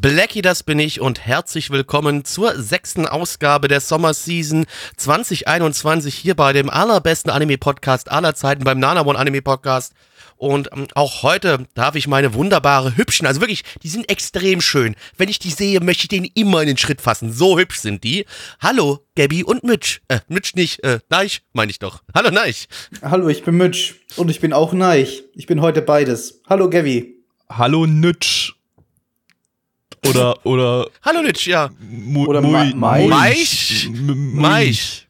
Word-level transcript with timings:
Blackie, 0.00 0.40
das 0.40 0.62
bin 0.62 0.78
ich 0.78 1.02
und 1.02 1.26
herzlich 1.26 1.68
willkommen 1.68 2.24
zur 2.24 2.58
sechsten 2.58 3.04
Ausgabe 3.04 3.68
der 3.68 3.82
Sommerseason 3.82 4.64
2021 4.96 6.14
hier 6.14 6.34
bei 6.34 6.54
dem 6.54 6.70
allerbesten 6.70 7.30
Anime-Podcast 7.30 8.10
aller 8.10 8.34
Zeiten, 8.34 8.64
beim 8.64 8.78
Nana 8.78 9.04
One 9.04 9.18
Anime-Podcast. 9.18 9.92
Und 10.38 10.70
ähm, 10.72 10.86
auch 10.94 11.22
heute 11.22 11.66
darf 11.74 11.96
ich 11.96 12.08
meine 12.08 12.32
wunderbare 12.32 12.96
Hübschen, 12.96 13.26
also 13.26 13.42
wirklich, 13.42 13.62
die 13.82 13.90
sind 13.90 14.10
extrem 14.10 14.62
schön. 14.62 14.96
Wenn 15.18 15.28
ich 15.28 15.38
die 15.38 15.50
sehe, 15.50 15.80
möchte 15.80 16.04
ich 16.04 16.08
denen 16.08 16.30
immer 16.34 16.62
in 16.62 16.68
den 16.68 16.78
Schritt 16.78 17.02
fassen. 17.02 17.30
So 17.30 17.58
hübsch 17.58 17.80
sind 17.80 18.02
die. 18.02 18.24
Hallo, 18.58 19.00
Gabby 19.16 19.44
und 19.44 19.64
Mitch. 19.64 20.00
Äh, 20.08 20.20
Mitch 20.28 20.52
nicht, 20.54 20.82
äh, 20.82 21.00
Neich, 21.10 21.42
meine 21.52 21.72
ich 21.72 21.78
doch. 21.78 22.02
Hallo, 22.14 22.30
Neich. 22.30 22.68
Hallo, 23.02 23.28
ich 23.28 23.44
bin 23.44 23.58
Mitch 23.58 23.96
und 24.16 24.30
ich 24.30 24.40
bin 24.40 24.54
auch 24.54 24.72
Neich. 24.72 25.24
Ich 25.34 25.46
bin 25.46 25.60
heute 25.60 25.82
beides. 25.82 26.40
Hallo, 26.48 26.70
Gavi. 26.70 27.16
Hallo 27.50 27.84
Nütsch. 27.84 28.54
Oder, 30.08 30.46
oder. 30.46 30.86
Hallo, 31.02 31.22
Mitch, 31.22 31.46
ja. 31.50 31.70
Mu 31.80 32.26
Oder 32.26 32.40
Mui- 32.40 32.74
Ma- 32.74 32.98
Maich. 32.98 33.88
Maich? 33.92 35.06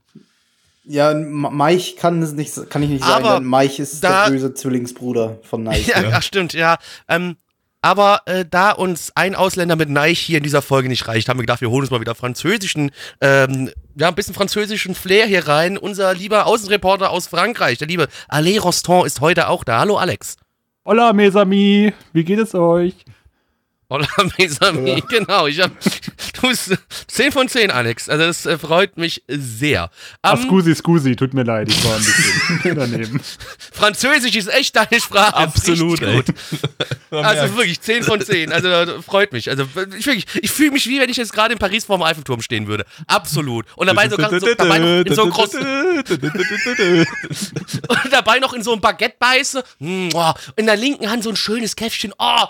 Ja, 0.85 1.15
Ma- 1.15 1.51
Maich 1.51 1.97
kann 1.97 2.21
es 2.23 2.33
nicht, 2.33 2.69
kann 2.71 2.83
ich 2.83 2.89
nicht 2.91 3.05
Aber 3.05 3.29
sagen, 3.29 3.43
denn 3.45 3.51
Maich 3.51 3.79
ist 3.79 4.03
da- 4.03 4.25
der 4.25 4.33
böse 4.33 4.55
Zwillingsbruder 4.55 5.39
von 5.43 5.63
Neich. 5.63 5.87
Ja, 5.87 5.97
ach 6.13 6.23
stimmt, 6.23 6.53
ja. 6.53 6.79
Ähm, 7.09 7.37
aber 7.83 8.23
äh, 8.27 8.45
da 8.51 8.73
uns 8.73 9.13
ein 9.15 9.35
Ausländer 9.35 9.77
mit 9.77 9.89
Neich 9.89 10.19
hier 10.19 10.39
in 10.39 10.43
dieser 10.43 10.61
Folge 10.61 10.89
nicht 10.89 11.07
reicht, 11.07 11.29
haben 11.29 11.39
wir 11.39 11.45
gedacht, 11.45 11.61
wir 11.61 11.71
holen 11.71 11.83
uns 11.83 11.91
mal 11.91 12.01
wieder 12.01 12.15
französischen, 12.17 12.91
ähm, 13.21 13.71
ja, 13.97 14.09
ein 14.09 14.15
bisschen 14.15 14.35
französischen 14.35 14.95
Flair 14.95 15.27
hier 15.27 15.47
rein. 15.47 15.79
Unser 15.79 16.13
lieber 16.15 16.47
Außenreporter 16.47 17.11
aus 17.11 17.29
Frankreich, 17.29 17.79
der 17.79 17.87
liebe 17.89 18.09
Alain 18.29 18.59
Rostand, 18.59 19.07
ist 19.07 19.21
heute 19.21 19.49
auch 19.49 19.63
da. 19.65 19.79
Hallo 19.79 19.97
Alex. 19.97 20.37
Hola, 20.85 21.13
mes 21.13 21.37
amis. 21.37 21.93
Wie 22.13 22.25
geht 22.25 22.39
es 22.41 22.55
euch? 22.55 22.97
Hola, 23.91 24.07
mes 24.39 24.61
amis. 24.63 25.03
Genau, 25.09 25.49
ich 25.49 25.61
hab, 25.61 25.73
du 26.41 26.49
bist 26.49 26.79
10 27.09 27.33
von 27.33 27.49
10, 27.49 27.73
Alex. 27.73 28.09
Also 28.09 28.25
das 28.25 28.47
äh, 28.47 28.57
freut 28.57 28.97
mich 28.97 29.25
sehr. 29.27 29.91
Ah, 30.23 30.35
Ähm, 30.35 30.45
scusi, 30.47 30.75
scusi. 30.77 31.17
Tut 31.17 31.35
mir 31.35 31.43
leid, 31.43 31.69
ich 31.69 31.85
war 31.85 31.97
ein 31.97 32.05
bisschen 32.05 32.77
daneben. 32.77 33.21
Französisch 33.73 34.37
ist 34.37 34.47
echt 34.49 34.77
deine 34.77 35.01
Sprache. 35.01 35.35
Absolut, 35.37 36.01
gut. 36.01 36.27
Also 37.11 37.57
wirklich 37.57 37.81
10 37.81 38.05
von 38.05 38.21
10. 38.21 38.53
Also 38.53 39.03
freut 39.03 39.33
mich. 39.33 39.51
Also 39.51 39.65
ich, 39.99 40.07
wirklich, 40.07 40.27
ich 40.41 40.51
fühle 40.53 40.71
mich 40.71 40.87
wie 40.87 41.01
wenn 41.01 41.11
ich 41.11 41.17
jetzt 41.17 41.33
gerade 41.33 41.53
in 41.53 41.59
Paris 41.59 41.85
vorm 41.85 42.05
Eiffelturm 42.05 42.41
stehen 42.41 42.69
würde. 42.69 42.87
Absolut. 43.09 43.67
Und 43.75 43.89
dabei, 43.89 44.09
so, 44.09 44.17
ganz- 44.17 44.41
so, 44.41 44.55
dabei 44.55 44.79
noch 44.79 45.05
in 45.05 45.15
so 45.17 45.23
einem 45.23 45.33
großen, 45.33 45.61
und 47.89 48.13
dabei 48.13 48.39
noch 48.39 48.53
in 48.53 48.63
so 48.63 48.73
ein 48.73 48.81
Baguette 48.81 49.17
beiße. 49.19 49.65
In 49.81 50.11
der 50.67 50.77
linken 50.77 51.11
Hand 51.11 51.25
so 51.25 51.31
ein 51.31 51.37
schönes 51.37 51.75
Käffchen. 51.75 52.13
Oh, 52.17 52.45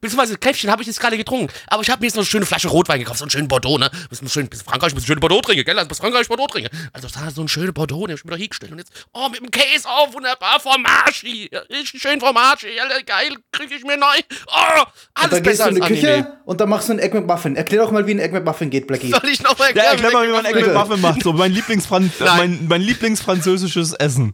beziehungsweise 0.00 0.38
Käffchen 0.38 0.70
habe 0.70 0.80
ich 0.80 0.85
jetzt 0.86 1.00
gerade 1.00 1.16
getrunken. 1.16 1.52
Aber 1.68 1.82
ich 1.82 1.90
habe 1.90 2.00
mir 2.00 2.06
jetzt 2.06 2.14
noch 2.14 2.22
eine 2.22 2.26
schöne 2.26 2.46
Flasche 2.46 2.68
Rotwein 2.68 2.98
gekauft. 3.00 3.18
So 3.18 3.24
einen 3.24 3.30
schönen 3.30 3.48
Bordeaux, 3.48 3.78
ne? 3.78 3.90
Bis 4.10 4.20
schön, 4.32 4.48
bis 4.48 4.62
Frankreich, 4.62 4.94
bis 4.94 5.04
schön 5.06 5.20
Bordeaux 5.20 5.40
trinke, 5.40 5.64
gell? 5.64 5.76
Also 5.78 5.88
bis 5.88 5.98
Frankreich 5.98 6.28
Bordeaux 6.28 6.46
trinke. 6.46 6.70
Also 6.92 7.08
da 7.08 7.30
so 7.30 7.42
ein 7.42 7.48
schöner 7.48 7.72
Bordeaux, 7.72 8.06
den 8.06 8.12
hab 8.14 8.18
ich 8.18 8.24
mir 8.24 8.30
da 8.32 8.36
hingestellt. 8.36 8.72
Und 8.72 8.78
jetzt, 8.78 8.92
oh, 9.12 9.28
mit 9.28 9.40
dem 9.40 9.50
Käse, 9.50 9.86
oh, 9.88 10.12
wunderbar, 10.12 10.60
Fromage. 10.60 11.48
Richtig 11.70 12.00
schön 12.02 12.20
Fromage. 12.20 12.68
Ja, 12.74 12.84
geil, 13.02 13.36
kriege 13.52 13.74
ich 13.74 13.84
mir 13.84 13.96
neu. 13.96 14.06
Oh, 14.46 14.80
Und 14.80 14.86
alles 15.14 15.30
dann 15.30 15.42
gehst 15.42 15.58
besser 15.58 15.64
du 15.64 15.68
in 15.70 15.74
die 15.76 15.82
Anime. 15.82 16.00
Küche 16.00 16.32
und 16.44 16.60
dann 16.60 16.68
machst 16.68 16.88
du 16.88 16.92
einen 16.92 17.00
Egg 17.00 17.14
McMuffin. 17.14 17.56
Erklär 17.56 17.82
doch 17.82 17.90
mal, 17.90 18.06
wie 18.06 18.12
ein 18.12 18.18
Egg 18.18 18.32
McMuffin 18.32 18.70
geht, 18.70 18.86
Blackie. 18.86 19.10
Soll 19.10 19.28
ich 19.30 19.42
noch 19.42 19.58
mal 19.58 19.70
Ja, 19.74 19.82
erklären, 19.82 20.04
erklär 20.04 20.12
mal, 20.12 20.28
wie 20.28 20.32
man 20.32 20.44
Egg. 20.44 20.60
McMuffin 20.66 21.00
macht. 21.00 21.22
So, 21.22 21.32
mein, 21.32 21.52
Lieblingsfran 21.56 22.12
Nein. 22.18 22.36
mein, 22.36 22.68
mein 22.68 22.82
Lieblingsfranzösisches 22.82 23.94
Essen. 23.94 24.32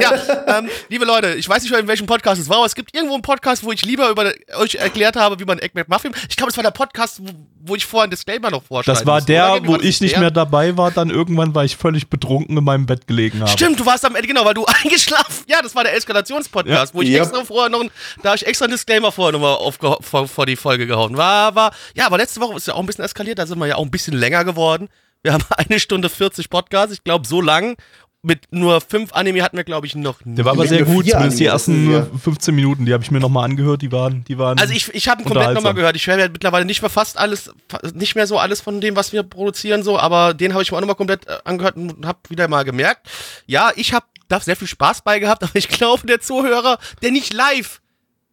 Ja, 0.00 0.58
ähm, 0.58 0.68
liebe 0.88 1.04
Leute, 1.04 1.34
ich 1.34 1.48
weiß 1.48 1.62
nicht 1.62 1.70
mehr, 1.70 1.80
in 1.80 1.88
welchem 1.88 2.06
Podcast 2.06 2.40
es 2.40 2.48
war, 2.48 2.58
aber 2.58 2.66
es 2.66 2.74
gibt 2.74 2.94
irgendwo 2.94 3.14
einen 3.14 3.22
Podcast, 3.22 3.64
wo 3.64 3.72
ich 3.72 3.84
lieber 3.84 4.08
über 4.10 4.32
euch 4.56 4.76
erklärt 4.76 5.16
habe, 5.16 5.38
wie 5.40 5.44
man 5.44 5.58
Egg 5.58 5.72
McMuffin. 5.74 6.12
Ich 6.28 6.36
glaube, 6.36 6.50
es 6.50 6.56
war 6.56 6.62
der 6.64 6.70
Podcast, 6.70 7.20
wo, 7.22 7.30
wo 7.62 7.74
ich 7.74 7.84
vorher 7.86 8.06
ein 8.06 8.10
Disclaimer 8.10 8.50
noch 8.50 8.62
vorschreiben 8.62 8.96
Das 8.98 9.06
war 9.06 9.20
der, 9.20 9.60
wo 9.66 9.76
ich 9.76 10.00
nicht 10.00 10.12
der? 10.14 10.20
mehr 10.20 10.30
dabei 10.30 10.76
war, 10.76 10.90
dann 10.90 11.10
irgendwann, 11.10 11.54
weil 11.54 11.66
ich 11.66 11.76
völlig 11.76 12.08
betrunken 12.08 12.56
in 12.56 12.64
meinem 12.64 12.86
Bett 12.86 13.06
gelegen 13.06 13.40
habe. 13.40 13.50
Stimmt, 13.50 13.78
du 13.80 13.86
warst 13.86 14.04
am 14.04 14.14
Ende, 14.14 14.28
genau, 14.28 14.44
weil 14.44 14.54
du 14.54 14.64
eingeschlafen. 14.82 15.44
Ja, 15.48 15.60
das 15.62 15.74
war 15.74 15.84
der 15.84 15.94
Eskalationspodcast, 15.96 16.92
Ja. 16.94 16.98
wo 16.98 17.02
ich 17.02 17.08
Ja. 17.10 17.22
extra 17.22 17.44
vorher 17.44 17.68
noch, 17.68 17.80
ein- 17.82 17.90
da 18.22 18.34
ich 18.34 18.46
extra 18.46 18.64
einen 18.66 18.72
Disclaimer 18.72 19.12
vorher 19.12 19.32
nochmal 19.32 19.54
aufgeho- 19.56 20.02
vor, 20.02 20.28
vor 20.28 20.46
die 20.46 20.56
Folge 20.56 20.86
gehauen. 20.86 21.16
War, 21.16 21.54
war, 21.54 21.72
ja, 21.94 22.06
aber 22.06 22.16
letzte 22.18 22.40
Woche 22.40 22.56
ist 22.56 22.66
ja 22.66 22.74
auch 22.74 22.80
ein 22.80 22.86
bisschen 22.86 23.04
eskaliert, 23.04 23.38
da 23.38 23.46
sind 23.46 23.58
wir 23.58 23.66
ja 23.66 23.76
auch 23.76 23.84
ein 23.84 23.90
bisschen 23.90 24.14
länger 24.14 24.44
geworden. 24.44 24.88
Wir 25.22 25.32
haben 25.34 25.44
eine 25.56 25.80
Stunde 25.80 26.08
40 26.08 26.48
Podcasts, 26.48 26.94
ich 26.94 27.04
glaube, 27.04 27.26
so 27.26 27.40
lang. 27.42 27.76
Mit 28.22 28.48
nur 28.50 28.82
fünf 28.82 29.14
Anime 29.14 29.42
hatten 29.42 29.56
wir, 29.56 29.64
glaube 29.64 29.86
ich, 29.86 29.94
noch 29.94 30.22
nie. 30.26 30.34
Der 30.34 30.44
war 30.44 30.52
aber 30.52 30.66
sehr 30.66 30.84
gut, 30.84 31.08
zumindest 31.08 31.40
die 31.40 31.46
ersten 31.46 31.90
ja- 31.90 32.06
15 32.22 32.54
Minuten, 32.54 32.84
die 32.84 32.92
habe 32.92 33.02
ich 33.02 33.10
mir 33.10 33.18
nochmal 33.18 33.44
angehört, 33.46 33.80
die 33.80 33.90
waren, 33.92 34.24
die 34.24 34.36
waren. 34.36 34.58
Also 34.58 34.74
ich, 34.74 34.92
ich 34.94 35.08
habe 35.08 35.22
ihn 35.22 35.24
komplett 35.26 35.54
nochmal 35.54 35.72
gehört. 35.72 35.96
Ich 35.96 36.06
höre 36.06 36.18
ja 36.18 36.28
mittlerweile 36.28 36.66
nicht 36.66 36.82
mehr 36.82 36.90
fast 36.90 37.18
alles, 37.18 37.50
nicht 37.94 38.16
mehr 38.16 38.26
so 38.26 38.38
alles 38.38 38.60
von 38.60 38.82
dem, 38.82 38.94
was 38.94 39.14
wir 39.14 39.22
produzieren, 39.22 39.82
so, 39.82 39.98
aber 39.98 40.34
den 40.34 40.52
habe 40.52 40.62
ich 40.62 40.70
mir 40.70 40.76
auch 40.76 40.82
nochmal 40.82 40.96
komplett 40.96 41.26
äh, 41.28 41.38
angehört 41.44 41.76
und 41.76 42.04
habe 42.04 42.18
wieder 42.28 42.46
mal 42.46 42.64
gemerkt. 42.64 43.08
Ja, 43.46 43.72
ich 43.74 43.94
habe 43.94 44.04
da 44.28 44.38
sehr 44.38 44.56
viel 44.56 44.68
Spaß 44.68 45.00
bei 45.00 45.18
gehabt, 45.18 45.42
aber 45.42 45.56
ich 45.56 45.68
glaube, 45.68 46.06
der 46.06 46.20
Zuhörer, 46.20 46.78
der 47.02 47.12
nicht 47.12 47.32
live 47.32 47.80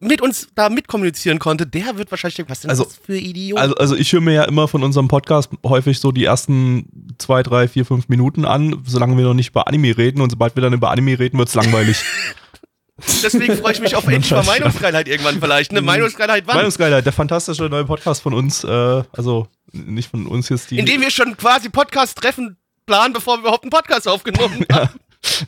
mit 0.00 0.22
uns 0.22 0.48
da 0.54 0.68
mitkommunizieren 0.68 1.38
konnte, 1.38 1.66
der 1.66 1.98
wird 1.98 2.10
wahrscheinlich 2.10 2.36
denken, 2.36 2.50
was 2.50 2.60
denn 2.60 2.70
Also- 2.70 2.84
das 2.84 2.96
für 3.04 3.18
Idioten? 3.18 3.60
Also, 3.60 3.74
also 3.76 3.96
ich 3.96 4.12
höre 4.12 4.20
mir 4.20 4.32
ja 4.34 4.44
immer 4.44 4.68
von 4.68 4.84
unserem 4.84 5.08
Podcast 5.08 5.50
häufig 5.64 5.98
so 5.98 6.12
die 6.12 6.24
ersten 6.24 7.14
zwei, 7.18 7.42
drei, 7.42 7.66
vier, 7.68 7.84
fünf 7.84 8.08
Minuten 8.08 8.44
an, 8.44 8.82
solange 8.86 9.16
wir 9.16 9.24
noch 9.24 9.34
nicht 9.34 9.50
über 9.50 9.66
Anime 9.66 9.96
reden 9.96 10.20
und 10.20 10.30
sobald 10.30 10.54
wir 10.56 10.62
dann 10.62 10.72
über 10.72 10.90
Anime 10.90 11.18
reden, 11.18 11.38
wird's 11.38 11.54
langweilig. 11.54 11.96
Deswegen 13.22 13.56
freue 13.56 13.72
ich 13.72 13.80
mich 13.80 13.94
auf 13.94 14.06
endlich 14.08 14.30
mal 14.32 14.42
Meinungsfreiheit 14.46 15.06
irgendwann 15.06 15.40
vielleicht. 15.40 15.72
Ne? 15.72 15.80
Meinungsfreiheit 15.80 16.44
wann? 16.46 16.56
Meinungsgeilheit, 16.56 17.04
der 17.06 17.12
fantastische 17.12 17.64
neue 17.64 17.84
Podcast 17.84 18.22
von 18.22 18.34
uns, 18.34 18.64
äh, 18.64 19.02
also 19.12 19.46
nicht 19.72 20.10
von 20.10 20.26
uns 20.26 20.48
jetzt 20.48 20.70
die. 20.72 20.78
Indem 20.78 21.00
wir 21.00 21.10
schon 21.10 21.36
quasi 21.36 21.68
Podcast-Treffen 21.68 22.56
planen, 22.86 23.12
bevor 23.12 23.36
wir 23.36 23.40
überhaupt 23.42 23.62
einen 23.64 23.70
Podcast 23.70 24.08
aufgenommen 24.08 24.64
haben. 24.72 24.98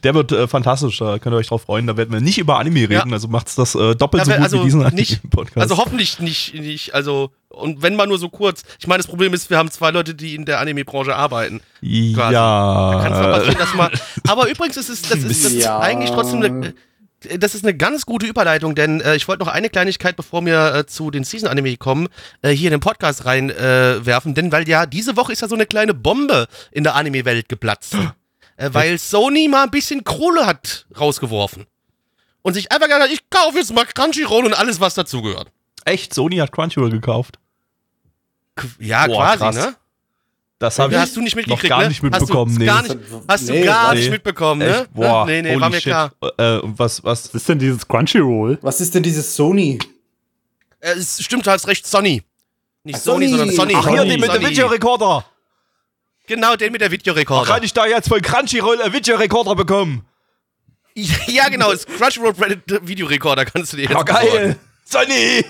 Der 0.02 0.14
wird 0.14 0.32
äh, 0.32 0.48
fantastisch, 0.48 0.98
da 0.98 1.18
könnt 1.18 1.34
ihr 1.34 1.38
euch 1.38 1.48
drauf 1.48 1.62
freuen. 1.62 1.86
Da 1.86 1.96
werden 1.96 2.12
wir 2.12 2.20
nicht 2.20 2.38
über 2.38 2.58
Anime 2.58 2.80
reden, 2.82 2.92
Ja. 3.08 3.12
also 3.14 3.28
macht's 3.28 3.54
das 3.54 3.74
äh, 3.74 3.94
doppelt 3.94 4.20
Ja, 4.20 4.24
so 4.26 4.32
gut 4.32 4.42
also 4.42 4.58
wie 4.60 4.64
diesen 4.64 4.80
nicht- 4.94 5.20
Anime-Podcast. 5.22 5.58
Also 5.58 5.76
hoffentlich 5.78 6.18
nicht, 6.20 6.54
nicht, 6.54 6.94
also, 6.94 7.30
und 7.48 7.80
wenn 7.82 7.96
mal 7.96 8.06
nur 8.06 8.18
so 8.18 8.28
kurz. 8.28 8.62
Ich 8.78 8.86
meine, 8.86 8.98
das 8.98 9.06
Problem 9.06 9.32
ist, 9.34 9.48
wir 9.50 9.58
haben 9.58 9.70
zwei 9.70 9.90
Leute, 9.90 10.14
die 10.14 10.34
in 10.34 10.44
der 10.44 10.60
Anime-Branche 10.60 11.14
arbeiten. 11.14 11.60
quasi. 11.80 12.14
Da 12.34 13.00
kann 13.02 13.12
es 13.12 13.18
mal 13.18 13.24
ja. 13.30 13.36
passieren, 13.38 13.58
dass 13.58 13.74
mal. 13.74 13.90
Aber 14.28 14.48
übrigens 14.48 14.76
ist 14.76 14.88
es, 14.88 15.02
das 15.02 15.18
ist, 15.18 15.44
das 15.44 15.52
ist 15.52 15.64
Ja. 15.64 15.78
eigentlich 15.78 16.10
trotzdem 16.10 16.42
eine, 16.42 16.66
äh, 17.28 17.38
das 17.38 17.54
ist 17.54 17.64
eine 17.64 17.76
ganz 17.76 18.06
gute 18.06 18.26
Überleitung, 18.26 18.74
denn 18.74 19.00
äh, 19.02 19.14
ich 19.14 19.28
wollte 19.28 19.44
noch 19.44 19.52
eine 19.52 19.68
Kleinigkeit, 19.68 20.16
bevor 20.16 20.44
wir 20.46 20.74
äh, 20.74 20.86
zu 20.86 21.10
den 21.10 21.22
Season-Anime 21.24 21.76
kommen, 21.76 22.08
äh, 22.42 22.50
hier 22.50 22.68
in 22.68 22.72
den 22.72 22.80
Podcast 22.80 23.24
reinwerfen, 23.26 24.02
äh, 24.02 24.06
werfen, 24.06 24.34
denn 24.34 24.50
weil 24.52 24.66
ja, 24.68 24.86
diese 24.86 25.16
Woche 25.16 25.32
ist 25.32 25.42
ja 25.42 25.48
so 25.48 25.54
eine 25.54 25.66
kleine 25.66 25.92
Bombe 25.94 26.46
in 26.72 26.82
der 26.82 26.94
Anime-Welt 26.96 27.48
geplatzt. 27.48 27.94
äh, 28.60 28.68
weil 28.74 28.98
Sony 28.98 29.48
mal 29.48 29.64
ein 29.64 29.70
bisschen 29.70 30.04
Kohle 30.04 30.44
hat 30.46 30.86
rausgeworfen. 30.98 31.66
Und 32.42 32.54
sich 32.54 32.70
einfach 32.70 32.86
gesagt 32.86 33.04
hat, 33.04 33.10
ich 33.10 33.28
kaufe 33.30 33.58
jetzt 33.58 33.72
mal 33.72 33.84
Crunchyroll 33.84 34.46
und 34.46 34.54
alles, 34.54 34.80
was 34.80 34.94
dazugehört. 34.94 35.50
Echt, 35.84 36.14
Sony 36.14 36.36
hat 36.36 36.52
Crunchyroll 36.52 36.90
gekauft. 36.90 37.38
Ja, 38.78 39.06
Boah, 39.06 39.36
quasi, 39.36 39.38
krass. 39.38 39.54
ne? 39.56 39.76
Das 40.58 40.78
habe 40.78 40.92
ich 40.92 40.98
hast 40.98 41.16
du 41.16 41.22
nicht 41.22 41.34
noch 41.36 41.42
mitgekriegt, 41.42 41.70
gar 41.70 41.80
ne? 41.80 41.88
nicht 41.88 42.02
mitbekommen. 42.02 42.50
Hast 42.50 42.56
du 42.56 42.60
nee. 42.60 42.66
gar 42.66 42.82
nicht, 42.82 42.98
hast 43.28 43.48
du 43.48 43.52
Nee, 43.52 43.64
gar 43.64 43.94
nee. 43.94 44.00
nicht 44.00 44.10
mitbekommen, 44.10 44.58
ne? 44.58 44.80
Echt? 44.80 44.92
Boah, 44.92 45.24
nee, 45.24 45.40
nee, 45.40 45.50
holy 45.52 45.60
war 45.62 45.70
mir 45.70 45.76
shit. 45.76 45.84
klar. 45.84 46.12
Äh, 46.36 46.58
und 46.58 46.78
was, 46.78 47.02
was, 47.02 47.24
Was 47.28 47.34
ist 47.34 47.48
denn 47.48 47.58
dieses 47.58 47.88
Crunchyroll? 47.88 48.58
Was 48.60 48.80
ist 48.82 48.94
denn 48.94 49.02
dieses 49.02 49.34
Sony? 49.34 49.78
Äh, 50.80 50.92
es 50.92 51.22
stimmt, 51.22 51.46
du 51.46 51.50
hast 51.50 51.66
recht, 51.66 51.86
Sony. 51.86 52.22
Nicht 52.84 52.96
Ach, 52.96 53.00
Sony, 53.00 53.28
Sony. 53.28 53.38
sondern 53.38 53.56
Sony. 53.56 53.74
Ach, 53.76 53.88
hier, 53.88 53.98
Sony, 53.98 54.10
den 54.10 54.20
mit 54.20 54.34
dem. 54.34 54.46
Videorekorder. 54.46 55.24
Genau, 56.26 56.56
den 56.56 56.72
mit 56.72 56.80
der 56.80 56.90
Videorekorder. 56.90 57.52
Kann 57.52 57.62
ich 57.62 57.72
da 57.72 57.86
jetzt 57.86 58.08
von 58.08 58.20
Crunchyroll 58.22 58.80
einen 58.80 58.92
Videorekorder 58.92 59.54
bekommen? 59.54 60.06
Ja, 60.94 61.48
genau, 61.48 61.70
das 61.70 61.86
Crunchyroll 61.86 62.34
Videorekorder 62.82 63.44
kannst 63.44 63.72
du 63.72 63.76
dir 63.76 63.84
jetzt 63.84 63.92
Ja, 63.92 64.02
geil. 64.02 64.58
Sony! 64.84 65.44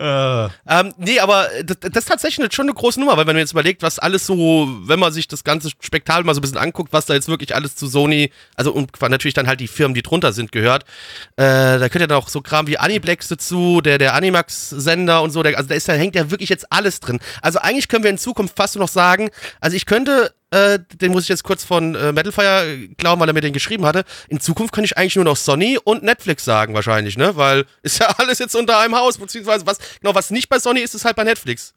Äh, 0.00 0.48
Ähm, 0.66 0.94
nee, 0.96 1.20
aber 1.20 1.48
das, 1.62 1.76
das 1.80 2.04
ist 2.04 2.08
tatsächlich 2.08 2.54
schon 2.54 2.64
eine 2.64 2.74
große 2.74 2.98
Nummer, 2.98 3.18
weil 3.18 3.26
wenn 3.26 3.34
man 3.34 3.40
jetzt 3.40 3.52
überlegt, 3.52 3.82
was 3.82 3.98
alles 3.98 4.24
so, 4.24 4.66
wenn 4.84 4.98
man 4.98 5.12
sich 5.12 5.28
das 5.28 5.44
ganze 5.44 5.68
Spektakel 5.80 6.24
mal 6.24 6.34
so 6.34 6.38
ein 6.38 6.42
bisschen 6.42 6.56
anguckt, 6.56 6.92
was 6.94 7.04
da 7.04 7.12
jetzt 7.12 7.28
wirklich 7.28 7.54
alles 7.54 7.76
zu 7.76 7.86
Sony, 7.86 8.32
also 8.56 8.72
und 8.72 8.98
natürlich 9.00 9.34
dann 9.34 9.46
halt 9.46 9.60
die 9.60 9.68
Firmen, 9.68 9.94
die 9.94 10.02
drunter 10.02 10.32
sind, 10.32 10.52
gehört, 10.52 10.84
äh, 11.36 11.78
da 11.78 11.88
könnt 11.90 12.02
ihr 12.02 12.06
dann 12.06 12.16
auch 12.16 12.28
so 12.28 12.40
Kram 12.40 12.66
wie 12.66 12.78
Aniplex 12.78 13.28
dazu, 13.28 13.82
der, 13.82 13.98
der 13.98 14.14
Animax-Sender 14.14 15.20
und 15.20 15.32
so, 15.32 15.42
der, 15.42 15.56
also 15.58 15.68
da 15.68 15.74
ist, 15.74 15.86
da 15.86 15.92
hängt 15.92 16.14
ja 16.14 16.30
wirklich 16.30 16.48
jetzt 16.48 16.72
alles 16.72 17.00
drin. 17.00 17.20
Also 17.42 17.58
eigentlich 17.58 17.88
können 17.88 18.04
wir 18.04 18.10
in 18.10 18.18
Zukunft 18.18 18.56
fast 18.56 18.76
nur 18.76 18.84
noch 18.84 18.90
sagen, 18.90 19.30
also 19.60 19.76
ich 19.76 19.84
könnte 19.84 20.32
äh, 20.50 20.78
den 21.00 21.12
muss 21.12 21.24
ich 21.24 21.28
jetzt 21.28 21.44
kurz 21.44 21.64
von 21.64 21.94
äh, 21.94 22.12
Metalfire 22.12 22.88
glauben, 22.96 23.20
weil 23.20 23.28
er 23.28 23.32
mir 23.32 23.40
den 23.40 23.52
geschrieben 23.52 23.86
hatte. 23.86 24.04
In 24.28 24.40
Zukunft 24.40 24.72
kann 24.74 24.84
ich 24.84 24.96
eigentlich 24.98 25.16
nur 25.16 25.24
noch 25.24 25.36
Sony 25.36 25.78
und 25.82 26.02
Netflix 26.02 26.44
sagen, 26.44 26.74
wahrscheinlich, 26.74 27.16
ne? 27.16 27.36
Weil 27.36 27.66
ist 27.82 28.00
ja 28.00 28.06
alles 28.18 28.38
jetzt 28.38 28.56
unter 28.56 28.78
einem 28.78 28.96
Haus, 28.96 29.18
beziehungsweise 29.18 29.66
was, 29.66 29.78
genau, 30.00 30.14
was 30.14 30.30
nicht 30.30 30.48
bei 30.48 30.58
Sony 30.58 30.80
ist, 30.80 30.94
ist 30.94 31.04
halt 31.04 31.16
bei 31.16 31.24
Netflix. 31.24 31.74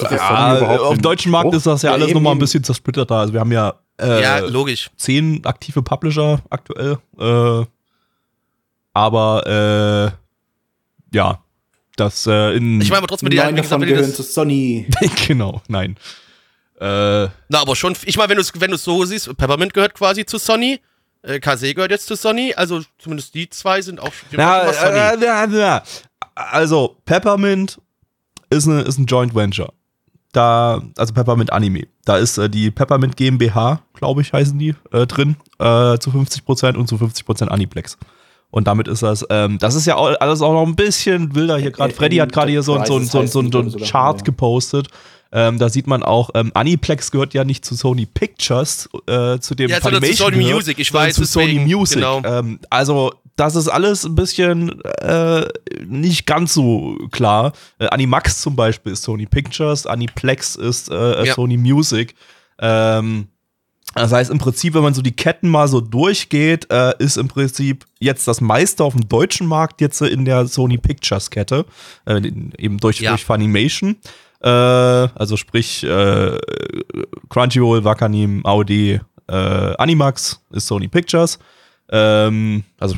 Ja, 0.00 0.56
überhaupt 0.58 0.80
auf 0.80 0.94
dem 0.94 1.02
deutschen 1.02 1.30
Markt 1.30 1.48
Spruch? 1.48 1.56
ist 1.58 1.66
das 1.66 1.82
ja, 1.82 1.90
Ja, 1.90 1.94
alles 1.94 2.14
nochmal 2.14 2.34
ein 2.34 2.38
bisschen 2.38 2.64
zersplitterter. 2.64 3.16
Also 3.16 3.32
wir 3.32 3.40
haben 3.40 3.52
ja, 3.52 3.74
äh, 4.00 4.22
ja, 4.22 4.38
logisch. 4.38 4.90
zehn 4.96 5.44
aktive 5.44 5.82
Publisher 5.82 6.40
aktuell. 6.50 6.98
Äh, 7.18 7.66
aber 8.92 10.14
äh, 10.14 11.16
ja, 11.16 11.44
das 11.96 12.26
äh, 12.26 12.56
in 12.56 12.80
Ich 12.80 12.88
meine 12.88 12.98
aber 12.98 13.08
trotzdem, 13.08 13.30
die, 13.30 13.36
davon 13.36 13.80
wenn 13.80 13.88
die 13.88 13.94
gehören 13.94 14.14
zu 14.14 14.22
Sony. 14.22 14.86
genau, 15.26 15.60
nein. 15.68 15.96
Äh, 16.80 17.28
na, 17.48 17.60
aber 17.60 17.76
schon, 17.76 17.94
ich 18.04 18.16
meine, 18.16 18.30
wenn 18.30 18.36
du 18.36 18.42
es 18.42 18.52
wenn 18.60 18.70
du's 18.70 18.84
so 18.84 19.04
siehst, 19.04 19.36
Peppermint 19.36 19.72
gehört 19.74 19.94
quasi 19.94 20.26
zu 20.26 20.38
Sony, 20.38 20.80
äh, 21.22 21.38
Kase 21.40 21.72
gehört 21.74 21.90
jetzt 21.92 22.06
zu 22.06 22.16
Sony, 22.16 22.52
also 22.54 22.80
zumindest 22.98 23.34
die 23.34 23.48
zwei 23.48 23.80
sind 23.80 24.00
auch, 24.00 24.12
die 24.32 24.36
na, 24.36 24.72
Sony. 24.72 25.24
äh, 25.24 25.24
äh, 25.24 25.76
äh, 25.76 25.80
also 26.34 26.96
Peppermint 27.04 27.78
ist, 28.50 28.66
eine, 28.68 28.82
ist 28.82 28.98
ein 28.98 29.06
Joint 29.06 29.34
Venture. 29.34 29.72
Da, 30.32 30.82
also 30.98 31.14
Peppermint 31.14 31.52
Anime. 31.52 31.86
Da 32.04 32.16
ist 32.16 32.38
äh, 32.38 32.50
die 32.50 32.72
Peppermint 32.72 33.16
GmbH, 33.16 33.80
glaube 33.94 34.20
ich, 34.22 34.32
heißen 34.32 34.58
die, 34.58 34.74
äh, 34.92 35.06
drin, 35.06 35.36
äh, 35.60 35.96
zu 35.98 36.10
50% 36.10 36.74
und 36.74 36.88
zu 36.88 36.96
50% 36.96 37.46
Aniplex. 37.48 37.96
Und 38.50 38.66
damit 38.66 38.88
ist 38.88 39.02
das, 39.04 39.24
ähm, 39.30 39.58
das 39.58 39.76
ist 39.76 39.86
ja 39.86 39.94
auch, 39.94 40.12
alles 40.20 40.42
auch 40.42 40.52
noch 40.52 40.66
ein 40.66 40.74
bisschen 40.74 41.34
wilder 41.36 41.56
hier 41.58 41.70
gerade. 41.70 41.92
Äh, 41.92 41.96
Freddy 41.96 42.16
hat 42.16 42.32
gerade 42.32 42.50
hier 42.50 42.64
so, 42.64 42.74
ein- 42.74 42.84
so, 42.86 42.96
ein- 42.96 43.06
so, 43.06 43.20
ein- 43.20 43.28
so, 43.28 43.40
ein- 43.40 43.50
so 43.52 43.58
ein 43.60 43.66
heißt 43.66 43.78
die, 43.80 43.84
Chart 43.84 44.18
ja. 44.18 44.24
gepostet. 44.24 44.88
Ähm, 45.36 45.58
da 45.58 45.68
sieht 45.68 45.88
man 45.88 46.02
auch, 46.04 46.30
ähm, 46.34 46.52
Aniplex 46.54 47.10
gehört 47.10 47.34
ja 47.34 47.42
nicht 47.44 47.64
zu 47.64 47.74
Sony 47.74 48.06
Pictures, 48.06 48.88
äh, 49.08 49.38
zu 49.40 49.54
dem 49.56 49.68
Ja, 49.68 49.80
sondern 49.80 50.00
zu 50.02 50.06
Funimation 50.08 50.32
Sony 50.32 50.44
gehört, 50.44 50.54
Music, 50.54 50.78
ich 50.78 50.94
weiß, 50.94 51.16
zu 51.16 51.24
Sony 51.24 51.46
deswegen, 51.46 51.64
Music. 51.64 51.96
genau. 51.98 52.22
Ähm, 52.24 52.60
also, 52.70 53.12
das 53.36 53.56
ist 53.56 53.66
alles 53.66 54.04
ein 54.04 54.14
bisschen 54.14 54.80
äh, 55.00 55.44
nicht 55.84 56.24
ganz 56.26 56.54
so 56.54 56.96
klar. 57.10 57.52
Äh, 57.80 57.86
Animax 57.88 58.40
zum 58.42 58.54
Beispiel 58.54 58.92
ist 58.92 59.02
Sony 59.02 59.26
Pictures, 59.26 59.86
Aniplex 59.86 60.54
ist 60.54 60.88
äh, 60.90 61.26
Ja. 61.26 61.34
Sony 61.34 61.56
Music. 61.56 62.14
Ähm, 62.60 63.26
das 63.96 64.12
heißt, 64.12 64.30
im 64.30 64.38
Prinzip, 64.38 64.74
wenn 64.74 64.82
man 64.82 64.94
so 64.94 65.02
die 65.02 65.12
Ketten 65.14 65.48
mal 65.48 65.68
so 65.68 65.80
durchgeht, 65.80 66.68
äh, 66.70 66.94
ist 66.98 67.16
im 67.16 67.28
Prinzip 67.28 67.84
jetzt 68.00 68.26
das 68.26 68.40
meiste 68.40 68.82
auf 68.82 68.94
dem 68.94 69.08
deutschen 69.08 69.46
Markt 69.46 69.80
jetzt 69.80 70.00
äh, 70.00 70.06
in 70.06 70.24
der 70.24 70.46
Sony 70.46 70.78
Pictures 70.78 71.30
Kette, 71.30 71.64
äh, 72.06 72.16
eben 72.58 72.78
durch, 72.78 73.00
Ja. 73.00 73.10
durch 73.10 73.24
Funimation. 73.24 73.96
Äh, 74.44 74.48
also 74.48 75.36
sprich 75.36 75.82
äh, 75.84 76.38
Crunchyroll, 77.30 77.82
Wakanim, 77.84 78.44
AOD, 78.44 78.70
äh, 78.70 79.00
Animax 79.26 80.40
ist 80.50 80.66
Sony 80.66 80.88
Pictures. 80.88 81.38
Ähm, 81.90 82.64
also 82.78 82.96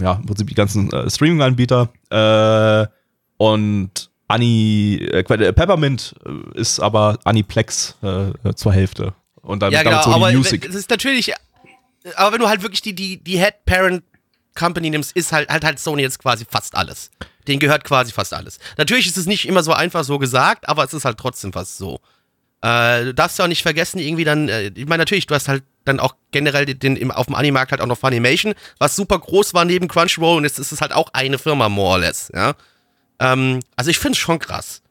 ja, 0.00 0.14
im 0.14 0.26
Prinzip 0.26 0.48
die 0.48 0.54
ganzen 0.54 0.90
äh, 0.92 1.10
Streaming-Anbieter. 1.10 1.90
Äh, 2.10 2.86
und 3.36 4.10
Ani, 4.28 4.96
äh, 5.12 5.22
Peppermint 5.22 6.14
ist 6.54 6.80
aber 6.80 7.18
Aniplex 7.24 7.96
äh, 8.02 8.54
zur 8.54 8.72
Hälfte. 8.72 9.12
Und 9.42 9.60
dann 9.62 9.72
Ja, 9.72 9.84
damit 9.84 10.00
genau, 10.02 10.12
Sony 10.14 10.24
aber 10.24 10.32
Music. 10.36 10.66
es 10.68 10.74
ist 10.74 10.90
natürlich, 10.90 11.32
aber 12.16 12.32
wenn 12.32 12.40
du 12.40 12.48
halt 12.48 12.62
wirklich 12.62 12.80
die, 12.82 12.94
die, 12.94 13.22
die 13.22 13.38
Head 13.38 13.64
Parent 13.66 14.02
Company 14.56 14.90
nimmst, 14.90 15.14
ist 15.16 15.32
halt, 15.32 15.48
halt 15.48 15.64
halt 15.64 15.78
Sony 15.78 16.02
jetzt 16.02 16.18
quasi 16.18 16.44
fast 16.48 16.74
alles. 16.74 17.10
Den 17.46 17.60
gehört 17.60 17.84
quasi 17.84 18.12
fast 18.12 18.34
alles. 18.34 18.58
Natürlich 18.76 19.06
ist 19.06 19.16
es 19.16 19.26
nicht 19.26 19.46
immer 19.46 19.62
so 19.62 19.72
einfach 19.72 20.04
so 20.04 20.18
gesagt, 20.18 20.68
aber 20.68 20.84
es 20.84 20.92
ist 20.92 21.04
halt 21.04 21.18
trotzdem 21.18 21.52
fast 21.52 21.78
so. 21.78 22.00
Äh, 22.62 23.04
du 23.04 23.14
darfst 23.14 23.38
ja 23.38 23.44
auch 23.44 23.48
nicht 23.48 23.62
vergessen, 23.62 23.98
irgendwie 23.98 24.24
dann, 24.24 24.48
äh, 24.48 24.72
ich 24.74 24.86
meine, 24.86 25.02
natürlich, 25.02 25.26
du 25.26 25.34
hast 25.34 25.46
halt 25.46 25.62
dann 25.84 26.00
auch 26.00 26.16
generell 26.32 26.66
den, 26.66 26.96
im, 26.96 27.10
auf 27.10 27.26
dem 27.26 27.34
Animamarkt 27.36 27.70
halt 27.70 27.80
auch 27.80 27.86
noch 27.86 27.98
Funimation, 27.98 28.54
was 28.78 28.96
super 28.96 29.18
groß 29.18 29.54
war 29.54 29.64
neben 29.64 29.86
Crunchyroll 29.86 30.38
und 30.38 30.44
jetzt 30.44 30.58
ist 30.58 30.72
es 30.72 30.80
halt 30.80 30.92
auch 30.92 31.10
eine 31.12 31.38
Firma, 31.38 31.68
more 31.68 31.92
or 31.92 31.98
less, 31.98 32.30
ja. 32.34 32.54
Ähm, 33.20 33.60
also 33.76 33.90
ich 33.90 33.98
finde 33.98 34.12
es 34.12 34.18
schon 34.18 34.38
krass. 34.38 34.82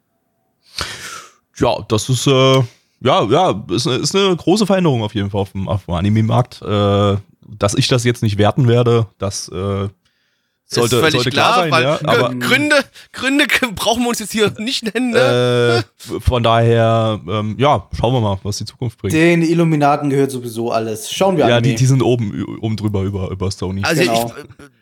Ja, 1.58 1.84
das 1.88 2.08
ist, 2.10 2.28
äh, 2.28 2.64
ja, 3.02 3.24
ja, 3.24 3.64
ist, 3.70 3.86
ist 3.86 4.16
eine 4.16 4.36
große 4.36 4.66
Veränderung 4.66 5.04
auf 5.04 5.14
jeden 5.14 5.30
Fall 5.30 5.42
auf 5.42 5.52
dem, 5.52 5.68
auf 5.68 5.86
dem 5.86 5.94
Anime-Markt. 5.96 6.62
Äh, 6.62 7.18
dass 7.48 7.76
ich 7.76 7.88
das 7.88 8.04
jetzt 8.04 8.24
nicht 8.24 8.38
werten 8.38 8.68
werde, 8.68 9.08
das 9.18 9.50
äh, 9.50 9.88
sollte, 10.68 10.96
ist 10.96 11.02
völlig 11.02 11.14
sollte 11.14 11.30
klar, 11.30 11.68
klar, 11.68 11.98
sein, 12.00 12.08
weil 12.08 12.20
ja. 12.20 12.48
Gründe, 12.48 12.76
Gründe 13.12 13.46
brauchen 13.76 14.04
wir 14.04 14.10
uns 14.10 14.20
jetzt 14.20 14.32
hier 14.32 14.52
nicht 14.58 14.94
nennen, 14.94 15.12
ne? 15.12 15.84
äh, 16.10 16.20
von 16.20 16.42
daher, 16.42 17.22
ähm, 17.28 17.56
ja, 17.60 17.88
schauen 17.98 18.14
wir 18.14 18.22
mal, 18.22 18.40
was 18.44 18.58
die 18.58 18.66
Zukunft 18.66 18.98
bringt. 18.98 19.14
Den 19.14 19.44
Illuminaten 19.44 20.10
gehört 20.10 20.32
sowieso 20.32 20.72
alles. 20.72 21.12
Schauen 21.12 21.38
wir 21.38 21.48
ja, 21.48 21.58
an. 21.58 21.64
die, 21.64 21.76
die 21.76 21.86
sind 21.86 22.02
oben, 22.02 22.58
oben 22.62 22.76
drüber 22.76 23.04
über, 23.04 23.30
über 23.30 23.52
Sony. 23.52 23.84
Also 23.84 24.02
Genau. 24.02 24.34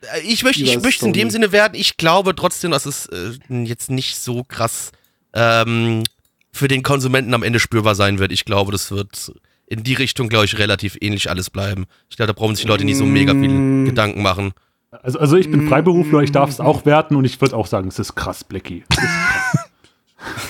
ich, 0.02 0.10
äh, 0.10 0.32
ich 0.34 0.44
möchte 0.44 0.64
ich 0.64 0.82
möchte 0.82 1.06
in 1.06 1.14
dem. 1.14 1.30
Sinne 1.30 1.52
werden, 1.52 1.74
ich 1.76 1.98
glaube 1.98 2.36
trotzdem, 2.36 2.72
dass 2.72 2.86
es 2.86 3.08
äh, 3.08 3.32
jetzt 3.64 3.90
nicht 3.90 4.18
so 4.18 4.44
krass 4.44 4.92
ähm, 5.34 6.04
für 6.52 6.68
den 6.68 6.84
Konsumenten 6.84 7.34
am 7.34 7.44
Ende 7.44 7.60
spürbar 7.60 7.96
sein 7.96 8.20
wird. 8.20 8.32
Ich 8.32 8.46
glaube, 8.46 8.72
das 8.72 8.92
wird 8.92 9.34
in 9.68 9.84
die 9.84 9.94
Richtung, 9.94 10.30
glaube 10.30 10.46
ich, 10.46 10.58
relativ 10.60 10.98
ähnlich 11.02 11.30
alles 11.30 11.50
bleiben. 11.50 11.86
Ich 12.10 12.18
glaube, 12.18 12.32
da 12.34 12.38
brauchen 12.38 12.56
sich 12.56 12.66
Leute 12.66 12.86
nicht 12.86 12.98
so 12.98 13.06
mega 13.06 13.34
viel 13.34 13.50
Mm. 13.50 13.86
Gedanken 13.86 14.22
machen. 14.22 14.54
Also, 15.02 15.20
also 15.20 15.38
ich 15.38 15.48
Mm. 15.48 15.52
bin 15.52 15.68
Freiberufler, 15.68 16.22
ich 16.22 16.32
darf 16.32 16.50
es 16.50 16.60
auch 16.60 16.86
werten 16.86 17.16
und 17.16 17.26
ich 17.26 17.40
würde 17.42 17.56
auch 17.56 17.66
sagen, 17.68 17.88
es 17.88 17.98
ist 18.00 18.16
krass, 18.16 18.44
Blackie. 18.44 18.84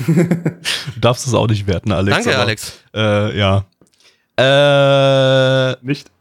Du 0.07 0.13
darfst 1.01 1.25
es 1.27 1.33
auch 1.33 1.47
nicht 1.47 1.65
werten, 1.67 1.91
Alex. 1.91 2.17
Danke, 2.17 2.33
aber, 2.35 2.43
Alex. 2.43 2.79
Äh, 2.93 3.37
ja. 3.37 3.65
Äh, 4.37 5.75
nicht. 5.85 6.11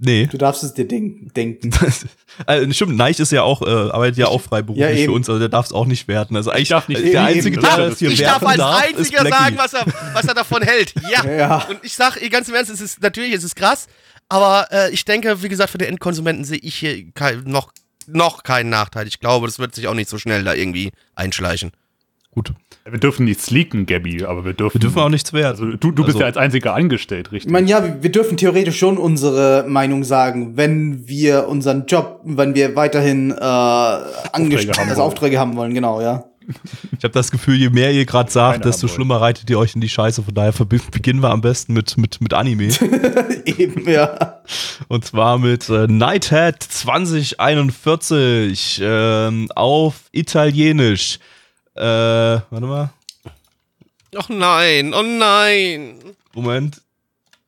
Nee. 0.00 0.26
Du 0.26 0.38
darfst 0.38 0.62
es 0.62 0.74
dir 0.74 0.86
denken. 0.86 1.30
denken. 1.36 1.70
Also, 2.46 2.72
stimmt, 2.72 2.96
Neich 2.96 3.18
ist 3.20 3.32
ja 3.32 3.42
auch, 3.42 3.62
äh, 3.62 3.66
arbeitet 3.70 4.18
ja 4.18 4.26
auch 4.28 4.40
freiberuflich 4.40 4.98
Ja, 5.00 5.04
für 5.04 5.12
uns, 5.12 5.28
also 5.28 5.38
der 5.38 5.48
darf 5.48 5.66
es 5.66 5.72
auch 5.72 5.86
nicht 5.86 6.08
werten. 6.08 6.36
Also 6.36 6.50
eigentlich 6.50 6.68
darf 6.68 6.88
nicht- 6.88 7.00
der 7.02 7.08
Eben, 7.08 7.18
Einzige, 7.18 7.60
der 7.60 7.76
das 7.76 7.98
hier 7.98 8.10
Ich 8.10 8.18
werten 8.20 8.40
darf 8.40 8.48
als 8.50 8.58
darf, 8.58 8.82
einziger 8.82 9.18
ist 9.22 9.26
Blackie. 9.26 9.44
sagen, 9.44 9.58
was 9.58 9.72
er, 9.74 9.86
was 10.14 10.24
er 10.24 10.34
davon 10.34 10.62
hält. 10.62 10.94
Ja. 11.10 11.24
Ja. 11.38 11.56
Und 11.68 11.78
ich 11.82 11.94
sag 11.94 12.20
ihr 12.20 12.28
ganz 12.30 12.48
im 12.48 12.54
Ernst, 12.54 12.70
es 12.70 12.80
ist 12.80 13.02
natürlich, 13.02 13.32
es 13.34 13.44
ist 13.44 13.56
krass, 13.56 13.86
aber 14.28 14.66
äh, 14.70 14.90
ich 14.92 15.04
denke, 15.04 15.42
wie 15.42 15.48
gesagt, 15.48 15.70
für 15.70 15.78
den 15.78 15.88
Endkonsumenten 15.88 16.44
sehe 16.44 16.58
ich 16.58 16.74
hier 16.76 17.10
kein, 17.12 17.44
noch, 17.44 17.72
noch 18.06 18.42
keinen 18.42 18.70
Nachteil. 18.70 19.06
Ich 19.06 19.20
glaube, 19.20 19.46
das 19.46 19.58
wird 19.58 19.74
sich 19.74 19.88
auch 19.88 19.94
nicht 19.94 20.08
so 20.10 20.18
schnell 20.18 20.44
da 20.44 20.54
irgendwie 20.54 20.90
einschleichen. 21.14 21.70
Gut. 22.34 22.52
Wir 22.90 22.98
dürfen 22.98 23.26
nichts 23.26 23.50
leaken, 23.50 23.84
Gabby, 23.86 24.24
aber 24.24 24.44
wir 24.44 24.54
dürfen. 24.54 24.74
Wir 24.74 24.80
dürfen 24.80 24.98
auch 25.00 25.08
nichts 25.10 25.32
werten. 25.34 25.60
Also 25.62 25.76
du, 25.76 25.90
du 25.92 26.02
bist 26.02 26.16
Also- 26.16 26.20
ja 26.20 26.26
als 26.26 26.36
einziger 26.38 26.74
angestellt, 26.74 27.26
Ich 27.28 27.32
richtig? 27.32 27.52
meine, 27.52 27.68
ja, 27.68 28.02
wir- 28.02 28.10
dürfen 28.10 28.36
theoretisch 28.38 28.78
schon 28.78 28.96
unsere 28.96 29.66
Meinung 29.68 30.02
sagen, 30.02 30.56
wenn 30.56 31.06
wir 31.06 31.46
unseren 31.48 31.84
Job, 31.86 32.20
wenn 32.24 32.54
wir 32.54 32.74
weiterhin 32.74 33.30
äh, 33.32 33.34
angestellt, 33.34 34.78
also 34.78 34.90
wollen. 34.90 35.00
Aufträge 35.00 35.38
haben 35.38 35.56
wollen, 35.56 35.74
genau, 35.74 36.00
ja. 36.00 36.24
Ich 36.98 37.04
habe 37.04 37.14
das 37.14 37.30
Gefühl, 37.30 37.54
je 37.54 37.70
mehr 37.70 37.92
ihr 37.92 38.04
gerade 38.04 38.28
sagt, 38.30 38.62
Keine 38.62 38.72
desto 38.72 38.88
schlimmer 38.88 39.20
reitet 39.20 39.48
ihr 39.48 39.58
euch 39.60 39.76
in 39.76 39.80
die 39.80 39.88
Scheiße. 39.88 40.24
Von 40.24 40.34
daher 40.34 40.52
beginnen 40.90 41.22
wir 41.22 41.30
am 41.30 41.40
besten 41.40 41.72
mit, 41.72 41.96
mit, 41.98 42.20
mit 42.20 42.34
Anime. 42.34 42.68
Eben, 43.44 43.88
ja. 43.88 44.40
Und 44.88 45.04
zwar 45.04 45.38
mit 45.38 45.68
äh, 45.68 45.86
Nighthead 45.86 46.60
2041 46.60 48.80
ähm, 48.82 49.48
auf 49.54 50.00
Italienisch. 50.12 51.20
Äh, 51.74 51.82
warte 51.82 52.66
mal. 52.66 52.90
Ach 54.16 54.28
nein, 54.28 54.92
oh 54.94 55.02
nein. 55.02 55.94
Moment. 56.34 56.80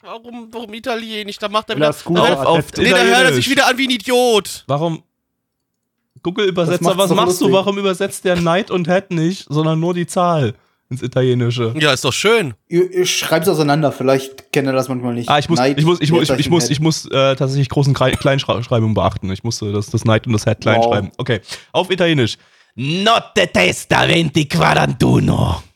Warum, 0.00 0.48
warum 0.50 0.72
Italienisch? 0.74 1.38
Da 1.38 1.48
macht 1.48 1.70
er 1.70 1.76
wieder. 1.76 1.94
gut 2.04 2.18
auf- 2.18 2.28
auf, 2.30 2.46
auf 2.46 2.64
nee, 2.76 2.90
da 2.90 3.02
hört 3.02 3.24
er 3.24 3.32
sich 3.34 3.48
wieder 3.48 3.66
an 3.66 3.76
wie 3.78 3.86
ein 3.86 3.90
Idiot. 3.90 4.64
Warum? 4.66 5.02
Google-Übersetzer, 6.22 6.96
was 6.96 7.08
doch 7.10 7.16
machst 7.16 7.40
du? 7.40 7.44
lustig. 7.44 7.52
Warum 7.52 7.78
übersetzt 7.78 8.24
der 8.24 8.36
Night 8.36 8.70
und 8.70 8.86
Head 8.88 9.10
nicht, 9.10 9.46
sondern 9.48 9.78
nur 9.80 9.92
die 9.92 10.06
Zahl 10.06 10.54
ins 10.88 11.02
Italienische? 11.02 11.74
Ja, 11.78 11.92
ist 11.92 12.04
doch 12.04 12.12
schön. 12.14 12.54
Ihr, 12.68 12.90
ihr 12.90 13.04
schreibt's 13.06 13.48
auseinander, 13.48 13.92
vielleicht 13.92 14.50
kennt 14.52 14.66
er 14.66 14.72
das 14.72 14.88
manchmal 14.88 15.14
nicht. 15.14 15.28
Ah, 15.28 15.38
ich 15.38 15.48
muss, 15.50 15.58
Night, 15.58 15.78
ich 15.78 15.84
muss, 15.84 16.00
ich 16.00 16.10
muss, 16.12 16.30
ich, 16.30 16.38
ich 16.38 16.50
muss, 16.50 16.70
ich 16.70 16.80
muss 16.80 17.04
äh, 17.06 17.36
tatsächlich 17.36 17.68
großen 17.68 17.92
Kleinschreibung 17.92 18.94
beachten. 18.94 19.30
Ich 19.32 19.44
musste 19.44 19.70
das, 19.72 19.86
das 19.90 20.04
Night 20.06 20.26
und 20.26 20.32
das 20.32 20.44
Head 20.44 20.60
klein 20.62 20.78
Wow. 20.78 20.86
schreiben. 20.86 21.12
Okay, 21.18 21.40
auf 21.72 21.90
Italienisch. 21.90 22.38
Notte 22.76 23.52
Testa 23.52 24.04
2041. 24.04 25.73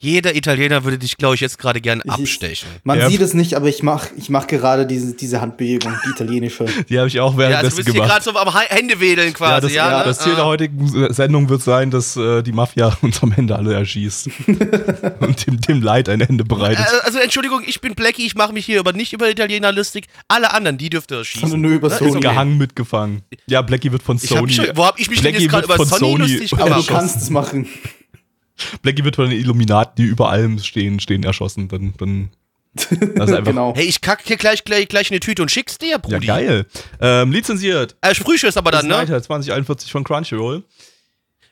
Jeder 0.00 0.36
Italiener 0.36 0.84
würde 0.84 0.96
dich, 0.96 1.16
glaube 1.16 1.34
ich, 1.34 1.40
jetzt 1.40 1.58
gerade 1.58 1.80
gern 1.80 2.00
Ich- 2.04 2.12
abstechen. 2.12 2.68
Man 2.84 3.00
Ja. 3.00 3.10
sieht 3.10 3.20
es 3.20 3.34
nicht, 3.34 3.54
aber 3.54 3.66
ich 3.68 3.82
mach, 3.82 4.06
ich 4.16 4.30
mach 4.30 4.46
gerade 4.46 4.86
diese, 4.86 5.14
diese 5.14 5.40
Handbewegung, 5.40 5.92
die 6.06 6.10
italienische. 6.10 6.66
Die 6.88 6.98
habe 6.98 7.08
ich 7.08 7.18
auch 7.18 7.36
Ja, 7.36 7.46
also 7.46 7.48
du 7.48 7.50
währenddessen 7.50 7.76
bist 7.76 7.88
hier 7.88 7.94
gemacht. 7.94 8.10
gerade 8.10 8.24
so 8.24 8.36
am 8.36 8.54
Händewedeln 8.56 9.28
ja, 9.28 9.34
quasi, 9.34 9.66
das, 9.66 9.74
ja. 9.74 9.90
ja, 9.90 9.98
ne? 9.98 10.04
das 10.04 10.20
Ziel 10.20 10.36
der 10.36 10.44
Ah. 10.44 10.46
heutigen 10.46 11.12
Sendung 11.12 11.48
wird 11.48 11.62
sein, 11.62 11.90
dass 11.90 12.16
äh, 12.16 12.42
die 12.44 12.52
Mafia 12.52 12.96
uns 13.02 13.20
am 13.24 13.32
Ende 13.36 13.56
alle 13.56 13.74
erschießt. 13.74 14.28
und 15.20 15.46
dem, 15.46 15.60
dem 15.60 15.82
Leid 15.82 16.08
ein 16.08 16.20
Ende 16.20 16.44
bereitet. 16.44 16.86
Äh, 16.86 17.04
Also 17.04 17.18
Entschuldigung, 17.18 17.62
ich 17.66 17.80
bin 17.80 17.96
Blackie, 17.96 18.24
ich 18.24 18.36
mache 18.36 18.52
mich 18.52 18.66
hier 18.66 18.78
aber 18.78 18.92
nicht 18.92 19.12
über 19.12 19.28
Italiener 19.28 19.72
lustig. 19.72 20.06
Alle 20.28 20.52
anderen, 20.54 20.78
die 20.78 20.90
dürfte 20.90 21.16
er 21.16 21.24
schießen. 21.24 21.48
Sondern 21.48 21.62
nur 21.62 21.72
über 21.72 21.88
Ne? 21.88 21.96
Sony. 21.96 22.10
okay. 22.12 22.20
Gehangen 22.20 22.56
mitgefangen. 22.56 23.22
Ja, 23.48 23.62
Blackie 23.62 23.90
wird 23.90 24.04
von 24.04 24.16
Ich 24.22 24.30
hab 24.30 24.38
Sony. 24.38 24.52
schon, 24.52 24.66
wo 24.74 24.84
hab 24.86 25.00
ich 25.00 25.10
mich 25.10 25.20
denn 25.22 25.32
Blackie 25.32 25.42
jetzt 25.46 25.50
gerade 25.50 25.64
über 25.64 25.74
von 25.76 25.86
Sony, 25.86 26.00
Sony 26.12 26.18
lustig 26.32 26.52
Aber 26.52 26.62
du 26.62 26.70
gemacht? 26.70 26.86
kannst 26.88 27.16
es 27.16 27.30
machen. 27.30 27.66
Blackie 28.82 29.04
wird 29.04 29.16
von 29.16 29.30
den 29.30 29.38
Illuminaten, 29.38 29.94
die 29.96 30.04
über 30.04 30.30
allem 30.30 30.58
stehen, 30.58 31.00
stehen 31.00 31.22
erschossen. 31.22 31.68
Dann, 31.68 31.94
dann 31.98 32.30
das 32.74 32.90
ist 32.90 33.18
einfach 33.18 33.44
genau. 33.44 33.74
Hey, 33.74 33.86
ich 33.86 34.00
kack 34.00 34.22
hier 34.24 34.36
gleich, 34.36 34.64
gleich, 34.64 34.88
gleich 34.88 35.10
in 35.10 35.14
die 35.14 35.20
Tüte 35.20 35.42
und 35.42 35.50
schick's 35.50 35.78
dir, 35.78 35.90
ja 35.90 35.98
Brudi. 35.98 36.26
geil. 36.26 36.66
Ähm, 37.00 37.32
lizenziert. 37.32 37.96
Äh, 38.00 38.14
Frühschuss 38.14 38.56
aber 38.56 38.70
dann, 38.70 38.86
ne? 38.86 38.94
Snyder 38.94 39.22
2041 39.22 39.90
von 39.90 40.04
Crunchyroll. 40.04 40.62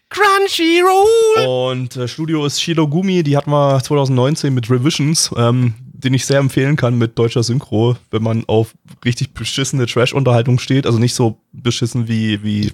Crunchyroll. 0.09 1.73
Und 1.73 1.97
äh, 1.97 2.07
Studio 2.07 2.47
ist 2.47 2.63
Shirogumi, 2.63 3.23
die 3.23 3.37
hatten 3.37 3.51
wir 3.51 3.83
2019 3.83 4.55
mit 4.55 4.71
Revisions, 4.71 5.31
ähm, 5.37 5.75
den 5.81 6.15
ich 6.15 6.27
sehr 6.27 6.39
empfehlen 6.39 6.77
kann 6.77 6.97
mit 6.97 7.19
deutscher 7.19 7.43
Synchro, 7.43 7.97
wenn 8.11 8.23
man 8.23 8.45
auf 8.47 8.75
richtig 9.05 9.35
beschissene 9.35 9.87
Trash-Unterhaltung 9.87 10.59
steht. 10.59 10.87
Also 10.87 10.99
nicht 10.99 11.15
so 11.15 11.41
beschissen 11.53 12.07
wie, 12.07 12.43
wie 12.45 12.73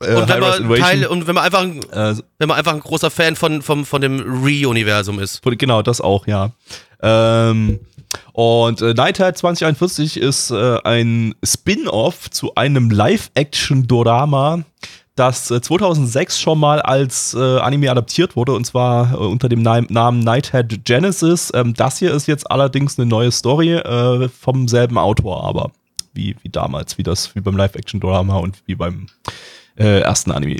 äh, 0.00 0.14
Und 0.14 0.28
wenn, 0.28 0.40
man 0.40 0.74
Teil, 0.80 1.06
und 1.06 1.26
wenn 1.26 1.34
man 1.34 1.44
einfach, 1.44 1.60
ein- 1.62 1.82
Äh, 1.92 2.14
wenn 2.38 2.48
man 2.48 2.58
einfach 2.58 2.72
ein 2.74 2.80
großer 2.80 3.10
Fan 3.10 3.36
von, 3.36 3.62
vom, 3.62 3.84
von 3.84 4.00
dem 4.00 4.20
Re-Universum 4.44 5.18
ist. 5.20 5.40
Genau, 5.42 5.82
das 5.82 6.00
auch, 6.00 6.26
ja. 6.26 6.52
Ähm, 7.02 7.80
und 8.32 8.80
äh, 8.80 8.94
Nighthead 8.94 9.36
2041 9.36 10.16
ist 10.18 10.50
äh, 10.50 10.78
ein 10.84 11.34
Spin-off 11.44 12.30
zu 12.30 12.54
einem 12.54 12.90
Live-Action-Dorama, 12.90 14.62
das 15.16 15.50
äh, 15.50 15.60
2006 15.60 16.40
schon 16.40 16.58
mal 16.58 16.80
als 16.82 17.34
äh, 17.34 17.58
Anime 17.58 17.90
adaptiert 17.90 18.36
wurde, 18.36 18.52
und 18.52 18.64
zwar 18.66 19.12
äh, 19.12 19.16
unter 19.16 19.48
dem 19.48 19.62
Nam 19.62 19.86
Namen 19.90 20.20
Nighthead 20.20 20.84
Genesis. 20.84 21.50
Ähm, 21.54 21.74
das 21.74 21.98
hier 21.98 22.12
ist 22.12 22.26
jetzt 22.26 22.50
allerdings 22.50 22.98
eine 22.98 23.06
neue 23.06 23.30
Story 23.30 23.74
äh, 23.74 24.28
vom 24.28 24.66
selben 24.68 24.98
Autor, 24.98 25.44
aber 25.44 25.70
wie, 26.12 26.36
wie 26.42 26.48
damals, 26.48 26.98
wie 26.98 27.02
das, 27.02 27.34
wie 27.34 27.40
beim 27.40 27.56
Live-Action-Dorama 27.56 28.36
und 28.38 28.56
wie 28.66 28.74
beim 28.76 29.06
äh, 29.76 30.00
ersten 30.00 30.30
Anime. 30.30 30.58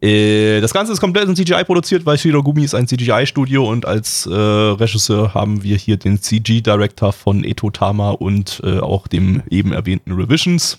Äh, 0.00 0.60
Das 0.60 0.72
Ganze 0.72 0.92
ist 0.92 1.00
komplett 1.00 1.28
in 1.28 1.34
CGI 1.34 1.64
produziert, 1.64 2.06
weil 2.06 2.18
Shirogumi 2.18 2.64
ist 2.64 2.74
ein 2.74 2.86
CGI-Studio 2.86 3.68
und 3.68 3.86
als 3.86 4.26
äh, 4.26 4.32
Regisseur 4.32 5.34
haben 5.34 5.62
wir 5.62 5.76
hier 5.76 5.96
den 5.96 6.20
CG-Director 6.20 7.12
von 7.12 7.44
Eto 7.44 7.70
Tama 7.70 8.10
und 8.10 8.60
äh, 8.64 8.78
auch 8.78 9.08
dem 9.08 9.42
eben 9.50 9.72
erwähnten 9.72 10.12
Revisions. 10.12 10.78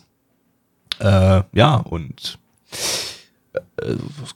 Äh, 1.00 1.42
ja, 1.54 1.76
und 1.76 2.38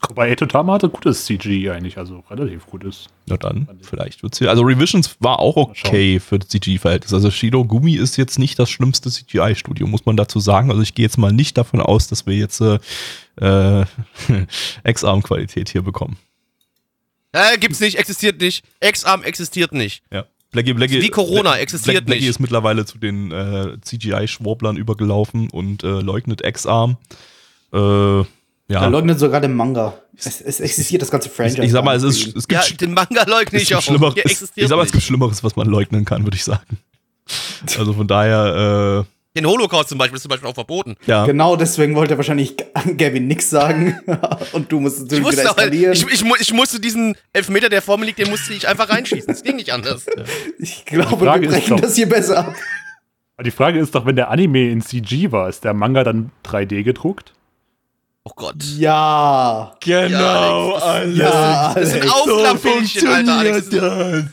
Wobei 0.09 0.29
Etotama 0.31 0.73
hatte 0.73 0.89
gutes 0.89 1.25
CG 1.25 1.69
eigentlich, 1.69 1.97
also 1.97 2.23
relativ 2.29 2.65
gutes. 2.65 3.07
na 3.25 3.37
dann, 3.37 3.67
vielleicht 3.81 4.23
wird's 4.23 4.39
hier. 4.39 4.49
Also 4.49 4.63
Revisions 4.63 5.15
war 5.19 5.39
auch 5.39 5.55
okay 5.57 6.19
für 6.19 6.39
CG-Verhältnis. 6.39 7.13
Also 7.13 7.31
Shirogumi 7.31 7.95
ist 7.95 8.17
jetzt 8.17 8.39
nicht 8.39 8.57
das 8.59 8.69
schlimmste 8.69 9.09
CGI-Studio, 9.09 9.87
muss 9.87 10.05
man 10.05 10.17
dazu 10.17 10.39
sagen. 10.39 10.69
Also 10.69 10.81
ich 10.81 10.93
gehe 10.93 11.03
jetzt 11.05 11.17
mal 11.17 11.31
nicht 11.31 11.57
davon 11.57 11.81
aus, 11.81 12.07
dass 12.07 12.25
wir 12.25 12.35
jetzt 12.35 12.61
äh, 12.61 12.79
äh, 13.41 13.85
Ex-Arm-Qualität 14.83 15.69
hier 15.69 15.81
bekommen. 15.81 16.17
Äh, 17.31 17.57
gibt's 17.57 17.79
nicht, 17.79 17.97
existiert 17.97 18.39
nicht. 18.39 18.63
Ex-Arm 18.79 19.23
existiert 19.23 19.73
nicht. 19.73 20.03
Ja. 20.11 20.25
Blackie, 20.51 20.73
Blackie, 20.73 21.01
Wie 21.01 21.09
Corona 21.09 21.57
existiert 21.57 21.95
Black, 21.95 22.05
Blackie 22.05 22.21
nicht. 22.21 22.29
ist 22.29 22.39
mittlerweile 22.39 22.85
zu 22.85 22.99
den 22.99 23.31
äh, 23.31 23.77
CGI-Schwurblern 23.81 24.77
übergelaufen 24.77 25.49
und 25.49 25.83
äh, 25.83 25.87
leugnet 25.99 26.43
Ex-Arm. 26.43 26.97
Äh, 27.73 28.23
Ja. 28.69 28.85
leugnet 28.87 29.19
sogar 29.19 29.41
den 29.41 29.53
Manga. 29.55 29.93
Es, 30.17 30.39
es 30.41 30.59
existiert 30.61 31.01
das 31.01 31.11
ganze 31.11 31.27
Ich, 31.27 31.35
Franchise. 31.35 31.63
ich 31.63 31.71
sag 31.71 31.83
mal, 31.83 31.95
es, 31.97 32.03
ist, 32.03 32.35
es 32.35 32.47
gibt, 32.47 32.69
Ja, 32.69 32.75
den 32.77 32.93
Manga 32.93 33.23
leugne 33.27 33.59
ich 33.61 33.75
auch. 33.75 33.81
Schlimmeres. 33.81 34.15
Es- 34.23 34.51
Ich 34.55 34.67
sag 34.67 34.77
mal, 34.77 34.85
es 34.85 34.91
gibt. 34.91 35.03
Schlimmeres, 35.03 35.43
was 35.43 35.55
man 35.55 35.67
leugnen 35.67 36.05
kann, 36.05 36.23
würde 36.23 36.37
ich 36.37 36.43
sagen. 36.43 36.77
Also 37.77 37.93
von 37.93 38.07
daher, 38.07 39.05
Den 39.35 39.45
Holocaust 39.47 39.87
zum 39.89 39.97
Beispiel 39.97 40.17
ist 40.17 40.23
zum 40.23 40.29
Beispiel 40.29 40.49
auch 40.49 40.53
verboten. 40.53 40.91
äh, 40.91 41.09
ja. 41.09 41.25
Genau 41.25 41.55
deswegen 41.55 41.95
wollte 41.95 42.13
er 42.13 42.17
wahrscheinlich 42.17 42.55
Gavin 42.97 43.27
nix 43.27 43.49
sagen. 43.49 43.97
Und 44.51 44.71
du 44.71 44.79
musst 44.79 44.97
Ich 44.97 45.03
natürlich 45.03 45.31
wieder 45.31 45.43
eskalieren. 45.49 45.93
ich, 45.93 46.05
ich, 46.11 46.23
ich 46.41 46.53
musste 46.53 46.79
diesen 46.79 47.15
Elfmeter, 47.31 47.69
der 47.69 47.81
vor 47.81 47.97
mir 47.97 48.05
liegt, 48.05 48.19
den 48.19 48.29
musste 48.29 48.53
ich 48.53 48.67
einfach 48.67 48.89
reinschießen. 48.89 49.31
Es 49.33 49.43
ging 49.43 49.55
nicht 49.55 49.71
anders. 49.71 50.05
Ich 50.59 50.83
glaube, 50.85 51.21
wir 51.21 51.49
brechen 51.49 51.77
doch- 51.77 51.81
das 51.81 51.95
hier 51.95 52.07
besser 52.09 52.39
ab. 52.47 52.55
Die 53.43 53.51
Frage 53.51 53.79
ist 53.79 53.95
doch, 53.95 54.05
wenn 54.05 54.15
der 54.15 54.29
Anime 54.29 54.69
in 54.69 54.81
CG 54.81 55.31
war, 55.31 55.49
ist 55.49 55.63
der 55.63 55.73
Manga 55.73 56.03
dann 56.03 56.31
3D 56.45 56.83
gedruckt? 56.83 57.33
Oh 58.25 58.31
Gott. 58.35 58.55
Ja. 58.77 59.75
Genau, 59.81 60.75
Alex, 60.75 61.17
Ja, 61.17 61.73
Das 61.73 61.89
sind 61.91 62.01
Alex. 62.03 62.13
Aufklappbildchen, 62.13 63.07
Alter, 63.07 63.37
Alex. 63.37 63.69
Das 63.69 63.79
sind, 63.79 64.29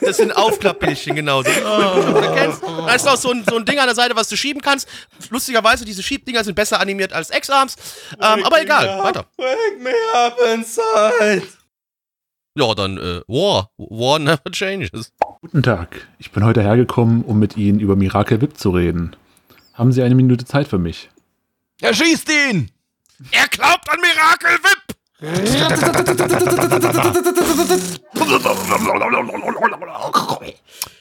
das 0.00 0.16
sind 0.16 0.32
Aufklappbildchen, 0.32 1.16
genau. 1.16 1.42
So, 1.42 1.50
du 1.50 2.34
kennst, 2.34 2.62
da 2.62 2.94
ist 2.94 3.04
noch 3.04 3.16
so 3.16 3.30
ein, 3.32 3.44
so 3.48 3.56
ein 3.56 3.64
Ding 3.66 3.78
an 3.78 3.86
der 3.86 3.94
Seite, 3.94 4.16
was 4.16 4.28
du 4.28 4.36
schieben 4.36 4.62
kannst. 4.62 4.88
Lustigerweise, 5.28 5.84
diese 5.84 6.02
Schiebdinger 6.02 6.44
sind 6.44 6.54
besser 6.54 6.80
animiert 6.80 7.12
als 7.12 7.30
X-Arms. 7.30 7.76
Ähm, 8.12 8.42
aber 8.44 8.62
egal, 8.62 9.02
weiter. 9.02 9.26
Wake 9.36 9.80
me 9.82 9.90
up 10.14 10.38
inside. 10.54 11.42
Ja, 12.58 12.74
dann 12.74 12.96
äh, 12.96 13.20
War. 13.26 13.70
War 13.76 14.18
never 14.18 14.50
changes. 14.50 15.12
Guten 15.42 15.62
Tag, 15.62 16.08
ich 16.18 16.30
bin 16.30 16.42
heute 16.42 16.62
hergekommen, 16.62 17.22
um 17.22 17.38
mit 17.38 17.58
Ihnen 17.58 17.80
über 17.80 17.96
Miracle 17.96 18.40
Whip 18.40 18.56
zu 18.56 18.70
reden. 18.70 19.14
Haben 19.74 19.92
Sie 19.92 20.02
eine 20.02 20.14
Minute 20.14 20.46
Zeit 20.46 20.68
für 20.68 20.78
mich? 20.78 21.10
Erschießt 21.82 22.30
ihn! 22.30 22.70
Er 23.30 23.48
glaubt 23.48 23.88
an 23.90 23.98
Miracle 24.00 24.58
Whip! 24.62 24.96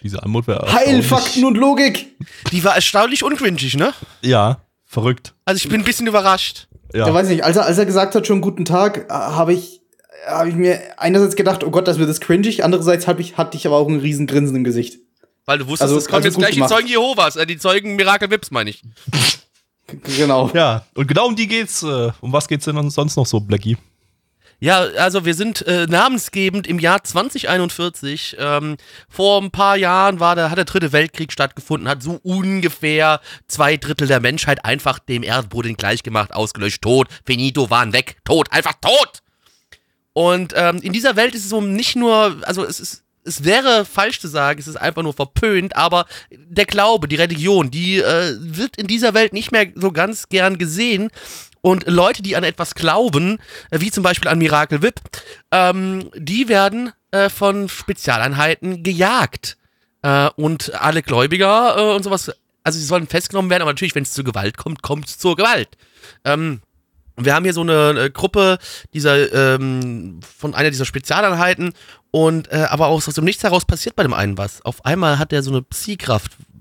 Diese 0.02 0.22
Anmut 0.24 0.48
wäre 0.48 0.72
Heilfakten 0.72 1.46
und 1.46 1.56
Logik. 1.58 2.16
Die 2.52 2.64
war 2.64 2.76
erstaunlich 2.76 3.24
ungrinchig, 3.24 3.76
ne? 3.76 3.94
Ja, 4.22 4.62
verrückt. 4.86 5.34
Also 5.46 5.58
ich 5.58 5.70
bin 5.70 5.82
ein 5.82 5.86
bisschen 5.86 6.08
überrascht. 6.08 6.68
Ja. 6.94 7.08
Ja, 7.08 7.14
weiß 7.14 7.28
nicht, 7.28 7.44
als 7.44 7.58
er, 7.58 7.66
als 7.66 7.78
er 7.78 7.86
gesagt 7.86 8.16
hat, 8.16 8.26
schon 8.28 8.42
guten 8.42 8.64
Tag, 8.64 9.10
äh, 9.10 9.14
habe 9.14 9.54
ich, 9.54 9.82
hab 10.28 10.48
ich 10.48 10.56
mir 10.56 10.80
einerseits 10.98 11.36
gedacht, 11.36 11.64
oh 11.64 11.72
Gott, 11.72 11.88
das 11.88 11.98
wird 12.00 12.10
das 12.10 12.22
cringig, 12.22 12.64
andererseits 12.64 13.08
hab 13.08 13.20
ich, 13.20 13.38
hatte 13.38 13.58
ich 13.58 13.68
aber 13.68 13.78
auch 13.78 13.88
ein 13.90 14.00
riesen 14.00 14.28
Grinsen 14.28 14.56
im 14.56 14.64
Gesicht. 14.64 15.00
Weil 15.46 15.58
du 15.60 15.66
wusstest, 15.68 15.82
Also- 15.84 15.98
es 15.98 16.06
kommen 16.06 16.18
also 16.24 16.28
jetzt 16.30 16.38
gleich 16.38 16.56
gemacht. 16.56 16.70
die 16.72 16.76
Zeugen 16.76 16.88
Jehovas, 16.88 17.36
äh, 17.36 17.46
die 17.46 17.58
Zeugen 17.58 17.96
Miracle 17.96 18.30
Whips, 18.32 18.52
meine 18.52 18.70
ich. 18.70 18.82
Genau. 20.18 20.50
Ja, 20.54 20.86
und 20.96 21.08
genau 21.08 21.28
um 21.28 21.36
die 21.36 21.48
geht's. 21.48 21.84
Äh, 21.84 22.12
um 22.22 22.34
was 22.34 22.48
geht's 22.48 22.66
denn 22.66 22.90
sonst 22.90 23.16
noch 23.16 23.26
so, 23.26 23.40
Blackie? 23.40 23.78
Ja, 24.60 24.80
also 24.98 25.26
wir 25.26 25.34
sind 25.34 25.62
äh, 25.68 25.86
namensgebend 25.86 26.66
im 26.66 26.80
Jahr 26.80 27.04
2041. 27.04 28.38
Ähm, 28.40 28.78
vor 29.10 29.42
ein 29.42 29.52
paar 29.52 29.76
Jahren 29.76 30.20
war 30.20 30.36
der, 30.36 30.50
hat 30.50 30.58
der 30.58 30.66
dritte 30.66 30.94
Weltkrieg 30.94 31.32
stattgefunden, 31.32 31.90
hat 31.90 32.02
so 32.02 32.20
ungefähr 32.24 33.20
zwei 33.48 33.78
Drittel 33.78 34.08
der 34.08 34.22
Menschheit 34.22 34.64
einfach 34.64 35.00
dem 35.00 35.24
Erdboden 35.24 35.76
gleichgemacht, 35.76 36.34
ausgelöscht, 36.34 36.82
tot, 36.82 37.08
finito, 37.26 37.70
waren 37.70 37.94
weg, 37.94 38.18
tot, 38.24 38.52
einfach 38.52 38.74
tot. 38.80 39.22
Und 40.14 40.54
ähm, 40.56 40.78
in 40.82 40.94
dieser 40.94 41.18
Welt 41.18 41.36
ist 41.36 41.44
es 41.44 41.50
so 41.50 41.60
nicht 41.60 41.98
nur, 41.98 42.38
also 42.44 42.64
es 42.64 42.80
ist, 42.80 43.05
es 43.26 43.44
wäre 43.44 43.86
falsch 43.86 44.20
zu 44.20 44.28
sagen, 44.28 44.60
es 44.60 44.68
ist 44.68 44.76
einfach 44.76 45.04
nur 45.04 45.14
verpönt, 45.14 45.76
aber 45.76 46.06
der 46.32 46.66
Glaube, 46.66 47.08
die 47.08 47.16
Religion, 47.16 47.72
die 47.72 47.98
äh, 47.98 48.36
wird 48.40 48.78
in 48.78 48.88
dieser 48.88 49.14
Welt 49.14 49.34
nicht 49.34 49.52
mehr 49.52 49.68
so 49.76 49.92
ganz 49.92 50.30
gern 50.30 50.58
gesehen. 50.58 51.10
Und 51.62 51.88
Leute, 51.88 52.22
die 52.22 52.36
an 52.36 52.44
etwas 52.44 52.76
glauben, 52.76 53.40
äh, 53.72 53.82
wie 53.82 53.92
zum 53.92 54.04
Beispiel 54.04 54.30
an 54.30 54.38
Miracle 54.38 54.84
Whip, 54.84 55.02
ähm, 55.52 56.12
die 56.16 56.48
werden 56.48 56.92
äh, 57.12 57.30
von 57.30 57.68
Spezialeinheiten 57.68 58.84
gejagt. 58.84 59.58
Äh, 60.04 60.30
und 60.36 60.74
alle 60.76 61.02
Gläubiger 61.02 61.76
äh, 61.78 61.96
und 61.96 62.04
sowas, 62.04 62.32
also 62.64 62.78
sie 62.78 62.86
sollen 62.86 63.08
festgenommen 63.08 63.50
werden, 63.50 63.64
aber 63.64 63.72
natürlich, 63.72 63.96
wenn 63.96 64.04
es 64.04 64.14
zur 64.14 64.24
Gewalt 64.24 64.58
kommt, 64.58 64.84
kommt 64.84 65.08
es 65.08 65.18
zur 65.18 65.36
Gewalt. 65.36 65.70
Ähm, 66.24 66.62
wir 67.18 67.34
haben 67.34 67.44
hier 67.44 67.54
so 67.54 67.62
eine 67.62 68.00
äh, 68.00 68.10
Gruppe 68.10 68.60
dieser 68.94 69.56
ähm, 69.56 70.20
von 70.38 70.54
einer 70.54 70.70
dieser 70.70 70.86
Spezialeinheiten 70.86 71.74
und 72.16 72.50
äh, 72.50 72.66
aber 72.70 72.88
auch 72.88 73.06
aus 73.06 73.14
dem 73.14 73.26
Nichts 73.26 73.44
heraus 73.44 73.66
passiert 73.66 73.98
bei 73.98 74.04
dem 74.04 74.14
einen 74.14 74.38
was. 74.38 74.64
Auf 74.64 74.86
einmal 74.86 75.20
hat 75.20 75.34
er 75.34 75.44
so 75.44 75.52
eine 75.52 75.66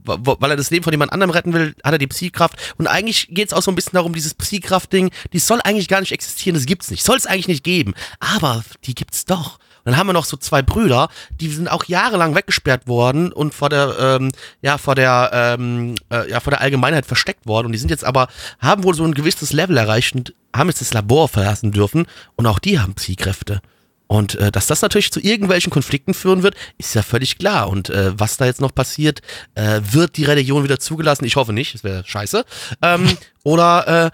wa- 0.03 0.37
weil 0.41 0.51
er 0.51 0.57
das 0.57 0.71
Leben 0.71 0.83
von 0.83 0.93
jemand 0.93 1.13
anderem 1.13 1.31
retten 1.31 1.53
will, 1.53 1.77
hat 1.85 1.93
er 1.93 1.99
die 1.99 2.09
Psykraft 2.09 2.57
und 2.77 2.89
eigentlich 2.89 3.29
geht 3.31 3.49
es 3.49 3.55
auch 3.55 3.63
so 3.63 3.71
ein 3.71 3.77
bisschen 3.77 3.93
darum, 3.93 4.13
dieses 4.13 4.35
Psykraft-Ding, 4.35 5.11
die 5.33 5.39
soll 5.39 5.61
eigentlich 5.63 5.87
gar 5.87 6.01
nicht 6.01 6.11
existieren, 6.11 6.57
das 6.57 6.67
gibt's 6.67 6.91
nicht, 6.91 7.05
soll 7.05 7.17
es 7.17 7.27
eigentlich 7.27 7.47
nicht 7.47 7.63
geben, 7.63 7.95
aber 8.19 8.65
die 8.85 8.97
gibt's 8.97 9.27
doch. 9.27 9.59
Und 9.85 9.93
dann 9.93 9.97
haben 9.97 10.07
wir 10.09 10.13
noch 10.15 10.25
so 10.25 10.37
zwei 10.39 10.63
Brüder, 10.63 11.09
die 11.41 11.49
sind 11.49 11.69
auch 11.69 11.85
jahrelang 11.85 12.35
weggesperrt 12.35 12.89
worden 12.89 13.31
und 13.33 13.55
vor 13.55 13.69
der, 13.69 13.95
ähm, 14.01 14.33
ja, 14.61 14.77
vor 14.79 14.95
der, 14.97 15.31
ähm, 15.33 15.95
äh, 16.11 16.29
ja, 16.31 16.41
vor 16.41 16.51
der 16.53 16.63
Allgemeinheit 16.63 17.05
versteckt 17.07 17.47
worden. 17.47 17.67
Und 17.67 17.73
die 17.73 17.79
sind 17.79 17.91
jetzt 17.91 18.03
aber, 18.03 18.29
haben 18.61 18.83
wohl 18.83 18.95
so 18.95 19.05
ein 19.05 19.13
gewisses 19.13 19.53
Level 19.53 19.77
erreicht 19.77 20.15
und 20.15 20.33
haben 20.57 20.69
jetzt 20.71 20.81
das 20.81 20.95
Labor 20.95 21.29
verlassen 21.29 21.71
dürfen. 21.71 22.07
Und 22.35 22.47
auch 22.47 22.59
die 22.61 22.81
haben 22.81 22.95
Psykräfte. 22.95 23.61
Und 24.07 24.35
äh, 24.35 24.53
dass 24.53 24.67
das 24.67 24.83
natürlich 24.83 25.11
zu 25.13 25.21
irgendwelchen 25.21 25.71
Konflikten 25.71 26.15
führen 26.15 26.43
wird, 26.43 26.55
ist 26.79 26.95
ja 26.95 27.03
völlig 27.03 27.39
klar. 27.39 27.69
Und 27.69 27.91
äh, 27.91 28.13
was 28.19 28.37
da 28.37 28.45
jetzt 28.45 28.61
noch 28.61 28.75
passiert, 28.75 29.23
äh, 29.55 29.81
wird 29.91 30.17
die 30.17 30.25
Religion 30.25 30.63
wieder 30.63 30.79
zugelassen? 30.79 31.25
Ich 31.25 31.37
hoffe 31.37 31.53
nicht, 31.53 31.75
das 31.75 31.85
wäre 31.85 32.05
scheiße. 32.05 32.45
Ähm, 32.83 33.07
oder 33.45 34.07
äh, 34.07 34.11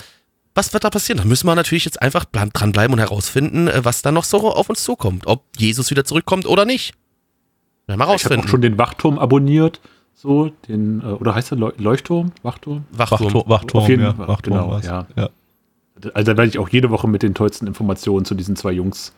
was 0.54 0.73
wird 0.73 0.85
da 0.85 0.90
passieren? 0.90 1.18
Da 1.18 1.25
müssen 1.25 1.47
wir 1.47 1.54
natürlich 1.54 1.85
jetzt 1.85 2.02
einfach 2.02 2.25
dranbleiben 2.25 2.92
und 2.94 3.00
herausfinden, 3.00 3.68
äh, 3.68 3.85
was 3.85 4.02
da 4.02 4.12
noch 4.12 4.25
so 4.25 4.52
auf 4.52 4.68
uns 4.68 4.85
zukommt. 4.85 5.26
Ob 5.26 5.44
Jesus 5.56 5.90
wieder 5.90 6.04
zurückkommt 6.04 6.47
oder 6.47 6.64
nicht. 6.64 6.94
Werden 7.87 7.99
wir 7.99 8.04
Ich 8.04 8.09
habe 8.09 8.12
rausfinden. 8.12 8.47
auch 8.47 8.50
schon 8.50 8.61
den 8.61 8.78
Wachturm 8.78 9.18
abonniert. 9.18 9.80
So, 10.14 10.50
den, 10.68 11.00
äh, 11.00 11.06
oder 11.06 11.35
heißt 11.35 11.50
der 11.50 11.59
Leu 11.59 11.73
Leuchtturm? 11.78 12.32
Wachturm? 12.42 12.85
Wachturm. 12.92 13.25
Wachturm, 13.25 13.49
Wachturm, 13.49 13.82
Auf 13.82 13.88
jeden 13.88 14.02
ja, 14.02 14.14
Fall, 14.14 14.28
Wachturm 14.28 14.56
genau, 14.56 14.78
ja. 14.78 15.06
ja. 15.16 15.30
Also 16.14 16.32
da 16.32 16.37
werde 16.38 16.47
ich 16.47 16.59
auch 16.59 16.68
jede 16.68 16.90
Woche 16.90 17.09
mit 17.09 17.23
den 17.23 17.35
tollsten 17.35 17.66
Informationen 17.66 18.25
zu 18.25 18.35
diesen 18.35 18.56
zwei 18.56 18.73
Jungs 18.73 19.12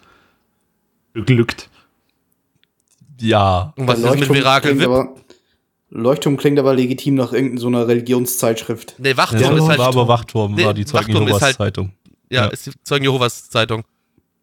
beglückt. 1.13 1.69
Ja. 3.21 3.73
Und 3.77 3.87
was 3.89 3.99
ist 3.99 4.05
mit 4.05 4.13
Leuchtturm 4.19 4.37
Mirakel 4.37 4.79
Whip? 4.79 4.87
aber, 4.89 5.15
Leuchtturm 5.91 6.37
klingt 6.37 6.59
aber 6.59 6.75
legitim 6.75 7.15
nach 7.15 7.33
irgendeiner 7.33 7.87
Religionszeitschrift. 7.87 8.95
Nee, 8.99 9.17
Wachturm 9.17 9.41
Ja, 9.43 9.53
ist 9.57 9.69
halt. 9.69 9.79
war 9.79 9.89
aber 9.89 10.09
Wachturm, 10.09 10.55
Nee, 10.55 10.65
war 10.65 10.75
die 10.75 10.85
Zeugen 10.85 11.09
Wachturm 11.09 11.27
Jehovas 11.27 11.43
halt- 11.43 11.57
Zeitung. 11.57 11.93
ja, 12.31 12.45
ja. 12.45 12.49
ist 12.49 12.67
die 12.67 12.73
Zeugen 12.83 13.05
Jehovas 13.05 13.49
Zeitung. 13.51 13.85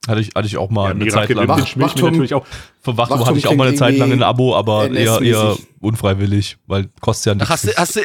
Hatte 0.08 0.22
ich, 0.22 0.30
hatte 0.34 0.48
ich 0.48 0.58
auch 0.58 0.70
mal 0.70 0.86
Ja, 0.86 0.90
eine 0.92 1.04
Mirakel 1.04 1.36
Zeit 1.36 1.48
lang. 1.48 1.48
Wach- 1.50 1.76
Wachturm- 1.76 2.12
natürlich 2.12 2.34
auch. 2.34 2.46
Für 2.82 2.96
Wachturm 2.98 3.20
Wachturm 3.20 3.28
hatte 3.28 3.38
ich 3.38 3.48
auch 3.48 3.56
mal 3.56 3.68
eine 3.68 3.76
Zeit 3.78 3.98
lang 3.98 4.12
ein 4.12 4.24
Abo, 4.24 4.56
aber 4.56 4.90
eher, 4.90 5.22
eher 5.22 5.58
unfreiwillig, 5.82 6.58
weil 6.68 6.88
kostet 7.02 7.26
ja 7.38 7.46
Ach, 7.46 7.50
nichts. 7.50 7.50
hast 7.50 7.66
du, 7.66 7.76
hast, 7.76 7.96
du, 7.98 8.02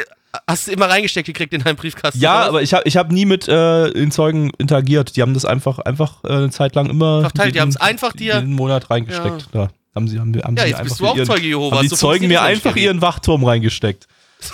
hast 0.48 0.66
du 0.66 0.72
immer 0.72 0.86
reingesteckt 0.88 1.26
gekriegt 1.26 1.52
in 1.52 1.62
deinen 1.62 1.76
Briefkasten? 1.76 2.20
ja, 2.20 2.46
aber 2.46 2.62
ich 2.62 2.74
habe 2.74 2.82
ich 2.86 2.96
hab 2.96 3.10
nie 3.12 3.24
mit 3.24 3.48
äh, 3.48 3.92
den 3.92 4.10
Zeugen 4.10 4.50
interagiert. 4.58 5.16
Die 5.16 5.22
haben 5.22 5.34
das 5.34 5.44
einfach, 5.44 5.78
einfach 5.80 6.24
äh, 6.24 6.28
eine 6.32 6.50
Zeit 6.50 6.74
lang 6.74 6.88
immer 6.90 7.22
Verteilt, 7.22 7.54
die 7.54 7.60
haben's 7.60 7.76
einfach 7.76 8.12
dir- 8.12 8.34
jeden 8.36 8.52
Monat 8.54 8.90
reingesteckt. 8.90 9.48
Da 9.52 9.68
haben 9.94 10.08
sie, 10.08 10.18
haben, 10.18 10.34
haben 10.42 10.56
Ja, 10.56 10.64
jetzt 10.66 10.82
bist 10.82 11.00
du 11.00 11.06
auch 11.06 11.16
ihren, 11.16 11.26
Zeuge 11.26 11.46
Jehovas. 11.46 11.78
Haben 11.78 11.82
die 11.82 11.88
So 11.88 11.96
Zeugen 11.96 12.28
mir 12.28 12.42
einfach 12.42 12.74
ihren 12.76 13.00
Wachturm 13.00 13.44
reingesteckt. 13.44 14.08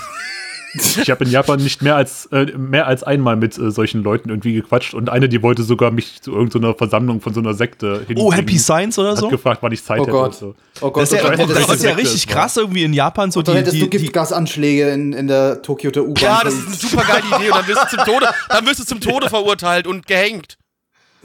Ich 0.74 1.10
habe 1.10 1.24
in 1.24 1.30
Japan 1.30 1.60
nicht 1.60 1.82
mehr 1.82 1.96
als, 1.96 2.26
äh, 2.26 2.46
mehr 2.56 2.86
als 2.86 3.02
einmal 3.02 3.36
mit 3.36 3.58
äh, 3.58 3.70
solchen 3.70 4.02
Leuten 4.02 4.28
irgendwie 4.28 4.52
gequatscht 4.52 4.94
und 4.94 5.08
eine, 5.10 5.28
die 5.28 5.42
wollte 5.42 5.62
sogar 5.62 5.90
mich 5.90 6.22
zu 6.22 6.32
irgendeiner 6.32 6.74
Versammlung 6.74 7.20
von 7.20 7.34
so 7.34 7.40
einer 7.40 7.54
Sekte 7.54 8.04
hin. 8.06 8.16
Oh, 8.18 8.32
Happy 8.32 8.58
Science 8.58 8.98
oder 8.98 9.10
Hat 9.10 9.18
so? 9.18 9.28
gefragt, 9.28 9.62
wann 9.62 9.72
ich 9.72 9.82
Zeit 9.84 9.98
Oh 10.00 10.02
hätte. 10.02 10.12
Gott. 10.12 10.26
Und 10.26 10.34
so. 10.34 10.54
Oh 10.80 10.90
Gott, 10.90 11.02
Das 11.02 11.12
ist 11.12 11.22
ja, 11.22 11.30
das 11.30 11.48
das 11.48 11.74
ist 11.76 11.84
ja 11.84 11.90
richtig 11.94 12.14
ist, 12.26 12.28
krass 12.28 12.56
irgendwie 12.56 12.84
in 12.84 12.92
Japan 12.92 13.30
so 13.30 13.42
dann 13.42 13.54
die, 13.54 13.58
hättest 13.60 13.76
die, 13.76 13.80
du 13.80 13.86
die, 13.86 13.98
Giftgasanschläge 13.98 14.90
in, 14.90 15.12
in 15.12 15.26
der 15.26 15.62
Tokioter 15.62 16.02
U-Bahn. 16.02 16.22
Ja, 16.22 16.40
das 16.44 16.54
ist 16.54 16.66
eine 16.66 16.76
super 16.76 17.04
geile 17.04 17.24
Idee 17.36 17.50
und 17.50 17.56
dann 17.58 17.66
wirst 17.68 17.82
du 17.92 17.96
zum 17.96 18.04
Tode, 18.04 18.26
dann 18.48 18.66
wirst 18.66 18.80
du 18.80 18.84
zum 18.84 19.00
Tode 19.00 19.28
verurteilt 19.28 19.86
und 19.86 20.06
gehängt. 20.06 20.56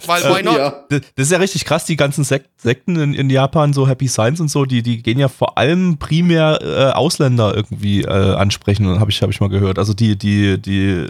Weil, 0.06 0.24
why 0.24 0.44
not? 0.44 0.58
Ja. 0.58 0.84
Das 0.90 1.28
ist 1.28 1.32
ja 1.32 1.38
richtig 1.38 1.64
krass, 1.64 1.86
die 1.86 1.96
ganzen 1.96 2.24
Sek 2.24 2.50
Sekten 2.58 2.98
in, 2.98 3.14
in 3.14 3.30
Japan, 3.30 3.72
so 3.72 3.88
Happy 3.88 4.08
Science 4.10 4.42
und 4.42 4.50
so, 4.50 4.66
die, 4.66 4.84
die 4.84 5.02
gehen 5.02 5.20
ja 5.20 5.30
vor 5.30 5.58
allem 5.58 5.98
primär 5.98 6.60
äh, 6.62 6.92
Ausländer 6.92 7.56
irgendwie 7.56 8.02
äh, 8.02 8.36
ansprechen, 8.36 9.00
habe 9.00 9.10
ich, 9.10 9.22
hab 9.22 9.30
ich 9.30 9.40
mal 9.40 9.50
gehört. 9.50 9.80
Also 9.80 9.94
die, 9.94 10.18
die, 10.18 10.62
die, 10.62 11.08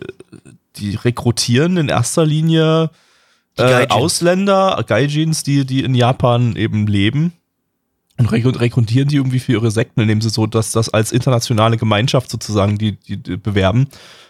die 0.76 0.96
rekrutieren 0.96 1.78
in 1.78 1.90
erster 1.90 2.26
Linie 2.26 2.92
Die 3.58 3.64
äh, 3.64 3.70
Gaijins. 3.70 3.92
Ausländer, 3.92 4.84
Gaijins, 4.86 5.42
die, 5.44 5.66
die 5.66 5.84
in 5.84 5.96
Japan 5.96 6.56
eben 6.56 6.86
leben. 6.86 7.34
Und 8.18 8.30
rekru- 8.30 8.58
rekrutieren 8.58 9.10
die 9.10 9.16
irgendwie 9.18 9.40
für 9.40 9.54
ihre 9.54 9.72
Sekten, 9.72 10.00
indem 10.00 10.22
sie 10.22 10.30
so 10.30 10.46
das, 10.46 10.72
das 10.72 10.90
als 10.90 11.12
internationale 11.12 11.78
Gemeinschaft 11.78 12.30
sozusagen 12.30 12.78
die, 12.78 12.94
die, 12.94 13.18
die 13.18 13.36
bewerben. 13.36 13.88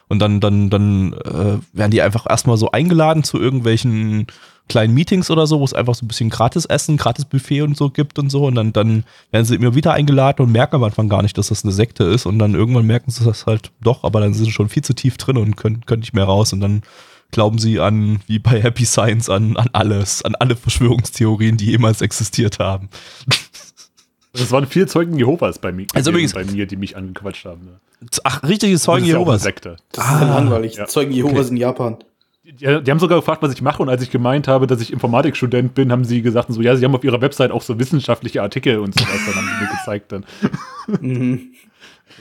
Und 0.07 0.19
dann, 0.19 0.39
dann, 0.39 0.69
dann 0.69 1.13
äh, 1.13 1.57
werden 1.74 1.91
die 1.91 2.01
einfach 2.01 2.25
erstmal 2.29 2.57
so 2.57 2.71
eingeladen 2.71 3.24
zu 3.24 3.39
irgendwelchen 3.39 4.27
kleinen 4.67 4.93
Meetings 4.93 5.29
oder 5.29 5.45
so, 5.45 5.59
wo 5.59 5.65
es 5.65 5.74
einfach 5.74 5.93
so 5.95 6.05
ein 6.05 6.07
bisschen 6.07 6.29
gratis 6.29 6.65
Essen, 6.65 6.97
gratis 6.97 7.25
Buffet 7.25 7.62
und 7.62 7.77
so 7.77 7.89
gibt 7.89 8.17
und 8.17 8.29
so. 8.29 8.45
Und 8.45 8.55
dann, 8.55 8.74
dann 8.74 9.03
werden 9.31 9.45
sie 9.45 9.55
immer 9.55 9.75
wieder 9.75 9.93
eingeladen 9.93 10.43
und 10.45 10.51
merken 10.51 10.75
am 10.75 10.83
Anfang 10.83 11.09
gar 11.09 11.21
nicht, 11.21 11.38
dass 11.38 11.50
das 11.50 11.63
eine 11.63 11.74
Sekte 11.74 12.03
ist. 12.03 12.25
Und 12.25 12.39
dann 12.39 12.55
irgendwann 12.55 12.85
merken 12.85 13.12
sie 13.12 13.24
das 13.24 13.45
halt 13.45 13.71
doch, 13.81 14.03
aber 14.03 14.21
dann 14.21 14.33
sind 14.33 14.45
sie 14.45 14.51
schon 14.51 14.69
viel 14.69 14.83
zu 14.83 14.93
tief 14.93 15.17
drin 15.17 15.38
und 15.38 15.55
können, 15.55 15.85
können 15.85 16.01
nicht 16.01 16.13
mehr 16.13 16.25
raus. 16.25 16.51
Und 16.53 16.62
dann 16.62 16.81
glauben 17.31 17.59
sie 17.59 17.79
an, 17.79 18.21
wie 18.27 18.39
bei 18.39 18.62
Happy 18.62 18.85
Science, 18.85 19.29
an, 19.29 19.57
an 19.57 19.69
alles, 19.74 20.24
an 20.24 20.35
alle 20.35 20.55
Verschwörungstheorien, 20.55 21.57
die 21.57 21.65
jemals 21.65 22.01
existiert 22.01 22.59
haben. 22.59 22.89
Das 24.38 24.51
waren 24.51 24.65
vier 24.68 24.88
Zeugen 24.88 25.18
Jehovas 25.18 25.60
bei 25.60 25.72
mir, 25.72 25.88
Also 25.94 26.12
übrigens- 26.12 26.34
bei 26.34 26.44
mir 26.46 26.65
die 26.65 26.75
mich 26.77 26.96
angequatscht 26.98 27.46
haben. 27.46 27.65
Ne? 27.65 28.08
Ach, 28.24 28.44
richtige 28.44 28.77
Zeugen 28.77 29.01
das 29.01 29.08
ist 29.08 29.13
ja 29.13 29.20
Jehovas. 29.20 29.44
Sekte. 29.44 29.77
Das 29.92 30.06
ist 30.06 30.12
ja 30.22 30.27
langweilig. 30.36 30.75
Ja. 30.75 30.86
Zeugen 30.88 31.12
Jehovas 31.12 31.50
in 31.50 31.58
Japan. 31.58 31.98
Die, 32.44 32.54
die 32.84 32.92
haben 32.92 33.00
sogar 33.00 33.18
gefragt, 33.20 33.42
was 33.42 33.51
ich 33.54 33.62
mache. 33.63 33.82
Und 33.82 33.89
als 33.89 34.04
ich 34.04 34.12
gemeint 34.12 34.48
habe, 34.48 34.68
dass 34.68 34.80
ich 34.80 34.94
Informatikstudent 34.94 35.74
bin, 35.74 35.92
haben 35.92 36.06
sie 36.06 36.22
gesagt, 36.22 36.51
so, 36.54 36.62
ja, 36.62 36.75
sie 36.75 36.86
haben 36.86 36.94
auf 36.96 37.03
ihrer 37.03 37.20
Website 37.22 37.50
auch 37.51 37.64
so 37.64 37.79
wissenschaftliche 37.79 38.42
Artikel 38.44 38.77
und 38.79 38.94
sowas. 38.94 39.09
Dann 39.25 39.36
haben 39.36 39.48
sie 39.48 39.64
mir 39.66 39.72
gezeigt. 39.72 40.12
Dann. 40.12 40.25
Mhm. 41.01 41.42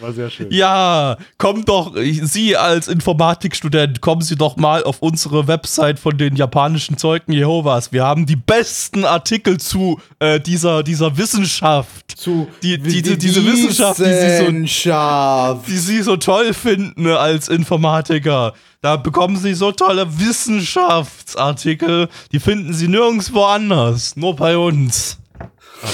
War 0.01 0.13
sehr 0.13 0.29
schön. 0.29 0.49
Ja, 0.51 1.17
komm 1.39 1.65
doch, 1.65 1.95
Sie 1.97 2.57
als 2.57 2.89
Informatikstudent, 2.89 4.01
kommen 4.01 4.23
Sie 4.23 4.35
doch 4.37 4.57
mal 4.57 4.83
auf 4.83 5.01
unsere 5.01 5.47
Website 5.47 5.99
von 6.01 6.19
den 6.19 6.35
japanischen 6.35 6.99
Zeugen 6.99 7.33
Jehovas. 7.33 7.93
Wir 7.93 8.05
haben 8.05 8.27
die 8.27 8.35
besten 8.37 9.05
Artikel 9.05 9.59
zu 9.59 10.01
äh, 10.19 10.41
dieser, 10.41 10.83
dieser 10.83 11.17
Wissenschaft, 11.17 12.17
Zu 12.17 12.49
Die- 12.63 12.79
die- 12.79 13.03
die- 13.03 13.19
diese 13.19 13.45
Wissenschaft, 13.45 14.01
die 14.01 14.05
sie 14.05 14.11
so- 14.39 14.45
Wissenschaft. 14.47 15.69
die 15.69 15.79
Sie 15.79 16.03
so 16.03 16.17
toll 16.17 16.55
finden 16.55 17.07
als 17.09 17.49
Informatiker. 17.49 18.53
Da 18.81 18.97
bekommen 18.97 19.37
Sie 19.37 19.55
so 19.55 19.73
tolle 19.73 20.07
Wissenschaftsartikel, 20.19 22.09
die 22.33 22.41
finden 22.41 22.75
Sie 22.75 22.89
nirgendwo 22.89 23.45
anders, 23.45 24.17
nur 24.17 24.37
bei 24.37 24.57
uns. 24.59 25.19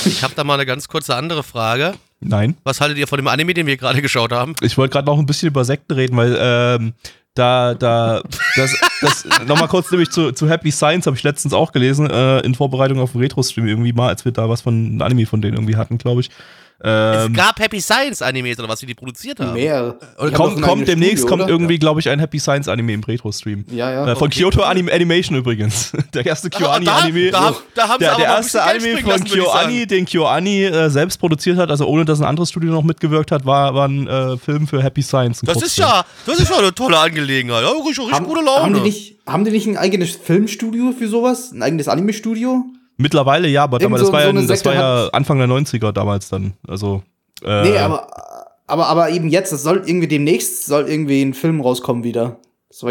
Ich 0.05 0.23
habe 0.23 0.35
da 0.35 0.45
mal 0.45 0.55
eine 0.55 0.67
ganz 0.67 0.89
kurze 0.89 1.15
andere 1.17 1.43
Frage. 1.43 1.95
Nein. 2.20 2.56
Was 2.64 2.80
haltet 2.80 2.98
ihr 2.98 3.06
von 3.06 3.18
dem 3.18 3.28
Anime, 3.28 3.54
den 3.54 3.66
wir 3.66 3.76
gerade 3.76 4.02
geschaut 4.02 4.33
haben? 4.33 4.54
Ich 4.61 4.76
wollte 4.76 4.92
gerade 4.92 5.06
noch 5.06 5.18
ein 5.18 5.26
bisschen 5.26 5.48
über 5.48 5.64
Sekten 5.64 5.94
reden, 5.94 6.16
weil 6.16 6.37
ähm, 6.38 6.92
da, 7.35 7.74
da, 7.74 8.22
das, 8.56 8.76
das 9.00 9.26
nochmal 9.46 9.68
kurz 9.68 9.90
nämlich 9.90 10.11
zu, 10.11 10.33
zu 10.33 10.48
Happy 10.48 10.70
Science 10.70 11.06
habe 11.06 11.16
ich 11.16 11.22
letztens 11.22 11.54
auch 11.54 11.72
gelesen, 11.72 12.11
äh, 12.11 12.40
in 12.40 12.54
Vorbereitung 12.54 13.00
auf 13.00 13.12
den 13.12 13.22
Retro-Stream 13.22 13.66
irgendwie 13.66 13.92
mal, 13.92 14.09
als 14.09 14.24
wir 14.24 14.33
da 14.33 14.48
was 14.48 14.61
von 14.61 14.74
einem 14.74 15.02
Anime 15.02 15.26
von 15.26 15.40
denen 15.40 15.56
irgendwie 15.56 15.76
hatten, 15.76 15.96
glaube 15.96 16.20
ich. 16.20 16.30
Ähm, 16.83 17.33
es 17.33 17.37
gab 17.37 17.59
Happy 17.61 17.79
Science 17.81 18.23
Animes 18.23 18.59
oder 18.59 18.69
was, 18.69 18.81
wie 18.81 18.87
die 18.87 18.95
produziert 18.95 19.38
haben. 19.38 19.53
Mehr. 19.53 19.97
Doch 20.16 20.33
kommt, 20.33 20.62
kommt 20.62 20.88
demnächst 20.88 21.19
Studio, 21.19 21.29
kommt 21.29 21.43
oder? 21.43 21.51
irgendwie, 21.51 21.79
glaube 21.79 22.01
ich, 22.01 22.09
ein 22.09 22.19
Happy 22.19 22.38
Science 22.38 22.69
Anime 22.69 22.95
im 22.95 23.03
Retro-Stream. 23.05 23.66
Ja, 23.71 23.93
ja. 23.93 24.09
Äh, 24.12 24.16
von 24.16 24.29
Okay. 24.29 24.40
Kyoto 24.40 24.62
Anim 24.62 24.88
Animation 24.88 25.37
übrigens. 25.37 25.93
Der 26.14 26.25
erste 26.25 26.49
Ah, 26.53 26.59
KyoAni 26.59 26.85
da, 26.87 26.97
Anime. 26.97 27.31
Da, 27.31 27.55
da 27.75 27.88
haben 27.88 27.99
sie 27.99 28.05
der, 28.07 28.16
der 28.16 28.25
erste 28.27 28.62
Anime 28.62 28.99
von 28.99 29.25
KyoAni, 29.25 29.87
den 29.87 30.07
KyoAni 30.07 30.64
äh, 30.64 30.88
selbst 30.88 31.19
produziert 31.19 31.59
hat, 31.59 31.69
also 31.71 31.87
ohne 31.87 32.05
dass 32.05 32.21
ein 32.21 32.27
anderes 32.27 32.49
Studio 32.49 32.71
noch 32.73 32.85
mitgewirkt 32.85 33.31
hat, 33.31 33.45
war, 33.45 33.75
war 33.75 33.87
ein 33.88 34.07
äh, 34.07 34.37
Film 34.38 34.66
für 34.66 34.83
Happy 34.83 35.03
Science. 35.03 35.40
Das 35.45 35.61
ist 35.62 35.77
ja, 35.77 36.05
das 36.25 36.38
ist 36.38 36.49
ja 36.49 36.59
eine 36.59 36.75
tolle 36.75 36.99
Angelegenheit. 36.99 37.62
Ja, 37.62 37.69
richtig, 37.71 37.99
richtig 37.99 38.12
haben, 38.14 38.25
gute 38.27 38.40
Laune. 38.43 38.62
haben, 38.62 38.75
die 38.75 38.81
nicht, 38.81 39.19
haben 39.27 39.45
die 39.45 39.51
nicht 39.51 39.66
ein 39.66 39.77
eigenes 39.77 40.16
Filmstudio 40.16 40.93
für 40.99 41.09
sowas? 41.09 41.53
Ein 41.53 41.62
eigenes 41.62 41.88
Anime-Studio? 41.88 42.64
Mittlerweile 43.01 43.49
ja, 43.49 43.65
aber 43.65 43.79
damals, 43.79 44.01
das 44.03 44.09
so- 44.09 44.13
war, 44.13 44.23
so 44.23 44.29
ja, 44.39 44.47
das 44.47 44.65
war 44.65 44.75
ja 44.75 45.09
Anfang 45.13 45.39
der 45.39 45.49
90er 45.49 45.93
damals 45.93 46.29
dann. 46.29 46.55
Also, 46.69 47.03
äh, 47.45 47.63
Nee, 47.63 47.79
aber, 47.79 48.07
aber, 48.67 48.87
aber 48.87 49.11
eben 49.11 49.29
jetzt, 49.29 49.53
das 49.53 49.63
soll 49.63 49.83
irgendwie 49.87 50.09
demnächst, 50.09 50.67
soll 50.67 50.89
irgendwie 50.89 51.23
ein 51.23 51.35
Film 51.35 51.61
rauskommen 51.61 52.05
wieder. 52.05 52.39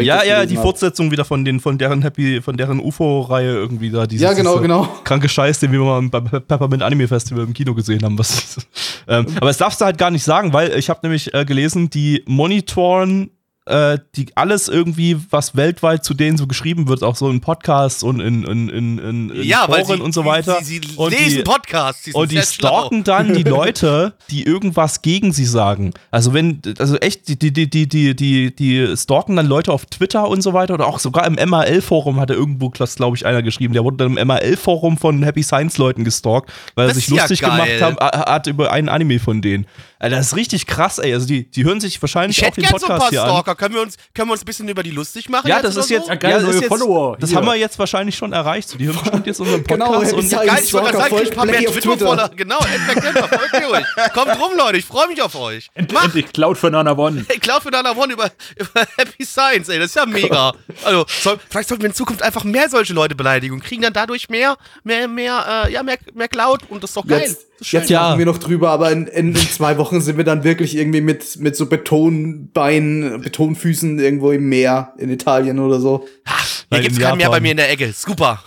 Ja, 0.00 0.18
das 0.18 0.26
ja, 0.26 0.44
die 0.44 0.56
hab. 0.58 0.62
Fortsetzung 0.64 1.10
wieder 1.10 1.24
von 1.24 1.42
den, 1.42 1.58
von 1.58 1.78
deren 1.78 2.02
Happy, 2.02 2.42
von 2.42 2.54
deren 2.58 2.80
UFO-Reihe 2.80 3.52
irgendwie 3.54 3.90
da. 3.90 4.06
Dieses, 4.06 4.22
Ja, 4.22 4.34
genau, 4.34 4.50
diese 4.52 4.62
genau. 4.62 4.86
Kranke 5.04 5.26
Scheiß, 5.26 5.58
den 5.60 5.72
wir 5.72 5.78
mal 5.78 6.02
beim 6.02 6.24
Pe- 6.24 6.40
Peppermint 6.42 6.82
Anime 6.82 7.08
Festival 7.08 7.44
im 7.44 7.54
Kino 7.54 7.74
gesehen 7.74 8.02
haben. 8.04 8.18
Was, 8.18 8.58
ähm, 9.08 9.24
aber 9.36 9.46
das 9.46 9.56
darfst 9.56 9.80
du 9.80 9.86
halt 9.86 9.96
gar 9.96 10.10
nicht 10.10 10.22
sagen, 10.22 10.52
weil 10.52 10.78
ich 10.78 10.90
habe 10.90 11.00
nämlich 11.02 11.32
äh, 11.32 11.46
gelesen, 11.46 11.88
die 11.88 12.22
monitoren 12.26 13.30
äh, 13.70 13.98
die 14.16 14.26
alles 14.36 14.68
irgendwie, 14.68 15.16
was 15.30 15.56
weltweit 15.56 16.04
zu 16.04 16.12
denen 16.12 16.36
so 16.36 16.46
geschrieben 16.46 16.88
wird, 16.88 17.02
auch 17.02 17.16
so 17.16 17.30
in 17.30 17.40
Podcasts 17.40 18.02
und 18.02 18.20
in, 18.20 18.44
in, 18.44 18.68
in, 18.68 18.98
in, 18.98 19.30
in 19.30 19.42
ja, 19.44 19.66
Foren 19.66 19.98
sie, 19.98 20.02
und 20.02 20.12
so 20.12 20.24
weiter. 20.24 20.58
Sie, 20.62 20.80
sie 20.84 20.96
und 20.96 21.10
lesen 21.10 21.38
die, 21.38 21.42
Podcasts. 21.42 22.02
Die 22.02 22.12
und 22.12 22.30
die 22.30 22.36
sehr 22.36 22.44
schlau. 22.44 22.80
stalken 22.80 23.04
dann 23.04 23.32
die 23.32 23.42
Leute, 23.50 24.14
die 24.30 24.42
irgendwas 24.42 25.02
gegen 25.02 25.32
sie 25.32 25.44
sagen. 25.44 25.94
Also 26.10 26.34
wenn, 26.34 26.60
also 26.78 26.96
echt, 26.96 27.28
die, 27.28 27.38
die, 27.38 27.52
die, 27.52 27.68
die, 27.88 28.14
die, 28.16 28.54
die, 28.54 28.96
stalken 28.96 29.36
dann 29.36 29.46
Leute 29.46 29.72
auf 29.72 29.86
Twitter 29.86 30.28
und 30.28 30.42
so 30.42 30.52
weiter 30.52 30.74
oder 30.74 30.86
auch 30.86 30.98
sogar 30.98 31.26
im 31.26 31.36
MAL-Forum 31.48 32.18
hat 32.18 32.30
er 32.30 32.36
irgendwo, 32.36 32.70
glaube 32.70 33.16
ich, 33.16 33.24
einer 33.24 33.42
geschrieben, 33.42 33.72
der 33.74 33.84
wurde 33.84 33.98
dann 33.98 34.16
im 34.16 34.26
MAL-Forum 34.26 34.98
von 34.98 35.22
Happy 35.22 35.42
Science-Leuten 35.42 36.04
gestalkt, 36.04 36.50
weil 36.74 36.86
er 36.86 36.88
Das 36.88 36.96
sich 36.96 37.06
ist 37.06 37.16
ja 37.16 37.22
lustig 37.22 37.40
geil. 37.40 37.78
gemacht 37.78 38.00
hat, 38.00 38.28
hat 38.28 38.46
über 38.48 38.72
einen 38.72 38.88
Anime 38.88 39.20
von 39.20 39.40
denen. 39.40 39.66
Alter, 40.00 40.16
das 40.16 40.28
ist 40.28 40.36
richtig 40.36 40.66
krass, 40.66 40.98
ey. 40.98 41.12
Also 41.12 41.26
die, 41.26 41.50
die 41.50 41.64
hören 41.64 41.78
sich 41.78 42.00
wahrscheinlich 42.00 42.38
Ich 42.38 42.46
auch 42.46 42.54
den 42.54 42.64
gern 42.64 42.78
so 42.78 42.86
ein 42.86 42.98
Podcast 42.98 43.00
paar 43.00 43.10
hier 43.10 43.24
an. 43.24 43.30
Können 43.60 43.74
wir 43.74 43.82
uns, 43.82 43.96
können 44.14 44.28
wir 44.28 44.32
uns 44.32 44.40
ein 44.40 44.46
bisschen 44.46 44.68
über 44.70 44.82
die 44.82 44.90
lustig 44.90 45.28
machen? 45.28 45.46
Ja, 45.46 45.56
jetzt 45.56 45.64
das 45.66 45.76
ist 45.76 45.88
so? 45.88 45.94
jetzt, 45.94 46.08
Ja, 46.08 46.14
geil, 46.14 46.30
ja, 46.30 46.40
neue 46.40 46.50
ist 46.50 46.60
jetzt, 46.62 46.68
Follower. 46.68 47.16
Das 47.20 47.28
Hier. 47.28 47.36
haben 47.38 47.46
wir 47.46 47.56
jetzt 47.56 47.78
wahrscheinlich 47.78 48.16
schon 48.16 48.32
erreicht. 48.32 48.74
Die 48.80 48.86
hören 48.86 48.96
bestimmt 49.02 49.26
jetzt 49.26 49.38
unseren 49.40 49.62
Genau, 49.64 49.84
Podcast 49.86 50.06
Happy 50.12 50.16
und 50.22 50.28
Science. 50.28 50.46
Geil, 50.46 50.60
ich 50.64 50.72
wollte 50.72 50.86
gerade 50.92 50.98
sagen, 50.98 51.16
kriegt 51.16 51.30
ein 51.32 51.36
paar 51.36 51.44
mehr 51.46 51.60
Twitter-Follower. 51.60 52.16
Twitter. 52.16 52.30
Genau, 52.36 52.58
Endback 52.58 53.28
folgt 53.28 53.52
mir 53.52 53.66
ruhig. 53.68 53.86
Kommt 54.14 54.40
rum, 54.40 54.50
Leute, 54.56 54.78
ich 54.78 54.84
freue 54.86 55.08
mich 55.08 55.20
auf 55.20 55.34
euch. 55.34 55.68
End, 55.74 55.92
Mach, 55.92 56.04
endlich 56.04 56.32
Cloud 56.32 56.56
für 56.56 56.70
Nana 56.70 56.96
One. 56.96 57.22
Cloud 57.40 57.62
für 57.62 57.70
Dana 57.70 57.94
One 57.94 58.14
über, 58.14 58.30
über 58.56 58.86
Happy 58.96 59.24
Science, 59.26 59.68
ey, 59.68 59.78
das 59.78 59.88
ist 59.88 59.96
ja 59.96 60.06
mega. 60.06 60.54
Also, 60.84 61.04
soll, 61.08 61.38
vielleicht 61.50 61.68
sollten 61.68 61.82
wir 61.82 61.90
in 61.90 61.94
Zukunft 61.94 62.22
einfach 62.22 62.44
mehr 62.44 62.70
solche 62.70 62.94
Leute 62.94 63.14
beleidigen 63.14 63.54
und 63.54 63.62
kriegen 63.62 63.82
dann 63.82 63.92
dadurch 63.92 64.30
mehr, 64.30 64.56
mehr, 64.84 65.06
mehr, 65.06 65.64
äh, 65.66 65.72
ja, 65.72 65.82
mehr, 65.82 65.98
mehr 66.14 66.28
Cloud 66.28 66.60
und 66.70 66.82
das 66.82 66.90
ist 66.90 66.96
doch 66.96 67.06
geil. 67.06 67.20
Jetzt, 67.26 67.46
schön. 67.60 67.80
jetzt 67.80 67.90
Ja. 67.90 68.02
machen 68.08 68.18
wir 68.20 68.26
noch 68.26 68.38
drüber, 68.38 68.70
aber 68.70 68.90
in, 68.90 69.06
in, 69.06 69.28
in 69.28 69.36
zwei 69.36 69.76
Wochen 69.76 70.00
sind 70.00 70.16
wir 70.16 70.24
dann 70.24 70.44
wirklich 70.44 70.76
irgendwie 70.76 71.00
mit, 71.02 71.36
mit 71.40 71.56
so 71.56 71.66
Betonbeinen, 71.66 73.22
Betonfüßen 73.40 73.98
irgendwo 73.98 74.30
im 74.32 74.46
Meer 74.48 74.92
in 74.98 75.10
Italien 75.10 75.58
oder 75.58 75.80
so. 75.80 76.04
Hier 76.26 76.34
Nein, 76.70 76.82
gibt's 76.82 76.98
in 76.98 77.04
keinen 77.04 77.18
mehr 77.18 77.30
bei 77.30 77.40
mir 77.40 77.50
in 77.52 77.56
der 77.56 77.70
Ecke. 77.70 77.90
Super. 77.92 78.42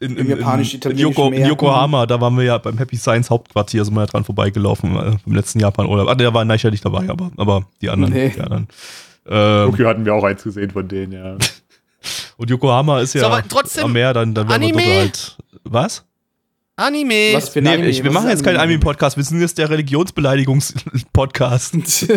in, 0.00 0.16
Im 0.16 0.28
japanisch-italienischen 0.30 1.10
Yoko, 1.10 1.26
in 1.26 1.32
Meer. 1.40 1.48
Yokohama, 1.48 2.06
da 2.06 2.18
waren 2.20 2.34
wir 2.36 2.44
ja 2.44 2.56
beim 2.58 2.78
Happy 2.78 2.96
Science 2.96 3.28
Hauptquartier, 3.30 3.84
sind 3.84 3.94
wir 3.94 4.00
ja 4.00 4.06
dran 4.06 4.24
vorbeigelaufen 4.24 4.96
äh, 4.96 5.16
beim 5.24 5.34
letzten 5.34 5.60
Japan-Urlaub. 5.60 6.08
Ah, 6.08 6.14
der 6.14 6.32
war 6.32 6.44
nachher 6.46 6.70
nicht 6.70 6.82
dabei, 6.84 7.08
aber, 7.10 7.30
aber 7.36 7.66
die 7.82 7.90
anderen. 7.90 8.14
Nee. 8.14 8.30
Die 8.30 8.40
anderen. 8.40 8.68
Ähm, 9.26 9.70
Tokio 9.70 9.86
hatten 9.86 10.04
wir 10.06 10.14
auch 10.14 10.24
eins 10.24 10.42
gesehen 10.42 10.70
von 10.70 10.88
denen, 10.88 11.12
ja. 11.12 11.36
Und 12.38 12.48
Yokohama 12.48 13.00
ist 13.00 13.12
ja 13.14 13.20
So, 13.20 13.26
aber 13.26 13.46
trotzdem 13.46 13.84
am 13.84 13.92
Meer, 13.92 14.14
dann, 14.14 14.32
dann 14.34 14.48
werden 14.48 14.62
wir 14.62 14.68
Anime? 14.68 14.82
dort 14.82 14.96
halt. 14.98 15.36
Was? 15.64 16.04
Anime. 16.76 17.34
Was 17.34 17.50
für 17.50 17.58
ein 17.60 17.64
Nee, 17.64 17.70
Anime? 17.74 17.88
ich, 17.90 17.98
wir 18.02 18.06
Was 18.06 18.14
machen 18.14 18.30
jetzt 18.30 18.42
keinen 18.42 18.56
Anime? 18.56 18.76
Anime-Podcast, 18.76 19.18
wir 19.18 19.24
sind 19.24 19.42
jetzt 19.42 19.58
der 19.58 19.68
Religionsbeleidigungs-Podcast. 19.68 21.74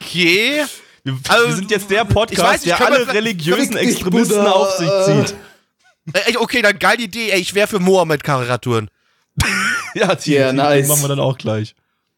Okay. 0.00 0.64
Wir, 1.04 1.14
Also, 1.28 1.46
wir 1.48 1.54
sind 1.56 1.70
jetzt 1.70 1.90
der 1.90 2.02
ich 2.02 2.08
weiß 2.08 2.14
Podcast, 2.14 2.66
nicht, 2.66 2.78
der 2.78 2.86
alle 2.86 3.12
religiösen 3.12 3.76
Extremisten 3.76 4.36
Buddha. 4.38 4.50
auf 4.52 4.70
sich 4.76 4.88
zieht. 5.06 5.34
Ey, 6.26 6.36
okay, 6.36 6.62
dann 6.62 6.78
geile 6.78 7.02
Idee. 7.02 7.30
Ey, 7.30 7.40
ich 7.40 7.54
wäre 7.54 7.66
für 7.68 7.78
Mohammed-Karikaturen. 7.80 8.88
Ja, 9.96 10.12
die, 10.16 10.32
Ja, 10.32 10.50
die, 10.50 10.56
nice. 10.56 10.82
die 10.82 10.88
machen 10.88 11.02
wir 11.02 11.08
dann 11.08 11.20
auch 11.20 11.38
gleich. 11.38 11.74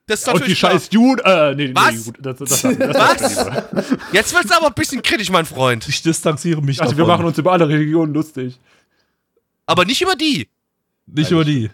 Das 0.07 0.21
ist 0.23 0.29
Und 0.29 0.47
die 0.47 0.57
scheiß 0.57 0.89
Juden, 0.93 1.21
äh, 1.27 1.55
nee, 1.55 1.73
Was? 1.75 1.93
nee, 1.95 2.01
gut, 2.05 2.17
das, 2.23 2.39
das, 2.39 2.63
das, 2.63 3.37
Was? 3.37 3.85
Jetzt 4.13 4.33
wird's 4.35 4.51
aber 4.51 4.69
ein 4.69 4.73
bisschen 4.73 5.03
kritisch, 5.03 5.29
mein 5.31 5.45
Freund. 5.45 5.87
Ich 5.89 6.01
distanziere 6.01 6.63
mich 6.63 6.81
Also 6.81 6.93
davon. 6.93 7.07
wir 7.07 7.13
machen 7.13 7.27
uns 7.27 7.37
über 7.37 7.53
alle 7.53 7.69
Religionen 7.69 8.15
lustig. 8.15 8.59
Aber 9.67 9.85
nicht 9.85 10.01
über 10.01 10.15
die. 10.15 10.49
Nicht 11.07 11.31
über 11.33 11.45
die. 11.45 11.71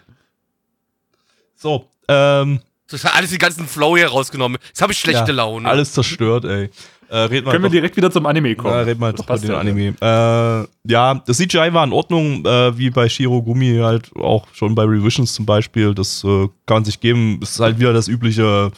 So, 1.55 1.87
ähm, 2.09 2.59
Das 2.93 3.03
hat 3.03 3.15
alles 3.15 3.31
den 3.31 3.39
ganzen 3.39 3.67
Flow 3.67 3.97
hier 3.97 4.07
rausgenommen. 4.07 4.59
Jetzt 4.67 4.81
habe 4.81 4.93
ich 4.93 4.99
schlechte 4.99 5.31
ja, 5.31 5.33
Laune. 5.33 5.67
alles 5.67 5.93
zerstört, 5.93 6.45
ey. 6.45 6.69
Äh, 7.09 7.17
red 7.17 7.43
mal 7.45 7.51
Können 7.51 7.63
wir 7.63 7.69
doch- 7.69 7.73
direkt 7.73 7.97
wieder 7.97 8.11
zum 8.11 8.25
Anime 8.25 8.55
kommen? 8.55 8.73
Ja, 8.73 8.81
reden 8.81 8.99
wir 9.01 9.11
Das 9.13 9.25
doch 9.25 9.35
über 9.35 9.39
den 9.39 9.51
ja. 9.51 9.59
Anime. 9.59 9.95
Äh, 9.99 10.91
ja, 10.91 11.15
das 11.25 11.37
CGI 11.37 11.73
war 11.73 11.83
in 11.83 11.91
Ordnung, 11.91 12.45
äh, 12.45 12.77
wie 12.77 12.89
bei 12.89 13.09
Shirogumi 13.09 13.77
halt 13.81 14.15
auch 14.15 14.47
schon 14.53 14.75
bei 14.75 14.83
Revisions 14.83 15.33
zum 15.33 15.45
Beispiel. 15.45 15.93
Das 15.93 16.23
äh, 16.23 16.47
kann 16.65 16.77
man 16.77 16.85
sich 16.85 16.99
geben. 16.99 17.39
Es 17.41 17.51
ist 17.51 17.59
halt 17.59 17.79
wieder 17.79 17.93
das 17.93 18.07
übliche, 18.07 18.71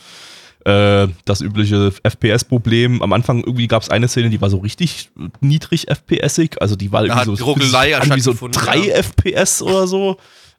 äh, 0.65 1.07
das 1.25 1.41
übliche 1.41 1.91
FPS-Problem. 2.03 3.01
Am 3.01 3.13
Anfang 3.13 3.43
irgendwie 3.43 3.67
gab 3.67 3.83
es 3.83 3.89
eine 3.89 4.07
Szene, 4.07 4.29
die 4.29 4.41
war 4.41 4.49
so 4.49 4.57
richtig 4.57 5.09
niedrig 5.41 5.87
FPS-ig. 5.89 6.61
Also 6.61 6.75
die 6.75 6.91
war 6.91 7.05
irgendwie 7.05 7.35
so, 7.37 7.53
an 7.53 7.59
wie 8.15 8.21
so 8.21 8.31
stattgefunden, 8.31 8.61
3 8.61 8.77
ja. 8.77 8.95
FPS 8.95 9.61
oder 9.61 9.87
so. 9.87 10.17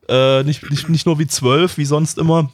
Äh, 0.09 0.45
nicht, 0.45 0.71
nicht, 0.71 0.89
nicht 0.89 1.05
nur 1.07 1.19
wie 1.19 1.27
12, 1.27 1.79
wie 1.79 1.85
sonst 1.85 2.19
immer. 2.19 2.51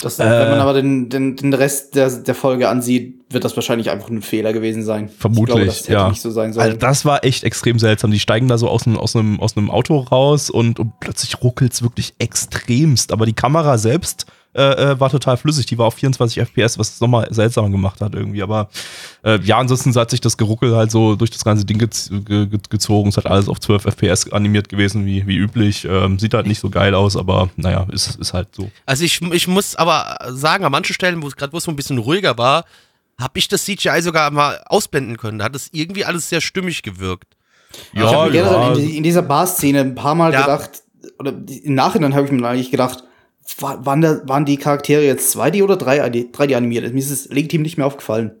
Das, 0.00 0.18
Äh. 0.20 0.24
wenn 0.24 0.50
man 0.50 0.60
aber 0.60 0.74
den, 0.74 1.08
den, 1.08 1.34
den 1.34 1.52
Rest 1.52 1.96
der, 1.96 2.08
der 2.08 2.34
Folge 2.36 2.68
ansieht, 2.68 3.24
wird 3.30 3.44
das 3.44 3.56
wahrscheinlich 3.56 3.90
einfach 3.90 4.08
ein 4.08 4.22
Fehler 4.22 4.52
gewesen 4.52 4.84
sein. 4.84 5.08
Vermutlich, 5.08 5.42
ich 5.42 5.54
glaube, 5.54 5.66
das 5.66 5.80
hätte 5.80 5.92
ja. 5.92 6.08
nicht 6.08 6.22
so 6.22 6.30
sein 6.30 6.52
sollen. 6.52 6.66
Also 6.66 6.78
das 6.78 7.04
war 7.04 7.24
echt 7.24 7.42
extrem 7.42 7.80
seltsam. 7.80 8.12
Die 8.12 8.20
steigen 8.20 8.46
da 8.46 8.58
so 8.58 8.68
aus 8.68 8.86
einem, 8.86 8.96
aus 8.96 9.16
einem, 9.16 9.40
aus 9.40 9.56
einem 9.56 9.70
Auto 9.70 9.98
raus 9.98 10.50
und, 10.50 10.78
und 10.78 11.00
plötzlich 11.00 11.42
ruckelt's 11.42 11.82
wirklich 11.82 12.14
extremst. 12.20 13.12
Aber 13.12 13.26
die 13.26 13.32
Kamera 13.32 13.76
selbst 13.76 14.26
äh, 14.58 14.92
äh, 14.92 15.00
war 15.00 15.08
total 15.10 15.36
flüssig. 15.36 15.66
Die 15.66 15.78
war 15.78 15.86
auf 15.86 15.94
24 15.94 16.38
FPS, 16.40 16.78
was 16.78 16.94
es 16.94 17.00
nochmal 17.00 17.28
seltsamer 17.32 17.70
gemacht 17.70 18.00
hat 18.00 18.14
irgendwie. 18.14 18.42
Aber 18.42 18.68
äh, 19.24 19.38
ja, 19.42 19.58
ansonsten 19.58 19.94
hat 19.94 20.10
sich 20.10 20.20
das 20.20 20.36
Geruckel 20.36 20.74
halt 20.76 20.90
so 20.90 21.14
durch 21.16 21.30
das 21.30 21.44
ganze 21.44 21.64
Ding 21.64 21.78
gez 21.78 22.08
ge 22.10 22.46
ge 22.46 22.58
gezogen. 22.68 23.08
Es 23.08 23.16
hat 23.16 23.26
alles 23.26 23.48
auf 23.48 23.60
12 23.60 23.84
FPS 23.86 24.32
animiert 24.32 24.68
gewesen, 24.68 25.06
wie, 25.06 25.26
wie 25.26 25.36
üblich. 25.36 25.84
Ähm, 25.84 26.18
sieht 26.18 26.34
halt 26.34 26.46
nicht 26.46 26.60
so 26.60 26.68
geil 26.70 26.94
aus, 26.94 27.16
aber 27.16 27.50
naja, 27.56 27.86
ist, 27.92 28.16
ist 28.16 28.32
halt 28.34 28.48
so. 28.54 28.70
Also 28.86 29.04
ich, 29.04 29.22
ich 29.22 29.46
muss 29.48 29.76
aber 29.76 30.18
sagen, 30.30 30.64
an 30.64 30.72
manchen 30.72 30.94
Stellen, 30.94 31.22
wo 31.22 31.28
es 31.28 31.36
gerade 31.36 31.52
wo 31.52 31.58
es 31.58 31.64
so 31.64 31.70
ein 31.70 31.76
bisschen 31.76 31.98
ruhiger 31.98 32.36
war, 32.36 32.64
habe 33.20 33.38
ich 33.38 33.48
das 33.48 33.64
CGI 33.64 34.00
sogar 34.02 34.30
mal 34.30 34.60
ausblenden 34.66 35.16
können. 35.16 35.38
Da 35.38 35.46
hat 35.46 35.56
es 35.56 35.68
irgendwie 35.72 36.04
alles 36.04 36.28
sehr 36.28 36.40
stimmig 36.40 36.82
gewirkt. 36.82 37.34
ich 37.92 38.00
habe 38.00 38.26
mir 38.26 38.30
generell 38.32 38.76
in, 38.78 38.86
die- 38.88 38.96
in 38.96 39.02
dieser 39.02 39.22
Bar-Szene 39.22 39.80
ein 39.80 39.94
paar 39.94 40.14
Mal 40.14 40.32
Ja. 40.32 40.40
gedacht, 40.42 40.70
oder 41.18 41.32
im 41.32 41.74
Nachhinein 41.74 42.14
habe 42.14 42.26
ich 42.26 42.32
mir 42.32 42.46
eigentlich 42.46 42.70
gedacht, 42.70 43.02
wa- 43.58 43.78
waren, 43.84 44.00
da, 44.00 44.20
waren 44.26 44.44
die 44.44 44.56
Charaktere 44.56 45.04
jetzt 45.04 45.34
2D 45.36 45.62
oder 45.62 45.74
3D, 45.76 46.32
3D 46.32 46.54
animiert? 46.56 46.92
Mir 46.92 46.98
ist 47.00 47.10
es 47.10 47.28
legitim 47.28 47.62
nicht 47.62 47.76
mehr 47.78 47.86
aufgefallen. 47.86 48.32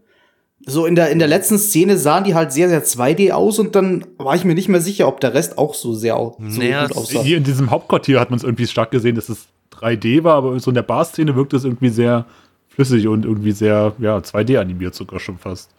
So 0.66 0.86
in 0.86 0.96
der, 0.96 1.10
in 1.10 1.18
der 1.18 1.28
letzten 1.28 1.58
Szene 1.58 1.96
sahen 1.96 2.24
die 2.24 2.34
halt 2.34 2.52
sehr, 2.52 2.68
sehr 2.68 2.84
2D 2.84 3.30
aus 3.32 3.58
und 3.58 3.74
dann 3.76 4.04
war 4.18 4.34
ich 4.34 4.44
mir 4.44 4.54
nicht 4.54 4.68
mehr 4.68 4.80
sicher, 4.80 5.06
ob 5.08 5.20
der 5.20 5.32
Rest 5.32 5.56
auch 5.56 5.74
so 5.74 5.94
sehr 5.94 6.16
so 6.16 6.36
Naja, 6.38 6.86
gut 6.86 6.96
aussah. 6.96 7.22
Hier 7.22 7.36
in 7.38 7.44
diesem 7.44 7.70
Hauptquartier 7.70 8.18
hat 8.20 8.30
man 8.30 8.38
es 8.38 8.44
irgendwie 8.44 8.66
stark 8.66 8.90
gesehen, 8.90 9.14
dass 9.14 9.28
es 9.28 9.46
3D 9.72 10.24
war, 10.24 10.34
aber 10.34 10.58
so 10.58 10.70
in 10.70 10.74
der 10.74 10.82
Bar-Szene 10.82 11.36
wirkt 11.36 11.52
es 11.54 11.64
irgendwie 11.64 11.88
sehr 11.90 12.26
flüssig 12.68 13.06
und 13.06 13.24
irgendwie 13.24 13.52
sehr, 13.52 13.94
ja, 13.98 14.18
2D 14.18 14.58
animiert 14.58 14.94
sogar 14.94 15.20
schon 15.20 15.38
fast. 15.38 15.70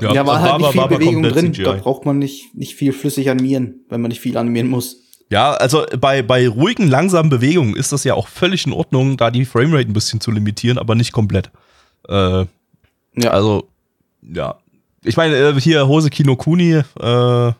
Ja, 0.00 0.26
war 0.26 0.40
halt 0.40 0.58
nicht 0.58 0.70
viel 0.72 0.80
aber 0.80 0.98
Bewegung 0.98 1.22
drin. 1.24 1.52
CGI. 1.52 1.62
Da 1.64 1.72
braucht 1.74 2.06
man 2.06 2.18
nicht, 2.18 2.54
nicht 2.54 2.74
viel 2.74 2.92
flüssig 2.92 3.28
animieren, 3.28 3.80
wenn 3.88 4.00
man 4.00 4.08
nicht 4.08 4.20
viel 4.20 4.36
animieren 4.36 4.68
muss. 4.68 4.99
Ja, 5.30 5.52
also 5.52 5.86
bei, 5.98 6.22
bei 6.22 6.48
ruhigen, 6.48 6.88
langsamen 6.88 7.30
Bewegungen 7.30 7.76
ist 7.76 7.92
das 7.92 8.04
ja 8.04 8.14
auch 8.14 8.26
völlig 8.28 8.66
in 8.66 8.72
Ordnung, 8.72 9.16
da 9.16 9.30
die 9.30 9.44
Framerate 9.44 9.88
ein 9.88 9.92
bisschen 9.92 10.20
zu 10.20 10.30
limitieren, 10.32 10.76
aber 10.78 10.94
nicht 10.94 11.12
komplett. 11.12 11.50
Äh, 12.08 12.44
Ja. 13.16 13.30
also, 13.30 13.68
ja. 14.22 14.56
Ich 15.04 15.16
meine, 15.16 15.34
äh, 15.36 15.60
hier 15.60 15.86
Hose 15.88 16.10
Kino 16.10 16.36
Kuni, 16.36 16.72
äh, 16.72 16.82
er- 17.02 17.54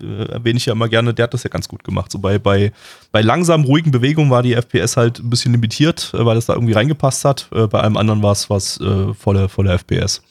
äh, 0.00 0.24
erwähne 0.30 0.58
ich 0.58 0.66
ja 0.66 0.72
immer 0.74 0.88
gerne, 0.88 1.12
der 1.14 1.24
hat 1.24 1.34
das 1.34 1.42
ja 1.42 1.50
ganz 1.50 1.66
gut 1.66 1.82
gemacht. 1.82 2.12
So 2.12 2.18
bei, 2.18 2.38
bei, 2.38 2.72
bei 3.10 3.22
langsamen, 3.22 3.66
ruhigen 3.66 3.90
Bewegungen 3.90 4.30
war 4.30 4.42
die 4.42 4.54
FPS 4.54 4.96
halt 4.96 5.18
ein 5.18 5.30
bisschen 5.30 5.50
limitiert, 5.52 6.12
äh, 6.14 6.24
weil 6.24 6.34
das 6.36 6.46
da 6.46 6.52
irgendwie 6.54 6.74
reingepasst 6.74 7.24
hat. 7.24 7.48
Äh, 7.52 7.66
bei 7.66 7.80
allem 7.80 7.96
anderen 7.96 8.22
war 8.22 8.32
es 8.32 8.48
was 8.50 8.78
äh, 8.80 9.12
volle, 9.14 9.48
volle 9.48 9.72
FPS. 9.78 10.22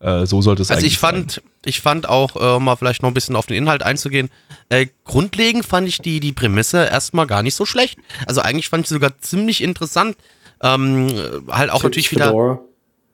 Äh, 0.00 0.26
so 0.26 0.42
sollte 0.42 0.62
es 0.62 0.70
Also 0.70 0.80
eigentlich 0.80 0.92
ich 0.92 0.98
fand, 0.98 1.42
ich 1.64 1.80
fand 1.80 2.08
auch, 2.08 2.36
äh, 2.36 2.56
um 2.56 2.64
mal 2.64 2.76
vielleicht 2.76 3.02
noch 3.02 3.10
ein 3.10 3.14
bisschen 3.14 3.36
auf 3.36 3.46
den 3.46 3.56
Inhalt 3.56 3.82
einzugehen, 3.82 4.30
äh, 4.68 4.86
grundlegend 5.04 5.64
fand 5.64 5.88
ich 5.88 5.98
die, 5.98 6.20
die 6.20 6.32
Prämisse 6.32 6.84
erstmal 6.84 7.26
gar 7.26 7.42
nicht 7.42 7.54
so 7.54 7.64
schlecht. 7.64 7.98
Also 8.26 8.40
eigentlich 8.40 8.68
fand 8.68 8.82
ich 8.82 8.88
sie 8.88 8.94
sogar 8.94 9.18
ziemlich 9.18 9.62
interessant. 9.62 10.16
Ähm, 10.62 11.08
äh, 11.08 11.52
halt 11.52 11.70
auch 11.70 11.82
natürlich 11.82 12.10
wieder. 12.10 12.26
Fedora. 12.26 12.60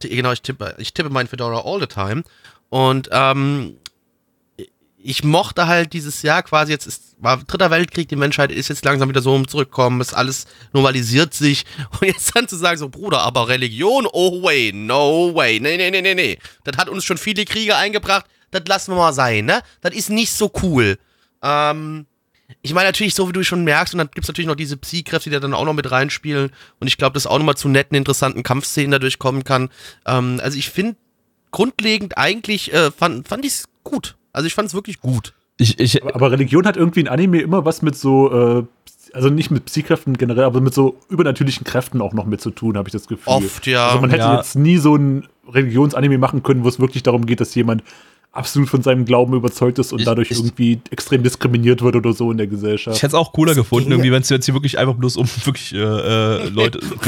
Genau, 0.02 0.32
ich 0.32 0.40
tippe, 0.40 0.74
ich 0.78 0.94
tippe 0.94 1.10
mein 1.10 1.26
Fedora 1.26 1.62
all 1.64 1.80
the 1.80 1.86
time. 1.86 2.22
Und 2.70 3.08
ähm, 3.12 3.76
ich 5.02 5.24
mochte 5.24 5.66
halt 5.66 5.92
dieses 5.92 6.22
Jahr 6.22 6.42
quasi, 6.42 6.72
jetzt 6.72 6.86
ist, 6.86 7.16
war 7.18 7.38
dritter 7.38 7.70
Weltkrieg, 7.70 8.08
die 8.08 8.16
Menschheit 8.16 8.52
ist 8.52 8.68
jetzt 8.68 8.84
langsam 8.84 9.08
wieder 9.08 9.22
so 9.22 9.34
um 9.34 9.48
zurückkommen, 9.48 10.00
ist 10.00 10.14
alles 10.14 10.46
normalisiert 10.72 11.34
sich. 11.34 11.64
Und 12.00 12.06
jetzt 12.06 12.34
dann 12.34 12.48
zu 12.48 12.56
sagen, 12.56 12.78
so 12.78 12.88
Bruder, 12.88 13.20
aber 13.22 13.48
Religion, 13.48 14.06
oh 14.12 14.42
way, 14.42 14.72
no 14.72 15.34
way, 15.34 15.60
nee, 15.60 15.76
nee, 15.76 15.90
nee, 15.90 16.02
nee, 16.02 16.14
nee. 16.14 16.38
Das 16.64 16.76
hat 16.76 16.88
uns 16.88 17.04
schon 17.04 17.18
viele 17.18 17.44
Kriege 17.44 17.76
eingebracht, 17.76 18.26
das 18.50 18.62
lassen 18.66 18.92
wir 18.92 18.96
mal 18.96 19.12
sein, 19.12 19.44
ne? 19.44 19.62
Das 19.80 19.94
ist 19.94 20.10
nicht 20.10 20.32
so 20.32 20.50
cool. 20.62 20.98
Ähm, 21.42 22.06
ich 22.62 22.74
meine 22.74 22.88
natürlich, 22.88 23.14
so 23.14 23.28
wie 23.28 23.32
du 23.32 23.44
schon 23.44 23.64
merkst, 23.64 23.94
und 23.94 23.98
dann 23.98 24.08
gibt 24.08 24.24
es 24.24 24.28
natürlich 24.28 24.48
noch 24.48 24.56
diese 24.56 24.76
Psy-Kräfte, 24.76 25.30
die 25.30 25.34
da 25.34 25.40
dann 25.40 25.54
auch 25.54 25.64
noch 25.64 25.72
mit 25.72 25.90
reinspielen. 25.90 26.50
Und 26.80 26.86
ich 26.86 26.98
glaube, 26.98 27.14
dass 27.14 27.26
auch 27.26 27.38
nochmal 27.38 27.56
zu 27.56 27.68
netten, 27.68 27.96
interessanten 27.96 28.42
Kampfszenen 28.42 28.90
dadurch 28.90 29.18
kommen 29.18 29.44
kann. 29.44 29.70
Ähm, 30.04 30.40
also 30.42 30.58
ich 30.58 30.68
finde, 30.68 30.96
grundlegend 31.52 32.18
eigentlich 32.18 32.72
äh, 32.72 32.90
fand, 32.90 33.28
fand 33.28 33.44
ich 33.44 33.52
es 33.52 33.64
gut. 33.84 34.16
Also 34.32 34.46
ich 34.46 34.54
fand 34.54 34.68
es 34.68 34.74
wirklich 34.74 35.00
gut. 35.00 35.32
Ich, 35.58 35.78
ich, 35.78 36.02
Aber, 36.02 36.14
aber 36.14 36.30
Religion 36.32 36.66
hat 36.66 36.76
irgendwie 36.76 37.00
in 37.00 37.08
Anime 37.08 37.40
immer 37.40 37.64
was 37.64 37.82
mit 37.82 37.94
so, 37.96 38.32
äh, 38.60 38.64
also 39.12 39.28
nicht 39.28 39.50
mit 39.50 39.66
Psykräften 39.66 40.16
generell, 40.16 40.44
aber 40.44 40.60
mit 40.60 40.72
so 40.72 40.96
übernatürlichen 41.10 41.64
Kräften 41.64 42.00
auch 42.00 42.12
noch 42.14 42.24
mit 42.26 42.40
zu 42.40 42.50
tun, 42.50 42.76
habe 42.78 42.88
ich 42.88 42.92
das 42.92 43.08
Gefühl. 43.08 43.32
Oft, 43.32 43.66
ja. 43.66 43.88
Also 43.88 44.00
man 44.00 44.10
hätte 44.10 44.22
Ja. 44.22 44.36
jetzt 44.36 44.56
nie 44.56 44.78
so 44.78 44.94
ein 44.96 45.26
Religionsanime 45.52 46.16
machen 46.18 46.42
können, 46.42 46.64
wo 46.64 46.68
es 46.68 46.78
wirklich 46.80 47.02
darum 47.02 47.26
geht, 47.26 47.40
dass 47.40 47.54
jemand 47.54 47.82
absolut 48.32 48.68
von 48.68 48.80
seinem 48.82 49.04
Glauben 49.04 49.34
überzeugt 49.34 49.80
ist 49.80 49.92
und 49.92 49.98
Ich- 49.98 50.04
dadurch 50.04 50.30
ich- 50.30 50.38
irgendwie 50.38 50.78
extrem 50.92 51.24
diskriminiert 51.24 51.82
wird 51.82 51.96
oder 51.96 52.12
so 52.12 52.30
in 52.30 52.38
der 52.38 52.46
Gesellschaft. 52.46 52.96
Ich 52.96 53.02
hätte 53.02 53.16
es 53.16 53.20
auch 53.20 53.32
cooler 53.32 53.50
Das 53.50 53.56
gefunden, 53.56 53.90
irgendwie, 53.90 54.12
wenn 54.12 54.22
es 54.22 54.28
jetzt 54.28 54.44
hier 54.44 54.54
wirklich 54.54 54.78
einfach 54.78 54.94
bloß 54.94 55.16
um 55.16 55.26
wirklich 55.44 55.74
äh, 55.74 55.78
äh, 55.78 56.48
Leute, 56.48 56.78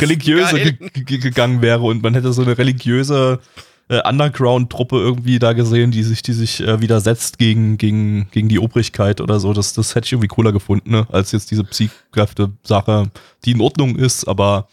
religiöse 0.00 0.74
gegangen 1.04 1.62
wäre 1.62 1.80
und 1.82 2.02
man 2.02 2.14
hätte 2.14 2.32
so 2.32 2.42
eine 2.42 2.56
religiöse 2.56 3.40
äh, 3.88 4.00
Underground-Truppe 4.08 4.96
irgendwie 4.96 5.38
da 5.38 5.52
gesehen, 5.52 5.90
die 5.90 6.02
sich, 6.02 6.22
die 6.22 6.32
sich 6.32 6.60
äh, 6.60 6.80
widersetzt 6.80 7.38
gegen, 7.38 7.78
gegen, 7.78 8.28
gegen 8.32 8.48
die 8.48 8.58
Obrigkeit 8.58 9.20
oder 9.20 9.38
so. 9.40 9.52
Das, 9.52 9.74
das 9.74 9.94
hätte 9.94 10.06
ich 10.06 10.12
irgendwie 10.12 10.28
cooler 10.28 10.52
gefunden, 10.52 10.90
ne? 10.90 11.06
als 11.12 11.32
jetzt 11.32 11.50
diese 11.50 11.64
Psychkräfte-Sache, 11.64 13.10
die 13.44 13.52
in 13.52 13.60
Ordnung 13.60 13.96
ist, 13.96 14.26
aber 14.26 14.68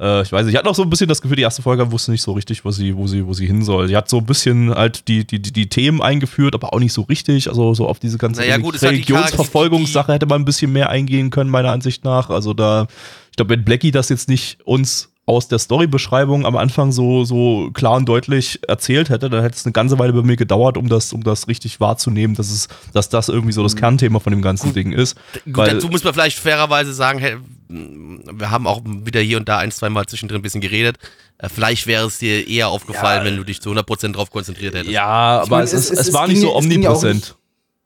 Äh, 0.00 0.22
ich 0.22 0.30
weiß 0.30 0.44
nicht, 0.44 0.52
ich 0.52 0.56
hatte 0.56 0.68
noch 0.68 0.76
so 0.76 0.82
ein 0.82 0.90
bisschen 0.90 1.08
das 1.08 1.20
Gefühl, 1.20 1.36
die 1.36 1.42
erste 1.42 1.60
Folge 1.62 1.90
wusste 1.90 2.12
nicht 2.12 2.22
so 2.22 2.32
richtig, 2.32 2.64
wo 2.64 2.70
sie, 2.70 2.96
wo 2.96 3.08
sie, 3.08 3.26
wo 3.26 3.32
sie 3.32 3.46
hin 3.46 3.64
soll. 3.64 3.88
Sie 3.88 3.96
hat 3.96 4.08
so 4.08 4.18
ein 4.18 4.26
bisschen 4.26 4.72
halt 4.72 5.08
die, 5.08 5.26
die, 5.26 5.42
die, 5.42 5.52
die 5.52 5.68
Themen 5.68 6.00
eingeführt, 6.00 6.54
aber 6.54 6.72
auch 6.72 6.78
nicht 6.78 6.92
so 6.92 7.02
richtig. 7.02 7.48
Also 7.48 7.74
so 7.74 7.88
auf 7.88 7.98
diese 7.98 8.16
ganze 8.16 8.40
Naja, 8.42 8.58
gut, 8.58 8.80
die 8.80 8.86
Religionsverfolgungssache 8.86 10.12
hätte 10.12 10.26
man 10.26 10.42
ein 10.42 10.44
bisschen 10.44 10.72
mehr 10.72 10.90
eingehen 10.90 11.30
können, 11.30 11.50
meiner 11.50 11.72
Ansicht 11.72 12.04
nach. 12.04 12.30
Also 12.30 12.54
da, 12.54 12.86
ich 13.30 13.36
glaube, 13.36 13.50
wenn 13.50 13.64
Blackie 13.64 13.90
das 13.90 14.08
jetzt 14.08 14.28
nicht 14.28 14.60
uns 14.64 15.10
aus 15.28 15.46
der 15.46 15.58
Storybeschreibung 15.58 16.46
am 16.46 16.56
Anfang 16.56 16.90
so, 16.90 17.22
so 17.24 17.70
klar 17.74 17.96
und 17.96 18.08
deutlich 18.08 18.60
erzählt 18.66 19.10
hätte, 19.10 19.28
dann 19.28 19.42
hätte 19.42 19.56
es 19.56 19.66
eine 19.66 19.72
ganze 19.74 19.98
Weile 19.98 20.12
bei 20.14 20.22
mir 20.22 20.36
gedauert, 20.36 20.78
um 20.78 20.88
das, 20.88 21.12
um 21.12 21.22
das 21.22 21.48
richtig 21.48 21.80
wahrzunehmen, 21.80 22.34
dass 22.34 22.50
es, 22.50 22.68
dass 22.94 23.10
das 23.10 23.28
irgendwie 23.28 23.52
so 23.52 23.62
das 23.62 23.76
Kernthema 23.76 24.20
von 24.20 24.32
dem 24.32 24.40
ganzen 24.40 24.72
Ding 24.72 24.92
ist. 24.92 25.16
Gut, 25.44 25.56
Weil- 25.58 25.74
dazu 25.74 25.88
muss 25.88 26.02
man 26.02 26.14
vielleicht 26.14 26.38
fairerweise 26.38 26.94
sagen, 26.94 27.18
hey, 27.18 27.36
wir 27.68 28.50
haben 28.50 28.66
auch 28.66 28.80
wieder 28.84 29.20
hier 29.20 29.36
und 29.36 29.48
da 29.48 29.58
ein, 29.58 29.70
zwei 29.70 29.90
Mal 29.90 30.06
zwischendrin 30.06 30.38
ein 30.38 30.42
bisschen 30.42 30.62
geredet. 30.62 30.96
Äh, 31.36 31.48
Vielleicht 31.50 31.86
wäre 31.86 32.06
es 32.06 32.18
dir 32.18 32.48
eher 32.48 32.68
aufgefallen, 32.70 33.26
wenn 33.26 33.36
du 33.36 33.44
dich 33.44 33.60
zu 33.60 33.70
100% 33.70 34.12
drauf 34.12 34.30
konzentriert 34.30 34.74
hättest. 34.74 34.90
Ja, 34.90 35.42
aber 35.42 35.48
meine, 35.50 35.64
es, 35.64 35.74
es- 35.74 35.90
es, 35.90 35.98
es- 36.08 36.12
war 36.14 36.26
nicht 36.26 36.40
so 36.40 36.48
ja 36.48 36.54
omnipräsent. 36.54 37.36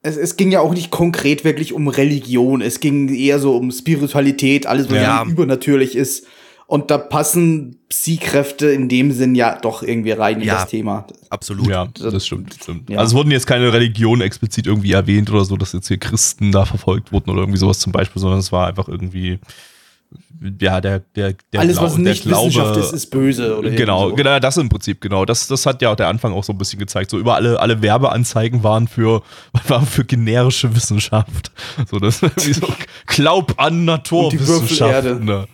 Es, 0.05 0.17
es 0.17 0.37
ging 0.37 0.51
ja 0.53 0.61
auch 0.61 0.73
nicht 0.75 0.91
konkret 0.91 1.45
wirklich 1.45 1.73
um 1.73 1.89
Religion. 1.89 2.61
Es 2.61 2.79
ging 2.81 3.13
eher 3.13 3.39
so 3.41 3.57
um 3.57 3.71
Spiritualität, 3.73 4.67
alles, 4.67 4.89
was 4.91 4.97
Ja. 4.97 5.25
übernatürlich 5.25 5.97
ist. 5.97 6.27
Und 6.73 6.91
da 6.91 6.97
passen 6.97 7.77
Psi-Kräfte 7.91 8.69
in 8.69 8.89
dem 8.89 9.13
Sinn 9.13 9.35
ja 9.35 9.59
doch 9.61 9.83
irgendwie 9.83 10.13
rein 10.13 10.41
in 10.41 10.47
Ja. 10.47 10.55
das 10.55 10.69
Thema. 10.71 11.07
Absolut. 11.29 11.69
Ja, 11.69 11.87
das 12.01 12.25
stimmt. 12.25 12.55
Das 12.55 12.63
stimmt. 12.63 12.89
Ja. 12.89 12.97
Also 12.99 13.11
es 13.13 13.15
wurden 13.15 13.31
jetzt 13.31 13.47
keine 13.47 13.71
Religionen 13.71 14.23
explizit 14.23 14.67
irgendwie 14.67 14.93
erwähnt 14.93 15.29
oder 15.31 15.45
so, 15.45 15.59
dass 15.59 15.75
jetzt 15.75 15.89
hier 15.89 15.99
Christen 15.99 16.51
da 16.51 16.65
verfolgt 16.65 17.13
wurden 17.13 17.29
oder 17.31 17.41
irgendwie 17.43 17.59
sowas 17.59 17.79
zum 17.79 17.93
Beispiel, 17.93 18.21
sondern 18.21 18.39
es 18.39 18.53
war 18.53 18.69
einfach 18.69 18.89
irgendwie, 18.89 19.39
ja, 20.63 20.81
der, 20.81 21.01
der, 21.15 21.35
der, 21.53 21.61
Alles, 21.61 21.77
Glau- 21.77 21.85
was 21.85 21.93
der 21.97 22.03
nicht 22.05 22.25
Wissenschaft 22.27 22.77
ist, 22.79 22.93
ist 22.95 23.11
böse. 23.11 23.59
Oder 23.59 23.69
Genau, 23.73 24.09
so. 24.09 24.15
genau, 24.17 24.39
das 24.41 24.57
im 24.57 24.71
Prinzip, 24.71 25.03
genau. 25.03 25.27
Das, 25.27 25.47
das 25.49 25.67
hat 25.67 25.83
ja 25.83 25.93
auch 25.93 25.97
der 25.97 26.09
Anfang 26.09 26.33
auch 26.33 26.45
so 26.45 26.55
ein 26.55 26.59
bisschen 26.59 26.79
gezeigt. 26.79 27.11
So 27.11 27.19
über 27.19 27.35
alle, 27.35 27.61
alle 27.61 27.83
Werbeanzeigen 27.83 28.63
waren 28.63 28.89
für, 28.89 29.23
waren 29.69 29.85
für 29.85 30.07
generische 30.07 30.75
Wissenschaft. 30.75 31.53
So, 31.91 31.99
das 31.99 32.23
wie 32.23 32.53
so, 32.55 32.67
glaub 33.07 33.61
an 33.61 33.85
Naturwissenschaften. 33.85 35.27
ne? 35.27 35.47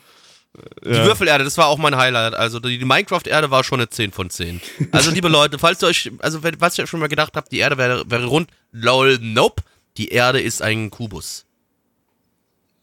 Die 0.84 0.90
Würfelerde, 0.90 1.44
das 1.44 1.56
war 1.58 1.66
auch 1.66 1.78
mein 1.78 1.96
Highlight. 1.96 2.34
Also 2.34 2.60
die, 2.60 2.78
Minecraft-Erde 2.84 3.50
war 3.50 3.64
schon 3.64 3.80
eine 3.80 3.88
10 3.88 4.12
von 4.12 4.30
10. 4.30 4.60
Also 4.92 5.10
liebe 5.10 5.28
Leute, 5.28 5.58
falls 5.58 5.82
ihr 5.82 5.88
euch, 5.88 6.10
also 6.20 6.40
was 6.58 6.78
ihr 6.78 6.86
schon 6.86 7.00
mal 7.00 7.08
gedacht 7.08 7.34
habt, 7.36 7.52
die 7.52 7.58
Erde 7.58 7.76
wäre, 7.78 8.10
wäre 8.10 8.26
rund, 8.26 8.50
lol, 8.72 9.18
nope. 9.20 9.62
Die 9.96 10.08
Erde 10.08 10.40
ist 10.40 10.62
ein 10.62 10.90
Kubus. 10.90 11.44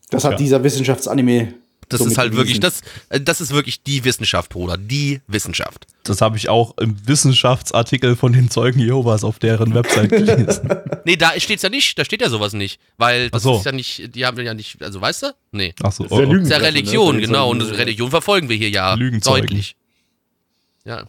Das 0.09 0.23
hat 0.23 0.33
Ja. 0.33 0.37
dieser 0.37 0.63
Wissenschaftsanime. 0.63 1.53
Das 1.89 1.99
somit 1.99 2.11
ist 2.13 2.17
halt 2.17 2.35
wirklich, 2.35 2.59
das, 2.59 2.81
äh, 3.09 3.19
das 3.19 3.41
ist 3.41 3.51
wirklich 3.53 3.83
die 3.83 4.03
Wissenschaft, 4.03 4.49
Bruder. 4.49 4.77
Die 4.77 5.21
Wissenschaft. 5.27 5.87
Das 6.03 6.21
habe 6.21 6.37
ich 6.37 6.49
auch 6.49 6.77
im 6.77 6.95
Wissenschaftsartikel 7.07 8.15
von 8.15 8.33
den 8.33 8.49
Zeugen 8.49 8.79
Jehovas 8.79 9.23
auf 9.23 9.39
deren 9.39 9.73
Website 9.73 10.09
gelesen. 10.09 10.69
Nee, 11.05 11.17
da 11.17 11.39
steht's 11.39 11.61
ja 11.61 11.69
nicht, 11.69 11.99
da 11.99 12.03
steht 12.03 12.21
ja 12.21 12.29
sowas 12.29 12.53
nicht. 12.53 12.79
Weil 12.97 13.29
das 13.29 13.43
so. 13.43 13.57
ist 13.57 13.65
ja 13.65 13.71
nicht, 13.71 14.15
die 14.15 14.25
haben 14.25 14.39
ja 14.43 14.55
nicht, 14.55 14.81
also 14.81 14.99
weißt 14.99 15.21
du? 15.23 15.35
Nee. 15.51 15.75
Ach 15.83 15.91
so, 15.91 16.03
Das 16.03 16.11
ist 16.11 16.17
ja 16.17 16.25
oh, 16.25 16.29
oh. 16.29 16.33
Das 16.33 16.43
ist 16.43 16.49
ja 16.49 16.57
Religion, 16.57 17.15
ne? 17.17 17.21
genau. 17.21 17.49
Und 17.51 17.61
So, 17.61 17.73
Religion 17.75 18.09
verfolgen 18.09 18.49
wir 18.49 18.55
hier 18.55 18.69
ja 18.69 18.95
Lügenzeugen. 18.95 19.41
deutlich. 19.41 19.75
Ja. 20.83 21.03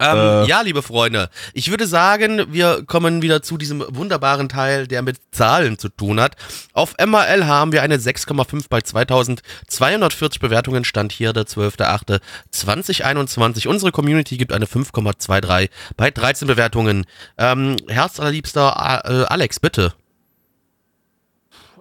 Ähm, 0.00 0.16
Äh. 0.16 0.46
ja, 0.46 0.60
liebe 0.62 0.82
Freunde, 0.82 1.30
ich 1.54 1.70
würde 1.70 1.86
sagen, 1.86 2.52
wir 2.52 2.82
kommen 2.84 3.22
wieder 3.22 3.42
zu 3.42 3.56
diesem 3.56 3.84
wunderbaren 3.88 4.48
Teil, 4.48 4.88
der 4.88 5.02
mit 5.02 5.18
Zahlen 5.30 5.78
zu 5.78 5.88
tun 5.88 6.20
hat. 6.20 6.34
Auf 6.72 6.94
MRL 6.98 7.46
haben 7.46 7.70
wir 7.72 7.82
eine 7.82 7.96
6,5 7.96 8.66
bei 8.68 8.80
2240 8.80 10.40
Bewertungen, 10.40 10.84
stand 10.84 11.12
hier 11.12 11.32
der 11.32 11.44
12.08.2021. 11.44 13.68
Unsere 13.68 13.92
Community 13.92 14.36
gibt 14.36 14.52
eine 14.52 14.66
5,23 14.66 15.70
bei 15.96 16.10
13 16.10 16.48
Bewertungen. 16.48 17.06
Ähm, 17.36 17.76
Herzallerliebster 17.86 19.02
äh, 19.04 19.26
Alex, 19.32 19.60
bitte. 19.60 19.94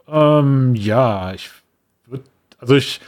Ähm, 0.08 0.76
ja, 0.76 1.34
ich 1.34 1.50
würde, 2.06 2.26
also 2.60 2.76
ich, 2.76 3.02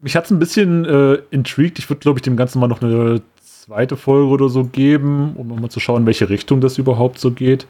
mich 0.00 0.14
hat's 0.14 0.30
ein 0.30 0.38
bisschen 0.38 0.84
äh, 0.84 1.14
intrigued. 1.30 1.78
Ich 1.78 1.88
würde, 1.88 2.00
glaube 2.00 2.18
ich, 2.18 2.22
dem 2.22 2.36
Ganzen 2.36 2.60
mal 2.60 2.68
noch 2.68 2.82
eine 2.82 3.22
zweite 3.64 3.96
Folge 3.96 4.28
oder 4.28 4.48
so 4.50 4.64
geben, 4.64 5.34
um 5.36 5.48
mal 5.60 5.70
zu 5.70 5.80
schauen, 5.80 6.02
in 6.02 6.06
welche 6.06 6.28
Richtung 6.28 6.60
das 6.60 6.76
überhaupt 6.76 7.18
so 7.18 7.30
geht. 7.30 7.66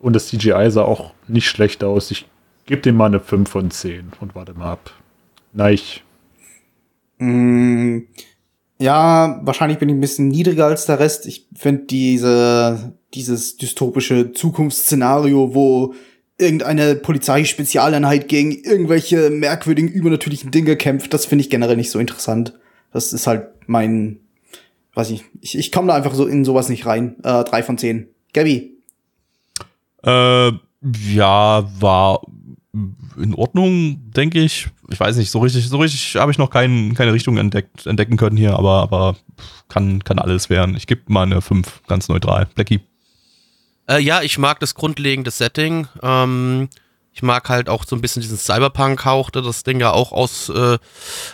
Und 0.00 0.14
das 0.16 0.28
CGI 0.28 0.70
sah 0.70 0.82
auch 0.82 1.12
nicht 1.28 1.48
schlecht 1.48 1.84
aus. 1.84 2.10
Ich 2.10 2.26
gebe 2.64 2.80
dem 2.80 2.96
mal 2.96 3.06
eine 3.06 3.20
5 3.20 3.48
von 3.48 3.70
10 3.70 4.12
und 4.20 4.34
warte 4.34 4.54
mal 4.54 4.72
ab. 4.72 4.90
Nein, 5.52 5.78
Mm, 7.18 8.00
Ja, 8.80 9.40
wahrscheinlich 9.44 9.78
bin 9.78 9.88
ich 9.88 9.94
ein 9.94 10.00
bisschen 10.00 10.28
niedriger 10.28 10.66
als 10.66 10.86
der 10.86 10.98
Rest. 10.98 11.26
Ich 11.26 11.46
finde 11.54 11.84
diese, 11.84 12.94
dieses 13.14 13.56
dystopische 13.56 14.32
Zukunftsszenario, 14.32 15.54
wo 15.54 15.94
irgendeine 16.38 16.96
Polizeispezialeinheit 16.96 18.26
gegen 18.28 18.50
irgendwelche 18.50 19.30
merkwürdigen, 19.30 19.88
übernatürlichen 19.88 20.50
Dinge 20.50 20.76
kämpft, 20.76 21.14
das 21.14 21.24
finde 21.26 21.42
ich 21.42 21.50
generell 21.50 21.76
nicht 21.76 21.90
so 21.92 22.00
interessant. 22.00 22.58
Das 22.92 23.12
ist 23.12 23.26
halt 23.28 23.46
mein, 23.68 24.18
weiß 24.94 25.10
ich, 25.10 25.24
ich, 25.40 25.58
ich 25.58 25.72
komme 25.72 25.88
da 25.88 25.94
einfach 25.94 26.14
so 26.14 26.26
in 26.26 26.44
sowas 26.44 26.68
nicht 26.68 26.86
rein. 26.86 27.16
Äh, 27.22 27.44
drei 27.44 27.62
von 27.62 27.78
zehn. 27.78 28.08
Gabby. 28.32 28.78
Äh, 30.04 30.52
ja, 31.12 31.70
war 31.80 32.20
in 33.16 33.34
Ordnung, 33.34 34.10
denke 34.10 34.40
ich. 34.40 34.68
Ich 34.90 35.00
weiß 35.00 35.16
nicht, 35.16 35.30
so 35.30 35.38
richtig, 35.38 35.68
so 35.68 35.78
richtig 35.78 36.16
habe 36.16 36.32
ich 36.32 36.38
noch 36.38 36.50
kein, 36.50 36.94
keine 36.94 37.12
Richtung 37.12 37.36
entdeckt, 37.38 37.86
entdecken 37.86 38.16
können 38.16 38.36
hier, 38.36 38.56
aber, 38.56 38.82
aber 38.82 39.16
kann, 39.68 40.02
kann 40.02 40.18
alles 40.18 40.50
werden. 40.50 40.76
Ich 40.76 40.86
gebe 40.86 41.02
mal 41.06 41.22
eine 41.22 41.40
5, 41.40 41.82
ganz 41.86 42.08
neutral. 42.08 42.48
Blackie. 42.54 42.80
Äh, 43.88 44.00
ja, 44.00 44.22
ich 44.22 44.38
mag 44.38 44.60
das 44.60 44.74
grundlegende 44.74 45.30
Setting. 45.30 45.86
Ähm, 46.02 46.68
ich 47.14 47.22
mag 47.22 47.48
halt 47.48 47.68
auch 47.68 47.84
so 47.86 47.94
ein 47.94 48.00
bisschen 48.00 48.22
diesen 48.22 48.38
Cyberpunk-Hauch, 48.38 49.30
der 49.30 49.42
das 49.42 49.62
Ding 49.62 49.78
ja 49.78 49.92
auch 49.92 50.10
aus, 50.10 50.48
äh, 50.48 50.78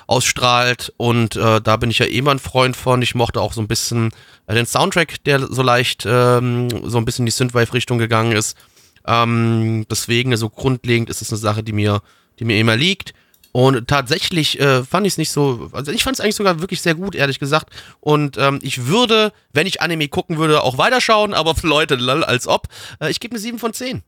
ausstrahlt. 0.06 0.92
Und 0.98 1.36
äh, 1.36 1.62
da 1.62 1.76
bin 1.78 1.90
ich 1.90 1.98
ja 1.98 2.06
eh 2.06 2.20
mal 2.20 2.32
ein 2.32 2.38
Freund 2.38 2.76
von. 2.76 3.00
Ich 3.00 3.14
mochte 3.14 3.40
auch 3.40 3.54
so 3.54 3.62
ein 3.62 3.66
bisschen 3.66 4.10
äh, 4.46 4.54
den 4.54 4.66
Soundtrack, 4.66 5.24
der 5.24 5.40
so 5.40 5.62
leicht 5.62 6.04
ähm, 6.06 6.68
so 6.84 6.98
ein 6.98 7.06
bisschen 7.06 7.22
in 7.22 7.26
die 7.26 7.32
Synthwave-Richtung 7.32 7.96
gegangen 7.96 8.32
ist. 8.32 8.58
Ähm, 9.06 9.86
deswegen, 9.90 10.36
so 10.36 10.50
grundlegend 10.50 11.08
ist 11.08 11.22
es 11.22 11.30
eine 11.30 11.38
Sache, 11.38 11.62
die 11.62 11.72
mir, 11.72 12.02
die 12.38 12.44
mir 12.44 12.58
immer 12.58 12.76
liegt. 12.76 13.14
Und 13.52 13.88
tatsächlich 13.88 14.60
äh, 14.60 14.84
fand 14.84 15.06
ich 15.06 15.14
es 15.14 15.18
nicht 15.18 15.30
so, 15.30 15.70
also 15.72 15.90
ich 15.92 16.04
fand 16.04 16.14
es 16.14 16.20
eigentlich 16.20 16.36
sogar 16.36 16.60
wirklich 16.60 16.82
sehr 16.82 16.94
gut, 16.94 17.14
ehrlich 17.14 17.38
gesagt. 17.38 17.70
Und 18.00 18.36
ähm, 18.36 18.58
ich 18.60 18.86
würde, 18.86 19.32
wenn 19.54 19.66
ich 19.66 19.80
Anime 19.80 20.08
gucken 20.08 20.36
würde, 20.36 20.62
auch 20.62 20.76
weiterschauen, 20.76 21.32
aber 21.32 21.54
Leute, 21.62 21.94
lol, 21.94 22.22
als 22.22 22.46
ob. 22.46 22.68
Äh, 23.00 23.10
ich 23.10 23.18
gebe 23.18 23.32
eine 23.32 23.40
7 23.40 23.58
von 23.58 23.72
10. 23.72 24.02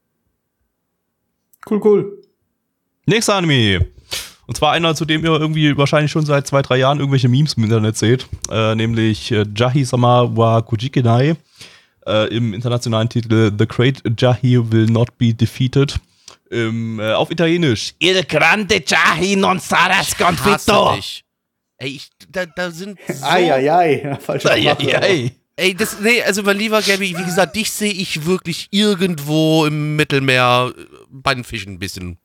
Cool, 1.69 1.81
cool. 1.85 2.23
Nächster 3.07 3.35
Anime. 3.35 3.87
Und 4.47 4.57
zwar 4.57 4.73
einer, 4.73 4.95
zu 4.95 5.05
dem 5.05 5.25
ihr 5.25 5.31
irgendwie 5.31 5.77
wahrscheinlich 5.77 6.11
schon 6.11 6.27
seit 6.27 6.47
zwei, 6.47 6.63
drei 6.63 6.77
Jahren 6.79 6.99
irgendwelche 6.99 7.29
Memes 7.29 7.55
im 7.55 7.65
Internet 7.65 7.97
seht. 7.97 8.27
Äh, 8.51 8.75
nämlich 8.75 9.31
äh, 9.33 9.45
Jahi-sama 9.55 10.29
wa 10.37 10.61
Kujikenai. 10.61 11.37
Äh, 12.07 12.37
Im 12.37 12.53
internationalen 12.53 13.09
Titel 13.09 13.53
The 13.57 13.67
Great 13.67 14.03
Jahi 14.19 14.59
Will 14.71 14.87
Not 14.87 15.17
Be 15.19 15.33
Defeated. 15.33 15.99
Im, 16.51 17.01
äh, 17.01 17.13
auf 17.13 17.31
Italienisch. 17.31 17.95
Il 17.99 18.25
grande 18.25 18.83
Jahi 18.85 19.37
non 19.37 19.59
sarà 19.59 20.03
Hasse 20.03 20.97
dich. 20.97 21.25
Ey, 21.79 21.89
ich, 21.97 22.11
da, 22.29 22.47
da 22.47 22.71
sind 22.71 22.99
so, 23.09 23.25
Eieiei. 23.25 24.17
Falsche 24.21 24.49
Sprache. 24.49 24.79
Eieiei. 24.79 25.33
Ey, 25.57 25.75
das, 25.75 26.01
nee, 26.01 26.23
also 26.23 26.43
mein 26.43 26.57
lieber 26.57 26.81
Gabby, 26.81 27.17
wie 27.17 27.25
gesagt, 27.25 27.57
dich 27.57 27.71
sehe 27.71 27.93
ich 27.93 28.25
wirklich 28.25 28.69
irgendwo 28.71 29.67
im 29.67 29.97
Mittelmeer 29.97 30.73
äh, 30.77 30.83
bei 31.11 31.35
den 31.35 31.45
Fischen 31.45 31.75
ein 31.75 31.79
bisschen. 31.79 32.17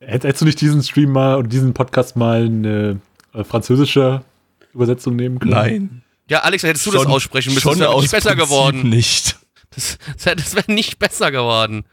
Hätt- 0.00 0.24
Hättest 0.24 0.42
du 0.42 0.44
nicht 0.44 0.60
diesen 0.60 0.82
Stream 0.82 1.10
mal 1.12 1.36
oder 1.36 1.48
diesen 1.48 1.72
Podcast 1.74 2.14
mal 2.16 2.44
eine 2.44 3.00
äh, 3.34 3.42
französische 3.42 4.22
Übersetzung 4.74 5.16
nehmen 5.16 5.38
können? 5.38 5.52
Nein. 5.52 6.02
Ja, 6.28 6.40
Alex, 6.40 6.62
hättest 6.62 6.84
du 6.86 6.90
das 6.90 7.02
Schon- 7.02 7.10
aussprechen 7.10 7.54
müssen, 7.54 7.62
Schon 7.62 7.78
das 7.78 7.88
wäre 7.88 8.00
nicht 8.00 8.10
besser 8.10 8.30
Prinzip 8.30 8.44
geworden. 8.48 8.88
nicht. 8.90 9.36
Das, 9.74 9.98
das, 10.22 10.36
das 10.36 10.54
wäre 10.54 10.70
nicht 10.72 10.98
besser 10.98 11.30
geworden. 11.30 11.84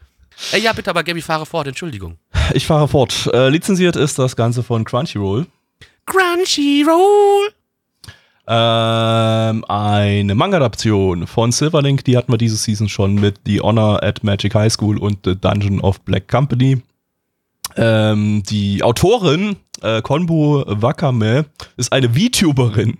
Ey, 0.52 0.60
ja, 0.60 0.74
bitte, 0.74 0.90
aber 0.90 1.02
Gabby, 1.04 1.22
fahre 1.22 1.46
fort, 1.46 1.66
Entschuldigung. 1.68 2.18
Ich 2.52 2.66
fahre 2.66 2.86
fort. 2.88 3.30
Äh, 3.32 3.48
lizenziert 3.48 3.96
ist 3.96 4.18
das 4.18 4.36
Ganze 4.36 4.62
von 4.62 4.84
Crunchyroll. 4.84 5.46
Crunchyroll! 6.04 7.48
Ähm, 8.48 9.64
eine 9.64 10.34
Manga-Adaption 10.34 11.26
von 11.26 11.50
Silverlink, 11.50 12.04
die 12.04 12.16
hatten 12.16 12.32
wir 12.32 12.38
diese 12.38 12.56
Season 12.56 12.88
schon 12.88 13.14
mit 13.16 13.40
The 13.44 13.60
Honor 13.60 14.02
at 14.04 14.22
Magic 14.22 14.54
High 14.54 14.72
School 14.72 14.98
und 14.98 15.18
The 15.24 15.34
Dungeon 15.34 15.80
of 15.80 16.00
Black 16.02 16.28
Company. 16.28 16.80
Ähm, 17.76 18.42
die 18.48 18.82
Autorin, 18.84 19.56
äh, 19.82 20.00
Konbu 20.00 20.62
Wakame, 20.66 21.46
ist 21.76 21.92
eine 21.92 22.10
VTuberin. 22.10 22.98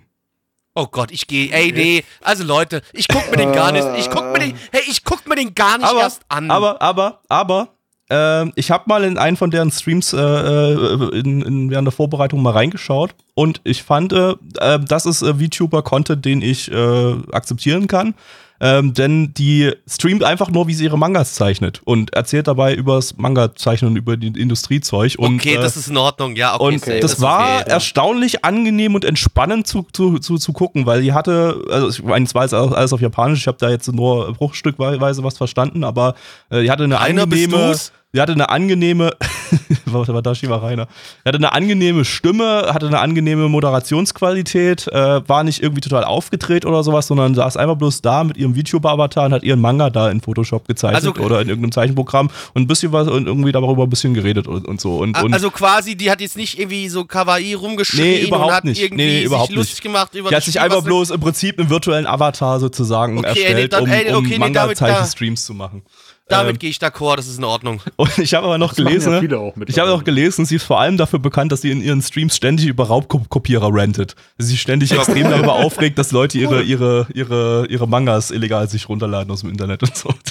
Oh 0.74 0.86
Gott, 0.88 1.10
ich 1.10 1.26
gehe, 1.26 1.50
ey, 1.52 1.72
nee. 1.72 2.04
Also 2.20 2.44
Leute, 2.44 2.82
ich 2.92 3.08
guck 3.08 3.30
mir 3.30 3.38
den 3.38 3.52
gar 3.52 3.72
nicht, 3.72 3.86
ich 3.96 4.10
guck 4.10 4.30
mir 4.32 4.40
den, 4.40 4.54
hey, 4.72 4.82
ich 4.86 5.04
guck 5.04 5.26
mir 5.26 5.36
den 5.36 5.54
gar 5.54 5.78
nicht 5.78 5.88
Aber, 5.88 6.00
erst 6.00 6.20
an. 6.28 6.50
aber, 6.50 6.82
aber, 6.82 7.20
aber, 7.28 7.68
ähm, 8.08 8.52
ich 8.54 8.70
habe 8.70 8.84
mal 8.86 9.04
in 9.04 9.18
einen 9.18 9.36
von 9.36 9.50
deren 9.50 9.70
Streams 9.70 10.12
äh, 10.12 10.18
äh, 10.18 11.18
in, 11.18 11.42
in, 11.42 11.70
während 11.70 11.86
der 11.86 11.92
Vorbereitung 11.92 12.42
mal 12.42 12.52
reingeschaut 12.52 13.14
und 13.34 13.60
ich 13.64 13.82
fand, 13.82 14.12
äh, 14.12 14.34
äh 14.60 14.78
das 14.78 15.06
ist 15.06 15.22
äh, 15.22 15.34
VTuber-Content, 15.34 16.24
den 16.24 16.42
ich 16.42 16.70
äh, 16.70 17.14
akzeptieren 17.32 17.88
kann. 17.88 18.14
Ähm, 18.58 18.94
denn 18.94 19.34
die 19.34 19.72
streamt 19.86 20.24
einfach 20.24 20.48
nur, 20.48 20.66
wie 20.66 20.72
sie 20.72 20.84
ihre 20.84 20.98
Mangas 20.98 21.34
zeichnet 21.34 21.82
und 21.84 22.14
erzählt 22.14 22.48
dabei 22.48 22.74
übers 22.74 23.16
Manga-Zeichnen 23.18 23.90
und 23.90 23.96
über 23.96 24.16
die 24.16 24.28
Industriezeug. 24.28 25.16
Und, 25.18 25.40
okay, 25.40 25.56
das 25.56 25.76
ist 25.76 25.88
in 25.88 25.96
Ordnung, 25.98 26.36
ja. 26.36 26.54
Okay, 26.54 26.64
und 26.64 26.82
okay, 26.82 27.00
das, 27.00 27.12
das 27.12 27.20
war 27.20 27.60
okay, 27.60 27.70
erstaunlich 27.70 28.44
angenehm 28.44 28.94
und 28.94 29.04
entspannend 29.04 29.66
zu, 29.66 29.86
zu, 29.92 30.18
zu, 30.20 30.38
zu 30.38 30.52
gucken, 30.54 30.86
weil 30.86 31.02
die 31.02 31.12
hatte, 31.12 31.62
also 31.70 31.88
ich 31.90 32.02
meine, 32.02 32.24
es 32.24 32.34
war 32.34 32.44
jetzt 32.44 32.54
alles 32.54 32.92
auf 32.94 33.00
Japanisch, 33.02 33.40
ich 33.40 33.46
habe 33.46 33.58
da 33.60 33.68
jetzt 33.68 33.92
nur 33.92 34.32
bruchstückweise 34.32 35.22
was 35.22 35.36
verstanden, 35.36 35.84
aber 35.84 36.14
äh, 36.48 36.62
die 36.62 36.70
hatte 36.70 36.84
eine 36.84 36.98
Einer 36.98 37.24
angenehme. 37.24 37.76
Sie 38.16 38.22
hatte 38.22 38.32
eine 38.32 38.48
angenehme, 38.48 39.14
Watashi 39.84 40.48
war 40.48 40.62
Rainer. 40.62 40.88
Er 41.24 41.28
hatte 41.28 41.36
eine 41.36 41.52
angenehme 41.52 42.06
Stimme, 42.06 42.72
hatte 42.72 42.86
eine 42.86 42.98
angenehme 42.98 43.50
Moderationsqualität, 43.50 44.88
äh, 44.88 45.28
war 45.28 45.44
nicht 45.44 45.62
irgendwie 45.62 45.82
total 45.82 46.02
aufgedreht 46.04 46.64
oder 46.64 46.82
sowas, 46.82 47.08
sondern 47.08 47.34
saß 47.34 47.58
einfach 47.58 47.76
bloß 47.76 48.00
da 48.00 48.24
mit 48.24 48.38
ihrem 48.38 48.54
VTuber-Avatar 48.54 49.26
und 49.26 49.34
hat 49.34 49.42
ihren 49.42 49.60
Manga 49.60 49.90
da 49.90 50.08
in 50.08 50.22
Photoshop 50.22 50.66
gezeichnet 50.66 51.14
also, 51.14 51.22
oder 51.22 51.42
in 51.42 51.50
irgendeinem 51.50 51.72
Zeichenprogramm 51.72 52.30
und 52.54 52.62
ein 52.62 52.66
bisschen 52.66 52.92
was 52.92 53.06
und 53.06 53.26
irgendwie 53.26 53.52
darüber 53.52 53.82
ein 53.82 53.90
bisschen 53.90 54.14
geredet 54.14 54.48
und, 54.48 54.66
und 54.66 54.80
so. 54.80 54.96
Und, 54.96 55.22
und 55.22 55.34
also 55.34 55.50
quasi, 55.50 55.94
die 55.94 56.10
hat 56.10 56.22
jetzt 56.22 56.38
nicht 56.38 56.58
irgendwie 56.58 56.88
so 56.88 57.04
Kawaii 57.04 57.52
rumgeschrien 57.52 58.02
nee, 58.02 58.20
überhaupt 58.22 58.48
und 58.48 58.54
hat 58.54 58.64
nicht. 58.64 58.80
irgendwie 58.80 59.04
nee, 59.04 59.22
überhaupt 59.24 59.48
sich 59.48 59.56
lustig 59.56 59.74
nicht. 59.74 59.82
gemacht 59.82 60.14
über 60.14 60.30
Die 60.30 60.36
hat 60.36 60.44
sich 60.44 60.58
einfach 60.58 60.82
bloß 60.82 61.10
im 61.10 61.20
Prinzip 61.20 61.58
einen 61.58 61.68
virtuellen 61.68 62.06
Avatar 62.06 62.60
sozusagen 62.60 63.18
okay, 63.18 63.26
erstellt, 63.28 63.56
nee, 63.56 63.68
dann, 63.68 63.82
um, 63.82 63.90
ey, 63.90 64.14
okay, 64.14 64.34
um 64.36 64.40
Manga-Zeichen-Streams 64.40 65.44
zu 65.44 65.52
machen. 65.52 65.82
Damit 66.28 66.54
ähm, 66.54 66.58
gehe 66.58 66.70
ich 66.70 66.78
d'accord, 66.78 67.16
das 67.16 67.28
ist 67.28 67.38
in 67.38 67.44
Ordnung. 67.44 67.80
Und 67.96 68.18
ich 68.18 68.34
habe 68.34 68.46
aber 68.46 68.58
noch 68.58 68.74
das 68.74 68.78
gelesen, 68.78 69.12
ja 69.12 69.52
ich 69.66 69.78
habe 69.78 69.92
auch 69.92 70.02
gelesen, 70.02 70.44
sie 70.44 70.56
ist 70.56 70.64
vor 70.64 70.80
allem 70.80 70.96
dafür 70.96 71.20
bekannt, 71.20 71.52
dass 71.52 71.60
sie 71.60 71.70
in 71.70 71.80
ihren 71.80 72.02
Streams 72.02 72.34
ständig 72.34 72.66
über 72.66 72.88
Raubkopierer 72.88 73.72
rentet. 73.72 74.16
Sie 74.36 74.46
sich 74.48 74.60
ständig 74.60 74.90
extrem 74.90 75.22
darüber 75.30 75.54
aufregt, 75.54 75.98
dass 75.98 76.10
Leute 76.10 76.38
ihre, 76.38 76.62
ihre, 76.62 77.06
ihre, 77.14 77.66
ihre 77.68 77.86
Mangas 77.86 78.32
illegal 78.32 78.68
sich 78.68 78.88
runterladen 78.88 79.30
aus 79.30 79.42
dem 79.42 79.50
Internet 79.50 79.82
und 79.82 79.96
so. 79.96 80.12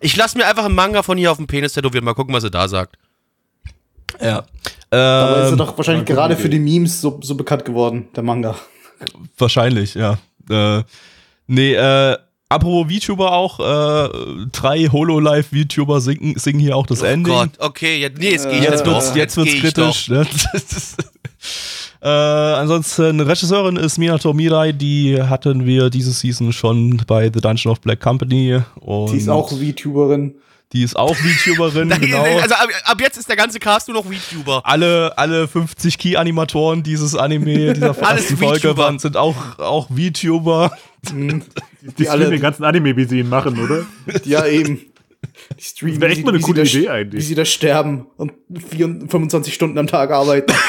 Ich 0.00 0.16
lasse 0.16 0.36
mir 0.36 0.46
einfach 0.46 0.64
einen 0.64 0.74
Manga 0.74 1.04
von 1.04 1.16
hier 1.16 1.30
auf 1.30 1.36
dem 1.36 1.46
Penis 1.46 1.74
tätowieren, 1.74 2.04
mal 2.04 2.14
gucken, 2.14 2.34
was 2.34 2.42
sie 2.42 2.50
da 2.50 2.66
sagt. 2.66 2.96
Ja. 4.20 4.44
Aber 4.90 5.36
ähm, 5.36 5.44
ist 5.44 5.50
er 5.52 5.56
doch 5.56 5.76
wahrscheinlich 5.76 6.06
gerade 6.06 6.36
für 6.36 6.48
die 6.48 6.58
Memes 6.58 7.00
so, 7.00 7.20
so 7.22 7.36
bekannt 7.36 7.64
geworden, 7.64 8.08
der 8.16 8.24
Manga. 8.24 8.56
Wahrscheinlich, 9.38 9.94
ja. 9.94 10.18
Äh, 10.50 10.82
nee, 11.46 11.74
äh, 11.74 12.16
Apropos 12.52 12.86
VTuber 12.92 13.32
auch, 13.32 13.60
äh, 13.60 14.08
drei 14.52 14.84
Hololive-VTuber 14.84 16.02
singen, 16.02 16.38
singen 16.38 16.60
hier 16.60 16.76
auch 16.76 16.86
das 16.86 17.02
oh 17.02 17.06
Ende. 17.06 17.30
Oh 17.30 17.34
Gott, 17.34 17.50
okay, 17.58 17.98
jetzt, 17.98 18.18
nee, 18.18 18.30
jetzt 18.30 18.46
ich 18.46 18.62
jetzt 18.62 18.84
wird's, 18.84 19.14
jetzt 19.14 19.36
wird's 19.38 19.54
kritisch. 19.54 20.08
Ne? 20.10 20.26
äh, 22.02 22.08
ansonsten, 22.08 23.20
Regisseurin 23.20 23.76
ist 23.76 23.96
Minato 23.96 24.34
Mirai, 24.34 24.72
die 24.72 25.22
hatten 25.22 25.64
wir 25.64 25.88
diese 25.88 26.12
Season 26.12 26.52
schon 26.52 27.02
bei 27.06 27.30
The 27.32 27.40
Dungeon 27.40 27.72
of 27.72 27.80
Black 27.80 28.00
Company. 28.00 28.60
Und 28.80 29.12
die 29.12 29.16
ist 29.16 29.30
auch 29.30 29.50
VTuberin. 29.50 30.34
Die 30.72 30.82
ist 30.82 30.96
auch 30.96 31.14
VTuberin, 31.14 31.88
genau. 32.00 32.24
Also 32.24 32.54
ab, 32.54 32.68
ab, 32.84 33.00
jetzt 33.00 33.18
ist 33.18 33.28
der 33.28 33.36
ganze 33.36 33.58
Cast 33.58 33.88
nur 33.88 34.02
noch 34.02 34.10
VTuber. 34.10 34.62
Alle, 34.64 35.16
alle 35.18 35.46
50 35.46 35.98
Key-Animatoren 35.98 36.82
dieses 36.82 37.14
Anime, 37.14 37.74
dieser 37.74 37.96
ersten 37.98 38.36
Folge 38.38 38.76
waren, 38.76 38.98
sind 38.98 39.16
auch, 39.16 39.58
auch 39.58 39.88
VTuber. 39.88 40.72
Mhm. 41.12 41.42
Die, 41.82 41.94
die 41.94 42.08
alle 42.08 42.30
den 42.30 42.40
ganzen 42.40 42.64
Anime, 42.64 42.96
wie 42.96 43.04
sie 43.04 43.18
ihn 43.20 43.28
machen, 43.28 43.58
oder? 43.58 43.84
Ja, 44.24 44.46
eben. 44.46 44.80
Die 45.58 45.64
streamen, 45.64 46.00
das 46.00 46.10
echt 46.12 46.24
mal 46.24 46.34
eine 46.34 46.40
gute 46.40 46.62
Idee 46.62 46.88
eigentlich. 46.88 47.22
Wie 47.22 47.26
sie 47.26 47.34
da 47.34 47.44
sterben 47.44 48.06
und 48.16 48.32
25 48.50 49.52
Stunden 49.54 49.78
am 49.78 49.86
Tag 49.86 50.10
arbeiten. 50.10 50.52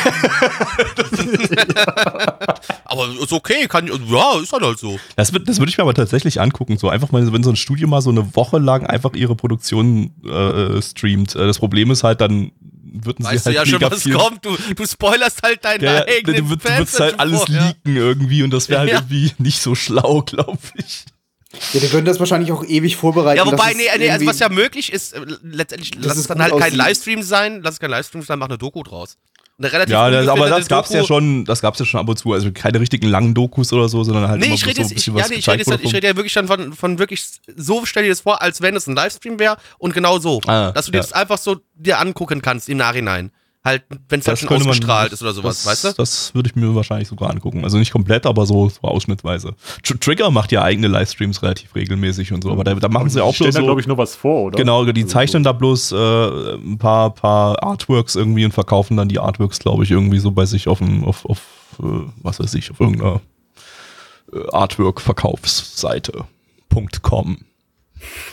aber 2.85 3.07
ist 3.21 3.33
okay, 3.33 3.67
kann, 3.67 3.87
ja, 3.87 4.39
ist 4.41 4.51
halt, 4.53 4.63
halt 4.63 4.79
so. 4.79 4.99
Das, 5.15 5.31
das 5.31 5.59
würde 5.59 5.69
ich 5.69 5.77
mir 5.77 5.83
aber 5.83 5.93
tatsächlich 5.93 6.41
angucken. 6.41 6.77
So 6.77 6.89
einfach 6.89 7.11
mal, 7.11 7.31
wenn 7.31 7.43
so 7.43 7.49
ein 7.49 7.55
Studio 7.55 7.87
mal 7.87 8.01
so 8.01 8.09
eine 8.09 8.35
Woche 8.35 8.59
lang 8.59 8.85
einfach 8.85 9.13
ihre 9.13 9.35
Produktion 9.35 10.11
äh, 10.25 10.81
streamt. 10.81 11.35
Äh, 11.35 11.47
das 11.47 11.59
Problem 11.59 11.91
ist 11.91 12.03
halt, 12.03 12.21
dann 12.21 12.51
würden 12.93 13.25
weißt 13.25 13.45
sie 13.45 13.57
halt 13.57 13.67
du 13.67 13.71
ja 13.71 13.79
schon, 13.79 13.91
was 13.91 14.03
viel, 14.03 14.13
kommt. 14.13 14.45
Du, 14.45 14.55
du 14.75 14.85
spoilerst 14.85 15.41
halt 15.43 15.65
deine 15.65 15.83
ja, 15.83 16.05
eigenen 16.05 16.47
Du, 16.47 16.55
du 16.55 16.63
würdest 16.63 16.99
halt 16.99 17.19
alles 17.19 17.39
vor, 17.39 17.49
leaken 17.49 17.95
ja. 17.95 18.01
irgendwie 18.01 18.43
und 18.43 18.51
das 18.51 18.69
wäre 18.69 18.81
halt 18.81 18.91
ja. 18.91 18.97
irgendwie 18.97 19.31
nicht 19.39 19.61
so 19.61 19.75
schlau, 19.75 20.21
glaube 20.25 20.59
ich. 20.75 21.05
Ja, 21.73 21.79
die 21.79 21.87
können 21.87 22.05
das 22.05 22.19
wahrscheinlich 22.19 22.51
auch 22.51 22.63
ewig 22.63 22.95
vorbereiten. 22.95 23.37
Ja, 23.37 23.45
wobei, 23.45 23.73
nee, 23.73 23.83
nee, 23.97 24.09
also 24.09 24.25
was 24.25 24.39
ja 24.39 24.49
möglich 24.49 24.91
ist, 24.91 25.13
äh, 25.13 25.21
letztendlich, 25.43 25.91
lass 25.99 26.17
es 26.17 26.27
dann 26.27 26.41
halt 26.41 26.57
kein 26.57 26.73
Livestream 26.73 27.21
sein, 27.21 27.61
lass 27.61 27.75
es 27.75 27.79
kein 27.79 27.91
Livestream 27.91 28.23
sein, 28.23 28.39
mach 28.39 28.47
eine 28.47 28.57
Doku 28.57 28.81
draus 28.83 29.17
ja, 29.59 30.09
das, 30.09 30.27
aber 30.27 30.49
das 30.49 30.67
gab's 30.67 30.89
Doku. 30.89 31.01
ja 31.01 31.05
schon, 31.05 31.45
das 31.45 31.61
gab's 31.61 31.79
ja 31.79 31.85
schon 31.85 31.99
ab 31.99 32.09
und 32.09 32.17
zu. 32.17 32.33
Also 32.33 32.51
keine 32.51 32.79
richtigen 32.79 33.07
langen 33.07 33.33
Dokus 33.33 33.71
oder 33.71 33.87
so, 33.87 34.03
sondern 34.03 34.27
halt 34.27 34.39
nee, 34.39 34.47
immer 34.47 34.55
ich 34.55 34.65
rede 34.65 34.83
so 34.83 34.89
ein 34.89 34.93
bisschen 34.93 35.15
ich, 35.15 35.21
was 35.21 35.29
ja, 35.29 35.33
nee, 35.33 35.39
ich 35.39 35.47
rede, 35.47 35.63
jetzt, 35.63 35.83
ich 35.83 35.93
rede 35.93 36.07
ja 36.07 36.15
wirklich 36.15 36.33
dann 36.33 36.47
von, 36.47 36.73
von 36.73 36.99
wirklich, 36.99 37.23
so 37.55 37.85
stell 37.85 38.03
dir 38.03 38.09
das 38.09 38.21
vor, 38.21 38.41
als 38.41 38.61
wenn 38.61 38.75
es 38.75 38.87
ein 38.87 38.95
Livestream 38.95 39.39
wäre 39.39 39.57
und 39.77 39.93
genau 39.93 40.19
so. 40.19 40.41
Ah, 40.47 40.71
dass 40.71 40.85
du 40.87 40.91
dir 40.91 40.97
ja. 40.97 41.03
das 41.03 41.13
einfach 41.13 41.37
so 41.37 41.57
dir 41.75 41.99
angucken 41.99 42.41
kannst 42.41 42.67
im 42.67 42.77
Nachhinein. 42.77 43.31
Halt, 43.65 43.84
wenn 44.10 44.19
es 44.19 44.28
halt 44.28 44.39
schon 44.39 44.49
ausgestrahlt 44.49 45.12
man, 45.12 45.13
ist 45.13 45.21
oder 45.21 45.32
sowas, 45.32 45.63
das, 45.63 45.71
weißt 45.71 45.86
du? 45.86 45.93
Das 45.93 46.36
würde 46.36 46.49
ich 46.49 46.56
mir 46.58 46.76
wahrscheinlich 46.76 47.08
sogar 47.08 47.30
angucken. 47.30 47.63
Also 47.63 47.78
nicht 47.78 47.93
komplett, 47.93 48.26
aber 48.26 48.45
so, 48.45 48.67
so 48.67 48.82
ausschnittweise. 48.82 49.56
Tr 49.84 49.97
Trigger 50.02 50.32
macht 50.32 50.52
ja 50.52 50.63
eigene 50.63 50.89
Livestreams 50.89 51.41
relativ 51.41 51.73
regelmäßig 51.73 52.34
und 52.34 52.43
so, 52.43 52.52
aber 52.52 52.65
da, 52.65 52.76
da 52.76 52.89
machen 52.89 53.10
sie 53.10 53.23
auch 53.23 53.34
stellen 53.34 53.54
so. 53.54 53.60
da, 53.60 53.65
glaube 53.65 53.80
ich, 53.80 53.88
nur 53.88 53.97
was 53.97 54.15
vor, 54.15 54.43
oder? 54.43 54.58
Genau, 54.58 54.84
die 54.84 55.04
also 55.04 55.13
zeichnen 55.13 55.45
so. 55.45 55.49
da 55.49 55.54
bloß 55.54 55.93
äh, 55.93 56.56
ein 56.56 56.78
paar, 56.78 57.12
paar 57.12 57.63
Artworks 57.63 58.17
irgendwie 58.17 58.43
und 58.43 58.52
verkaufen 58.52 58.97
dann 58.97 59.08
die 59.08 59.19
Artworks, 59.19 59.60
glaube 59.60 59.86
ich, 59.86 59.91
irgendwie 59.91 60.19
so 60.19 60.32
bei 60.32 60.45
sich 60.45 60.67
auf 60.67 60.80
dem, 60.80 61.06
auf, 61.06 61.23
auf 61.23 61.39
äh, 61.80 62.02
was 62.21 62.41
weiß 62.41 62.54
ich, 62.56 62.69
auf 62.69 62.82
irgendeiner 62.82 63.21
äh, 64.34 64.45
Artwork-Verkaufsseite.com. 64.52 67.38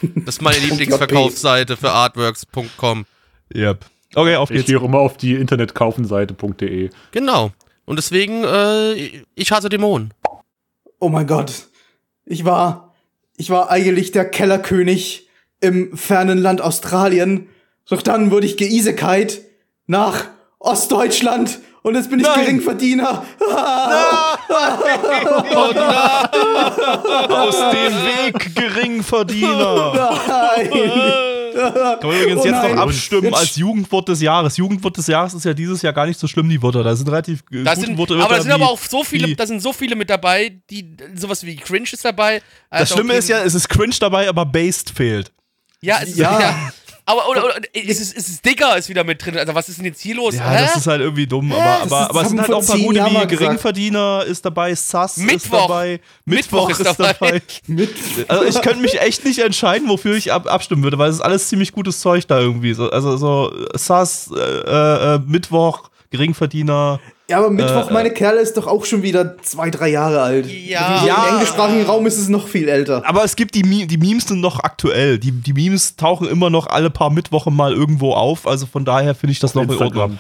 Das 0.03 0.35
ist 0.35 0.43
meine 0.43 0.59
Lieblingsverkaufsseite 0.67 1.77
für 1.77 1.93
artworks.com. 1.93 3.07
Yep. 3.55 3.85
Okay, 4.15 4.37
auf 4.37 4.49
geht's. 4.49 4.61
Ich 4.63 4.67
gehe 4.67 4.79
auch 4.79 4.85
immer 4.85 4.99
auf 4.99 5.17
die 5.17 5.35
Internetkaufenseite.de. 5.35 6.91
Genau. 7.13 7.53
Und 7.85 7.97
deswegen, 7.97 8.45
äh, 8.45 8.95
ich 9.35 9.53
hasse 9.53 9.69
Dämonen. 9.69 10.13
Oh 10.99 11.09
mein 11.09 11.27
Gott. 11.27 11.53
Ich 12.25 12.45
war, 12.45 12.95
ich 13.37 13.51
war 13.51 13.71
eigentlich 13.71 14.13
der 14.13 14.25
Kellerkönig 14.29 15.29
im 15.61 15.97
fernen 15.97 16.39
Land 16.39 16.61
Australien. 16.61 17.49
Doch 17.89 18.03
dann 18.03 18.31
wurde 18.31 18.47
ich 18.47 18.57
geisekite 18.57 19.39
nach 19.87 20.27
Ostdeutschland 20.59 21.59
und 21.83 21.95
jetzt 21.95 22.11
bin 22.11 22.21
ich 22.21 22.27
nein. 22.27 22.45
Geringverdiener. 22.45 23.25
Nein. 23.41 23.57
Oh 25.53 25.71
nein. 25.75 27.31
Aus 27.31 27.57
dem 27.57 27.93
Weg 28.05 28.55
Geringverdiener. 28.55 30.13
Nein. 30.27 30.71
Können 32.01 32.13
wir 32.13 32.23
übrigens 32.23 32.43
oh 32.43 32.47
jetzt 32.47 32.63
noch 32.63 32.77
abstimmen 32.77 33.25
jetzt 33.25 33.37
als 33.37 33.57
Jugendwort 33.57 34.09
des 34.09 34.21
Jahres. 34.21 34.57
Jugendwort 34.57 34.97
des 34.97 35.07
Jahres 35.07 35.35
ist 35.35 35.45
ja 35.45 35.55
dieses 35.55 35.83
Jahr 35.83 35.93
gar 35.93 36.07
nicht 36.07 36.19
so 36.19 36.27
schlimm, 36.27 36.49
die 36.49 36.63
Wörter. 36.63 36.83
Da 36.83 36.97
sind 36.97 37.09
relativ 37.09 37.43
das 37.51 37.77
gute 37.77 37.87
sind, 37.87 37.99
Worte. 37.99 38.15
Aber 38.23 38.37
da 38.37 38.43
sind 38.43 38.53
aber 38.53 38.69
auch 38.71 38.79
so 38.79 39.05
viele, 39.05 39.35
da 39.35 39.47
sind 39.47 39.61
so 39.61 39.73
viele 39.73 39.97
mit 39.97 40.11
dabei, 40.11 40.61
die 40.71 40.97
sowas 41.15 41.45
wie 41.45 41.57
Cringe 41.57 41.89
ist 41.91 42.05
dabei. 42.05 42.43
Das 42.71 42.91
Schlimme 42.91 43.15
ist 43.15 43.29
ja, 43.29 43.43
es 43.43 43.55
ist 43.55 43.69
Cringe 43.69 43.95
dabei, 43.99 44.29
aber 44.29 44.47
Based 44.47 44.91
fehlt. 44.91 45.33
Ja, 45.83 46.01
es, 46.03 46.17
ja. 46.17 46.41
ja. 46.41 46.73
Aber 47.11 47.29
oder, 47.29 47.45
oder, 47.45 47.57
ist, 47.73 48.01
es, 48.01 48.13
ist 48.13 48.29
es 48.29 48.41
Digger 48.41 48.77
ist 48.77 48.89
wieder 48.89 49.03
mit 49.03 49.25
drin? 49.25 49.37
Also 49.37 49.53
was 49.53 49.69
ist 49.69 49.79
denn 49.79 49.87
jetzt 49.87 50.01
hier 50.01 50.15
los? 50.15 50.37
Ja, 50.37 50.49
Hä? 50.49 50.63
das 50.63 50.77
ist 50.77 50.87
halt 50.87 51.01
irgendwie 51.01 51.27
dumm. 51.27 51.53
Aber, 51.53 51.83
aber, 51.83 52.11
aber 52.11 52.23
es 52.23 52.29
sind 52.29 52.41
halt 52.41 52.53
auch 52.53 52.61
ein 52.61 52.67
paar 52.67 52.79
gute 52.79 53.05
wie 53.05 53.27
Geringverdiener 53.27 54.25
ist 54.27 54.45
dabei, 54.45 54.75
Sass 54.77 55.17
Mittwoch. 55.17 55.35
ist 55.35 55.53
dabei, 55.53 56.01
Mittwoch, 56.25 56.69
Mittwoch 56.69 56.71
ist, 56.71 56.81
ist 56.81 57.01
dabei. 57.01 57.43
also 58.29 58.45
ich 58.45 58.63
könnte 58.63 58.81
mich 58.81 59.01
echt 59.01 59.25
nicht 59.25 59.41
entscheiden, 59.41 59.89
wofür 59.89 60.15
ich 60.15 60.33
ab, 60.33 60.47
abstimmen 60.47 60.85
würde, 60.85 60.99
weil 60.99 61.11
es 61.11 61.17
ist 61.17 61.23
alles 61.23 61.49
ziemlich 61.49 61.73
gutes 61.73 62.01
Zeug 62.01 62.29
da 62.29 62.39
irgendwie. 62.39 62.77
Also 62.79 63.17
so 63.17 63.53
Sass, 63.75 64.31
äh, 64.33 65.15
äh, 65.15 65.19
Mittwoch, 65.27 65.91
Geringverdiener. 66.11 67.01
Ja, 67.31 67.39
aber 67.39 67.51
Mittwoch, 67.51 67.91
äh, 67.91 67.93
meine 67.93 68.11
Kerle, 68.11 68.41
ist 68.41 68.57
doch 68.57 68.67
auch 68.67 68.85
schon 68.85 69.05
wieder 69.05 69.39
zwei, 69.39 69.71
drei 69.71 69.89
Jahre 69.89 70.21
alt. 70.21 70.51
Ja. 70.51 71.07
ja. 71.07 71.27
Im 71.29 71.35
englischsprachigen 71.35 71.87
Raum 71.87 72.05
ist 72.07 72.19
es 72.19 72.29
noch 72.29 72.49
viel 72.49 72.69
älter. 72.69 73.05
Aber 73.07 73.23
es 73.23 73.37
gibt 73.37 73.55
die, 73.55 73.63
die 73.63 73.97
Memes 73.99 74.25
sind 74.25 74.41
noch 74.41 74.59
aktuell. 74.59 75.17
Die, 75.21 75.31
die 75.31 75.53
Memes 75.53 75.95
tauchen 75.95 76.27
immer 76.27 76.51
noch 76.51 76.67
alle 76.67 76.91
paar 76.91 77.11
Mittwoche 77.11 77.53
mal 77.53 77.73
irgendwo 77.73 78.15
auf. 78.15 78.49
Also 78.49 78.67
von 78.67 78.85
daher 78.85 79.15
finde 79.15 79.31
ich 79.31 79.39
das 79.39 79.57
auf 79.57 79.65
noch 79.65 79.73
in 79.73 79.81
Ordnung. 79.81 80.19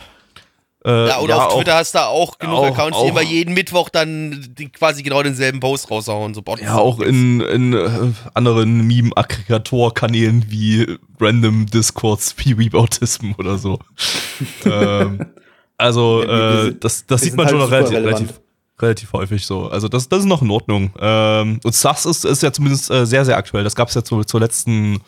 Äh, 0.84 1.08
ja, 1.08 1.18
oder 1.18 1.36
ja, 1.36 1.46
auf 1.46 1.56
Twitter 1.56 1.74
auch, 1.74 1.78
hast 1.78 1.94
du 1.96 1.98
auch 1.98 2.38
genug 2.38 2.54
auch, 2.54 2.66
Accounts, 2.66 3.02
die 3.02 3.08
immer 3.08 3.22
jeden 3.22 3.54
Mittwoch 3.54 3.88
dann 3.88 4.54
die 4.56 4.68
quasi 4.68 5.02
genau 5.02 5.22
denselben 5.24 5.58
Post 5.58 5.90
raushauen. 5.90 6.32
So, 6.32 6.44
ja, 6.62 6.76
auch 6.76 7.00
in, 7.00 7.40
in 7.40 7.72
äh, 7.72 7.90
anderen 8.34 8.86
Meme-Aggregator-Kanälen 8.86 10.46
wie 10.48 10.96
Random 11.20 11.66
Discords, 11.66 12.36
wie 12.38 12.72
Autism 12.72 13.32
oder 13.36 13.58
so. 13.58 13.80
ähm, 14.64 15.26
also, 15.80 16.22
äh, 16.22 16.74
das, 16.78 17.06
das 17.06 17.22
sieht 17.22 17.34
man 17.34 17.46
halt 17.46 17.52
schon 17.52 17.60
noch 17.60 17.70
relativ, 17.70 17.96
relativ, 17.96 18.40
relativ, 18.80 19.12
häufig 19.12 19.46
so. 19.46 19.68
Also, 19.68 19.88
das, 19.88 20.08
das 20.08 20.20
ist 20.20 20.26
noch 20.26 20.42
in 20.42 20.50
Ordnung. 20.50 20.92
Ähm, 20.98 21.60
und 21.64 21.74
SAS 21.74 22.06
ist, 22.06 22.24
ist 22.24 22.42
ja 22.42 22.52
zumindest 22.52 22.90
äh, 22.90 23.06
sehr, 23.06 23.24
sehr 23.24 23.36
aktuell. 23.36 23.64
Das 23.64 23.74
gab 23.74 23.88
es 23.88 23.94
ja 23.94 24.04
zu, 24.04 24.24
zur 24.24 24.40
letzten 24.40 25.00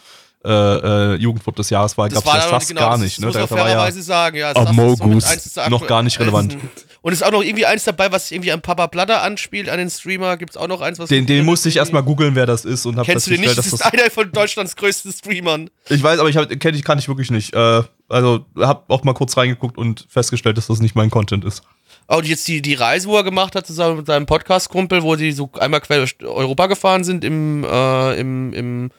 äh, 0.44 0.50
äh, 0.50 1.14
Jugendwort 1.16 1.58
des 1.58 1.70
Jahres 1.70 1.96
war, 1.96 2.08
gab 2.08 2.24
es 2.24 2.32
das 2.32 2.44
fast 2.46 2.68
genau, 2.68 2.80
gar 2.80 2.90
das 2.92 3.00
nicht. 3.00 3.20
Ne? 3.20 3.26
muss 3.26 3.34
man 3.34 3.48
war 3.48 3.58
ja 3.58 3.64
fairerweise 3.64 4.02
sagen, 4.02 4.36
ja. 4.36 4.52
das 4.52 4.70
ist 4.70 4.76
somit 4.76 5.24
eins 5.24 5.70
noch 5.70 5.86
gar 5.86 6.02
nicht 6.02 6.18
relevant. 6.18 6.56
Und 7.02 7.12
ist 7.12 7.24
auch 7.24 7.32
noch 7.32 7.42
irgendwie 7.42 7.66
eins 7.66 7.82
dabei, 7.82 8.12
was 8.12 8.30
irgendwie 8.30 8.52
an 8.52 8.62
Papa 8.62 8.86
Blatter 8.86 9.22
anspielt, 9.22 9.68
an 9.68 9.78
den 9.78 9.90
Streamer. 9.90 10.36
Gibt 10.36 10.52
es 10.52 10.56
auch 10.56 10.68
noch 10.68 10.80
eins, 10.80 11.00
was. 11.00 11.08
den, 11.08 11.26
den 11.26 11.44
musste 11.44 11.68
ich 11.68 11.76
erstmal 11.76 12.04
googeln, 12.04 12.36
wer 12.36 12.46
das 12.46 12.64
ist 12.64 12.86
und 12.86 12.96
habe 12.96 13.06
Kennst 13.06 13.26
du 13.26 13.32
den 13.32 13.40
nicht? 13.40 13.58
Das 13.58 13.66
ist 13.66 13.80
das. 13.80 13.82
einer 13.82 14.08
von 14.08 14.30
Deutschlands 14.30 14.76
größten 14.76 15.12
Streamern. 15.12 15.68
Ich 15.88 16.00
weiß, 16.00 16.20
aber 16.20 16.28
ich 16.28 16.36
hab, 16.36 16.48
kenn 16.60 16.74
ich 16.76 16.84
kann 16.84 17.00
ich 17.00 17.08
wirklich 17.08 17.32
nicht. 17.32 17.54
Äh, 17.54 17.82
also 18.08 18.46
habe 18.56 18.84
auch 18.88 19.02
mal 19.02 19.14
kurz 19.14 19.36
reingeguckt 19.36 19.76
und 19.76 20.06
festgestellt, 20.08 20.56
dass 20.56 20.68
das 20.68 20.80
nicht 20.80 20.94
mein 20.94 21.10
Content 21.10 21.44
ist. 21.44 21.62
Oh, 22.08 22.16
und 22.18 22.26
jetzt 22.26 22.46
die, 22.46 22.62
die 22.62 22.74
Reise, 22.74 23.08
wo 23.08 23.16
er 23.16 23.24
gemacht 23.24 23.54
hat, 23.56 23.66
zusammen 23.66 23.98
mit 23.98 24.06
seinem 24.06 24.26
Podcast-Kumpel, 24.26 25.02
wo 25.02 25.16
sie 25.16 25.32
so 25.32 25.50
einmal 25.58 25.80
quer 25.80 25.98
durch 25.98 26.16
Europa 26.22 26.66
gefahren 26.66 27.04
sind 27.04 27.24
im, 27.24 27.64
äh, 27.64 28.20
im, 28.20 28.52
im, 28.52 28.90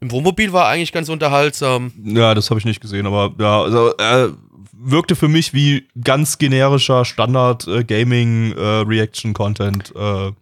im 0.00 0.10
Wohnmobil, 0.10 0.52
war 0.52 0.68
eigentlich 0.68 0.92
ganz 0.92 1.08
unterhaltsam. 1.08 1.92
Ja, 2.04 2.34
das 2.34 2.50
habe 2.50 2.60
ich 2.60 2.66
nicht 2.66 2.80
gesehen, 2.80 3.06
aber 3.06 3.34
ja, 3.38 3.62
also 3.62 3.96
äh, 3.96 4.28
wirkte 4.72 5.16
für 5.16 5.28
mich 5.28 5.54
wie 5.54 5.88
ganz 6.02 6.38
generischer 6.38 7.04
Standard 7.04 7.66
äh, 7.66 7.82
Gaming 7.84 8.52
äh, 8.52 8.60
Reaction 8.60 9.32
Content. 9.34 9.92
Äh, 9.96 10.32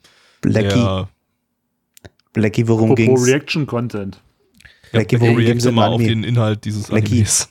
Blackie, 0.42 0.68
der- 0.74 1.08
Blackie, 2.34 2.68
worum 2.68 2.92
Apropos 2.92 3.06
ging's? 3.24 3.26
Reaction-Content. 3.26 4.20
Blackie, 4.92 5.16
der 5.16 5.20
worum 5.22 5.36
react 5.36 5.52
ging's 5.52 5.64
im 5.64 5.70
immer 5.70 5.88
auf 5.88 6.02
den 6.02 6.22
Inhalt 6.22 6.64
dieses 6.66 6.88
Blackie. 6.88 7.12
Animes. 7.14 7.48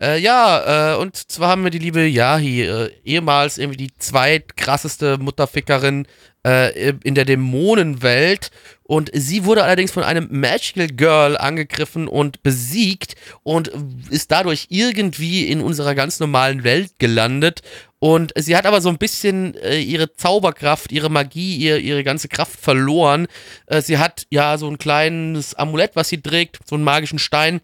Äh, 0.00 0.18
ja, 0.20 0.94
äh, 0.94 0.96
und 0.96 1.14
zwar 1.16 1.50
haben 1.50 1.62
wir 1.62 1.70
die 1.70 1.78
liebe 1.78 2.04
Yahi, 2.04 2.62
äh, 2.62 2.90
ehemals 3.04 3.58
irgendwie 3.58 3.76
die 3.76 3.96
zweitkrasseste 3.96 5.18
Mutterfickerin 5.18 6.06
äh, 6.46 6.92
in 7.04 7.14
der 7.14 7.24
Dämonenwelt. 7.24 8.50
Und 8.82 9.10
sie 9.14 9.44
wurde 9.44 9.64
allerdings 9.64 9.90
von 9.90 10.02
einem 10.02 10.28
Magical 10.30 10.88
Girl 10.88 11.36
angegriffen 11.36 12.08
und 12.08 12.42
besiegt 12.42 13.14
und 13.42 13.70
ist 14.10 14.30
dadurch 14.30 14.66
irgendwie 14.68 15.46
in 15.46 15.60
unserer 15.62 15.94
ganz 15.94 16.20
normalen 16.20 16.62
Welt 16.64 16.98
gelandet. 16.98 17.62
Und 18.00 18.32
sie 18.36 18.56
hat 18.56 18.66
aber 18.66 18.80
so 18.80 18.88
ein 18.88 18.98
bisschen 18.98 19.54
äh, 19.54 19.78
ihre 19.78 20.12
Zauberkraft, 20.14 20.90
ihre 20.90 21.08
Magie, 21.08 21.56
ihr, 21.56 21.78
ihre 21.78 22.02
ganze 22.02 22.28
Kraft 22.28 22.58
verloren. 22.60 23.28
Äh, 23.66 23.80
sie 23.80 23.98
hat 23.98 24.26
ja 24.28 24.58
so 24.58 24.68
ein 24.68 24.76
kleines 24.76 25.54
Amulett, 25.54 25.92
was 25.94 26.08
sie 26.08 26.20
trägt, 26.20 26.58
so 26.68 26.74
einen 26.74 26.84
magischen 26.84 27.20
Stein. 27.20 27.60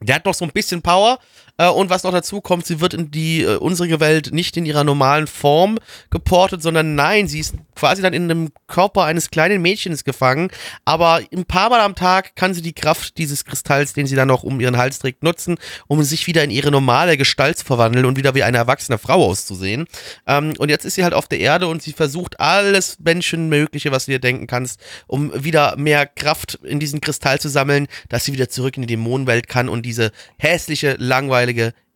Der 0.00 0.14
hat 0.14 0.26
noch 0.26 0.34
so 0.34 0.44
ein 0.44 0.52
bisschen 0.52 0.82
Power. 0.82 1.18
Äh, 1.56 1.68
und 1.68 1.90
was 1.90 2.02
noch 2.02 2.12
dazu 2.12 2.40
kommt, 2.40 2.66
sie 2.66 2.80
wird 2.80 2.94
in 2.94 3.10
die 3.10 3.42
äh, 3.42 3.56
unsere 3.56 4.00
Welt 4.00 4.32
nicht 4.32 4.56
in 4.56 4.66
ihrer 4.66 4.84
normalen 4.84 5.26
Form 5.26 5.78
geportet, 6.10 6.62
sondern 6.62 6.94
nein, 6.94 7.28
sie 7.28 7.40
ist 7.40 7.54
quasi 7.76 8.02
dann 8.02 8.12
in 8.12 8.28
dem 8.28 8.50
Körper 8.66 9.04
eines 9.04 9.30
kleinen 9.30 9.62
Mädchens 9.62 10.04
gefangen. 10.04 10.48
Aber 10.84 11.20
ein 11.32 11.44
paar 11.44 11.70
Mal 11.70 11.80
am 11.80 11.94
Tag 11.94 12.36
kann 12.36 12.54
sie 12.54 12.62
die 12.62 12.72
Kraft 12.72 13.18
dieses 13.18 13.44
Kristalls, 13.44 13.92
den 13.92 14.06
sie 14.06 14.16
dann 14.16 14.28
noch 14.28 14.42
um 14.42 14.60
ihren 14.60 14.76
Hals 14.76 14.98
trägt, 14.98 15.22
nutzen, 15.22 15.56
um 15.86 16.02
sich 16.02 16.26
wieder 16.26 16.42
in 16.42 16.50
ihre 16.50 16.70
normale 16.70 17.16
Gestalt 17.16 17.58
zu 17.58 17.64
verwandeln 17.64 18.04
und 18.04 18.16
wieder 18.16 18.34
wie 18.34 18.42
eine 18.42 18.58
erwachsene 18.58 18.98
Frau 18.98 19.24
auszusehen. 19.24 19.86
Ähm, 20.26 20.54
und 20.58 20.68
jetzt 20.70 20.84
ist 20.84 20.94
sie 20.94 21.04
halt 21.04 21.14
auf 21.14 21.28
der 21.28 21.40
Erde 21.40 21.68
und 21.68 21.82
sie 21.82 21.92
versucht 21.92 22.40
alles 22.40 22.98
Menschenmögliche, 23.00 23.92
was 23.92 24.06
du 24.06 24.12
dir 24.12 24.20
denken 24.20 24.46
kannst, 24.46 24.80
um 25.06 25.32
wieder 25.44 25.76
mehr 25.76 26.06
Kraft 26.06 26.58
in 26.62 26.80
diesen 26.80 27.00
Kristall 27.00 27.40
zu 27.40 27.48
sammeln, 27.48 27.86
dass 28.08 28.24
sie 28.24 28.32
wieder 28.32 28.48
zurück 28.48 28.76
in 28.76 28.82
die 28.82 28.88
Dämonenwelt 28.88 29.48
kann 29.48 29.68
und 29.68 29.82
diese 29.82 30.10
hässliche, 30.38 30.96
langweilige 30.98 31.43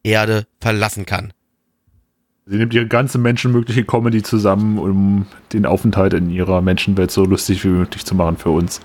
Erde 0.03 0.47
verlassen 0.61 1.07
kann. 1.07 1.33
Sie 2.47 2.57
nimmt 2.57 2.73
ihre 2.73 2.87
ganze 2.87 3.19
menschenmögliche 3.19 3.85
Comedy 3.85 4.23
zusammen, 4.23 4.79
um 4.79 5.27
den 5.53 5.67
Aufenthalt 5.67 6.15
in 6.15 6.31
ihrer 6.31 6.63
Menschenwelt 6.63 7.11
so 7.11 7.25
lustig 7.25 7.63
wie 7.65 7.69
möglich 7.69 8.05
zu 8.07 8.15
machen 8.15 8.39
für 8.39 8.51
uns. 8.51 8.81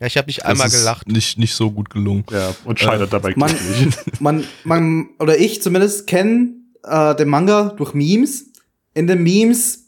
Ja, 0.00 0.08
ich 0.08 0.16
habe 0.16 0.26
nicht 0.26 0.40
Das 0.40 0.46
einmal 0.46 0.66
ist 0.66 0.78
gelacht. 0.78 1.08
Nicht, 1.08 1.38
nicht 1.38 1.54
so 1.54 1.70
gut 1.70 1.88
gelungen. 1.88 2.24
Ja, 2.30 2.54
und 2.64 2.80
scheitert 2.80 3.12
dabei 3.12 3.32
man- 3.36 3.48
glücklich. 3.54 3.94
man, 4.20 4.44
man, 4.64 5.08
oder 5.20 5.38
ich 5.38 5.62
zumindest 5.62 6.06
kenne 6.06 6.54
äh, 6.82 7.14
den 7.14 7.28
Manga 7.28 7.70
durch 7.76 7.94
Memes. 7.94 8.52
In 8.92 9.06
den 9.06 9.22
Memes, 9.22 9.86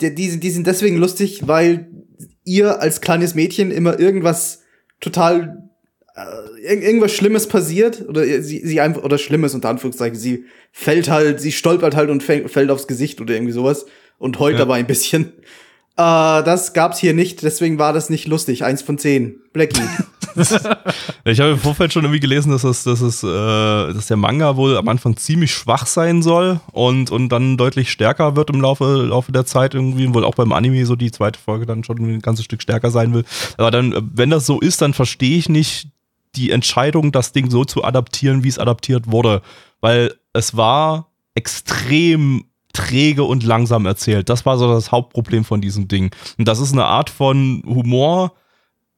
die, 0.00 0.14
die, 0.14 0.40
die 0.40 0.50
sind 0.50 0.66
deswegen 0.66 0.96
lustig, 0.96 1.46
weil 1.46 1.88
ihr 2.44 2.80
als 2.80 3.00
kleines 3.00 3.34
Mädchen 3.34 3.70
immer 3.70 3.98
irgendwas 4.00 4.62
total 5.00 5.42
äh, 5.42 5.67
irgendwas 6.62 7.12
Schlimmes 7.12 7.46
passiert 7.48 8.04
oder 8.08 8.22
sie, 8.42 8.60
sie 8.66 8.80
einfach 8.80 9.02
oder 9.02 9.18
Schlimmes 9.18 9.54
unter 9.54 9.68
Anführungszeichen 9.68 10.18
sie 10.18 10.44
fällt 10.72 11.08
halt 11.08 11.40
sie 11.40 11.52
stolpert 11.52 11.94
halt 11.94 12.10
und 12.10 12.22
fällt 12.22 12.70
aufs 12.70 12.86
Gesicht 12.86 13.20
oder 13.20 13.34
irgendwie 13.34 13.52
sowas 13.52 13.86
und 14.18 14.38
heult 14.38 14.54
Ja. 14.54 14.60
dabei 14.60 14.76
ein 14.78 14.86
bisschen 14.86 15.26
äh, 15.96 16.42
das 16.42 16.72
gab's 16.72 16.98
hier 16.98 17.14
nicht 17.14 17.42
deswegen 17.42 17.78
war 17.78 17.92
das 17.92 18.10
nicht 18.10 18.26
lustig 18.26 18.64
eins 18.64 18.82
von 18.82 18.98
zehn 18.98 19.40
Blackie 19.52 19.80
Ich 21.24 21.40
habe 21.40 21.50
im 21.52 21.58
Vorfeld 21.58 21.92
schon 21.92 22.04
irgendwie 22.04 22.20
gelesen, 22.20 22.52
dass, 22.52 22.62
es, 22.62 22.84
dass, 22.84 23.00
es, 23.00 23.24
äh, 23.24 23.26
dass 23.26 24.06
der 24.06 24.16
Manga 24.16 24.56
wohl 24.56 24.76
am 24.76 24.86
Anfang 24.86 25.16
ziemlich 25.16 25.52
schwach 25.52 25.86
sein 25.86 26.22
soll 26.22 26.60
und, 26.70 27.10
und 27.10 27.30
dann 27.30 27.56
deutlich 27.56 27.90
stärker 27.90 28.36
wird 28.36 28.50
im 28.50 28.60
Laufe, 28.60 28.84
Laufe 29.08 29.32
der 29.32 29.46
Zeit 29.46 29.74
irgendwie, 29.74 30.14
wohl 30.14 30.24
auch 30.24 30.36
beim 30.36 30.52
Anime 30.52 30.86
so 30.86 30.94
die 30.94 31.10
zweite 31.10 31.40
Folge 31.40 31.66
dann 31.66 31.82
schon 31.82 31.98
ein 31.98 32.20
ganzes 32.20 32.44
Stück 32.44 32.62
stärker 32.62 32.92
sein 32.92 33.12
will. 33.14 33.24
Aber 33.56 33.72
dann, 33.72 33.92
äh, 33.92 34.00
wenn 34.14 34.30
das 34.30 34.46
so 34.46 34.60
ist, 34.60 34.80
dann 34.80 34.94
verstehe 34.94 35.36
ich 35.38 35.48
nicht 35.48 35.88
die 36.38 36.50
Entscheidung, 36.50 37.12
das 37.12 37.32
Ding 37.32 37.50
so 37.50 37.64
zu 37.64 37.84
adaptieren, 37.84 38.44
wie 38.44 38.48
es 38.48 38.58
adaptiert 38.58 39.10
wurde. 39.10 39.42
Weil 39.80 40.14
es 40.32 40.56
war 40.56 41.10
extrem 41.34 42.44
träge 42.72 43.24
und 43.24 43.42
langsam 43.42 43.86
erzählt. 43.86 44.28
Das 44.28 44.46
war 44.46 44.56
so 44.58 44.68
das 44.72 44.92
Hauptproblem 44.92 45.44
von 45.44 45.60
diesem 45.60 45.88
Ding. 45.88 46.10
Und 46.38 46.46
das 46.46 46.60
ist 46.60 46.72
eine 46.72 46.84
Art 46.84 47.10
von 47.10 47.62
Humor, 47.66 48.32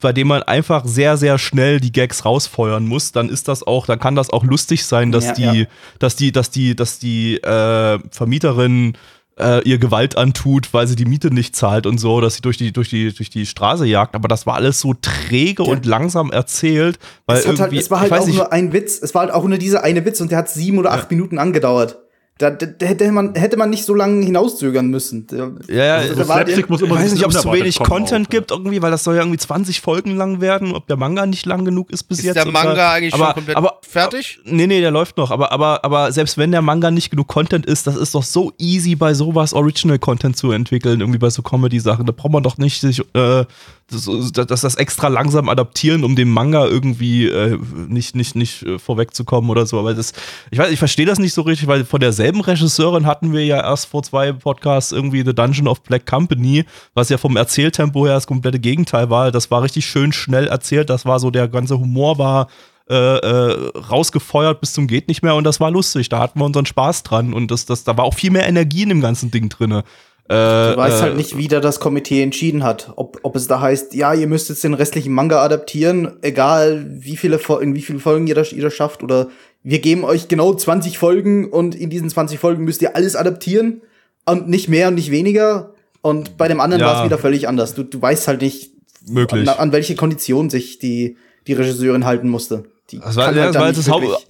bei 0.01 0.13
dem 0.13 0.29
man 0.29 0.43
einfach 0.43 0.85
sehr, 0.87 1.17
sehr 1.17 1.39
schnell 1.39 1.79
die 1.81 1.93
Gags 1.93 2.25
rausfeuern 2.25 2.87
muss, 2.87 3.13
dann 3.13 3.29
ist 3.29 3.49
das 3.49 3.63
auch, 3.63 3.87
dann 3.87 3.99
kann 3.99 4.15
das 4.15 4.31
auch 4.31 4.45
lustig 4.45 4.85
sein, 4.85 5.13
dass 5.13 5.27
Ja, 5.27 5.33
die, 5.35 5.61
ja. 5.61 5.67
dass 5.99 6.17
die, 6.17 6.33
dass 6.33 6.51
die, 6.51 6.75
dass 6.75 6.99
die 6.99 7.37
äh, 7.37 7.99
Vermieterin 8.11 8.95
äh, 9.41 9.61
ihr 9.61 9.79
Gewalt 9.79 10.17
antut, 10.17 10.73
weil 10.73 10.87
sie 10.87 10.97
die 10.97 11.05
Miete 11.05 11.33
nicht 11.33 11.57
zahlt 11.57 11.87
und 11.87 11.99
so, 11.99 12.21
dass 12.21 12.35
sie 12.35 12.43
durch 12.43 12.57
die, 12.57 12.73
durch 12.73 12.91
die, 12.91 13.13
durch 13.13 13.31
die 13.31 13.47
Straße 13.47 13.87
jagt. 13.87 14.15
Aber 14.15 14.29
das 14.29 14.47
war 14.47 14.55
alles 14.55 14.81
so 14.81 14.95
träge 14.95 15.63
und 15.63 15.87
langsam 15.87 16.31
erzählt, 16.31 16.99
weil 17.27 17.39
es, 17.39 17.47
halt, 17.47 17.59
irgendwie, 17.59 17.79
es 17.79 17.91
war 17.91 18.01
halt 18.01 18.13
auch 18.13 18.27
nicht, 18.27 18.37
nur 18.37 18.53
ein 18.53 18.73
Witz. 18.73 18.99
Es 19.03 19.15
war 19.15 19.23
halt 19.23 19.33
auch 19.33 19.45
nur 19.45 19.59
dieser 19.59 19.83
eine 19.85 20.05
Witz 20.05 20.21
und 20.21 20.31
der 20.31 20.39
hat 20.39 20.49
sieben 20.49 20.79
oder 20.79 20.93
acht 20.93 21.11
Minuten 21.11 21.39
angedauert. 21.39 21.99
Da, 22.41 22.49
da, 22.49 22.65
da 22.65 22.87
hätte, 22.87 23.13
man, 23.13 23.35
hätte 23.35 23.59
man 23.59 23.69
nicht 23.69 23.85
so 23.85 23.95
lange 23.95 24.25
hinauszögern 24.25 24.87
müssen. 24.87 25.27
Der- 25.27 25.53
Ja, 25.69 25.85
ja, 25.85 25.95
Also, 25.97 26.15
das 26.15 26.27
da 26.27 26.35
Slapstick 26.37 26.71
muss 26.71 26.81
Ich 26.81 26.87
immer 26.87 26.97
ein 26.97 27.05
weiß 27.05 27.13
nicht, 27.13 27.25
ob 27.27 27.33
es 27.33 27.43
zu 27.43 27.53
wenig 27.53 27.79
Content 27.79 28.29
auch, 28.29 28.33
ja. 28.33 28.39
gibt 28.39 28.51
irgendwie, 28.51 28.81
weil 28.81 28.91
das 28.91 29.05
soll 29.05 29.17
ja 29.17 29.21
irgendwie 29.21 29.37
20 29.37 29.83
Folgen 29.83 30.17
lang 30.17 30.41
werden, 30.41 30.73
ob 30.75 30.87
der 30.87 30.97
Manga 30.97 31.27
nicht 31.27 31.45
lang 31.45 31.67
genug 31.67 31.91
ist 31.91 32.05
bis 32.05 32.21
Ist 32.21 32.25
jetzt. 32.25 32.37
der 32.37 32.45
oder- 32.45 32.53
Manga 32.53 32.93
eigentlich 32.93 33.13
aber, 33.13 33.27
schon 33.27 33.35
komplett 33.35 33.57
aber, 33.59 33.79
fertig? 33.87 34.41
Nee, 34.47 34.67
nee, 34.67 34.81
der 34.81 34.91
läuft 34.91 35.19
noch. 35.19 35.31
Aber, 35.31 35.53
aber, 35.53 35.85
aber 35.85 36.13
selbst 36.13 36.39
wenn 36.39 36.51
der 36.51 36.63
Manga 36.63 36.91
nicht 36.91 37.11
genug 37.11 37.29
Content 37.29 37.67
ist, 37.67 37.87
das 37.87 37.97
ist 37.97 38.15
doch 38.15 38.23
so 38.23 38.55
easy, 38.57 38.95
bei 38.97 39.13
sowas 39.13 39.53
Original-Content 39.53 40.35
zu 40.35 40.51
entwickeln, 40.51 41.01
irgendwie 41.01 41.19
bei 41.19 41.29
so 41.29 41.43
Comedy-Sachen. 41.43 42.07
Da 42.07 42.13
braucht 42.13 42.33
man 42.33 42.43
doch 42.43 42.57
nicht 42.57 42.81
sich, 42.81 43.01
äh, 43.15 43.45
das, 43.91 44.47
das, 44.47 44.61
das 44.61 44.75
extra 44.77 45.09
langsam 45.09 45.49
adaptieren, 45.49 46.05
um 46.05 46.17
dem 46.17 46.31
Manga 46.31 46.67
irgendwie 46.67 47.27
äh, 47.27 47.59
nicht, 47.89 48.15
nicht, 48.15 48.37
nicht 48.37 48.63
äh, 48.63 48.79
vorwegzukommen 48.79 49.51
oder 49.51 49.67
so. 49.67 49.79
Aber 49.79 49.95
das, 49.95 50.13
ich 50.51 50.59
weiß, 50.59 50.71
ich 50.71 50.79
verstehe 50.79 51.07
das 51.07 51.19
nicht 51.19 51.35
so 51.35 51.43
richtig, 51.43 51.69
weil 51.69 51.85
von 51.85 52.01
derselben 52.01 52.41
Regisseurin 52.41 53.07
hatten 53.07 53.33
wir 53.33 53.45
ja 53.45 53.61
erst 53.61 53.87
vor 53.87 54.03
zwei 54.03 54.33
Podcasts 54.33 54.93
irgendwie 54.93 55.23
The 55.25 55.35
Dungeon 55.35 55.69
of 55.69 55.83
Black 55.83 56.07
Company, 56.07 56.65
was 56.95 57.09
ja 57.09 57.19
vom 57.19 57.37
Erzähltempo 57.37 58.07
her 58.07 58.15
das 58.15 58.27
komplette 58.27 58.59
Gegenteil 58.59 59.11
war. 59.11 59.31
Das 59.33 59.51
war 59.51 59.63
richtig 59.63 59.87
schön 59.87 60.13
schnell 60.13 60.47
erzählt. 60.47 60.91
Das 60.91 61.05
war 61.05 61.21
so, 61.21 61.31
der 61.31 61.49
ganze 61.49 61.79
Humor 61.79 62.19
war 62.19 62.49
äh, 62.91 62.95
äh, 62.95 63.71
rausgefeuert 63.79 64.61
bis 64.61 64.73
zum 64.73 64.89
geht 64.89 65.07
nicht 65.07 65.23
mehr 65.23 65.37
und 65.37 65.45
das 65.45 65.61
war 65.61 65.71
lustig. 65.71 66.09
Da 66.09 66.19
hatten 66.19 66.41
wir 66.41 66.45
unseren 66.45 66.67
Spaß 66.67 67.05
dran 67.05 67.33
und 67.33 67.53
das, 67.53 67.65
das, 67.65 67.85
da 67.85 67.97
war 67.97 68.05
auch 68.05 68.15
viel 68.15 68.33
mehr 68.33 68.49
Energie 68.49 68.83
in 68.83 68.89
dem 68.89 69.01
ganzen 69.01 69.31
Ding 69.31 69.49
drinne. 69.49 69.85
Äh, 70.31 70.73
Du 70.73 70.77
weißt 70.77 70.99
äh, 70.99 71.03
halt 71.03 71.17
nicht, 71.17 71.37
wie 71.37 71.49
da 71.49 71.59
das 71.61 71.81
Komitee 71.81 72.23
entschieden 72.23 72.63
hat. 72.63 72.93
Ob, 72.97 73.19
ob 73.23 73.35
es 73.35 73.49
da 73.49 73.61
heißt, 73.61 73.95
ja, 73.95 74.15
ihr 74.15 74.29
müsst 74.29 74.49
jetzt 74.49 74.63
den 74.63 74.75
restlichen 74.75 75.13
Manga 75.13 75.43
adaptieren, 75.43 76.19
egal 76.23 76.87
wie 76.89 77.17
viele, 77.17 77.41
in 77.61 77.75
wie 77.75 77.83
viele 77.83 77.99
Folgen 77.99 78.27
ihr 78.29 78.37
das, 78.37 78.53
ihr 78.53 78.63
das 78.63 78.73
schafft, 78.75 79.03
oder 79.03 79.29
wir 79.65 79.81
geben 79.81 80.05
euch 80.05 80.29
genau 80.29 80.55
20 80.55 80.99
Folgen 80.99 81.51
und 81.51 81.75
in 81.75 81.91
diesen 81.91 82.09
20 82.09 82.39
Folgen 82.39 82.65
müsst 82.65 82.81
ihr 82.81 82.95
alles 82.95 83.17
adaptieren 83.17 83.83
und 84.25 84.49
nicht 84.49 84.69
mehr 84.69 84.89
und 84.89 84.95
nicht 84.95 85.11
weniger. 85.11 85.75
Und 86.01 86.37
bei 86.39 86.47
dem 86.49 86.61
anderen 86.61 86.81
Ja. 86.81 86.87
war 86.87 86.99
es 87.01 87.05
wieder 87.05 87.19
völlig 87.19 87.49
anders. 87.49 87.75
Du, 87.75 87.83
du 87.83 88.01
weißt 88.01 88.29
halt 88.29 88.41
nicht, 88.41 88.71
Möglich. 89.09 89.49
An, 89.49 89.59
an 89.59 89.73
welche 89.73 89.95
Kondition 89.97 90.51
sich 90.51 90.79
die, 90.79 91.17
die 91.47 91.55
Regisseurin 91.55 92.05
halten 92.05 92.29
musste. 92.29 92.65
Die 92.91 92.99
Das 93.01 93.17
war, 93.17 93.27
kann 93.27 93.37
ja, 93.37 93.43
halt 93.45 93.55
das 93.55 93.63
war 93.63 93.73
das 93.73 93.89
Haupt, 93.89 94.27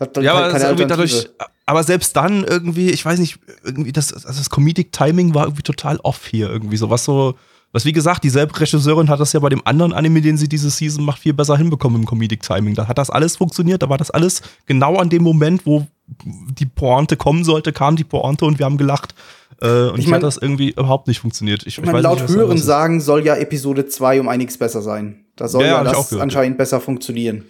hat 0.00 0.16
dann 0.16 0.24
Ja, 0.24 0.32
keine 0.32 0.46
aber, 0.48 0.56
ist 0.56 0.62
irgendwie 0.64 0.86
dadurch, 0.86 1.28
aber 1.66 1.82
selbst 1.84 2.16
dann 2.16 2.44
irgendwie, 2.44 2.90
ich 2.90 3.04
weiß 3.04 3.18
nicht, 3.18 3.38
irgendwie 3.64 3.92
das, 3.92 4.12
also 4.12 4.26
das 4.38 4.50
Comedic 4.50 4.92
Timing 4.92 5.34
war 5.34 5.44
irgendwie 5.44 5.62
total 5.62 5.98
off 6.02 6.26
hier 6.26 6.48
irgendwie 6.50 6.76
so 6.76 6.90
was 6.90 7.04
so, 7.04 7.34
was 7.72 7.84
wie 7.84 7.92
gesagt, 7.92 8.24
dieselbe 8.24 8.58
Regisseurin 8.58 9.08
hat 9.08 9.20
das 9.20 9.32
ja 9.32 9.38
bei 9.40 9.48
dem 9.48 9.64
anderen 9.64 9.92
Anime, 9.92 10.20
den 10.20 10.36
sie 10.36 10.48
diese 10.48 10.70
Season 10.70 11.04
macht, 11.04 11.20
viel 11.20 11.32
besser 11.34 11.56
hinbekommen 11.56 12.00
im 12.00 12.06
Comedic 12.06 12.42
Timing. 12.42 12.74
Da 12.74 12.88
hat 12.88 12.98
das 12.98 13.10
alles 13.10 13.36
funktioniert, 13.36 13.82
da 13.82 13.88
war 13.88 13.98
das 13.98 14.10
alles 14.10 14.42
genau 14.66 14.96
an 14.96 15.08
dem 15.10 15.22
Moment, 15.22 15.64
wo 15.66 15.86
die 16.24 16.66
Pointe 16.66 17.16
kommen 17.16 17.44
sollte, 17.44 17.72
kam 17.72 17.94
die 17.94 18.02
Pointe 18.04 18.44
und 18.44 18.58
wir 18.58 18.66
haben 18.66 18.76
gelacht. 18.78 19.14
Äh, 19.62 19.90
und 19.90 19.98
Ich 20.00 20.06
mein- 20.06 20.14
hat 20.16 20.22
das 20.24 20.38
irgendwie 20.38 20.70
überhaupt 20.70 21.06
nicht 21.06 21.20
funktioniert. 21.20 21.62
Ich, 21.66 21.78
Ich 21.78 21.84
meine, 21.84 21.98
weiß 21.98 22.02
laut 22.02 22.20
nicht, 22.22 22.34
hören 22.34 22.58
sagen 22.58 23.00
soll 23.00 23.24
ja 23.24 23.36
Episode 23.36 23.86
2 23.86 24.20
um 24.20 24.28
einiges 24.28 24.56
besser 24.58 24.82
sein. 24.82 25.24
Da 25.36 25.46
soll 25.48 25.62
Ja, 25.62 25.68
ja, 25.68 25.78
hab 25.78 26.08
das 26.08 26.12
anscheinend 26.14 26.58
besser 26.58 26.80
funktionieren. 26.80 27.44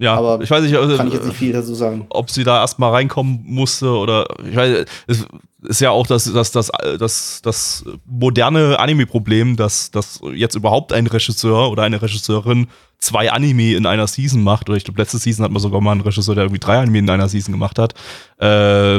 Ja, 0.00 0.14
Aber 0.14 0.40
ich 0.42 0.50
weiß 0.50 0.62
nicht, 0.62 0.76
also, 0.76 0.96
Kann 0.96 1.08
ich 1.08 1.14
jetzt 1.14 1.26
nicht 1.26 1.36
viel 1.36 1.52
dazu 1.52 1.74
sagen. 1.74 2.06
ob 2.10 2.30
sie 2.30 2.44
da 2.44 2.60
erstmal 2.60 2.92
reinkommen 2.92 3.40
musste 3.44 3.90
oder 3.90 4.26
ich 4.48 4.54
weiß, 4.54 4.84
es 5.08 5.26
ist 5.62 5.80
ja 5.80 5.90
auch 5.90 6.06
das, 6.06 6.32
das, 6.32 6.52
das, 6.52 6.70
das, 7.00 7.40
das 7.42 7.84
moderne 8.06 8.78
Anime-Problem, 8.78 9.56
dass, 9.56 9.90
dass 9.90 10.20
jetzt 10.34 10.54
überhaupt 10.54 10.92
ein 10.92 11.08
Regisseur 11.08 11.68
oder 11.70 11.82
eine 11.82 12.00
Regisseurin 12.00 12.68
zwei 13.00 13.32
Anime 13.32 13.74
in 13.74 13.86
einer 13.86 14.06
Season 14.06 14.40
macht. 14.44 14.68
Oder 14.68 14.76
ich 14.76 14.84
glaube, 14.84 15.00
letzte 15.00 15.18
Season 15.18 15.44
hat 15.44 15.50
man 15.50 15.60
sogar 15.60 15.80
mal 15.80 15.90
einen 15.92 16.00
Regisseur, 16.02 16.36
der 16.36 16.44
irgendwie 16.44 16.60
drei 16.60 16.78
Anime 16.78 16.98
in 16.98 17.10
einer 17.10 17.28
Season 17.28 17.50
gemacht 17.50 17.80
hat. 17.80 17.94
Äh, 18.40 18.98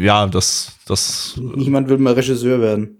ja, 0.00 0.26
das, 0.28 0.72
das, 0.86 1.34
Niemand 1.56 1.88
will 1.88 1.98
mal 1.98 2.12
Regisseur 2.12 2.60
werden. 2.60 2.98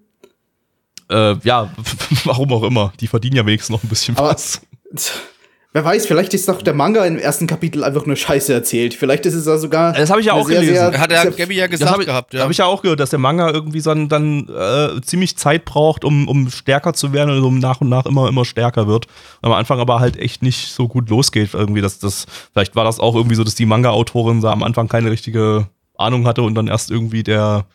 äh, 1.09 1.37
ja, 1.45 1.71
warum 2.25 2.53
auch 2.53 2.65
immer. 2.65 2.93
Die 2.99 3.07
verdienen 3.07 3.37
ja 3.37 3.47
wenigstens 3.47 3.71
noch 3.73 3.85
ein 3.85 3.89
bisschen 3.89 4.17
Aber- 4.17 4.31
was. 4.31 4.61
Wer 5.77 5.85
weiß, 5.85 6.07
vielleicht 6.07 6.33
ist 6.33 6.49
doch 6.49 6.63
der 6.63 6.73
Manga 6.73 7.05
im 7.05 7.19
ersten 7.19 7.47
Kapitel 7.47 7.85
einfach 7.85 8.07
nur 8.07 8.17
Scheiße 8.17 8.51
erzählt. 8.51 8.95
Vielleicht 8.95 9.27
ist 9.27 9.35
es 9.35 9.45
da 9.45 9.59
sogar. 9.59 9.93
Das 9.93 10.09
habe 10.09 10.21
ich 10.21 10.29
ja 10.29 10.33
auch 10.33 10.47
sehr, 10.47 10.61
gelesen. 10.61 10.91
sehr- 10.91 10.99
Hat 10.99 11.11
der 11.11 11.31
Gabby 11.33 11.55
ja 11.55 11.67
gesagt 11.67 11.91
habe 11.93 12.01
ich, 12.03 12.07
gehabt, 12.09 12.33
ja. 12.33 12.41
hab 12.45 12.51
ich 12.51 12.57
ja 12.57 12.65
auch 12.65 12.81
gehört, 12.81 12.99
dass 12.99 13.11
der 13.11 13.19
Manga 13.19 13.51
irgendwie 13.51 13.81
so 13.81 13.91
dann, 13.91 14.09
dann 14.09 14.49
äh, 14.49 15.03
ziemlich 15.03 15.37
Zeit 15.37 15.67
braucht, 15.67 16.07
um, 16.07 16.29
um 16.29 16.49
stärker 16.49 16.95
zu 16.95 17.13
werden 17.13 17.37
und 17.37 17.45
um 17.45 17.59
nach 17.59 17.83
und 17.83 17.91
nach 17.91 18.07
immer, 18.07 18.27
immer 18.27 18.47
stärker 18.47 18.87
wird. 18.87 19.07
Am 19.43 19.53
Anfang 19.53 19.79
aber 19.79 20.01
halt 20.01 20.17
echt 20.17 20.41
nicht 20.43 20.69
so 20.73 20.89
gut 20.89 21.11
losgeht. 21.11 21.53
Irgendwie, 21.53 21.83
dass 21.83 21.99
das, 21.99 22.25
vielleicht 22.55 22.75
war 22.75 22.85
das 22.85 22.99
auch 22.99 23.15
irgendwie 23.15 23.37
so, 23.37 23.45
dass 23.45 23.55
die 23.55 23.67
Manga-Autorin 23.67 24.41
da 24.41 24.53
am 24.53 24.63
Anfang 24.63 24.89
keine 24.89 25.11
richtige 25.11 25.67
Ahnung 25.99 26.27
hatte 26.27 26.41
und 26.41 26.55
dann 26.55 26.69
erst 26.69 26.91
irgendwie 26.91 27.23
der, 27.23 27.67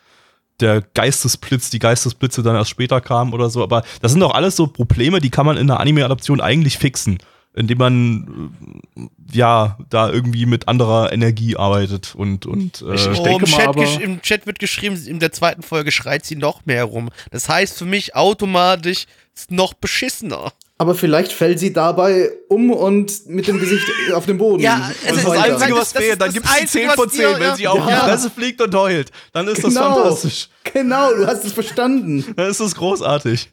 der 0.58 0.82
Geistesblitz, 0.94 1.70
die 1.70 1.78
Geistesblitze 1.78 2.42
dann 2.42 2.56
erst 2.56 2.70
später 2.70 3.00
kamen 3.00 3.32
oder 3.32 3.48
so. 3.48 3.62
Aber 3.62 3.84
das 4.00 4.10
sind 4.10 4.20
doch 4.22 4.34
alles 4.34 4.56
so 4.56 4.66
Probleme, 4.66 5.20
die 5.20 5.30
kann 5.30 5.46
man 5.46 5.56
in 5.56 5.70
einer 5.70 5.78
Anime-Adaption 5.78 6.40
eigentlich 6.40 6.78
fixen. 6.78 7.18
Indem 7.54 7.76
man 7.78 8.50
äh, 8.96 9.00
ja 9.36 9.76
da 9.90 10.10
irgendwie 10.10 10.46
mit 10.46 10.68
anderer 10.68 11.12
Energie 11.12 11.56
arbeitet 11.56 12.14
und, 12.14 12.46
und 12.46 12.80
äh, 12.82 12.94
Ich- 12.94 13.06
ich 13.08 13.18
Oh, 13.20 13.24
denke 13.24 13.44
im, 13.44 13.50
mal 13.50 13.56
Chat 13.58 13.68
aber- 13.68 13.82
gesch- 13.82 14.00
Im 14.00 14.22
Chat 14.22 14.46
wird 14.46 14.58
geschrieben, 14.58 14.96
in 15.06 15.18
der 15.20 15.32
zweiten 15.32 15.62
Folge 15.62 15.92
schreit 15.92 16.24
sie 16.24 16.36
noch 16.36 16.64
mehr 16.64 16.84
rum. 16.84 17.10
Das 17.30 17.48
heißt 17.50 17.76
für 17.78 17.84
mich 17.84 18.16
automatisch 18.16 19.04
ist 19.34 19.50
noch 19.50 19.74
beschissener. 19.74 20.52
Aber 20.78 20.94
vielleicht 20.94 21.30
fällt 21.32 21.58
sie 21.60 21.72
dabei 21.72 22.30
um 22.48 22.70
und 22.72 23.26
mit 23.28 23.46
dem 23.46 23.60
Gesicht 23.60 23.86
auf 24.14 24.26
dem 24.26 24.38
Boden. 24.38 24.62
Ja, 24.62 24.76
Und 24.76 24.82
es 24.90 24.96
ist 24.96 25.04
Das 25.04 25.24
das. 25.24 25.32
Einzige, 25.44 25.70
das- 25.70 25.78
was 25.80 25.92
das 25.92 26.02
fehlt. 26.02 26.20
Dann 26.20 26.28
das 26.28 26.34
gibt 26.34 26.46
es 26.46 26.52
die 26.52 26.60
Einzige, 26.62 26.84
10 26.88 26.90
von 26.96 27.06
was 27.06 27.12
10, 27.12 27.20
dir- 27.20 27.40
wenn 27.40 27.56
sie 27.56 27.62
ja. 27.64 27.70
auf 27.70 27.84
die 27.84 27.90
Ja. 27.90 28.00
Fresse 28.00 28.30
fliegt 28.30 28.60
und 28.62 28.74
heult. 28.74 29.10
Dann 29.32 29.46
ist 29.48 29.62
das 29.62 29.74
Genau. 29.74 29.94
fantastisch. 29.94 30.48
Genau, 30.72 31.12
du 31.14 31.26
hast 31.26 31.44
es 31.44 31.52
verstanden. 31.52 32.24
Dann 32.34 32.50
ist 32.50 32.60
das 32.60 32.74
großartig. 32.74 33.50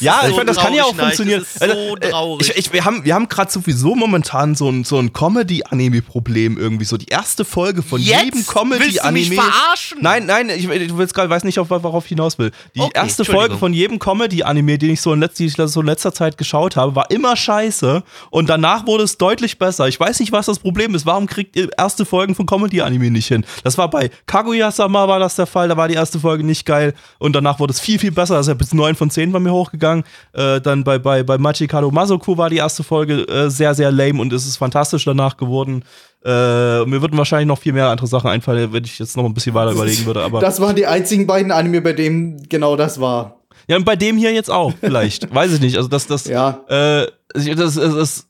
Ja, 0.00 0.20
so 0.22 0.30
ich 0.30 0.36
meine, 0.36 0.46
das 0.46 0.56
kann 0.56 0.72
ja 0.74 0.84
auch 0.84 0.94
funktionieren. 0.94 1.40
Neich, 1.40 1.48
das 1.58 1.68
ist 1.68 1.78
so 1.78 1.94
Also, 1.94 1.96
äh, 1.96 2.10
traurig. 2.10 2.48
Ich, 2.50 2.56
ich, 2.56 2.72
wir 2.72 2.84
haben, 2.84 3.04
wir 3.04 3.14
haben 3.14 3.28
gerade 3.28 3.50
sowieso 3.50 3.94
momentan 3.94 4.54
so 4.54 4.68
ein, 4.70 4.84
so 4.84 4.98
ein 4.98 5.12
Comedy-Anime-Problem 5.12 6.58
irgendwie. 6.58 6.84
So 6.84 6.96
die 6.96 7.06
erste 7.06 7.44
Folge 7.44 7.82
von 7.82 8.00
Jetzt? 8.00 8.24
jedem 8.24 8.34
Willst 8.38 8.48
du 8.48 8.52
Comedy-Anime. 8.52 9.28
mich 9.28 9.40
verarschen? 9.40 9.98
Nein, 10.00 10.26
nein, 10.26 10.48
ich, 10.50 10.68
ich 10.68 11.12
grad, 11.12 11.28
weiß 11.30 11.44
nicht, 11.44 11.58
auf, 11.58 11.70
worauf 11.70 12.04
ich 12.04 12.08
hinaus 12.10 12.38
will. 12.38 12.50
Die 12.74 12.80
Okay, 12.80 12.92
erste. 12.94 13.24
Folge 13.24 13.58
von 13.58 13.74
jedem 13.74 13.98
Comedy-Anime, 13.98 14.78
den 14.78 14.90
ich 14.90 15.00
so 15.02 15.12
in, 15.12 15.20
letz, 15.20 15.34
die 15.34 15.46
ich 15.46 15.54
so 15.56 15.80
in 15.80 15.86
letzter 15.86 16.14
Zeit 16.14 16.38
geschaut 16.38 16.76
habe, 16.76 16.94
war 16.96 17.10
immer 17.10 17.36
scheiße. 17.36 18.02
Und 18.30 18.48
danach 18.48 18.86
wurde 18.86 19.04
es 19.04 19.18
deutlich 19.18 19.58
besser. 19.58 19.86
Ich 19.88 20.00
weiß 20.00 20.20
nicht, 20.20 20.32
was 20.32 20.46
das 20.46 20.58
Problem 20.58 20.94
ist. 20.94 21.04
Warum 21.04 21.26
kriegt 21.26 21.56
ihr 21.56 21.68
erste 21.76 22.06
Folgen 22.06 22.34
von 22.34 22.46
Comedy-Anime 22.46 23.10
nicht 23.10 23.28
hin? 23.28 23.44
Das 23.64 23.76
war 23.76 23.90
bei 23.90 24.10
Kaguya-sama 24.26 25.08
war 25.08 25.18
das 25.18 25.36
der 25.36 25.46
Fall. 25.46 25.68
Da 25.68 25.76
war 25.76 25.88
die 25.88 25.94
erste 25.94 26.18
Folge 26.20 26.44
nicht 26.44 26.64
geil. 26.64 26.94
Und 27.18 27.34
danach 27.34 27.58
wurde 27.60 27.72
es 27.72 27.80
viel, 27.80 27.98
viel 27.98 28.12
besser. 28.12 28.36
Also 28.36 28.54
bis 28.54 28.72
9 28.72 28.94
von 28.94 29.10
10 29.10 29.30
bei 29.32 29.38
mir 29.40 29.57
hochgegangen. 29.58 30.04
Äh, 30.32 30.60
dann 30.60 30.84
bei, 30.84 30.98
bei, 30.98 31.22
bei 31.22 31.38
Machikado 31.38 31.90
Masoku 31.90 32.36
war 32.36 32.50
die 32.50 32.56
erste 32.56 32.82
Folge 32.82 33.22
äh, 33.28 33.50
sehr, 33.50 33.74
sehr 33.74 33.90
lame 33.92 34.20
und 34.20 34.32
es 34.32 34.46
ist 34.46 34.56
fantastisch 34.56 35.04
danach 35.04 35.36
geworden. 35.36 35.84
Äh, 36.24 36.84
mir 36.84 37.00
würden 37.00 37.16
wahrscheinlich 37.16 37.46
noch 37.46 37.58
viel 37.58 37.72
mehr 37.72 37.88
andere 37.88 38.06
Sachen 38.08 38.28
einfallen, 38.30 38.72
wenn 38.72 38.84
ich 38.84 38.98
jetzt 38.98 39.16
noch 39.16 39.24
ein 39.24 39.34
bisschen 39.34 39.54
weiter 39.54 39.72
überlegen 39.72 40.04
würde. 40.06 40.22
Aber 40.22 40.40
Das 40.40 40.60
waren 40.60 40.74
die 40.74 40.86
einzigen 40.86 41.26
beiden 41.26 41.52
Anime, 41.52 41.80
bei 41.80 41.92
denen 41.92 42.42
genau 42.48 42.74
das 42.76 43.00
war. 43.00 43.36
ja, 43.68 43.76
und 43.76 43.84
bei 43.84 43.94
dem 43.96 44.16
hier 44.16 44.32
jetzt 44.32 44.50
auch, 44.50 44.72
vielleicht. 44.80 45.32
Weiß 45.34 45.52
ich 45.52 45.60
nicht. 45.60 45.76
Also, 45.76 45.88
das, 45.88 46.06
das, 46.06 46.24
Ja. 46.26 46.60
äh, 46.68 47.06
das, 47.34 47.76
es, 47.76 47.76
es, 47.76 48.26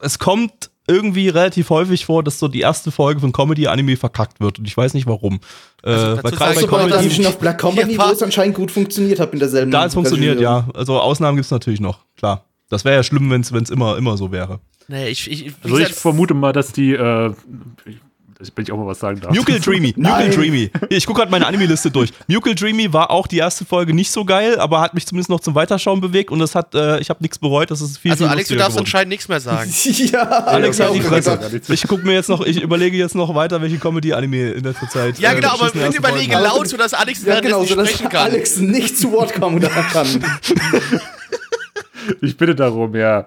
es 0.00 0.18
kommt 0.18 0.69
irgendwie 0.88 1.28
relativ 1.28 1.70
häufig 1.70 2.04
vor, 2.04 2.22
dass 2.22 2.38
so 2.38 2.48
die 2.48 2.60
erste 2.60 2.90
Folge 2.90 3.20
von 3.20 3.32
Comedy-Anime 3.32 3.96
verkackt 3.96 4.40
wird. 4.40 4.58
Und 4.58 4.66
ich 4.66 4.76
weiß 4.76 4.94
nicht 4.94 5.06
warum. 5.06 5.40
Also, 5.82 6.06
äh, 6.06 6.24
weil 6.24 6.32
gerade 6.32 6.54
bei 6.54 6.66
Comedy- 6.66 7.08
Dungeon 7.08 7.26
of 7.26 7.38
Black 7.38 7.58
Company, 7.60 7.92
Hier 7.92 7.98
wo 7.98 8.10
es 8.12 8.22
anscheinend 8.22 8.56
gut 8.56 8.70
funktioniert 8.70 9.20
hat 9.20 9.32
in 9.32 9.38
derselben 9.38 9.70
da 9.70 9.86
es 9.86 9.94
funktioniert, 9.94 10.40
ja. 10.40 10.68
Also 10.74 10.98
Ausnahmen 11.00 11.36
gibt 11.36 11.44
es 11.46 11.50
natürlich 11.50 11.80
noch, 11.80 12.00
klar. 12.16 12.44
Das 12.68 12.84
wäre 12.84 12.96
ja 12.96 13.02
schlimm, 13.02 13.30
wenn 13.30 13.40
es 13.42 13.70
immer, 13.70 13.96
immer 13.96 14.16
so 14.16 14.30
wäre. 14.32 14.60
Nee, 14.88 15.08
ich, 15.08 15.30
ich, 15.30 15.52
Also 15.62 15.78
ich 15.78 15.92
vermute 15.92 16.34
mal, 16.34 16.52
dass 16.52 16.72
die, 16.72 16.92
äh, 16.92 17.32
ich, 18.42 18.52
dass 18.54 18.64
ich 18.64 18.72
auch 18.72 18.76
mal 18.76 18.86
was 18.86 18.98
sagen 18.98 19.20
darf. 19.20 19.34
Mukel 19.34 19.60
Dreamy, 19.60 19.94
Nein. 19.96 20.30
Dreamy. 20.30 20.70
Ich 20.88 21.06
gucke 21.06 21.20
gerade 21.20 21.30
meine 21.30 21.46
Anime-Liste 21.46 21.90
durch. 21.90 22.10
Mukel 22.26 22.54
Dreamy 22.54 22.92
war 22.92 23.10
auch 23.10 23.26
die 23.26 23.38
erste 23.38 23.64
Folge 23.64 23.94
nicht 23.94 24.10
so 24.10 24.24
geil, 24.24 24.58
aber 24.58 24.80
hat 24.80 24.94
mich 24.94 25.06
zumindest 25.06 25.30
noch 25.30 25.40
zum 25.40 25.54
Weiterschauen 25.54 26.00
bewegt 26.00 26.30
und 26.30 26.38
das 26.38 26.54
hat, 26.54 26.74
äh, 26.74 27.00
ich 27.00 27.10
habe 27.10 27.22
nichts 27.22 27.38
bereut, 27.38 27.70
das 27.70 27.80
ist 27.80 27.98
viel, 27.98 28.12
also 28.12 28.24
viel 28.24 28.30
Alex, 28.32 28.48
du 28.48 28.56
darfst 28.56 28.70
geworden. 28.70 28.86
anscheinend 28.86 29.08
nichts 29.10 29.28
mehr 29.28 29.40
sagen. 29.40 29.70
ja, 30.12 30.22
Alex 30.22 30.78
ja, 30.78 30.86
hat 30.86 30.94
die 30.94 31.00
Fresse. 31.00 31.60
Ich 31.68 31.86
gucke 31.86 32.06
mir 32.06 32.14
jetzt 32.14 32.28
noch, 32.28 32.44
ich 32.44 32.60
überlege 32.60 32.96
jetzt 32.96 33.14
noch 33.14 33.34
weiter, 33.34 33.60
welche 33.60 33.78
Comedy-Anime 33.78 34.52
in 34.52 34.64
letzter 34.64 34.88
Zeit. 34.88 35.18
Ja, 35.18 35.32
äh, 35.32 35.36
genau, 35.36 35.48
aber 35.48 35.58
beschissene 35.66 35.86
bitte 35.86 35.98
überlege 35.98 36.36
haben. 36.36 36.44
laut, 36.44 36.68
sodass 36.68 36.94
Alex 36.94 37.24
Ja, 37.24 37.40
genau, 37.40 37.60
nicht 37.60 37.70
sodass 37.70 37.88
sprechen 37.90 38.08
kann. 38.08 38.30
Alex 38.30 38.56
nicht 38.58 38.98
zu 38.98 39.12
Wort 39.12 39.34
kommen 39.34 39.60
kann. 39.60 40.08
Ich 42.22 42.36
bitte 42.36 42.54
darum, 42.54 42.94
ja. 42.96 43.26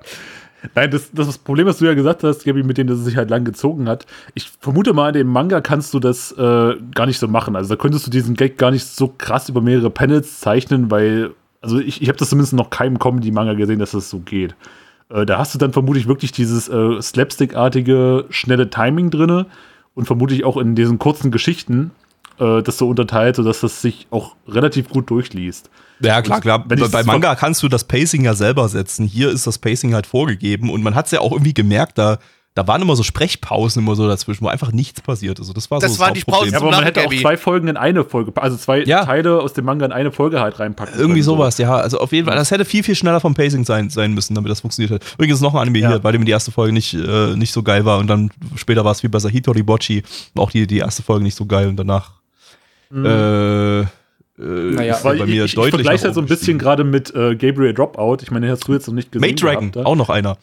Nein, 0.75 0.91
das, 0.91 1.11
das 1.11 1.37
Problem, 1.37 1.67
was 1.67 1.77
du 1.77 1.85
ja 1.85 1.93
gesagt 1.93 2.23
hast, 2.23 2.45
Gabi, 2.45 2.63
mit 2.63 2.77
dem 2.77 2.87
das 2.87 2.99
sich 2.99 3.17
halt 3.17 3.29
lang 3.29 3.43
gezogen 3.43 3.89
hat. 3.89 4.05
Ich 4.33 4.49
vermute 4.59 4.93
mal, 4.93 5.09
in 5.09 5.13
dem 5.13 5.27
Manga 5.27 5.61
kannst 5.61 5.93
du 5.93 5.99
das 5.99 6.31
äh, 6.33 6.75
gar 6.95 7.05
nicht 7.05 7.19
so 7.19 7.27
machen. 7.27 7.55
Also 7.55 7.69
da 7.69 7.75
könntest 7.75 8.07
du 8.07 8.11
diesen 8.11 8.35
Gag 8.35 8.57
gar 8.57 8.71
nicht 8.71 8.85
so 8.85 9.07
krass 9.07 9.49
über 9.49 9.61
mehrere 9.61 9.89
Panels 9.89 10.39
zeichnen, 10.39 10.89
weil, 10.89 11.31
also 11.61 11.79
ich, 11.79 12.01
ich 12.01 12.07
habe 12.07 12.17
das 12.17 12.29
zumindest 12.29 12.53
noch 12.53 12.69
keinem 12.69 12.99
Comedy-Manga 12.99 13.53
gesehen, 13.53 13.79
dass 13.79 13.91
das 13.91 14.09
so 14.09 14.19
geht. 14.19 14.55
Äh, 15.09 15.25
da 15.25 15.37
hast 15.37 15.53
du 15.53 15.59
dann 15.59 15.73
vermutlich 15.73 16.07
wirklich 16.07 16.31
dieses 16.31 16.69
äh, 16.69 17.01
Slapstick-artige, 17.01 18.25
schnelle 18.29 18.69
Timing 18.69 19.09
drinne 19.09 19.47
und 19.95 20.05
vermutlich 20.05 20.45
auch 20.45 20.57
in 20.57 20.75
diesen 20.75 20.97
kurzen 20.99 21.31
Geschichten 21.31 21.91
äh, 22.39 22.61
das 22.61 22.77
so 22.77 22.87
unterteilt, 22.87 23.35
sodass 23.35 23.61
das 23.61 23.81
sich 23.81 24.07
auch 24.11 24.35
relativ 24.47 24.89
gut 24.89 25.09
durchliest. 25.09 25.69
Ja, 26.03 26.21
klar, 26.21 26.41
klar. 26.41 26.63
Wenn 26.67 26.79
Bei, 26.79 26.87
bei 26.87 26.97
das 26.99 27.05
Manga 27.05 27.35
kannst 27.35 27.63
du 27.63 27.67
das 27.69 27.83
Pacing 27.85 28.23
ja 28.25 28.33
selber 28.33 28.67
setzen. 28.69 29.05
Hier 29.05 29.29
ist 29.29 29.47
das 29.47 29.57
Pacing 29.57 29.93
halt 29.93 30.05
vorgegeben 30.05 30.69
und 30.69 30.83
man 30.83 30.95
hat 30.95 31.05
es 31.05 31.11
ja 31.11 31.19
auch 31.21 31.31
irgendwie 31.31 31.53
gemerkt, 31.53 31.97
da, 31.97 32.17
da 32.55 32.67
waren 32.67 32.81
immer 32.83 32.95
so 32.95 33.01
Sprechpausen 33.01 33.81
immer 33.81 33.95
so 33.95 34.07
dazwischen, 34.07 34.43
wo 34.43 34.47
einfach 34.47 34.71
nichts 34.71 35.01
passiert. 35.01 35.39
Also 35.39 35.53
das 35.53 35.71
war 35.71 35.79
Das 35.79 35.93
so 35.95 35.99
waren 35.99 36.13
die 36.13 36.19
Hauptproblem. 36.19 36.53
Ja, 36.53 36.59
aber 36.59 36.69
man 36.71 36.83
hätte 36.83 37.03
auch 37.05 37.11
zwei 37.13 37.35
Folgen 37.35 37.67
in 37.67 37.77
eine 37.77 38.03
Folge, 38.03 38.31
also 38.39 38.57
zwei 38.57 38.83
Ja. 38.83 39.05
Teile 39.05 39.41
aus 39.41 39.53
dem 39.53 39.65
Manga 39.65 39.85
in 39.87 39.91
eine 39.91 40.11
Folge 40.11 40.39
halt 40.39 40.59
reinpacken. 40.59 40.93
Irgendwie 40.93 41.21
können, 41.21 41.23
so. 41.23 41.35
sowas, 41.35 41.57
ja. 41.57 41.75
Also 41.75 41.99
auf 41.99 42.11
jeden 42.11 42.27
Fall, 42.27 42.35
das 42.35 42.51
hätte 42.51 42.65
viel, 42.65 42.83
viel 42.83 42.93
schneller 42.95 43.19
vom 43.19 43.33
Pacing 43.33 43.65
sein, 43.65 43.89
sein 43.89 44.13
müssen, 44.13 44.35
damit 44.35 44.51
das 44.51 44.61
funktioniert 44.61 44.91
hat. 44.91 45.13
Übrigens 45.15 45.41
noch 45.41 45.55
ein 45.55 45.61
Anime 45.61 45.79
Ja. 45.79 45.89
hier, 45.89 45.99
bei 45.99 46.11
dem 46.11 46.25
die 46.25 46.31
erste 46.31 46.51
Folge 46.51 46.73
nicht, 46.73 46.93
äh, 46.93 47.35
nicht 47.35 47.53
so 47.53 47.63
geil 47.63 47.85
war 47.85 47.97
und 47.97 48.05
dann 48.07 48.29
später 48.55 48.85
war 48.85 48.91
es 48.91 49.01
viel 49.01 49.09
besser. 49.09 49.29
Hitori 49.29 49.63
Bochi, 49.63 50.03
war 50.35 50.43
auch 50.43 50.51
die, 50.51 50.67
die 50.67 50.77
erste 50.77 51.01
Folge 51.01 51.23
nicht 51.23 51.35
so 51.35 51.45
geil 51.47 51.67
und 51.67 51.77
danach 51.77 52.11
äh, 52.93 53.85
äh, 54.39 54.41
Naja, 54.41 54.95
ist 54.95 55.03
Weil 55.03 55.17
bei 55.17 55.25
ich, 55.25 55.29
mir 55.29 55.45
ich, 55.45 55.51
ich 55.51 55.55
deutlich 55.55 55.73
vergleiche 55.75 55.97
nach 56.01 56.05
halt 56.05 56.15
so 56.15 56.21
ein 56.21 56.27
bisschen 56.27 56.57
gerade 56.57 56.83
mit 56.83 57.13
äh, 57.15 57.35
Gabriel 57.35 57.73
Dropout. 57.73 58.17
Ich 58.21 58.31
meine, 58.31 58.47
den 58.47 58.53
hast 58.53 58.67
du 58.67 58.73
jetzt 58.73 58.87
noch 58.87 58.93
nicht 58.93 59.11
gesehen. 59.11 59.27
Mate 59.27 59.43
Dragon, 59.43 59.71
gehabt, 59.71 59.87
auch 59.87 59.95
noch 59.95 60.09
einer. 60.09 60.37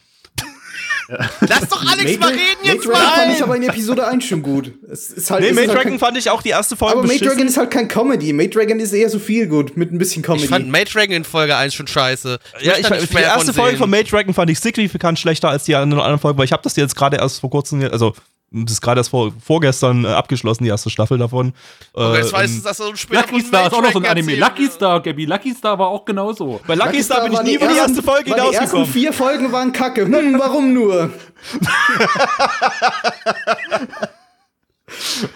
Lass 1.41 1.67
doch 1.67 1.85
Alex 1.91 2.19
mal 2.19 2.29
reden 2.29 2.41
jetzt 2.63 2.87
Mate 2.87 2.97
Dragon 2.97 3.01
fand 3.01 3.33
ich 3.33 3.39
mal! 3.39 3.43
aber 3.43 3.55
in 3.57 3.63
Episode 3.63 4.07
1 4.07 4.23
schon 4.23 4.41
gut. 4.41 4.71
Es 4.89 5.09
ist 5.09 5.29
halt, 5.29 5.41
Nee, 5.41 5.55
halt 5.57 5.69
Dragon 5.69 5.83
kein, 5.83 5.99
fand 5.99 6.17
ich 6.17 6.29
auch 6.29 6.41
die 6.41 6.49
erste 6.49 6.77
Folge 6.77 6.93
aber 6.93 7.01
Mate 7.01 7.13
beschissen. 7.15 7.35
Dragon 7.35 7.47
ist 7.47 7.57
halt 7.57 7.71
kein 7.71 7.87
Comedy. 7.89 8.31
Mate 8.31 8.51
Dragon 8.51 8.79
ist 8.79 8.93
eher 8.93 9.09
so 9.09 9.19
viel 9.19 9.47
gut 9.47 9.75
mit 9.75 9.91
ein 9.91 9.97
bisschen 9.97 10.21
Comedy. 10.21 10.45
Ich 10.45 10.49
fand 10.49 10.69
Mate 10.69 10.91
Dragon 10.91 11.11
in 11.13 11.23
Folge 11.25 11.55
1 11.57 11.73
schon 11.73 11.87
scheiße. 11.87 12.39
Ja, 12.61 12.73
möchte 12.73 12.93
ich, 12.93 13.01
nicht 13.01 13.13
die 13.13 13.17
erste 13.17 13.53
Folge 13.53 13.71
sehen. 13.71 13.79
von 13.79 13.89
Mate 13.89 14.09
Dragon 14.09 14.33
fand 14.33 14.49
ich 14.51 14.59
signifikant 14.59 15.19
schlechter 15.19 15.49
als 15.49 15.65
die 15.65 15.75
anderen 15.75 16.01
anderen 16.01 16.19
Folgen, 16.19 16.37
weil 16.37 16.45
ich 16.45 16.53
habe 16.53 16.63
das 16.63 16.75
jetzt 16.77 16.95
gerade 16.95 17.17
erst 17.17 17.41
vor 17.41 17.49
kurzem, 17.49 17.81
also 17.91 18.13
das 18.53 18.73
ist 18.73 18.81
gerade 18.81 18.99
erst 18.99 19.11
vor, 19.11 19.31
vorgestern 19.43 20.03
äh, 20.03 20.09
abgeschlossen, 20.09 20.65
die 20.65 20.69
erste 20.69 20.89
Staffel 20.89 21.17
davon. 21.17 21.53
Äh, 21.95 22.17
jetzt 22.17 22.33
weißt 22.33 22.53
und 22.55 22.59
du, 22.59 22.63
dass 22.67 22.77
du 22.77 22.95
später 22.97 23.21
Lucky 23.21 23.41
Star 23.45 23.67
ist 23.67 23.73
auch 23.73 23.81
noch 23.81 23.91
so 23.93 23.99
ein 23.99 24.05
Anime. 24.05 24.31
erzählen 24.33 24.39
Lucky 24.49 24.67
Star, 24.71 25.01
Gabi, 25.01 25.25
Lucky 25.25 25.53
Star 25.53 25.79
war 25.79 25.87
auch 25.87 26.03
genauso. 26.03 26.59
bei 26.67 26.75
Lucky, 26.75 27.01
Star 27.01 27.23
bin 27.23 27.33
ich 27.33 27.41
nie 27.43 27.55
über 27.55 27.67
die 27.67 27.77
erste 27.77 28.03
Folge 28.03 28.29
waren 28.31 28.35
Die 28.35 28.41
ersten 28.41 28.55
hinausgekommen. 28.57 28.87
vier 28.87 29.13
Folgen 29.13 29.51
waren 29.53 29.71
kacke. 29.71 30.05
Hm, 30.05 30.37
warum 30.37 30.73
nur? 30.73 31.11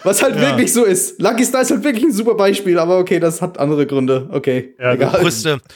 Was 0.03 0.22
halt 0.22 0.39
wirklich 0.39 0.74
so 0.74 0.84
ist. 0.84 1.22
Lucky 1.22 1.45
Star 1.45 1.61
ist 1.61 1.72
halt 1.72 1.84
wirklich 1.84 2.03
ein 2.03 2.11
super 2.11 2.36
Beispiel, 2.36 2.78
aber 2.78 2.97
okay, 2.99 3.20
das 3.20 3.41
hat 3.41 3.57
andere 3.57 3.88
Gründe. 3.88 4.28
Okay, 4.32 4.76
Ja, 4.78 4.93
egal. 4.93 5.26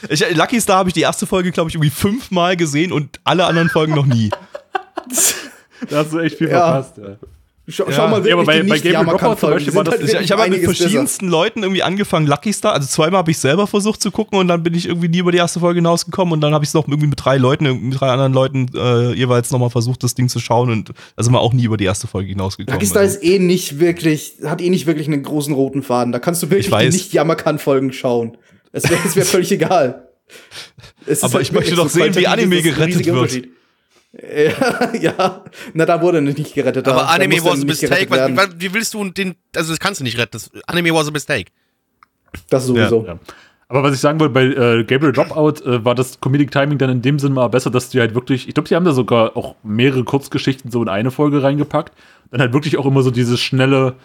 Ich, 0.10 0.36
Lucky 0.36 0.60
Star 0.60 0.78
habe 0.80 0.90
ich 0.90 0.94
die 0.94 1.02
erste 1.02 1.26
Folge, 1.26 1.52
glaube 1.52 1.70
ich, 1.70 1.76
irgendwie 1.76 1.90
fünfmal 1.90 2.58
gesehen 2.58 2.92
und 2.92 3.20
alle 3.24 3.46
anderen 3.46 3.70
Folgen 3.70 3.96
noch 3.96 4.06
nie. 4.06 4.30
Da 5.89 5.97
hast 5.97 6.13
du 6.13 6.19
echt 6.19 6.38
viel 6.38 6.49
Ja. 6.49 6.71
verpasst. 6.82 6.97
Ja. 6.97 7.17
Schau, 7.71 7.86
Ja. 7.86 7.91
schau 7.91 8.07
mal 8.07 8.25
Ja, 8.27 8.34
aber 8.34 8.45
bei- 8.45 8.61
die 8.61 8.67
bei 8.67 8.77
Yamakan 8.77 9.19
Dropout 9.19 9.39
zum 9.41 9.49
Beispiel 9.51 9.75
war 9.75 9.84
das- 9.84 9.93
halt 9.99 10.03
Ich, 10.03 10.09
ich 10.19 10.32
habe 10.32 10.41
mit 10.41 10.53
einiges 10.53 10.69
besser. 10.69 10.77
verschiedensten 10.82 11.27
Leuten 11.27 11.61
irgendwie 11.61 11.84
angefangen, 11.84 12.25
Lucky 12.25 12.51
Star. 12.51 12.73
Also 12.73 12.88
zweimal 12.88 13.19
habe 13.19 13.30
ich 13.30 13.38
selber 13.38 13.67
versucht 13.67 14.01
zu 14.01 14.09
gucken 14.09 14.39
und 14.39 14.47
dann 14.47 14.63
bin 14.63 14.73
ich 14.73 14.88
irgendwie 14.88 15.07
nie 15.07 15.19
über 15.19 15.32
die 15.32 15.38
erste 15.38 15.59
Folge 15.59 15.77
hinausgekommen 15.77 16.34
und 16.34 16.41
dann 16.41 16.51
habe 16.55 16.63
ich 16.63 16.69
es 16.69 16.73
noch 16.73 16.88
irgendwie 16.88 17.05
mit 17.05 17.23
drei 17.23 17.38
Leuten, 17.38 17.65
mit 17.89 18.01
drei 18.01 18.09
anderen 18.09 18.34
Leuten 18.34 18.71
äh, 18.75 19.13
jeweils 19.13 19.51
nochmal 19.51 19.69
versucht, 19.69 20.01
das 20.03 20.15
Ding 20.15 20.30
zu 20.30 20.39
schauen 20.39 20.71
und 20.71 20.93
da 21.15 21.21
sind 21.23 21.32
wir 21.32 21.41
auch 21.41 21.53
nie 21.53 21.63
über 21.65 21.77
die 21.77 21.86
erste 21.86 22.07
Folge 22.07 22.30
hinausgekommen. 22.30 22.73
Lucky 22.75 22.88
Star 22.88 23.03
Also, 23.03 23.17
ist 23.19 23.23
eh 23.23 23.38
nicht 23.38 23.77
wirklich, 23.80 24.38
hat 24.45 24.61
eh 24.61 24.71
nicht 24.71 24.88
wirklich 24.88 25.05
einen 25.07 25.21
großen 25.21 25.53
roten 25.53 25.84
Faden. 25.84 26.11
Da 26.11 26.17
kannst 26.17 26.41
du 26.41 26.49
wirklich 26.49 26.75
die 26.75 26.89
nicht 26.89 27.13
Yamakan-Folgen 27.13 27.93
schauen. 27.93 28.36
Es 28.71 28.89
wäre 28.89 28.99
wär 29.13 29.25
völlig 29.25 29.51
egal. 29.51 30.07
Es 31.05 31.19
ist 31.19 31.23
Aber 31.23 31.34
halt 31.36 31.43
ich 31.43 31.51
möchte 31.51 31.71
wirklich 31.77 31.86
doch 31.86 31.89
sehen, 31.89 32.15
wie 32.15 32.25
Anime 32.25 32.63
gerettet 32.63 33.05
wird. 33.05 33.47
Ja, 34.12 34.93
ja, 34.99 35.43
na, 35.74 35.86
da 35.86 36.01
wurde 36.01 36.18
er 36.18 36.22
nicht 36.22 36.53
gerettet. 36.53 36.88
Da, 36.88 36.91
Aber 36.91 37.01
da 37.01 37.07
Anime 37.07 37.36
er 37.36 37.45
was 37.45 37.62
a 37.62 37.66
mistake. 37.66 38.10
Was, 38.10 38.36
was, 38.36 38.49
wie 38.57 38.74
willst 38.74 38.93
du 38.93 39.07
den, 39.10 39.36
also 39.55 39.72
das 39.72 39.80
kannst 39.80 39.99
du 39.99 40.03
nicht 40.03 40.18
retten. 40.18 40.32
Das, 40.34 40.49
Anime 40.66 40.93
was 40.93 41.07
a 41.07 41.12
mistake. 41.12 41.51
Das 42.49 42.66
sowieso. 42.66 43.05
Ja. 43.05 43.20
Aber 43.68 43.84
was 43.84 43.93
ich 43.93 43.99
sagen 43.99 44.20
wollte, 44.20 44.34
bei 44.34 44.45
äh, 44.45 44.84
Gabriel 44.84 45.14
Dropout 45.14 45.64
äh, 45.64 45.86
war 45.86 45.93
das 45.93 46.20
Comedic 46.20 46.49
Timing 46.49 46.80
dann 46.80 46.89
in 46.89 47.01
dem 47.03 47.20
Sinne 47.20 47.36
mal 47.36 47.47
besser, 47.49 47.70
dass 47.70 47.89
die 47.89 47.99
halt 47.99 48.16
wirklich, 48.16 48.47
ich 48.47 48.55
glaube, 48.55 48.68
die 48.68 48.76
haben 48.76 48.86
da 48.86 48.93
sogar 48.93 49.38
auch 49.38 49.55
mehrere 49.62 50.03
Kurzgeschichten 50.03 50.72
so 50.72 50.82
in 50.82 50.89
eine 50.89 51.12
Folge 51.12 51.43
reingepackt. 51.43 51.93
Dann 52.32 52.41
halt 52.41 52.53
wirklich 52.53 52.78
auch 52.78 52.88
immer 52.88 53.03
so 53.03 53.12
dieses 53.12 53.39
schnelle, 53.39 53.95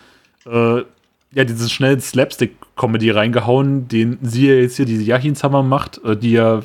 äh, 0.44 0.82
ja, 1.32 1.44
dieses 1.44 1.72
schnellen 1.72 2.00
Slapstick-Comedy 2.00 3.10
reingehauen, 3.10 3.88
den 3.88 4.18
sie 4.20 4.48
ja 4.48 4.54
jetzt 4.54 4.76
hier, 4.76 4.84
diese 4.84 5.02
Yahinshammer 5.02 5.62
macht, 5.62 5.98
äh, 6.04 6.14
die 6.14 6.32
ja 6.32 6.60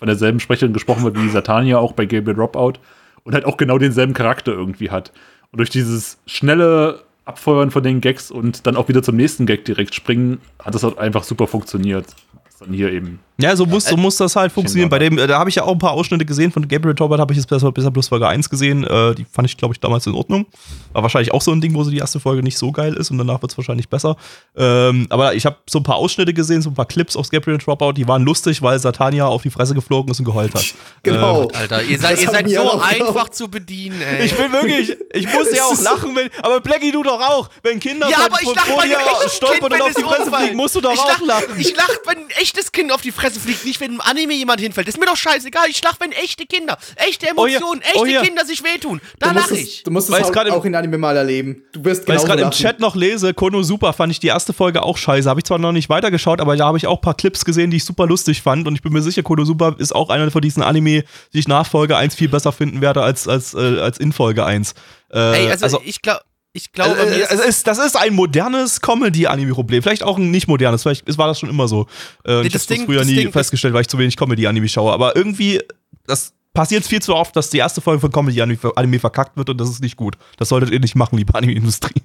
von 0.00 0.06
derselben 0.06 0.40
Sprecherin 0.40 0.72
gesprochen 0.72 1.04
wird 1.04 1.22
wie 1.22 1.28
Satania 1.28 1.76
auch 1.78 1.92
bei 1.92 2.06
Gabriel 2.06 2.34
Dropout 2.34 2.80
und 3.22 3.34
halt 3.34 3.44
auch 3.44 3.58
genau 3.58 3.76
denselben 3.76 4.14
Charakter 4.14 4.50
irgendwie 4.50 4.90
hat. 4.90 5.12
Und 5.52 5.58
durch 5.58 5.68
dieses 5.68 6.16
schnelle 6.26 7.02
Abfeuern 7.26 7.70
von 7.70 7.82
den 7.82 8.00
Gags 8.00 8.30
und 8.30 8.66
dann 8.66 8.76
auch 8.76 8.88
wieder 8.88 9.02
zum 9.02 9.16
nächsten 9.16 9.44
Gag 9.44 9.66
direkt 9.66 9.94
springen, 9.94 10.40
hat 10.58 10.74
das 10.74 10.84
halt 10.84 10.96
einfach 10.96 11.22
super 11.22 11.46
funktioniert. 11.46 12.06
Was 12.46 12.60
dann 12.60 12.72
hier 12.72 12.90
eben. 12.90 13.20
Ja, 13.40 13.56
so 13.56 13.66
muss, 13.66 13.84
so 13.84 13.96
muss 13.96 14.16
das 14.16 14.36
halt 14.36 14.52
funktionieren. 14.52 14.88
Bei 14.88 14.98
dem, 14.98 15.18
äh, 15.18 15.26
da 15.26 15.38
habe 15.38 15.50
ich 15.50 15.56
ja 15.56 15.64
auch 15.64 15.72
ein 15.72 15.78
paar 15.78 15.92
Ausschnitte 15.92 16.24
gesehen 16.24 16.52
von 16.52 16.66
Gabriel 16.66 16.94
Tobert, 16.94 17.20
habe 17.20 17.32
ich 17.32 17.38
jetzt 17.38 17.48
besser, 17.48 17.70
besser 17.72 17.90
bloß 17.90 18.08
Folge 18.08 18.28
1 18.28 18.50
gesehen. 18.50 18.84
Äh, 18.84 19.14
die 19.14 19.24
fand 19.24 19.48
ich, 19.48 19.56
glaube 19.56 19.74
ich, 19.74 19.80
damals 19.80 20.06
in 20.06 20.14
Ordnung. 20.14 20.46
War 20.92 21.02
wahrscheinlich 21.02 21.32
auch 21.32 21.42
so 21.42 21.52
ein 21.52 21.60
Ding, 21.60 21.74
wo 21.74 21.84
so 21.84 21.90
die 21.90 21.98
erste 21.98 22.20
Folge 22.20 22.42
nicht 22.42 22.58
so 22.58 22.72
geil 22.72 22.94
ist 22.94 23.10
und 23.10 23.18
danach 23.18 23.42
wird 23.42 23.52
es 23.52 23.58
wahrscheinlich 23.58 23.88
besser. 23.88 24.16
Ähm, 24.56 25.06
aber 25.10 25.34
ich 25.34 25.46
habe 25.46 25.56
so 25.68 25.78
ein 25.78 25.82
paar 25.82 25.96
Ausschnitte 25.96 26.34
gesehen, 26.34 26.62
so 26.62 26.70
ein 26.70 26.74
paar 26.74 26.86
Clips 26.86 27.16
aus 27.16 27.30
Gabriel 27.30 27.58
Dropout, 27.58 27.92
die 27.92 28.06
waren 28.08 28.22
lustig, 28.22 28.62
weil 28.62 28.78
Satania 28.78 29.26
auf 29.26 29.42
die 29.42 29.50
Fresse 29.50 29.74
geflogen 29.74 30.10
ist 30.10 30.18
und 30.18 30.24
geheult 30.24 30.54
hat. 30.54 30.64
Genau. 31.02 31.48
Alter, 31.54 31.82
ihr 31.82 31.98
seid, 31.98 32.20
ihr 32.20 32.28
seid 32.28 32.50
so 32.50 32.78
einfach 32.78 33.30
zu 33.30 33.48
bedienen, 33.48 34.02
ey. 34.02 34.26
Ich 34.26 34.36
bin 34.36 34.52
wirklich, 34.52 34.94
ich 35.14 35.32
muss 35.32 35.50
ja 35.54 35.64
auch 35.64 35.80
lachen, 35.80 36.14
wenn, 36.14 36.28
aber 36.42 36.60
Blackie, 36.60 36.92
du 36.92 37.02
doch 37.02 37.20
auch. 37.20 37.48
Wenn 37.62 37.80
Kinder 37.80 38.08
ja, 38.08 38.16
von, 38.16 38.26
aber 38.26 38.36
ich 38.40 38.44
von 38.44 38.54
lache 38.54 38.88
dir 38.88 38.98
echten 38.98 39.20
Kind, 39.20 39.32
stolpern 39.32 39.72
und 39.72 39.82
auf 39.82 39.94
die 39.94 40.02
Fresse 40.02 40.30
fliegen, 40.30 40.56
musst 40.56 40.74
du 40.74 40.80
doch 40.80 40.92
ich 40.92 41.00
auch 41.00 41.20
lach, 41.20 41.40
lachen. 41.40 41.58
Ich 41.58 41.76
lach, 41.76 41.90
wenn 42.06 42.18
ein 42.18 42.30
echtes 42.40 42.72
Kind 42.72 42.92
auf 42.92 43.00
die 43.00 43.12
Fresse 43.12 43.29
fliegt, 43.38 43.64
nicht 43.64 43.80
wenn 43.80 43.92
im 43.92 44.00
Anime 44.00 44.32
jemand 44.34 44.60
hinfällt. 44.60 44.88
Das 44.88 44.94
ist 44.94 45.00
mir 45.00 45.06
doch 45.06 45.16
scheißegal. 45.16 45.68
Ich 45.68 45.82
lach, 45.84 45.96
wenn 46.00 46.10
echte 46.12 46.46
Kinder, 46.46 46.76
echte 46.96 47.26
Oh 47.36 47.46
ja, 47.46 47.58
Emotionen, 47.58 47.82
oh 47.94 47.98
echte 48.04 48.10
ja. 48.14 48.22
Kinder 48.22 48.44
sich 48.44 48.64
wehtun. 48.64 49.00
Da 49.18 49.32
lach 49.32 49.50
ich. 49.50 49.82
du 49.84 49.90
musst 49.90 50.08
es 50.08 50.14
auch, 50.14 50.30
im- 50.44 50.52
auch 50.52 50.64
in 50.64 50.74
Anime 50.74 50.98
mal 50.98 51.16
erleben. 51.16 51.62
Du 51.72 51.84
wirst 51.84 52.08
Weil 52.08 52.16
ich 52.16 52.24
gerade 52.24 52.42
im. 52.42 52.50
Chat 52.50 52.80
noch 52.80 52.96
lese, 52.96 53.34
Kono 53.34 53.62
Super 53.62 53.92
fand 53.92 54.10
ich 54.12 54.18
die 54.20 54.26
erste 54.28 54.52
Folge 54.52 54.82
auch 54.82 54.96
scheiße. 54.96 55.28
Habe 55.28 55.40
ich 55.40 55.44
zwar 55.44 55.58
noch 55.58 55.72
nicht 55.72 55.88
weitergeschaut, 55.88 56.40
aber 56.40 56.56
da 56.56 56.66
habe 56.66 56.78
ich 56.78 56.86
auch 56.86 56.98
ein 56.98 57.02
paar 57.02 57.14
Clips 57.14 57.44
gesehen, 57.44 57.70
die 57.70 57.76
ich 57.76 57.84
super 57.84 58.06
lustig 58.06 58.42
fand. 58.42 58.66
Und 58.66 58.74
ich 58.74 58.82
bin 58.82 58.92
mir 58.92 59.02
sicher, 59.02 59.22
Kono 59.22 59.44
Super 59.44 59.74
ist 59.78 59.94
auch 59.94 60.08
einer 60.10 60.30
von 60.30 60.40
diesen 60.42 60.62
Anime, 60.62 61.04
die 61.32 61.38
ich 61.38 61.48
nach 61.48 61.66
Folge 61.66 61.96
1 61.96 62.14
viel 62.14 62.28
besser 62.28 62.52
finden 62.52 62.80
werde 62.80 63.02
als, 63.02 63.28
als, 63.28 63.54
äh, 63.54 63.78
als 63.80 63.98
in 63.98 64.12
Folge 64.12 64.44
1. 64.44 64.74
Äh, 65.12 65.44
Ey, 65.46 65.50
also, 65.50 65.80
ich 65.84 66.02
glaube, 66.02 66.20
ich 66.52 66.72
glaube, 66.72 66.96
bei 66.96 67.04
äh, 67.04 67.26
es 67.30 67.40
ist, 67.40 67.66
das 67.66 67.78
ist 67.78 67.96
ein 67.96 68.14
modernes 68.14 68.80
Comedy-Anime-Problem. 68.80 69.82
Vielleicht 69.82 70.02
auch 70.02 70.18
ein 70.18 70.30
nicht 70.30 70.48
modernes, 70.48 70.82
vielleicht 70.82 71.16
war 71.18 71.28
das 71.28 71.38
schon 71.38 71.48
immer 71.48 71.68
so. 71.68 71.86
Äh, 72.26 72.46
ich 72.46 72.54
habe 72.54 72.64
das 72.66 72.66
früher 72.84 72.98
das 72.98 73.06
nie 73.06 73.14
Ding- 73.16 73.32
festgestellt, 73.32 73.74
weil 73.74 73.82
ich 73.82 73.88
zu 73.88 73.98
wenig 73.98 74.16
Comedy-Anime 74.16 74.68
schaue. 74.68 74.92
Aber 74.92 75.14
irgendwie, 75.14 75.60
das 76.06 76.32
passiert 76.52 76.84
viel 76.84 77.00
zu 77.00 77.14
oft, 77.14 77.36
dass 77.36 77.50
die 77.50 77.58
erste 77.58 77.80
Folge 77.80 78.00
von 78.00 78.10
Comedy-Anime 78.10 78.98
verkackt 78.98 79.36
wird 79.36 79.50
und 79.50 79.58
das 79.60 79.70
ist 79.70 79.80
nicht 79.80 79.96
gut. 79.96 80.16
Das 80.36 80.48
solltet 80.48 80.70
ihr 80.70 80.80
nicht 80.80 80.96
machen, 80.96 81.16
liebe 81.16 81.34
Anime-Industrie. 81.34 82.02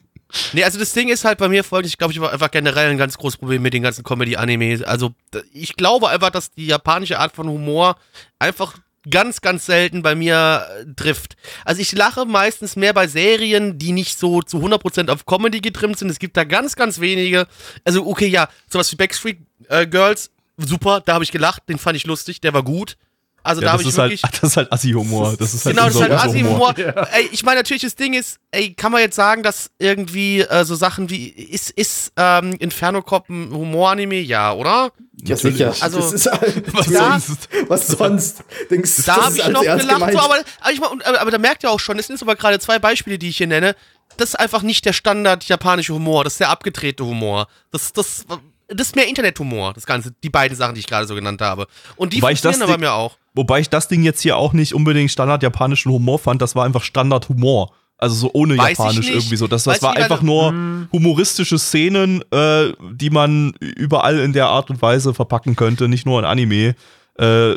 Nee, 0.53 0.63
also 0.63 0.77
das 0.77 0.91
Ding 0.91 1.09
ist 1.09 1.23
halt 1.23 1.37
bei 1.37 1.47
mir 1.47 1.63
folgendes, 1.63 1.93
ich 1.93 1.97
glaube, 1.97 2.11
ich 2.13 2.19
habe 2.19 2.31
einfach 2.31 2.51
generell 2.51 2.89
ein 2.89 2.97
ganz 2.97 3.17
großes 3.17 3.37
Problem 3.37 3.61
mit 3.61 3.73
den 3.73 3.83
ganzen 3.83 4.03
Comedy-Animes. 4.03 4.81
Also 4.83 5.13
ich 5.53 5.75
glaube 5.75 6.09
einfach, 6.09 6.29
dass 6.29 6.51
die 6.51 6.67
japanische 6.67 7.19
Art 7.19 7.35
von 7.35 7.47
Humor 7.47 7.95
einfach 8.39 8.75
ganz, 9.09 9.41
ganz 9.41 9.65
selten 9.65 10.01
bei 10.01 10.15
mir 10.15 10.67
äh, 10.69 10.85
trifft. 10.95 11.35
Also 11.63 11.81
ich 11.81 11.91
lache 11.91 12.25
meistens 12.25 12.75
mehr 12.75 12.93
bei 12.93 13.07
Serien, 13.07 13.77
die 13.77 13.91
nicht 13.91 14.17
so 14.17 14.41
zu 14.41 14.57
100% 14.57 15.09
auf 15.09 15.25
Comedy 15.25 15.61
getrimmt 15.61 15.97
sind. 15.97 16.09
Es 16.09 16.19
gibt 16.19 16.37
da 16.37 16.43
ganz, 16.43 16.75
ganz 16.75 16.99
wenige. 16.99 17.47
Also 17.83 18.05
okay, 18.07 18.27
ja, 18.27 18.49
sowas 18.69 18.91
wie 18.91 18.95
Backstreet 18.95 19.39
äh, 19.69 19.87
Girls, 19.87 20.31
super, 20.57 21.01
da 21.01 21.13
habe 21.13 21.23
ich 21.23 21.31
gelacht, 21.31 21.63
den 21.69 21.77
fand 21.77 21.97
ich 21.97 22.05
lustig, 22.05 22.41
der 22.41 22.53
war 22.53 22.63
gut. 22.63 22.97
Also 23.45 23.61
da 23.61 23.67
Ja, 23.67 23.73
habe 23.73 23.83
das, 23.83 23.87
ich 23.89 23.93
ist 23.93 23.99
halt, 23.99 24.11
wirklich... 24.11 24.31
das 24.41 24.49
ist 24.51 24.57
halt 24.57 24.71
Assi-Humor. 24.73 25.35
Das 25.37 25.53
ist 25.53 25.65
halt 25.65 25.75
Genau, 25.75 25.87
das 25.87 25.95
ist 25.95 26.01
halt. 26.01 26.11
Assi-Humor. 26.13 26.73
Ey, 26.77 27.29
ich 27.31 27.43
meine, 27.43 27.59
natürlich, 27.59 27.83
das 27.83 27.95
Ding 27.95 28.13
ist, 28.13 28.37
ey, 28.51 28.73
kann 28.73 28.91
man 28.91 29.01
jetzt 29.01 29.15
sagen, 29.15 29.43
dass 29.43 29.69
irgendwie 29.79 30.41
äh, 30.41 30.65
so 30.65 30.75
Sachen 30.75 31.09
wie, 31.09 31.27
ist, 31.29 31.69
ist 31.71 32.11
ähm, 32.17 32.53
Inferno 32.59 33.01
Cop 33.01 33.29
ein 33.29 33.51
Humor-Anime? 33.53 34.19
Ja, 34.19 34.53
oder? 34.53 34.91
Ja, 35.23 35.37
sicher. 35.37 35.73
Also, 35.79 35.99
das 35.99 36.11
ist 36.13 36.25
halt, 36.31 36.63
Was 36.73 36.87
Da- 36.87 37.19
sonst? 37.19 37.49
was 37.67 37.87
sonst? 37.87 38.43
Denkst, 38.69 38.95
du, 38.97 39.01
Da 39.03 39.15
das 39.15 39.25
habe 39.25 39.37
ist 39.37 39.47
ich 39.47 39.53
noch 39.53 39.61
gelacht, 39.61 40.11
so, 40.11 40.19
aber, 40.19 40.35
aber, 40.59 40.71
ich, 40.71 40.81
aber, 40.83 41.21
aber 41.21 41.31
da 41.31 41.37
merkt 41.37 41.63
ihr 41.63 41.71
auch 41.71 41.79
schon, 41.79 41.97
es 41.99 42.07
sind 42.07 42.21
aber 42.21 42.35
gerade 42.35 42.59
zwei 42.59 42.79
Beispiele, 42.79 43.17
die 43.17 43.29
ich 43.29 43.37
hier 43.37 43.47
nenne. 43.47 43.75
Das 44.17 44.29
ist 44.29 44.35
einfach 44.35 44.61
nicht 44.61 44.85
der 44.85 44.93
Standard 44.93 45.43
japanische 45.45 45.93
Humor, 45.93 46.23
das 46.23 46.33
ist 46.33 46.39
der 46.39 46.49
abgedrehte 46.49 47.03
Humor. 47.05 47.47
Das, 47.71 47.91
das, 47.93 48.25
das 48.67 48.87
ist 48.87 48.95
mehr 48.95 49.07
Internethumor, 49.07 49.73
das 49.73 49.85
Ganze, 49.85 50.13
die 50.23 50.29
beiden 50.29 50.57
Sachen, 50.57 50.73
die 50.75 50.79
ich 50.81 50.87
gerade 50.87 51.07
so 51.07 51.15
genannt 51.15 51.41
habe. 51.41 51.67
Und 51.95 52.13
die 52.13 52.21
Wobei 52.21 52.31
ich 52.31 52.41
das 52.41 52.55
funktionieren 52.57 52.73
aber 52.73 52.77
Ding- 52.77 52.89
mir 52.89 52.93
auch. 52.93 53.17
Wobei 53.33 53.59
ich 53.59 53.69
das 53.69 53.87
Ding 53.87 54.03
jetzt 54.03 54.21
hier 54.21 54.37
auch 54.37 54.53
nicht 54.53 54.73
unbedingt 54.73 55.11
Standard 55.11 55.43
japanischen 55.43 55.91
Humor 55.91 56.19
fand, 56.19 56.41
das 56.41 56.55
war 56.55 56.65
einfach 56.65 56.83
Standard 56.83 57.27
Humor. 57.29 57.73
Also 57.97 58.15
so 58.15 58.29
ohne 58.33 58.57
Weiß 58.57 58.77
Japanisch 58.77 59.09
irgendwie 59.09 59.37
so. 59.37 59.47
Das, 59.47 59.65
Weiß 59.67 59.75
das 59.75 59.83
war 59.83 59.95
einfach 59.95 60.21
also- 60.21 60.25
nur 60.25 60.87
humoristische 60.91 61.57
Szenen, 61.57 62.23
äh, 62.31 62.73
die 62.91 63.09
man 63.09 63.53
überall 63.61 64.19
in 64.19 64.33
der 64.33 64.47
Art 64.47 64.69
und 64.69 64.81
Weise 64.81 65.13
verpacken 65.13 65.55
könnte, 65.55 65.87
nicht 65.87 66.05
nur 66.05 66.19
in 66.19 66.25
Anime. 66.25 66.75
Äh, 67.17 67.53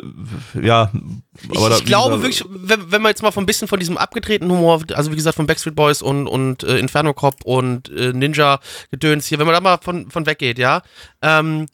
ja, 0.61 0.89
Ich, 1.51 1.57
aber 1.57 1.69
da- 1.69 1.77
ich 1.77 1.85
glaube 1.85 2.21
wirklich, 2.21 2.43
wenn, 2.49 2.91
wenn 2.91 3.01
man 3.01 3.09
jetzt 3.09 3.21
mal 3.21 3.31
von 3.31 3.43
ein 3.43 3.45
bisschen 3.45 3.67
von 3.67 3.79
diesem 3.79 3.97
abgedrehten 3.97 4.49
Humor, 4.49 4.81
also 4.93 5.11
wie 5.11 5.15
gesagt 5.17 5.35
von 5.35 5.47
Backstreet 5.47 5.75
Boys 5.75 6.01
und, 6.01 6.27
und 6.27 6.63
äh, 6.63 6.77
Inferno 6.77 7.13
Cop 7.13 7.35
und 7.43 7.89
äh, 7.89 8.13
Ninja 8.13 8.59
Gedöns 8.91 9.25
hier, 9.27 9.37
wenn 9.39 9.45
man 9.45 9.55
da 9.55 9.59
mal 9.61 9.77
von, 9.81 10.09
von 10.11 10.25
weggeht, 10.25 10.59
ja, 10.59 10.81
ähm, 11.21 11.65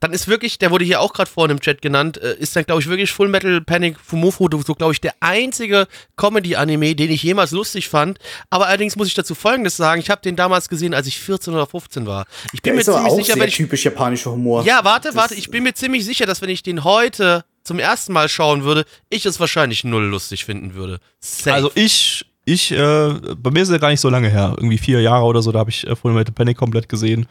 dann 0.00 0.12
ist 0.12 0.28
wirklich, 0.28 0.58
der 0.58 0.70
wurde 0.70 0.84
hier 0.84 1.00
auch 1.00 1.12
gerade 1.12 1.30
vorhin 1.30 1.56
im 1.56 1.60
Chat 1.60 1.82
genannt, 1.82 2.16
äh, 2.18 2.34
ist 2.36 2.56
dann 2.56 2.64
glaube 2.64 2.80
ich 2.80 2.88
wirklich 2.88 3.12
Full 3.12 3.28
Metal 3.28 3.60
Panic 3.60 3.98
Fumofu, 4.00 4.48
so 4.66 4.74
glaube 4.74 4.92
ich 4.92 5.00
der 5.00 5.14
einzige 5.20 5.86
Comedy-Anime, 6.16 6.94
den 6.94 7.10
ich 7.10 7.22
jemals 7.22 7.50
lustig 7.50 7.88
fand. 7.88 8.18
Aber 8.48 8.66
allerdings 8.66 8.96
muss 8.96 9.08
ich 9.08 9.14
dazu 9.14 9.34
Folgendes 9.34 9.76
sagen, 9.76 10.00
ich 10.00 10.10
habe 10.10 10.22
den 10.22 10.36
damals 10.36 10.68
gesehen, 10.68 10.94
als 10.94 11.06
ich 11.06 11.18
14 11.20 11.52
oder 11.54 11.66
15 11.66 12.06
war. 12.06 12.26
Ich 12.52 12.62
bin 12.62 12.70
Der 12.70 12.74
mir 12.74 12.80
ist 12.80 12.88
aber 12.88 12.98
ziemlich 12.98 13.12
auch 13.12 13.16
sicher, 13.16 13.34
sehr 13.34 13.42
wenn 13.42 13.48
ich 13.48 13.56
typisch 13.56 13.84
japanischer 13.84 14.32
Humor. 14.32 14.64
ja, 14.64 14.84
warte, 14.84 15.14
warte. 15.14 15.34
Ich 15.34 15.50
bin 15.50 15.62
mir 15.62 15.74
ziemlich 15.74 16.04
sicher, 16.04 16.26
dass 16.26 16.40
wenn 16.40 16.50
ich 16.50 16.62
den 16.62 16.84
heute 16.84 17.44
zum 17.62 17.78
ersten 17.78 18.12
Mal 18.14 18.28
schauen 18.28 18.64
würde, 18.64 18.84
ich 19.10 19.26
es 19.26 19.38
wahrscheinlich 19.38 19.84
null 19.84 20.04
lustig 20.04 20.44
finden 20.46 20.74
würde. 20.74 20.98
Safe. 21.20 21.54
Also 21.54 21.70
ich, 21.74 22.24
ich, 22.46 22.72
äh, 22.72 23.14
bei 23.36 23.50
mir 23.50 23.62
ist 23.62 23.68
er 23.68 23.78
gar 23.78 23.90
nicht 23.90 24.00
so 24.00 24.08
lange 24.08 24.30
her, 24.30 24.54
irgendwie 24.56 24.78
vier 24.78 25.00
Jahre 25.02 25.24
oder 25.24 25.42
so, 25.42 25.52
da 25.52 25.58
habe 25.58 25.70
ich 25.70 25.86
äh, 25.86 25.94
Full 25.94 26.12
Metal 26.12 26.32
Panic 26.32 26.56
komplett 26.56 26.88
gesehen. 26.88 27.26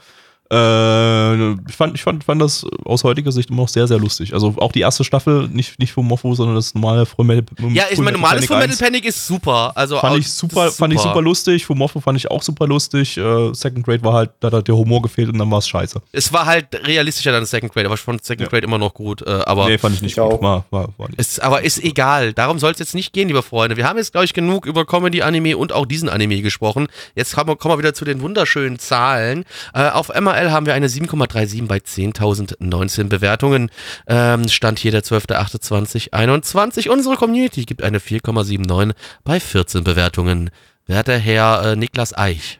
Äh, 0.51 1.51
ich 1.69 1.75
fand, 1.75 1.95
ich 1.95 2.01
fand, 2.01 2.23
fand 2.23 2.41
das 2.41 2.65
aus 2.85 3.03
heutiger 3.03 3.31
Sicht 3.31 3.49
immer 3.49 3.61
noch 3.63 3.69
sehr, 3.69 3.87
sehr 3.87 3.99
lustig. 3.99 4.33
Also 4.33 4.55
auch 4.57 4.71
die 4.71 4.81
erste 4.81 5.03
Staffel, 5.03 5.47
nicht, 5.47 5.79
nicht 5.79 5.91
von 5.93 6.05
Morpho, 6.05 6.33
sondern 6.33 6.55
das 6.55 6.73
normale 6.73 7.05
Full 7.05 7.25
Metal 7.25 7.43
ja, 7.71 7.83
ich 7.91 7.99
meine, 7.99 8.13
normales 8.17 8.45
Full 8.45 8.57
Metal 8.57 8.71
1. 8.71 8.79
Panic 8.79 9.05
ist 9.05 9.25
super. 9.27 9.71
Also 9.75 9.99
Fand 9.99 10.17
ich 10.17 10.31
super, 10.31 10.71
fand 10.71 10.93
ich 10.93 10.99
super 10.99 11.21
lustig. 11.21 11.65
Fumofo 11.65 11.99
fand 11.99 12.17
ich 12.17 12.29
auch 12.31 12.41
super 12.41 12.67
lustig. 12.67 13.17
Äh, 13.17 13.53
Second 13.53 13.85
Grade 13.85 14.03
war 14.03 14.13
halt, 14.13 14.31
da 14.39 14.51
hat 14.51 14.67
der 14.67 14.75
Humor 14.75 15.01
gefehlt 15.01 15.29
und 15.29 15.37
dann 15.37 15.49
war 15.51 15.59
es 15.59 15.67
scheiße. 15.67 16.01
Es 16.11 16.33
war 16.33 16.45
halt 16.45 16.67
realistischer 16.85 17.31
dann 17.31 17.45
Second 17.45 17.71
Grade, 17.73 17.85
aber 17.85 17.95
ich 17.95 18.01
fand 18.01 18.23
Second 18.23 18.47
Ja. 18.47 18.47
Grade 18.49 18.65
immer 18.65 18.77
noch 18.77 18.93
gut. 18.93 19.21
Äh, 19.21 19.29
aber 19.45 19.67
nee, 19.67 19.77
fand 19.77 19.95
ich 19.95 20.01
nicht 20.01 20.13
Ich 20.13 20.19
auch. 20.19 20.31
gut. 20.31 20.41
War, 20.41 20.65
war, 20.71 20.89
war 20.97 21.09
nicht. 21.09 21.19
Ist, 21.19 21.41
aber 21.41 21.61
ist 21.63 21.83
egal. 21.83 22.33
Darum 22.33 22.59
soll 22.59 22.71
es 22.71 22.79
jetzt 22.79 22.95
nicht 22.95 23.13
gehen, 23.13 23.27
liebe 23.27 23.43
Freunde. 23.43 23.77
Wir 23.77 23.87
haben 23.87 23.97
jetzt, 23.97 24.11
glaube 24.11 24.25
ich, 24.25 24.33
genug 24.33 24.65
über 24.65 24.85
Comedy-Anime 24.85 25.57
und 25.57 25.73
auch 25.73 25.85
diesen 25.85 26.09
Anime 26.09 26.41
gesprochen. 26.41 26.87
Jetzt 27.15 27.35
kommen 27.35 27.49
wir, 27.49 27.55
kommen 27.55 27.73
wir 27.75 27.79
wieder 27.79 27.93
zu 27.93 28.05
den 28.05 28.21
wunderschönen 28.21 28.79
Zahlen. 28.79 29.45
Äh, 29.73 29.89
auf 29.89 30.09
MRL 30.09 30.38
haben 30.47 30.65
wir 30.65 30.73
eine 30.73 30.87
7,37 30.87 31.67
bei 31.67 31.77
10.019 31.77 33.09
Bewertungen. 33.09 33.69
Ähm, 34.07 34.47
Stand 34.47 34.79
hier 34.79 34.91
der 34.91 35.03
12.08.2021. 35.03 36.89
Unsere 36.89 37.15
Community 37.15 37.65
gibt 37.65 37.83
eine 37.83 37.99
4,79 37.99 38.93
bei 39.23 39.39
14 39.39 39.83
Bewertungen. 39.83 40.49
Werter 40.87 41.17
Herr 41.17 41.71
äh, 41.71 41.75
Niklas 41.75 42.17
Eich. 42.17 42.59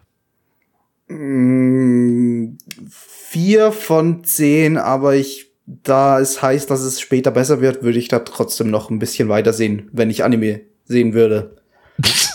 Mm, 1.07 2.57
Vier 2.87 3.71
von 3.71 4.23
zehn, 4.23 4.77
aber 4.77 5.15
ich, 5.15 5.51
da 5.67 6.19
es 6.19 6.41
heißt, 6.41 6.69
dass 6.69 6.81
es 6.81 6.99
später 6.99 7.29
besser 7.29 7.61
wird, 7.61 7.83
würde 7.83 7.99
ich 7.99 8.07
da 8.07 8.19
trotzdem 8.19 8.71
noch 8.71 8.89
ein 8.89 8.97
bisschen 8.97 9.29
weiter 9.29 9.53
sehen, 9.53 9.87
wenn 9.91 10.09
ich 10.09 10.23
Anime 10.23 10.61
sehen 10.85 11.13
würde. 11.13 11.58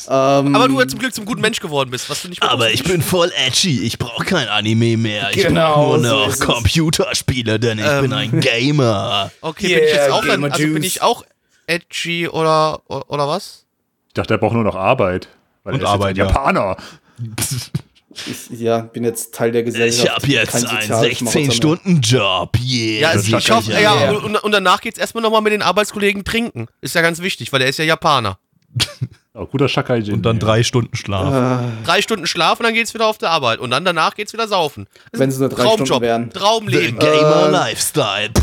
Ähm, 0.09 0.55
Aber 0.55 0.69
du 0.69 0.79
ja 0.81 0.87
zum 0.87 0.99
Glück 0.99 1.15
zum 1.15 1.25
guten 1.25 1.41
Mensch 1.41 1.61
geworden 1.61 1.91
bist, 1.91 2.09
was 2.11 2.23
du 2.23 2.29
nicht 2.29 2.43
Aber 2.43 2.71
ich 2.71 2.85
bin 2.85 3.03
voll 3.03 3.31
edgy. 3.47 3.81
Ich 3.85 3.99
brauche 3.99 4.25
kein 4.25 4.49
Anime 4.49 4.97
mehr. 4.97 5.31
Ich 5.33 5.43
Genau, 5.47 5.75
brauche 5.75 5.99
nur 5.99 6.09
so 6.09 6.17
noch 6.17 6.29
es. 6.29 6.41
Computerspiele, 6.41 7.59
denn 7.59 7.79
ich 7.79 8.01
bin 8.01 8.13
ein 8.13 8.41
Gamer. 8.41 9.31
Okay, 9.41 9.69
bin 9.69 9.77
ich 9.77 9.83
jetzt 9.93 10.09
Yeah, 10.09 10.15
auch 10.15 10.23
Gamer 10.25 10.53
also 10.53 10.65
bin 10.67 10.83
ich 10.83 11.03
auch 11.03 11.25
edgy 11.67 12.29
oder, 12.29 12.83
oder 12.89 13.29
was? 13.29 13.65
Ich 14.09 14.15
dachte, 14.15 14.35
er 14.35 14.39
braucht 14.39 14.55
nur 14.55 14.65
noch 14.65 14.77
Arbeit. 14.77 15.29
Weil 15.65 15.75
Und 15.75 15.81
er 15.81 15.85
ist 15.85 15.91
Arbeit, 15.91 16.11
ein 16.11 16.17
Japaner. 16.17 16.77
ich 18.27 18.61
ja, 18.61 18.81
bin 18.81 19.03
jetzt 19.05 19.35
Teil 19.35 19.51
der 19.53 19.63
Gesellschaft. 19.63 20.05
Ich 20.05 20.11
habe 20.15 20.27
jetzt 20.27 20.55
einen 20.55 20.65
Soziales 20.67 21.21
Marathon 21.21 21.25
mehr. 21.43 21.51
16-Stunden-Job. 21.51 22.57
Yeah. 22.63 23.01
Ja, 23.01 23.13
das 23.15 23.27
ich 23.29 23.51
hoffe, 23.51 23.73
ja, 23.73 23.81
ja. 23.81 24.11
Und, 24.13 24.37
und 24.37 24.53
danach 24.53 24.81
geht's 24.81 24.99
erstmal 24.99 25.23
nochmal 25.23 25.41
mit 25.41 25.53
den 25.53 25.63
Arbeitskollegen 25.63 26.25
trinken. 26.25 26.67
Ist 26.81 26.95
ja 26.95 27.01
ganz 27.03 27.21
wichtig, 27.21 27.53
weil 27.53 27.61
der 27.61 27.69
ist 27.69 27.79
ja 27.79 27.85
Japaner. 27.85 28.39
Oh, 29.37 29.47
guter 29.47 29.69
Shakai-Jin. 29.69 30.15
Und 30.15 30.23
dann 30.23 30.37
ja. 30.37 30.43
drei 30.45 30.63
Stunden 30.63 30.95
Schlaf. 30.95 31.65
Drei 31.85 32.01
Stunden 32.03 32.25
Schlaf 32.29 32.61
und 32.61 32.65
dann 32.65 32.75
geht's 32.75 32.95
wieder 32.95 33.09
auf 33.09 33.19
der 33.19 33.31
Arbeit. 33.31 33.59
Und 33.59 33.73
dann 33.73 33.85
danach 33.85 34.15
geht's 34.15 34.33
wieder 34.33 34.47
saufen. 34.47 34.87
Das 35.11 35.21
Wenn 35.21 35.29
es 35.29 35.39
nur 35.39 35.49
ein 35.49 35.55
drei 35.57 35.65
Traumjob, 35.65 35.87
Stunden 35.89 36.03
wären. 36.05 36.31
Traumleben. 36.31 36.99
Gamer 37.01 37.47
Äh, 37.49 37.51
Lifestyle. 37.51 38.31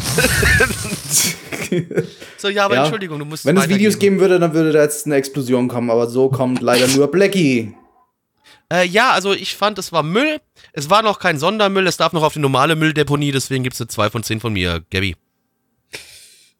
So, 2.37 2.49
ja, 2.49 2.65
aber 2.65 2.75
Ja. 2.75 2.81
Entschuldigung, 2.81 3.19
du 3.19 3.23
musst 3.25 3.45
Wenn 3.45 3.55
es 3.55 3.69
Videos 3.69 3.97
geben 3.99 4.19
würde, 4.19 4.39
dann 4.39 4.53
würde 4.53 4.71
da 4.73 4.81
jetzt 4.81 5.05
eine 5.05 5.15
Explosion 5.15 5.67
kommen, 5.69 5.89
aber 5.89 6.07
so 6.09 6.27
kommt 6.27 6.59
leider 6.61 6.87
nur 6.87 7.07
Blackie. 7.09 7.73
Äh, 8.73 8.87
ja, 8.87 9.11
also 9.11 9.31
ich 9.31 9.55
fand, 9.55 9.77
es 9.77 9.91
war 9.93 10.03
Müll. 10.03 10.41
Es 10.73 10.89
war 10.89 11.03
noch 11.03 11.19
kein 11.19 11.37
Sondermüll. 11.39 11.87
Es 11.87 11.97
darf 11.97 12.11
noch 12.13 12.23
auf 12.23 12.33
die 12.33 12.39
normale 12.39 12.75
Mülldeponie. 12.75 13.31
Deswegen 13.31 13.63
gibt's 13.63 13.79
eine 13.79 13.87
2 13.87 14.09
von 14.09 14.23
10 14.23 14.39
von 14.41 14.51
mir, 14.51 14.81
Gabby. 14.91 15.15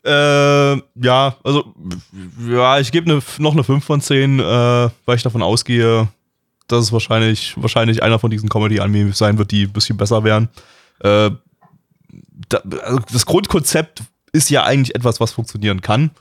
Äh, 0.04 0.76
ja, 0.96 1.36
also, 1.44 1.74
ja, 2.48 2.80
ich 2.80 2.92
gebe 2.92 3.10
ne, 3.10 3.22
noch 3.38 3.54
eine 3.54 3.64
5 3.64 3.84
von 3.84 4.02
10, 4.02 4.40
äh, 4.40 4.44
weil 4.44 5.16
ich 5.16 5.24
davon 5.24 5.44
ausgehe, 5.44 6.08
dass 6.68 6.86
es 6.86 6.92
wahrscheinlich, 6.92 7.54
wahrscheinlich 7.58 8.02
einer 8.02 8.18
von 8.18 8.32
diesen 8.32 8.50
Comedy-Anime 8.50 9.14
sein 9.14 9.38
wird, 9.38 9.52
die 9.52 9.64
ein 9.64 9.74
bisschen 9.74 9.98
besser 9.98 10.24
wären. 10.24 10.50
Äh, 11.00 11.32
da, 12.50 12.58
also 12.84 13.00
das 13.12 13.26
Grundkonzept 13.26 14.02
ist 14.32 14.50
ja 14.50 14.64
eigentlich 14.64 14.96
etwas, 14.96 15.20
was 15.20 15.32
funktionieren 15.34 15.82
kann. 15.82 16.12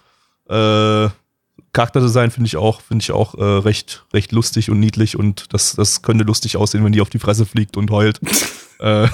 Äh, 0.48 1.08
Charakterdesign 1.72 2.30
finde 2.30 2.46
ich 2.48 2.56
auch, 2.56 2.80
finde 2.80 3.02
ich 3.02 3.12
auch 3.12 3.34
äh, 3.34 3.42
recht, 3.42 4.04
recht 4.12 4.32
lustig 4.32 4.70
und 4.70 4.80
niedlich 4.80 5.16
und 5.18 5.52
das, 5.52 5.74
das 5.74 6.02
könnte 6.02 6.24
lustig 6.24 6.56
aussehen, 6.56 6.84
wenn 6.84 6.92
die 6.92 7.00
auf 7.00 7.10
die 7.10 7.18
Fresse 7.18 7.46
fliegt 7.46 7.76
und 7.76 7.90
heult. 7.90 8.20
äh, 8.80 9.08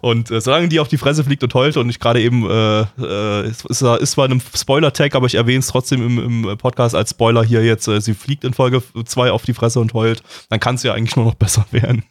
und 0.00 0.30
äh, 0.30 0.40
solange 0.40 0.68
die 0.68 0.80
auf 0.80 0.88
die 0.88 0.98
Fresse 0.98 1.24
fliegt 1.24 1.42
und 1.42 1.52
heult 1.54 1.76
und 1.76 1.88
ich 1.90 1.98
gerade 2.00 2.20
eben, 2.20 2.48
äh, 2.48 2.80
äh, 3.00 3.48
ist, 3.48 3.64
ist, 3.66 3.82
ist 3.82 4.10
zwar 4.12 4.26
in 4.26 4.32
einem 4.32 4.42
Spoiler-Tag, 4.54 5.14
aber 5.14 5.26
ich 5.26 5.34
erwähne 5.34 5.60
es 5.60 5.66
trotzdem 5.68 6.04
im, 6.04 6.44
im 6.44 6.58
Podcast 6.58 6.94
als 6.94 7.10
Spoiler 7.10 7.44
hier 7.44 7.64
jetzt, 7.64 7.88
äh, 7.88 8.00
sie 8.00 8.14
fliegt 8.14 8.44
in 8.44 8.54
Folge 8.54 8.82
2 9.04 9.30
auf 9.32 9.42
die 9.42 9.54
Fresse 9.54 9.80
und 9.80 9.94
heult, 9.94 10.22
dann 10.50 10.60
kann 10.60 10.76
es 10.76 10.82
ja 10.82 10.94
eigentlich 10.94 11.16
nur 11.16 11.24
noch 11.26 11.34
besser 11.38 11.66
werden. 11.70 12.04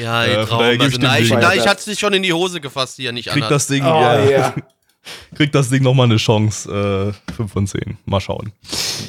Ja, 0.00 0.24
Äh, 0.24 0.46
von 0.46 0.58
Traum. 0.58 0.70
geb 0.72 0.82
Also, 0.82 0.98
nein, 0.98 1.22
ich, 1.22 1.30
nein, 1.30 1.58
ich 1.58 1.66
hatte 1.66 1.82
sich 1.82 1.98
schon 1.98 2.12
in 2.12 2.22
die 2.22 2.32
Hose 2.32 2.60
gefasst, 2.60 2.96
die 2.98 3.06
er 3.06 3.12
nicht 3.12 3.26
Kriegt 3.28 3.38
anhat. 3.38 3.50
das 3.50 3.66
Ding, 3.66 3.82
Oh, 3.84 3.86
ja, 4.00 4.24
ja. 4.24 4.54
kriegt 5.34 5.54
das 5.54 5.70
Ding 5.70 5.82
nochmal 5.82 6.06
eine 6.06 6.16
Chance. 6.16 7.14
Äh, 7.28 7.32
5 7.32 7.52
von 7.52 7.66
10. 7.66 7.98
Mal 8.06 8.20
schauen. 8.20 8.52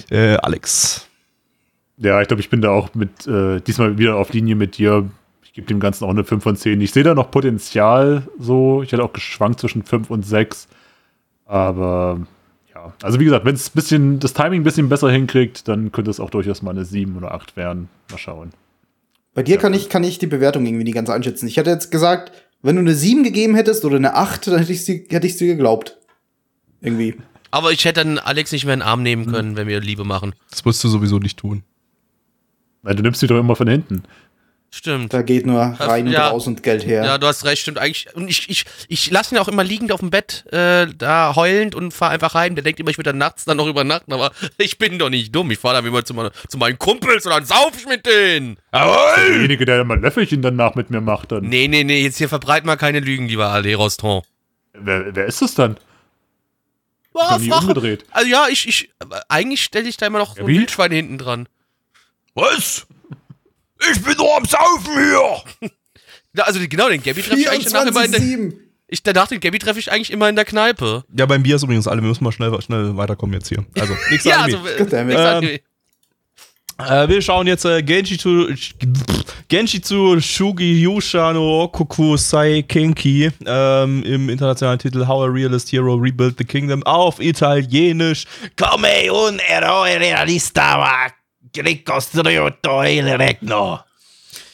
Äh, 0.09 0.35
Alex. 0.37 1.07
Ja, 1.97 2.21
ich 2.21 2.27
glaube, 2.27 2.41
ich 2.41 2.49
bin 2.49 2.61
da 2.61 2.71
auch 2.71 2.93
mit, 2.93 3.25
äh, 3.27 3.61
diesmal 3.61 3.97
wieder 3.97 4.15
auf 4.15 4.33
Linie 4.33 4.55
mit 4.55 4.77
dir. 4.77 5.09
Ich 5.43 5.53
gebe 5.53 5.67
dem 5.67 5.79
Ganzen 5.79 6.03
auch 6.05 6.09
eine 6.09 6.25
5 6.25 6.43
von 6.43 6.55
10. 6.55 6.81
Ich 6.81 6.91
sehe 6.91 7.03
da 7.03 7.15
noch 7.15 7.31
Potenzial 7.31 8.27
so. 8.37 8.83
Ich 8.83 8.91
hätte 8.91 9.03
auch 9.03 9.13
geschwankt 9.13 9.61
zwischen 9.61 9.83
5 9.83 10.09
und 10.09 10.25
6. 10.25 10.67
Aber 11.45 12.19
ja, 12.73 12.93
also 13.01 13.19
wie 13.19 13.25
gesagt, 13.25 13.45
wenn 13.45 13.55
es 13.55 13.69
bisschen 13.69 14.19
das 14.19 14.33
Timing 14.33 14.61
ein 14.61 14.63
bisschen 14.65 14.89
besser 14.89 15.09
hinkriegt, 15.09 15.67
dann 15.67 15.91
könnte 15.91 16.11
es 16.11 16.19
auch 16.19 16.29
durchaus 16.29 16.61
mal 16.61 16.71
eine 16.71 16.83
7 16.83 17.15
oder 17.15 17.33
8 17.33 17.55
werden. 17.55 17.89
Mal 18.11 18.17
schauen. 18.17 18.51
Bei 19.33 19.43
dir 19.43 19.57
kann 19.57 19.73
ich, 19.73 19.89
kann 19.89 20.03
ich 20.03 20.17
die 20.17 20.27
Bewertung 20.27 20.65
irgendwie 20.65 20.85
nicht 20.85 20.95
ganz 20.95 21.09
einschätzen. 21.09 21.47
Ich 21.47 21.57
hätte 21.57 21.69
jetzt 21.69 21.91
gesagt, 21.91 22.31
wenn 22.65 22.77
du 22.77 22.81
eine 22.81 22.95
7 22.95 23.23
gegeben 23.23 23.53
hättest 23.53 23.85
oder 23.85 23.97
eine 23.97 24.15
8, 24.15 24.47
dann 24.47 24.57
hätte 24.57 24.73
ich 24.73 24.83
sie, 24.83 25.05
hätte 25.09 25.27
ich 25.27 25.37
sie 25.37 25.45
geglaubt. 25.45 25.97
Irgendwie. 26.81 27.15
Aber 27.51 27.71
ich 27.71 27.85
hätte 27.85 28.03
dann 28.03 28.17
Alex 28.17 28.51
nicht 28.51 28.65
mehr 28.65 28.73
in 28.73 28.79
den 28.79 28.87
Arm 28.87 29.03
nehmen 29.03 29.27
können, 29.27 29.55
wenn 29.55 29.67
wir 29.67 29.79
Liebe 29.79 30.03
machen. 30.03 30.33
Das 30.49 30.65
wirst 30.65 30.83
du 30.83 30.87
sowieso 30.87 31.19
nicht 31.19 31.37
tun. 31.37 31.63
Weil 32.81 32.95
du 32.95 33.03
nimmst 33.03 33.19
sie 33.19 33.27
doch 33.27 33.39
immer 33.39 33.55
von 33.55 33.67
hinten. 33.67 34.03
Stimmt. 34.77 35.13
Da 35.13 35.21
geht 35.21 35.45
nur 35.45 35.61
rein 35.61 36.05
Ja. 36.07 36.27
und 36.27 36.33
raus 36.33 36.47
und 36.47 36.61
Geld 36.61 36.85
her. 36.85 37.05
Ja, 37.05 37.17
du 37.17 37.27
hast 37.27 37.45
recht, 37.45 37.61
stimmt 37.61 37.77
eigentlich. 37.77 38.13
Und 38.13 38.27
ich, 38.27 38.49
ich, 38.49 38.65
ich 38.89 39.09
lasse 39.09 39.33
ihn 39.33 39.37
auch 39.39 39.47
immer 39.47 39.63
liegend 39.63 39.93
auf 39.93 40.01
dem 40.01 40.09
Bett, 40.09 40.43
äh, 40.51 40.87
da 40.97 41.33
heulend 41.37 41.75
und 41.75 41.93
fahr 41.93 42.09
einfach 42.09 42.33
heim. 42.33 42.55
Der 42.55 42.63
denkt 42.63 42.81
immer, 42.81 42.89
ich 42.89 42.97
würde 42.97 43.11
dann 43.11 43.17
nachts 43.17 43.45
dann 43.45 43.55
noch 43.55 43.67
übernachten, 43.67 44.11
aber 44.11 44.31
ich 44.57 44.77
bin 44.77 44.99
doch 44.99 45.09
nicht 45.09 45.33
dumm. 45.33 45.49
Ich 45.51 45.59
fahre 45.59 45.75
dann 45.75 45.85
immer 45.85 46.03
zu, 46.03 46.13
meine, 46.13 46.31
zu 46.49 46.57
meinen 46.57 46.77
Kumpels 46.77 47.25
und 47.25 47.31
dann 47.31 47.45
sauf 47.45 47.71
ich 47.77 47.85
mit 47.87 48.05
denen. 48.05 48.57
Derjenige, 48.73 49.63
der 49.63 49.85
mal 49.85 49.97
Löffelchen 49.97 50.41
danach 50.41 50.75
mit 50.75 50.89
mir 50.89 50.99
macht, 50.99 51.31
dann. 51.31 51.45
Nee, 51.45 51.69
nee, 51.69 51.85
nee, 51.85 52.03
jetzt 52.03 52.17
hier 52.17 52.27
verbreiten 52.27 52.67
wir 52.67 52.75
keine 52.75 52.99
Lügen, 52.99 53.29
lieber 53.29 53.47
Ale 53.47 53.73
Rostron. 53.75 54.23
Wer, 54.73 55.15
wer 55.15 55.25
ist 55.25 55.41
das 55.41 55.55
dann? 55.55 55.77
Nie 57.39 57.47
frag- 57.49 57.61
umgedreht. 57.61 58.03
Also 58.11 58.29
ja, 58.29 58.47
ich, 58.49 58.67
ich, 58.67 58.89
aber 58.99 59.23
eigentlich 59.29 59.63
stelle 59.63 59.87
ich 59.87 59.95
da 59.95 60.05
immer 60.07 60.19
noch 60.19 60.35
so 60.35 60.41
ein? 60.41 60.47
Wildschwein 60.47 60.91
hinten 60.91 61.17
dran. 61.17 61.47
Was? 62.33 62.85
Ich 63.91 64.01
bin 64.01 64.15
nur 64.17 64.37
am 64.37 64.45
Saufen 64.45 64.93
hier! 64.93 65.69
Ja, 66.35 66.43
also 66.43 66.59
genau, 66.67 66.89
den 66.89 67.01
Gabby 67.01 67.21
treffe 67.21 67.39
ich 67.39 67.49
eigentlich 67.49 67.71
danach 67.71 67.87
immer 67.87 68.05
in 68.05 68.11
der, 68.11 68.21
24,7. 68.21 68.53
ich, 68.87 69.03
danach 69.03 69.27
den 69.27 69.39
Gabby 69.39 69.59
treffe 69.59 69.79
ich 69.79 69.91
eigentlich 69.91 70.11
immer 70.11 70.27
in 70.27 70.35
der 70.35 70.45
Kneipe. 70.45 71.05
Ja, 71.17 71.25
beim 71.25 71.43
Bier 71.43 71.55
ist 71.55 71.63
übrigens 71.63 71.87
alle. 71.87 72.01
Wir 72.01 72.09
müssen 72.09 72.23
mal 72.23 72.31
schnell, 72.31 72.61
schnell 72.61 72.97
weiterkommen 72.97 73.33
jetzt 73.33 73.47
hier. 73.47 73.65
Also, 73.79 73.93
nächster 74.09 74.29
Ja, 74.29 74.41
also, 74.41 74.57
äh, 74.67 75.43
Ähm. 75.43 75.59
Äh, 76.77 77.07
wir 77.07 77.21
schauen 77.21 77.47
jetzt 77.47 77.63
äh, 77.63 77.81
Genjitsu, 77.81 78.47
Genjitsu 79.47 80.19
Shugiyusha 80.19 81.31
no 81.31 81.69
Koku 81.69 82.17
Sai 82.17 82.63
Kenki 82.67 83.31
ähm, 83.45 84.03
im 84.03 84.29
internationalen 84.29 84.79
Titel 84.79 85.07
How 85.07 85.23
a 85.23 85.27
Realist 85.27 85.71
Hero 85.71 85.95
Rebuilt 85.95 86.37
the 86.37 86.43
Kingdom 86.43 86.83
auf 86.83 87.21
Italienisch. 87.21 88.25
Come 88.57 89.09
un 89.09 89.39
eroe 89.39 89.97
realista 89.97 90.77
il 91.57 93.07
regno. 93.15 93.79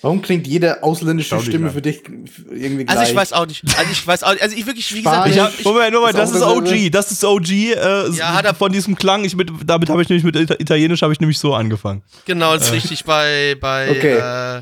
Warum 0.04 0.20
klingt 0.24 0.48
jede 0.48 0.82
ausländische 0.82 1.40
Stimme 1.42 1.70
für 1.70 1.82
dich 1.82 2.02
irgendwie 2.50 2.86
gleich? 2.86 2.98
Also 2.98 3.12
ich 3.12 3.16
weiß 3.16 3.34
auch 3.34 3.46
nicht. 3.46 3.64
Also 3.78 3.92
ich 3.92 4.08
weiß 4.08 4.24
auch 4.24 4.32
nicht. 4.32 4.42
Also 4.42 4.56
ich 4.58 4.66
wirklich, 4.66 4.92
wie 4.96 5.04
gesagt, 5.04 5.30
ich 5.30 5.38
hab, 5.40 5.54
Ich 5.60 5.64
Moment, 5.64 5.94
Moment, 5.94 6.18
das 6.18 6.32
ist. 6.32 6.42
OG, 6.42 6.90
das 6.90 7.12
ist 7.12 7.24
OG. 7.24 7.50
Äh, 7.52 8.10
Ja, 8.14 8.34
hat 8.34 8.46
er- 8.46 8.56
von 8.56 8.72
diesem 8.72 8.96
Klang, 8.96 9.24
ich 9.26 9.36
mit, 9.36 9.52
damit 9.64 9.90
habe 9.90 10.02
ich 10.02 10.10
nämlich 10.10 10.24
mit 10.24 10.36
Ita- 10.36 10.60
Italienisch 10.60 11.04
habe 11.04 11.14
ich 11.14 11.20
nämlich 11.20 11.38
so 11.38 11.54
angefangen. 11.54 12.02
genau, 12.26 12.56
das 12.56 12.68
ist 12.68 12.74
richtig 12.74 13.04
bei, 13.06 13.56
bei, 13.60 13.92
Okay. 13.92 14.16
äh, 14.16 14.62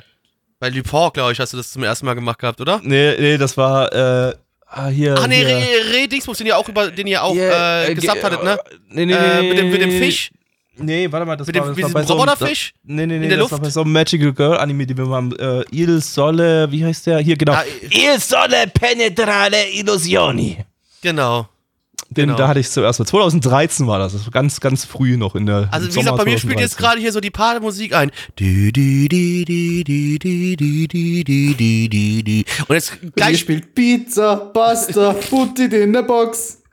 bei 0.59 0.69
Lupin, 0.69 1.09
glaube 1.13 1.31
ich, 1.31 1.39
hast 1.39 1.53
du 1.53 1.57
das 1.57 1.71
zum 1.71 1.83
ersten 1.83 2.05
Mal 2.05 2.15
gemacht 2.15 2.39
gehabt, 2.39 2.59
oder? 2.59 2.81
Nee, 2.83 3.15
nee, 3.17 3.37
das 3.37 3.55
war 3.55 3.93
äh, 3.93 4.33
ah, 4.67 4.87
hier. 4.89 5.17
Ah, 5.17 5.25
nee, 5.25 5.37
hier. 5.45 5.55
Re, 5.55 5.93
Re 6.03 6.07
den 6.09 6.47
ihr 6.47 6.57
auch 6.57 6.67
über, 6.67 6.91
den 6.91 7.07
ihr 7.07 7.23
auch 7.23 7.33
Yeah, 7.33 7.83
äh, 7.83 7.91
äh, 7.91 7.95
gesappt 7.95 8.15
ge- 8.19 8.23
hattet, 8.25 8.43
ne? 8.43 8.59
Nee, 8.89 9.05
nee, 9.05 9.13
äh, 9.13 9.41
nee, 9.41 9.47
mit, 9.49 9.57
dem, 9.57 9.71
mit 9.71 9.81
dem 9.83 9.89
nee, 9.89 9.99
Fisch. 9.99 10.31
Nee, 10.79 11.11
warte 11.11 11.25
mal, 11.25 11.35
das 11.35 11.47
mit 11.47 11.55
dem, 11.55 11.61
war, 11.61 11.67
das 11.69 11.77
mit 11.77 11.85
war 11.85 12.03
bei 12.03 12.07
Roboterfisch? 12.07 12.73
So 12.83 12.93
einem, 12.93 12.95
nee, 12.95 13.05
nee, 13.05 13.19
nee, 13.19 13.29
das 13.29 13.39
Luft? 13.39 13.51
war 13.51 13.59
bei 13.59 13.69
so 13.69 13.81
einem 13.81 13.91
Magical 13.91 14.33
Girl 14.33 14.57
Anime, 14.57 14.85
die 14.85 14.97
wir 14.97 15.07
haben. 15.09 15.35
Äh, 15.37 15.63
Il 15.71 16.01
Sole, 16.01 16.71
wie 16.71 16.85
heißt 16.85 17.07
der? 17.07 17.19
Hier, 17.19 17.35
genau. 17.35 17.53
Ah, 17.53 17.63
Il 17.89 18.19
Sole 18.19 18.67
Penetrale 18.73 19.69
Illusioni. 19.73 20.57
Genau. 21.01 21.47
Den, 22.11 22.25
genau. 22.27 22.37
Da 22.37 22.47
hatte 22.47 22.59
ich 22.59 22.69
zuerst 22.69 22.99
mal. 22.99 23.05
2013 23.05 23.85
war 23.85 23.99
das, 23.99 24.13
das 24.13 24.31
ganz, 24.31 24.59
ganz 24.59 24.83
früh 24.83 25.15
noch 25.15 25.35
in 25.35 25.45
der. 25.45 25.67
Also, 25.71 25.93
wie 25.93 25.99
gesagt, 25.99 26.17
bei 26.17 26.25
mir 26.25 26.39
spielt 26.39 26.59
jetzt 26.59 26.77
gerade 26.77 26.99
hier 26.99 27.11
so 27.11 27.19
die 27.19 27.29
Paarmusik 27.29 27.93
ein. 27.93 28.11
Und 32.67 32.75
jetzt 32.75 32.93
gleich. 33.15 33.29
Hier 33.29 33.37
spielt 33.37 33.75
Pizza, 33.75 34.35
Pasta, 34.37 35.13
Putti 35.13 35.65
in 35.65 35.93
der 35.93 36.01
Box. 36.01 36.63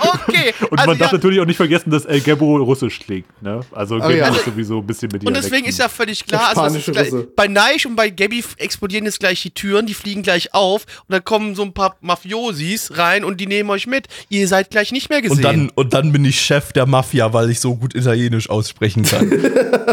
Okay. 0.00 0.54
Und 0.70 0.78
also 0.78 0.90
man 0.90 0.98
darf 0.98 1.12
ja, 1.12 1.16
natürlich 1.18 1.40
auch 1.40 1.44
nicht 1.46 1.56
vergessen, 1.56 1.90
dass 1.90 2.04
El 2.04 2.20
Gebo 2.20 2.56
russisch 2.56 2.98
klingt. 3.00 3.26
Ne? 3.42 3.60
Also 3.72 3.96
Gebo 3.96 4.10
ja. 4.10 4.28
ist 4.28 4.44
sowieso 4.44 4.78
ein 4.78 4.86
bisschen 4.86 5.10
mit 5.12 5.24
und 5.26 5.34
deswegen 5.36 5.66
ist 5.66 5.78
ja 5.78 5.88
völlig 5.88 6.24
klar, 6.26 6.56
also 6.56 6.92
gleich, 6.92 7.10
bei 7.36 7.46
Neisch 7.48 7.86
und 7.86 7.96
bei 7.96 8.10
Gabby 8.10 8.40
f- 8.40 8.54
explodieren 8.58 9.04
jetzt 9.04 9.20
gleich 9.20 9.42
die 9.42 9.50
Türen, 9.50 9.86
die 9.86 9.94
fliegen 9.94 10.22
gleich 10.22 10.54
auf 10.54 10.84
und 11.06 11.12
dann 11.12 11.24
kommen 11.24 11.54
so 11.54 11.62
ein 11.62 11.72
paar 11.74 11.96
Mafiosis 12.00 12.96
rein 12.96 13.24
und 13.24 13.40
die 13.40 13.46
nehmen 13.46 13.70
euch 13.70 13.86
mit. 13.86 14.06
Ihr 14.28 14.46
seid 14.48 14.70
gleich 14.70 14.92
nicht 14.92 15.10
mehr 15.10 15.22
gesehen. 15.22 15.36
Und 15.38 15.44
dann, 15.44 15.70
und 15.70 15.94
dann 15.94 16.12
bin 16.12 16.24
ich 16.24 16.40
Chef 16.40 16.72
der 16.72 16.86
Mafia, 16.86 17.32
weil 17.32 17.50
ich 17.50 17.60
so 17.60 17.76
gut 17.76 17.94
Italienisch 17.94 18.48
aussprechen 18.50 19.04
kann. 19.04 19.30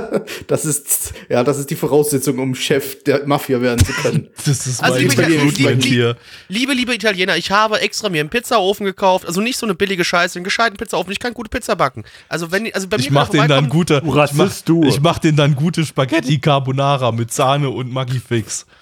Das 0.48 0.66
ist, 0.66 1.14
ja, 1.30 1.44
das 1.44 1.58
ist 1.58 1.70
die 1.70 1.76
Voraussetzung, 1.76 2.40
um 2.40 2.54
Chef 2.56 3.04
der 3.04 3.26
Mafia 3.26 3.62
werden 3.62 3.84
zu 3.86 3.94
können. 3.94 4.28
Das 4.46 4.68
ist 4.68 4.82
Also 4.84 4.96
mein 5.00 5.10
liebe, 5.10 5.22
Recruitment 5.22 5.84
liebe, 5.84 5.88
hier. 5.96 6.18
liebe, 6.48 6.74
liebe 6.74 6.94
Italiener, 6.96 7.38
ich 7.38 7.52
habe 7.52 7.80
extra 7.80 8.10
mir 8.10 8.22
einen 8.22 8.30
Pizzaofen 8.30 8.86
gekauft, 8.86 9.26
also 9.26 9.42
nicht 9.42 9.58
so 9.58 9.66
eine 9.66 9.76
billige 9.76 9.97
billige 9.98 10.06
Scheiße, 10.06 10.38
einen 10.38 10.44
gescheiten 10.44 10.78
Pizzaofen. 10.78 11.12
Ich 11.12 11.20
kann 11.20 11.34
gute 11.34 11.50
Pizza 11.50 11.76
backen. 11.76 12.04
Also 12.30 12.52
wenn, 12.52 12.72
also 12.74 12.88
bei 12.88 12.98
Ich 12.98 13.10
mir 13.10 13.16
mach 13.16 13.30
den 13.30 13.48
dann 13.48 13.68
gute. 13.70 14.02
Ich 14.06 14.34
mach, 14.34 14.54
du. 14.64 14.84
Ich 14.84 15.02
mach 15.02 15.20
den 15.20 15.36
dann 15.36 15.56
gute 15.56 15.86
Spaghetti 15.86 16.40
Carbonara 16.40 17.12
mit 17.12 17.34
Sahne 17.34 17.70
und 17.70 17.92
Maggi-Fix. 17.92 18.66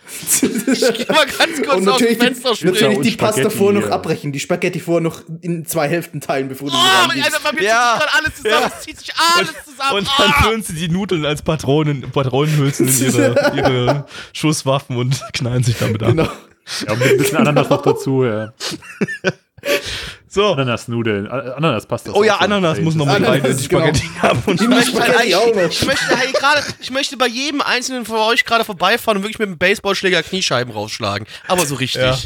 Ich 0.68 0.82
kann 1.07 1.16
mal 1.16 1.26
ganz 1.26 1.57
kurz 1.63 1.78
Und 1.78 1.89
aus 1.89 1.97
dem 1.97 2.07
natürlich, 2.07 2.18
Fenster 2.18 2.49
die, 2.51 2.55
springen. 2.57 2.74
natürlich 2.74 2.97
und 2.97 3.03
die 3.05 3.11
Pasta 3.11 3.41
Spaghetti, 3.41 3.57
vorher 3.57 3.82
noch 3.82 3.88
ja. 3.88 3.93
abbrechen, 3.95 4.32
die 4.32 4.39
Spaghetti 4.39 4.80
vorher 4.80 5.01
noch 5.01 5.22
in 5.41 5.66
zwei 5.66 5.88
Hälften 5.88 6.22
teilen, 6.22 6.47
bevor 6.49 6.70
du 6.70 6.76
Oh, 6.76 7.11
sie. 7.13 7.22
Alter, 7.22 7.39
bei 7.43 7.53
mir 7.53 7.63
Ja. 7.63 7.99
zieht 7.99 8.05
sich 8.07 8.13
alles 8.16 8.36
zusammen. 8.36 8.61
Ja. 8.61 8.68
Es 8.78 8.84
zieht 8.84 8.99
sich 8.99 9.13
alles 9.16 9.53
zusammen. 9.66 9.97
Und 9.99 10.09
dann 10.20 10.32
Ah! 10.32 10.43
füllen 10.43 10.61
sie 10.63 10.74
die 10.74 10.89
Nudeln 10.89 11.26
als 11.26 11.41
Patronen, 11.41 12.01
Patronenhülsen 12.11 12.88
in 12.88 13.03
ihre, 13.03 13.53
ihre 13.55 14.05
Schusswaffen 14.34 14.97
und 14.97 15.22
knallen 15.34 15.63
sich 15.63 15.78
damit 15.80 16.03
ab. 16.03 16.09
Genau. 16.09 16.28
Ja, 16.86 16.93
und 16.93 16.99
mit 16.99 17.09
ein 17.11 17.18
bisschen 17.18 17.38
Ananas 17.38 17.70
noch 17.70 17.82
dazu, 17.84 18.26
ja. 18.26 18.53
So. 20.36 20.52
Ananasnudeln, 20.52 21.28
A- 21.32 21.54
Ananaspasta. 21.56 22.12
Oh 22.14 22.22
ja, 22.24 22.36
Ananas 22.38 22.82
muss 22.82 22.94
noch 22.96 23.06
mit 23.06 23.16
rein 23.16 23.24
in 23.24 23.30
Ananas, 23.42 23.58
die 23.58 23.64
Spaghetti 23.64 24.10
haben. 24.22 24.44
Und 24.46 24.60
Ich, 24.62 24.68
möchte 24.68 24.92
ich, 24.92 25.86
möchte, 25.86 26.18
hey, 26.18 26.32
gerade, 26.34 26.62
ich 26.82 26.92
möchte 26.92 27.16
bei 27.16 27.28
jedem 27.28 27.62
einzelnen 27.62 28.04
von 28.06 28.18
euch 28.18 28.44
gerade 28.44 28.66
vorbeifahren 28.66 29.18
und 29.18 29.24
wirklich 29.24 29.40
mit 29.40 29.48
dem 29.48 29.58
Baseballschläger 29.58 30.22
Kniescheiben 30.24 30.74
rausschlagen. 30.74 31.26
Aber 31.48 31.66
so 31.66 31.76
richtig. 31.76 32.02
Ja. 32.02 32.18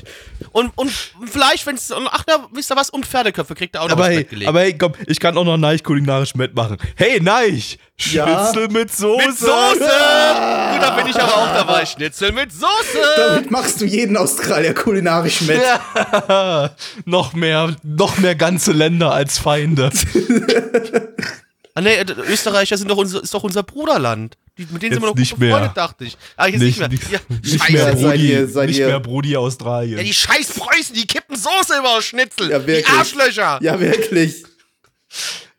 Und, 0.51 0.71
und 0.75 0.91
vielleicht, 1.31 1.67
wenn 1.67 1.75
es. 1.75 1.91
Ach, 1.91 2.23
na, 2.27 2.47
wisst 2.51 2.71
ihr 2.71 2.75
was? 2.75 2.89
Und 2.89 3.05
Pferdeköpfe 3.05 3.53
kriegt 3.53 3.75
ihr 3.75 3.81
auch 3.81 3.85
noch 3.85 3.93
aber 3.93 4.07
aufs 4.07 4.15
hey, 4.31 4.47
aber 4.47 4.61
hey, 4.61 4.75
komm, 4.75 4.93
ich 5.05 5.19
kann 5.19 5.37
auch 5.37 5.45
noch 5.45 5.57
Neich 5.57 5.83
kulinarisch 5.83 6.33
mitmachen. 6.33 6.77
Hey, 6.95 7.19
Neich! 7.21 7.77
Ja? 7.99 8.45
Schnitzel 8.53 8.67
mit 8.69 8.95
Soße! 8.95 9.27
mit 9.27 9.37
Soße! 9.37 9.79
Gut, 9.79 10.81
da 10.81 10.95
bin 10.97 11.07
ich 11.07 11.15
aber 11.19 11.35
auch 11.35 11.53
dabei. 11.53 11.85
Schnitzel 11.85 12.31
mit 12.31 12.51
Soße! 12.51 12.99
Damit 13.17 13.51
machst 13.51 13.81
du 13.81 13.85
jeden 13.85 14.15
Australier 14.17 14.73
kulinarisch 14.73 15.41
mit. 15.41 15.59
noch 17.05 17.33
mehr, 17.33 17.75
noch 17.83 18.17
mehr 18.17 18.35
ganze 18.35 18.71
Länder 18.71 19.11
als 19.11 19.37
Feinde. 19.37 19.89
Ah, 21.75 21.81
nee, 21.81 21.93
äh, 21.95 22.05
Österreicher 22.27 22.77
sind 22.77 22.89
doch 22.89 22.97
unser, 22.97 23.23
ist 23.23 23.33
doch 23.33 23.43
unser 23.43 23.63
Bruderland. 23.63 24.35
Die, 24.57 24.63
mit 24.69 24.81
denen 24.81 24.93
sind 24.95 25.01
wir 25.01 25.07
Jetzt 25.07 25.15
noch 25.15 25.15
nicht 25.15 25.29
gut 25.31 25.39
mehr. 25.39 25.49
befreundet, 25.51 25.77
dachte 25.77 26.03
ich. 26.03 26.17
Ah, 26.35 26.47
jetzt 26.47 26.59
nicht, 26.59 26.77
mehr. 26.79 26.89
nicht, 26.89 27.09
Ja, 27.09 27.19
nicht 27.29 27.57
scheiße. 27.61 27.71
mehr 27.71 27.81
Ja, 27.85 27.95
seid 27.95 28.01
Brudi, 28.11 28.31
ihr- 28.33 28.47
seid 28.49 28.67
nicht 28.69 28.79
ihr- 28.79 28.87
mehr 28.87 28.99
Brudi 28.99 29.37
Australien. 29.37 29.97
Ja, 29.97 30.03
die 30.03 30.13
scheiß 30.13 30.47
Preußen, 30.57 30.93
die 30.95 31.05
kippen 31.07 31.37
Soße 31.37 31.77
über 31.79 32.01
Schnitzel. 32.01 32.49
Ja, 32.51 32.59
die 32.59 32.67
wirklich. 32.67 32.89
Arschlöcher. 32.89 33.59
Ja, 33.61 33.79
wirklich. 33.79 34.43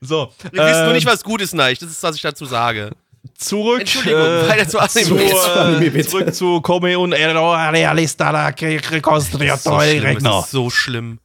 So, 0.00 0.32
Wir 0.50 0.64
wissen 0.64 0.80
nur 0.80 0.88
ähm, 0.88 0.92
nicht, 0.94 1.06
was 1.06 1.22
gut 1.22 1.40
ist, 1.40 1.54
Neich. 1.54 1.78
Das 1.78 1.90
ist, 1.90 2.02
was 2.02 2.16
ich 2.16 2.22
dazu 2.22 2.46
sage. 2.46 2.90
zurück, 3.36 3.80
Entschuldigung, 3.80 4.20
äh, 4.20 4.48
weiter 4.48 4.68
zu 4.68 4.78
Anime. 4.78 5.28
zu, 5.30 5.60
Anime, 5.60 5.98
äh, 5.98 6.04
zurück 6.06 6.34
zu 6.34 6.60
Come 6.62 6.98
un 6.98 7.12
Ero 7.12 7.52
Realista 7.54 8.30
la 8.30 8.50
Das 8.50 8.62
ist 8.62 9.32
so 9.62 9.80
schlimm, 9.80 10.02
Rechner. 10.02 10.30
das 10.30 10.44
ist 10.46 10.50
so 10.50 10.70
schlimm. 10.70 11.18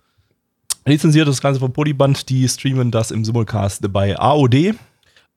Lizenziert 0.85 1.27
das 1.27 1.41
Ganze 1.41 1.59
von 1.59 1.73
Polyband, 1.73 2.29
die 2.29 2.47
streamen 2.47 2.91
das 2.91 3.11
im 3.11 3.25
Simulcast 3.25 3.91
bei 3.91 4.17
AOD 4.19 4.75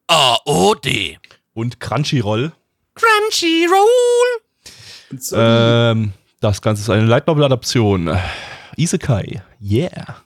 AOD. 0.08 1.18
und 1.54 1.80
Crunchyroll. 1.80 2.52
Crunchyroll. 2.94 4.42
Ähm, 5.32 6.12
das 6.40 6.60
Ganze 6.60 6.82
ist 6.82 6.90
eine 6.90 7.06
Light 7.06 7.26
Novel 7.26 7.44
Adaption. 7.44 8.10
Isekai, 8.76 9.42
yeah. 9.62 10.16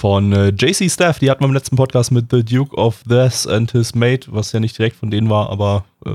Von 0.00 0.32
äh, 0.32 0.48
JC 0.48 0.90
Staff, 0.90 1.18
die 1.18 1.30
hatten 1.30 1.42
wir 1.42 1.48
im 1.48 1.52
letzten 1.52 1.76
Podcast 1.76 2.10
mit 2.10 2.30
The 2.30 2.42
Duke 2.42 2.74
of 2.74 3.02
This 3.06 3.46
and 3.46 3.70
His 3.72 3.94
Mate, 3.94 4.28
was 4.32 4.50
ja 4.52 4.58
nicht 4.58 4.78
direkt 4.78 4.96
von 4.96 5.10
denen 5.10 5.28
war, 5.28 5.50
aber 5.50 5.84
äh, 6.06 6.14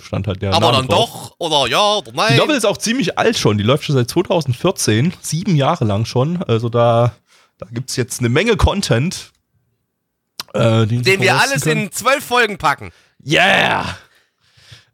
stand 0.00 0.28
halt 0.28 0.40
der 0.40 0.52
Aber 0.54 0.70
Name 0.70 0.76
dann 0.76 0.86
drauf. 0.86 1.10
doch, 1.10 1.34
oder 1.40 1.68
ja, 1.68 1.96
oder 1.96 2.12
nein. 2.12 2.34
Die 2.34 2.38
Novel 2.38 2.56
ist 2.56 2.64
auch 2.64 2.76
ziemlich 2.76 3.18
alt 3.18 3.36
schon, 3.36 3.58
die 3.58 3.64
läuft 3.64 3.82
schon 3.82 3.96
seit 3.96 4.08
2014, 4.08 5.14
sieben 5.20 5.56
Jahre 5.56 5.84
lang 5.84 6.04
schon. 6.04 6.44
Also 6.44 6.68
da, 6.68 7.12
da 7.58 7.66
gibt 7.72 7.90
es 7.90 7.96
jetzt 7.96 8.20
eine 8.20 8.28
Menge 8.28 8.56
Content. 8.56 9.32
Äh, 10.52 10.86
den, 10.86 11.02
den 11.02 11.20
wir 11.20 11.34
alles 11.34 11.62
können. 11.62 11.86
in 11.86 11.90
zwölf 11.90 12.24
Folgen 12.24 12.56
packen. 12.56 12.92
Yeah! 13.26 13.96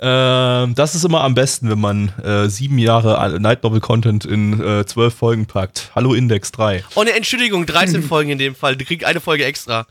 Ähm, 0.03 0.75
das 0.75 0.95
ist 0.95 1.05
immer 1.05 1.23
am 1.23 1.35
besten, 1.35 1.69
wenn 1.69 1.79
man 1.79 2.09
äh, 2.25 2.49
sieben 2.49 2.79
Jahre 2.79 3.39
Night 3.39 3.63
Novel 3.63 3.81
Content 3.81 4.25
in 4.25 4.59
äh, 4.59 4.87
zwölf 4.87 5.15
Folgen 5.15 5.45
packt. 5.45 5.91
Hallo 5.95 6.15
Index 6.15 6.53
3. 6.53 6.85
Oh 6.95 7.03
ne, 7.03 7.13
Entschuldigung, 7.13 7.67
13 7.67 8.03
Folgen 8.03 8.31
in 8.31 8.39
dem 8.39 8.55
Fall. 8.55 8.77
Die 8.77 8.87
kriegt 8.87 9.05
eine 9.05 9.21
Folge 9.21 9.45
extra. 9.45 9.87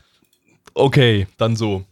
Okay, 0.74 1.28
dann 1.36 1.54
so. 1.54 1.84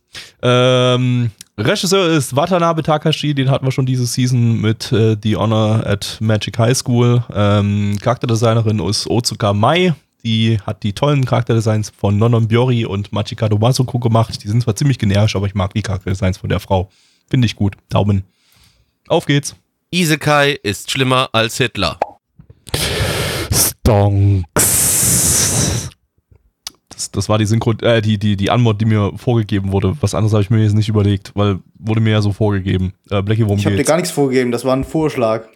Ähm, 0.42 1.30
Regisseur 1.56 2.08
ist 2.08 2.34
Watanabe 2.34 2.82
Takashi, 2.82 3.34
den 3.34 3.50
hatten 3.50 3.64
wir 3.64 3.72
schon 3.72 3.86
diese 3.86 4.06
Season 4.06 4.60
mit 4.60 4.90
äh, 4.90 5.16
The 5.22 5.36
Honor 5.36 5.86
at 5.86 6.18
Magic 6.20 6.58
High 6.58 6.76
School. 6.76 7.22
Ähm, 7.32 7.98
Charakterdesignerin 8.00 8.80
ist 8.80 9.08
Otsuka 9.08 9.52
Mai. 9.52 9.94
Die 10.24 10.58
hat 10.66 10.82
die 10.82 10.92
tollen 10.92 11.24
Charakterdesigns 11.24 11.92
von 11.96 12.18
Nonon 12.18 12.48
Biori 12.48 12.84
und 12.84 13.12
Machikado 13.12 13.58
Masuko 13.58 14.00
gemacht. 14.00 14.42
Die 14.42 14.48
sind 14.48 14.62
zwar 14.62 14.74
ziemlich 14.74 14.98
generisch, 14.98 15.36
aber 15.36 15.46
ich 15.46 15.54
mag 15.54 15.72
die 15.74 15.82
Charakterdesigns 15.82 16.38
von 16.38 16.48
der 16.48 16.58
Frau. 16.58 16.90
Finde 17.30 17.46
ich 17.46 17.56
gut. 17.56 17.76
Daumen. 17.88 18.24
Auf 19.06 19.26
geht's. 19.26 19.56
Isekai 19.90 20.58
ist 20.62 20.90
schlimmer 20.90 21.30
als 21.32 21.56
Hitler. 21.56 21.98
Stonks. 23.52 24.44
Das, 26.88 27.10
das 27.12 27.28
war 27.28 27.38
die 27.38 27.46
Synchro, 27.46 27.72
äh, 27.82 28.02
die, 28.02 28.18
die, 28.18 28.36
die 28.36 28.50
Anmod, 28.50 28.80
die 28.80 28.84
mir 28.84 29.12
vorgegeben 29.16 29.72
wurde. 29.72 29.96
Was 30.00 30.14
anderes 30.14 30.32
habe 30.32 30.42
ich 30.42 30.50
mir 30.50 30.62
jetzt 30.62 30.74
nicht 30.74 30.88
überlegt, 30.88 31.30
weil 31.34 31.60
wurde 31.78 32.00
mir 32.00 32.10
ja 32.10 32.20
so 32.22 32.32
vorgegeben. 32.32 32.92
Äh, 33.08 33.22
Blackie, 33.22 33.44
worum 33.44 33.58
Ich 33.58 33.66
habe 33.66 33.76
dir 33.76 33.84
gar 33.84 33.96
nichts 33.96 34.10
vorgegeben, 34.10 34.50
das 34.50 34.64
war 34.64 34.74
ein 34.74 34.84
Vorschlag. 34.84 35.46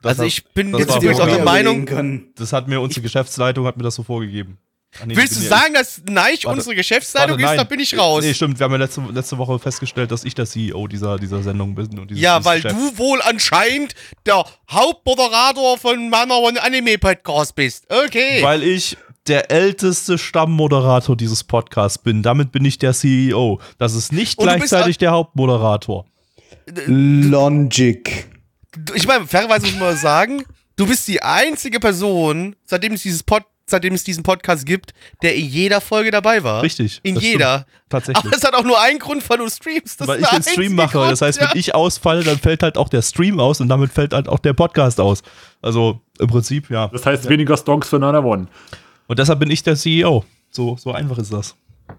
Das 0.00 0.10
also 0.10 0.22
hat- 0.22 0.28
ich 0.28 0.44
bin 0.46 0.74
jetzt 0.76 0.90
auch 0.90 1.00
der 1.00 1.44
Meinung, 1.44 1.84
können. 1.86 2.32
Das 2.36 2.52
hat 2.52 2.68
mir 2.68 2.80
unsere 2.80 3.02
Geschäftsleitung 3.02 3.66
hat 3.66 3.76
mir 3.76 3.82
das 3.82 3.94
so 3.94 4.02
vorgegeben. 4.02 4.58
Ah, 5.00 5.06
nee, 5.06 5.16
willst 5.16 5.36
du 5.36 5.40
sagen, 5.40 5.72
dass 5.74 6.02
Neich 6.06 6.44
Warte. 6.44 6.58
unsere 6.58 6.74
Geschäftsleitung 6.76 7.40
Warte, 7.40 7.54
ist? 7.54 7.60
Da 7.60 7.64
bin 7.64 7.80
ich 7.80 7.96
raus. 7.96 8.22
Nee, 8.22 8.34
stimmt. 8.34 8.58
Wir 8.58 8.64
haben 8.64 8.72
ja 8.72 8.78
letzte, 8.78 9.00
letzte 9.10 9.38
Woche 9.38 9.58
festgestellt, 9.58 10.10
dass 10.10 10.24
ich 10.24 10.34
der 10.34 10.44
CEO 10.44 10.86
dieser, 10.86 11.18
dieser 11.18 11.42
Sendung 11.42 11.74
bin. 11.74 11.98
Und 11.98 12.10
dieses, 12.10 12.22
ja, 12.22 12.38
dieses 12.38 12.46
weil 12.46 12.60
Geschäft. 12.60 12.76
du 12.76 12.98
wohl 12.98 13.22
anscheinend 13.22 13.94
der 14.26 14.44
Hauptmoderator 14.70 15.78
von 15.78 16.10
Mama 16.10 16.36
und 16.36 16.62
Anime 16.62 16.98
Podcast 16.98 17.54
bist. 17.54 17.86
Okay. 17.88 18.42
Weil 18.42 18.62
ich 18.62 18.98
der 19.28 19.50
älteste 19.50 20.18
Stammmoderator 20.18 21.16
dieses 21.16 21.44
Podcasts 21.44 21.98
bin. 21.98 22.22
Damit 22.22 22.52
bin 22.52 22.64
ich 22.64 22.78
der 22.78 22.92
CEO. 22.92 23.60
Das 23.78 23.94
ist 23.94 24.12
nicht 24.12 24.38
Und 24.38 24.44
gleichzeitig 24.44 24.98
der 24.98 25.12
Hauptmoderator. 25.12 26.04
Logic. 26.86 28.26
ich 28.94 29.06
meine, 29.06 29.26
fairerweise 29.26 29.66
muss 29.66 29.80
man 29.80 29.96
sagen, 29.96 30.44
du 30.76 30.86
bist 30.86 31.08
die 31.08 31.22
einzige 31.22 31.80
Person, 31.80 32.56
seitdem 32.64 32.92
es 32.92 33.02
dieses 33.02 33.22
Pod 33.22 33.44
seitdem 33.72 33.94
es 33.94 34.04
diesen 34.04 34.22
Podcast 34.22 34.64
gibt, 34.64 34.94
der 35.22 35.34
in 35.34 35.46
jeder 35.46 35.80
Folge 35.80 36.12
dabei 36.12 36.44
war. 36.44 36.62
Richtig. 36.62 37.00
In 37.02 37.16
jeder. 37.16 37.66
stimmt. 37.66 37.82
Tatsächlich. 37.88 38.24
Aber 38.24 38.36
es 38.36 38.44
hat 38.44 38.54
auch 38.54 38.64
nur 38.64 38.80
einen 38.80 38.98
Grund, 38.98 39.28
weil 39.28 39.38
du 39.38 39.48
streamst. 39.48 40.00
Das 40.00 40.08
weil 40.08 40.20
ist 40.20 40.32
ich 40.32 40.38
den 40.38 40.42
Stream 40.42 40.74
mache. 40.74 40.98
Grund, 40.98 41.10
das 41.10 41.20
heißt, 41.20 41.40
ja. 41.40 41.50
wenn 41.50 41.58
ich 41.58 41.74
ausfalle, 41.74 42.22
dann 42.24 42.38
fällt 42.38 42.62
halt 42.62 42.78
auch 42.78 42.88
der 42.88 43.02
Stream 43.02 43.38
aus 43.40 43.60
und 43.60 43.68
damit 43.68 43.92
fällt 43.92 44.14
halt 44.14 44.28
auch 44.28 44.38
der 44.38 44.52
Podcast 44.54 45.00
aus. 45.00 45.22
Also 45.60 46.00
im 46.18 46.28
Prinzip, 46.28 46.70
ja. 46.70 46.88
Das 46.88 47.04
heißt 47.04 47.28
weniger 47.28 47.56
Stonks 47.56 47.88
für 47.88 47.98
Nana 47.98 48.20
One. 48.20 48.46
Und 49.08 49.18
deshalb 49.18 49.40
bin 49.40 49.50
ich 49.50 49.62
der 49.62 49.76
CEO. 49.76 50.24
So, 50.50 50.76
so 50.76 50.92
einfach 50.92 51.18
ist 51.18 51.32
das. 51.32 51.54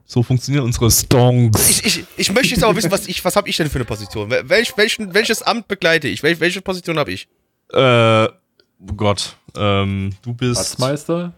So 0.05 0.23
funktionieren 0.23 0.63
unsere 0.65 0.89
Stonks. 0.89 1.69
Ich, 1.69 1.85
ich, 1.85 2.05
ich 2.17 2.31
möchte 2.33 2.55
jetzt 2.55 2.63
aber 2.63 2.75
wissen, 2.75 2.91
was 2.91 3.07
ich, 3.07 3.23
was 3.23 3.35
habe 3.35 3.49
ich 3.49 3.57
denn 3.57 3.69
für 3.69 3.75
eine 3.75 3.85
Position? 3.85 4.31
Wel- 4.31 4.49
Welch, 4.49 4.75
welchen, 4.77 5.13
welches 5.13 5.41
Amt 5.41 5.67
begleite 5.67 6.07
ich? 6.07 6.23
Wel, 6.23 6.39
welche 6.39 6.61
Position 6.61 6.97
habe 6.97 7.11
ich? 7.11 7.27
Äh, 7.71 8.25
oh 8.25 8.29
Gott. 8.95 9.35
Ähm, 9.55 10.11
du 10.23 10.33
bist. 10.33 10.57
Schatzmeister? 10.57 11.33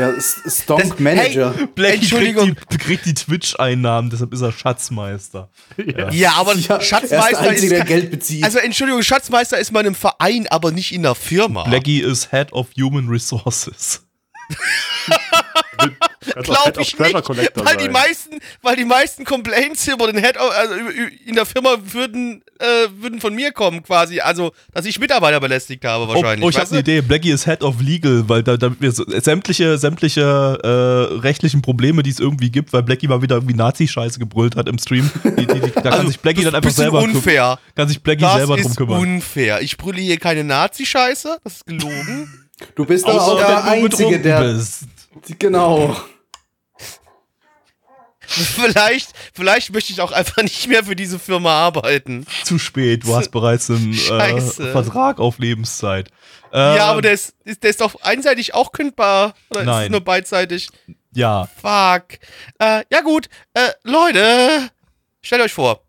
Ja, 0.00 0.14
Stonk 0.18 0.98
Manager. 0.98 1.54
Blackie 1.74 1.96
Entschuldigung. 1.96 2.54
Kriegt 2.54 2.72
die, 2.72 2.78
kriegt 2.78 3.06
die 3.06 3.14
Twitch-Einnahmen, 3.14 4.08
deshalb 4.08 4.32
ist 4.32 4.40
er 4.40 4.50
Schatzmeister. 4.50 5.50
Ja, 6.10 6.32
aber 6.32 6.54
Ja, 6.56 6.76
er 6.76 6.80
ist 6.80 6.86
Schatzmeister 6.86 7.42
der 7.42 7.50
Einzige, 7.50 7.68
der 7.70 7.78
ist. 7.80 7.86
Geld 7.88 8.10
bezieht. 8.10 8.44
Also 8.44 8.58
Entschuldigung, 8.58 9.02
Schatzmeister 9.02 9.58
ist 9.58 9.72
mal 9.72 9.80
in 9.80 9.88
einem 9.88 9.94
Verein, 9.94 10.46
aber 10.48 10.72
nicht 10.72 10.92
in 10.92 11.04
einer 11.04 11.14
Firma. 11.14 11.64
Blackie 11.64 12.00
ist 12.00 12.30
Head 12.30 12.52
of 12.52 12.68
Human 12.78 13.08
Resources. 13.08 14.06
Glaube 16.42 16.82
ich 16.82 16.98
nicht, 16.98 17.14
weil 17.54 17.76
die 17.78 17.88
meisten, 17.88 18.38
weil 18.62 18.76
die 18.76 18.84
meisten 18.84 19.24
Complaints 19.24 19.88
über 19.88 20.12
den 20.12 20.22
Head, 20.22 20.36
also 20.36 20.74
in 21.26 21.34
der 21.34 21.46
Firma 21.46 21.76
würden, 21.82 22.42
äh, 22.58 22.64
würden 23.00 23.20
von 23.20 23.34
mir 23.34 23.52
kommen 23.52 23.82
quasi, 23.82 24.20
also 24.20 24.52
dass 24.72 24.84
ich 24.84 24.98
Mitarbeiter 25.00 25.40
belästigt 25.40 25.84
habe 25.84 26.04
Oh, 26.04 26.08
wahrscheinlich. 26.08 26.44
oh 26.44 26.50
ich 26.50 26.58
habe 26.58 26.70
eine? 26.70 26.80
Idee. 26.80 27.00
Blackie 27.00 27.30
ist 27.30 27.46
Head 27.46 27.62
of 27.62 27.80
Legal, 27.80 28.24
weil 28.28 28.42
da, 28.42 28.56
damit 28.58 28.80
wir 28.80 28.92
so, 28.92 29.04
sämtliche, 29.08 29.78
sämtliche 29.78 30.58
äh, 30.62 31.14
rechtlichen 31.20 31.62
Probleme, 31.62 32.02
die 32.02 32.10
es 32.10 32.20
irgendwie 32.20 32.50
gibt, 32.50 32.72
weil 32.72 32.82
Blackie 32.82 33.08
mal 33.08 33.22
wieder 33.22 33.36
irgendwie 33.36 33.54
Nazi-Scheiße 33.54 34.18
gebrüllt 34.18 34.56
hat 34.56 34.68
im 34.68 34.78
Stream, 34.78 35.10
die, 35.24 35.46
die, 35.46 35.60
die, 35.60 35.70
da 35.72 35.80
kann 35.80 35.92
Also, 35.94 36.08
sich 36.08 36.20
Blackie 36.20 36.42
das 36.42 36.52
dann 36.52 36.56
einfach 36.56 36.70
ist 36.70 36.78
ein 36.78 36.82
selber 36.82 37.00
unfair. 37.00 37.58
kann 37.74 37.88
sich 37.88 38.02
Blackie 38.02 38.20
Das 38.22 38.34
selber 38.34 38.56
drum 38.56 38.66
ist 38.70 38.76
kümmern. 38.76 39.00
unfair. 39.00 39.62
Ich 39.62 39.76
brülle 39.78 40.00
hier 40.00 40.18
keine 40.18 40.44
Nazi-Scheiße, 40.44 41.38
das 41.42 41.54
ist 41.54 41.66
gelogen. 41.66 42.46
Du 42.74 42.84
bist 42.84 43.06
aber 43.06 43.14
Außer 43.22 43.32
auch 43.32 43.38
der 43.38 43.64
Einzige, 43.64 44.18
der. 44.20 44.42
bist. 44.52 44.84
Genau. 45.38 45.96
vielleicht, 48.20 49.10
vielleicht 49.34 49.72
möchte 49.72 49.92
ich 49.92 50.00
auch 50.00 50.12
einfach 50.12 50.42
nicht 50.42 50.68
mehr 50.68 50.84
für 50.84 50.94
diese 50.94 51.18
Firma 51.18 51.52
arbeiten. 51.52 52.26
Zu 52.44 52.58
spät, 52.58 53.04
du 53.04 53.16
hast 53.16 53.30
bereits 53.30 53.68
einen 53.70 53.92
äh. 53.92 54.40
Vertrag 54.40 55.18
auf 55.18 55.38
Lebenszeit. 55.38 56.10
ja, 56.52 56.74
Ähm, 56.76 56.80
aber 56.82 57.02
der 57.02 57.12
ist, 57.12 57.34
ist- 57.44 57.62
der 57.62 57.70
ist 57.70 57.80
doch 57.80 58.00
einseitig 58.02 58.54
auch 58.54 58.72
kündbar. 58.72 59.34
Oder 59.50 59.60
ist 59.60 59.66
Nein. 59.66 59.84
es 59.86 59.90
nur 59.90 60.00
beidseitig? 60.00 60.68
Ja, 61.12 61.48
Fuck. 61.60 62.20
Äh, 62.60 62.84
ja 62.92 63.00
gut, 63.02 63.28
äh, 63.54 63.70
Leute, 63.82 64.70
stellt 65.22 65.42
euch 65.42 65.52
vor, 65.52 65.82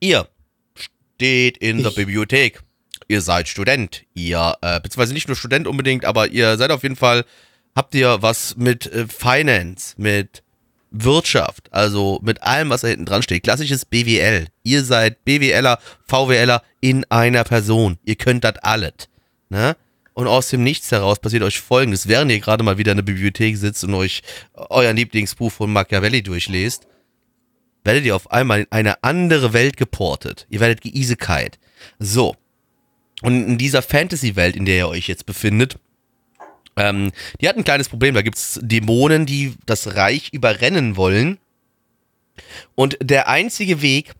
ihr 0.00 0.28
steht 0.74 1.56
in 1.58 1.78
der 1.78 1.90
Ich. 1.92 1.96
Bibliothek. 1.96 2.60
Ihr 3.10 3.22
seid 3.22 3.48
Student. 3.48 4.02
Ihr, 4.12 4.54
äh, 4.60 4.80
beziehungsweise 4.80 5.14
nicht 5.14 5.28
nur 5.28 5.36
Student 5.36 5.66
unbedingt, 5.66 6.04
aber 6.04 6.28
ihr 6.28 6.58
seid 6.58 6.70
auf 6.70 6.82
jeden 6.82 6.96
Fall, 6.96 7.24
habt 7.74 7.94
ihr 7.94 8.22
was 8.22 8.56
mit 8.56 8.86
äh, 8.86 9.06
Finance, 9.06 9.94
mit 9.96 10.42
Wirtschaft, 10.90 11.72
also 11.72 12.18
mit 12.22 12.42
allem, 12.42 12.70
was 12.70 12.80
da 12.80 12.88
hinten 12.88 13.04
dran 13.04 13.22
steht. 13.22 13.42
Klassisches 13.42 13.84
BWL. 13.84 14.46
Ihr 14.62 14.84
seid 14.84 15.24
BWLer, 15.24 15.78
VWLer 16.06 16.62
in 16.80 17.04
einer 17.10 17.44
Person. 17.44 17.98
Ihr 18.04 18.16
könnt 18.16 18.44
das 18.44 18.56
alles. 18.58 19.08
Ne? 19.50 19.76
Und 20.14 20.26
aus 20.26 20.48
dem 20.48 20.64
Nichts 20.64 20.90
heraus 20.90 21.20
passiert 21.20 21.42
euch 21.42 21.60
folgendes, 21.60 22.08
während 22.08 22.32
ihr 22.32 22.40
gerade 22.40 22.64
mal 22.64 22.78
wieder 22.78 22.92
in 22.92 22.98
der 22.98 23.04
Bibliothek 23.04 23.56
sitzt 23.56 23.84
und 23.84 23.94
euch 23.94 24.22
euer 24.54 24.92
Lieblingsbuch 24.92 25.52
von 25.52 25.72
Machiavelli 25.72 26.22
durchlest, 26.22 26.86
werdet 27.84 28.04
ihr 28.04 28.16
auf 28.16 28.30
einmal 28.30 28.60
in 28.60 28.66
eine 28.70 29.02
andere 29.04 29.52
Welt 29.52 29.76
geportet. 29.76 30.46
Ihr 30.50 30.60
werdet 30.60 30.82
geisekite. 30.82 31.58
So. 31.98 32.34
Und 33.22 33.46
in 33.46 33.58
dieser 33.58 33.82
Fantasy-Welt, 33.82 34.56
in 34.56 34.64
der 34.64 34.76
ihr 34.76 34.88
euch 34.88 35.08
jetzt 35.08 35.26
befindet, 35.26 35.78
ähm, 36.78 37.10
die 37.40 37.48
hat 37.48 37.56
ein 37.56 37.64
kleines 37.64 37.88
Problem. 37.88 38.14
Da 38.14 38.22
gibt's 38.22 38.58
Dämonen, 38.62 39.26
die 39.26 39.54
das 39.66 39.96
Reich 39.96 40.30
überrennen 40.32 40.96
wollen. 40.96 41.38
Und 42.74 42.96
der 43.02 43.28
einzige 43.28 43.82
Weg, 43.82 44.12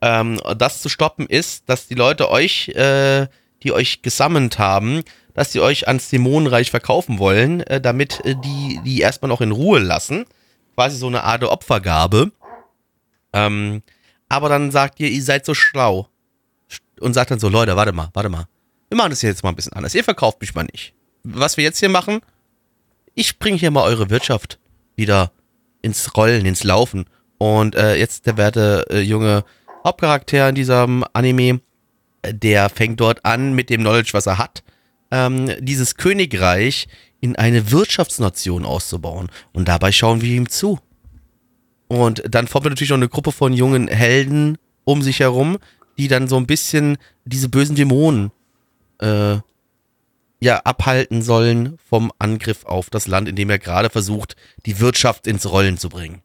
ähm, 0.00 0.40
das 0.56 0.80
zu 0.80 0.88
stoppen, 0.88 1.26
ist, 1.26 1.68
dass 1.68 1.88
die 1.88 1.94
Leute 1.94 2.30
euch, 2.30 2.68
äh, 2.70 3.26
die 3.62 3.72
euch 3.72 4.02
gesammelt 4.02 4.58
haben, 4.58 5.02
dass 5.34 5.52
sie 5.52 5.60
euch 5.60 5.88
ans 5.88 6.08
Dämonenreich 6.08 6.70
verkaufen 6.70 7.18
wollen, 7.18 7.60
äh, 7.62 7.80
damit 7.80 8.24
äh, 8.24 8.36
die 8.36 8.80
die 8.84 9.00
erstmal 9.00 9.28
noch 9.28 9.40
in 9.40 9.50
Ruhe 9.50 9.80
lassen. 9.80 10.24
Quasi 10.74 10.96
so 10.96 11.08
eine 11.08 11.24
Art 11.24 11.44
Opfergabe. 11.44 12.30
Ähm, 13.32 13.82
aber 14.28 14.48
dann 14.48 14.70
sagt 14.70 15.00
ihr, 15.00 15.08
ihr 15.08 15.22
seid 15.22 15.44
so 15.44 15.54
schlau. 15.54 16.08
Und 17.00 17.14
sagt 17.14 17.30
dann 17.30 17.40
so, 17.40 17.48
Leute, 17.48 17.76
warte 17.76 17.92
mal, 17.92 18.10
warte 18.12 18.28
mal. 18.28 18.46
Wir 18.88 18.96
machen 18.96 19.10
das 19.10 19.22
jetzt 19.22 19.42
mal 19.42 19.50
ein 19.50 19.56
bisschen 19.56 19.72
anders. 19.72 19.94
Ihr 19.94 20.04
verkauft 20.04 20.40
mich 20.40 20.54
mal 20.54 20.66
nicht. 20.70 20.94
Was 21.22 21.56
wir 21.56 21.64
jetzt 21.64 21.78
hier 21.78 21.88
machen, 21.88 22.20
ich 23.14 23.38
bringe 23.38 23.58
hier 23.58 23.70
mal 23.70 23.84
eure 23.84 24.10
Wirtschaft 24.10 24.58
wieder 24.96 25.32
ins 25.82 26.16
Rollen, 26.16 26.46
ins 26.46 26.64
Laufen. 26.64 27.06
Und 27.38 27.74
äh, 27.74 27.96
jetzt 27.96 28.26
der 28.26 28.36
werte 28.36 28.86
äh, 28.90 29.00
junge 29.00 29.44
Hauptcharakter 29.84 30.48
in 30.48 30.54
diesem 30.54 31.04
Anime, 31.12 31.60
äh, 32.22 32.34
der 32.34 32.68
fängt 32.68 33.00
dort 33.00 33.24
an 33.24 33.54
mit 33.54 33.70
dem 33.70 33.80
Knowledge, 33.80 34.10
was 34.12 34.26
er 34.26 34.38
hat, 34.38 34.62
ähm, 35.10 35.50
dieses 35.60 35.96
Königreich 35.96 36.86
in 37.20 37.36
eine 37.36 37.70
Wirtschaftsnation 37.70 38.64
auszubauen. 38.64 39.28
Und 39.52 39.68
dabei 39.68 39.92
schauen 39.92 40.22
wir 40.22 40.34
ihm 40.34 40.48
zu. 40.48 40.78
Und 41.88 42.22
dann 42.28 42.46
formt 42.46 42.66
er 42.66 42.70
natürlich 42.70 42.90
noch 42.90 42.96
eine 42.96 43.08
Gruppe 43.08 43.32
von 43.32 43.52
jungen 43.52 43.88
Helden 43.88 44.58
um 44.84 45.02
sich 45.02 45.20
herum, 45.20 45.58
die 45.98 46.08
dann 46.08 46.28
so 46.28 46.36
ein 46.36 46.46
bisschen 46.46 46.98
diese 47.24 47.48
bösen 47.48 47.76
Dämonen 47.76 48.30
äh, 49.00 49.38
ja 50.40 50.58
abhalten 50.64 51.22
sollen 51.22 51.76
vom 51.88 52.12
Angriff 52.18 52.64
auf 52.64 52.90
das 52.90 53.06
Land, 53.06 53.28
in 53.28 53.36
dem 53.36 53.50
er 53.50 53.58
gerade 53.58 53.90
versucht, 53.90 54.36
die 54.66 54.80
Wirtschaft 54.80 55.26
ins 55.26 55.50
Rollen 55.50 55.78
zu 55.78 55.88
bringen. 55.88 56.22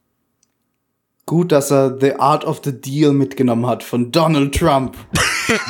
Gut, 1.28 1.52
dass 1.52 1.72
er 1.72 1.98
The 2.00 2.20
Art 2.20 2.46
of 2.46 2.62
the 2.64 2.80
Deal 2.80 3.12
mitgenommen 3.12 3.66
hat 3.66 3.84
von 3.84 4.12
Donald 4.12 4.56
Trump. 4.56 4.96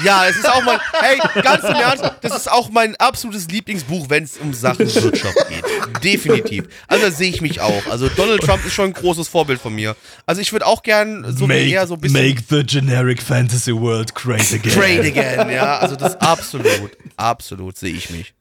Ja, 0.05 0.25
es 0.25 0.37
ist 0.37 0.49
auch 0.49 0.63
mein, 0.63 0.79
hey, 1.01 1.19
ganz 1.41 1.65
im 1.65 1.75
Ernst, 1.75 2.05
das 2.21 2.37
ist 2.37 2.49
auch 2.49 2.69
mein 2.69 2.95
absolutes 2.95 3.49
Lieblingsbuch, 3.49 4.09
wenn 4.09 4.23
es 4.23 4.37
um 4.37 4.53
Sachen 4.53 4.87
Wirtschaft 4.87 5.35
geht. 5.49 5.65
Definitiv. 6.01 6.69
Also 6.87 7.07
da 7.07 7.11
sehe 7.11 7.29
ich 7.29 7.41
mich 7.41 7.59
auch. 7.59 7.85
Also 7.89 8.07
Donald 8.07 8.41
Trump 8.41 8.65
ist 8.65 8.71
schon 8.71 8.85
ein 8.85 8.93
großes 8.93 9.27
Vorbild 9.27 9.59
von 9.59 9.75
mir. 9.75 9.97
Also 10.25 10.39
ich 10.39 10.53
würde 10.53 10.65
auch 10.65 10.81
gern 10.81 11.25
so 11.35 11.45
make, 11.45 11.67
eher 11.67 11.87
so 11.87 11.95
ein 11.95 11.99
bisschen 11.99 12.25
make 12.25 12.41
the 12.49 12.63
generic 12.63 13.21
fantasy 13.21 13.73
world 13.73 14.15
great 14.15 14.53
again. 14.53 14.71
Trade 14.71 15.07
again, 15.07 15.49
ja. 15.49 15.79
Also 15.79 15.97
das 15.97 16.15
absolut, 16.21 16.91
absolut 17.17 17.77
sehe 17.77 17.93
ich 17.93 18.09
mich. 18.11 18.34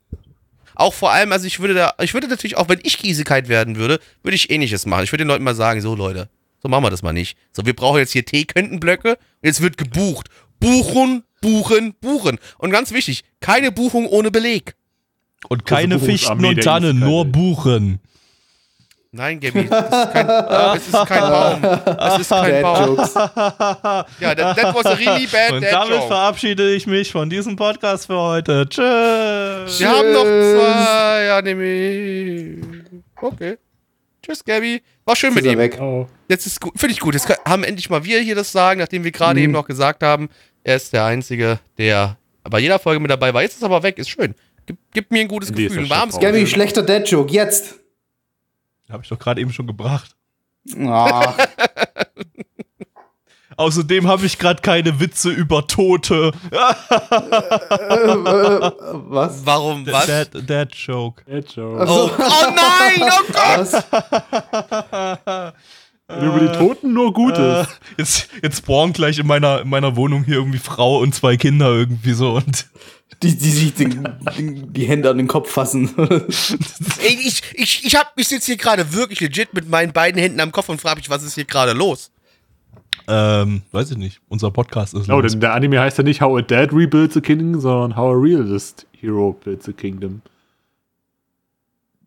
Auch 0.74 0.94
vor 0.94 1.12
allem, 1.12 1.32
also 1.32 1.46
ich 1.46 1.60
würde 1.60 1.74
da, 1.74 1.94
ich 2.00 2.14
würde 2.14 2.28
natürlich 2.28 2.56
auch, 2.56 2.68
wenn 2.68 2.80
ich 2.82 2.98
Giesigkeit 2.98 3.48
werden 3.48 3.76
würde, 3.76 4.00
würde 4.22 4.34
ich 4.34 4.50
ähnliches 4.50 4.86
machen. 4.86 5.04
Ich 5.04 5.12
würde 5.12 5.24
den 5.24 5.28
Leuten 5.28 5.44
mal 5.44 5.54
sagen, 5.54 5.80
so 5.80 5.94
Leute, 5.94 6.28
so 6.62 6.68
machen 6.68 6.84
wir 6.84 6.90
das 6.90 7.02
mal 7.02 7.12
nicht. 7.12 7.36
So, 7.52 7.66
wir 7.66 7.74
brauchen 7.76 7.98
jetzt 7.98 8.12
hier 8.12 8.24
T-Köntenblöcke 8.24 9.10
und 9.10 9.18
jetzt 9.42 9.60
wird 9.60 9.76
gebucht. 9.76 10.28
Buchen, 10.60 11.24
buchen, 11.40 11.94
buchen. 12.00 12.38
Und 12.58 12.70
ganz 12.70 12.92
wichtig, 12.92 13.22
keine 13.40 13.70
Buchung 13.70 14.06
ohne 14.06 14.30
Beleg. 14.30 14.74
Und 15.48 15.66
keine 15.66 15.98
Fichten 16.00 16.44
und 16.44 16.62
Tannen, 16.62 16.98
nur 16.98 17.26
Buchen. 17.26 18.00
Nein, 19.16 19.38
Gabi, 19.38 19.68
das 19.68 19.84
ist 19.84 20.12
kein, 20.12 20.26
das 20.28 20.86
ist 20.88 21.06
kein 21.06 21.20
Baum. 21.20 21.62
Das 21.62 22.18
ist 22.18 22.28
kein 22.30 22.62
Bad 22.62 22.62
Baum. 22.62 22.96
Jokes. 22.96 23.14
Ja, 24.20 24.34
that, 24.34 24.56
that 24.56 24.74
was 24.74 24.86
a 24.86 24.94
really 24.94 25.26
bad 25.32 25.52
Und 25.52 25.62
dad 25.62 25.72
damit 25.72 25.94
joke. 25.98 26.06
verabschiede 26.08 26.74
ich 26.74 26.86
mich 26.88 27.12
von 27.12 27.30
diesem 27.30 27.54
Podcast 27.54 28.06
für 28.06 28.18
heute. 28.18 28.66
Tschüss. 28.68 29.78
Wir 29.78 29.88
haben 29.88 30.12
noch 30.12 30.24
zwei 30.24 31.30
Anime. 31.30 32.84
Okay. 33.20 33.56
Tschüss, 34.20 34.44
Gabi. 34.44 34.82
War 35.04 35.14
schön 35.14 35.32
mit 35.32 35.44
ihm. 35.44 35.58
weg. 35.58 35.78
Oh. 35.80 36.06
Jetzt 36.28 36.46
ist 36.46 36.60
gut, 36.60 36.72
finde 36.76 36.94
ich 36.94 37.00
gut. 37.00 37.14
Jetzt 37.14 37.28
haben 37.46 37.62
endlich 37.62 37.88
mal 37.90 38.04
wir 38.04 38.18
hier 38.20 38.34
das 38.34 38.50
sagen, 38.50 38.80
nachdem 38.80 39.04
wir 39.04 39.12
gerade 39.12 39.38
Mhm. 39.38 39.44
eben 39.44 39.52
noch 39.52 39.66
gesagt 39.66 40.02
haben, 40.02 40.28
er 40.64 40.74
ist 40.74 40.92
der 40.92 41.04
Einzige, 41.04 41.60
der 41.78 42.16
bei 42.42 42.58
jeder 42.58 42.80
Folge 42.80 42.98
mit 43.00 43.12
dabei 43.12 43.32
war. 43.32 43.42
Jetzt 43.42 43.54
ist 43.54 43.62
er 43.62 43.66
aber 43.66 43.84
weg, 43.84 43.96
ist 43.98 44.08
schön. 44.10 44.34
Gib, 44.66 44.76
gibt 44.92 45.12
mir 45.12 45.20
ein 45.20 45.28
gutes 45.28 45.52
Gefühl, 45.52 45.84
ein 45.84 45.90
warmes 45.90 46.18
Gabby, 46.18 46.46
schlechter 46.48 46.82
Dad 46.82 47.08
Joke, 47.08 47.32
jetzt. 47.32 47.76
Habe 48.90 49.02
ich 49.02 49.08
doch 49.08 49.18
gerade 49.18 49.40
eben 49.40 49.52
schon 49.52 49.66
gebracht. 49.66 50.16
Ach, 50.86 51.36
Außerdem 53.56 54.08
habe 54.08 54.26
ich 54.26 54.38
gerade 54.38 54.60
keine 54.62 54.98
Witze 54.98 55.30
über 55.30 55.66
Tote. 55.66 56.32
äh, 56.50 56.56
was? 59.08 59.46
Warum, 59.46 59.86
was? 59.86 60.06
Dad, 60.06 60.30
Dad 60.48 60.74
Joke. 60.74 61.22
Bad 61.24 61.54
Joke. 61.54 61.86
Oh, 61.88 62.10
oh 62.18 62.52
nein, 62.52 63.08
oh 63.10 63.22
Gott! 63.32 63.72
Was? 63.72 65.54
Wenn 66.08 66.28
über 66.28 66.40
die 66.40 66.58
Toten 66.58 66.92
nur 66.92 67.12
Gutes. 67.12 67.66
Äh, 67.66 67.70
jetzt, 67.98 68.28
jetzt 68.42 68.58
spawnen 68.58 68.92
gleich 68.92 69.18
in 69.18 69.26
meiner, 69.26 69.60
in 69.62 69.68
meiner 69.68 69.96
Wohnung 69.96 70.24
hier 70.24 70.34
irgendwie 70.36 70.58
Frau 70.58 70.98
und 70.98 71.14
zwei 71.14 71.36
Kinder 71.36 71.68
irgendwie 71.68 72.12
so 72.12 72.32
und 72.34 72.66
Die, 73.24 73.36
die 73.36 73.50
sich 73.50 73.74
den, 73.74 74.72
die 74.72 74.84
Hände 74.86 75.08
an 75.10 75.16
den 75.16 75.28
Kopf 75.28 75.50
fassen. 75.50 75.90
Ey, 75.98 77.18
ich, 77.24 77.42
ich, 77.54 77.84
ich, 77.84 77.96
hab, 77.96 78.12
ich 78.16 78.28
sitze 78.28 78.46
hier 78.46 78.56
gerade 78.56 78.92
wirklich 78.92 79.20
legit 79.20 79.54
mit 79.54 79.68
meinen 79.68 79.92
beiden 79.92 80.20
Händen 80.20 80.40
am 80.40 80.52
Kopf 80.52 80.68
und 80.68 80.80
frage 80.80 80.98
mich, 80.98 81.08
was 81.10 81.22
ist 81.22 81.34
hier 81.34 81.44
gerade 81.44 81.72
los? 81.72 82.10
ähm, 83.06 83.62
weiß 83.72 83.90
ich 83.90 83.96
nicht. 83.98 84.20
Unser 84.28 84.50
Podcast 84.50 84.94
ist 84.94 85.10
Oh, 85.10 85.20
los. 85.20 85.32
denn 85.32 85.40
der 85.40 85.52
Anime 85.54 85.80
heißt 85.80 85.98
ja 85.98 86.04
nicht 86.04 86.20
How 86.20 86.38
a 86.38 86.42
Dad 86.42 86.72
Rebuilds 86.72 87.16
a 87.16 87.20
Kingdom, 87.20 87.60
sondern 87.60 87.96
How 87.96 88.14
a 88.14 88.18
Realist 88.18 88.86
Hero 88.98 89.32
Builds 89.44 89.68
a 89.68 89.72
Kingdom. 89.72 90.22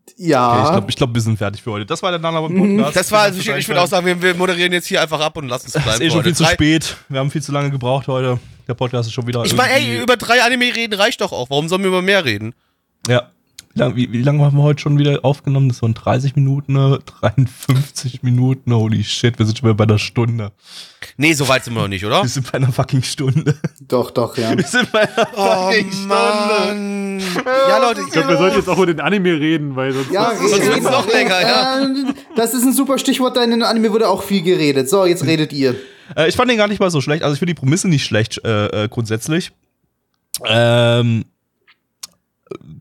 Okay, 0.06 0.24
ich 0.24 0.26
ja. 0.30 0.70
glaube, 0.72 0.90
ich 0.90 0.96
glaub, 0.96 1.14
wir 1.14 1.20
sind 1.20 1.36
fertig 1.36 1.62
für 1.62 1.70
heute. 1.70 1.86
Das 1.86 2.02
war 2.02 2.10
der 2.10 2.18
Nana 2.18 2.40
Podcast. 2.40 2.96
Das 2.96 3.12
war, 3.12 3.20
also 3.22 3.38
ich, 3.38 3.48
ich 3.48 3.68
würde 3.68 3.80
auch 3.80 3.86
sagen, 3.86 4.06
wir, 4.06 4.20
wir 4.20 4.34
moderieren 4.34 4.72
jetzt 4.72 4.86
hier 4.86 5.00
einfach 5.00 5.20
ab 5.20 5.36
und 5.36 5.48
lassen 5.48 5.66
es 5.68 5.72
bleiben. 5.74 5.88
Es 5.90 5.94
ist 5.96 6.00
eh 6.00 6.08
schon 6.10 6.18
heute. 6.18 6.28
viel 6.30 6.34
zu 6.36 6.44
spät. 6.46 6.96
Wir 7.08 7.20
haben 7.20 7.30
viel 7.30 7.42
zu 7.42 7.52
lange 7.52 7.70
gebraucht 7.70 8.08
heute. 8.08 8.40
Der 8.68 8.74
Podcast 8.74 9.08
ist 9.08 9.14
schon 9.14 9.26
wieder. 9.26 9.44
Ich 9.44 9.56
meine, 9.56 9.72
ey, 9.72 10.00
über 10.02 10.16
drei 10.16 10.42
Anime 10.42 10.74
reden 10.76 10.94
reicht 10.94 11.20
doch 11.22 11.32
auch. 11.32 11.48
Warum 11.50 11.68
sollen 11.68 11.82
wir 11.82 11.88
über 11.88 12.02
mehr 12.02 12.24
reden? 12.24 12.54
Ja. 13.08 13.30
Wie 13.74 13.80
lange 13.80 13.96
wie, 13.96 14.12
wie 14.12 14.22
lang 14.22 14.40
haben 14.40 14.56
wir 14.56 14.62
heute 14.62 14.80
schon 14.80 14.98
wieder 14.98 15.24
aufgenommen? 15.24 15.68
Das 15.68 15.80
waren 15.82 15.94
30 15.94 16.36
Minuten, 16.36 16.72
ne? 16.74 16.98
53 17.20 18.22
Minuten. 18.22 18.74
Holy 18.74 19.04
shit, 19.04 19.38
wir 19.38 19.46
sind 19.46 19.58
schon 19.58 19.68
wieder 19.68 19.74
bei 19.76 19.84
einer 19.84 19.98
Stunde. 19.98 20.52
Nee, 21.16 21.32
so 21.32 21.48
weit 21.48 21.64
sind 21.64 21.74
wir 21.74 21.82
noch 21.82 21.88
nicht, 21.88 22.04
oder? 22.04 22.22
Wir 22.22 22.28
sind 22.28 22.50
bei 22.50 22.58
einer 22.58 22.72
fucking 22.72 23.02
Stunde. 23.02 23.56
Doch, 23.80 24.10
doch, 24.10 24.36
ja. 24.36 24.56
Wir 24.56 24.64
sind 24.66 24.90
bei 24.92 25.02
einer 25.02 25.28
Oh, 25.34 25.70
fucking 25.70 25.90
Stunde. 25.92 26.08
Mann. 26.08 27.20
Ja, 27.46 27.78
Leute, 27.78 28.00
Ich 28.02 28.10
glaube, 28.12 28.28
wir 28.30 28.36
sollten 28.36 28.56
jetzt 28.56 28.68
auch 28.68 28.76
über 28.76 28.86
den 28.86 29.00
Anime 29.00 29.32
reden, 29.38 29.76
weil 29.76 29.92
sonst. 29.92 30.10
Ja, 30.12 30.34
Sonst 30.34 30.54
reden- 30.54 30.68
wird's 30.74 30.90
noch 30.90 31.10
länger, 31.12 31.40
ja. 31.40 31.86
Das 32.36 32.52
ist 32.54 32.64
ein 32.64 32.72
super 32.72 32.98
Stichwort, 32.98 33.36
da 33.36 33.44
in 33.44 33.50
den 33.50 33.62
Anime 33.62 33.92
wurde 33.92 34.08
auch 34.08 34.22
viel 34.22 34.42
geredet. 34.42 34.88
So, 34.90 35.06
jetzt 35.06 35.24
redet 35.24 35.52
ihr. 35.52 35.74
Äh, 36.16 36.28
ich 36.28 36.36
fand 36.36 36.50
den 36.50 36.58
gar 36.58 36.68
nicht 36.68 36.80
mal 36.80 36.90
so 36.90 37.00
schlecht. 37.00 37.22
Also 37.22 37.34
ich 37.34 37.38
finde 37.38 37.54
die 37.54 37.60
Prämisse 37.60 37.88
nicht 37.88 38.04
schlecht 38.04 38.42
äh, 38.44 38.84
äh, 38.84 38.88
grundsätzlich. 38.88 39.52
Ähm, 40.46 41.24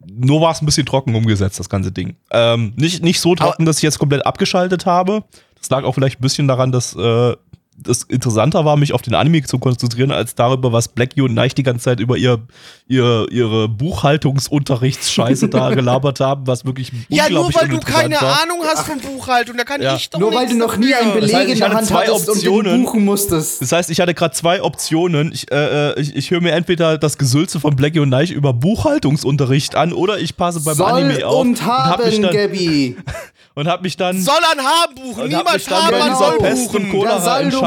nur 0.09 0.41
war 0.41 0.51
es 0.51 0.61
ein 0.61 0.65
bisschen 0.65 0.85
trocken 0.85 1.15
umgesetzt, 1.15 1.59
das 1.59 1.69
ganze 1.69 1.91
Ding. 1.91 2.15
Ähm, 2.31 2.73
nicht, 2.75 3.03
nicht 3.03 3.19
so 3.19 3.35
trocken, 3.35 3.65
dass 3.65 3.77
ich 3.77 3.83
jetzt 3.83 3.99
komplett 3.99 4.25
abgeschaltet 4.25 4.85
habe. 4.85 5.23
Das 5.59 5.69
lag 5.69 5.83
auch 5.83 5.93
vielleicht 5.93 6.19
ein 6.19 6.21
bisschen 6.21 6.47
daran, 6.47 6.71
dass 6.71 6.95
äh, 6.95 7.35
das 7.79 8.03
interessanter 8.03 8.65
war, 8.65 8.75
mich 8.75 8.93
auf 8.93 9.01
den 9.03 9.13
Anime 9.13 9.43
zu 9.43 9.59
konzentrieren, 9.59 10.11
als 10.11 10.33
darüber, 10.35 10.71
was 10.73 10.87
Blackie 10.87 11.21
und 11.21 11.33
Neich 11.35 11.53
die 11.55 11.63
ganze 11.63 11.83
Zeit 11.85 11.99
über 11.99 12.17
ihr, 12.17 12.39
ihr 12.87 13.27
ihre 13.29 13.69
Buchhaltungsunterrichtsscheiße 13.69 15.47
da 15.49 15.69
gelabert 15.73 16.19
haben, 16.19 16.47
was 16.47 16.65
wirklich 16.65 16.91
Ja, 17.09 17.29
nur 17.29 17.53
weil 17.53 17.67
du 17.69 17.79
keine 17.79 18.15
war. 18.15 18.41
Ahnung 18.43 18.59
hast 18.65 18.85
von 18.87 18.99
Buchhaltung, 18.99 19.57
da 19.57 19.63
kann 19.63 19.81
Ja. 19.81 19.95
ich 19.95 20.09
doch 20.09 20.19
Nur 20.19 20.33
weil 20.33 20.47
du 20.47 20.55
noch 20.55 20.77
nie 20.77 20.93
einen. 20.93 21.13
Beleg 21.13 21.31
Das 21.31 21.39
heißt, 21.39 21.49
in 21.51 21.59
der 21.59 21.73
Hand 21.73 21.87
zwei 21.87 22.07
hattest 22.07 22.27
und 22.29 22.35
Optionen. 22.35 22.83
buchen 22.83 23.05
musstest. 23.05 23.61
Das 23.61 23.71
heißt, 23.71 23.89
ich 23.89 23.99
hatte 24.01 24.13
gerade 24.13 24.33
zwei 24.33 24.61
Optionen. 24.61 25.31
Ich, 25.31 25.51
äh, 25.51 25.89
äh, 25.91 26.01
ich, 26.01 26.15
ich 26.15 26.31
höre 26.31 26.41
mir 26.41 26.51
entweder 26.53 26.97
das 26.97 27.17
Gesülze 27.17 27.59
von 27.59 27.75
Blackie 27.75 27.99
und 27.99 28.09
Neich 28.09 28.31
über 28.31 28.53
Buchhaltungsunterricht 28.53 29.75
an 29.75 29.93
oder 29.93 30.19
ich 30.19 30.35
passe 30.35 30.61
beim 30.61 30.75
Soll 30.75 30.91
Anime 30.91 31.25
auf 31.27 31.41
und 31.41 31.65
hab 31.65 32.03
mich 32.03 32.15
haben, 32.15 32.21
dann, 32.23 32.33
Gabby. 32.33 32.97
und 33.55 33.67
hab 33.67 33.81
mich 33.81 33.97
dann 33.97 34.19
Soll 34.21 34.35
an 34.51 34.65
haben 34.65 34.95
buchen, 34.95 35.23
Und 35.23 35.33
hab 35.33 35.39
niemand 35.45 35.53
mich 35.53 35.65
dann 35.65 35.83
haben 35.83 35.95
an 36.01 36.15
soll 36.17 36.37
Pest- 36.39 36.75
und 36.75 36.89
buchen. 36.89 36.91
Cola- 36.91 37.19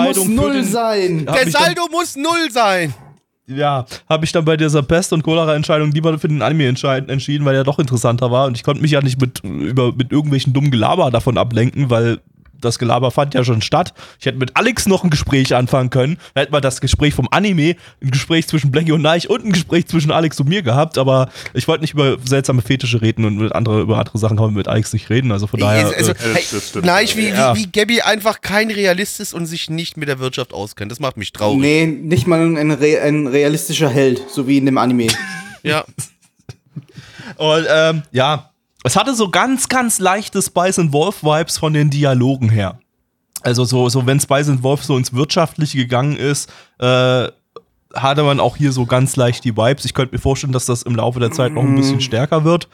Der 0.06 0.14
Saldo 0.14 0.24
muss 0.24 0.26
Entscheidung 0.26 0.26
für 0.26 0.42
null 0.42 0.52
den- 0.52 0.64
sein. 0.64 1.26
Der 1.26 1.44
mich 1.44 1.52
dann- 1.54 1.62
Saldo 1.64 1.82
muss 1.90 2.16
null 2.16 2.50
sein. 2.50 2.94
ja, 3.46 3.84
habe 4.08 4.24
ich 4.24 4.32
dann 4.32 4.44
bei 4.44 4.56
dieser 4.56 4.82
Pest- 4.82 5.12
und 5.12 5.22
Cholera-Entscheidung 5.22 5.90
lieber 5.92 6.18
für 6.18 6.28
den 6.28 6.40
Anime 6.42 6.68
entschieden, 6.68 7.44
weil 7.44 7.54
er 7.56 7.64
doch 7.64 7.78
interessanter 7.78 8.30
war. 8.30 8.46
Und 8.46 8.56
ich 8.56 8.62
konnte 8.62 8.80
mich 8.80 8.92
ja 8.92 9.00
nicht 9.02 9.20
mit, 9.20 9.42
über, 9.42 9.92
mit 9.92 10.12
irgendwelchen 10.12 10.52
dummen 10.52 10.70
Gelaber 10.70 11.10
davon 11.10 11.36
ablenken, 11.36 11.90
weil 11.90 12.20
das 12.60 12.78
Gelaber 12.78 13.10
fand 13.10 13.34
ja 13.34 13.44
schon 13.44 13.62
statt. 13.62 13.94
Ich 14.18 14.26
hätte 14.26 14.38
mit 14.38 14.56
Alex 14.56 14.86
noch 14.86 15.04
ein 15.04 15.10
Gespräch 15.10 15.54
anfangen 15.54 15.90
können. 15.90 16.18
Da 16.34 16.42
hätte 16.42 16.52
man 16.52 16.62
das 16.62 16.80
Gespräch 16.80 17.14
vom 17.14 17.28
Anime, 17.30 17.76
ein 18.02 18.10
Gespräch 18.10 18.46
zwischen 18.48 18.70
Blackie 18.70 18.92
und 18.92 19.02
Neich 19.02 19.28
und 19.30 19.44
ein 19.44 19.52
Gespräch 19.52 19.86
zwischen 19.86 20.10
Alex 20.10 20.38
und 20.40 20.48
mir 20.48 20.62
gehabt, 20.62 20.98
aber 20.98 21.30
ich 21.54 21.66
wollte 21.68 21.82
nicht 21.82 21.94
über 21.94 22.16
seltsame 22.24 22.62
Fetische 22.62 23.00
reden 23.02 23.24
und 23.24 23.36
mit 23.36 23.54
andere, 23.54 23.80
über 23.80 23.98
andere 23.98 24.18
Sachen 24.18 24.36
kann 24.36 24.46
man 24.46 24.54
mit 24.54 24.68
Alex 24.68 24.92
nicht 24.92 25.10
reden. 25.10 25.32
Also 25.32 25.46
von 25.46 25.60
daher. 25.60 25.86
also, 25.96 26.12
äh, 26.12 26.14
hey, 26.34 26.44
das 26.50 26.68
stimmt. 26.68 26.84
nein, 26.86 27.04
ich, 27.04 27.16
wie, 27.16 27.28
Ja. 27.28 27.54
wie, 27.54 27.60
wie 27.60 27.66
Gabby 27.66 28.00
einfach 28.02 28.40
kein 28.40 28.70
Realist 28.70 29.20
ist 29.20 29.34
und 29.34 29.46
sich 29.46 29.70
nicht 29.70 29.96
mit 29.96 30.08
der 30.08 30.18
Wirtschaft 30.18 30.52
auskennt. 30.52 30.90
Das 30.92 31.00
macht 31.00 31.16
mich 31.16 31.32
traurig. 31.32 31.60
Nee, 31.60 31.86
nicht 31.86 32.26
mal 32.26 32.40
ein, 32.40 32.70
Re 32.70 33.00
ein 33.02 33.26
realistischer 33.26 33.88
Held, 33.88 34.22
so 34.30 34.46
wie 34.46 34.58
in 34.58 34.66
dem 34.66 34.78
Anime. 34.78 35.08
Ja. 35.62 35.84
Und 37.36 37.66
ähm, 37.72 38.02
ja, 38.12 38.50
es 38.82 38.96
hatte 38.96 39.14
so 39.14 39.28
ganz, 39.30 39.68
ganz 39.68 39.98
leichte 39.98 40.40
Spice 40.40 40.78
and 40.78 40.92
Wolf 40.92 41.22
Vibes 41.22 41.58
von 41.58 41.72
den 41.72 41.90
Dialogen 41.90 42.48
her. 42.48 42.78
Also 43.42 43.64
so, 43.64 43.88
so 43.88 44.06
wenn 44.06 44.20
Spice 44.20 44.48
and 44.48 44.62
Wolf 44.62 44.84
so 44.84 44.96
ins 44.96 45.12
Wirtschaftliche 45.12 45.78
gegangen 45.78 46.16
ist, 46.16 46.50
äh, 46.78 47.28
hatte 47.94 48.22
man 48.22 48.40
auch 48.40 48.56
hier 48.56 48.72
so 48.72 48.86
ganz 48.86 49.16
leicht 49.16 49.44
die 49.44 49.56
Vibes. 49.56 49.84
Ich 49.84 49.94
könnte 49.94 50.14
mir 50.14 50.20
vorstellen, 50.20 50.52
dass 50.52 50.66
das 50.66 50.82
im 50.82 50.94
Laufe 50.94 51.20
der 51.20 51.32
Zeit 51.32 51.52
noch 51.52 51.62
ein 51.62 51.74
bisschen 51.74 52.00
stärker 52.00 52.44
wird. 52.44 52.68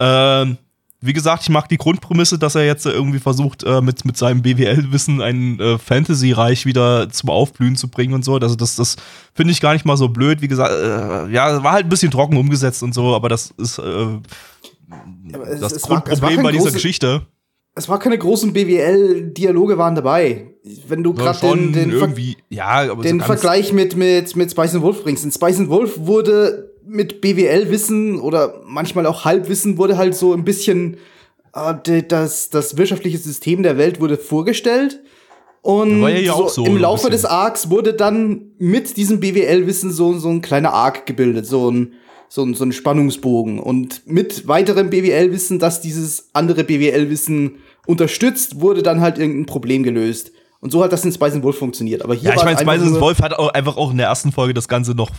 Ähm, 0.00 0.58
wie 1.00 1.12
gesagt, 1.12 1.42
ich 1.42 1.50
mag 1.50 1.68
die 1.68 1.76
Grundprämisse, 1.76 2.38
dass 2.38 2.54
er 2.54 2.64
jetzt 2.64 2.86
irgendwie 2.86 3.18
versucht, 3.18 3.62
äh, 3.64 3.80
mit, 3.80 4.04
mit 4.04 4.16
seinem 4.16 4.42
BWL-Wissen 4.42 5.20
ein 5.20 5.60
äh, 5.60 5.78
Fantasy-Reich 5.78 6.66
wieder 6.66 7.08
zum 7.10 7.30
Aufblühen 7.30 7.76
zu 7.76 7.88
bringen 7.88 8.14
und 8.14 8.24
so. 8.24 8.34
Also 8.34 8.56
das, 8.56 8.76
das 8.76 8.96
finde 9.34 9.52
ich 9.52 9.60
gar 9.60 9.74
nicht 9.74 9.84
mal 9.84 9.96
so 9.96 10.08
blöd. 10.08 10.40
Wie 10.40 10.48
gesagt, 10.48 10.72
äh, 10.72 11.30
ja, 11.30 11.62
war 11.62 11.72
halt 11.72 11.86
ein 11.86 11.90
bisschen 11.90 12.10
trocken 12.10 12.36
umgesetzt 12.36 12.82
und 12.82 12.94
so, 12.94 13.14
aber 13.14 13.28
das 13.28 13.52
ist 13.58 13.78
äh, 13.78 14.18
es, 15.48 15.60
das 15.60 15.72
es 15.72 15.90
war, 15.90 16.04
es 16.06 16.20
war 16.22 16.30
Grundproblem 16.30 16.36
kein 16.36 16.44
bei 16.44 16.52
dieser 16.52 16.70
große- 16.70 16.72
Geschichte. 16.74 17.26
Es 17.78 17.88
war 17.90 17.98
keine 17.98 18.16
großen 18.16 18.54
BWL-Dialoge 18.54 19.76
waren 19.76 19.94
dabei. 19.94 20.54
Wenn 20.88 21.02
du 21.02 21.12
Ja, 21.12 21.32
gerade 21.32 21.40
den, 21.56 21.72
den, 21.74 21.90
irgendwie, 21.90 22.36
ja, 22.48 22.94
den 22.94 23.20
so 23.20 23.26
Vergleich 23.26 23.72
mit, 23.72 23.96
mit, 23.96 24.34
mit 24.34 24.50
Spice 24.50 24.74
and 24.76 24.82
Wolf 24.82 25.02
bringst. 25.04 25.24
In 25.24 25.30
Spice 25.30 25.58
and 25.60 25.68
Wolf 25.68 25.94
wurde 25.98 26.72
mit 26.86 27.20
BWL-Wissen 27.20 28.18
oder 28.20 28.62
manchmal 28.64 29.04
auch 29.06 29.24
Halbwissen 29.24 29.76
wurde 29.76 29.98
halt 29.98 30.14
so 30.14 30.32
ein 30.32 30.44
bisschen 30.44 30.96
äh, 31.54 32.02
das, 32.02 32.48
das 32.48 32.78
wirtschaftliche 32.78 33.18
System 33.18 33.62
der 33.62 33.76
Welt 33.76 34.00
wurde 34.00 34.16
vorgestellt. 34.16 35.00
Und 35.60 36.00
War 36.00 36.10
ja 36.10 36.16
hier 36.16 36.32
so 36.32 36.48
so 36.48 36.64
im 36.64 36.78
Laufe 36.78 37.10
des 37.10 37.24
Arcs 37.24 37.68
wurde 37.70 37.92
dann 37.92 38.52
mit 38.58 38.96
diesem 38.96 39.20
BWL-Wissen 39.20 39.90
so, 39.92 40.16
so 40.18 40.28
ein 40.30 40.40
kleiner 40.40 40.72
Arc 40.72 41.06
gebildet, 41.06 41.44
so 41.44 41.70
ein, 41.70 41.92
so 42.28 42.42
ein, 42.42 42.54
so 42.54 42.64
ein 42.64 42.72
Spannungsbogen. 42.72 43.58
Und 43.58 44.06
mit 44.06 44.48
weiterem 44.48 44.90
BWL-Wissen, 44.90 45.58
das 45.58 45.80
dieses 45.80 46.30
andere 46.32 46.64
BWL-Wissen 46.64 47.56
unterstützt, 47.86 48.60
wurde 48.60 48.82
dann 48.82 49.00
halt 49.00 49.18
irgendein 49.18 49.46
Problem 49.46 49.82
gelöst. 49.82 50.32
Und 50.60 50.70
so 50.70 50.82
hat 50.82 50.92
das 50.92 51.04
in 51.04 51.12
Spice 51.12 51.34
and 51.34 51.44
Wolf 51.44 51.58
funktioniert. 51.58 52.02
Aber 52.02 52.14
hier 52.14 52.30
ja, 52.30 52.36
ich 52.36 52.44
meine, 52.44 52.58
Spice 52.58 52.82
and 52.82 53.00
Wolf 53.00 53.20
hat 53.20 53.34
auch 53.34 53.50
einfach 53.50 53.76
auch 53.76 53.90
in 53.90 53.98
der 53.98 54.06
ersten 54.06 54.32
Folge 54.32 54.54
das 54.54 54.68
Ganze 54.68 54.92
noch 54.92 55.10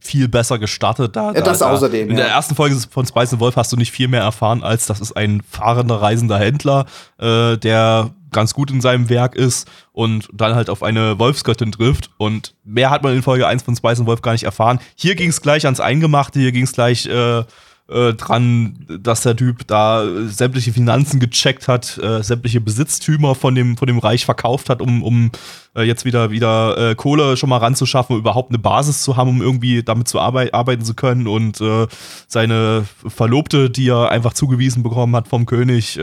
viel 0.00 0.28
besser 0.28 0.58
gestartet. 0.58 1.16
Da, 1.16 1.32
Ja, 1.32 1.40
das 1.40 1.58
da, 1.58 1.70
außerdem, 1.70 2.10
In 2.10 2.16
der 2.16 2.26
ja. 2.26 2.32
ersten 2.34 2.54
Folge 2.54 2.76
von 2.90 3.06
Spice 3.06 3.32
and 3.32 3.40
Wolf 3.40 3.56
hast 3.56 3.72
du 3.72 3.76
nicht 3.76 3.90
viel 3.90 4.08
mehr 4.08 4.20
erfahren, 4.20 4.62
als 4.62 4.86
das 4.86 5.00
ist 5.00 5.16
ein 5.16 5.42
fahrender, 5.48 6.00
reisender 6.00 6.38
Händler, 6.38 6.86
äh, 7.18 7.56
der 7.56 8.10
ganz 8.34 8.52
gut 8.52 8.70
in 8.70 8.82
seinem 8.82 9.08
Werk 9.08 9.34
ist 9.34 9.66
und 9.92 10.28
dann 10.34 10.54
halt 10.54 10.68
auf 10.68 10.82
eine 10.82 11.18
Wolfsgöttin 11.18 11.72
trifft. 11.72 12.10
Und 12.18 12.54
mehr 12.64 12.90
hat 12.90 13.02
man 13.02 13.14
in 13.14 13.22
Folge 13.22 13.46
1 13.46 13.62
von 13.62 13.74
Spice 13.74 14.00
and 14.00 14.06
Wolf 14.06 14.20
gar 14.20 14.32
nicht 14.32 14.44
erfahren. 14.44 14.80
Hier 14.94 15.14
ging 15.14 15.30
es 15.30 15.40
gleich 15.40 15.64
ans 15.64 15.80
Eingemachte, 15.80 16.38
hier 16.38 16.52
ging 16.52 16.64
es 16.64 16.72
gleich 16.72 17.06
äh, 17.06 17.44
äh, 17.86 18.14
dran, 18.14 18.86
dass 19.00 19.22
der 19.22 19.36
Typ 19.36 19.66
da 19.66 20.06
sämtliche 20.26 20.72
Finanzen 20.72 21.20
gecheckt 21.20 21.68
hat, 21.68 21.98
äh, 21.98 22.22
sämtliche 22.22 22.60
Besitztümer 22.60 23.34
von 23.34 23.54
dem, 23.54 23.76
von 23.76 23.86
dem 23.86 23.98
Reich 23.98 24.24
verkauft 24.24 24.70
hat, 24.70 24.80
um, 24.80 25.02
um 25.02 25.30
äh, 25.76 25.82
jetzt 25.82 26.06
wieder, 26.06 26.30
wieder 26.30 26.78
äh, 26.78 26.94
Kohle 26.94 27.36
schon 27.36 27.50
mal 27.50 27.58
ranzuschaffen, 27.58 28.16
um 28.16 28.20
überhaupt 28.20 28.50
eine 28.50 28.58
Basis 28.58 29.02
zu 29.02 29.18
haben, 29.18 29.28
um 29.28 29.42
irgendwie 29.42 29.82
damit 29.82 30.08
zu 30.08 30.18
arbei 30.18 30.52
arbeiten 30.54 30.82
zu 30.82 30.94
können. 30.94 31.26
Und 31.26 31.60
äh, 31.60 31.86
seine 32.26 32.86
Verlobte, 33.06 33.68
die 33.68 33.88
er 33.88 34.10
einfach 34.10 34.32
zugewiesen 34.32 34.82
bekommen 34.82 35.14
hat 35.14 35.28
vom 35.28 35.44
König, 35.44 35.98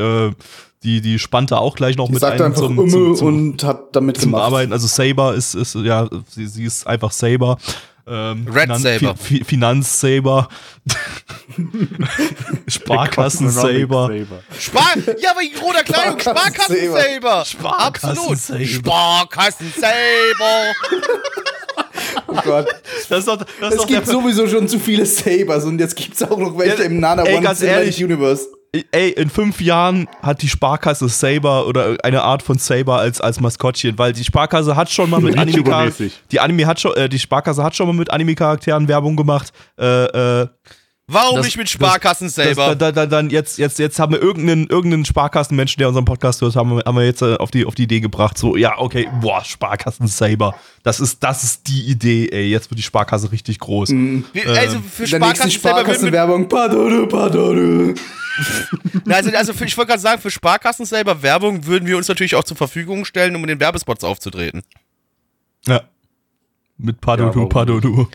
die, 0.83 1.01
die 1.01 1.19
spannte 1.19 1.59
auch 1.59 1.75
gleich 1.75 1.95
noch 1.97 2.07
Die 2.07 2.13
mit 2.13 2.21
sagt 2.21 2.41
ein 2.41 2.47
einfach 2.47 2.61
zum, 2.61 2.79
Umme 2.79 2.89
zum, 2.91 3.15
zum, 3.15 3.27
und 3.27 3.63
hat 3.63 3.95
damit 3.95 4.17
zum 4.17 4.31
gemacht. 4.31 4.43
Arbeiten. 4.45 4.73
Also 4.73 4.87
Saber 4.87 5.35
ist, 5.35 5.53
ist 5.55 5.75
ja, 5.75 6.07
sie, 6.29 6.47
sie 6.47 6.63
ist 6.65 6.87
einfach 6.87 7.11
Saber. 7.11 7.57
Ähm, 8.07 8.47
Red 8.51 8.75
Saber. 8.77 9.15
Fi 9.15 9.37
Fi 9.37 9.43
Finanz-Saber. 9.43 10.47
Sparkassen-Saber. 12.67 14.09
Spar 14.59 14.83
ja, 15.19 15.31
aber 15.31 15.41
in 15.41 15.57
roter 15.61 15.83
Kleidung, 15.83 16.19
Sparkassen-Saber. 16.19 17.45
Sparkassen-Saber. 17.45 17.77
Absolut. 17.77 18.39
Sparkassen-Saber. 18.39 18.67
Sparkassen-Saber. 18.67 20.73
Oh 22.27 22.35
Gott. 22.43 22.67
Das 23.09 23.19
ist 23.19 23.27
doch, 23.27 23.37
das 23.37 23.73
ist 23.75 23.81
Es 23.81 23.87
gibt 23.87 24.07
sowieso 24.07 24.47
schon 24.47 24.67
zu 24.67 24.79
viele 24.79 25.05
Sabers 25.05 25.65
und 25.65 25.79
jetzt 25.79 25.95
gibt's 25.95 26.23
auch 26.23 26.37
noch 26.37 26.57
welche 26.57 26.79
Ja, 26.79 26.85
im 26.85 26.99
Nana 26.99 27.23
ey, 27.23 27.35
One 27.35 27.43
ganz 27.43 27.59
Cinematic 27.59 27.99
ehrlich. 27.99 28.03
Universe. 28.03 28.47
Ey, 28.91 29.09
in 29.09 29.29
fünf 29.29 29.59
Jahren 29.59 30.07
hat 30.21 30.41
die 30.41 30.47
Sparkasse 30.47 31.09
Saber 31.09 31.67
oder 31.67 31.97
eine 32.03 32.23
Art 32.23 32.41
von 32.41 32.57
Saber 32.57 32.99
als, 32.99 33.19
als 33.19 33.41
Maskottchen, 33.41 33.97
weil 33.97 34.13
die 34.13 34.23
Sparkasse 34.23 34.77
hat 34.77 34.89
schon 34.89 35.09
mal 35.09 35.19
mit 35.19 35.37
Anime 35.37 35.91
die 36.31 36.39
Anime 36.39 36.65
hat 36.65 36.79
schon, 36.79 36.95
äh, 36.95 37.09
die 37.09 37.19
Sparkasse 37.19 37.61
hat 37.63 37.75
schon 37.75 37.87
mal 37.87 37.93
mit 37.93 38.09
Anime-Charakteren 38.11 38.87
Werbung 38.87 39.17
gemacht. 39.17 39.51
Äh, 39.77 40.05
äh, 40.41 40.47
Warum 41.07 41.37
Das- 41.37 41.45
nicht 41.45 41.57
mit 41.57 41.65
das- 41.67 41.71
Sparkassen 41.73 42.27
das, 42.27 42.35
selber? 42.35 42.75
da, 42.75 42.91
da, 42.91 43.05
dann 43.05 43.29
jetzt, 43.29 43.57
jetzt, 43.57 43.79
jetzt 43.79 43.99
haben 43.99 44.13
wir 44.13 44.21
irgendeinen, 44.21 44.67
irgendeinen 44.67 45.03
Sparkassenmenschen, 45.03 45.79
der 45.79 45.89
unseren 45.89 46.05
Podcast 46.05 46.39
hört, 46.41 46.55
haben 46.55 46.77
wir, 46.77 46.83
haben 46.85 46.95
wir 46.95 47.05
jetzt 47.05 47.21
äh, 47.21 47.35
auf, 47.35 47.51
die, 47.51 47.65
auf 47.65 47.75
die 47.75 47.83
Idee 47.83 47.99
gebracht, 47.99 48.37
so, 48.37 48.55
ja, 48.55 48.77
okay, 48.77 49.09
boah, 49.19 49.43
Sparkassen 49.43 50.07
Saber. 50.07 50.55
Das 50.83 50.99
ist, 51.01 51.21
das 51.21 51.43
ist 51.43 51.67
die 51.67 51.81
Idee, 51.89 52.29
ey. 52.31 52.49
Jetzt 52.49 52.69
wird 52.69 52.77
die 52.79 52.83
Sparkasse 52.83 53.31
richtig 53.31 53.59
groß. 53.59 53.89
Mhm. 53.89 54.23
Also 54.47 54.79
für 54.79 55.05
der 55.05 55.19
nächsten 55.19 55.51
Sparkassen 55.51 55.59
selber 55.59 55.79
Sparkassenwerbung. 55.79 56.47
Padode, 56.47 57.07
padode. 57.07 57.95
also, 59.09 59.31
also 59.35 59.53
für, 59.53 59.65
ich 59.65 59.75
wollte 59.77 59.89
gerade 59.89 60.01
sagen, 60.01 60.21
für 60.21 60.31
Sparkassen 60.31 60.85
selber 60.85 61.21
Werbung 61.21 61.65
würden 61.65 61.87
wir 61.87 61.97
uns 61.97 62.07
natürlich 62.07 62.35
auch 62.35 62.45
zur 62.45 62.55
Verfügung 62.55 63.03
stellen, 63.03 63.35
um 63.35 63.41
in 63.41 63.47
den 63.49 63.59
Werbespots 63.59 64.03
aufzutreten. 64.05 64.61
Ja. 65.67 65.81
Mit 66.83 66.99
Padodu, 66.99 67.35
warum 67.35 67.49
Padodu. 67.49 68.07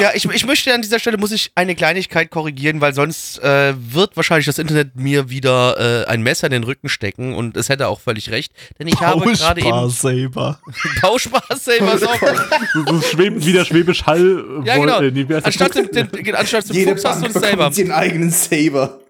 Ja, 0.00 0.10
ich, 0.14 0.24
ich 0.24 0.46
möchte 0.46 0.72
an 0.72 0.80
dieser 0.80 1.00
Stelle, 1.00 1.18
muss 1.18 1.32
ich 1.32 1.50
eine 1.56 1.74
Kleinigkeit 1.74 2.30
korrigieren, 2.30 2.80
weil 2.80 2.94
sonst 2.94 3.42
äh, 3.42 3.74
wird 3.76 4.16
wahrscheinlich 4.16 4.46
das 4.46 4.58
Internet 4.58 4.94
mir 4.94 5.28
wieder 5.28 6.04
äh, 6.04 6.06
ein 6.06 6.22
Messer 6.22 6.46
in 6.46 6.52
den 6.52 6.62
Rücken 6.62 6.88
stecken 6.88 7.34
und 7.34 7.56
es 7.56 7.68
hätte 7.68 7.88
auch 7.88 8.00
völlig 8.00 8.30
recht, 8.30 8.52
denn 8.78 8.86
ich 8.86 9.00
habe 9.00 9.24
gerade 9.32 9.60
eben 9.60 9.90
Saber. 9.90 10.60
Bauspaß 11.02 11.64
selber 11.64 11.98
so. 11.98 13.00
Schweb, 13.02 13.44
wieder 13.44 13.64
Schwäbisch 13.64 14.06
Hall. 14.06 14.62
Ja, 14.64 14.76
genau. 14.76 15.00
Äh? 15.00 15.40
Anstatt 15.42 15.74
dem, 15.74 15.90
dem, 15.90 16.34
anstatt 16.36 16.68
dem 16.68 16.76
Jede 16.76 16.92
Fuchs 16.92 17.04
hast 17.04 17.22
du 17.22 17.26
es 17.26 17.34
selber. 17.34 17.72
ihren 17.74 17.90
eigenen 17.90 18.30
Saber. 18.30 19.00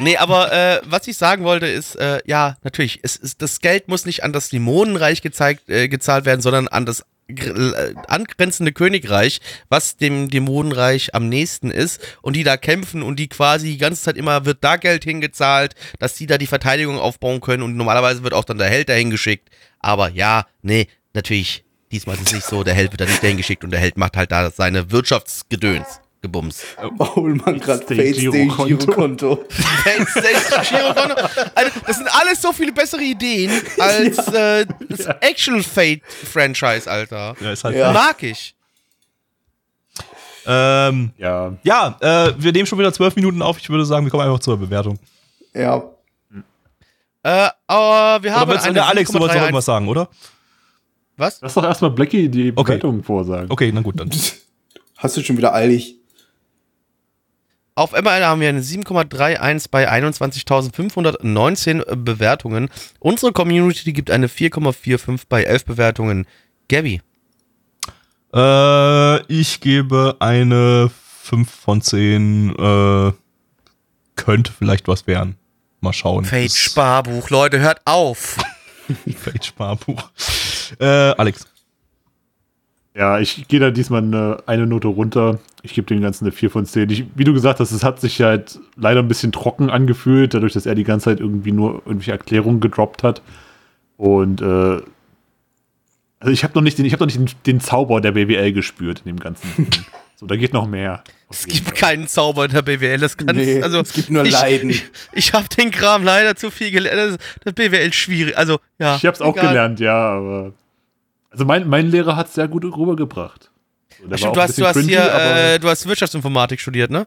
Nee, 0.00 0.16
aber 0.16 0.52
äh, 0.52 0.80
was 0.84 1.08
ich 1.08 1.16
sagen 1.16 1.44
wollte 1.44 1.66
ist, 1.66 1.96
äh, 1.96 2.20
ja, 2.26 2.56
natürlich, 2.62 3.00
es, 3.02 3.16
ist, 3.16 3.42
das 3.42 3.60
Geld 3.60 3.88
muss 3.88 4.04
nicht 4.04 4.22
an 4.22 4.32
das 4.32 4.50
Dämonenreich 4.50 5.22
gezeigt, 5.22 5.68
äh, 5.68 5.88
gezahlt 5.88 6.24
werden, 6.24 6.40
sondern 6.40 6.68
an 6.68 6.86
das 6.86 7.04
angrenzende 8.06 8.72
Königreich, 8.72 9.40
was 9.68 9.96
dem 9.96 10.30
Dämonenreich 10.30 11.14
am 11.14 11.28
nächsten 11.28 11.70
ist 11.70 12.00
und 12.22 12.36
die 12.36 12.44
da 12.44 12.56
kämpfen 12.56 13.02
und 13.02 13.16
die 13.16 13.28
quasi 13.28 13.72
die 13.72 13.78
ganze 13.78 14.02
Zeit 14.02 14.16
immer 14.16 14.46
wird 14.46 14.64
da 14.64 14.76
Geld 14.76 15.04
hingezahlt, 15.04 15.74
dass 15.98 16.14
die 16.14 16.26
da 16.26 16.38
die 16.38 16.46
Verteidigung 16.46 16.98
aufbauen 16.98 17.40
können 17.40 17.62
und 17.62 17.76
normalerweise 17.76 18.22
wird 18.22 18.34
auch 18.34 18.44
dann 18.44 18.58
der 18.58 18.70
Held 18.70 18.88
dahin 18.88 19.10
geschickt. 19.10 19.50
Aber 19.78 20.08
ja, 20.08 20.46
nee, 20.62 20.88
natürlich, 21.12 21.64
diesmal 21.92 22.16
ist 22.16 22.28
es 22.28 22.32
nicht 22.32 22.46
so, 22.46 22.64
der 22.64 22.74
Held 22.74 22.92
wird 22.92 23.02
da 23.02 23.04
nicht 23.04 23.22
dahin 23.22 23.36
geschickt 23.36 23.62
und 23.62 23.70
der 23.70 23.80
Held 23.80 23.98
macht 23.98 24.16
halt 24.16 24.32
da 24.32 24.50
seine 24.50 24.90
Wirtschaftsgedöns. 24.90 26.00
Gebumst. 26.20 26.64
Warum 26.96 27.36
man 27.44 27.60
gerade 27.60 27.82
Stay 27.84 28.12
Girokonto. 28.12 29.44
Stay 30.10 30.34
Girokonto. 30.68 31.14
Also, 31.54 31.70
das 31.86 31.96
sind 31.96 32.08
alles 32.20 32.42
so 32.42 32.52
viele 32.52 32.72
bessere 32.72 33.02
Ideen 33.02 33.50
als 33.78 34.18
äh, 34.28 34.66
das 34.88 35.06
Actual 35.20 35.62
Fate 35.62 36.02
Franchise, 36.06 36.90
Alter. 36.90 37.36
Ja, 37.40 37.52
ist 37.52 37.64
halt 37.64 37.76
Ja. 37.76 37.92
Mag 37.92 38.22
ich. 38.22 38.54
Ähm, 40.46 41.10
Ja. 41.18 41.52
ja, 41.62 41.96
äh, 42.00 42.32
wir 42.38 42.52
nehmen 42.52 42.66
schon 42.66 42.78
wieder 42.78 42.92
zwölf 42.92 43.14
Minuten 43.16 43.42
auf. 43.42 43.58
Ich 43.58 43.68
würde 43.68 43.84
sagen, 43.84 44.06
wir 44.06 44.10
kommen 44.10 44.24
einfach 44.24 44.40
zur 44.40 44.56
Bewertung. 44.56 44.98
Ja. 45.54 45.82
Äh, 47.22 47.48
aber 47.66 48.22
wir 48.22 48.30
Oder 48.30 48.40
haben 48.40 48.50
willst 48.50 48.64
du 48.64 48.68
eine 48.68 48.74
der 48.74 48.86
Alex, 48.86 49.10
du 49.10 49.18
wolltest 49.18 49.34
noch 49.36 49.42
7,31. 49.42 49.46
irgendwas 49.46 49.64
sagen, 49.66 49.88
oder? 49.88 50.08
Was? 51.16 51.40
Lass 51.42 51.54
doch 51.54 51.64
erstmal 51.64 51.90
Blackie 51.90 52.28
die 52.28 52.52
Okay. 52.54 52.76
Bewertung 52.76 53.02
vorsagen. 53.02 53.50
Okay, 53.50 53.70
na 53.74 53.80
gut, 53.82 53.98
dann. 54.00 54.08
Hast 54.96 55.16
du 55.16 55.22
schon 55.22 55.36
wieder 55.36 55.52
eilig? 55.52 55.96
Auf 57.78 57.92
MRL 57.92 58.24
haben 58.24 58.40
wir 58.40 58.48
eine 58.48 58.60
7,31 58.60 59.66
bei 59.70 59.88
21.519 59.88 61.94
Bewertungen. 61.94 62.70
Unsere 62.98 63.30
Community 63.30 63.92
gibt 63.92 64.10
eine 64.10 64.26
4,45 64.26 65.26
bei 65.28 65.44
11 65.44 65.64
Bewertungen. 65.64 66.26
Gabby. 66.68 67.00
Äh, 68.34 69.22
ich 69.32 69.60
gebe 69.60 70.16
eine 70.18 70.90
5 71.22 71.48
von 71.48 71.80
10. 71.80 72.56
Äh, 72.58 73.12
könnte 74.16 74.52
vielleicht 74.58 74.88
was 74.88 75.06
werden. 75.06 75.36
Mal 75.80 75.92
schauen. 75.92 76.24
Fate 76.24 76.50
Sparbuch, 76.50 77.30
Leute, 77.30 77.60
hört 77.60 77.80
auf. 77.84 78.38
Fate 79.16 79.44
Sparbuch. 79.44 80.10
Äh, 80.80 80.84
Alex. 80.84 81.46
Ja, 82.98 83.20
ich 83.20 83.46
gehe 83.46 83.60
da 83.60 83.70
diesmal 83.70 84.02
eine, 84.02 84.42
eine 84.46 84.66
Note 84.66 84.88
runter. 84.88 85.38
Ich 85.62 85.72
gebe 85.72 85.86
dem 85.86 86.00
Ganzen 86.00 86.24
eine 86.24 86.32
4 86.32 86.50
von 86.50 86.66
10. 86.66 86.90
Ich, 86.90 87.04
wie 87.14 87.22
du 87.22 87.32
gesagt 87.32 87.60
hast, 87.60 87.70
es 87.70 87.84
hat 87.84 88.00
sich 88.00 88.20
halt 88.20 88.58
leider 88.74 88.98
ein 89.00 89.06
bisschen 89.06 89.30
trocken 89.30 89.70
angefühlt, 89.70 90.34
dadurch, 90.34 90.52
dass 90.54 90.66
er 90.66 90.74
die 90.74 90.82
ganze 90.82 91.04
Zeit 91.04 91.20
irgendwie 91.20 91.52
nur 91.52 91.74
irgendwelche 91.86 92.10
Erklärungen 92.10 92.58
gedroppt 92.58 93.04
hat. 93.04 93.22
Und 93.98 94.42
äh, 94.42 94.80
also 96.18 96.32
ich 96.32 96.42
habe 96.42 96.54
noch 96.54 96.62
nicht, 96.62 96.76
den, 96.76 96.86
ich 96.86 96.92
hab 96.92 96.98
noch 96.98 97.06
nicht 97.06 97.18
den, 97.18 97.30
den 97.46 97.60
Zauber 97.60 98.00
der 98.00 98.12
BWL 98.12 98.52
gespürt 98.52 99.02
in 99.04 99.14
dem 99.14 99.20
ganzen. 99.20 99.68
So, 100.20 100.26
da 100.26 100.34
geht 100.34 100.52
noch 100.52 100.66
mehr. 100.66 101.04
Es 101.30 101.46
gibt 101.46 101.76
keinen 101.76 102.08
Zauber 102.08 102.46
in 102.46 102.50
der 102.50 102.62
BWL. 102.62 102.98
Das 102.98 103.16
kann 103.16 103.36
Nee, 103.36 103.62
also 103.62 103.78
es 103.78 103.92
gibt 103.92 104.10
nur 104.10 104.24
ich, 104.24 104.32
Leiden. 104.32 104.70
Ich, 104.70 104.82
ich 105.12 105.32
habe 105.32 105.46
den 105.56 105.70
Kram 105.70 106.02
leider 106.02 106.34
zu 106.34 106.50
viel 106.50 106.72
gelernt. 106.72 107.20
Das, 107.20 107.28
das 107.44 107.52
BWL 107.52 107.92
schwierig. 107.92 108.36
Also 108.36 108.58
ja. 108.80 108.96
Ich 108.96 109.06
habe 109.06 109.14
es 109.14 109.20
auch 109.20 109.36
gelernt, 109.36 109.78
ja, 109.78 109.94
aber. 109.94 110.54
Also 111.30 111.44
mein, 111.44 111.68
mein 111.68 111.90
Lehrer 111.90 112.16
hat 112.16 112.28
es 112.28 112.34
sehr 112.34 112.48
gut 112.48 112.64
rübergebracht. 112.64 113.50
So, 114.00 114.16
Stimmt, 114.16 114.22
war 114.22 114.32
du 114.32 114.40
hast, 114.42 114.58
du 114.58 114.66
hast 114.66 114.74
hier, 114.78 115.00
cringy, 115.00 115.10
aber- 115.10 115.36
äh, 115.54 115.58
du 115.58 115.68
hast 115.68 115.86
Wirtschaftsinformatik 115.86 116.60
studiert, 116.60 116.90
ne? 116.90 117.06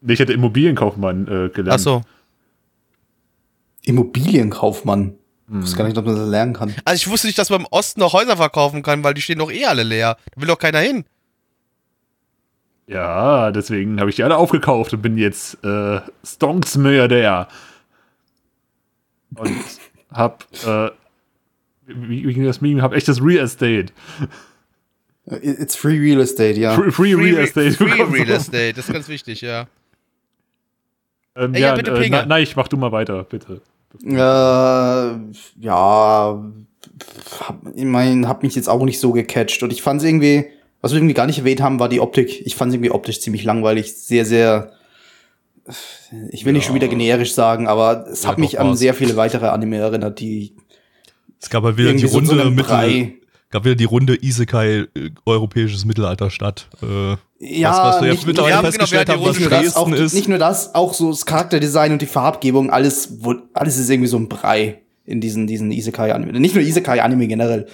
Nee, 0.00 0.12
ich 0.12 0.20
hätte 0.20 0.32
Immobilienkaufmann 0.32 1.26
äh, 1.26 1.48
gelernt. 1.48 1.80
Ach 1.80 1.82
so. 1.82 2.02
Immobilienkaufmann. 3.84 5.14
Ich 5.50 5.54
weiß 5.62 5.76
gar 5.76 5.84
nicht, 5.86 5.96
ob 5.96 6.04
man 6.04 6.14
das 6.14 6.28
lernen 6.28 6.52
kann. 6.52 6.74
Also 6.84 6.96
ich 6.96 7.08
wusste 7.10 7.26
nicht, 7.26 7.38
dass 7.38 7.48
man 7.48 7.60
im 7.62 7.66
Osten 7.70 8.00
noch 8.00 8.12
Häuser 8.12 8.36
verkaufen 8.36 8.82
kann, 8.82 9.02
weil 9.02 9.14
die 9.14 9.22
stehen 9.22 9.38
doch 9.38 9.50
eh 9.50 9.64
alle 9.64 9.82
leer. 9.82 10.16
Da 10.34 10.40
will 10.40 10.46
doch 10.48 10.58
keiner 10.58 10.80
hin. 10.80 11.04
Ja, 12.86 13.50
deswegen 13.50 13.98
habe 13.98 14.10
ich 14.10 14.16
die 14.16 14.24
alle 14.24 14.36
aufgekauft 14.36 14.92
und 14.92 15.02
bin 15.02 15.16
jetzt 15.18 15.62
äh, 15.64 16.00
Stonks 16.24 16.76
Milliardär. 16.76 17.48
Und 19.36 19.56
hab, 20.12 20.44
äh, 20.66 20.90
ging 21.88 22.44
das 22.44 22.60
Meme? 22.60 22.82
Hab 22.82 22.94
echtes 22.94 23.22
Real 23.22 23.44
Estate. 23.44 23.86
It's 25.30 25.76
free 25.76 25.98
real 25.98 26.20
estate, 26.20 26.58
ja. 26.58 26.74
Free, 26.74 26.90
free 26.90 27.14
Real 27.14 27.38
Estate. 27.38 27.72
Free. 27.72 28.02
Real 28.10 28.30
Estate, 28.30 28.72
das 28.74 28.86
ist 28.88 28.92
ganz 28.92 29.08
wichtig, 29.08 29.40
ja. 29.42 29.66
Ähm, 31.36 31.54
Ja, 31.54 31.60
ja, 31.60 31.74
bitte, 31.74 31.90
äh, 31.92 32.08
na, 32.08 32.24
nein, 32.24 32.42
ich 32.42 32.56
mach 32.56 32.68
du 32.68 32.76
mal 32.76 32.92
weiter, 32.92 33.24
bitte. 33.24 33.60
Äh, 34.04 34.12
ja, 35.60 36.44
hab, 37.40 37.60
ich 37.74 37.84
mein, 37.84 38.28
hab 38.28 38.42
mich 38.42 38.54
jetzt 38.54 38.68
auch 38.68 38.84
nicht 38.84 39.00
so 39.00 39.12
gecatcht. 39.12 39.62
Und 39.62 39.72
ich 39.72 39.82
fand 39.82 40.00
es 40.00 40.08
irgendwie, 40.08 40.46
was 40.80 40.92
wir 40.92 40.98
irgendwie 40.98 41.14
gar 41.14 41.26
nicht 41.26 41.38
erwähnt 41.38 41.60
haben, 41.60 41.78
war 41.78 41.88
die 41.88 42.00
Optik. 42.00 42.46
Ich 42.46 42.56
fand 42.56 42.70
es 42.70 42.74
irgendwie 42.76 42.90
optisch 42.90 43.20
ziemlich 43.20 43.44
langweilig, 43.44 43.96
sehr, 43.96 44.24
sehr. 44.24 44.72
Ich 46.30 46.46
will 46.46 46.54
nicht 46.54 46.64
schon 46.64 46.74
wieder 46.74 46.88
generisch 46.88 47.34
sagen, 47.34 47.68
aber 47.68 48.06
es 48.10 48.22
Ja, 48.22 48.30
hat 48.30 48.38
mich 48.38 48.58
an 48.58 48.74
sehr 48.76 48.94
viele 48.94 49.16
weitere 49.16 49.48
Anime 49.48 49.76
erinnert, 49.76 50.20
die 50.20 50.54
Es 51.40 51.50
gab 51.50 51.64
halt 51.64 51.76
wieder 51.76 51.92
die 51.92 51.98
irgendwie 52.02 52.14
Runde 52.14 52.42
so 52.44 52.50
Mittel, 52.50 53.12
gab 53.50 53.64
wieder 53.64 53.74
die 53.74 53.84
Runde 53.84 54.16
Isekai 54.20 54.86
äh, 54.94 55.10
europäisches 55.24 55.84
Mittelalter 55.84 56.30
statt. 56.30 56.68
Äh, 56.82 57.16
Ja, 57.40 57.70
was, 57.70 57.78
was 57.78 58.00
wir 58.02 58.08
nicht- 58.08 58.14
jetzt 58.18 58.26
mittlerweile 58.26 58.50
ja, 58.54 58.60
genau, 58.60 58.68
festgestellt 58.70 59.08
hatten 59.08 59.20
haben, 59.20 59.28
was 59.28 59.36
Runde 59.36 59.48
nicht 59.48 59.50
nur, 59.50 59.62
das, 59.64 59.76
auch, 59.76 59.92
ist. 59.92 60.14
nicht 60.14 60.28
nur 60.28 60.38
das, 60.38 60.74
auch 60.74 60.94
so 60.94 61.10
das 61.10 61.24
Charakterdesign 61.26 61.92
und 61.92 62.02
die 62.02 62.06
Farbgebung, 62.06 62.70
alles, 62.70 63.22
wo- 63.24 63.36
alles 63.54 63.78
ist 63.78 63.88
irgendwie 63.88 64.08
so 64.08 64.16
ein 64.18 64.28
Brei 64.28 64.80
in 65.04 65.20
diesen, 65.20 65.46
diesen 65.46 65.70
Isekai-Anime. 65.70 66.38
Nicht 66.40 66.54
nur 66.54 66.64
Isekai-Anime 66.64 67.26
generell. 67.28 67.66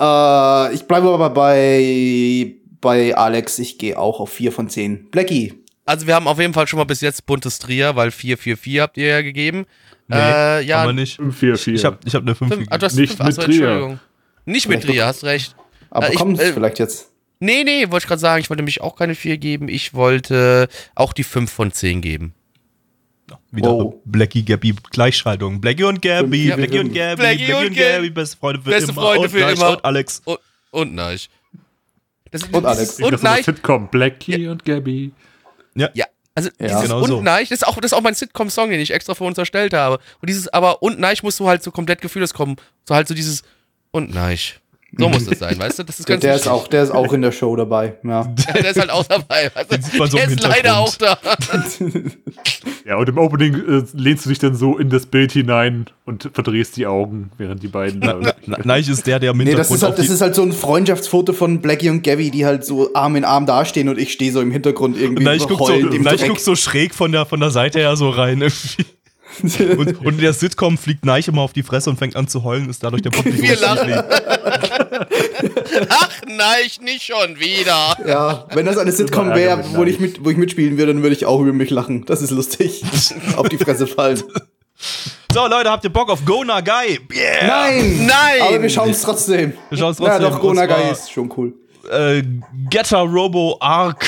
Äh, 0.00 0.74
ich 0.74 0.82
bleibe 0.84 1.08
aber 1.10 1.30
bei, 1.30 2.54
bei 2.80 3.14
Alex, 3.16 3.58
ich 3.58 3.78
gehe 3.78 3.98
auch 3.98 4.20
auf 4.20 4.30
4 4.30 4.52
von 4.52 4.68
10. 4.68 5.10
Blackie. 5.10 5.54
Also 5.86 6.06
wir 6.06 6.14
haben 6.14 6.28
auf 6.28 6.38
jeden 6.38 6.54
Fall 6.54 6.66
schon 6.68 6.78
mal 6.78 6.84
bis 6.84 7.00
jetzt 7.00 7.26
buntes 7.26 7.58
Trier, 7.58 7.96
weil 7.96 8.10
444 8.12 8.80
habt 8.80 8.96
ihr 8.96 9.08
ja 9.08 9.22
gegeben. 9.22 9.64
Nee, 10.10 10.16
äh, 10.16 10.62
ja, 10.64 10.82
aber 10.82 10.92
nicht. 10.92 11.16
5, 11.16 11.36
4, 11.38 11.56
4. 11.56 11.74
Ich 11.74 11.84
habe 11.84 11.98
ich 12.04 12.14
hab 12.14 12.22
eine 12.22 12.34
5 12.34 12.52
fünf, 12.54 12.66
ah, 12.70 12.78
du 12.78 12.86
hast 12.86 12.94
Nicht 12.96 13.10
fünf, 13.16 13.20
achso, 13.20 13.40
mit 13.42 13.46
Trier. 13.50 13.62
Entschuldigung. 13.68 14.00
Nicht 14.44 14.68
mit 14.68 14.82
Trier, 14.82 15.06
hast 15.06 15.24
recht. 15.24 15.54
Aber 15.90 16.06
Äh, 16.08 16.12
ich- 16.12 16.16
kommt 16.18 16.40
äh, 16.40 16.52
vielleicht 16.52 16.78
jetzt. 16.78 17.10
Nee, 17.38 17.64
nee, 17.64 17.90
wollte 17.90 18.04
ich 18.04 18.08
gerade 18.08 18.20
sagen, 18.20 18.40
ich 18.42 18.50
wollte 18.50 18.60
nämlich 18.62 18.80
auch 18.80 18.96
keine 18.96 19.14
4 19.14 19.38
geben. 19.38 19.68
Ich 19.68 19.94
wollte 19.94 20.68
auch 20.94 21.12
die 21.12 21.24
5 21.24 21.50
von 21.50 21.72
10 21.72 22.00
geben. 22.02 22.34
Wieder 23.52 23.70
Wow. 23.70 23.94
Blackie 24.04 24.44
Gabby 24.44 24.74
Gleichschaltung. 24.90 25.60
Blackie 25.60 25.84
und 25.84 26.02
Gabby, 26.02 26.48
Ja, 26.48 26.56
Blackie 26.56 26.78
und. 26.80 26.92
Gabby, 26.92 27.16
Blackie 27.22 27.44
Blackie 27.46 27.54
und 27.54 27.66
und 27.68 27.76
Gabby, 27.76 28.10
beste 28.10 28.36
Freunde 28.36 28.60
für 28.62 28.70
Beste 28.70 28.90
immer. 28.92 29.00
Freunde 29.02 29.20
und 29.22 29.28
für 29.30 29.38
Neich 29.40 29.54
immer. 29.56 29.70
Und 29.70 29.84
Alex. 29.84 30.22
Und, 30.24 30.38
und 30.72 30.94
Neich. 30.94 31.30
Das, 32.32 32.42
Und 32.44 32.66
Alex. 32.66 33.00
Und 33.00 33.14
einer 33.14 33.22
Neich. 33.22 33.44
Sitcom. 33.44 33.88
Blackie 33.88 34.48
und 34.48 34.64
Gabby. 34.64 35.12
Ja, 35.76 35.88
also 36.34 36.50
Ja. 36.58 36.66
dieses 36.68 36.82
Genau 36.82 37.00
und 37.00 37.06
so. 37.08 37.22
Neich, 37.22 37.48
das 37.48 37.62
ist, 37.62 37.66
auch, 37.66 37.76
das 37.76 37.92
ist 37.92 37.98
auch 37.98 38.02
mein 38.02 38.14
Sitcom-Song, 38.14 38.70
den 38.70 38.80
ich 38.80 38.92
extra 38.92 39.14
für 39.14 39.24
uns 39.24 39.38
erstellt 39.38 39.74
habe. 39.74 39.98
Und 40.20 40.28
dieses 40.28 40.48
aber 40.48 40.82
und 40.82 40.98
Neich 40.98 41.22
musst 41.22 41.40
du 41.40 41.48
halt 41.48 41.62
so 41.62 41.70
komplett 41.70 42.00
gefühllos 42.00 42.34
kommen. 42.34 42.56
So 42.88 42.94
halt 42.94 43.08
so 43.08 43.14
dieses 43.14 43.42
und 43.90 44.14
Neich. 44.14 44.60
So 44.98 45.08
muss 45.08 45.24
das 45.24 45.38
sein, 45.38 45.58
weißt 45.58 45.78
du? 45.78 45.82
Das 45.84 46.00
ist 46.00 46.08
Der, 46.08 46.16
ganz 46.16 46.22
der 46.22 46.34
ist 46.34 46.40
wichtig. 46.46 46.52
auch, 46.52 46.68
der 46.68 46.82
ist 46.82 46.90
auch 46.90 47.12
in 47.12 47.22
der 47.22 47.30
Show 47.32 47.54
dabei. 47.56 47.94
Ja. 48.02 48.24
der 48.54 48.70
ist 48.70 48.78
halt 48.80 48.90
auch 48.90 49.04
dabei. 49.06 49.50
Weißt 49.54 49.72
du? 49.72 50.06
So 50.06 50.16
der 50.16 50.26
ist 50.28 50.42
leider 50.42 50.78
auch 50.78 50.92
Hintergrund. 50.96 50.98
da. 51.00 52.10
Ja, 52.86 52.96
und 52.96 53.08
im 53.08 53.18
Opening 53.18 53.54
äh, 53.54 53.82
lehnst 53.94 54.24
du 54.24 54.30
dich 54.30 54.38
dann 54.40 54.54
so 54.56 54.76
in 54.76 54.90
das 54.90 55.06
Bild 55.06 55.30
hinein 55.30 55.86
und 56.06 56.28
verdrehst 56.32 56.76
die 56.76 56.86
Augen, 56.86 57.30
während 57.38 57.62
die 57.62 57.68
beiden 57.68 58.00
da. 58.00 58.18
Na- 58.46 58.58
Neich 58.64 58.88
ist 58.88 59.06
der, 59.06 59.20
der 59.20 59.30
im 59.30 59.38
Nee, 59.38 59.52
das 59.54 59.68
Hintergrund 59.68 59.76
ist, 59.76 59.82
halt, 59.84 59.98
das 59.98 60.08
ist 60.08 60.20
halt 60.20 60.34
so 60.34 60.42
ein 60.42 60.52
Freundschaftsfoto 60.52 61.32
von 61.32 61.60
Blackie 61.60 61.88
und 61.90 62.02
Gabby, 62.02 62.30
die 62.32 62.44
halt 62.46 62.64
so 62.64 62.92
Arm 62.94 63.14
in 63.16 63.24
Arm 63.24 63.46
dastehen 63.46 63.88
und 63.88 63.98
ich 63.98 64.12
stehe 64.12 64.32
so 64.32 64.40
im 64.40 64.50
Hintergrund 64.50 64.98
irgendwie 65.00 65.22
Neich 65.22 65.46
guckt 65.46 65.66
so, 65.66 66.26
guckt 66.26 66.40
so 66.40 66.56
schräg 66.56 66.94
von 66.94 67.12
der, 67.12 67.26
von 67.26 67.38
der 67.38 67.50
Seite 67.50 67.78
her 67.78 67.94
so 67.96 68.10
rein. 68.10 68.40
irgendwie. 68.40 68.84
Und, 69.78 69.98
und 70.00 70.14
in 70.14 70.18
der 70.18 70.32
Sitcom 70.32 70.76
fliegt 70.78 71.04
Neich 71.04 71.28
immer 71.28 71.42
auf 71.42 71.52
die 71.52 71.62
Fresse 71.62 71.90
und 71.90 71.96
fängt 71.98 72.16
an 72.16 72.28
zu 72.28 72.44
heulen, 72.44 72.68
ist 72.68 72.82
dadurch 72.84 73.02
der 73.02 73.10
Publikum. 73.10 73.42
Wir 73.42 73.56
lachen. 73.58 73.92
Ach 75.88 76.10
Neich, 76.26 76.80
nicht 76.80 77.02
schon 77.04 77.38
wieder. 77.38 77.96
Ja, 78.06 78.46
wenn 78.54 78.66
das 78.66 78.76
eine 78.78 78.92
Sitcom 78.92 79.34
wäre, 79.34 79.62
wo 79.74 79.84
ich, 79.84 80.00
mit, 80.00 80.24
wo 80.24 80.30
ich 80.30 80.36
mitspielen 80.36 80.76
würde, 80.78 80.92
dann 80.94 81.02
würde 81.02 81.14
ich 81.16 81.26
auch 81.26 81.40
über 81.40 81.52
mich 81.52 81.70
lachen. 81.70 82.04
Das 82.06 82.22
ist 82.22 82.30
lustig. 82.30 82.82
Auf 83.36 83.48
die 83.48 83.58
Fresse 83.58 83.86
fallen. 83.86 84.22
So, 85.32 85.46
Leute, 85.46 85.70
habt 85.70 85.84
ihr 85.84 85.90
Bock 85.90 86.08
auf 86.10 86.24
Go 86.24 86.42
Nagai? 86.42 86.98
Yeah! 87.12 87.46
Nein! 87.46 88.06
Nein! 88.06 88.42
Aber 88.42 88.62
wir 88.62 88.68
schauen 88.70 88.90
es 88.90 89.02
trotzdem. 89.02 89.52
Wir 89.68 89.78
schauen's 89.78 89.98
Ja, 89.98 90.06
trotzdem. 90.18 90.24
doch, 90.28 90.34
Und 90.36 90.40
Gonagai 90.40 90.74
zwar- 90.80 90.92
ist 90.92 91.12
schon 91.12 91.32
cool. 91.36 91.52
äh, 91.90 92.22
Getter 92.70 92.98
Robo 93.00 93.56
Arc. 93.60 94.06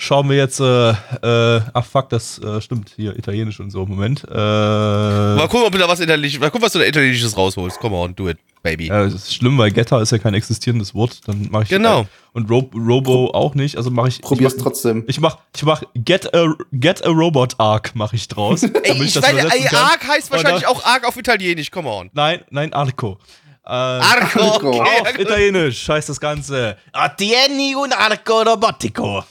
Schauen 0.00 0.28
wir 0.30 0.36
jetzt, 0.36 0.60
äh, 0.60 0.90
äh, 0.90 1.60
ach 1.74 1.84
fuck, 1.84 2.08
das 2.10 2.38
äh, 2.38 2.60
stimmt, 2.60 2.92
hier, 2.94 3.18
italienisch 3.18 3.58
und 3.58 3.72
so, 3.72 3.84
Moment. 3.84 4.22
Äh, 4.30 4.32
Mal 4.32 5.48
gucken, 5.48 5.66
ob 5.66 5.72
du 5.72 5.78
da 5.78 5.88
was 5.88 5.98
Italienisches, 5.98 6.38
mal 6.38 6.52
gucken, 6.52 6.64
was 6.64 6.72
du 6.72 6.78
da 6.78 6.84
Italienisches 6.84 7.36
rausholst. 7.36 7.80
Come 7.80 7.96
on, 7.96 8.14
do 8.14 8.28
it, 8.28 8.38
baby. 8.62 8.86
ja, 8.86 9.02
das 9.02 9.14
ist 9.14 9.34
schlimm, 9.34 9.58
weil 9.58 9.72
Getter 9.72 10.00
ist 10.00 10.12
ja 10.12 10.18
kein 10.18 10.34
existierendes 10.34 10.94
Wort, 10.94 11.26
dann 11.26 11.48
mache 11.50 11.64
ich 11.64 11.68
Genau. 11.70 12.02
Äh, 12.02 12.06
und 12.32 12.48
Ro 12.48 12.70
Robo 12.76 13.32
auch 13.32 13.56
nicht, 13.56 13.76
also 13.76 13.90
mache 13.90 14.06
ich 14.06 14.22
Probier's 14.22 14.52
ich 14.52 14.58
mach, 14.60 14.66
trotzdem. 14.66 15.04
Ich 15.08 15.18
mach, 15.18 15.38
ich 15.56 15.64
mach 15.64 15.82
Get 15.96 16.32
a, 16.32 16.54
Get 16.72 17.04
a 17.04 17.10
Robot 17.10 17.56
Arc 17.58 17.96
mache 17.96 18.14
ich 18.14 18.28
draus. 18.28 18.62
Ey, 18.62 18.70
damit 18.70 19.02
ich 19.02 19.14
das 19.14 19.24
ey, 19.24 19.64
kann. 19.64 19.78
Arc 19.78 20.06
heißt 20.06 20.30
wahrscheinlich 20.30 20.68
auch 20.68 20.84
Arc 20.84 21.08
auf 21.08 21.16
Italienisch, 21.16 21.72
come 21.72 21.88
on. 21.88 22.08
Nein, 22.12 22.44
nein, 22.50 22.72
Arco. 22.72 23.18
Äh, 23.66 23.70
Arco, 23.70 24.42
Arco. 24.42 24.68
okay. 24.80 25.00
Auf 25.00 25.18
Italienisch 25.18 25.88
heißt 25.88 26.08
das 26.08 26.20
Ganze 26.20 26.76
Attieni 26.92 27.74
un 27.74 27.92
Arco 27.92 28.42
Robotico. 28.42 29.24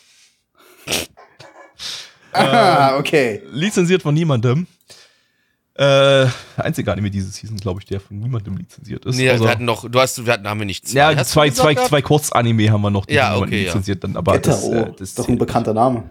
Ah, 2.34 2.98
okay. 2.98 3.42
Lizenziert 3.52 4.02
von 4.02 4.14
niemandem. 4.14 4.68
Äh, 5.76 6.26
einzige 6.58 6.92
Anime 6.92 7.12
diese 7.12 7.30
Season, 7.30 7.58
glaube 7.58 7.80
ich, 7.82 7.86
der 7.86 8.00
von 8.00 8.18
niemandem 8.18 8.58
lizenziert 8.58 9.06
ist. 9.06 9.16
Nee, 9.16 9.30
außer- 9.30 9.42
wir 9.42 9.50
hatten 9.50 9.66
noch, 9.66 9.88
du 9.90 10.00
hast, 10.00 10.26
wir 10.26 10.34
hatten, 10.34 10.48
haben 10.48 10.60
wir 10.60 10.66
nicht 10.66 10.92
ja, 10.92 11.10
zwei, 11.24 11.50
gesagt 11.50 11.56
zwei, 11.56 11.74
gehabt? 11.76 11.90
zwei 11.90 12.02
Kurzanime 12.02 12.72
haben 12.72 12.82
wir 12.82 12.90
noch, 12.90 13.06
die 13.06 13.14
Ja, 13.14 13.32
niemand 13.34 13.50
okay, 13.52 13.60
ja. 13.62 13.66
lizenziert 13.68 14.04
dann, 14.04 14.18
aber 14.18 14.34
Getter, 14.34 14.52
das, 14.52 14.64
oh, 14.64 14.74
äh, 14.74 14.92
das 14.94 15.02
ist 15.10 15.20
doch 15.20 15.28
ein 15.28 15.38
bekannter 15.38 15.74
Name. 15.76 16.10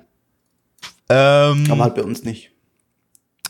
Ähm, 1.09 1.66
Aber 1.70 1.82
halt 1.85 1.94
bei 1.97 2.03
uns 2.05 2.23
nicht. 2.24 2.51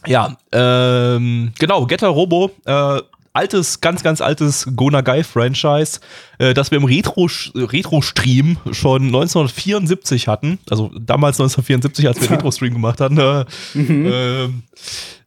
Ja, 0.06 0.36
ähm, 0.52 1.52
genau, 1.58 1.84
Getter 1.86 2.08
Robo, 2.08 2.50
äh, 2.64 3.00
altes, 3.36 3.80
ganz, 3.80 4.02
ganz 4.02 4.20
altes 4.20 4.66
Gonagai-Franchise, 4.74 6.00
äh, 6.38 6.54
das 6.54 6.70
wir 6.70 6.78
im 6.78 6.84
Retro- 6.84 7.28
Retro-Stream 7.54 8.56
schon 8.72 9.02
1974 9.06 10.28
hatten. 10.28 10.58
Also 10.70 10.90
damals 10.98 11.38
1974, 11.38 12.08
als 12.08 12.20
wir 12.20 12.30
Retro-Stream 12.32 12.72
gemacht 12.74 13.00
hatten. 13.00 13.18
Äh, 13.18 13.44
ähm, 13.76 14.62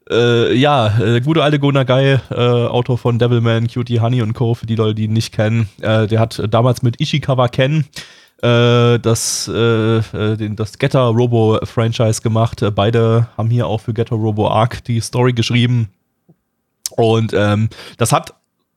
äh, 0.09 0.55
ja, 0.55 0.87
äh, 0.97 1.11
der 1.11 1.21
gute 1.21 1.43
alte 1.43 1.59
Gonagai, 1.59 2.19
äh, 2.31 2.35
Autor 2.35 2.97
von 2.97 3.19
Devilman, 3.19 3.67
Cutie 3.67 3.99
Honey 3.99 4.21
und 4.21 4.33
Co., 4.33 4.55
für 4.55 4.65
die 4.65 4.75
Leute, 4.75 4.95
die 4.95 5.03
ihn 5.03 5.13
nicht 5.13 5.33
kennen, 5.33 5.69
äh, 5.81 6.07
der 6.07 6.19
hat 6.19 6.41
damals 6.49 6.81
mit 6.81 6.99
Ishikawa 6.99 7.47
Ken 7.47 7.85
äh, 8.41 8.97
das, 8.99 9.47
äh, 9.53 9.97
äh, 9.97 10.37
den, 10.37 10.55
das 10.55 10.79
Getter 10.79 11.01
Robo 11.01 11.59
Franchise 11.63 12.21
gemacht. 12.21 12.61
Äh, 12.61 12.71
beide 12.71 13.27
haben 13.37 13.49
hier 13.49 13.67
auch 13.67 13.81
für 13.81 13.93
Getter 13.93 14.15
Robo 14.15 14.49
Arc 14.49 14.83
die 14.85 14.99
Story 15.01 15.33
geschrieben. 15.33 15.89
Und 16.99 17.33
ähm, 17.33 17.69
das 17.97 18.11
hat 18.11 18.33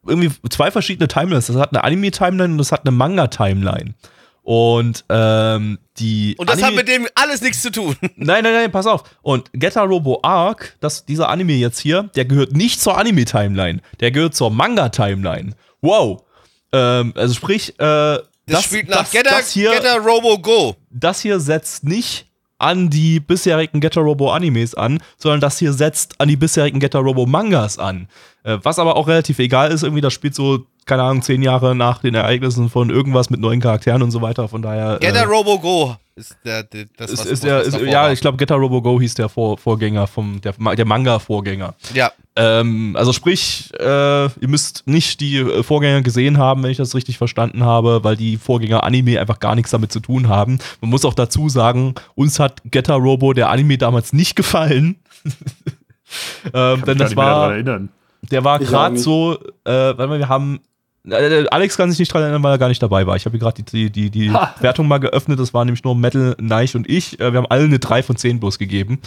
irgendwie 0.06 0.30
zwei 0.50 0.70
verschiedene 0.70 1.08
Timelines. 1.08 1.46
Das 1.46 1.56
hat 1.56 1.70
eine 1.72 1.84
Anime-Timeline 1.84 2.52
und 2.52 2.58
das 2.58 2.72
hat 2.72 2.82
eine 2.86 2.90
Manga-Timeline. 2.90 3.94
Und 4.42 5.04
ähm, 5.08 5.78
die 5.98 6.34
Und 6.36 6.50
das 6.50 6.54
Anime 6.56 6.66
hat 6.66 6.74
mit 6.74 6.88
dem 6.88 7.06
alles 7.14 7.42
nichts 7.42 7.62
zu 7.62 7.70
tun. 7.70 7.96
Nein, 8.16 8.42
nein, 8.42 8.52
nein, 8.52 8.72
pass 8.72 8.86
auf. 8.86 9.04
Und 9.22 9.50
Getter 9.52 9.82
Robo 9.82 10.18
Arc, 10.22 10.76
das, 10.80 11.04
dieser 11.04 11.28
Anime 11.28 11.52
jetzt 11.52 11.78
hier, 11.78 12.10
der 12.16 12.24
gehört 12.24 12.52
nicht 12.52 12.80
zur 12.80 12.98
Anime-Timeline. 12.98 13.80
Der 14.00 14.10
gehört 14.10 14.34
zur 14.34 14.50
Manga-Timeline. 14.50 15.54
Wow. 15.80 16.24
Ähm, 16.72 17.12
also 17.16 17.34
sprich, 17.34 17.78
äh, 17.78 18.18
Das, 18.46 18.64
spielt 18.64 18.88
nach 18.88 19.02
das, 19.02 19.12
Getter, 19.12 19.30
das, 19.30 19.52
hier, 19.52 19.70
Getter 19.70 19.98
Robo 19.98 20.38
Go. 20.38 20.76
das 20.90 21.20
hier 21.20 21.38
setzt 21.38 21.84
nicht 21.84 22.26
an 22.62 22.90
die 22.90 23.20
bisherigen 23.20 23.80
Getter 23.80 24.00
Robo 24.00 24.30
Animes 24.30 24.74
an, 24.74 25.02
sondern 25.16 25.40
das 25.40 25.58
hier 25.58 25.72
setzt 25.72 26.20
an 26.20 26.28
die 26.28 26.36
bisherigen 26.36 26.80
Getter 26.80 27.00
Robo 27.00 27.26
Mangas 27.26 27.78
an. 27.78 28.08
Äh, 28.44 28.58
was 28.62 28.78
aber 28.78 28.96
auch 28.96 29.08
relativ 29.08 29.38
egal 29.38 29.70
ist, 29.70 29.82
irgendwie, 29.82 30.00
das 30.00 30.12
spielt 30.12 30.34
so, 30.34 30.60
keine 30.86 31.02
Ahnung, 31.02 31.22
zehn 31.22 31.42
Jahre 31.42 31.74
nach 31.74 31.98
den 31.98 32.14
Ereignissen 32.14 32.68
von 32.68 32.90
irgendwas 32.90 33.30
mit 33.30 33.40
neuen 33.40 33.60
Charakteren 33.60 34.02
und 34.02 34.10
so 34.10 34.22
weiter. 34.22 34.48
Von 34.48 34.62
daher. 34.62 34.98
Getter 35.00 35.22
äh, 35.22 35.24
Robo 35.24 35.58
Go 35.58 35.96
ist 36.14 36.36
der, 36.44 36.62
der 36.62 36.86
das, 36.96 37.10
ist, 37.10 37.18
was- 37.20 37.26
ist 37.26 37.32
was 37.32 37.40
der, 37.40 37.60
ist, 37.62 37.80
ja, 37.80 38.02
war. 38.02 38.12
ich 38.12 38.20
glaube, 38.20 38.36
Getter 38.38 38.56
Robo 38.56 38.82
Go 38.82 39.00
hieß 39.00 39.14
der 39.14 39.28
Vor 39.28 39.56
Vorgänger 39.58 40.06
vom, 40.06 40.40
der, 40.40 40.52
der 40.52 40.84
Manga-Vorgänger. 40.84 41.74
Ja, 41.94 42.12
Ähm, 42.36 42.94
also 42.96 43.12
sprich, 43.12 43.70
äh, 43.78 44.24
ihr 44.24 44.48
müsst 44.48 44.86
nicht 44.86 45.20
die 45.20 45.36
äh, 45.38 45.62
Vorgänger 45.62 46.02
gesehen 46.02 46.38
haben, 46.38 46.62
wenn 46.62 46.70
ich 46.70 46.76
das 46.76 46.94
richtig 46.94 47.18
verstanden 47.18 47.64
habe, 47.64 48.04
weil 48.04 48.16
die 48.16 48.36
Vorgänger 48.36 48.84
Anime 48.84 49.20
einfach 49.20 49.38
gar 49.38 49.54
nichts 49.54 49.70
damit 49.70 49.92
zu 49.92 50.00
tun 50.00 50.28
haben. 50.28 50.58
Man 50.80 50.90
muss 50.90 51.04
auch 51.04 51.14
dazu 51.14 51.48
sagen, 51.48 51.94
uns 52.14 52.38
hat 52.38 52.60
Getter 52.64 52.94
Robo 52.94 53.32
der 53.32 53.50
Anime 53.50 53.78
damals 53.78 54.12
nicht 54.12 54.36
gefallen. 54.36 54.96
ähm, 56.54 56.82
denn 56.86 56.98
das 56.98 57.16
war, 57.16 57.52
erinnern. 57.52 57.88
der 58.30 58.44
war 58.44 58.58
gerade 58.58 58.98
so, 58.98 59.38
äh, 59.64 59.92
mal, 59.94 60.18
wir 60.18 60.28
haben. 60.28 60.60
Äh, 61.08 61.46
Alex 61.50 61.76
kann 61.76 61.90
sich 61.90 61.98
nicht 61.98 62.12
dran 62.12 62.22
erinnern, 62.22 62.42
weil 62.42 62.52
er 62.52 62.58
gar 62.58 62.68
nicht 62.68 62.82
dabei 62.82 63.06
war. 63.06 63.16
Ich 63.16 63.24
habe 63.24 63.32
hier 63.36 63.40
gerade 63.40 63.62
die, 63.62 63.90
die, 63.90 64.10
die. 64.10 64.32
Wertung 64.60 64.86
mal 64.88 64.98
geöffnet. 64.98 65.38
Das 65.40 65.52
war 65.54 65.64
nämlich 65.64 65.82
nur 65.84 65.94
Metal, 65.96 66.36
Neich 66.40 66.76
und 66.76 66.88
ich. 66.88 67.18
Äh, 67.20 67.32
Wir 67.32 67.38
haben 67.38 67.46
alle 67.50 67.64
eine 67.64 67.78
3 67.78 68.02
von 68.02 68.16
10 68.16 68.38
bloß 68.40 68.58
gegeben. 68.58 69.00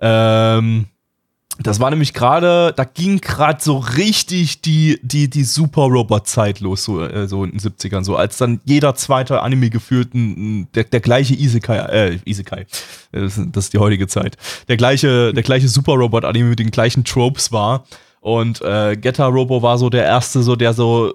Ähm, 0.00 0.86
das 1.62 1.78
war 1.78 1.90
nämlich 1.90 2.14
gerade, 2.14 2.72
da 2.74 2.84
ging 2.84 3.20
gerade 3.20 3.62
so 3.62 3.76
richtig 3.78 4.62
die, 4.62 4.98
die, 5.02 5.28
die 5.28 5.44
Super-Robot-Zeit 5.44 6.60
los, 6.60 6.84
so, 6.84 7.02
äh, 7.04 7.28
so 7.28 7.44
in 7.44 7.50
den 7.50 7.60
70ern, 7.60 8.02
so 8.02 8.16
als 8.16 8.38
dann 8.38 8.60
jeder 8.64 8.94
zweite 8.94 9.42
Anime 9.42 9.68
gefühlt 9.68 10.08
der, 10.14 10.84
der 10.84 11.00
gleiche 11.00 11.34
Isekai, 11.34 11.76
äh, 11.78 12.18
Isekai, 12.24 12.60
äh, 13.12 13.20
das, 13.20 13.36
ist- 13.36 13.74
die 13.74 13.78
heutige 13.78 14.06
Zeit, 14.06 14.38
der 14.68 14.78
gleiche, 14.78 15.34
der 15.34 15.42
gleiche 15.42 15.68
Super-Robot-Anime 15.68 16.48
mit 16.50 16.58
den 16.60 16.70
gleichen 16.70 17.04
Tropes 17.04 17.52
war. 17.52 17.84
Und 18.22 18.62
äh, 18.62 18.96
Getter 18.96 19.26
Robo 19.26 19.62
war 19.62 19.76
so 19.76 19.90
der 19.90 20.04
erste, 20.04 20.42
so 20.42 20.56
der 20.56 20.72
so 20.72 21.14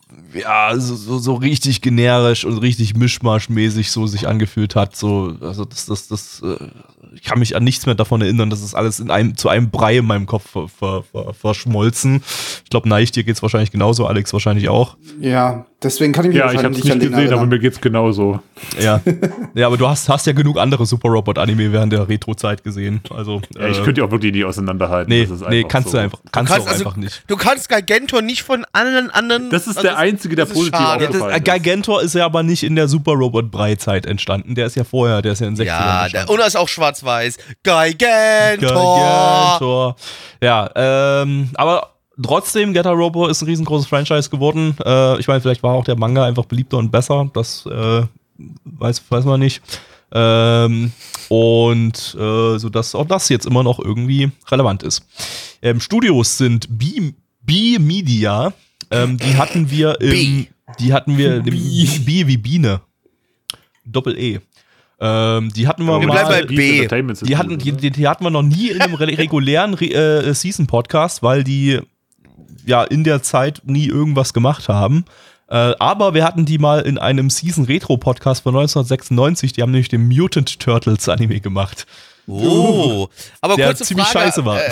ja, 0.33 0.77
so, 0.77 0.95
so, 0.95 1.17
so 1.19 1.33
richtig 1.35 1.81
generisch 1.81 2.45
und 2.45 2.57
richtig 2.59 2.95
mischmaschmäßig 2.95 3.91
so 3.91 4.07
sich 4.07 4.27
angefühlt 4.27 4.75
hat. 4.75 4.95
So, 4.95 5.35
also 5.41 5.65
das, 5.65 5.85
das, 5.85 6.07
das, 6.07 6.41
äh, 6.43 6.57
ich 7.13 7.23
kann 7.23 7.39
mich 7.39 7.55
an 7.55 7.63
nichts 7.63 7.85
mehr 7.85 7.95
davon 7.95 8.21
erinnern. 8.21 8.49
Das 8.49 8.61
ist 8.61 8.73
alles 8.73 8.99
in 8.99 9.11
einem, 9.11 9.35
zu 9.35 9.49
einem 9.49 9.69
Brei 9.69 9.97
in 9.97 10.05
meinem 10.05 10.25
Kopf 10.25 10.49
ver, 10.51 10.67
ver, 10.69 11.03
ver, 11.11 11.33
verschmolzen. 11.33 12.23
Ich 12.63 12.69
glaube, 12.69 12.87
Neich, 12.87 13.11
dir 13.11 13.23
geht's 13.23 13.41
wahrscheinlich 13.41 13.71
genauso, 13.71 14.07
Alex 14.07 14.31
wahrscheinlich 14.33 14.69
auch. 14.69 14.95
Ja, 15.19 15.65
deswegen 15.83 16.13
kann 16.13 16.25
ich 16.25 16.29
mich 16.29 16.37
Ja, 16.37 16.45
ich 16.51 16.57
habe 16.57 16.73
wahrscheinlich 16.75 16.79
es 16.79 16.83
nicht 16.85 16.93
an 16.93 16.99
den 16.99 17.11
gesehen, 17.11 17.33
aber 17.33 17.45
mir 17.45 17.59
geht's 17.59 17.81
genauso. 17.81 18.39
Ja. 18.79 19.01
ja, 19.55 19.67
aber 19.67 19.77
du 19.77 19.87
hast, 19.87 20.07
hast 20.07 20.25
ja 20.27 20.33
genug 20.33 20.57
andere 20.57 20.85
Super 20.85 21.09
Robot-Anime 21.09 21.71
während 21.73 21.91
der 21.91 22.07
Retro-Zeit 22.07 22.63
gesehen. 22.63 23.01
Also, 23.09 23.41
Ja, 23.57 23.67
ich 23.67 23.77
äh, 23.77 23.81
könnte 23.81 23.93
die 23.95 24.01
auch 24.03 24.11
wirklich 24.11 24.31
nie 24.31 24.45
auseinanderhalten. 24.45 25.11
Nee, 25.11 25.25
Das 25.25 25.41
ist 25.41 25.49
nee, 25.49 25.65
kannst 25.67 25.89
so. 25.89 25.97
du 25.97 26.03
einfach, 26.03 26.19
kannst, 26.31 26.51
kannst 26.51 26.65
du 26.65 26.69
auch 26.69 26.73
also- 26.73 26.85
einfach 26.85 26.97
nicht. 26.97 27.23
du 27.27 27.35
kannst 27.35 27.67
Gigantor 27.69 28.21
nicht 28.21 28.43
von 28.43 28.65
allen 28.71 29.09
anderen. 29.09 29.49
Das 29.49 29.63
ist 29.67 29.77
also 29.77 29.81
der 29.81 29.97
einzige, 30.01 30.35
der 30.35 30.45
ist 30.45 30.53
positiv 30.53 30.79
schade. 30.79 31.05
Ja, 31.05 31.11
das, 31.11 31.21
äh, 31.21 31.37
ist. 31.37 31.43
Gigantor 31.45 32.01
ist 32.01 32.15
ja 32.15 32.25
aber 32.25 32.43
nicht 32.43 32.63
in 32.63 32.75
der 32.75 32.87
Super 32.87 33.13
Robot 33.13 33.51
Brei-Zeit 33.51 34.05
entstanden. 34.05 34.55
Der 34.55 34.65
ist 34.65 34.75
ja 34.75 34.83
vorher, 34.83 35.21
der 35.21 35.33
ist 35.33 35.39
ja 35.41 35.47
in 35.47 35.55
den 35.55 35.65
60ern 35.65 35.67
Ja, 35.67 36.09
der, 36.09 36.29
und 36.29 36.39
er 36.39 36.47
ist 36.47 36.57
auch 36.57 36.67
schwarz-weiß. 36.67 37.37
Gigantor. 37.63 37.97
Gigantor. 38.59 39.95
Ja, 40.41 40.69
ähm, 40.75 41.49
aber 41.55 41.91
trotzdem, 42.21 42.73
Getter 42.73 42.91
Robo 42.91 43.27
ist 43.27 43.41
ein 43.41 43.45
riesengroßes 43.45 43.87
Franchise 43.87 44.29
geworden. 44.29 44.75
Äh, 44.83 45.19
ich 45.19 45.27
meine, 45.27 45.41
vielleicht 45.41 45.63
war 45.63 45.73
auch 45.73 45.85
der 45.85 45.97
Manga 45.97 46.25
einfach 46.25 46.45
beliebter 46.45 46.77
und 46.77 46.91
besser. 46.91 47.29
Das 47.33 47.65
äh, 47.65 48.03
weiß, 48.65 49.03
weiß 49.09 49.25
man 49.25 49.39
nicht. 49.39 49.61
Ähm, 50.13 50.91
und 51.29 52.15
äh, 52.19 52.57
so 52.57 52.69
dass 52.69 52.95
auch 52.95 53.07
das 53.07 53.29
jetzt 53.29 53.45
immer 53.45 53.63
noch 53.63 53.79
irgendwie 53.79 54.31
relevant 54.49 54.83
ist. 54.83 55.05
Ähm, 55.61 55.79
Studios 55.79 56.37
sind 56.37 56.67
B, 56.77 57.13
B 57.41 57.79
Media. 57.79 58.53
Ähm, 58.91 59.17
die 59.17 59.35
hatten 59.37 59.71
wir 59.71 59.99
im, 60.01 60.09
B. 60.11 60.45
die 60.79 60.93
hatten 60.93 61.17
wir 61.17 61.37
im 61.37 61.43
B 61.45 62.27
wie 62.27 62.37
Biene. 62.37 62.81
Doppel 63.85 64.17
E. 64.17 64.39
Ähm, 64.99 65.51
die 65.53 65.67
hatten 65.67 65.85
wir 65.85 65.99
Wir 65.99 66.07
mal. 66.07 66.25
bei 66.25 66.43
B. 66.43 66.87
Die 67.23 67.37
hatten, 67.37 67.57
die, 67.57 67.71
die, 67.71 67.89
die 67.89 68.07
hatten 68.07 68.23
wir 68.23 68.29
noch 68.29 68.43
nie 68.43 68.69
in 68.69 68.81
einem 68.81 68.93
re 68.93 69.07
regulären 69.17 69.73
re 69.73 69.85
äh, 69.87 70.33
Season-Podcast, 70.33 71.23
weil 71.23 71.43
die 71.43 71.79
ja 72.65 72.83
in 72.83 73.03
der 73.03 73.23
Zeit 73.23 73.61
nie 73.65 73.87
irgendwas 73.87 74.33
gemacht 74.33 74.69
haben. 74.69 75.05
Äh, 75.47 75.73
aber 75.79 76.13
wir 76.13 76.23
hatten 76.23 76.45
die 76.45 76.59
mal 76.59 76.81
in 76.81 76.97
einem 76.99 77.29
Season-Retro-Podcast 77.31 78.43
von 78.43 78.55
1996. 78.55 79.53
Die 79.53 79.61
haben 79.63 79.71
nämlich 79.71 79.89
den 79.89 80.07
Mutant 80.07 80.59
Turtles 80.59 81.09
Anime 81.09 81.39
gemacht. 81.39 81.87
Oh. 82.27 83.07
Aber 83.41 83.55
Der 83.55 83.67
kurze 83.67 83.83
ziemlich 83.85 84.07
Frage, 84.07 84.27
scheiße 84.27 84.45
war. 84.45 84.63
Äh, 84.63 84.71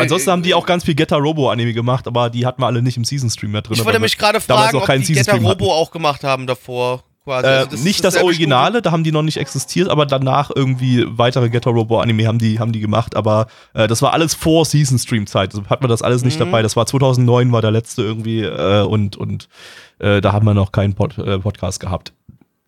Ansonsten 0.00 0.30
haben 0.30 0.42
die 0.42 0.54
auch 0.54 0.64
ganz 0.66 0.84
viel 0.84 0.94
Getter 0.94 1.16
Robo 1.16 1.50
Anime 1.50 1.72
gemacht, 1.72 2.06
aber 2.06 2.30
die 2.30 2.46
hatten 2.46 2.62
wir 2.62 2.66
alle 2.66 2.82
nicht 2.82 2.96
im 2.96 3.04
Season-Stream 3.04 3.50
mehr 3.50 3.62
drin. 3.62 3.76
Ich 3.76 3.84
wollte 3.84 3.98
mich 3.98 4.16
gerade 4.16 4.40
fragen, 4.40 4.76
ob 4.76 4.86
die 4.86 5.12
Getter. 5.14 5.36
Robo 5.38 5.72
auch 5.72 5.90
gemacht 5.90 6.22
haben 6.24 6.46
davor. 6.46 7.02
Quasi. 7.24 7.46
Äh, 7.46 7.50
Also 7.50 7.70
ist 7.76 7.84
nicht 7.84 7.98
das 8.04 8.14
dasselbe 8.14 8.26
Originale, 8.26 8.82
da 8.82 8.90
haben 8.90 9.04
die 9.04 9.12
noch 9.12 9.22
nicht 9.22 9.36
existiert, 9.36 9.88
aber 9.88 10.06
danach 10.06 10.50
irgendwie 10.54 11.04
weitere 11.08 11.48
Getter 11.50 11.70
Robo 11.70 12.00
Anime 12.00 12.26
haben 12.26 12.38
die, 12.40 12.58
haben 12.58 12.72
die 12.72 12.80
gemacht, 12.80 13.14
aber 13.14 13.46
äh, 13.74 13.86
das 13.86 14.02
war 14.02 14.12
alles 14.12 14.34
vor 14.34 14.64
Season 14.64 14.98
Stream 14.98 15.26
Zeit. 15.28 15.54
Also 15.54 15.64
hat 15.68 15.80
man 15.82 15.88
das 15.88 16.02
alles 16.02 16.24
nicht 16.24 16.34
Mhm. 16.40 16.46
dabei. 16.46 16.62
Das 16.62 16.74
war 16.76 16.84
2009 16.86 17.52
war 17.52 17.62
der 17.62 17.70
letzte 17.70 18.02
irgendwie 18.02 18.42
äh, 18.42 18.82
und 18.82 19.16
und 19.16 19.48
äh, 20.00 20.20
da 20.20 20.32
haben 20.32 20.46
wir 20.46 20.54
noch 20.54 20.72
keinen 20.72 20.94
Pod, 20.94 21.16
äh, 21.18 21.38
Podcast 21.38 21.78
gehabt. 21.78 22.12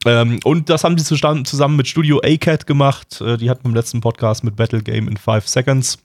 Ähm, 0.07 0.39
und 0.45 0.69
das 0.69 0.85
haben 0.85 0.95
die 0.97 1.03
zusammen, 1.03 1.45
zusammen 1.45 1.77
mit 1.77 1.89
Studio 1.89 2.21
A-Cat 2.25 2.67
gemacht. 2.67 3.21
Äh, 3.21 3.37
die 3.39 3.51
hatten 3.51 3.67
im 3.69 3.75
letzten 3.75 4.01
Podcast 4.01 4.45
mit 4.45 4.55
Battle 4.55 4.83
Game 4.83 5.09
in 5.09 5.17
5 5.17 5.49
Seconds. 5.49 5.99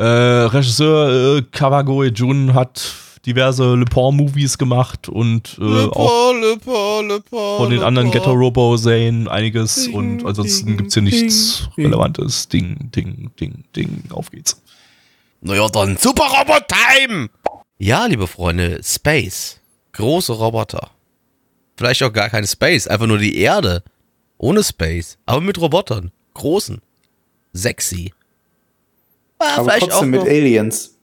Äh, 0.00 0.46
Regisseur 0.46 1.36
äh, 1.36 1.42
Kawagoe 1.52 2.06
Jun 2.06 2.54
hat 2.54 2.94
diverse 3.26 3.74
Le 3.74 3.84
Pen-Movies 3.84 4.56
gemacht 4.56 5.10
und 5.10 5.58
äh, 5.58 5.62
Le 5.62 5.90
auch 5.94 6.32
Le 6.32 6.56
Pen, 6.56 7.08
Le 7.08 7.20
Pen, 7.20 7.56
von 7.58 7.68
den 7.68 7.80
Le 7.80 7.86
anderen 7.86 8.10
Pen. 8.10 8.18
Ghetto 8.18 8.32
Robo 8.32 8.78
Zane 8.78 9.30
einiges 9.30 9.84
Ding, 9.84 9.94
und 9.94 10.24
ansonsten 10.24 10.68
ding, 10.68 10.76
gibt's 10.78 10.94
hier 10.94 11.02
nichts 11.02 11.68
ding, 11.76 11.84
Relevantes. 11.84 12.48
Ding, 12.48 12.90
ding, 12.90 13.30
ding, 13.38 13.64
ding. 13.76 14.04
Auf 14.08 14.30
geht's. 14.30 14.62
Naja, 15.42 15.68
dann 15.68 15.98
Super 15.98 16.28
Robot 16.38 16.64
Time! 16.66 17.28
Ja, 17.76 18.06
liebe 18.06 18.26
Freunde, 18.26 18.80
Space. 18.82 19.60
Große 19.92 20.32
Roboter. 20.32 20.92
Vielleicht 21.76 22.02
auch 22.02 22.12
gar 22.14 22.30
kein 22.30 22.46
Space, 22.46 22.86
einfach 22.86 23.06
nur 23.06 23.18
die 23.18 23.36
Erde. 23.36 23.82
Ohne 24.38 24.64
Space, 24.64 25.18
aber 25.26 25.42
mit 25.42 25.60
Robotern. 25.60 26.10
Großen. 26.32 26.80
Sexy. 27.52 28.14
Ah, 29.40 29.56
Aber 29.56 29.78
trotzdem 29.78 30.10
mit 30.10 30.20
noch- 30.20 30.28
Aliens. 30.28 30.96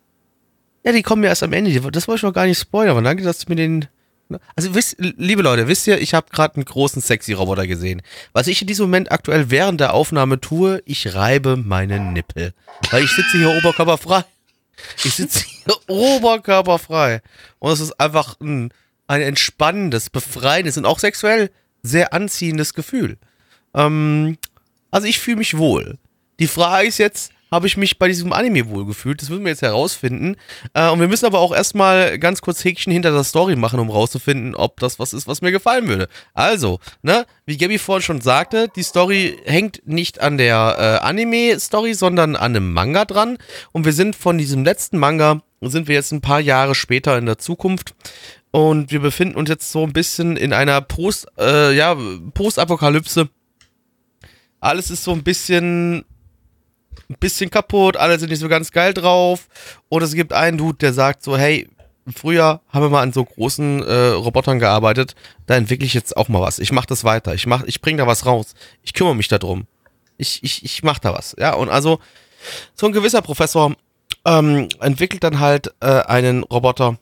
Ja, 0.84 0.94
die 0.94 1.04
kommen 1.04 1.24
ja 1.24 1.30
erst 1.30 1.44
am 1.44 1.52
Ende. 1.52 1.72
Das 1.92 2.08
wollte 2.08 2.20
ich 2.20 2.24
noch 2.24 2.34
gar 2.34 2.46
nicht 2.46 2.60
spoilern, 2.60 2.92
aber 2.92 3.02
danke, 3.02 3.24
dass 3.24 3.40
du 3.40 3.50
mir 3.50 3.56
den 3.58 3.88
Ne? 4.30 4.40
Also, 4.56 4.76
wisst, 4.76 4.98
liebe 5.00 5.42
Leute, 5.42 5.68
wisst 5.68 5.88
ihr, 5.88 6.00
ich 6.02 6.14
habe 6.14 6.28
gerade 6.32 6.56
einen 6.56 6.66
großen 6.66 7.02
sexy 7.02 7.34
Roboter 7.34 7.66
gesehen. 7.68 8.02
Was 8.34 8.48
ich 8.48 8.62
in 8.62 8.68
diesem 8.68 8.86
Moment 8.86 9.12
aktuell 9.12 9.50
während 9.50 9.80
der 9.80 9.94
Aufnahme 9.94 10.42
tue, 10.42 10.82
ich 10.86 11.16
reibe 11.16 11.56
meine 11.56 12.00
Nippel. 12.00 12.54
Weil 12.92 13.04
ich 13.04 13.12
sitze 13.12 13.38
hier 13.38 13.52
oberkörperfrei. 13.58 14.26
Ich 15.04 15.14
sitze 15.16 15.46
hier 15.46 15.74
oberkörperfrei. 15.88 17.22
Und 17.60 17.72
es 17.72 17.80
ist 17.80 18.00
einfach 18.00 18.40
ein, 18.42 18.74
ein 19.08 19.22
entspannendes, 19.22 20.10
befreiendes 20.10 20.78
und 20.78 20.86
auch 20.86 21.00
sexuell 21.00 21.50
sehr 21.84 22.14
anziehendes 22.14 22.74
Gefühl. 22.74 23.18
Ähm, 23.74 24.38
also 24.92 25.08
ich 25.08 25.20
fühle 25.20 25.38
mich 25.38 25.58
wohl. 25.58 25.98
Die 26.40 26.48
Frage 26.48 26.88
ist 26.88 26.98
jetzt, 26.98 27.32
habe 27.52 27.68
ich 27.68 27.78
mich 27.78 27.98
bei 27.98 28.08
diesem 28.08 28.34
Anime 28.34 28.70
wohlgefühlt? 28.70 29.22
Das 29.22 29.30
müssen 29.30 29.44
wir 29.44 29.52
jetzt 29.52 29.62
herausfinden. 29.62 30.36
Äh, 30.74 30.90
und 30.90 31.00
wir 31.00 31.08
müssen 31.08 31.26
aber 31.26 31.40
auch 31.40 31.54
erstmal 31.54 32.20
ganz 32.20 32.42
kurz 32.42 32.64
Häkchen 32.64 32.92
hinter 32.92 33.12
der 33.12 33.24
Story 33.24 33.56
machen, 33.56 33.80
um 33.80 33.90
rauszufinden, 33.90 34.56
ob 34.56 34.80
das 34.80 35.00
was 35.00 35.14
ist, 35.14 35.28
was 35.28 35.42
mir 35.42 35.52
gefallen 35.52 35.88
würde. 35.88 36.10
Also, 36.34 36.80
ne, 37.02 37.26
wie 37.46 37.58
Gabby 37.58 37.78
vorhin 37.78 38.04
schon 38.04 38.22
sagte, 38.22 38.70
die 38.76 38.84
Story 38.84 39.38
hängt 39.46 39.88
nicht 39.88 40.20
an 40.20 40.38
der 40.38 41.02
äh, 41.02 41.06
Anime-Story, 41.06 41.94
sondern 41.94 42.36
an 42.36 42.56
einem 42.56 42.74
Manga 42.74 43.06
dran. 43.06 43.38
Und 43.72 43.86
wir 43.86 43.94
sind 43.94 44.16
von 44.16 44.38
diesem 44.38 44.64
letzten 44.64 44.98
Manga, 44.98 45.42
sind 45.62 45.88
wir 45.88 45.96
jetzt 45.96 46.12
ein 46.12 46.22
paar 46.22 46.40
Jahre 46.42 46.76
später 46.76 47.18
in 47.18 47.26
der 47.26 47.38
Zukunft. 47.38 47.96
Und 48.52 48.92
wir 48.92 49.00
befinden 49.00 49.36
uns 49.36 49.50
jetzt 49.50 49.72
so 49.72 49.84
ein 49.84 49.94
bisschen 49.94 50.38
in 50.38 50.54
einer 50.54 50.82
Post, 50.82 51.28
äh, 51.38 51.76
ja, 51.76 51.96
Postapokalypse. 52.34 53.30
Alles 54.60 54.90
ist 54.90 55.04
so 55.04 55.12
ein 55.12 55.24
bisschen 55.24 56.06
ein 57.10 57.16
bisschen 57.20 57.50
kaputt, 57.50 57.98
alle 57.98 58.20
sind 58.20 58.30
nicht 58.30 58.40
so 58.40 58.50
ganz 58.50 58.72
geil 58.72 58.94
drauf. 58.94 59.48
Und 59.90 60.04
es 60.04 60.14
gibt 60.14 60.34
einen 60.34 60.58
Dude, 60.58 60.78
der 60.78 60.94
sagt 60.94 61.24
so, 61.24 61.38
hey, 61.38 61.70
früher 62.16 62.62
haben 62.70 62.82
wir 62.84 62.90
mal 62.90 63.02
an 63.02 63.14
so 63.14 63.26
großen 63.26 63.84
äh, 63.84 64.08
Robotern 64.10 64.60
gearbeitet, 64.60 65.16
da 65.46 65.56
entwickle 65.56 65.86
ich 65.86 65.94
jetzt 65.94 66.16
auch 66.16 66.30
mal 66.30 66.42
was. 66.42 66.60
Ich 66.60 66.72
mache 66.72 66.88
das 66.88 67.04
weiter, 67.04 67.34
ich 67.34 67.48
mach, 67.48 67.64
ich 67.64 67.82
bringe 67.82 67.98
da 68.00 68.08
was 68.08 68.26
raus. 68.26 68.54
Ich 68.84 68.94
kümmere 68.94 69.16
mich 69.16 69.28
darum. 69.28 69.68
Ich, 70.18 70.44
ich, 70.44 70.64
ich 70.64 70.84
mache 70.84 71.02
da 71.02 71.14
was. 71.14 71.36
Ja, 71.38 71.54
und 71.54 71.70
also 71.70 72.00
so 72.76 72.88
ein 72.88 72.94
gewisser 72.94 73.22
Professor 73.22 73.76
ähm, 74.26 74.68
entwickelt 74.80 75.24
dann 75.24 75.40
halt 75.40 75.74
äh, 75.80 76.02
einen 76.02 76.44
Roboter 76.44 76.98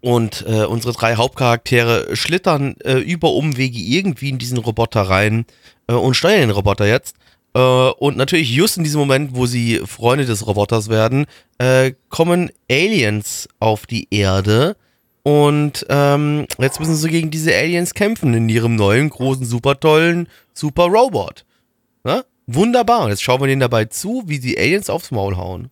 und 0.00 0.44
äh, 0.46 0.64
unsere 0.64 0.92
drei 0.92 1.16
Hauptcharaktere 1.16 2.14
schlittern 2.16 2.76
äh, 2.84 2.98
über 2.98 3.32
Umwege 3.32 3.78
irgendwie 3.78 4.28
in 4.28 4.38
diesen 4.38 4.58
Roboter 4.58 5.02
rein 5.02 5.44
äh, 5.88 5.94
und 5.94 6.14
steuern 6.14 6.40
den 6.40 6.50
Roboter 6.50 6.86
jetzt. 6.86 7.16
Äh, 7.54 7.60
und 7.60 8.16
natürlich 8.16 8.50
just 8.50 8.76
in 8.76 8.84
diesem 8.84 9.00
Moment, 9.00 9.34
wo 9.34 9.46
sie 9.46 9.80
Freunde 9.86 10.26
des 10.26 10.46
Roboters 10.46 10.88
werden, 10.88 11.26
äh, 11.58 11.92
kommen 12.08 12.50
Aliens 12.70 13.48
auf 13.60 13.86
die 13.86 14.08
Erde. 14.10 14.76
Und 15.22 15.84
ähm, 15.88 16.46
jetzt 16.58 16.80
müssen 16.80 16.94
sie 16.94 17.10
gegen 17.10 17.30
diese 17.30 17.54
Aliens 17.54 17.94
kämpfen 17.94 18.32
in 18.34 18.48
ihrem 18.48 18.76
neuen, 18.76 19.10
großen, 19.10 19.44
super 19.44 19.78
tollen 19.78 20.28
Super 20.54 20.84
Robot. 20.84 21.44
Na? 22.02 22.24
Wunderbar. 22.46 23.04
Und 23.04 23.10
jetzt 23.10 23.22
schauen 23.22 23.40
wir 23.40 23.46
denen 23.46 23.60
dabei 23.60 23.84
zu, 23.84 24.24
wie 24.26 24.40
die 24.40 24.58
Aliens 24.58 24.90
aufs 24.90 25.10
Maul 25.10 25.36
hauen. 25.36 25.70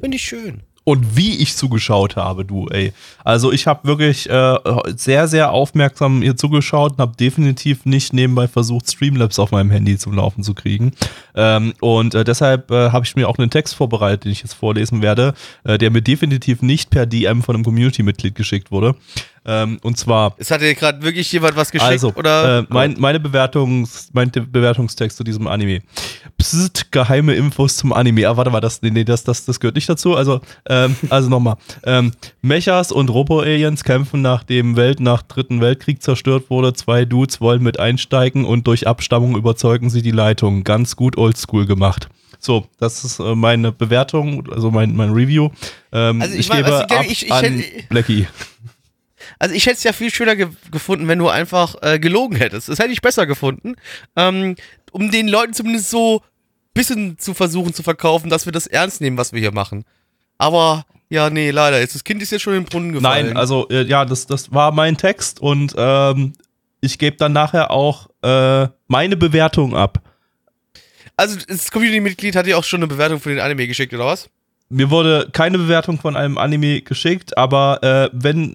Finde 0.00 0.16
ich 0.16 0.24
schön 0.24 0.62
und 0.88 1.18
wie 1.18 1.36
ich 1.36 1.54
zugeschaut 1.54 2.16
habe, 2.16 2.46
du, 2.46 2.66
ey. 2.68 2.94
Also 3.22 3.52
ich 3.52 3.66
habe 3.66 3.86
wirklich 3.86 4.26
äh, 4.30 4.56
sehr, 4.96 5.28
sehr 5.28 5.52
aufmerksam 5.52 6.22
hier 6.22 6.34
zugeschaut 6.34 6.92
und 6.92 6.98
habe 7.00 7.14
definitiv 7.14 7.84
nicht 7.84 8.14
nebenbei 8.14 8.48
versucht, 8.48 8.90
Streamlabs 8.90 9.38
auf 9.38 9.50
meinem 9.50 9.70
Handy 9.70 9.98
zum 9.98 10.14
Laufen 10.14 10.42
zu 10.42 10.54
kriegen. 10.54 10.92
Ähm, 11.34 11.74
und 11.82 12.14
äh, 12.14 12.24
deshalb 12.24 12.70
äh, 12.70 12.88
habe 12.88 13.04
ich 13.04 13.14
mir 13.16 13.28
auch 13.28 13.36
einen 13.36 13.50
Text 13.50 13.74
vorbereitet, 13.74 14.24
den 14.24 14.32
ich 14.32 14.40
jetzt 14.40 14.54
vorlesen 14.54 15.02
werde, 15.02 15.34
äh, 15.64 15.76
der 15.76 15.90
mir 15.90 16.00
definitiv 16.00 16.62
nicht 16.62 16.88
per 16.88 17.04
DM 17.04 17.42
von 17.42 17.54
einem 17.54 17.66
Community-Mitglied 17.66 18.34
geschickt 18.34 18.70
wurde. 18.70 18.94
Ähm, 19.50 19.78
und 19.82 19.96
zwar. 19.96 20.34
Es 20.36 20.50
hat 20.50 20.60
dir 20.60 20.74
gerade 20.74 21.02
wirklich 21.02 21.32
jemand 21.32 21.56
was 21.56 21.70
geschickt, 21.70 21.90
also, 21.90 22.12
oder? 22.14 22.58
Äh, 22.58 22.66
mein, 22.68 22.96
meine 22.98 23.18
Bewertungs, 23.18 24.10
mein 24.12 24.30
Bewertungstext 24.30 25.16
zu 25.16 25.24
diesem 25.24 25.46
Anime. 25.46 25.80
Psst, 26.36 26.92
geheime 26.92 27.34
Infos 27.34 27.78
zum 27.78 27.94
Anime. 27.94 28.28
Ah, 28.28 28.36
warte 28.36 28.50
mal, 28.50 28.60
das, 28.60 28.82
nee, 28.82 28.90
nee, 28.90 29.04
das, 29.04 29.24
das, 29.24 29.46
das 29.46 29.58
gehört 29.58 29.76
nicht 29.76 29.88
dazu. 29.88 30.14
Also, 30.14 30.42
ähm, 30.68 30.94
also 31.08 31.30
nochmal. 31.30 31.56
Ähm, 31.84 32.12
Mechas 32.42 32.92
und 32.92 33.08
Robo-Aliens 33.08 33.84
kämpfen, 33.84 34.20
nachdem 34.20 34.76
Welt 34.76 35.00
nach 35.00 35.22
Dritten 35.22 35.62
Weltkrieg 35.62 36.02
zerstört 36.02 36.50
wurde. 36.50 36.74
Zwei 36.74 37.06
Dudes 37.06 37.40
wollen 37.40 37.62
mit 37.62 37.80
einsteigen 37.80 38.44
und 38.44 38.66
durch 38.66 38.86
Abstammung 38.86 39.34
überzeugen 39.34 39.88
sie 39.88 40.02
die 40.02 40.10
Leitung. 40.10 40.62
Ganz 40.62 40.94
gut 40.94 41.16
oldschool 41.16 41.64
gemacht. 41.64 42.10
So, 42.38 42.66
das 42.78 43.02
ist 43.02 43.18
äh, 43.18 43.34
meine 43.34 43.72
Bewertung, 43.72 44.46
also 44.52 44.70
mein, 44.70 44.94
mein 44.94 45.10
Review. 45.10 45.48
Ähm, 45.90 46.20
also 46.20 46.34
ich, 46.34 46.40
ich 46.40 46.48
mein, 46.50 46.58
gebe 46.58 46.76
also, 46.76 46.94
ab 46.94 47.04
ich, 47.08 47.24
ich, 47.24 47.32
an 47.32 47.64
Blackie. 47.88 48.26
Also 49.38 49.54
ich 49.54 49.66
hätte 49.66 49.76
es 49.76 49.84
ja 49.84 49.92
viel 49.92 50.12
schöner 50.12 50.36
ge 50.36 50.48
gefunden, 50.70 51.08
wenn 51.08 51.18
du 51.18 51.28
einfach 51.28 51.76
äh, 51.82 51.98
gelogen 51.98 52.36
hättest. 52.36 52.68
Das 52.68 52.78
hätte 52.78 52.92
ich 52.92 53.02
besser 53.02 53.26
gefunden. 53.26 53.76
Ähm, 54.16 54.56
um 54.92 55.10
den 55.10 55.28
Leuten 55.28 55.52
zumindest 55.52 55.90
so 55.90 56.20
ein 56.20 56.74
bisschen 56.74 57.18
zu 57.18 57.34
versuchen 57.34 57.74
zu 57.74 57.82
verkaufen, 57.82 58.30
dass 58.30 58.46
wir 58.46 58.52
das 58.52 58.66
ernst 58.66 59.00
nehmen, 59.00 59.16
was 59.16 59.32
wir 59.32 59.40
hier 59.40 59.52
machen. 59.52 59.84
Aber 60.38 60.84
ja, 61.08 61.30
nee, 61.30 61.50
leider. 61.50 61.80
Jetzt, 61.80 61.94
das 61.94 62.04
Kind 62.04 62.22
ist 62.22 62.30
jetzt 62.30 62.42
schon 62.42 62.54
im 62.54 62.64
Brunnen 62.64 62.92
gefallen. 62.92 63.28
Nein, 63.28 63.36
also 63.36 63.68
äh, 63.70 63.82
ja, 63.84 64.04
das, 64.04 64.26
das 64.26 64.52
war 64.52 64.72
mein 64.72 64.96
Text 64.96 65.40
und 65.40 65.74
ähm, 65.76 66.34
ich 66.80 66.98
gebe 66.98 67.16
dann 67.16 67.32
nachher 67.32 67.70
auch 67.70 68.08
äh, 68.22 68.68
meine 68.86 69.16
Bewertung 69.16 69.74
ab. 69.74 70.02
Also 71.16 71.36
das 71.48 71.70
Community-Mitglied 71.70 72.36
hat 72.36 72.46
dir 72.46 72.56
auch 72.58 72.64
schon 72.64 72.80
eine 72.80 72.86
Bewertung 72.86 73.20
für 73.20 73.30
den 73.30 73.40
Anime 73.40 73.66
geschickt, 73.66 73.92
oder 73.92 74.06
was? 74.06 74.30
Mir 74.68 74.90
wurde 74.90 75.30
keine 75.32 75.58
Bewertung 75.58 75.98
von 75.98 76.14
einem 76.14 76.38
Anime 76.38 76.82
geschickt, 76.82 77.36
aber 77.36 77.82
äh, 77.82 78.10
wenn 78.12 78.54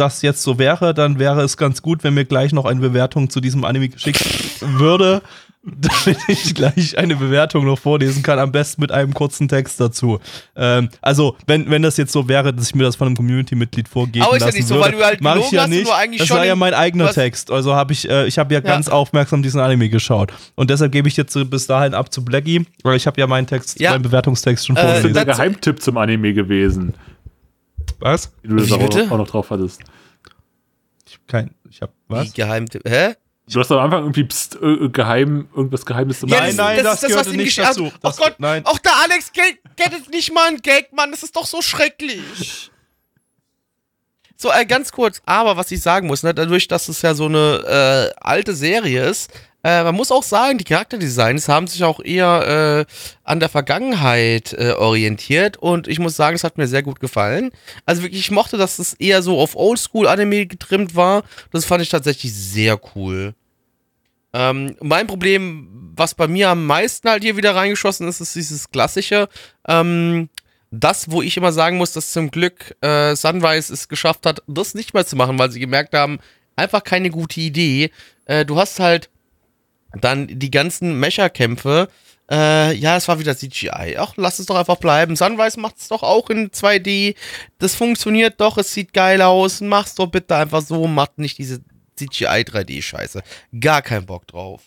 das 0.00 0.22
jetzt 0.22 0.42
so 0.42 0.58
wäre, 0.58 0.94
dann 0.94 1.18
wäre 1.18 1.42
es 1.42 1.56
ganz 1.56 1.82
gut, 1.82 2.02
wenn 2.02 2.14
mir 2.14 2.24
gleich 2.24 2.52
noch 2.52 2.64
eine 2.64 2.80
Bewertung 2.80 3.30
zu 3.30 3.40
diesem 3.40 3.64
Anime 3.64 3.90
geschickt 3.90 4.24
würde, 4.60 5.22
damit 5.62 6.18
ich 6.26 6.54
gleich 6.54 6.96
eine 6.96 7.16
Bewertung 7.16 7.66
noch 7.66 7.78
vorlesen 7.78 8.22
kann, 8.22 8.38
am 8.38 8.50
besten 8.50 8.80
mit 8.80 8.92
einem 8.92 9.12
kurzen 9.12 9.46
Text 9.46 9.78
dazu. 9.78 10.18
Ähm, 10.56 10.88
also, 11.02 11.36
wenn, 11.46 11.68
wenn 11.68 11.82
das 11.82 11.98
jetzt 11.98 12.12
so 12.12 12.28
wäre, 12.28 12.54
dass 12.54 12.68
ich 12.68 12.74
mir 12.74 12.84
das 12.84 12.96
von 12.96 13.08
einem 13.08 13.16
Community-Mitglied 13.16 13.86
vorgeben 13.86 14.24
Aber 14.24 14.36
ist 14.36 14.40
lassen 14.40 14.54
ja 14.54 14.58
nicht 14.58 14.68
so, 14.68 14.76
würde, 14.76 14.92
weil 14.92 14.98
du 14.98 15.04
halt 15.04 15.20
mache 15.20 15.40
ich 15.40 15.50
ja 15.50 15.66
nicht. 15.66 15.90
Das 16.18 16.30
war 16.30 16.46
ja 16.46 16.56
mein 16.56 16.72
eigener 16.72 17.10
Text. 17.10 17.50
Also 17.50 17.74
habe 17.74 17.92
ich, 17.92 18.08
äh, 18.08 18.26
ich 18.26 18.38
habe 18.38 18.54
ja, 18.54 18.60
ja, 18.60 18.66
ganz 18.66 18.88
aufmerksam 18.88 19.42
diesen 19.42 19.60
Anime 19.60 19.90
geschaut. 19.90 20.32
Und 20.54 20.70
deshalb 20.70 20.92
gebe 20.92 21.08
ich 21.08 21.18
jetzt 21.18 21.38
bis 21.50 21.66
dahin 21.66 21.92
ab 21.92 22.10
zu 22.10 22.24
Blackie, 22.24 22.64
weil 22.82 22.96
ich 22.96 23.06
habe 23.06 23.20
ja 23.20 23.26
meinen 23.26 23.46
Text, 23.46 23.78
ja. 23.78 23.90
meinen 23.90 24.02
Bewertungstext 24.02 24.66
schon 24.66 24.76
äh, 24.76 24.80
vorgelesen. 24.80 25.12
Das 25.12 25.22
ist 25.22 25.26
der 25.26 25.34
Geheimtipp 25.34 25.82
zum 25.82 25.98
Anime 25.98 26.32
gewesen. 26.32 26.94
Was? 28.00 28.32
Wie 28.42 28.48
du 28.48 28.56
das 28.56 28.72
auch, 28.72 29.10
auch, 29.12 29.18
noch 29.18 29.28
drauf 29.28 29.50
hattest. 29.50 29.82
Ich 31.06 31.14
hab 31.14 31.28
kein, 31.28 31.54
ich 31.68 31.82
hab, 31.82 31.92
was? 32.08 32.28
Wie 32.28 32.32
Geheimtipp, 32.32 32.82
hä? 32.88 33.14
Du 33.52 33.58
hast 33.58 33.72
am 33.72 33.78
Anfang 33.78 34.02
irgendwie 34.02 34.24
pst, 34.24 34.58
äh, 34.62 34.88
geheim, 34.90 35.48
irgendwas 35.54 35.84
Geheimes 35.84 36.20
zu 36.20 36.26
machen. 36.26 36.38
Nein, 36.40 36.56
nein, 36.56 36.76
das, 36.76 36.84
das, 36.84 37.00
das 37.00 37.10
gehörte 37.10 37.36
nicht 37.36 37.58
dazu. 37.58 37.90
Das, 38.00 38.18
oh 38.18 38.22
Gott, 38.22 38.36
nein. 38.38 38.64
auch 38.64 38.78
der 38.78 38.96
Alex 39.02 39.32
gettet 39.32 40.08
nicht 40.10 40.32
mal 40.32 40.48
ein 40.48 40.58
Gag, 40.58 40.92
Mann, 40.92 41.10
das 41.10 41.22
ist 41.22 41.34
doch 41.34 41.46
so 41.46 41.60
schrecklich. 41.60 42.70
So, 44.36 44.50
äh, 44.52 44.64
ganz 44.64 44.92
kurz, 44.92 45.20
aber 45.26 45.56
was 45.56 45.70
ich 45.70 45.82
sagen 45.82 46.06
muss, 46.06 46.22
ne, 46.22 46.32
dadurch, 46.32 46.68
dass 46.68 46.88
es 46.88 47.02
ja 47.02 47.14
so 47.14 47.26
eine 47.26 48.12
äh, 48.16 48.20
alte 48.20 48.54
Serie 48.54 49.06
ist, 49.06 49.30
äh, 49.62 49.84
man 49.84 49.94
muss 49.94 50.10
auch 50.10 50.22
sagen, 50.22 50.58
die 50.58 50.64
Charakterdesigns 50.64 51.48
haben 51.48 51.66
sich 51.66 51.84
auch 51.84 52.00
eher 52.00 52.86
äh, 52.88 52.92
an 53.24 53.40
der 53.40 53.48
Vergangenheit 53.48 54.54
äh, 54.54 54.72
orientiert 54.72 55.58
und 55.58 55.86
ich 55.86 55.98
muss 55.98 56.16
sagen, 56.16 56.34
es 56.34 56.44
hat 56.44 56.56
mir 56.56 56.66
sehr 56.66 56.82
gut 56.82 57.00
gefallen. 57.00 57.50
Also 57.84 58.02
wirklich, 58.02 58.20
ich 58.20 58.30
mochte, 58.30 58.56
dass 58.56 58.78
es 58.78 58.94
eher 58.94 59.22
so 59.22 59.38
auf 59.38 59.56
Oldschool-Anime 59.56 60.46
getrimmt 60.46 60.96
war. 60.96 61.24
Das 61.52 61.66
fand 61.66 61.82
ich 61.82 61.90
tatsächlich 61.90 62.32
sehr 62.32 62.80
cool. 62.94 63.34
Ähm, 64.32 64.76
mein 64.80 65.06
Problem, 65.06 65.92
was 65.96 66.14
bei 66.14 66.28
mir 66.28 66.50
am 66.50 66.64
meisten 66.64 67.08
halt 67.10 67.22
hier 67.22 67.36
wieder 67.36 67.54
reingeschossen 67.54 68.08
ist, 68.08 68.20
ist 68.20 68.34
dieses 68.34 68.70
klassische. 68.70 69.28
Ähm, 69.68 70.30
das, 70.70 71.10
wo 71.10 71.20
ich 71.20 71.36
immer 71.36 71.52
sagen 71.52 71.76
muss, 71.76 71.92
dass 71.92 72.12
zum 72.12 72.30
Glück 72.30 72.76
äh, 72.80 73.16
Sunrise 73.16 73.72
es 73.72 73.88
geschafft 73.88 74.24
hat, 74.24 74.40
das 74.46 74.74
nicht 74.74 74.94
mehr 74.94 75.04
zu 75.04 75.16
machen, 75.16 75.38
weil 75.38 75.50
sie 75.50 75.60
gemerkt 75.60 75.94
haben, 75.94 76.20
einfach 76.54 76.84
keine 76.84 77.10
gute 77.10 77.40
Idee. 77.40 77.90
Äh, 78.26 78.44
du 78.44 78.56
hast 78.56 78.78
halt 78.78 79.10
dann 79.94 80.26
die 80.26 80.50
ganzen 80.50 80.98
Mecha-Kämpfe. 81.00 81.88
Äh, 82.30 82.74
ja, 82.76 82.96
es 82.96 83.08
war 83.08 83.18
wieder 83.18 83.36
CGI. 83.36 83.96
Ach, 83.98 84.12
lass 84.16 84.38
es 84.38 84.46
doch 84.46 84.56
einfach 84.56 84.76
bleiben. 84.76 85.16
Sunrise 85.16 85.58
macht 85.58 85.78
es 85.78 85.88
doch 85.88 86.02
auch 86.02 86.30
in 86.30 86.50
2D. 86.50 87.16
Das 87.58 87.74
funktioniert 87.74 88.40
doch, 88.40 88.56
es 88.56 88.72
sieht 88.72 88.92
geil 88.92 89.20
aus. 89.20 89.60
Mach's 89.60 89.96
doch 89.96 90.06
bitte 90.06 90.36
einfach 90.36 90.62
so. 90.62 90.86
Macht 90.86 91.18
nicht 91.18 91.38
diese 91.38 91.60
CGI 91.96 92.44
3D-Scheiße. 92.44 93.22
Gar 93.58 93.82
keinen 93.82 94.06
Bock 94.06 94.26
drauf. 94.28 94.62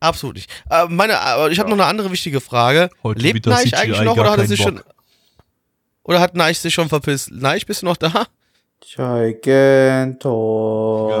Absolut 0.00 0.36
nicht. 0.36 0.50
Äh, 0.68 0.86
meine, 0.88 1.14
äh, 1.14 1.50
ich 1.52 1.58
habe 1.58 1.70
noch 1.70 1.76
eine 1.76 1.86
andere 1.86 2.10
wichtige 2.10 2.40
Frage. 2.40 2.90
Heute 3.02 3.20
Lebt 3.20 3.46
Neich 3.46 3.74
eigentlich 3.76 4.02
noch 4.02 4.16
oder 4.16 4.32
hat 4.32 4.38
er 4.40 4.46
sich 4.46 4.60
Bock. 4.62 4.68
schon. 4.68 4.82
Oder 6.02 6.20
hat 6.20 6.34
Neich 6.34 6.58
sich 6.58 6.74
schon 6.74 6.88
verpisst? 6.88 7.30
Neich, 7.30 7.66
bist 7.66 7.82
du 7.82 7.86
noch 7.86 7.96
da? 7.96 8.26
Gigantor. 8.82 10.18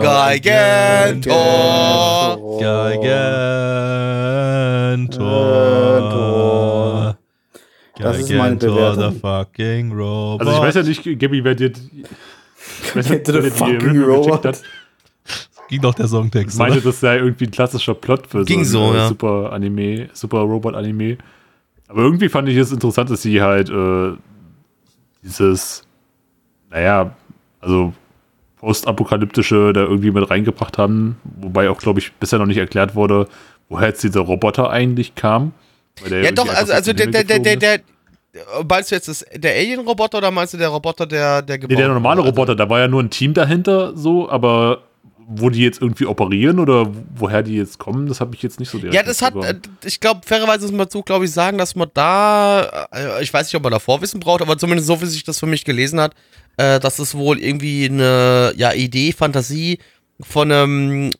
Gigantor. 0.00 1.28
Gigantor. 2.58 3.98
Das 7.98 8.18
ist 8.18 8.30
meine 8.32 8.56
Bewertung. 8.56 9.12
the 9.12 9.20
fucking 9.20 9.92
robot. 9.92 10.40
Also 10.40 10.52
ich 10.52 10.58
weiß 10.58 10.74
ja 10.74 10.82
nicht, 10.82 11.04
Gabi, 11.20 11.44
wer 11.44 11.54
dir 11.54 11.72
the 11.72 12.04
wenn 12.94 13.04
die 13.44 13.50
fucking 13.50 14.02
robot. 14.02 14.44
hat, 14.44 14.60
Ging 15.68 15.80
doch 15.80 15.94
der 15.94 16.08
Songtext. 16.08 16.54
Ich 16.54 16.58
meine, 16.58 16.74
oder? 16.74 16.82
das 16.82 16.98
sei 17.00 17.18
irgendwie 17.18 17.46
ein 17.46 17.52
klassischer 17.52 17.94
Plot 17.94 18.26
für 18.26 18.44
Ging 18.44 18.64
so, 18.64 18.88
ein 18.88 18.94
äh, 18.94 18.98
ja. 18.98 19.08
super 19.08 19.52
Anime, 19.52 20.08
super 20.12 20.40
Robot-Anime. 20.40 21.16
Aber 21.86 22.02
irgendwie 22.02 22.28
fand 22.28 22.48
ich 22.48 22.56
es 22.56 22.72
interessant, 22.72 23.08
dass 23.08 23.22
sie 23.22 23.40
halt 23.40 23.70
äh, 23.70 24.14
dieses, 25.22 25.86
naja, 26.68 27.14
also 27.62 27.94
postapokalyptische 28.58 29.72
da 29.72 29.80
irgendwie 29.80 30.10
mit 30.10 30.30
reingebracht 30.30 30.78
haben, 30.78 31.16
wobei 31.24 31.68
auch, 31.68 31.78
glaube 31.78 31.98
ich, 32.00 32.12
bisher 32.12 32.38
noch 32.38 32.46
nicht 32.46 32.58
erklärt 32.58 32.94
wurde, 32.94 33.26
woher 33.68 33.88
jetzt 33.88 34.04
dieser 34.04 34.20
Roboter 34.20 34.70
eigentlich 34.70 35.14
kam. 35.14 35.52
Ja, 36.08 36.30
doch, 36.30 36.48
also, 36.48 36.72
also 36.72 36.92
der, 36.92 37.06
der, 37.08 37.24
der, 37.24 37.56
der, 37.56 37.80
meinst 38.68 38.90
du 38.90 38.94
jetzt 38.94 39.08
das, 39.08 39.24
der 39.34 39.54
Alien-Roboter 39.54 40.18
oder 40.18 40.30
meinst 40.30 40.54
du 40.54 40.58
der 40.58 40.68
Roboter, 40.68 41.06
der, 41.06 41.42
der 41.42 41.60
ist. 41.60 41.68
Nee, 41.68 41.76
der 41.76 41.88
normale 41.88 42.20
wurde? 42.20 42.30
Roboter, 42.30 42.54
da 42.54 42.68
war 42.68 42.80
ja 42.80 42.88
nur 42.88 43.02
ein 43.02 43.10
Team 43.10 43.34
dahinter, 43.34 43.96
so, 43.96 44.30
aber 44.30 44.82
wo 45.28 45.50
die 45.50 45.62
jetzt 45.62 45.80
irgendwie 45.80 46.06
operieren 46.06 46.58
oder 46.58 46.90
woher 47.14 47.42
die 47.42 47.56
jetzt 47.56 47.78
kommen, 47.78 48.06
das 48.06 48.20
habe 48.20 48.34
ich 48.34 48.42
jetzt 48.42 48.60
nicht 48.60 48.70
so 48.70 48.78
direkt 48.78 48.94
Ja, 48.94 49.02
das 49.02 49.22
hat, 49.22 49.34
äh, 49.36 49.54
ich 49.84 50.00
glaube, 50.00 50.20
fairerweise 50.24 50.62
muss 50.62 50.72
man 50.72 50.86
dazu, 50.86 51.02
glaube 51.02 51.24
ich, 51.24 51.30
sagen, 51.30 51.58
dass 51.58 51.74
man 51.74 51.90
da, 51.94 52.86
äh, 52.92 53.22
ich 53.22 53.32
weiß 53.32 53.46
nicht, 53.46 53.54
ob 53.54 53.62
man 53.62 53.72
da 53.72 53.78
Vorwissen 53.78 54.20
braucht, 54.20 54.42
aber 54.42 54.58
zumindest 54.58 54.86
so, 54.86 55.00
wie 55.00 55.06
sich 55.06 55.24
das 55.24 55.38
für 55.38 55.46
mich 55.46 55.64
gelesen 55.64 56.00
hat, 56.00 56.14
äh, 56.56 56.80
dass 56.80 56.98
es 56.98 57.14
wohl 57.14 57.38
irgendwie 57.38 57.86
eine 57.86 58.52
ja, 58.56 58.72
Idee, 58.72 59.12
Fantasie 59.12 59.78
von 60.20 60.52
einem 60.52 61.10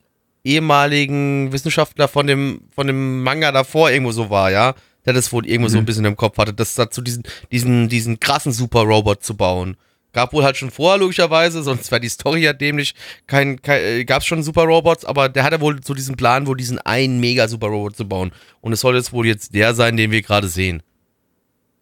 ehemaligen 0.44 1.52
Wissenschaftler 1.52 2.08
von 2.08 2.26
dem, 2.26 2.62
von 2.74 2.86
dem 2.86 3.22
Manga 3.22 3.52
davor 3.52 3.90
irgendwo 3.90 4.12
so 4.12 4.30
war, 4.30 4.50
ja, 4.50 4.74
der 5.04 5.12
das 5.12 5.32
wohl 5.32 5.46
irgendwo 5.46 5.68
so 5.68 5.78
ein 5.78 5.84
bisschen 5.84 6.04
im 6.04 6.16
Kopf 6.16 6.38
hatte, 6.38 6.52
das 6.52 6.74
dazu 6.74 7.00
diesen, 7.00 7.24
diesen, 7.50 7.88
diesen 7.88 8.20
krassen 8.20 8.52
Super-Robot 8.52 9.22
zu 9.22 9.36
bauen. 9.36 9.76
Gab 10.12 10.32
wohl 10.32 10.44
halt 10.44 10.56
schon 10.56 10.70
vorher, 10.70 10.98
logischerweise, 10.98 11.62
sonst 11.62 11.90
wäre 11.90 12.00
die 12.00 12.08
Story 12.08 12.42
ja 12.42 12.52
dämlich. 12.52 12.94
Kein, 13.26 13.60
kein, 13.62 13.82
äh, 13.82 14.04
gab 14.04 14.20
es 14.20 14.26
schon 14.26 14.42
Super-Robots, 14.42 15.04
aber 15.04 15.28
der 15.28 15.44
hatte 15.44 15.60
wohl 15.60 15.82
so 15.82 15.94
diesen 15.94 16.16
Plan, 16.16 16.46
wohl 16.46 16.56
diesen 16.56 16.78
einen 16.78 17.20
Mega-Super-Robot 17.20 17.96
zu 17.96 18.06
bauen. 18.06 18.32
Und 18.60 18.72
es 18.72 18.80
soll 18.80 18.94
jetzt 18.96 19.12
wohl 19.12 19.26
jetzt 19.26 19.54
der 19.54 19.74
sein, 19.74 19.96
den 19.96 20.10
wir 20.10 20.22
gerade 20.22 20.48
sehen. 20.48 20.82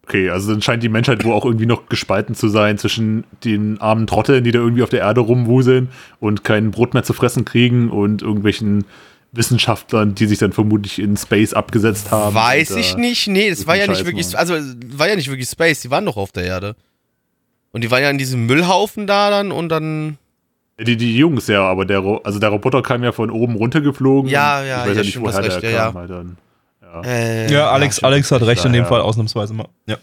Okay, 0.03 0.29
also 0.29 0.51
dann 0.51 0.61
scheint 0.61 0.83
die 0.83 0.89
Menschheit 0.89 1.23
wohl 1.23 1.33
auch 1.33 1.45
irgendwie 1.45 1.65
noch 1.65 1.87
gespalten 1.87 2.35
zu 2.35 2.49
sein 2.49 2.77
zwischen 2.77 3.23
den 3.43 3.79
armen 3.79 4.07
Trotteln, 4.07 4.43
die 4.43 4.51
da 4.51 4.59
irgendwie 4.59 4.83
auf 4.83 4.89
der 4.89 5.01
Erde 5.01 5.21
rumwuseln 5.21 5.89
und 6.19 6.43
kein 6.43 6.71
Brot 6.71 6.93
mehr 6.93 7.03
zu 7.03 7.13
fressen 7.13 7.45
kriegen 7.45 7.89
und 7.89 8.21
irgendwelchen 8.21 8.85
Wissenschaftlern, 9.31 10.15
die 10.15 10.25
sich 10.25 10.39
dann 10.39 10.51
vermutlich 10.51 10.99
in 10.99 11.15
Space 11.15 11.53
abgesetzt 11.53 12.11
haben. 12.11 12.35
Weiß 12.35 12.71
und, 12.71 12.79
ich 12.79 12.95
äh, 12.95 12.99
nicht. 12.99 13.27
Nee, 13.27 13.49
das 13.49 13.59
so 13.59 13.67
war 13.67 13.77
ja 13.77 13.87
nicht 13.87 14.05
wirklich, 14.05 14.37
also 14.37 14.55
war 14.87 15.07
ja 15.07 15.15
nicht 15.15 15.29
wirklich 15.29 15.47
Space, 15.47 15.81
die 15.81 15.91
waren 15.91 16.05
doch 16.05 16.17
auf 16.17 16.31
der 16.31 16.43
Erde. 16.43 16.75
Und 17.71 17.83
die 17.83 17.91
waren 17.91 18.01
ja 18.03 18.09
in 18.09 18.17
diesem 18.17 18.45
Müllhaufen 18.45 19.07
da 19.07 19.29
dann 19.29 19.51
und 19.51 19.69
dann. 19.69 20.17
Die, 20.79 20.97
die 20.97 21.15
Jungs, 21.17 21.47
ja, 21.47 21.63
aber 21.63 21.85
der, 21.85 21.99
Ro 21.99 22.17
also 22.23 22.39
der 22.39 22.49
Roboter 22.49 22.81
kam 22.81 23.03
ja 23.03 23.11
von 23.11 23.29
oben 23.29 23.55
runtergeflogen. 23.55 24.29
Ja, 24.29 24.63
ja, 24.63 24.83
ich 24.83 24.89
weiß 24.89 24.95
ja, 24.97 25.01
ja 25.01 25.05
nicht, 25.05 25.21
woher 25.21 25.33
hast 25.33 25.43
der 25.45 25.55
recht, 25.55 25.63
ja, 25.63 25.85
kam. 25.85 25.93
ja. 25.93 25.99
Halt 25.99 26.09
dann. 26.09 26.37
Ja. 26.81 27.01
Äh, 27.03 27.51
ja, 27.51 27.69
Alex, 27.71 27.97
stimmt. 27.97 28.05
Alex 28.11 28.31
hat 28.31 28.41
recht 28.41 28.65
in 28.65 28.73
dem 28.73 28.83
Ja, 28.83 28.87
Fall, 28.89 28.99
ja. 28.99 29.05
ausnahmsweise 29.05 29.53
mal. 29.53 29.67
Ja. 29.85 29.97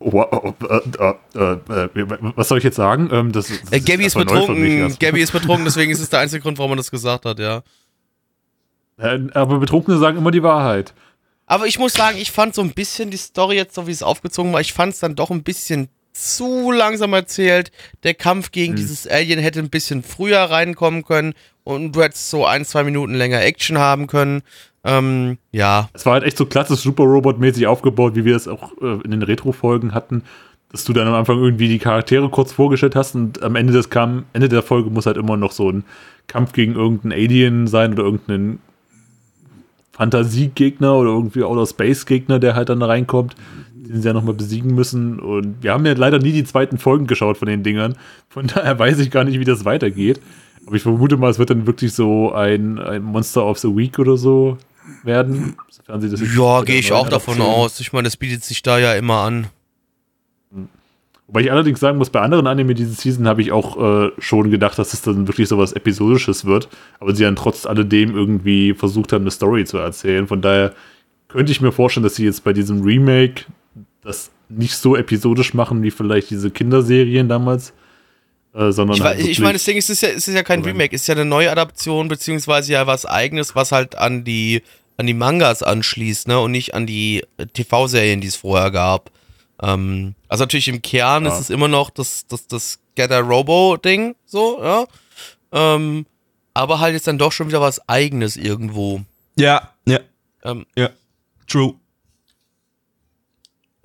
Oh, 0.00 0.10
oh, 0.14 0.54
oh, 0.60 0.66
äh, 0.68 1.10
äh, 1.38 1.82
äh, 1.84 1.88
was 2.36 2.48
soll 2.48 2.58
ich 2.58 2.64
jetzt 2.64 2.76
sagen? 2.76 3.10
Ähm, 3.12 3.32
das, 3.32 3.48
das 3.48 3.72
Äh, 3.72 3.80
Gabby 3.80 4.04
ist 4.04 4.16
mich 4.16 4.26
betrunken. 4.26 4.96
Gabby 5.00 5.20
ist 5.20 5.32
betrunken, 5.32 5.64
deswegen 5.64 5.90
ist 5.90 6.00
es 6.00 6.08
der 6.08 6.20
einzige 6.20 6.40
Grund, 6.42 6.56
warum 6.58 6.70
man 6.70 6.76
das 6.78 6.90
gesagt 6.90 7.24
hat, 7.24 7.40
ja. 7.40 7.62
Äh, 8.96 9.18
Aber 9.34 9.58
Betrunkene 9.58 9.98
sagen 9.98 10.18
immer 10.18 10.30
die 10.30 10.42
Wahrheit. 10.42 10.94
Aber 11.48 11.66
ich 11.66 11.78
muss 11.78 11.94
sagen, 11.94 12.18
ich 12.18 12.30
fand 12.30 12.54
so 12.54 12.62
ein 12.62 12.72
bisschen 12.72 13.10
die 13.10 13.16
Story 13.16 13.56
jetzt, 13.56 13.74
so 13.74 13.86
wie 13.86 13.90
es 13.90 14.02
aufgezogen 14.02 14.52
war, 14.52 14.60
ich 14.60 14.74
fand 14.74 14.92
es 14.92 15.00
dann 15.00 15.16
doch 15.16 15.30
ein 15.30 15.42
bisschen 15.42 15.88
zu 16.12 16.70
langsam 16.70 17.14
erzählt. 17.14 17.72
Der 18.02 18.14
Kampf 18.14 18.50
gegen 18.50 18.76
dieses 18.76 19.06
Alien 19.06 19.38
hätte 19.38 19.60
ein 19.60 19.70
bisschen 19.70 20.02
früher 20.02 20.40
reinkommen 20.40 21.04
können 21.04 21.32
und 21.64 21.92
du 21.92 22.02
hättest 22.02 22.28
so 22.28 22.44
ein, 22.44 22.64
zwei 22.64 22.84
Minuten 22.84 23.14
länger 23.14 23.40
Action 23.40 23.78
haben 23.78 24.06
können. 24.08 24.42
Ähm, 24.84 25.38
ja. 25.50 25.88
Es 25.94 26.04
war 26.04 26.14
halt 26.14 26.24
echt 26.24 26.36
so 26.36 26.44
klassisch 26.44 26.80
Super 26.80 27.04
Robot-mäßig 27.04 27.66
aufgebaut, 27.66 28.14
wie 28.14 28.24
wir 28.24 28.36
es 28.36 28.46
auch 28.46 28.72
äh, 28.82 29.00
in 29.04 29.10
den 29.10 29.22
Retro-Folgen 29.22 29.94
hatten, 29.94 30.24
dass 30.70 30.84
du 30.84 30.92
dann 30.92 31.06
am 31.06 31.14
Anfang 31.14 31.38
irgendwie 31.38 31.68
die 31.68 31.78
Charaktere 31.78 32.28
kurz 32.28 32.52
vorgestellt 32.52 32.94
hast 32.94 33.14
und 33.14 33.42
am 33.42 33.56
Ende 33.56 33.72
des 33.72 33.88
kam, 33.88 34.24
Ende 34.34 34.50
der 34.50 34.62
Folge 34.62 34.90
muss 34.90 35.06
halt 35.06 35.16
immer 35.16 35.38
noch 35.38 35.52
so 35.52 35.70
ein 35.70 35.84
Kampf 36.26 36.52
gegen 36.52 36.74
irgendeinen 36.74 37.12
Alien 37.12 37.66
sein 37.68 37.92
oder 37.92 38.02
irgendeinen 38.02 38.60
Fantasiegegner 39.98 40.94
oder 40.94 41.10
irgendwie 41.10 41.42
Outer 41.42 41.66
Space-Gegner, 41.66 42.38
der 42.38 42.54
halt 42.54 42.68
dann 42.68 42.78
da 42.78 42.86
reinkommt, 42.86 43.34
den 43.74 44.00
sie 44.00 44.06
ja 44.06 44.14
nochmal 44.14 44.34
besiegen 44.34 44.72
müssen. 44.72 45.18
Und 45.18 45.56
wir 45.60 45.72
haben 45.72 45.84
ja 45.84 45.92
leider 45.94 46.20
nie 46.20 46.30
die 46.30 46.44
zweiten 46.44 46.78
Folgen 46.78 47.08
geschaut 47.08 47.36
von 47.36 47.48
den 47.48 47.64
Dingern. 47.64 47.96
Von 48.28 48.46
daher 48.46 48.78
weiß 48.78 49.00
ich 49.00 49.10
gar 49.10 49.24
nicht, 49.24 49.40
wie 49.40 49.44
das 49.44 49.64
weitergeht. 49.64 50.20
Aber 50.64 50.76
ich 50.76 50.82
vermute 50.82 51.16
mal, 51.16 51.30
es 51.30 51.40
wird 51.40 51.50
dann 51.50 51.66
wirklich 51.66 51.94
so 51.94 52.32
ein, 52.32 52.78
ein 52.78 53.02
Monster 53.02 53.44
of 53.44 53.58
the 53.58 53.74
Week 53.74 53.98
oder 53.98 54.16
so 54.16 54.56
werden. 55.02 55.56
Sofern 55.68 56.00
sie 56.00 56.10
das 56.10 56.20
jetzt 56.20 56.36
Ja, 56.36 56.62
gehe 56.62 56.78
ich 56.78 56.92
auch 56.92 57.08
davon 57.08 57.40
aus. 57.40 57.80
Ich 57.80 57.92
meine, 57.92 58.04
das 58.04 58.16
bietet 58.16 58.44
sich 58.44 58.62
da 58.62 58.78
ja 58.78 58.94
immer 58.94 59.22
an. 59.22 59.48
Wobei 61.28 61.42
ich 61.42 61.52
allerdings 61.52 61.78
sagen 61.78 61.98
muss, 61.98 62.08
bei 62.08 62.22
anderen 62.22 62.46
Anime 62.46 62.74
diese 62.74 62.94
Season 62.94 63.28
habe 63.28 63.42
ich 63.42 63.52
auch 63.52 63.76
äh, 63.76 64.10
schon 64.18 64.50
gedacht, 64.50 64.78
dass 64.78 64.94
es 64.94 65.02
dann 65.02 65.28
wirklich 65.28 65.46
so 65.46 65.58
was 65.58 65.74
Episodisches 65.74 66.46
wird. 66.46 66.70
Aber 67.00 67.14
sie 67.14 67.22
dann 67.22 67.36
trotz 67.36 67.66
alledem 67.66 68.16
irgendwie 68.16 68.72
versucht 68.72 69.12
haben, 69.12 69.22
eine 69.22 69.30
Story 69.30 69.66
zu 69.66 69.76
erzählen. 69.76 70.26
Von 70.26 70.40
daher 70.40 70.72
könnte 71.28 71.52
ich 71.52 71.60
mir 71.60 71.70
vorstellen, 71.70 72.04
dass 72.04 72.14
sie 72.14 72.24
jetzt 72.24 72.44
bei 72.44 72.54
diesem 72.54 72.80
Remake 72.80 73.44
das 74.02 74.30
nicht 74.48 74.74
so 74.74 74.96
episodisch 74.96 75.52
machen 75.52 75.82
wie 75.82 75.90
vielleicht 75.90 76.30
diese 76.30 76.50
Kinderserien 76.50 77.28
damals. 77.28 77.74
Äh, 78.54 78.72
sondern 78.72 78.96
Ich, 78.96 79.02
halt 79.02 79.20
ich 79.20 79.38
meine, 79.40 79.52
das 79.52 79.64
Ding 79.64 79.76
ist, 79.76 79.90
es 79.90 80.02
ist 80.02 80.08
ja, 80.08 80.08
es 80.08 80.28
ist 80.28 80.34
ja 80.34 80.42
kein 80.42 80.62
Remake, 80.62 80.96
es 80.96 81.02
ist 81.02 81.08
ja 81.08 81.14
eine 81.14 81.26
Neuadaption, 81.26 82.08
beziehungsweise 82.08 82.72
ja 82.72 82.86
was 82.86 83.04
eigenes, 83.04 83.54
was 83.54 83.72
halt 83.72 83.98
an 83.98 84.24
die, 84.24 84.62
an 84.96 85.06
die 85.06 85.12
Mangas 85.12 85.62
anschließt, 85.62 86.26
ne? 86.26 86.40
Und 86.40 86.52
nicht 86.52 86.72
an 86.72 86.86
die 86.86 87.22
äh, 87.36 87.44
TV-Serien, 87.44 88.22
die 88.22 88.28
es 88.28 88.36
vorher 88.36 88.70
gab. 88.70 89.10
Ähm, 89.62 90.14
also 90.28 90.44
natürlich 90.44 90.68
im 90.68 90.82
Kern 90.82 91.24
Ja. 91.24 91.32
ist 91.34 91.40
es 91.40 91.50
immer 91.50 91.68
noch 91.68 91.90
das, 91.90 92.26
das, 92.26 92.46
das 92.46 92.78
Gather 92.96 93.20
Robo-Ding, 93.20 94.14
so, 94.26 94.60
ja. 94.62 94.86
Ähm, 95.52 96.06
aber 96.54 96.80
halt 96.80 96.94
jetzt 96.94 97.06
dann 97.06 97.18
doch 97.18 97.32
schon 97.32 97.48
wieder 97.48 97.60
was 97.60 97.88
eigenes 97.88 98.36
irgendwo. 98.36 99.00
Ja, 99.36 99.70
ja, 99.86 100.00
Ähm, 100.44 100.66
ja. 100.76 100.90
True. 101.46 101.74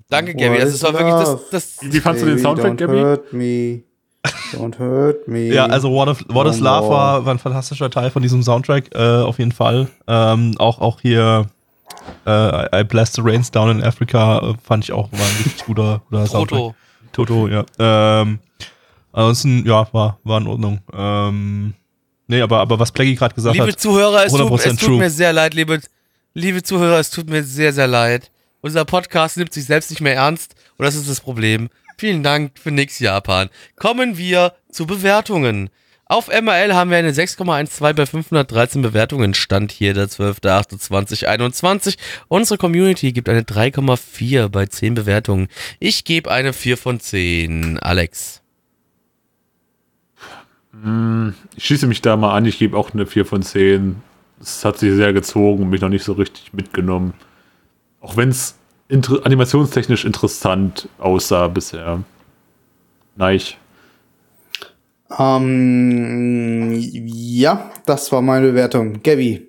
danke, 0.09 0.35
Gabby. 0.35 0.59
Das 0.59 0.73
ist 0.73 0.83
war 0.83 0.93
wirklich 0.93 1.13
das, 1.13 1.49
das 1.49 1.77
Wie 1.93 1.99
fandst 1.99 2.23
du 2.23 2.27
den 2.27 2.39
Soundtrack, 2.39 2.73
don't 2.73 2.75
Gabby? 2.77 2.99
hurt 3.01 3.33
me. 3.33 3.83
Don't 4.53 4.79
hurt 4.79 5.27
me. 5.27 5.53
Ja, 5.53 5.65
also 5.65 5.91
What, 5.91 6.07
if, 6.09 6.25
What 6.29 6.47
is 6.47 6.59
No 6.59 6.65
Love 6.79 6.89
war, 6.89 7.25
war 7.25 7.33
ein 7.33 7.39
fantastischer 7.39 7.89
Teil 7.89 8.09
von 8.11 8.21
diesem 8.21 8.41
Soundtrack, 8.43 8.93
äh, 8.95 9.21
auf 9.21 9.39
jeden 9.39 9.51
Fall. 9.51 9.89
Ähm, 10.07 10.55
auch, 10.59 10.79
auch 10.79 11.01
hier 11.01 11.47
äh, 12.25 12.81
I 12.81 12.83
Bless 12.83 13.13
the 13.13 13.21
Rains 13.21 13.51
Down 13.51 13.69
in 13.69 13.83
Africa 13.83 14.39
äh, 14.39 14.53
fand 14.63 14.83
ich 14.83 14.91
auch 14.91 15.11
war 15.11 15.19
ein 15.19 15.35
richtig 15.43 15.65
guter, 15.65 16.01
guter. 16.09 16.25
Foto. 16.27 16.75
Toto, 17.11 17.47
ja. 17.47 17.63
Ähm, 17.79 18.39
ansonsten, 19.11 19.65
ja, 19.65 19.87
war, 19.93 20.19
war 20.23 20.41
in 20.41 20.47
Ordnung. 20.47 20.79
Ähm, 20.93 21.73
nee, 22.27 22.41
aber, 22.41 22.59
aber 22.59 22.79
was 22.79 22.91
Plaggy 22.91 23.15
gerade 23.15 23.35
gesagt 23.35 23.55
Liebe 23.55 23.67
hat, 23.67 23.79
Zuhörer, 23.79 24.25
es 24.25 24.33
tut, 24.33 24.41
100% 24.41 24.67
es 24.67 24.75
tut 24.77 24.97
mir 24.97 25.09
sehr 25.09 25.31
leid, 25.31 25.53
liebe, 25.53 25.79
liebe 26.33 26.63
Zuhörer, 26.63 26.99
es 26.99 27.11
tut 27.11 27.29
mir 27.29 27.43
sehr, 27.43 27.71
sehr 27.71 27.87
leid. 27.87 28.31
Unser 28.61 28.85
Podcast 28.85 29.37
nimmt 29.37 29.53
sich 29.53 29.65
selbst 29.65 29.91
nicht 29.91 30.01
mehr 30.01 30.15
ernst 30.15 30.55
und 30.77 30.85
das 30.85 30.95
ist 30.95 31.09
das 31.09 31.21
Problem. 31.21 31.69
Vielen 31.97 32.23
Dank 32.23 32.57
für 32.57 32.71
nix 32.71 32.99
Japan. 32.99 33.49
Kommen 33.75 34.17
wir 34.17 34.53
zu 34.71 34.87
Bewertungen. 34.87 35.69
Auf 36.13 36.27
MRL 36.27 36.75
haben 36.75 36.91
wir 36.91 36.97
eine 36.97 37.09
6,12 37.09 37.93
bei 37.95 38.05
513 38.05 38.83
Bewertungen. 38.83 39.33
Stand 39.33 39.71
hier 39.71 39.95
der 39.95 40.05
12.08.2021. 40.09 41.97
Unsere 42.27 42.59
Community 42.59 43.13
gibt 43.13 43.29
eine 43.29 43.41
3,4 43.41 44.47
bei 44.49 44.67
10 44.67 44.93
Bewertungen. 44.93 45.47
Ich 45.79 46.03
gebe 46.03 46.29
eine 46.29 46.53
4 46.53 46.77
von 46.77 46.99
10. 46.99 47.79
Alex. 47.79 48.43
Ich 51.55 51.65
schließe 51.65 51.87
mich 51.87 52.03
da 52.03 52.15
mal 52.15 52.35
an, 52.37 52.45
ich 52.45 52.59
gebe 52.59 52.77
auch 52.77 52.93
eine 52.93 53.07
4 53.07 53.25
von 53.25 53.41
10. 53.41 53.95
Es 54.39 54.63
hat 54.63 54.77
sich 54.77 54.93
sehr 54.93 55.13
gezogen 55.13 55.63
und 55.63 55.71
mich 55.71 55.81
noch 55.81 55.89
nicht 55.89 56.03
so 56.03 56.13
richtig 56.13 56.53
mitgenommen. 56.53 57.15
Auch 58.01 58.17
wenn 58.17 58.29
es 58.29 58.59
animationstechnisch 58.87 60.05
interessant 60.05 60.87
aussah 60.99 61.47
bisher. 61.47 62.03
Nein. 63.15 63.41
Ähm, 65.19 66.73
ja, 67.05 67.71
das 67.85 68.11
war 68.11 68.21
meine 68.21 68.47
Bewertung. 68.47 69.01
Gabby. 69.03 69.47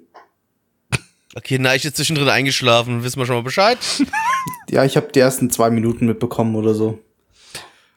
Okay, 1.37 1.59
na, 1.59 1.75
ich 1.75 1.85
ist 1.85 1.97
zwischendrin 1.97 2.29
eingeschlafen. 2.29 3.03
Wissen 3.03 3.19
wir 3.19 3.27
schon 3.27 3.37
mal 3.37 3.43
Bescheid? 3.43 3.79
Ja, 4.69 4.85
ich 4.85 4.97
habe 4.97 5.09
die 5.15 5.21
ersten 5.21 5.49
zwei 5.49 5.71
Minuten 5.71 6.05
mitbekommen 6.07 6.55
oder 6.55 6.75
so. 6.75 6.99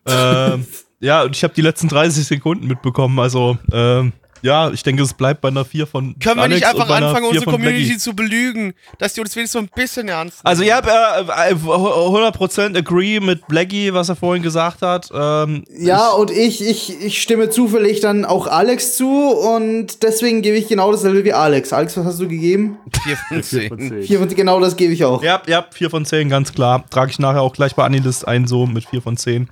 ähm, 0.06 0.65
ja, 1.02 1.23
und 1.23 1.35
ich 1.35 1.44
habe 1.44 1.53
die 1.53 1.61
letzten 1.61 1.89
30 1.89 2.26
Sekunden 2.26 2.68
mitbekommen, 2.68 3.19
also, 3.19 3.57
ähm, 3.72 4.14
ja, 4.48 4.72
ich 4.72 4.82
denke, 4.82 5.03
es 5.03 5.14
bleibt 5.14 5.41
bei 5.41 5.49
einer 5.49 5.65
4 5.65 5.86
von 5.88 6.18
Können 6.19 6.38
wir 6.38 6.44
Alex 6.44 6.61
nicht 6.61 6.74
und 6.74 6.82
einfach 6.82 6.95
anfangen, 6.95 7.15
4 7.18 7.28
unsere 7.28 7.44
von 7.44 7.53
Community 7.56 7.84
Blackie. 7.84 7.99
zu 7.99 8.15
belügen, 8.15 8.74
dass 8.98 9.14
die 9.14 9.19
uns 9.19 9.36
wenigstens 9.36 9.52
so 9.52 9.60
ein 9.60 9.69
bisschen 9.76 10.07
ernst 10.07 10.40
Also 10.44 10.64
ja, 10.64 10.80
äh, 10.80 11.52
äh, 11.52 11.53
100% 11.53 12.78
agree 12.78 13.19
mit 13.19 13.45
Blackie, 13.48 13.94
was 13.94 14.07
er 14.07 14.15
vorhin 14.15 14.41
gesagt 14.41 14.82
hat. 14.82 15.10
Ähm, 15.14 15.65
Ja, 15.78 16.11
und 16.11 16.32
ich, 16.32 16.65
ich, 16.65 17.02
ich 17.03 17.22
stimme 17.22 17.49
zufällig 17.49 17.99
dann 17.99 18.24
auch 18.24 18.48
Alex 18.48 18.95
zu 18.95 19.10
und 19.10 20.02
deswegen 20.02 20.41
gebe 20.41 20.56
ich 20.56 20.69
genau 20.69 20.94
dasselbe 20.94 21.26
wie 21.26 21.34
Alex. 21.34 21.74
Alex, 21.74 21.98
was 21.98 22.06
hast 22.06 22.19
du 22.22 22.28
gegeben? 22.30 22.78
4 23.03 23.18
von 23.18 23.44
10. 23.44 24.02
Hier 24.02 24.22
und 24.22 24.34
genau 24.34 24.61
das 24.61 24.78
gebe 24.78 24.94
ich 24.94 25.03
auch. 25.03 25.22
Ja, 25.24 25.41
ja, 25.45 25.65
4 25.69 25.90
von 25.90 26.06
10, 26.06 26.30
ganz 26.30 26.53
klar. 26.53 26.86
Trage 26.90 27.11
ich 27.11 27.19
nachher 27.19 27.41
auch 27.41 27.53
gleich 27.53 27.76
bei 27.76 27.84
Anilist 27.84 28.26
ein, 28.26 28.48
so 28.48 28.65
mit 28.65 28.86
4 28.86 29.02
von 29.02 29.18
10. 29.18 29.49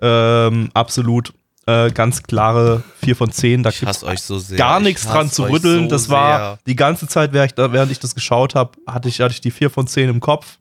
Ähm, 0.00 0.70
absolut. 0.74 1.32
Äh, 1.68 1.90
ganz 1.90 2.22
klare 2.22 2.82
4 3.04 3.14
von 3.14 3.30
10. 3.30 3.62
Da 3.62 3.68
Ich 3.70 3.80
gibt's 3.80 3.96
hasse 3.98 4.06
euch 4.06 4.22
so 4.22 4.38
sehr. 4.38 4.56
gar 4.56 4.78
Ich 4.80 4.86
nichts 4.86 5.06
dran 5.06 5.30
zu 5.30 5.42
rütteln. 5.44 5.84
so 5.84 5.88
das 5.90 6.08
war 6.08 6.38
sehr. 6.38 6.58
die 6.66 6.76
ganze 6.76 7.06
Zeit, 7.08 7.32
während 7.34 7.50
ich, 7.50 7.54
da- 7.54 7.72
während 7.72 7.92
ich 7.92 7.98
das 8.00 8.14
geschaut 8.14 8.54
habe, 8.54 8.70
hatte 8.86 9.08
ich, 9.08 9.20
hatte 9.20 9.32
ich 9.34 9.40
die 9.42 9.50
4 9.50 9.68
von 9.68 9.86
10 9.86 10.08
im 10.08 10.20
Kopf. 10.20 10.56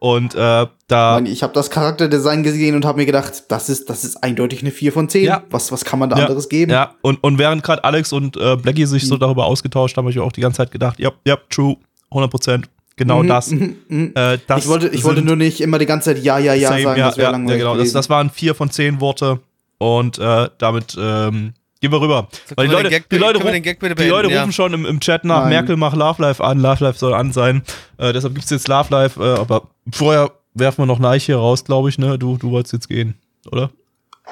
Und 0.00 0.34
äh, 0.34 0.66
da. 0.88 1.14
Mann, 1.14 1.26
Ich 1.26 1.42
habe 1.42 1.52
das 1.52 1.70
Charakterdesign 1.70 2.42
gesehen 2.42 2.74
und 2.74 2.84
habe 2.86 2.98
mir 2.98 3.06
gedacht, 3.06 3.44
das 3.48 3.68
ist, 3.68 3.90
das 3.90 4.02
ist 4.02 4.22
eindeutig 4.24 4.62
eine 4.62 4.70
4 4.70 4.92
von 4.92 5.08
10. 5.10 5.24
Ja. 5.24 5.42
Was, 5.50 5.70
was 5.72 5.84
kann 5.84 5.98
man 5.98 6.08
da 6.10 6.16
ja, 6.16 6.22
anderes 6.24 6.48
geben? 6.48 6.72
Ja, 6.72 6.94
und, 7.02 7.22
und 7.22 7.38
während 7.38 7.62
gerade 7.62 7.84
Alex 7.84 8.12
und 8.12 8.36
äh, 8.38 8.56
Blackie 8.56 8.86
sich 8.86 9.04
Mhm. 9.04 9.08
so 9.08 9.16
darüber 9.18 9.44
ausgetauscht 9.46 9.96
haben, 9.98 10.04
habe 10.06 10.12
ich 10.12 10.18
auch 10.18 10.32
die 10.32 10.40
ganze 10.40 10.56
Zeit 10.56 10.70
gedacht, 10.70 10.98
ja, 10.98 11.10
ja, 11.26 11.36
true, 11.50 11.76
100%. 12.10 12.64
Genau 12.96 13.22
Mhm, 13.22 13.28
das. 13.28 13.50
mhm, 13.50 13.76
mhm. 13.88 14.12
Äh, 14.14 14.38
das 14.46 14.64
ich 14.64 14.68
wollte, 14.68 14.88
ich 14.88 15.04
wollte 15.04 15.22
nur 15.22 15.36
nicht 15.36 15.60
immer 15.60 15.78
die 15.78 15.86
ganze 15.86 16.12
Zeit 16.14 16.24
ja, 16.24 16.38
ja, 16.38 16.54
ja 16.54 16.68
Same, 16.70 16.82
sagen, 16.82 16.98
ja, 17.00 17.06
das 17.08 17.16
wäre 17.16 17.24
ja, 17.26 17.30
ja, 17.30 17.36
langweilig. 17.38 17.60
genau. 17.60 17.76
Das, 17.76 17.92
das 17.92 18.10
waren 18.10 18.30
vier 18.30 18.54
von 18.54 18.70
zehn 18.70 19.00
Worte. 19.00 19.38
Und 19.82 20.18
äh, 20.18 20.50
damit 20.58 20.94
ähm, 21.00 21.54
gehen 21.80 21.90
wir 21.90 22.00
rüber. 22.02 22.28
Weil 22.54 22.68
die 22.68 22.72
Leute, 22.74 22.90
Gag- 22.90 23.08
die 23.08 23.16
Leute, 23.16 23.38
können 23.38 23.44
wir 23.46 23.50
ru- 23.50 23.54
den 23.54 23.62
Gag 23.62 23.78
bitte 23.80 23.94
die 23.94 24.02
Leute 24.08 24.28
beenden, 24.28 24.34
ja? 24.34 24.40
rufen 24.42 24.52
schon 24.52 24.74
im, 24.74 24.84
im 24.84 25.00
Chat 25.00 25.24
nach 25.24 25.40
Nein. 25.40 25.48
Merkel 25.48 25.76
mach 25.78 25.94
Love 25.96 26.20
Life 26.20 26.44
an. 26.44 26.58
Love 26.60 26.84
Life 26.84 26.98
soll 26.98 27.14
an 27.14 27.32
sein. 27.32 27.62
Äh, 27.96 28.12
deshalb 28.12 28.34
gibt 28.34 28.44
es 28.44 28.50
jetzt 28.50 28.68
Love 28.68 28.88
Life. 28.90 29.18
Äh, 29.18 29.38
aber 29.40 29.62
vorher 29.90 30.30
werfen 30.52 30.82
wir 30.82 30.86
noch 30.86 30.98
Neich 30.98 31.24
hier 31.24 31.38
raus, 31.38 31.64
glaube 31.64 31.88
ich. 31.88 31.96
Ne? 31.98 32.18
Du, 32.18 32.36
du 32.36 32.50
wolltest 32.50 32.74
jetzt 32.74 32.88
gehen, 32.88 33.14
oder? 33.50 33.70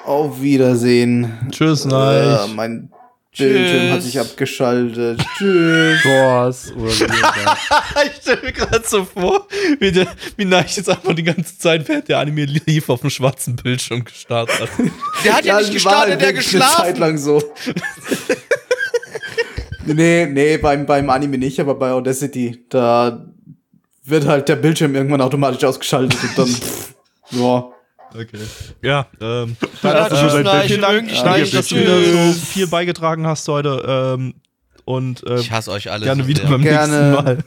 Auf 0.05 0.43
Wiedersehen. 0.43 1.33
Tschüss, 1.51 1.87
Äh, 1.87 1.89
Neich. 1.89 2.55
mein 2.55 2.91
Bildschirm 3.39 3.93
hat 3.93 4.03
sich 4.03 4.19
abgeschaltet. 4.21 5.21
Tschüss. 5.37 6.03
Boss 6.03 6.73
ich 8.07 8.17
stelle 8.21 8.43
mir 8.43 8.53
gerade 8.53 8.83
so 8.87 9.05
vor, 9.05 9.47
wie, 9.79 9.93
der, 9.93 10.07
wie 10.37 10.45
Neich 10.45 10.77
jetzt 10.77 10.89
einfach 10.89 11.15
die 11.15 11.23
ganze 11.23 11.59
Zeit, 11.59 11.89
während 11.89 12.09
der 12.09 12.19
Anime 12.19 12.45
lief, 12.45 12.89
auf 12.89 13.01
dem 13.01 13.11
schwarzen 13.11 13.57
Bildschirm 13.57 14.05
gestartet 14.05 14.61
hat. 14.61 14.69
Der 15.25 15.35
hat 15.35 15.45
ja, 15.45 15.59
nicht 15.59 15.75
das 15.75 15.85
war 15.85 16.07
gestartet, 16.07 16.21
der 16.21 16.29
wirklich 16.29 16.55
Eine 16.55 16.65
Zeit 16.65 16.95
geschlafen. 16.95 17.01
lang 17.01 17.19
so. 17.19 17.43
nee, 19.87 20.27
nee, 20.27 20.57
beim, 20.59 20.87
beim 20.87 21.11
Anime 21.11 21.39
nicht, 21.39 21.59
aber 21.61 21.75
bei 21.75 21.91
Audacity, 21.91 22.65
da 22.69 23.27
wird 24.05 24.27
halt 24.27 24.49
der 24.49 24.57
Bildschirm 24.57 24.95
irgendwann 24.95 25.21
automatisch 25.21 25.65
ausgeschaltet 25.65 26.19
und 26.23 26.39
dann, 26.39 26.57
ja. 27.41 27.73
Okay. 28.15 28.39
Ja, 28.83 29.07
ähm, 29.21 29.57
du 29.61 29.67
tschüss, 29.89 30.33
dein 30.33 30.43
Neich, 30.45 30.67
vielen 30.67 30.81
Dank, 30.83 31.03
nicht. 31.07 31.55
dass 31.55 31.69
du 31.69 31.75
Tschüss. 31.77 31.87
wieder 31.87 32.33
so 32.33 32.33
viel 32.33 32.67
beigetragen 32.67 33.27
hast 33.27 33.47
heute. 33.49 33.85
Ähm, 34.19 34.35
und 34.85 35.27
äh, 35.27 35.39
Ich 35.41 35.51
hasse 35.51 35.71
euch 35.71 35.91
alle. 35.91 36.05
gerne 36.07 36.27
wieder 36.27 36.45
beim 36.49 36.63
Gerne. 36.63 37.11
nächsten 37.13 37.25
Mal. 37.25 37.45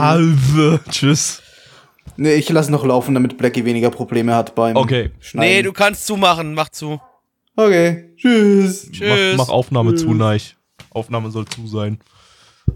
Halbe. 0.00 0.80
Tschüss. 0.90 1.42
nee, 2.16 2.34
ich 2.34 2.48
lasse 2.48 2.70
noch 2.72 2.84
laufen, 2.84 3.14
damit 3.14 3.38
Blackie 3.38 3.64
weniger 3.64 3.90
Probleme 3.90 4.34
hat 4.34 4.54
beim 4.54 4.76
Okay. 4.76 5.10
Schneiden. 5.20 5.48
Nee, 5.56 5.62
du 5.62 5.72
kannst 5.72 6.06
zumachen, 6.06 6.54
mach 6.54 6.68
zu. 6.70 7.00
Okay, 7.56 8.10
tschüss. 8.16 8.90
Tschüss. 8.90 9.36
Mach, 9.36 9.46
mach 9.46 9.52
Aufnahme 9.52 9.94
zu, 9.94 10.12
Neich. 10.12 10.56
Aufnahme 10.90 11.30
soll 11.30 11.46
zu 11.46 11.66
sein. 11.66 12.00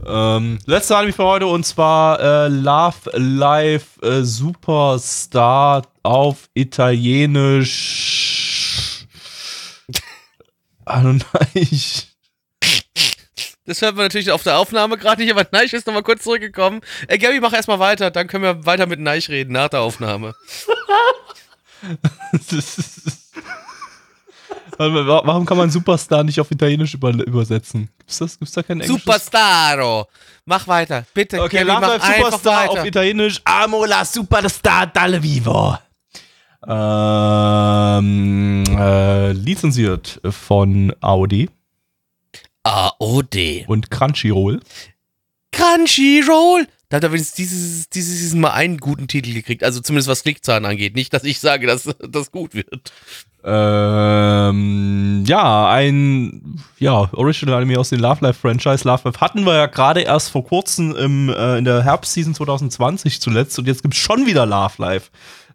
Ähm, 0.07 0.59
letzte 0.67 0.97
Anime 0.97 1.13
für 1.13 1.25
heute 1.25 1.47
und 1.47 1.65
zwar 1.65 2.21
äh, 2.21 2.49
Love 2.49 3.11
Life 3.15 4.01
äh, 4.03 4.23
Superstar 4.23 5.83
auf 6.03 6.49
Italienisch. 6.55 7.69
Hallo 10.87 11.13
Neich. 11.55 12.07
Das 13.67 13.83
hört 13.83 13.97
man 13.97 14.07
natürlich 14.07 14.31
auf 14.31 14.43
der 14.43 14.57
Aufnahme 14.59 14.97
gerade 14.97 15.21
nicht, 15.23 15.31
aber 15.31 15.47
Neich 15.53 15.75
ist 15.75 15.87
nochmal 15.87 16.03
kurz 16.03 16.23
zurückgekommen. 16.23 16.81
Ey, 17.07 17.19
Gabby, 17.19 17.41
mach 17.41 17.53
erstmal 17.53 17.79
weiter, 17.79 18.11
dann 18.11 18.27
können 18.27 18.45
wir 18.45 18.65
weiter 18.65 18.87
mit 18.87 19.01
Neich 19.01 19.29
reden 19.29 19.53
nach 19.53 19.69
der 19.69 19.81
Aufnahme. 19.83 20.35
Warte 21.83 22.57
mal, 22.57 22.63
Warum 24.79 25.45
kann 25.45 25.57
man 25.57 25.71
Superstar 25.71 26.23
nicht 26.23 26.41
auf 26.41 26.51
Italienisch 26.51 26.95
über, 26.95 27.11
übersetzen? 27.11 27.89
Gibt's 27.99 28.19
das? 28.19 28.39
Gibt's 28.39 28.55
da 28.55 28.63
kein 28.63 28.81
Englisches? 28.81 29.05
Superstaro. 29.05 30.07
Mach 30.45 30.69
weiter, 30.69 31.05
bitte. 31.13 31.43
Okay, 31.43 31.63
Love 31.63 31.81
mach 31.81 31.95
Superstar 31.95 32.71
auf 32.71 32.77
weiter. 32.77 32.87
Italienisch. 32.87 33.41
Amo 33.45 33.85
la 33.85 34.05
Superstar 34.05 34.87
dalle 34.87 35.23
vivo. 35.23 35.77
Ähm, 36.67 38.65
äh, 38.69 39.33
lizenziert 39.33 40.21
von 40.31 40.95
Audi 41.01 41.49
AOD. 42.63 43.65
und 43.67 43.91
Crunchyroll. 43.91 44.61
Crunchyroll. 45.53 46.67
Da 46.89 46.97
hat 46.97 47.05
er 47.05 47.13
wenigstens 47.13 47.37
dieses, 47.37 47.89
dieses 47.91 48.19
Season 48.19 48.41
mal 48.41 48.53
einen 48.53 48.79
guten 48.79 49.09
Titel 49.09 49.35
gekriegt. 49.35 49.63
Also 49.63 49.81
zumindest 49.81 50.09
was 50.09 50.23
Klickzahlen 50.23 50.65
angeht. 50.65 50.95
Nicht, 50.95 51.13
dass 51.13 51.25
ich 51.25 51.39
sage, 51.39 51.67
dass 51.67 51.89
das 52.01 52.31
gut 52.31 52.55
wird. 52.55 52.93
Ähm, 53.45 55.25
ja, 55.27 55.69
ein 55.69 56.63
ja, 56.79 57.09
Original 57.13 57.57
Anime 57.57 57.79
aus 57.79 57.91
dem 57.91 58.01
Love 58.01 58.25
Life 58.25 58.41
Franchise. 58.41 58.89
Love 58.89 59.03
Life 59.05 59.21
hatten 59.21 59.45
wir 59.45 59.55
ja 59.55 59.67
gerade 59.67 60.01
erst 60.01 60.31
vor 60.31 60.45
kurzem 60.45 60.97
im, 60.97 61.29
äh, 61.29 61.59
in 61.59 61.65
der 61.65 61.85
Herbstseason 61.85 62.35
2020 62.35 63.21
zuletzt 63.21 63.59
und 63.59 63.67
jetzt 63.67 63.83
gibt's 63.83 63.99
schon 63.99 64.27
wieder 64.27 64.47
Love 64.47 64.75
Life. 64.79 65.11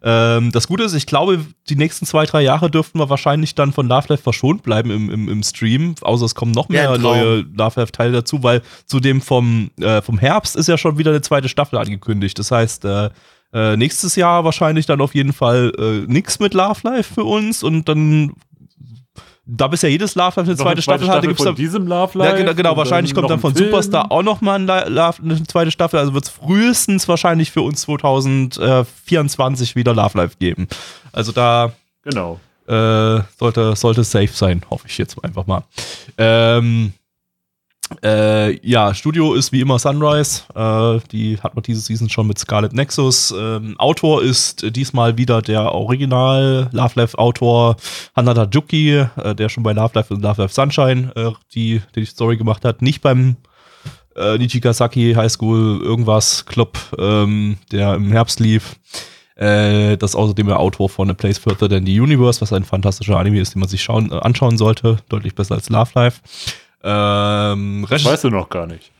Ähm, 0.06 0.52
das 0.52 0.68
Gute 0.68 0.84
ist, 0.84 0.92
ich 0.92 1.06
glaube, 1.06 1.46
die 1.70 1.76
nächsten 1.76 2.04
zwei, 2.04 2.26
drei 2.26 2.42
Jahre 2.42 2.70
dürften 2.70 2.98
wir 2.98 3.08
wahrscheinlich 3.08 3.54
dann 3.54 3.72
von 3.72 3.88
Love 3.88 4.08
Life 4.10 4.22
verschont 4.22 4.62
bleiben 4.62 4.90
im, 4.90 5.10
im, 5.10 5.28
im 5.30 5.42
Stream, 5.42 5.94
außer 6.02 6.26
es 6.26 6.34
kommen 6.34 6.52
noch 6.52 6.68
mehr 6.68 6.88
Traum. 6.88 7.00
neue 7.00 7.36
Love 7.56 7.80
Life 7.80 7.92
Teile 7.92 8.12
dazu, 8.12 8.42
weil 8.42 8.60
zudem 8.84 9.22
vom, 9.22 9.70
äh, 9.80 10.02
vom 10.02 10.18
Herbst 10.18 10.56
ist 10.56 10.68
ja 10.68 10.76
schon 10.76 10.98
wieder 10.98 11.10
eine 11.10 11.22
zweite 11.22 11.48
Staffel 11.48 11.78
angekündigt. 11.78 12.38
Das 12.38 12.50
heißt, 12.50 12.84
äh, 12.84 13.08
äh, 13.54 13.78
nächstes 13.78 14.14
Jahr 14.14 14.44
wahrscheinlich 14.44 14.84
dann 14.84 15.00
auf 15.00 15.14
jeden 15.14 15.32
Fall 15.32 15.72
äh, 15.78 16.12
nix 16.12 16.38
mit 16.38 16.52
Love 16.52 16.80
Life 16.82 17.14
für 17.14 17.24
uns 17.24 17.62
und 17.62 17.88
dann, 17.88 18.34
da 19.46 19.68
bisher 19.68 19.90
jedes 19.90 20.14
Love 20.14 20.26
Life 20.26 20.40
eine 20.40 20.50
Noch 20.50 20.56
zweite, 20.56 20.82
Staffel 20.82 21.08
hatte, 21.08 21.26
gibt's 21.26 21.42
von 21.42 21.52
da, 21.54 21.56
diesem 21.56 21.86
Love 21.86 22.18
ja, 22.18 22.24
Life. 22.24 22.36
genau, 22.38 22.54
genau 22.54 22.70
und 22.72 22.76
wahrscheinlich 22.78 23.14
kommt 23.14 23.28
dann 23.28 23.40
von 23.40 23.54
Film. 23.54 23.68
Superstar 23.70 24.10
auch 24.10 24.22
noch 24.22 24.40
mal 24.40 24.58
ein 24.58 24.70
eine 24.70 25.42
zweite 25.46 25.70
Staffel, 25.70 25.98
also 25.98 26.14
wird 26.14 26.24
es 26.24 26.30
frühestens 26.30 27.06
wahrscheinlich 27.08 27.50
für 27.50 27.60
uns 27.62 27.82
2024 27.82 29.76
wieder 29.76 29.94
Love 29.94 30.16
Life 30.18 30.36
geben. 30.38 30.68
Also 31.12 31.32
da 31.32 31.72
Genau. 32.02 32.40
äh, 32.66 33.20
sollte, 33.38 33.76
sollte 33.76 34.04
safe 34.04 34.28
sein, 34.32 34.62
hoffe 34.70 34.86
ich 34.88 34.96
jetzt 34.98 35.22
einfach 35.22 35.46
mal. 35.46 35.62
Ähm, 36.18 36.92
äh, 38.02 38.58
ja, 38.66 38.94
Studio 38.94 39.34
ist 39.34 39.52
wie 39.52 39.60
immer 39.60 39.78
Sunrise. 39.78 40.42
Äh, 40.54 41.00
die 41.10 41.38
hat 41.40 41.54
man 41.54 41.62
diese 41.62 41.80
Season 41.80 42.08
schon 42.08 42.26
mit 42.26 42.38
Scarlet 42.38 42.72
Nexus. 42.72 43.34
Ähm, 43.36 43.74
Autor 43.78 44.22
ist 44.22 44.62
äh, 44.62 44.70
diesmal 44.70 45.16
wieder 45.16 45.42
der 45.42 45.72
Original 45.72 46.68
Love 46.72 46.92
Life 46.94 47.18
Autor 47.18 47.76
Hanada 48.14 48.48
Juki, 48.50 49.04
äh, 49.16 49.34
der 49.34 49.48
schon 49.48 49.62
bei 49.62 49.72
Love 49.72 49.92
Life 49.94 50.12
und 50.12 50.22
Love 50.22 50.42
Life 50.42 50.54
Sunshine 50.54 51.12
äh, 51.16 51.30
die, 51.54 51.82
die 51.94 52.04
Story 52.04 52.36
gemacht 52.36 52.64
hat. 52.64 52.82
Nicht 52.82 53.02
beim 53.02 53.36
äh, 54.16 54.38
Nichigasaki 54.38 55.14
High 55.14 55.32
School 55.32 55.80
irgendwas 55.82 56.46
Club, 56.46 56.78
ähm, 56.98 57.58
der 57.72 57.94
im 57.94 58.12
Herbst 58.12 58.40
lief. 58.40 58.76
Äh, 59.36 59.96
das 59.96 60.12
ist 60.12 60.16
außerdem 60.16 60.46
der 60.46 60.60
Autor 60.60 60.88
von 60.88 61.10
A 61.10 61.14
Place 61.14 61.38
Further 61.38 61.68
Than 61.68 61.86
the 61.86 62.00
Universe, 62.00 62.40
was 62.40 62.52
ein 62.52 62.64
fantastischer 62.64 63.18
Anime 63.18 63.40
ist, 63.40 63.54
den 63.54 63.60
man 63.60 63.68
sich 63.68 63.82
schauen, 63.82 64.12
äh, 64.12 64.16
anschauen 64.16 64.56
sollte. 64.56 64.98
Deutlich 65.08 65.34
besser 65.34 65.56
als 65.56 65.68
Love 65.68 65.90
Life. 65.94 66.20
Ähm, 66.84 67.82
Das 67.88 68.00
Regis- 68.00 68.04
weißt 68.04 68.24
du 68.24 68.30
noch 68.30 68.48
gar 68.48 68.66
nicht. 68.66 68.90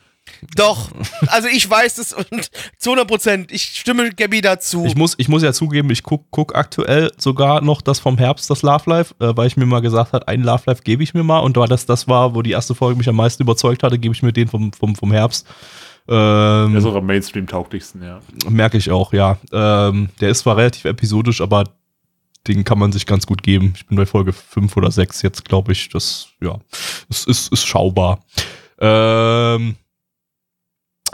Doch, 0.57 0.89
also 1.27 1.49
ich 1.49 1.69
weiß 1.69 1.99
es 1.99 2.15
und 2.15 2.49
zu 2.79 2.91
100 2.91 3.07
Prozent. 3.07 3.53
Ich 3.53 3.63
stimme 3.63 4.11
Gabby 4.11 4.41
dazu. 4.41 4.85
Ich 4.87 4.97
muss, 4.97 5.15
ich 5.19 5.29
muss 5.29 5.43
ja 5.43 5.53
zugeben, 5.53 5.91
ich 5.91 6.03
guck, 6.03 6.25
guck 6.31 6.55
aktuell 6.55 7.13
sogar 7.19 7.61
noch 7.61 7.83
das 7.83 7.99
vom 7.99 8.17
Herbst, 8.17 8.49
das 8.49 8.63
Love 8.63 8.89
Life, 8.89 9.15
äh, 9.21 9.37
weil 9.37 9.47
ich 9.49 9.57
mir 9.59 9.67
mal 9.67 9.81
gesagt 9.81 10.15
habe, 10.15 10.27
ein 10.27 10.43
Love 10.43 10.63
Life 10.67 10.83
gebe 10.83 11.03
ich 11.03 11.13
mir 11.13 11.23
mal 11.25 11.41
und 11.41 11.57
da 11.59 11.67
das 11.67 11.85
das 11.85 12.09
war, 12.09 12.35
wo 12.35 12.41
die 12.41 12.53
erste 12.53 12.75
Folge 12.75 12.97
mich 12.97 13.09
am 13.09 13.17
meisten 13.17 13.43
überzeugt 13.43 13.83
hatte, 13.83 13.99
gebe 13.99 14.15
ich 14.15 14.23
mir 14.23 14.33
den 14.33 14.49
vom, 14.49 14.73
vom, 14.73 14.97
vom 14.97 15.13
Herbst. 15.13 15.47
Ähm, 16.09 16.71
Der 16.73 16.79
ist 16.79 16.87
auch 16.87 16.97
am 16.97 17.07
Mainstream-tauglichsten, 17.07 18.03
ja. 18.03 18.21
Merke 18.49 18.79
ich 18.79 18.91
auch, 18.91 19.13
ja. 19.13 19.37
Ähm, 19.53 20.09
der 20.23 20.31
ist 20.31 20.41
zwar 20.41 20.57
relativ 20.57 20.85
episodisch, 20.87 21.41
aber 21.43 21.65
den 22.47 22.65
kann 22.65 22.79
man 22.79 22.93
sich 22.93 23.07
ganz 23.07 23.27
gut 23.27 23.43
geben. 23.43 23.75
Ich 23.77 23.87
bin 23.87 23.97
bei 23.97 24.07
Folge 24.07 24.33
5 24.33 24.77
oder 24.77 24.91
6 24.91 25.23
jetzt, 25.23 25.45
glaube 25.45 25.73
ich. 25.73 25.89
Das, 25.89 26.29
ja, 26.41 26.59
es 27.09 27.25
ist, 27.25 27.53
ist 27.53 27.67
schaubar. 27.67 28.25
Ähm, 28.79 29.77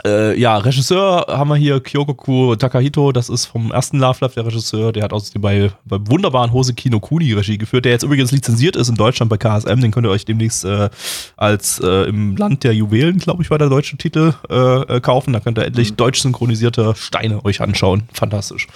Äh, 0.03 0.39
ja, 0.39 0.57
Regisseur 0.57 1.25
haben 1.27 1.49
wir 1.49 1.57
hier 1.57 1.79
Kyokoku 1.79 2.55
Takahito, 2.55 3.11
das 3.11 3.29
ist 3.29 3.45
vom 3.45 3.71
ersten 3.71 3.99
Love 3.99 4.17
Life 4.21 4.33
der 4.33 4.45
Regisseur, 4.45 4.91
der 4.91 5.03
hat 5.03 5.13
außerdem 5.13 5.41
bei, 5.41 5.71
bei 5.85 5.97
wunderbaren 5.99 6.51
Hose 6.51 6.73
Kino 6.73 6.99
Kuni 6.99 7.33
Regie 7.33 7.57
geführt, 7.57 7.85
der 7.85 7.91
jetzt 7.91 8.03
übrigens 8.03 8.31
lizenziert 8.31 8.75
ist 8.75 8.89
in 8.89 8.95
Deutschland 8.95 9.29
bei 9.29 9.37
KSM, 9.37 9.79
den 9.79 9.91
könnt 9.91 10.07
ihr 10.07 10.11
euch 10.11 10.25
demnächst 10.25 10.65
äh, 10.65 10.89
als 11.37 11.79
äh, 11.79 12.09
im 12.09 12.35
Land 12.35 12.63
der 12.63 12.73
Juwelen, 12.73 13.19
glaube 13.19 13.43
ich, 13.43 13.51
war 13.51 13.59
der 13.59 13.69
deutsche 13.69 13.97
Titel, 13.97 14.33
äh, 14.49 14.55
äh, 14.55 15.01
kaufen. 15.01 15.33
Da 15.33 15.39
könnt 15.39 15.59
ihr 15.59 15.65
endlich 15.65 15.93
deutsch 15.93 16.21
synchronisierte 16.21 16.95
Steine 16.95 17.45
euch 17.45 17.61
anschauen. 17.61 18.03
Fantastisch. 18.13 18.67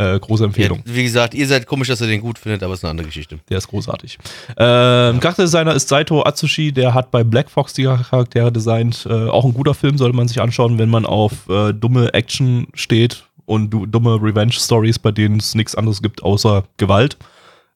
Äh, 0.00 0.18
große 0.18 0.44
Ja, 0.44 0.46
Empfehlung. 0.46 0.82
wie 0.86 1.02
gesagt, 1.02 1.34
ihr 1.34 1.46
seid 1.46 1.66
komisch, 1.66 1.88
dass 1.88 2.00
ihr 2.00 2.06
den 2.06 2.22
gut 2.22 2.38
findet, 2.38 2.62
aber 2.62 2.72
ist 2.72 2.82
eine 2.84 2.92
andere 2.92 3.06
Geschichte. 3.06 3.38
Der 3.50 3.58
ist 3.58 3.68
großartig. 3.68 4.18
Ähm, 4.56 5.20
Charakterdesigner 5.20 5.74
ist 5.74 5.88
Saito 5.88 6.24
Atsushi, 6.24 6.72
der 6.72 6.94
hat 6.94 7.10
bei 7.10 7.22
Black 7.22 7.50
Fox 7.50 7.74
die 7.74 7.84
Charaktere 7.84 8.50
designt. 8.50 9.06
Äh, 9.08 9.28
auch 9.28 9.44
ein 9.44 9.52
guter 9.52 9.74
Film, 9.74 9.98
sollte 9.98 10.16
man 10.16 10.26
sich 10.26 10.40
anschauen, 10.40 10.78
wenn 10.78 10.88
man 10.88 11.04
auf 11.04 11.48
äh, 11.50 11.72
dumme 11.74 12.14
Action 12.14 12.66
steht 12.72 13.24
und 13.44 13.68
du, 13.70 13.84
dumme 13.84 14.14
Revenge-Stories, 14.22 14.98
bei 15.00 15.10
denen 15.12 15.38
es 15.38 15.54
nichts 15.54 15.74
anderes 15.74 16.00
gibt 16.00 16.22
außer 16.22 16.64
Gewalt. 16.78 17.18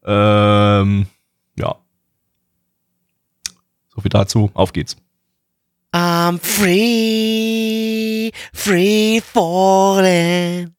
Ähm, 0.06 1.06
ja. 1.58 1.74
So 3.94 4.00
viel 4.00 4.08
dazu. 4.08 4.50
Auf 4.54 4.72
geht's. 4.72 4.96
I'm 5.92 6.38
free, 6.40 8.30
free 8.52 9.20
falling. 9.20 10.74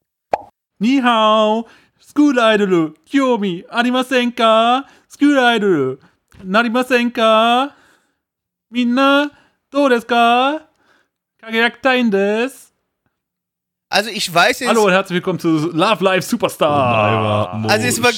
Ni 0.80 1.02
hao, 1.02 1.68
School 2.02 2.38
Idol, 2.38 2.94
Kyomi, 3.10 3.64
Arimasenka, 3.70 4.86
School 5.10 5.38
Idol, 5.56 5.98
Narimasenka, 6.44 7.72
Minna, 8.70 9.32
do 9.72 9.90
desu 9.90 10.06
ka? 10.08 10.62
Kageyakitain 11.42 12.12
desu. 12.12 12.56
Also 13.90 14.10
ich 14.10 14.34
weiß 14.34 14.60
jetzt, 14.60 14.70
Hallo 14.70 14.86
und 14.86 14.92
herzlich 14.92 15.16
willkommen 15.16 15.40
zu 15.40 15.72
Love 15.72 16.04
Live 16.04 16.26
Superstar. 16.26 17.54
Also 17.70 17.86
jetzt 17.86 18.02
mal- 18.02 18.12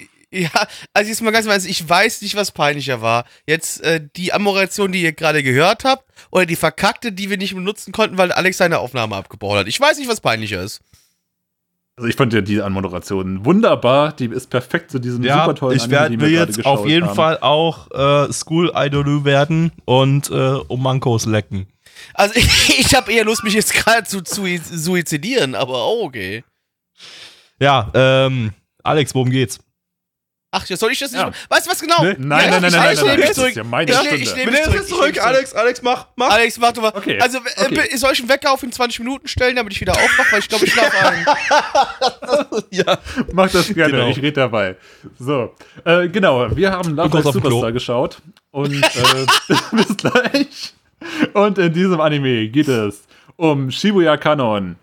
ja, 0.30 0.50
also 0.92 1.08
jetzt 1.08 1.22
mal 1.22 1.30
ganz 1.30 1.46
mal, 1.46 1.56
ich 1.64 1.88
weiß 1.88 2.20
nicht, 2.20 2.34
was 2.36 2.52
peinlicher 2.52 3.00
war. 3.00 3.24
Jetzt 3.46 3.80
äh, 3.82 4.06
die 4.16 4.34
Amoration, 4.34 4.92
die 4.92 5.00
ihr 5.02 5.12
gerade 5.12 5.42
gehört 5.42 5.84
habt, 5.84 6.04
oder 6.30 6.44
die 6.44 6.56
verkackte, 6.56 7.12
die 7.12 7.30
wir 7.30 7.38
nicht 7.38 7.54
benutzen 7.54 7.92
konnten, 7.92 8.18
weil 8.18 8.32
Alex 8.32 8.58
seine 8.58 8.80
Aufnahme 8.80 9.16
abgebrochen 9.16 9.60
hat. 9.60 9.68
Ich 9.68 9.80
weiß 9.80 9.96
nicht, 9.96 10.08
was 10.10 10.20
peinlicher 10.20 10.62
ist. 10.62 10.82
Also 11.98 12.06
ich 12.06 12.14
fand 12.14 12.32
ja 12.32 12.40
diese 12.40 12.64
Anmoderation 12.64 13.44
wunderbar. 13.44 14.12
Die 14.12 14.26
ist 14.26 14.50
perfekt 14.50 14.92
zu 14.92 15.00
diesem 15.00 15.24
Ja, 15.24 15.40
super 15.40 15.56
tollen 15.56 15.76
ich 15.76 15.90
werde 15.90 16.20
wir 16.20 16.30
jetzt 16.30 16.64
auf 16.64 16.86
jeden 16.86 17.08
haben. 17.08 17.16
Fall 17.16 17.38
auch 17.40 17.90
äh, 17.90 18.32
School 18.32 18.70
Idol 18.72 19.24
werden 19.24 19.72
und 19.84 20.30
äh, 20.30 20.34
um 20.68 20.80
Mankos 20.80 21.26
lecken. 21.26 21.66
Also 22.14 22.34
ich, 22.36 22.78
ich 22.78 22.94
habe 22.94 23.12
eher 23.12 23.24
Lust, 23.24 23.42
mich 23.42 23.54
jetzt 23.54 23.74
gerade 23.74 24.04
zu, 24.04 24.20
zu 24.20 24.46
suizidieren, 24.62 25.56
aber 25.56 25.88
oh, 25.88 26.04
okay. 26.04 26.44
Ja, 27.60 27.90
ähm, 27.94 28.52
Alex, 28.84 29.12
worum 29.16 29.30
geht's? 29.30 29.58
Ach, 30.50 30.64
ja, 30.66 30.78
soll 30.78 30.92
ich 30.92 30.98
das 30.98 31.12
nicht? 31.12 31.20
Ja. 31.20 31.30
Weißt 31.50 31.66
du 31.66 31.70
was 31.70 31.78
genau? 31.80 32.02
Ne? 32.02 32.16
Nein, 32.18 32.50
Ja, 32.52 32.58
nein, 32.58 32.62
nein, 32.62 32.70
ich- 32.70 32.72
nein, 32.72 32.92
ich 32.94 32.96
nein, 32.96 32.96
nehme 32.96 33.06
nein, 33.08 33.18
mich 33.18 33.26
das 33.28 33.36
zurück. 33.36 33.48
ist 33.50 33.56
ja 33.56 33.64
meine 33.64 33.90
Ich, 33.90 33.96
Stunde. 33.98 34.16
ich 34.16 34.24
zurück. 34.28 34.38
ich 34.38 34.44
nehme 34.46 34.70
mich 34.78 34.86
zurück. 34.88 35.18
Alex, 35.26 35.54
Alex, 35.54 35.82
mach, 35.82 36.06
mach. 36.16 36.30
Alex, 36.30 36.58
mach 36.58 36.72
doch 36.72 36.82
mal. 36.82 36.92
Okay, 36.96 37.20
Also, 37.20 37.36
äh, 37.38 37.66
okay. 37.66 37.96
soll 37.98 38.12
ich 38.14 38.20
einen 38.20 38.28
Wecker 38.30 38.52
auf 38.52 38.62
in 38.62 38.72
20 38.72 38.98
Minuten 39.00 39.28
stellen, 39.28 39.56
damit 39.56 39.74
ich 39.74 39.80
wieder 39.82 39.92
aufwache? 39.92 40.32
Weil 40.32 40.38
ich 40.40 40.48
glaube, 40.48 40.64
ich 40.64 40.72
schlafe 40.72 40.96
ein. 41.06 41.26
ja. 42.70 42.98
Mach 43.32 43.50
das 43.50 43.68
gerne, 43.74 43.92
Genau. 43.92 44.08
ich 44.08 44.16
rede 44.18 44.32
dabei. 44.32 44.76
So, 45.18 45.54
äh, 45.84 46.08
genau, 46.08 46.54
wir 46.56 46.70
haben 46.72 46.96
Love. 46.96 47.22
Superstar 47.30 47.72
geschaut 47.72 48.18
und 48.50 48.72
äh, 48.72 49.54
bis 49.72 49.96
gleich. 49.96 50.72
Und 51.34 51.58
in 51.58 51.72
diesem 51.72 52.00
Anime 52.00 52.48
geht 52.48 52.68
es 52.68 53.02
um 53.36 53.70
Shibuya 53.70 54.16
Kanon, 54.16 54.76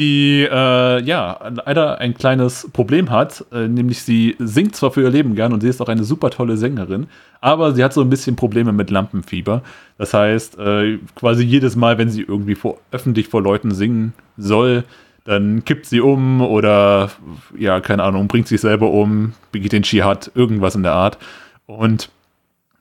die 0.00 0.48
äh, 0.50 1.02
ja 1.02 1.52
leider 1.64 1.98
ein 1.98 2.14
kleines 2.14 2.68
Problem 2.72 3.10
hat, 3.10 3.44
äh, 3.52 3.68
nämlich 3.68 4.02
sie 4.02 4.34
singt 4.38 4.74
zwar 4.74 4.90
für 4.90 5.02
ihr 5.02 5.10
Leben 5.10 5.34
gern 5.34 5.52
und 5.52 5.60
sie 5.60 5.68
ist 5.68 5.82
auch 5.82 5.88
eine 5.88 6.04
super 6.04 6.30
tolle 6.30 6.56
Sängerin, 6.56 7.06
aber 7.42 7.74
sie 7.74 7.84
hat 7.84 7.92
so 7.92 8.00
ein 8.00 8.08
bisschen 8.08 8.34
Probleme 8.34 8.72
mit 8.72 8.90
Lampenfieber. 8.90 9.62
Das 9.98 10.14
heißt, 10.14 10.58
äh, 10.58 10.98
quasi 11.14 11.44
jedes 11.44 11.76
Mal, 11.76 11.98
wenn 11.98 12.10
sie 12.10 12.22
irgendwie 12.22 12.54
vor, 12.54 12.78
öffentlich 12.90 13.28
vor 13.28 13.42
Leuten 13.42 13.72
singen 13.72 14.14
soll, 14.38 14.84
dann 15.24 15.66
kippt 15.66 15.84
sie 15.84 16.00
um 16.00 16.40
oder, 16.40 17.10
ja, 17.56 17.80
keine 17.80 18.02
Ahnung, 18.02 18.26
bringt 18.26 18.48
sich 18.48 18.62
selber 18.62 18.90
um, 18.90 19.34
begeht 19.52 19.72
den 19.72 19.82
Dschihad, 19.82 20.32
irgendwas 20.34 20.74
in 20.74 20.82
der 20.82 20.94
Art. 20.94 21.18
Und 21.66 22.10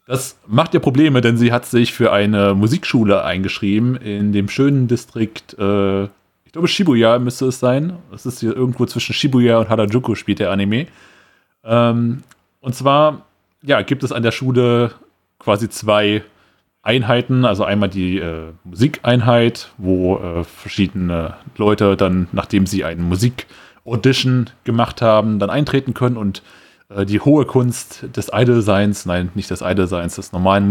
das 0.08 0.40
macht 0.48 0.74
ihr 0.74 0.80
Probleme, 0.80 1.20
denn 1.20 1.38
sie 1.38 1.52
hat 1.52 1.66
sich 1.66 1.94
für 1.94 2.14
eine 2.14 2.56
Musikschule 2.56 3.26
eingeschrieben 3.26 3.98
in 3.98 4.32
dem 4.32 4.48
schönen 4.48 4.88
Distrikt, 4.88 5.60
äh, 5.60 6.08
ich 6.50 6.54
glaube 6.54 6.68
Shibuya 6.68 7.20
müsste 7.20 7.46
es 7.46 7.60
sein. 7.60 8.00
Das 8.10 8.26
ist 8.26 8.40
hier 8.40 8.56
irgendwo 8.56 8.88
zwischen 8.88 9.14
Shibuya 9.14 9.60
und 9.60 9.70
Harajuku 9.70 10.16
spielt 10.16 10.40
der 10.40 10.50
Anime. 10.50 10.88
Ähm, 11.64 12.24
und 12.60 12.74
zwar, 12.74 13.28
ja, 13.62 13.84
gibt 13.84 14.04
es 14.04 14.12
an 14.12 14.24
der 14.24 14.32
Schule 14.32 14.90
quasi 15.38 15.70
zwei 15.70 16.24
Einheiten, 16.82 17.46
also 17.46 17.66
einmal 17.66 17.90
die 17.90 18.18
äh, 18.18 18.52
Musikeinheit, 18.64 19.70
wo 19.78 20.18
äh, 20.18 20.44
verschiedene 20.44 21.36
Leute 21.56 21.96
dann, 21.96 22.28
nachdem 22.32 22.66
sie 22.66 22.84
einen 22.84 23.04
Musik-Audition 23.04 24.50
gemacht 24.64 25.04
haben, 25.04 25.38
dann 25.38 25.52
eintreten 25.52 25.94
können 25.94 26.18
und 26.18 26.42
äh, 26.90 27.06
die 27.06 27.20
hohe 27.20 27.46
Kunst 27.46 28.06
des 28.16 28.32
Idolseins, 28.34 29.06
nein, 29.06 29.30
nicht 29.36 29.52
des 29.52 29.62
Idolseins, 29.62 30.16
des 30.16 30.32
normalen 30.32 30.68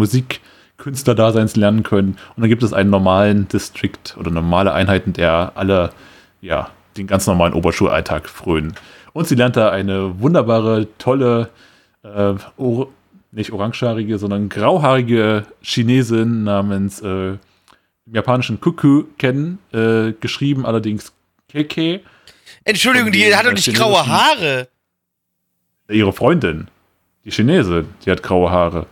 Musikkünstlerdaseins 0.78 1.56
lernen 1.56 1.82
können. 1.82 2.16
Und 2.36 2.42
dann 2.42 2.48
gibt 2.48 2.62
es 2.62 2.72
einen 2.72 2.90
normalen 2.90 3.48
District 3.48 4.16
oder 4.16 4.30
normale 4.30 4.72
Einheiten, 4.72 5.12
der 5.12 5.52
alle, 5.56 5.90
ja, 6.40 6.70
den 6.96 7.06
ganz 7.06 7.26
normalen 7.26 7.52
Oberschulalltag 7.52 8.28
frönen. 8.28 8.74
Und 9.12 9.26
sie 9.26 9.34
lernt 9.34 9.56
da 9.56 9.70
eine 9.70 10.20
wunderbare, 10.20 10.86
tolle, 10.98 11.50
äh, 12.02 12.34
or 12.56 12.88
nicht 13.32 13.52
orangehaarige, 13.52 14.18
sondern 14.18 14.48
grauhaarige 14.48 15.44
Chinesin 15.60 16.44
namens 16.44 17.00
äh, 17.00 17.30
im 17.30 17.38
japanischen 18.14 18.60
Kuku 18.60 19.04
kennen, 19.18 19.58
äh, 19.72 20.12
geschrieben 20.12 20.64
allerdings 20.64 21.12
Keke, 21.48 22.00
Entschuldigung, 22.64 23.12
die 23.12 23.20
den, 23.20 23.36
hat 23.36 23.44
doch 23.44 23.50
äh, 23.50 23.54
nicht 23.54 23.74
graue 23.74 24.06
Haare. 24.06 24.68
ihre 25.90 26.12
Freundin, 26.12 26.68
die 27.24 27.30
Chinese, 27.30 27.84
die 28.04 28.10
hat 28.10 28.22
graue 28.22 28.50
Haare. 28.50 28.86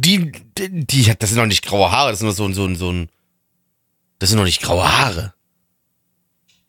Die, 0.00 0.30
die, 0.56 0.86
die 0.86 1.10
hat, 1.10 1.22
das 1.22 1.30
sind 1.30 1.38
doch 1.38 1.46
nicht 1.46 1.64
graue 1.64 1.90
Haare, 1.90 2.10
das 2.10 2.20
sind 2.20 2.28
doch 2.28 2.34
so 2.34 2.44
ein, 2.44 2.54
so 2.54 2.64
ein, 2.64 2.76
so 2.76 2.92
ein. 2.92 3.08
Das 4.20 4.28
sind 4.30 4.38
doch 4.38 4.44
nicht 4.44 4.62
graue 4.62 4.86
Haare. 4.86 5.34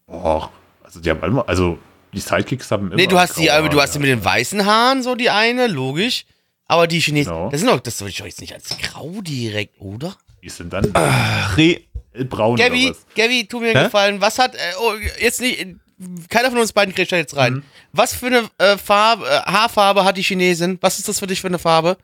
Och, 0.07 0.49
also 0.84 0.99
die 0.99 1.10
haben 1.11 1.22
immer, 1.23 1.47
also 1.47 1.77
die 2.11 2.19
Sidekicks 2.19 2.72
haben 2.72 2.88
immer. 2.88 2.95
Nee, 2.95 3.06
du 3.06 3.19
hast 3.19 3.38
die, 3.38 3.51
aber 3.51 3.69
du 3.69 3.80
hast 3.80 3.93
die 3.93 3.99
mit 3.99 4.10
den 4.10 4.26
weißen 4.26 4.65
Haaren, 4.65 5.03
so 5.03 5.14
die 5.14 5.30
eine, 5.30 5.68
logisch. 5.68 6.26
Aber 6.65 6.88
die 6.88 6.99
Chinesen, 6.99 7.31
Genau. 7.31 7.49
das 7.49 7.60
sind 7.61 7.69
doch, 7.69 7.80
das 7.80 7.99
würde 7.99 8.10
ich 8.11 8.18
doch 8.18 8.26
jetzt 8.26 8.41
nicht 8.41 8.53
als 8.53 8.76
grau 8.80 9.22
direkt, 9.22 9.80
oder? 9.80 10.15
Die 10.43 10.49
sind 10.49 10.73
dann 10.73 10.85
Re 11.56 11.81
braun 12.26 12.56
Gabby, 12.57 12.88
oder 12.88 12.95
was? 12.95 13.06
Gabby, 13.15 13.47
tu 13.47 13.60
mir 13.60 13.68
einen 13.69 13.77
Hä? 13.77 13.84
Gefallen, 13.85 14.22
was 14.22 14.39
hat, 14.39 14.56
äh, 14.56 14.60
oh, 14.81 14.93
jetzt 15.19 15.41
nicht, 15.41 15.65
keiner 16.30 16.49
von 16.49 16.60
uns 16.60 16.73
beiden 16.73 16.93
kriegt 16.95 17.11
da 17.11 17.18
jetzt 17.18 17.35
rein. 17.35 17.53
Mhm. 17.53 17.64
Was 17.91 18.14
für 18.15 18.27
eine 18.27 18.49
äh, 18.57 18.77
Farbe, 18.77 19.26
äh, 19.27 19.39
Haarfarbe 19.51 20.03
hat 20.03 20.18
die 20.18 20.22
Chinesin? 20.23 20.77
Was 20.81 20.97
ist 20.99 21.07
das 21.07 21.19
für 21.19 21.27
dich 21.27 21.41
für 21.41 21.47
eine 21.47 21.60
Farbe? 21.60 21.97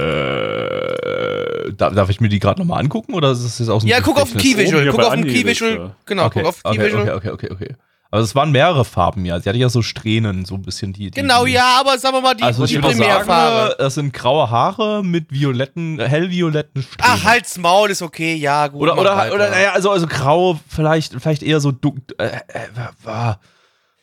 Äh, 0.00 1.72
darf, 1.72 1.94
darf 1.94 2.10
ich 2.10 2.20
mir 2.20 2.28
die 2.28 2.38
gerade 2.38 2.60
nochmal 2.60 2.80
angucken 2.80 3.14
oder 3.14 3.30
ist 3.32 3.44
das 3.44 3.58
jetzt 3.58 3.68
aus 3.68 3.82
dem 3.82 3.88
Ja, 3.88 4.00
guck 4.00 4.20
auf 4.20 4.30
den 4.30 4.38
Gedächtnis? 4.38 4.68
Oben 4.68 4.76
Key-Visual, 4.78 4.82
hier 4.82 4.92
guck 4.92 5.00
auf 5.04 5.12
den 5.12 5.20
Andi 5.22 5.32
Key-Visual, 5.34 5.70
Liste. 5.72 5.96
genau, 6.06 6.26
Okay, 6.26 6.40
guck 6.40 6.48
auf 6.48 6.60
okay, 6.64 6.76
Key-Visual. 6.78 7.02
okay, 7.16 7.30
okay, 7.30 7.30
okay, 7.30 7.48
okay. 7.52 7.74
Also 8.12 8.24
es 8.24 8.34
waren 8.34 8.50
mehrere 8.50 8.84
Farben 8.84 9.24
ja. 9.24 9.38
Sie 9.38 9.48
hatte 9.48 9.58
ja 9.58 9.68
so 9.68 9.82
Strähnen, 9.82 10.44
so 10.44 10.56
ein 10.56 10.62
bisschen 10.62 10.92
die. 10.92 11.12
die 11.12 11.20
Genau, 11.20 11.44
die, 11.44 11.52
ja, 11.52 11.76
aber 11.78 11.96
sagen 11.96 12.16
wir 12.16 12.20
mal, 12.20 12.34
die, 12.34 12.42
Also 12.42 12.64
ich 12.64 12.70
die 12.70 12.76
würde 12.78 12.88
sagen, 12.88 12.98
Primärfarbe. 12.98 13.76
das 13.78 13.94
sind 13.94 14.12
graue 14.12 14.50
Haare 14.50 15.04
mit 15.04 15.30
violetten, 15.30 16.00
hellvioletten 16.00 16.82
Strähnen. 16.82 16.98
Ach, 17.02 17.22
halt's 17.24 17.56
Maul, 17.56 17.88
ist 17.88 18.02
okay, 18.02 18.34
ja, 18.34 18.66
gut. 18.66 18.82
Oder, 18.82 18.98
oder, 18.98 19.16
weiter. 19.16 19.34
oder, 19.36 19.50
naja, 19.50 19.70
also, 19.74 19.92
also 19.92 20.08
grau, 20.08 20.58
vielleicht, 20.68 21.14
vielleicht 21.20 21.44
eher 21.44 21.60
so, 21.60 21.70
du, 21.70 21.94
äh, 22.18 22.26
äh, 22.26 22.66
war. 23.04 23.38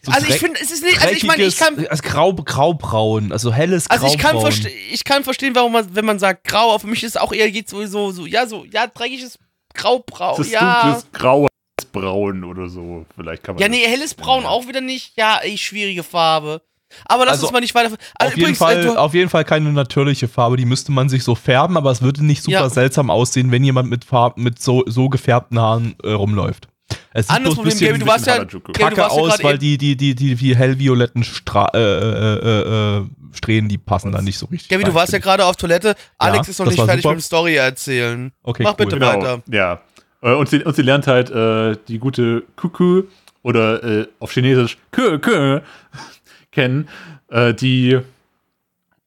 So 0.04 0.12
Also 0.12 0.28
ich 0.28 0.36
finde, 0.36 0.60
es 0.62 0.72
ist 0.72 0.84
nicht, 0.84 1.02
also 1.02 1.14
ich 1.14 1.24
meine, 1.24 1.44
ich 1.44 1.58
kann, 1.58 1.86
Also 1.88 2.04
grau, 2.04 2.34
graubraun, 2.34 3.32
also 3.32 3.52
helles 3.54 3.90
also 3.90 4.06
ich 4.08 4.18
kann, 4.18 4.32
Graubraun. 4.34 4.52
verste 4.52 4.70
ich 4.70 5.04
kann 5.04 5.24
verstehen, 5.24 5.56
warum 5.56 5.74
man, 5.74 5.96
wenn 5.96 6.06
man 6.06 6.20
sagt 6.20 6.44
grau, 6.46 6.70
aber 6.72 6.80
für 6.80 6.88
mich 6.88 7.04
ist 7.04 7.16
es 7.16 7.22
auch 7.22 7.34
eher 7.34 7.50
geht 7.52 7.68
sowieso 7.70 8.12
so, 8.12 8.26
ja, 8.26 8.46
so, 8.46 8.66
ja, 8.66 8.88
dreckiges 8.88 9.38
Graubraun, 9.74 10.38
Das 10.38 10.52
ja. 10.52 10.84
dunkles, 10.84 11.12
graues 11.14 11.50
Braun 11.92 12.44
oder 12.44 12.68
so. 12.70 13.06
Vielleicht 13.16 13.44
kann 13.44 13.56
man. 13.56 13.62
Ja, 13.62 13.70
nee, 13.70 13.86
helles 13.88 14.14
Braun 14.14 14.46
auch 14.46 14.68
wieder 14.68 14.82
nicht. 14.82 15.14
Ja, 15.18 15.40
ey, 15.42 15.58
schwierige 15.58 16.04
Farbe. 16.04 16.62
Aber 17.06 17.26
lass 17.26 17.34
Also, 17.34 17.48
uns 17.48 17.54
mal 17.54 17.60
nicht 17.60 17.76
weiter. 17.76 17.96
Also 18.16 18.32
auf, 18.34 18.38
jeden 18.38 18.52
äh, 18.54 18.56
Fall, 18.56 18.82
du, 18.82 18.96
auf 18.98 19.14
jeden 19.14 19.30
Fall 19.30 19.44
keine 19.46 19.72
natürliche 19.72 20.28
Farbe, 20.28 20.58
die 20.58 20.66
müsste 20.66 20.92
man 20.92 21.10
sich 21.10 21.24
so 21.24 21.36
färben, 21.36 21.76
aber 21.78 21.92
es 21.92 22.02
würde 22.02 22.26
nicht 22.26 22.44
super 22.44 22.54
Ja. 22.54 22.70
seltsam 22.70 23.10
aussehen, 23.10 23.52
wenn 23.52 23.64
jemand 23.64 23.90
mit 23.90 24.06
Farben, 24.06 24.42
mit 24.44 24.62
so, 24.62 24.84
so 24.88 25.10
gefärbten 25.10 25.60
Haaren 25.60 25.96
äh, 26.04 26.12
rumläuft. 26.12 26.68
Es 27.14 27.28
sieht 27.28 27.36
Anderes 27.36 27.56
Problem, 27.56 27.74
bisschen 27.74 27.88
Gaby, 27.88 28.00
du 28.00 28.08
warst 28.08 28.28
ja, 28.28 28.46
kacke 28.46 29.10
aus, 29.10 29.44
weil 29.44 29.58
die, 29.58 29.78
die, 29.78 29.96
die, 29.98 30.16
die, 30.16 30.36
die 30.36 30.56
hellvioletten 30.56 31.24
Stra 31.24 31.70
äh, 31.74 31.80
äh, 31.80 32.36
äh, 32.38 32.98
äh, 33.00 33.06
Strähnen, 33.34 33.68
die 33.70 33.78
passen 33.78 34.12
da 34.12 34.22
nicht 34.22 34.38
so 34.38 34.46
richtig. 34.46 34.70
Gaby, 34.70 34.84
du 34.84 34.94
warst 34.94 35.12
ja 35.14 35.20
gerade 35.20 35.46
auf 35.46 35.56
Toilette. 35.58 35.96
Alex 36.18 36.48
ist 36.50 36.60
noch 36.60 36.66
das 36.66 36.76
nicht 36.76 36.86
fertig 36.86 37.04
super. 37.04 37.16
mit 37.16 37.22
dem 37.22 37.26
Story 37.26 37.56
erzählen. 37.56 38.32
Okay, 38.44 38.64
Mach 38.64 38.72
cool. 38.72 38.86
bitte 38.86 39.00
Genau, 39.00 39.08
weiter. 39.08 39.44
ja. 39.52 39.82
Äh, 40.22 40.34
Und 40.34 40.50
sie, 40.50 40.64
und 40.64 40.76
sie 40.76 40.82
lernt 40.82 41.08
halt 41.08 41.30
äh, 41.30 41.76
die 41.88 42.00
gute 42.00 42.44
Kuku 42.56 43.04
oder 43.44 43.84
äh, 43.84 44.08
auf 44.20 44.32
Chinesisch 44.32 44.78
Kö, 44.92 45.20
Kö 45.20 45.60
kennen, 46.52 46.88
äh, 47.30 47.54
die 47.54 48.00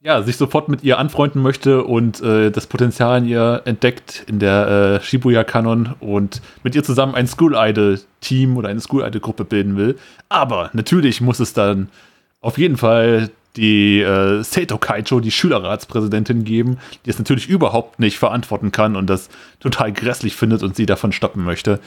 ja, 0.02 0.22
sich 0.22 0.36
sofort 0.36 0.68
mit 0.68 0.82
ihr 0.82 0.98
anfreunden 0.98 1.43
möchte 1.43 1.85
und 1.85 2.22
äh, 2.22 2.51
das 2.51 2.66
Potenzial 2.66 3.18
in 3.18 3.27
ihr 3.27 3.62
entdeckt 3.66 4.24
in 4.28 4.39
der 4.39 5.01
äh, 5.01 5.05
Shibuya-Kanon 5.05 5.94
und 6.01 6.40
mit 6.62 6.74
ihr 6.74 6.82
zusammen 6.82 7.14
ein 7.14 7.27
School-Idol-Team 7.27 8.56
oder 8.56 8.70
eine 8.70 8.81
School-Idol-Gruppe 8.81 9.44
bilden 9.44 9.77
will. 9.77 9.98
Aber 10.31 10.70
natürlich 10.72 11.20
muss 11.20 11.39
es 11.39 11.52
dann 11.52 11.90
auf 12.40 12.56
jeden 12.56 12.78
Fall 12.78 13.31
die 13.56 14.01
äh, 14.01 14.43
Seito 14.43 14.78
Kaicho, 14.78 15.20
die 15.20 15.31
Schülerratspräsidentin, 15.31 16.44
geben, 16.44 16.78
die 17.05 17.10
es 17.10 17.18
natürlich 17.18 17.48
überhaupt 17.48 17.98
nicht 17.98 18.18
verantworten 18.18 18.72
kann 18.72 18.97
und 18.97 19.10
das 19.10 19.28
total 19.59 19.93
grässlich 19.93 20.35
findet 20.35 20.62
und 20.62 20.77
sie 20.77 20.86
davon 20.86 21.12
stoppen 21.12 21.44
möchte. 21.44 21.78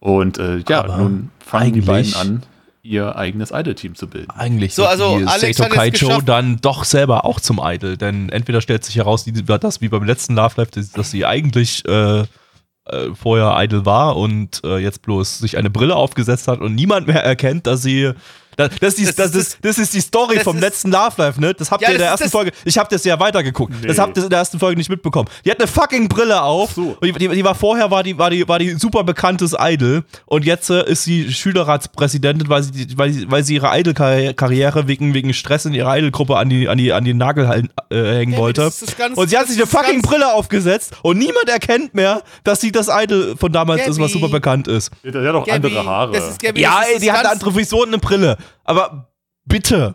Und 0.00 0.38
äh, 0.38 0.58
ja, 0.68 0.82
Aber 0.82 0.96
nun 0.96 1.30
fangen 1.38 1.74
die 1.74 1.80
beiden 1.82 2.14
an, 2.14 2.42
ihr 2.82 3.14
eigenes 3.16 3.52
Idol-Team 3.52 3.94
zu 3.94 4.08
bilden. 4.08 4.30
Eigentlich 4.30 4.74
So, 4.74 4.86
also, 4.86 5.14
Alex 5.14 5.56
Seito 5.56 5.72
Kaicho 5.72 6.20
dann 6.20 6.60
doch 6.60 6.84
selber 6.84 7.24
auch 7.24 7.38
zum 7.38 7.60
Idol, 7.62 7.96
denn 7.96 8.28
entweder 8.28 8.60
stellt 8.60 8.84
sich 8.84 8.96
heraus, 8.96 9.24
die, 9.24 9.32
das 9.32 9.80
wie 9.80 9.88
beim 9.88 10.04
letzten 10.04 10.34
Love 10.34 10.54
Life, 10.56 10.72
dass 10.72 10.90
dass 10.90 11.10
sie 11.10 11.24
eigentlich 11.24 11.84
äh, 11.86 12.20
äh, 12.20 13.14
vorher 13.14 13.54
Idol 13.62 13.86
war 13.86 14.16
und 14.16 14.62
äh, 14.64 14.78
jetzt 14.78 15.02
bloß 15.02 15.38
sich 15.38 15.56
eine 15.56 15.70
Brille 15.70 15.94
aufgesetzt 15.94 16.48
hat 16.48 16.60
und 16.60 16.74
niemand 16.74 17.06
mehr 17.06 17.22
erkennt, 17.22 17.68
dass 17.68 17.82
sie 17.82 18.12
das, 18.56 18.70
das, 18.80 18.88
ist, 18.94 18.98
die, 18.98 19.04
Das 19.06 19.14
das, 19.16 19.34
ist- 19.34 19.58
das 19.62 19.78
ist 19.78 19.94
die 19.94 20.00
Story 20.00 20.36
das 20.36 20.44
vom 20.44 20.56
ist- 20.56 20.62
letzten 20.62 20.90
Love 20.90 21.12
Life, 21.16 21.40
ne? 21.40 21.54
Das 21.54 21.70
habt 21.70 21.82
Ja, 21.82 21.88
ihr 21.88 21.94
in 21.94 21.98
der 21.98 22.10
das 22.10 22.20
ersten 22.20 22.24
das- 22.24 22.32
Folge. 22.32 22.52
Ich 22.64 22.78
hab 22.78 22.88
das 22.88 23.04
ja 23.04 23.18
weitergeguckt. 23.18 23.72
Das 23.86 23.96
Nee. 23.96 24.02
habt 24.02 24.16
ihr 24.16 24.24
in 24.24 24.30
der 24.30 24.38
ersten 24.40 24.58
Folge 24.58 24.76
nicht 24.76 24.90
mitbekommen. 24.90 25.28
Die 25.44 25.50
hat 25.50 25.58
eine 25.60 25.66
fucking 25.68 26.08
Brille 26.08 26.42
auf. 26.42 26.72
so. 26.72 26.96
Und 27.00 27.04
die, 27.04 27.12
die, 27.12 27.28
die 27.28 27.44
war 27.44 27.54
vorher 27.54 27.90
war 27.90 28.02
die 28.02 28.16
war 28.18 28.30
die 28.30 28.46
war 28.48 28.58
die 28.58 28.70
super 28.74 29.04
bekanntes 29.04 29.54
Idol 29.58 30.04
und 30.26 30.44
jetzt 30.44 30.70
äh, 30.70 30.84
ist 30.90 31.04
sie 31.04 31.32
Schülerratspräsidentin, 31.32 32.48
weil 32.48 32.62
sie 32.62 32.72
die- 32.72 32.98
weil 32.98 33.12
sie, 33.12 33.30
weil 33.30 33.44
sie 33.44 33.54
ihre 33.54 33.68
Idol-Karriere 33.78 34.88
wegen 34.88 35.14
wegen 35.14 35.32
Stress 35.34 35.64
in 35.64 35.74
ihrer 35.74 35.96
Idol-Gruppe 35.96 36.36
an 36.36 36.48
die 36.48 36.68
an 36.68 36.78
die 36.78 36.92
an 36.92 37.04
den 37.04 37.16
Nagel 37.18 37.44
äh, 37.90 37.94
hängen 37.96 38.32
Ja, 38.32 38.38
wollte. 38.38 38.62
das 38.62 38.84
ganz- 38.96 39.16
und 39.18 39.28
sie 39.28 39.36
hat 39.36 39.44
das 39.44 39.50
sich 39.54 39.58
eine 39.62 39.66
fucking 39.66 40.02
Brille 40.02 40.32
aufgesetzt 40.32 40.92
und 41.02 41.18
niemand 41.18 41.48
erkennt 41.48 41.94
mehr, 41.94 42.22
dass 42.44 42.60
sie 42.60 42.72
das 42.72 42.88
Idol 42.90 43.36
von 43.38 43.52
damals 43.52 43.82
ist, 43.82 43.88
was 43.90 43.96
Gabby. 43.98 44.12
super 44.12 44.28
bekannt 44.28 44.68
ist. 44.68 44.90
Der 45.04 45.22
hat 45.28 45.34
auch 45.34 45.44
Gaby, 45.44 45.66
andere 45.66 45.84
Haare. 45.86 46.12
Das 46.12 46.28
ist 46.30 46.38
Gaby, 46.38 46.60
Ja, 46.60 46.70
das 46.80 46.80
ist 46.80 46.86
ey, 46.88 46.94
das 46.94 47.02
die 47.02 47.12
hat 47.12 47.20
eine 47.20 47.30
andere 47.30 47.52
Frisur 47.52 47.82
und 47.82 47.88
eine 47.88 47.98
Brille. 47.98 48.36
Aber 48.64 49.12
bitte. 49.44 49.94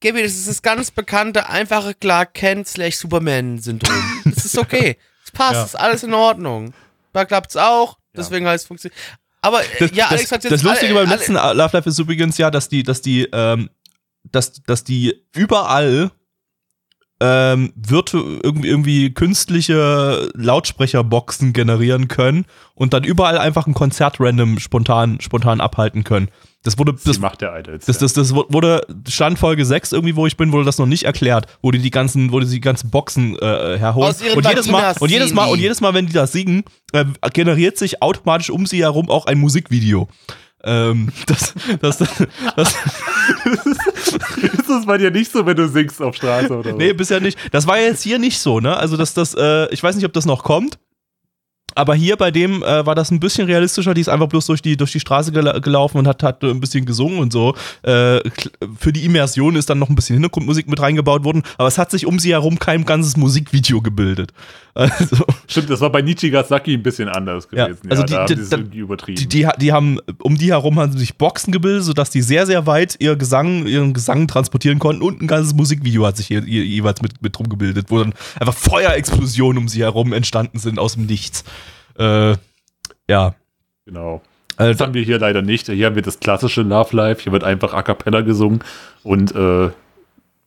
Gaby, 0.00 0.22
das 0.22 0.32
ist 0.32 0.48
das 0.48 0.62
ganz 0.62 0.90
bekannte, 0.90 1.48
einfache 1.48 1.94
Clark 1.94 2.32
Kent 2.34 2.66
slash 2.66 2.96
Superman-Syndrom. 2.96 4.22
Das 4.24 4.44
ist 4.46 4.56
okay. 4.58 4.96
Es 5.24 5.30
passt, 5.30 5.54
Ja. 5.54 5.64
ist 5.64 5.74
alles 5.78 6.02
in 6.02 6.14
Ordnung. 6.14 6.72
Da 7.12 7.24
klappt's 7.24 7.56
auch, 7.56 7.98
deswegen 8.16 8.46
heißt 8.46 8.64
es 8.64 8.68
funktioniert. 8.68 8.98
Aber 9.42 9.62
äh, 9.62 9.66
Das, 9.78 9.90
ja, 9.92 10.04
das, 10.04 10.12
Alex 10.12 10.32
hat 10.32 10.44
jetzt 10.44 10.52
das 10.52 10.62
Lustige 10.62 10.92
alle- 10.92 11.00
beim 11.02 11.08
alle- 11.08 11.16
letzten 11.18 11.34
Love 11.34 11.70
Life 11.76 11.88
ist 11.88 11.98
übrigens 11.98 12.38
ja, 12.38 12.50
dass 12.50 12.68
die, 12.68 12.82
dass 12.82 13.02
die, 13.02 13.28
ähm, 13.32 13.68
dass, 14.24 14.62
dass 14.62 14.84
die 14.84 15.22
überall 15.34 16.10
ähm, 17.22 17.72
virtu 17.76 18.38
irgendwie, 18.42 18.68
irgendwie 18.68 19.12
künstliche 19.12 20.30
Lautsprecherboxen 20.34 21.52
generieren 21.52 22.08
können 22.08 22.46
und 22.74 22.94
dann 22.94 23.04
überall 23.04 23.36
einfach 23.36 23.66
ein 23.66 23.74
Konzert 23.74 24.16
random 24.20 24.58
spontan, 24.58 25.20
spontan 25.20 25.60
abhalten 25.60 26.02
können. 26.04 26.30
Das 26.62 26.76
wurde, 26.76 26.94
Sie 26.98 27.08
das, 27.08 27.18
macht 27.18 27.40
der 27.40 27.58
Idols. 27.58 27.86
das, 27.86 27.96
das, 27.98 28.12
das 28.12 28.34
wurde, 28.34 28.82
Stand 29.08 29.38
Folge 29.38 29.64
6 29.64 29.92
irgendwie, 29.92 30.14
wo 30.14 30.26
ich 30.26 30.36
bin, 30.36 30.52
wurde 30.52 30.66
das 30.66 30.76
noch 30.76 30.86
nicht 30.86 31.04
erklärt, 31.04 31.46
wo 31.62 31.70
die 31.70 31.78
die 31.78 31.90
ganzen, 31.90 32.32
wo 32.32 32.40
die 32.40 32.46
die 32.46 32.60
ganzen 32.60 32.90
Boxen 32.90 33.34
äh, 33.38 33.78
herholen. 33.78 34.10
Aus 34.10 34.20
ihren 34.20 34.36
Und 34.36 34.46
jedes, 34.46 34.68
Mal, 34.68 34.94
und 35.00 35.10
jedes 35.10 35.32
Mal, 35.32 35.46
und 35.46 35.58
jedes 35.58 35.80
Mal, 35.80 35.94
wenn 35.94 36.06
die 36.06 36.12
das 36.12 36.32
singen, 36.32 36.64
äh, 36.92 37.06
generiert 37.32 37.78
sich 37.78 38.02
automatisch 38.02 38.50
um 38.50 38.66
sie 38.66 38.82
herum 38.82 39.08
auch 39.08 39.24
ein 39.24 39.38
Musikvideo. 39.38 40.06
Ähm, 40.62 41.10
das, 41.26 41.54
das, 41.80 41.98
das, 41.98 42.08
das, 42.56 42.74
ist 44.42 44.68
es 44.68 44.86
bei 44.86 44.98
dir 44.98 45.10
nicht 45.10 45.32
so, 45.32 45.46
wenn 45.46 45.56
du 45.56 45.66
singst 45.66 46.02
auf 46.02 46.14
Straße 46.14 46.54
oder 46.54 46.72
so? 46.72 46.76
nee, 46.76 46.92
bisher 46.92 47.20
nicht. 47.20 47.38
Das 47.52 47.66
war 47.66 47.78
jetzt 47.78 48.02
hier 48.02 48.18
nicht 48.18 48.38
so, 48.38 48.60
ne? 48.60 48.76
Also, 48.76 48.98
dass 48.98 49.14
das, 49.14 49.34
äh, 49.34 49.72
ich 49.72 49.82
weiß 49.82 49.96
nicht, 49.96 50.04
ob 50.04 50.12
das 50.12 50.26
noch 50.26 50.44
kommt. 50.44 50.78
Aber 51.76 51.94
hier 51.94 52.16
bei 52.16 52.32
dem 52.32 52.64
äh, 52.64 52.84
war 52.84 52.96
das 52.96 53.12
ein 53.12 53.20
bisschen 53.20 53.46
realistischer. 53.46 53.94
Die 53.94 54.00
ist 54.00 54.08
einfach 54.08 54.26
bloß 54.26 54.44
durch 54.46 54.60
die, 54.60 54.76
durch 54.76 54.90
die 54.90 54.98
Straße 54.98 55.30
gela 55.30 55.60
gelaufen 55.60 55.98
und 55.98 56.08
hat, 56.08 56.22
hat 56.24 56.42
ein 56.42 56.58
bisschen 56.58 56.84
gesungen 56.84 57.20
und 57.20 57.32
so. 57.32 57.54
Äh, 57.82 58.20
für 58.76 58.92
die 58.92 59.04
Immersion 59.04 59.54
ist 59.54 59.70
dann 59.70 59.78
noch 59.78 59.88
ein 59.88 59.94
bisschen 59.94 60.14
Hintergrundmusik 60.14 60.68
mit 60.68 60.80
reingebaut 60.80 61.22
worden. 61.24 61.42
Aber 61.58 61.68
es 61.68 61.78
hat 61.78 61.92
sich 61.92 62.06
um 62.06 62.18
sie 62.18 62.32
herum 62.32 62.58
kein 62.58 62.84
ganzes 62.84 63.16
Musikvideo 63.16 63.80
gebildet. 63.80 64.32
Also, 64.72 65.16
Stimmt, 65.48 65.68
das 65.68 65.80
war 65.80 65.90
bei 65.90 66.00
Nichigasaki 66.00 66.74
ein 66.74 66.82
bisschen 66.84 67.08
anders 67.08 67.48
Ja, 67.52 67.66
gewesen. 67.66 67.90
also 67.90 68.04
Ja, 68.04 68.24
die- 68.24 68.36
da 68.48 68.56
die- 68.56 68.78
übertrieben. 68.78 69.18
die, 69.20 69.26
die, 69.28 69.48
die 69.60 69.72
haben, 69.72 69.98
um 70.22 70.38
die 70.38 70.52
herum 70.52 70.78
haben 70.78 70.96
sich 70.96 71.16
Boxen 71.18 71.52
gebildet, 71.52 71.82
sodass 71.82 72.10
die 72.10 72.22
sehr, 72.22 72.46
sehr 72.46 72.66
weit 72.68 72.94
ihr 73.00 73.16
Gesang, 73.16 73.66
ihren 73.66 73.92
Gesang 73.94 74.28
transportieren 74.28 74.78
konnten 74.78 75.02
und 75.02 75.20
ein 75.20 75.26
ganzes 75.26 75.54
Musikvideo 75.54 76.06
hat 76.06 76.16
sich 76.18 76.28
hier, 76.28 76.42
hier 76.42 76.64
jeweils 76.64 77.02
mit, 77.02 77.20
mit 77.20 77.36
drum 77.36 77.48
gebildet, 77.48 77.86
wo 77.90 77.98
dann 77.98 78.14
einfach 78.38 78.54
Feuerexplosionen 78.54 79.58
um 79.58 79.68
sie 79.68 79.80
herum 79.82 80.12
entstanden 80.12 80.60
sind 80.60 80.78
aus 80.78 80.94
dem 80.94 81.06
Nichts. 81.06 81.42
Äh, 81.98 82.34
ja. 83.08 83.34
genau. 83.84 84.22
Äh, 84.56 84.68
Das 84.72 84.80
haben 84.80 84.94
wir 84.94 85.02
hier 85.02 85.18
leider 85.18 85.42
nicht. 85.42 85.66
Hier 85.66 85.86
haben 85.86 85.94
wir 85.94 86.02
das 86.02 86.20
klassische 86.20 86.62
Love 86.62 86.96
Life. 86.96 87.22
Hier 87.22 87.32
wird 87.32 87.44
einfach 87.44 87.74
A 87.74 87.82
Cappella 87.82 88.20
gesungen 88.20 88.60
und 89.02 89.34
äh, 89.34 89.70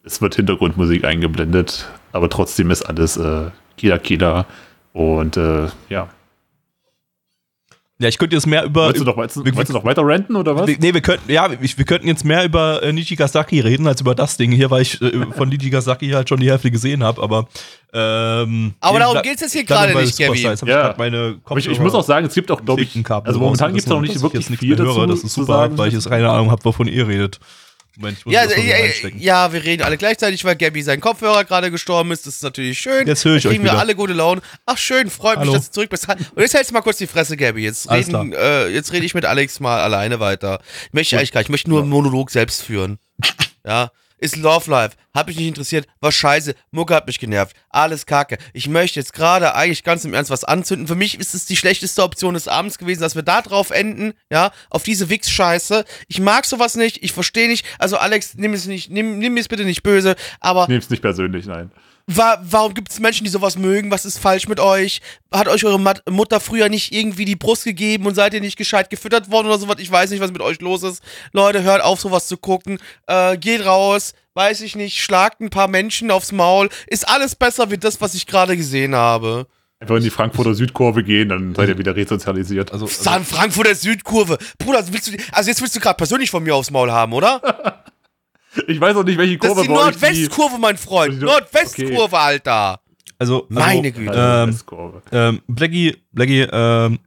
es 0.03 0.22
wird 0.22 0.36
Hintergrundmusik 0.36 1.06
eingeblendet. 1.06 1.90
Aber 2.11 2.30
trotzdem 2.30 2.72
ist 2.72 2.84
alles 2.84 3.18
äh, 3.18 3.52
Kila 3.78 3.98
Kila. 3.98 4.45
Und 4.94 5.38
äh, 5.38 5.68
ja. 5.90 6.10
Ja, 8.04 8.10
ich 8.10 8.18
könnte 8.18 8.36
jetzt 8.36 8.46
mehr 8.46 8.64
über. 8.66 8.86
Wolltest 8.86 9.02
du 9.02 9.10
noch, 9.10 9.18
wolltest, 9.18 9.38
wir- 9.44 9.56
wolltest 9.56 9.70
du 9.70 9.78
noch 9.78 9.84
weiter 9.86 10.06
renten 10.06 10.36
oder 10.36 10.56
was? 10.56 10.68
Nee, 10.68 10.94
wir 10.94 11.02
könnten, 11.02 11.32
ja, 11.32 11.50
wir, 11.50 11.58
wir 11.60 11.86
könnten 11.86 12.08
jetzt 12.08 12.24
mehr 12.24 12.44
über 12.46 12.84
äh, 12.84 12.94
Nichigasaki 12.94 13.60
reden 13.62 13.88
als 13.88 14.02
über 14.02 14.14
das 14.14 14.38
Ding 14.38 14.52
hier, 14.52 14.70
weil 14.70 14.84
ich 14.84 15.02
äh, 15.02 15.26
von 15.36 15.50
Nichigasaki 15.50 16.10
halt 16.12 16.30
schon 16.30 16.40
die 16.40 16.50
Hälfte 16.52 16.70
gesehen 16.70 17.04
habe, 17.04 17.22
aber 17.24 17.48
ähm, 17.94 18.74
Aber 18.80 19.00
darum 19.00 19.18
ble- 19.18 19.22
geht's 19.24 19.42
jetzt 19.42 19.54
hier 19.54 19.64
gerade 19.64 19.96
nicht, 20.00 20.20
hab 20.20 20.68
Ja. 20.68 20.96
ich 21.00 21.58
ich, 21.58 21.68
ich 21.72 21.80
muss 21.80 21.94
auch 21.94 22.04
sagen, 22.04 22.26
es 22.28 22.34
gibt 22.34 22.50
auch, 22.52 22.64
glaube 22.64 22.82
ich, 22.82 23.04
also 23.10 23.40
momentan 23.40 23.72
gibt 23.74 23.84
es 23.86 23.88
noch 23.90 24.02
nicht 24.02 24.16
ich 24.16 24.22
wirklich 24.22 24.46
viel 24.48 24.70
mehr 24.76 24.78
dazu 24.86 24.98
höre. 25.00 25.08
Das 25.08 25.24
ist 25.24 25.34
super, 25.34 25.54
sagen. 25.54 25.78
weil 25.78 25.88
ich 25.90 25.94
jetzt 25.94 26.10
keine 26.10 26.30
Ahnung 26.30 26.52
habe, 26.52 26.64
wovon 26.66 26.88
ihr 26.88 27.08
redet. 27.08 27.40
Moment, 27.95 28.18
ich 28.20 28.26
muss 28.26 28.34
Ja, 28.34 28.45
das 28.48 28.56
ja, 28.57 28.76
einstecken. 28.76 29.20
ja, 29.20 29.53
wir 29.53 29.64
reden 29.64 29.84
alle 29.84 29.98
gleichzeitig, 29.98 30.44
weil 30.45 30.56
Gabby 30.56 30.82
sein 30.82 30.99
Kopfhörer 30.99 31.44
gerade 31.44 31.70
gestorben 31.70 32.11
ist. 32.11 32.26
Das 32.26 32.36
ist 32.38 32.44
natürlich 32.44 32.80
schön. 32.80 33.06
Jetzt 33.07 33.24
höre 33.24 33.36
ich 33.36 33.44
Da 33.44 33.49
kriegen 33.49 33.61
euch 33.61 33.65
wir 33.68 33.72
wieder. 33.74 33.80
alle 33.82 33.95
gute 33.95 34.14
Laune. 34.14 34.41
Ach 34.65 34.78
schön, 34.78 35.10
freut 35.11 35.38
mich, 35.40 35.48
Hallo. 35.48 35.53
dass 35.57 35.68
du 35.68 35.74
zurück 35.74 35.90
bist. 35.91 36.07
Und 36.10 36.41
jetzt 36.41 36.53
hältst 36.56 36.72
du 36.72 36.74
mal 36.74 36.82
kurz 36.82 36.98
die 36.98 37.07
Fresse, 37.07 37.38
Gabby. 37.38 37.64
Jetzt 37.64 37.90
reden, 37.91 38.34
äh, 38.34 38.68
jetzt 38.70 38.91
rede 38.94 39.06
ich 39.06 39.14
mit 39.14 39.26
Alex 39.26 39.60
mal 39.60 39.80
alleine 39.82 40.20
weiter. 40.20 40.60
Möchte 40.91 41.15
ich 41.15 41.20
eigentlich 41.20 41.32
gar 41.32 41.41
nicht. 41.41 41.48
Ich 41.48 41.52
möchte 41.52 41.70
nur 41.70 41.82
einen 41.82 41.90
Monolog 41.90 42.32
selbst 42.32 42.64
führen. 42.64 42.98
Ja. 43.65 43.91
Ist 44.24 44.38
Love 44.38 44.72
Life. 44.72 44.95
Hat 45.14 45.28
mich 45.28 45.36
nicht 45.36 45.50
interessiert. 45.50 45.86
War 46.00 46.14
scheiße. 46.14 46.56
Mucke 46.72 46.95
hat 46.95 47.08
mich 47.08 47.20
genervt. 47.20 47.58
Alles 47.68 48.06
kacke. 48.06 48.38
Ich 48.54 48.70
möchte 48.70 49.02
jetzt 49.02 49.12
gerade 49.12 49.54
eigentlich 49.54 49.84
ganz 49.84 50.06
im 50.06 50.14
Ernst 50.14 50.32
was 50.32 50.45
anzünden. 50.45 50.88
Für 50.88 50.95
mich 50.95 51.20
ist 51.20 51.36
es 51.36 51.45
die 51.45 51.58
schlechteste 51.58 52.02
Option 52.04 52.34
des 52.34 52.48
Abends 52.48 52.78
gewesen, 52.78 53.02
dass 53.02 53.16
wir 53.16 53.24
da 53.24 53.41
drauf 53.41 53.72
enden. 53.72 54.14
Ja. 54.32 54.54
Auf 54.70 54.84
diese 54.84 55.10
Wix-Scheiße. 55.10 55.84
Ich 56.08 56.22
mag 56.22 56.45
sowas 56.45 56.76
nicht. 56.76 57.04
Ich 57.04 57.12
verstehe 57.12 57.50
nicht. 57.50 57.66
Also, 57.80 57.98
Alex, 57.98 58.36
nimm 58.36 58.54
es 58.54 58.66
nicht, 58.66 58.90
nimm, 58.90 59.20
nimm 59.20 59.36
es 59.36 59.50
bitte 59.50 59.66
nicht 59.66 59.84
böse. 59.84 60.16
Aber 60.40 60.70
Nehm's 60.70 60.90
nicht 60.90 61.02
persönlich, 61.02 61.45
nein. 61.45 61.70
Wa 62.06 62.38
warum 62.44 62.74
gibt 62.74 62.92
es 62.92 63.00
Menschen, 63.00 63.24
die 63.24 63.30
sowas 63.30 63.58
mögen? 63.58 63.90
Was 63.90 64.04
ist 64.04 64.18
falsch 64.18 64.48
mit 64.50 64.60
euch? 64.60 65.02
Hat 65.34 65.48
euch 65.48 65.64
eure 65.64 65.80
Mat 65.80 66.04
Mutter 66.10 66.42
früher 66.42 66.68
nicht 66.68 66.94
irgendwie 66.94 67.24
die 67.24 67.38
Brust 67.38 67.64
gegeben 67.64 68.06
und 68.06 68.16
seid 68.16 68.34
ihr 68.34 68.42
nicht 68.42 68.58
gescheit 68.58 68.90
gefüttert 68.90 69.32
worden 69.32 69.48
oder 69.48 69.58
sowas? 69.58 69.78
Ich 69.80 69.90
weiß 69.90 70.10
nicht, 70.12 70.20
was 70.20 70.32
mit 70.32 70.42
euch 70.42 70.60
los 70.60 70.84
ist. 70.84 71.02
Leute, 71.32 71.64
hört 71.64 71.82
auf, 71.82 72.02
sowas 72.02 72.28
zu 72.28 72.36
gucken. 72.36 72.80
Äh, 73.08 73.38
geht 73.38 73.66
raus, 73.66 74.14
weiß 74.34 74.62
ich 74.62 74.76
nicht, 74.76 75.02
schlagt 75.02 75.40
ein 75.40 75.50
paar 75.50 75.70
Menschen 75.70 76.12
aufs 76.12 76.34
Maul. 76.34 76.70
Ist 76.88 77.08
alles 77.08 77.36
besser 77.36 77.72
wie 77.72 77.78
das, 77.78 78.02
was 78.02 78.16
ich 78.16 78.28
gerade 78.28 78.58
gesehen 78.58 78.96
habe. 78.96 79.48
Einfach 79.80 79.96
in 79.96 80.04
die 80.04 80.10
Frankfurter 80.10 80.56
Südkurve 80.56 81.04
gehen, 81.04 81.30
dann 81.30 81.56
seid 81.56 81.70
ihr 81.70 81.78
wieder 81.78 81.96
resozialisiert. 81.96 82.72
Also, 82.72 82.86
San 82.88 83.26
Frankfurter 83.26 83.76
Südkurve. 83.76 84.38
Bruder, 84.58 84.78
also 84.78 84.94
willst 84.94 85.08
du, 85.08 85.18
also 85.32 85.50
jetzt 85.50 85.62
willst 85.62 85.76
du 85.76 85.80
gerade 85.80 85.98
persönlich 85.98 86.32
von 86.32 86.44
mir 86.44 86.56
aufs 86.56 86.72
Maul 86.72 86.92
haben, 86.92 87.12
oder? 87.14 87.42
ich 88.68 88.80
weiß 88.80 88.96
auch 88.96 89.04
nicht, 89.04 89.18
welche 89.18 89.38
Das 89.38 89.48
Kurve 89.48 89.62
ist 89.62 89.68
die 89.68 89.74
Nordwestkurve, 89.74 90.58
mein 90.60 90.78
Freund. 90.78 91.22
Nordwestkurve, 91.22 92.18
Alter. 92.18 92.80
also, 93.20 93.42
also 93.42 93.46
Meine 93.50 93.92
Güte. 93.92 94.14
Ähm, 94.16 94.58
ähm, 95.12 95.42
Blackie, 95.48 95.96
Blackie, 96.12 96.48
ähm, 96.52 97.00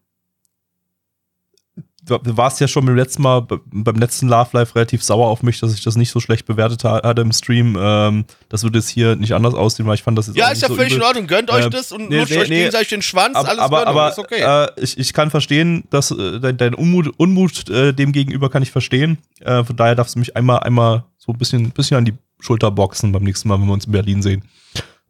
du 2.06 2.36
warst 2.36 2.60
ja 2.60 2.68
schon 2.68 2.86
beim 2.86 2.96
letzten 2.96 3.22
Mal, 3.22 3.42
beim 3.42 3.96
letzten 3.96 4.28
Love 4.28 4.50
Life 4.52 4.74
relativ 4.74 5.02
sauer 5.02 5.26
auf 5.28 5.42
mich, 5.42 5.60
dass 5.60 5.74
ich 5.74 5.82
das 5.82 5.96
nicht 5.96 6.10
so 6.10 6.20
schlecht 6.20 6.46
bewertet 6.46 6.84
hatte 6.84 7.20
im 7.22 7.32
Stream. 7.32 7.76
Ähm, 7.80 8.24
das 8.48 8.62
würde 8.62 8.78
jetzt 8.78 8.88
hier 8.88 9.16
nicht 9.16 9.32
anders 9.34 9.54
aussehen, 9.54 9.86
weil 9.86 9.94
ich 9.96 10.02
fand 10.02 10.16
das 10.16 10.28
jetzt 10.28 10.36
Ja, 10.36 10.46
auch 10.46 10.52
ist 10.52 10.62
ja 10.62 10.68
so 10.68 10.74
völlig 10.76 10.92
übel. 10.92 11.02
in 11.02 11.06
Ordnung. 11.06 11.26
Gönnt 11.26 11.50
euch 11.50 11.66
Äh, 11.66 11.70
das 11.70 11.92
und 11.92 12.08
nee, 12.08 12.18
lutscht 12.20 12.32
nee, 12.32 12.38
euch 12.38 12.48
nee. 12.48 12.58
gegenseitig 12.58 12.88
den 12.88 13.02
Schwanz. 13.02 13.36
aber, 13.36 13.48
alles 13.48 13.60
aber, 13.60 13.86
aber 13.86 14.08
ist 14.10 14.18
okay. 14.18 14.40
äh, 14.40 14.68
ich, 14.80 14.98
ich 14.98 15.12
kann 15.12 15.30
verstehen, 15.30 15.84
dass 15.90 16.10
äh, 16.12 16.38
dein, 16.40 16.56
dein 16.56 16.74
Unmut, 16.74 17.12
Unmut 17.16 17.68
äh, 17.68 17.92
dem 17.92 18.12
gegenüber 18.12 18.48
kann 18.50 18.62
ich 18.62 18.70
verstehen. 18.70 19.18
Äh, 19.40 19.64
von 19.64 19.76
daher 19.76 19.94
darfst 19.94 20.14
du 20.14 20.18
mich 20.20 20.36
einmal, 20.36 20.60
einmal 20.60 21.04
so 21.18 21.32
ein 21.32 21.38
bisschen, 21.38 21.70
bisschen 21.70 21.96
an 21.96 22.04
die 22.04 22.14
Schulter 22.40 22.70
boxen 22.70 23.12
beim 23.12 23.24
nächsten 23.24 23.48
Mal, 23.48 23.58
wenn 23.60 23.66
wir 23.66 23.72
uns 23.72 23.86
in 23.86 23.92
Berlin 23.92 24.22
sehen. 24.22 24.42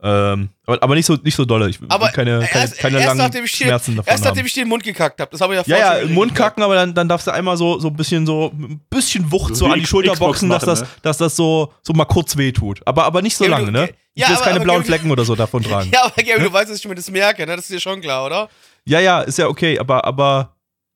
Ähm, 0.03 0.51
aber, 0.67 0.83
aber 0.83 0.95
nicht 0.95 1.07
so 1.07 1.15
nicht 1.23 1.35
so 1.35 1.45
dolle. 1.47 1.71
Ich 1.71 1.81
will 1.81 1.89
aber 1.91 2.09
keine, 2.11 2.41
keine, 2.41 2.65
erst, 2.65 2.79
keine 2.79 2.97
erst 2.99 3.07
langen 3.07 3.19
nachdem 3.19 3.45
ich 3.45 3.53
dir, 3.57 3.65
Schmerzen 3.65 3.97
davon 3.97 4.11
erst 4.13 4.25
nachdem 4.25 4.41
haben. 4.41 4.47
ich 4.47 4.53
dir 4.53 4.65
den 4.65 4.69
Mund 4.69 4.85
gekackt 4.85 5.21
habe. 5.21 5.31
Das 5.31 5.41
habe 5.41 5.55
ich 5.55 5.67
ja 5.67 5.77
Ja, 5.79 5.85
vorher 5.87 6.03
ja, 6.03 6.07
im 6.09 6.13
Mund 6.15 6.35
kacken, 6.35 6.63
aber 6.63 6.75
dann, 6.75 6.93
dann 6.95 7.09
darfst 7.09 7.27
du 7.27 7.31
einmal 7.31 7.57
so, 7.57 7.79
so 7.79 7.89
ein 7.89 7.97
bisschen 7.97 8.27
so, 8.27 8.51
ein 8.53 8.79
bisschen 8.91 9.33
Wucht 9.33 9.57
So 9.57 9.67
so 9.67 9.73
an 9.73 9.81
die 9.81 9.87
Schulter 9.87 10.13
Xbox 10.13 10.29
boxen, 10.41 10.51
dass, 10.51 10.63
machen, 10.67 10.81
das, 10.81 10.81
ne? 10.83 10.89
dass 11.03 11.17
das 11.19 11.37
so, 11.37 11.73
so 11.83 11.93
mal 11.95 12.05
kurz 12.05 12.37
weh 12.37 12.53
tut. 12.53 12.81
Aber, 12.85 13.05
aber 13.05 13.23
nicht 13.23 13.37
so 13.39 13.45
Ja, 13.45 13.51
lange, 13.51 13.67
du- 13.67 13.73
ne? 13.73 13.89
Ich 14.13 14.23
ja, 14.23 14.29
will 14.29 14.33
jetzt 14.35 14.43
aber- 14.43 14.45
keine 14.45 14.57
aber 14.57 14.65
blauen 14.65 14.77
Gavin- 14.83 14.87
Flecken 14.87 15.11
oder 15.11 15.25
so 15.25 15.35
davon 15.35 15.63
tragen. 15.63 15.91
Ja, 15.95 16.05
aber 16.05 16.23
Gavin, 16.23 16.45
du 16.45 16.53
weißt, 16.53 16.71
dass 16.71 16.79
ich 16.79 16.87
mir 16.89 16.95
das 16.95 17.11
merke, 17.11 17.47
ne? 17.47 17.57
Das 17.57 17.65
ist 17.65 17.71
dir 17.73 17.81
schon 17.81 18.01
klar, 18.03 18.27
oder? 18.27 18.49
Ja, 18.85 19.01
ja, 19.01 19.23
ist 19.23 19.39
ja 19.39 19.49
okay, 19.49 19.79
aber, 19.79 20.05
aber, 20.05 20.55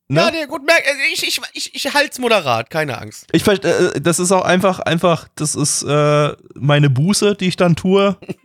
ne? 0.09 0.21
Ja, 0.21 0.31
nee, 0.31 0.45
gut, 0.45 0.63
merk, 0.65 0.83
also 0.87 0.99
ich, 1.11 1.27
ich, 1.27 1.41
ich, 1.53 1.75
ich 1.85 1.93
halt's 1.93 2.19
moderat, 2.19 2.69
keine 2.69 2.99
Angst. 2.99 3.25
Ich 3.31 3.43
ver- 3.43 3.63
äh, 3.63 3.99
das 3.99 4.19
ist 4.19 4.31
auch 4.31 4.43
einfach, 4.45 4.79
einfach, 4.79 5.27
das 5.35 5.55
ist 5.55 5.81
äh, 5.83 6.33
meine 6.55 6.89
Buße, 6.91 7.35
die 7.35 7.47
ich 7.47 7.55
dann 7.55 7.75
tue. 7.75 8.15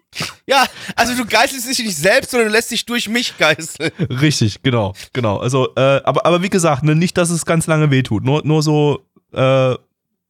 Ja, 0.46 0.66
also 0.94 1.14
du 1.14 1.24
geißelst 1.24 1.68
dich 1.68 1.78
nicht 1.80 1.96
selbst, 1.96 2.30
sondern 2.30 2.48
du 2.48 2.54
lässt 2.54 2.70
dich 2.70 2.86
durch 2.86 3.08
mich 3.08 3.36
geißeln. 3.38 3.90
Richtig, 4.20 4.62
genau, 4.62 4.94
genau. 5.12 5.38
Also, 5.38 5.74
äh, 5.76 6.00
aber, 6.04 6.26
aber 6.26 6.42
wie 6.42 6.50
gesagt, 6.50 6.82
ne, 6.82 6.94
nicht, 6.94 7.16
dass 7.18 7.30
es 7.30 7.44
ganz 7.44 7.66
lange 7.66 7.90
wehtut. 7.90 8.24
Nur, 8.24 8.44
nur 8.44 8.62
so 8.62 9.04
äh, 9.32 9.74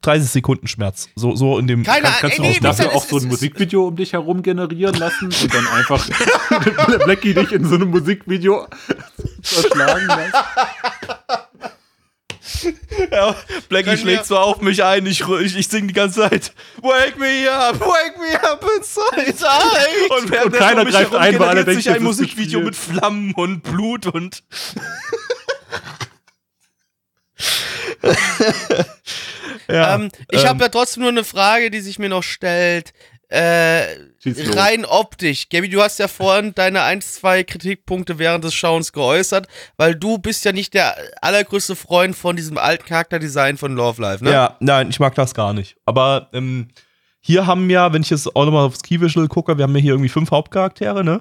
30 0.03 0.31
Sekunden 0.31 0.69
Schmerz. 0.69 1.09
So, 1.17 1.35
so 1.35 1.59
in 1.59 1.67
dem. 1.67 1.83
Keine 1.83 2.03
Kann, 2.03 2.07
Ahnung, 2.07 2.19
kannst 2.21 2.39
du 2.39 2.43
ey, 2.43 2.49
auch 2.49 2.55
nee, 2.55 2.61
dafür 2.61 2.95
auch 2.95 3.05
so 3.05 3.19
ein 3.19 3.25
Musikvideo 3.27 3.89
um 3.89 3.97
dich 3.97 4.13
herum 4.13 4.43
generieren 4.43 4.95
lassen 4.95 5.27
und 5.27 5.55
dann 5.55 5.67
einfach 5.73 6.09
Blackie 7.05 7.35
dich 7.35 7.53
in 7.53 7.65
so 7.65 7.75
einem 7.75 7.91
Musikvideo 7.91 8.67
verschlagen 9.43 10.07
lassen? 10.07 10.33
Ja, 13.11 13.35
Blackie 13.69 13.85
Können 13.85 13.99
schlägt 13.99 14.27
so 14.27 14.39
auf 14.39 14.61
mich 14.61 14.83
ein, 14.85 15.07
ich, 15.07 15.21
ich, 15.21 15.57
ich 15.57 15.69
sing 15.69 15.89
die 15.89 15.95
ganze 15.95 16.21
Zeit 16.21 16.53
Wake 16.81 17.19
me 17.19 17.51
up, 17.51 17.81
wake 17.81 18.19
me 18.19 18.43
up 18.43 18.65
inside. 18.77 19.35
Und, 20.11 20.31
währenddessen 20.31 20.65
keiner 20.65 20.83
um 20.83 20.89
greift 20.89 21.15
ein, 21.15 21.39
weil 21.39 21.49
alle 21.49 21.65
generiert 21.65 21.83
sich 21.85 21.95
ein 21.95 22.03
Musikvideo 22.03 22.61
mit. 22.61 22.77
Flammen 22.77 23.33
und 23.35 23.63
Blut 23.63 24.07
und. 24.07 24.45
ja, 29.69 29.95
ähm, 29.95 30.11
ich 30.31 30.43
ähm, 30.43 30.49
habe 30.49 30.65
ja 30.65 30.69
trotzdem 30.69 31.03
nur 31.03 31.11
eine 31.11 31.25
Frage, 31.25 31.71
die 31.71 31.81
sich 31.81 31.99
mir 31.99 32.09
noch 32.09 32.23
stellt. 32.23 32.93
Äh, 33.29 33.87
rein 34.25 34.85
optisch. 34.85 35.49
Gabi, 35.49 35.69
du 35.69 35.83
hast 35.83 35.99
ja 35.99 36.07
vorhin 36.07 36.55
deine 36.55 36.83
ein, 36.83 37.01
zwei 37.01 37.43
Kritikpunkte 37.43 38.19
während 38.21 38.45
des 38.45 38.55
Schauens 38.55 38.93
geäußert, 38.93 39.49
weil 39.77 39.97
du 39.97 40.19
bist 40.19 40.45
ja 40.45 40.53
nicht 40.53 40.75
der 40.75 40.97
allergrößte 41.21 41.75
Freund 41.75 42.15
von 42.15 42.37
diesem 42.37 42.57
alten 42.57 42.87
Charakterdesign 42.87 43.57
von 43.57 43.75
Love 43.75 44.01
Life, 44.01 44.23
ne? 44.23 44.31
Ja, 44.31 44.57
nein, 44.61 44.91
ich 44.91 45.01
mag 45.01 45.15
das 45.17 45.35
gar 45.35 45.53
nicht. 45.55 45.77
Aber 45.87 46.29
ähm, 46.33 46.69
hier 47.21 47.47
haben 47.47 47.69
ja, 47.69 47.93
wenn 47.93 48.03
ich 48.03 48.11
jetzt 48.11 48.35
auch 48.37 48.45
nochmal 48.45 48.67
aufs 48.67 48.83
Key 48.83 49.01
Visual 49.01 49.27
gucke, 49.27 49.59
wir 49.59 49.65
haben 49.65 49.75
ja 49.75 49.83
hier 49.83 49.93
irgendwie 49.95 50.09
fünf 50.09 50.31
Hauptcharaktere, 50.31 51.03
ne? 51.03 51.21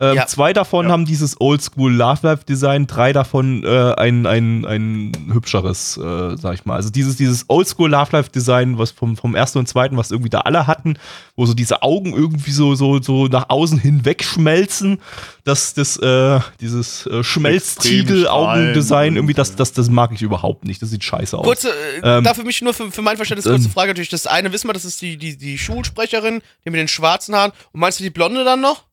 Ähm, 0.00 0.14
Ja. 0.14 0.26
Zwei 0.26 0.52
davon 0.52 0.86
Ja. 0.86 0.92
haben 0.92 1.04
dieses 1.06 1.40
Oldschool 1.40 1.92
Love 1.92 2.20
Life 2.26 2.44
Design, 2.44 2.86
drei 2.86 3.12
davon 3.12 3.64
äh, 3.64 3.94
ein, 3.96 4.26
ein, 4.26 4.64
ein 4.64 5.12
hübscheres, 5.32 5.96
äh, 5.96 6.36
sag 6.36 6.54
ich 6.54 6.64
mal. 6.64 6.76
Also 6.76 6.90
dieses, 6.90 7.16
dieses 7.16 7.44
Oldschool 7.48 7.90
Love 7.90 8.10
Life 8.16 8.30
Design, 8.30 8.78
was 8.78 8.92
vom, 8.92 9.16
vom 9.16 9.34
ersten 9.34 9.58
und 9.58 9.66
zweiten, 9.68 9.96
was 9.96 10.10
irgendwie 10.12 10.30
da 10.30 10.40
alle 10.42 10.68
hatten, 10.68 10.98
wo 11.34 11.46
so 11.46 11.54
diese 11.54 11.82
Augen 11.82 12.12
irgendwie 12.14 12.52
so, 12.52 12.74
so, 12.76 13.02
so 13.02 13.26
nach 13.26 13.46
außen 13.48 13.78
hinweg 13.78 14.22
schmelzen, 14.22 15.00
das, 15.44 15.74
das, 15.74 15.96
äh, 15.96 16.38
dieses 16.60 17.06
äh, 17.06 17.24
Schmelztiegel-Augendesign, 17.24 19.16
irgendwie, 19.16 19.34
das, 19.34 19.56
das, 19.56 19.72
das 19.72 19.88
mag 19.90 20.12
ich 20.12 20.22
überhaupt 20.22 20.64
nicht. 20.64 20.80
Das 20.82 20.90
sieht 20.90 21.04
scheiße 21.04 21.36
aus. 21.36 21.44
Kurze, 21.44 21.70
äh, 22.02 22.18
Ähm, 22.18 22.24
da 22.24 22.34
für 22.34 22.44
mich 22.44 22.60
nur 22.62 22.74
für, 22.74 22.90
für 22.90 23.02
mein 23.02 23.16
Verständnis 23.16 23.46
kurze 23.50 23.66
ähm, 23.66 23.70
Frage 23.72 23.88
natürlich. 23.90 24.08
Das 24.10 24.26
eine 24.26 24.52
wissen 24.52 24.68
wir, 24.68 24.72
das 24.72 24.84
ist 24.84 25.02
die, 25.02 25.16
die, 25.16 25.36
die 25.36 25.58
Schulsprecherin, 25.58 26.40
die 26.64 26.70
mit 26.70 26.78
den 26.80 26.88
schwarzen 26.88 27.34
Haaren. 27.34 27.52
Und 27.72 27.80
meinst 27.80 27.98
du 28.00 28.04
die 28.04 28.10
Blonde 28.10 28.44
dann 28.44 28.60
noch? 28.60 28.84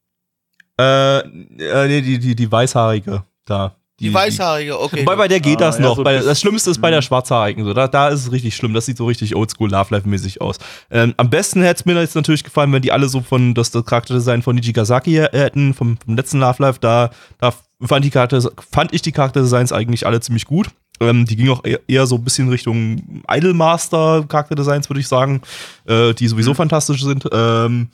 Äh, 0.80 1.20
äh, 1.20 1.88
nee, 1.88 2.02
die, 2.02 2.20
die, 2.20 2.36
die 2.36 2.52
weißhaarige 2.52 3.24
da. 3.46 3.76
Die, 4.02 4.14
weißhaarige, 4.14 4.78
okay. 4.78 5.02
Wobei 5.04 5.16
bei 5.16 5.28
der 5.30 5.40
geht 5.40 5.56
Ah, 5.62 5.68
das 5.68 5.78
ja, 5.78 5.84
noch. 5.86 5.96
so 5.96 6.04
bei, 6.04 6.18
das 6.20 6.42
Schlimmste 6.42 6.70
ist 6.70 6.82
bei 6.82 6.92
der 6.92 7.02
schwarzhaarigen. 7.02 7.64
So. 7.64 7.74
Da, 7.74 7.88
da 7.88 8.10
ist 8.10 8.24
es 8.26 8.32
richtig 8.34 8.54
schlimm. 8.54 8.74
Das 8.74 8.86
sieht 8.88 8.98
so 8.98 9.06
richtig 9.06 9.38
oldschool 9.38 9.70
Love 9.72 9.94
Life-mäßig 9.96 10.42
aus. 10.42 10.58
Ähm, 10.92 11.14
am 11.16 11.30
besten 11.30 11.62
hätte 11.62 11.80
es 11.80 11.86
mir 11.86 11.94
jetzt 12.02 12.14
natürlich 12.14 12.44
gefallen, 12.44 12.74
wenn 12.74 12.82
die 12.82 12.92
alle 12.92 13.08
so 13.08 13.22
von 13.22 13.54
das, 13.54 13.72
das 13.72 13.86
Charakterdesign 13.86 14.42
von 14.42 14.56
Nijigasaki 14.56 15.14
hätten, 15.32 15.74
vom, 15.74 15.96
vom 16.04 16.18
letzten 16.18 16.40
Love 16.42 16.62
Life. 16.62 16.80
Da, 16.82 17.10
da 17.40 17.54
fand, 17.82 18.04
die 18.04 18.10
Charakter, 18.10 18.42
fand 18.70 18.94
ich 18.94 19.02
die 19.02 19.14
Charakterdesigns 19.14 19.72
eigentlich 19.72 20.06
alle 20.06 20.20
ziemlich 20.20 20.44
gut. 20.44 20.68
Ähm, 21.00 21.24
die 21.26 21.38
ging 21.38 21.48
auch 21.50 21.64
eher, 21.64 21.80
eher 21.88 22.06
so 22.06 22.16
ein 22.16 22.24
bisschen 22.26 22.50
Richtung 22.50 23.24
Idolmaster 23.32 24.26
Charakterdesigns, 24.28 24.90
würde 24.90 25.00
ich 25.00 25.08
sagen, 25.08 25.42
äh, 25.88 26.14
die 26.14 26.28
sowieso 26.28 26.52
Mhm. 26.52 26.56
fantastisch 26.56 27.02
sind. 27.02 27.24
Ähm, 27.32 27.88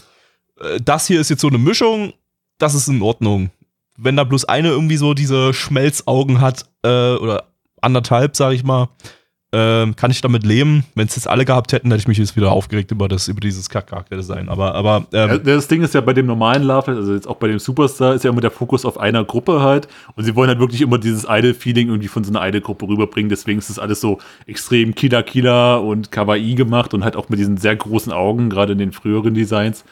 äh, 0.59 0.79
das 0.83 1.05
hier 1.05 1.21
ist 1.21 1.29
jetzt 1.29 1.41
so 1.41 1.47
eine 1.47 1.59
Mischung. 1.59 2.13
Das 2.61 2.75
ist 2.75 2.87
in 2.87 3.01
Ordnung. 3.01 3.49
Wenn 3.97 4.15
da 4.15 4.23
bloß 4.23 4.45
eine 4.45 4.69
irgendwie 4.69 4.97
so 4.97 5.13
diese 5.13 5.53
Schmelzaugen 5.53 6.41
hat, 6.41 6.65
äh, 6.83 7.15
oder 7.15 7.45
anderthalb, 7.81 8.35
sag 8.35 8.53
ich 8.53 8.63
mal, 8.63 8.89
ähm, 9.51 9.95
kann 9.95 10.11
ich 10.11 10.21
damit 10.21 10.43
leben. 10.43 10.85
Wenn 10.95 11.07
es 11.07 11.15
jetzt 11.15 11.27
alle 11.27 11.43
gehabt 11.43 11.73
hätten, 11.73 11.89
hätte 11.89 11.99
ich 11.99 12.07
mich 12.07 12.19
jetzt 12.19 12.35
wieder 12.35 12.51
aufgeregt 12.51 12.91
über, 12.91 13.09
das, 13.09 13.27
über 13.27 13.41
dieses 13.41 13.69
Kack-Charakterdesign. 13.69 14.47
Aber, 14.47 14.75
aber 14.75 15.07
ähm, 15.11 15.29
Ja, 15.29 15.37
das 15.39 15.67
Ding 15.67 15.81
ist 15.81 15.93
ja 15.93 16.01
bei 16.01 16.13
dem 16.13 16.27
normalen 16.27 16.63
Love, 16.63 16.91
also 16.91 17.13
jetzt 17.13 17.27
auch 17.27 17.35
bei 17.35 17.47
dem 17.47 17.59
Superstar, 17.59 18.13
ist 18.13 18.23
ja 18.23 18.29
immer 18.29 18.41
der 18.41 18.51
Fokus 18.51 18.85
auf 18.85 18.97
einer 18.97 19.25
Gruppe 19.25 19.61
halt. 19.61 19.87
Und 20.15 20.23
sie 20.23 20.35
wollen 20.35 20.47
halt 20.47 20.59
wirklich 20.59 20.81
immer 20.81 20.99
dieses 20.99 21.25
Idol-Feeling 21.27 21.89
irgendwie 21.89 22.07
von 22.07 22.23
so 22.23 22.31
einer 22.31 22.47
Idol-Gruppe 22.47 22.87
rüberbringen. 22.87 23.29
Deswegen 23.29 23.59
ist 23.59 23.71
das 23.71 23.79
alles 23.79 23.99
so 23.99 24.19
extrem 24.45 24.95
Killer-Killer 24.95 25.81
und 25.81 26.11
Kawaii 26.11 26.53
gemacht 26.53 26.93
und 26.93 27.03
halt 27.03 27.15
auch 27.15 27.27
mit 27.27 27.39
diesen 27.39 27.57
sehr 27.57 27.75
großen 27.75 28.13
Augen, 28.13 28.51
gerade 28.51 28.73
in 28.73 28.77
den 28.77 28.91
früheren 28.93 29.33
Designs. 29.33 29.83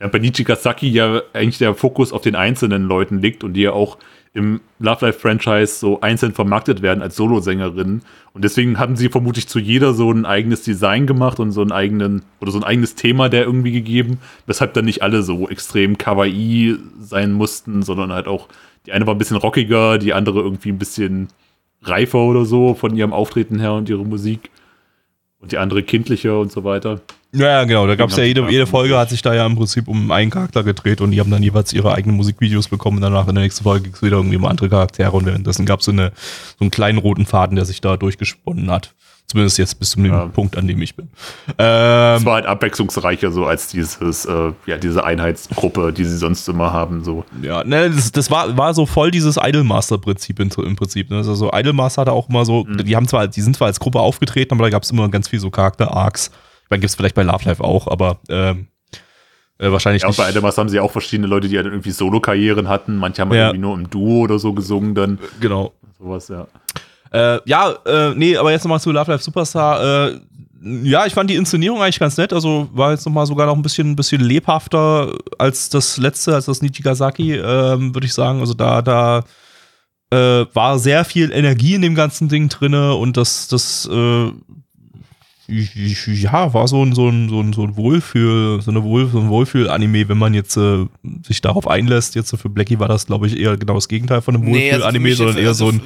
Ja, 0.00 0.08
bei 0.08 0.18
Nichigasaki 0.18 0.88
ja 0.88 1.22
eigentlich 1.32 1.58
der 1.58 1.74
Fokus 1.74 2.12
auf 2.12 2.20
den 2.20 2.34
einzelnen 2.34 2.84
Leuten 2.84 3.20
liegt 3.20 3.44
und 3.44 3.54
die 3.54 3.62
ja 3.62 3.72
auch 3.72 3.98
im 4.34 4.60
Love 4.78 5.06
Life 5.06 5.20
Franchise 5.20 5.78
so 5.78 6.02
einzeln 6.02 6.34
vermarktet 6.34 6.82
werden 6.82 7.00
als 7.00 7.16
Solosängerinnen. 7.16 8.02
Und 8.34 8.44
deswegen 8.44 8.78
haben 8.78 8.94
sie 8.94 9.08
vermutlich 9.08 9.48
zu 9.48 9.58
jeder 9.58 9.94
so 9.94 10.12
ein 10.12 10.26
eigenes 10.26 10.62
Design 10.62 11.06
gemacht 11.06 11.40
und 11.40 11.52
so 11.52 11.62
einen 11.62 11.72
eigenen 11.72 12.22
oder 12.42 12.50
so 12.50 12.58
ein 12.58 12.64
eigenes 12.64 12.94
Thema 12.94 13.30
der 13.30 13.44
irgendwie 13.44 13.72
gegeben, 13.72 14.18
weshalb 14.46 14.74
dann 14.74 14.84
nicht 14.84 15.00
alle 15.02 15.22
so 15.22 15.48
extrem 15.48 15.96
kawaii 15.96 16.76
sein 17.00 17.32
mussten, 17.32 17.82
sondern 17.82 18.12
halt 18.12 18.28
auch 18.28 18.48
die 18.84 18.92
eine 18.92 19.06
war 19.06 19.14
ein 19.14 19.18
bisschen 19.18 19.38
rockiger, 19.38 19.96
die 19.96 20.12
andere 20.12 20.40
irgendwie 20.40 20.70
ein 20.70 20.78
bisschen 20.78 21.28
reifer 21.82 22.18
oder 22.18 22.44
so 22.44 22.74
von 22.74 22.94
ihrem 22.94 23.14
Auftreten 23.14 23.58
her 23.58 23.72
und 23.72 23.88
ihrer 23.88 24.04
Musik 24.04 24.50
und 25.40 25.52
die 25.52 25.58
andere 25.58 25.82
kindlicher 25.82 26.38
und 26.38 26.52
so 26.52 26.62
weiter. 26.62 27.00
Ja, 27.36 27.64
genau. 27.64 27.86
Da 27.86 27.94
gab 27.96 28.10
es 28.10 28.16
ja 28.16 28.24
jede, 28.24 28.48
jede 28.50 28.66
Folge 28.66 28.96
hat 28.98 29.10
sich 29.10 29.22
da 29.22 29.34
ja 29.34 29.44
im 29.46 29.56
Prinzip 29.56 29.88
um 29.88 30.10
einen 30.10 30.30
Charakter 30.30 30.62
gedreht 30.62 31.00
und 31.00 31.10
die 31.10 31.20
haben 31.20 31.30
dann 31.30 31.42
jeweils 31.42 31.72
ihre 31.72 31.92
eigenen 31.94 32.16
Musikvideos 32.16 32.68
bekommen 32.68 32.96
und 32.98 33.02
danach 33.02 33.28
in 33.28 33.34
der 33.34 33.44
nächsten 33.44 33.64
Folge 33.64 33.84
ging 33.84 33.94
es 33.94 34.02
wieder 34.02 34.16
irgendwie 34.16 34.36
um 34.36 34.44
andere 34.46 34.68
Charaktere 34.68 35.12
und 35.12 35.26
währenddessen 35.26 35.66
gab 35.66 35.80
es 35.80 35.86
so, 35.86 35.92
eine, 35.92 36.12
so 36.58 36.62
einen 36.64 36.70
kleinen 36.70 36.98
roten 36.98 37.26
Faden, 37.26 37.56
der 37.56 37.64
sich 37.64 37.80
da 37.80 37.96
durchgesponnen 37.96 38.70
hat. 38.70 38.92
Zumindest 39.28 39.58
jetzt 39.58 39.80
bis 39.80 39.90
zu 39.90 39.96
dem 40.00 40.12
Ja. 40.12 40.26
Punkt, 40.26 40.56
an 40.56 40.68
dem 40.68 40.80
ich 40.80 40.94
bin. 40.94 41.08
Ähm, 41.58 42.16
Es 42.18 42.24
war 42.24 42.34
halt 42.34 42.46
abwechslungsreicher 42.46 43.32
so 43.32 43.44
als 43.44 43.66
dieses, 43.66 44.24
äh, 44.24 44.52
ja, 44.66 44.78
diese 44.78 45.02
Einheitsgruppe, 45.02 45.92
die 45.92 46.04
sie 46.04 46.16
sonst 46.16 46.48
immer 46.48 46.72
haben. 46.72 47.02
So. 47.02 47.24
Ja, 47.42 47.64
ne, 47.64 47.90
das, 47.90 48.12
das 48.12 48.30
war, 48.30 48.56
war 48.56 48.72
so 48.72 48.86
voll 48.86 49.10
dieses 49.10 49.36
Idolmaster-Prinzip 49.36 50.38
im, 50.38 50.50
im 50.64 50.76
Prinzip. 50.76 51.10
Ne? 51.10 51.16
Also 51.16 51.34
so 51.34 51.50
Idolmaster 51.52 52.02
hatte 52.02 52.12
auch 52.12 52.28
immer 52.28 52.44
so, 52.44 52.64
Mhm. 52.68 52.84
die 52.84 52.94
haben 52.94 53.08
zwar, 53.08 53.26
die 53.26 53.40
sind 53.40 53.56
zwar 53.56 53.66
als 53.66 53.80
Gruppe 53.80 53.98
aufgetreten, 53.98 54.54
aber 54.54 54.62
da 54.62 54.70
gab 54.70 54.84
es 54.84 54.92
immer 54.92 55.08
ganz 55.08 55.26
viel 55.26 55.40
so 55.40 55.50
Charakter-Arcs. 55.50 56.30
Ich 56.66 56.70
meine, 56.70 56.80
gibt 56.80 56.90
es 56.90 56.96
vielleicht 56.96 57.14
bei 57.14 57.22
Love 57.22 57.44
Life 57.44 57.62
auch, 57.62 57.86
aber 57.86 58.18
ähm, 58.28 58.66
äh, 59.58 59.70
wahrscheinlich 59.70 60.02
Ja, 60.02 60.08
und 60.08 60.12
nicht. 60.12 60.18
bei 60.18 60.28
Ademars 60.28 60.58
haben 60.58 60.68
sie 60.68 60.80
auch 60.80 60.90
verschiedene 60.90 61.28
Leute, 61.28 61.48
die 61.48 61.56
halt 61.56 61.66
irgendwie 61.66 61.92
Solo-Karrieren 61.92 62.68
hatten. 62.68 62.96
Manche 62.96 63.22
haben 63.22 63.30
halt 63.30 63.38
Ja. 63.38 63.46
irgendwie 63.46 63.60
nur 63.60 63.74
im 63.74 63.88
Duo 63.88 64.22
oder 64.24 64.38
so 64.38 64.52
gesungen 64.52 64.94
dann. 64.94 65.18
genau. 65.40 65.72
Sowas, 65.98 66.28
ja. 66.28 66.46
Äh, 67.12 67.38
ja, 67.46 67.70
äh, 67.86 68.14
nee, 68.16 68.36
aber 68.36 68.50
jetzt 68.50 68.64
nochmal 68.64 68.80
zu 68.80 68.90
Love 68.90 69.12
Life 69.12 69.22
Superstar. 69.24 70.08
Äh, 70.10 70.20
ja, 70.82 71.06
ich 71.06 71.14
fand 71.14 71.30
die 71.30 71.36
Inszenierung 71.36 71.80
eigentlich 71.80 72.00
ganz 72.00 72.16
nett. 72.16 72.32
Also 72.32 72.68
war 72.72 72.90
jetzt 72.90 73.06
nochmal 73.06 73.26
sogar 73.26 73.46
noch 73.46 73.54
ein 73.54 73.62
bisschen, 73.62 73.92
ein 73.92 73.96
bisschen 73.96 74.20
lebhafter 74.20 75.12
als 75.38 75.70
das 75.70 75.96
letzte, 75.98 76.34
als 76.34 76.46
das 76.46 76.60
Nichigasaki, 76.62 77.34
ähm, 77.36 77.94
würde 77.94 78.06
ich 78.06 78.12
sagen. 78.12 78.40
Also 78.40 78.54
da, 78.54 78.82
da 78.82 79.22
äh, 80.10 80.46
war 80.52 80.78
sehr 80.80 81.04
viel 81.04 81.30
Energie 81.32 81.74
in 81.74 81.82
dem 81.82 81.94
ganzen 81.94 82.28
Ding 82.28 82.48
drinne 82.48 82.94
und 82.94 83.16
das, 83.16 83.48
das, 83.48 83.88
äh, 83.90 84.30
ja, 85.48 86.52
war 86.54 86.66
so 86.68 86.82
ein, 86.82 86.92
so 86.92 87.08
ein, 87.08 87.28
so 87.28 87.40
ein, 87.40 87.52
so 87.52 87.62
ein 87.62 87.76
Wohlfühl, 87.76 88.60
so 88.60 88.70
eine 88.70 88.82
Wohl, 88.82 89.08
so 89.08 89.20
ein 89.20 89.28
Wohlfühl-Anime, 89.28 90.08
wenn 90.08 90.18
man 90.18 90.34
jetzt 90.34 90.56
äh, 90.56 90.86
sich 91.22 91.40
darauf 91.40 91.68
einlässt. 91.68 92.14
Jetzt 92.14 92.28
so 92.28 92.36
für 92.36 92.48
Blackie 92.48 92.78
war 92.78 92.88
das, 92.88 93.06
glaube 93.06 93.26
ich, 93.26 93.38
eher 93.38 93.56
genau 93.56 93.74
das 93.74 93.88
Gegenteil 93.88 94.22
von 94.22 94.34
einem 94.34 94.44
Nee, 94.44 94.72
also 94.72 94.84
Wohlfühl-Anime, 94.84 95.14
sondern 95.14 95.36
eher 95.38 95.48
also 95.48 95.66
so 95.66 95.72
ein, 95.72 95.80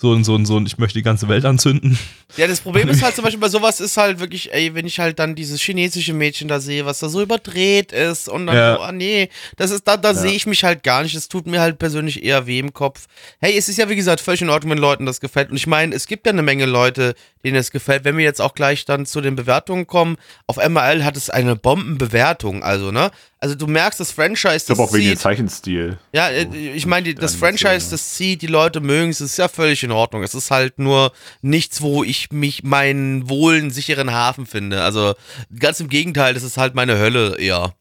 so 0.00 0.12
ein, 0.14 0.22
so 0.22 0.36
ein, 0.36 0.46
so 0.46 0.56
ein, 0.56 0.64
ich 0.64 0.78
möchte 0.78 0.96
die 0.96 1.02
ganze 1.02 1.28
Welt 1.28 1.44
anzünden. 1.44 1.98
Ja, 2.36 2.46
das 2.46 2.60
Problem 2.60 2.88
ist 2.88 3.02
halt 3.02 3.14
zum 3.16 3.24
Beispiel 3.24 3.40
bei 3.40 3.48
sowas 3.48 3.80
ist 3.80 3.96
halt 3.96 4.20
wirklich, 4.20 4.52
ey, 4.52 4.72
wenn 4.74 4.86
ich 4.86 5.00
halt 5.00 5.18
dann 5.18 5.34
dieses 5.34 5.60
chinesische 5.60 6.12
Mädchen 6.12 6.46
da 6.46 6.60
sehe, 6.60 6.86
was 6.86 7.00
da 7.00 7.08
so 7.08 7.20
überdreht 7.20 7.90
ist 7.90 8.28
und 8.28 8.46
dann, 8.46 8.54
Ja. 8.54 8.76
so, 8.76 8.82
ah 8.82 8.92
nee, 8.92 9.28
das 9.56 9.72
ist, 9.72 9.88
da, 9.88 9.96
da 9.96 10.14
sehe 10.14 10.30
ich 10.32 10.46
mich 10.46 10.62
halt 10.62 10.84
gar 10.84 11.02
nicht. 11.02 11.16
Das 11.16 11.26
tut 11.26 11.48
mir 11.48 11.60
halt 11.60 11.80
persönlich 11.80 12.22
eher 12.22 12.46
weh 12.46 12.60
im 12.60 12.72
Kopf. 12.72 13.06
Hey, 13.40 13.58
es 13.58 13.68
ist 13.68 13.76
ja 13.78 13.88
wie 13.88 13.96
gesagt 13.96 14.20
völlig 14.20 14.40
in 14.40 14.50
Ordnung, 14.50 14.70
wenn 14.70 14.78
Leuten 14.78 15.04
das 15.04 15.18
gefällt. 15.20 15.50
Und 15.50 15.56
ich 15.56 15.66
meine, 15.66 15.92
es 15.96 16.06
gibt 16.06 16.26
ja 16.26 16.32
eine 16.32 16.42
Menge 16.42 16.66
Leute, 16.66 17.16
denen 17.44 17.56
es 17.56 17.72
gefällt. 17.72 18.04
Wenn 18.04 18.16
wir 18.16 18.24
jetzt 18.24 18.40
auch 18.40 18.54
gleich 18.54 18.84
dann 18.84 19.04
zu 19.04 19.20
den 19.20 19.34
Bewertungen 19.34 19.88
kommen, 19.88 20.16
auf 20.46 20.58
MRL 20.58 21.04
hat 21.04 21.16
es 21.16 21.28
eine 21.28 21.56
Bombenbewertung, 21.56 22.62
also, 22.62 22.92
ne? 22.92 23.10
Also 23.40 23.54
du 23.54 23.68
merkst, 23.68 24.00
das 24.00 24.10
Franchise, 24.10 24.56
Ich 24.56 24.66
glaube 24.66 24.82
das 24.82 24.90
auch 24.90 24.92
wegen 24.92 25.10
dem 25.10 25.16
Zeichenstil. 25.16 25.98
ja, 26.12 26.28
äh, 26.28 26.44
ich 26.74 26.86
meine, 26.86 27.14
das 27.14 27.36
Franchise, 27.36 27.86
ja. 27.86 27.90
das 27.90 28.14
zieht, 28.14 28.42
die 28.42 28.48
Leute 28.48 28.80
mögen 28.80 29.10
es, 29.10 29.20
ist 29.20 29.38
ja 29.38 29.46
völlig 29.46 29.84
in 29.84 29.92
Ordnung. 29.92 30.24
Es 30.24 30.34
ist 30.34 30.50
halt 30.50 30.80
nur 30.80 31.12
nichts, 31.40 31.80
wo 31.80 32.02
ich 32.02 32.32
mich 32.32 32.64
meinen 32.64 33.28
wohlen, 33.28 33.70
sicheren 33.70 34.12
Hafen 34.12 34.44
finde. 34.44 34.82
Also 34.82 35.14
ganz 35.56 35.78
im 35.78 35.88
Gegenteil, 35.88 36.34
das 36.34 36.42
ist 36.42 36.56
halt 36.56 36.74
meine 36.74 36.98
Hölle 36.98 37.36
eher. 37.38 37.74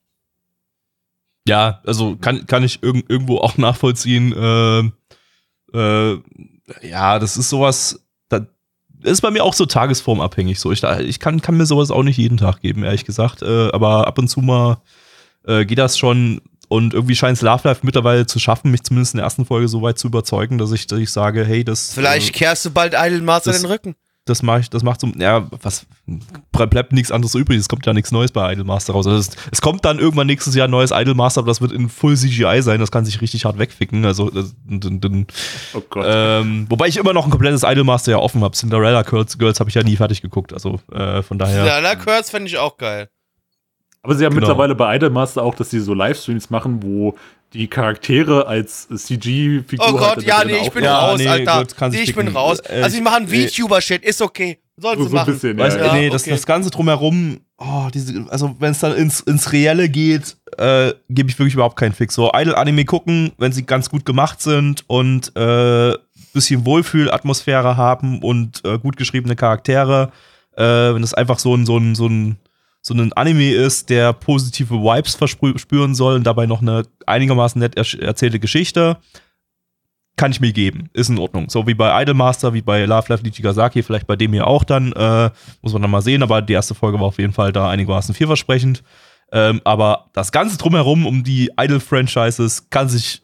Ja, 1.47 1.81
also 1.85 2.17
kann, 2.17 2.45
kann 2.45 2.63
ich 2.63 2.83
irg 2.83 3.05
irgendwo 3.07 3.39
auch 3.39 3.57
nachvollziehen. 3.57 4.33
Äh, 4.33 4.91
äh, 5.73 6.21
ja, 6.83 7.17
das 7.17 7.37
ist 7.37 7.49
sowas, 7.49 7.99
das 8.29 8.43
ist 9.03 9.21
bei 9.21 9.31
mir 9.31 9.43
auch 9.43 9.53
so 9.53 9.65
tagesformabhängig. 9.65 10.59
So. 10.59 10.71
Ich, 10.71 10.83
ich 10.83 11.19
kann, 11.19 11.41
kann 11.41 11.57
mir 11.57 11.65
sowas 11.65 11.89
auch 11.89 12.03
nicht 12.03 12.17
jeden 12.17 12.37
Tag 12.37 12.61
geben, 12.61 12.83
ehrlich 12.83 13.05
gesagt. 13.05 13.41
Äh, 13.41 13.69
aber 13.71 14.07
ab 14.07 14.19
und 14.19 14.27
zu 14.27 14.41
mal 14.41 14.81
äh, 15.47 15.65
geht 15.65 15.77
das 15.79 15.97
schon. 15.97 16.41
Und 16.69 16.93
irgendwie 16.93 17.15
scheint 17.15 17.37
es 17.37 17.41
Love 17.41 17.65
Life 17.65 17.79
mittlerweile 17.83 18.25
zu 18.27 18.39
schaffen, 18.39 18.71
mich 18.71 18.83
zumindest 18.83 19.13
in 19.13 19.19
der 19.19 19.23
ersten 19.23 19.45
Folge 19.45 19.69
so 19.69 19.81
weit 19.81 19.97
zu 19.97 20.07
überzeugen, 20.07 20.57
dass 20.57 20.73
ich, 20.73 20.85
dass 20.85 20.99
ich 20.99 21.09
sage, 21.11 21.45
hey, 21.45 21.63
das. 21.63 21.93
Vielleicht 21.93 22.29
äh, 22.29 22.31
kehrst 22.33 22.65
du 22.65 22.71
bald 22.71 22.93
Idle 22.93 23.21
Master 23.21 23.51
das- 23.53 23.61
den 23.61 23.71
Rücken. 23.71 23.95
das 24.25 24.43
mache 24.43 24.59
ich, 24.59 24.69
das 24.69 24.83
macht 24.83 24.99
so, 24.99 25.07
ja, 25.17 25.47
was 25.61 25.85
ble- 26.53 26.65
bleibt 26.65 26.91
nichts 26.91 27.09
anderes 27.13 27.35
übrig. 27.35 27.57
Es 27.57 27.69
kommt 27.69 27.85
ja 27.85 27.93
nichts 27.93 28.11
Neues 28.11 28.33
bei 28.33 28.51
Idolmaster 28.51 28.91
raus. 28.91 29.07
Also 29.07 29.17
es, 29.17 29.29
es 29.49 29.61
kommt 29.61 29.85
dann 29.85 29.97
irgendwann 29.99 30.27
nächstes 30.27 30.55
Jahr 30.55 30.67
ein 30.67 30.71
neues 30.71 30.91
Idolmaster, 30.91 31.39
aber 31.39 31.47
das 31.51 31.61
wird 31.61 31.71
in 31.71 31.87
Full 31.87 32.17
CGI 32.17 32.61
sein. 32.61 32.81
Das 32.81 32.91
kann 32.91 33.05
sich 33.05 33.21
richtig 33.21 33.45
hart 33.45 33.57
wegficken. 33.57 34.03
Also, 34.03 34.29
das, 34.29 34.53
d- 34.65 34.89
d- 34.89 35.25
Oh 35.73 35.81
Gott. 35.89 36.05
ähm, 36.05 36.65
wobei 36.67 36.89
ich 36.89 36.97
immer 36.97 37.13
noch 37.13 37.23
ein 37.23 37.31
komplettes 37.31 37.63
Idolmaster 37.63 38.11
ja 38.11 38.17
offen 38.17 38.43
habe. 38.43 38.57
Cinderella 38.57 39.03
Girls, 39.03 39.37
Girls 39.37 39.61
habe 39.61 39.69
ich 39.69 39.75
ja 39.75 39.83
nie 39.83 39.95
fertig 39.95 40.21
geguckt. 40.21 40.51
Also 40.51 40.81
äh, 40.91 41.23
von 41.23 41.37
daher. 41.37 41.63
Ja, 41.63 41.79
na, 41.81 41.95
Kurz 41.95 42.29
fände 42.29 42.49
ich 42.49 42.57
auch 42.57 42.75
geil. 42.75 43.07
Aber 44.07 44.15
sie 44.15 44.23
haben 44.23 44.35
genau. 44.35 44.47
mittlerweile 44.47 44.73
bei 44.73 44.95
Idolmaster 44.95 45.43
auch, 45.43 45.53
dass 45.53 45.69
sie 45.69 45.81
so 45.81 45.93
Livestreams 45.93 46.49
machen, 46.49 46.81
wo 46.81 47.17
die 47.51 47.67
Charaktere 47.67 48.47
als 48.47 48.87
CG-Figur 48.87 49.85
Oh 49.85 49.97
Gott, 49.97 50.23
ja, 50.23 50.45
nee, 50.45 50.59
ich 50.61 50.71
bin 50.71 50.85
Ja, 50.85 50.97
raus, 50.97 51.19
nee, 51.19 51.27
Alter. 51.27 51.59
gut, 51.59 51.75
kann 51.75 51.91
nee, 51.91 52.03
ich 52.03 52.15
bin 52.15 52.29
raus. 52.29 52.59
Äh, 52.59 52.83
also, 52.83 52.95
die 52.95 53.03
machen 53.03 53.27
nee. 53.29 53.49
VTuber-Shit, 53.49 54.05
ist 54.05 54.21
okay. 54.21 54.59
Sollen 54.77 54.97
so, 54.97 55.03
sie 55.03 55.09
so 55.09 55.15
ein 55.17 55.19
machen. 55.19 55.33
bisschen. 55.33 55.57
Weißt, 55.57 55.77
ja, 55.77 55.93
nee, 55.93 56.09
das, 56.09 56.21
okay. 56.21 56.31
das 56.31 56.45
Ganze 56.45 56.69
drumherum, 56.69 57.41
oh, 57.57 57.89
diese, 57.93 58.25
also 58.29 58.55
wenn 58.59 58.71
es 58.71 58.79
dann 58.79 58.95
ins, 58.95 59.19
ins 59.19 59.51
Reelle 59.51 59.89
geht, 59.89 60.37
äh, 60.57 60.93
gebe 61.09 61.29
ich 61.29 61.37
wirklich 61.37 61.55
überhaupt 61.55 61.75
keinen 61.75 61.91
Fix. 61.91 62.15
So 62.15 62.31
Idol-Anime 62.33 62.85
gucken, 62.85 63.33
wenn 63.37 63.51
sie 63.51 63.65
ganz 63.65 63.89
gut 63.89 64.05
gemacht 64.05 64.41
sind 64.41 64.85
und 64.87 65.35
äh, 65.35 65.95
bisschen 66.33 66.65
Wohlfühlatmosphäre 66.65 67.75
haben 67.75 68.19
und 68.19 68.63
äh, 68.63 68.79
gut 68.79 68.95
geschriebene 68.95 69.35
Charaktere, 69.35 70.13
äh, 70.55 70.63
wenn 70.63 71.03
es 71.03 71.13
einfach 71.13 71.39
so 71.39 71.53
ein, 71.53 71.65
so 71.65 71.75
ein, 71.75 71.93
so 71.93 72.07
ein 72.07 72.37
so 72.87 72.93
ein 72.93 73.11
Anime 73.13 73.51
ist, 73.51 73.89
der 73.89 74.13
positive 74.13 74.75
Vibes 74.75 75.15
verspüren 75.15 75.93
soll 75.93 76.15
und 76.15 76.23
dabei 76.23 76.45
noch 76.45 76.61
eine 76.61 76.83
einigermaßen 77.05 77.59
nett 77.59 77.75
er 77.75 78.01
erzählte 78.01 78.39
Geschichte, 78.39 78.97
kann 80.15 80.31
ich 80.31 80.39
mir 80.39 80.53
geben. 80.53 80.89
Ist 80.93 81.09
in 81.09 81.19
Ordnung. 81.19 81.49
So 81.49 81.67
wie 81.67 81.73
bei 81.73 82.01
Idolmaster, 82.01 82.53
wie 82.53 82.61
bei 82.61 82.85
Love 82.85 83.05
Life 83.09 83.23
Nichigasaki, 83.23 83.83
vielleicht 83.83 84.07
bei 84.07 84.15
dem 84.15 84.31
hier 84.33 84.47
auch 84.47 84.63
dann. 84.63 84.93
Äh, 84.93 85.29
muss 85.61 85.73
man 85.73 85.81
dann 85.81 85.91
mal 85.91 86.01
sehen, 86.01 86.23
aber 86.23 86.41
die 86.41 86.53
erste 86.53 86.75
Folge 86.75 86.99
war 86.99 87.07
auf 87.07 87.19
jeden 87.19 87.33
Fall 87.33 87.51
da 87.51 87.69
einigermaßen 87.69 88.15
vielversprechend. 88.15 88.83
Ähm, 89.31 89.61
aber 89.65 90.05
das 90.13 90.31
Ganze 90.31 90.57
drumherum 90.57 91.05
um 91.05 91.23
die 91.23 91.51
Idol-Franchises 91.59 92.69
kann 92.69 92.87
sich 92.87 93.21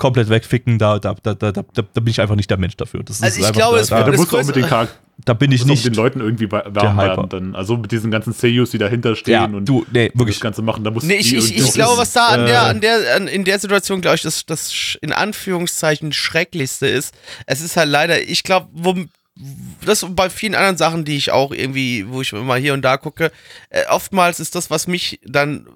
komplett 0.00 0.28
wegficken. 0.28 0.78
Da, 0.78 0.98
da, 0.98 1.14
da, 1.22 1.34
da, 1.34 1.52
da, 1.52 1.62
da 1.72 1.82
bin 2.00 2.08
ich 2.08 2.20
einfach 2.20 2.34
nicht 2.34 2.50
der 2.50 2.58
Mensch 2.58 2.76
dafür. 2.76 3.04
Das 3.04 3.22
Also 3.22 3.34
ist 3.34 3.38
ich 3.38 3.46
einfach- 3.46 3.56
glaube, 3.60 3.76
da, 3.76 3.82
es 3.82 3.88
da, 3.88 4.00
da 4.02 4.10
das 4.10 4.16
musst 4.18 4.32
du 4.32 4.38
auch 4.38 4.44
mit 4.44 4.56
den, 4.56 4.66
da 5.24 5.34
bin 5.34 5.52
ich 5.52 5.66
nicht 5.66 5.84
den 5.84 5.94
Leuten 5.94 6.20
irgendwie 6.20 6.50
warm 6.50 6.64
Hyper. 6.74 6.96
werden. 6.96 7.28
Dann. 7.28 7.54
Also 7.54 7.76
mit 7.76 7.92
diesen 7.92 8.10
ganzen 8.10 8.32
Seiyus, 8.32 8.70
die 8.70 8.78
dahinter 8.78 9.14
stehen 9.14 9.32
ja, 9.34 9.44
und 9.44 9.68
du, 9.68 9.84
nee, 9.92 10.08
das 10.08 10.18
wirklich. 10.18 10.40
Ganze 10.40 10.62
machen. 10.62 10.82
Da 10.82 10.90
musst 10.90 11.06
Nee, 11.06 11.16
du 11.16 11.20
ich, 11.20 11.34
ich, 11.34 11.56
ich 11.58 11.72
glaube, 11.74 11.98
was 11.98 12.12
da 12.14 12.28
an 12.28 12.46
der, 12.46 12.54
äh, 12.54 12.64
an 12.66 12.80
der, 12.80 13.16
an, 13.16 13.28
in 13.28 13.44
der 13.44 13.58
Situation, 13.58 14.00
glaube 14.00 14.16
ich, 14.16 14.22
das, 14.22 14.46
das 14.46 14.96
in 15.02 15.12
Anführungszeichen 15.12 16.12
Schrecklichste 16.12 16.86
ist. 16.86 17.14
Es 17.46 17.60
ist 17.60 17.76
halt 17.76 17.90
leider, 17.90 18.22
ich 18.22 18.42
glaube, 18.42 18.68
wo, 18.72 18.94
das 19.84 20.06
bei 20.08 20.30
vielen 20.30 20.54
anderen 20.54 20.78
Sachen, 20.78 21.04
die 21.04 21.16
ich 21.16 21.30
auch 21.30 21.52
irgendwie, 21.52 22.06
wo 22.08 22.22
ich 22.22 22.32
immer 22.32 22.56
hier 22.56 22.72
und 22.74 22.82
da 22.82 22.96
gucke, 22.96 23.30
äh, 23.68 23.84
oftmals 23.90 24.40
ist 24.40 24.54
das, 24.54 24.70
was 24.70 24.86
mich 24.86 25.20
dann 25.26 25.66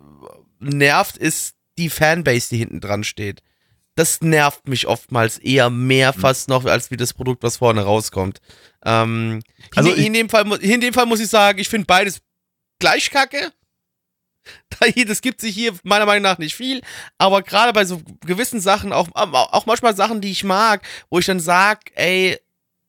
nervt, 0.60 1.18
ist 1.18 1.54
die 1.76 1.90
Fanbase, 1.90 2.48
die 2.50 2.58
hinten 2.58 2.80
dran 2.80 3.04
steht. 3.04 3.42
Das 3.96 4.20
nervt 4.20 4.66
mich 4.68 4.86
oftmals 4.86 5.38
eher 5.38 5.70
mehr 5.70 6.12
Mhm. 6.16 6.20
fast 6.20 6.48
noch, 6.48 6.64
als 6.64 6.90
wie 6.90 6.96
das 6.96 7.12
Produkt, 7.14 7.42
was 7.42 7.58
vorne 7.58 7.82
rauskommt. 7.82 8.40
Ähm, 8.84 9.40
Also 9.74 9.90
in, 9.92 10.06
in, 10.06 10.12
dem 10.14 10.28
Fall, 10.28 10.50
in 10.62 10.80
dem 10.80 10.92
Fall 10.92 11.06
muss 11.06 11.20
ich 11.20 11.28
sagen, 11.28 11.58
ich 11.58 11.68
finde 11.68 11.86
beides 11.86 12.20
gleich 12.80 13.10
kacke. 13.10 13.52
Das 15.06 15.22
gibt 15.22 15.40
sich 15.40 15.54
hier 15.54 15.72
meiner 15.84 16.04
Meinung 16.06 16.22
nach 16.22 16.38
nicht 16.38 16.54
viel, 16.54 16.82
aber 17.16 17.42
gerade 17.42 17.72
bei 17.72 17.84
so 17.86 18.02
gewissen 18.26 18.60
Sachen, 18.60 18.92
auch, 18.92 19.08
auch 19.14 19.64
manchmal 19.66 19.96
Sachen, 19.96 20.20
die 20.20 20.30
ich 20.30 20.44
mag, 20.44 20.82
wo 21.08 21.18
ich 21.18 21.24
dann 21.26 21.40
sag, 21.40 21.90
ey, 21.94 22.38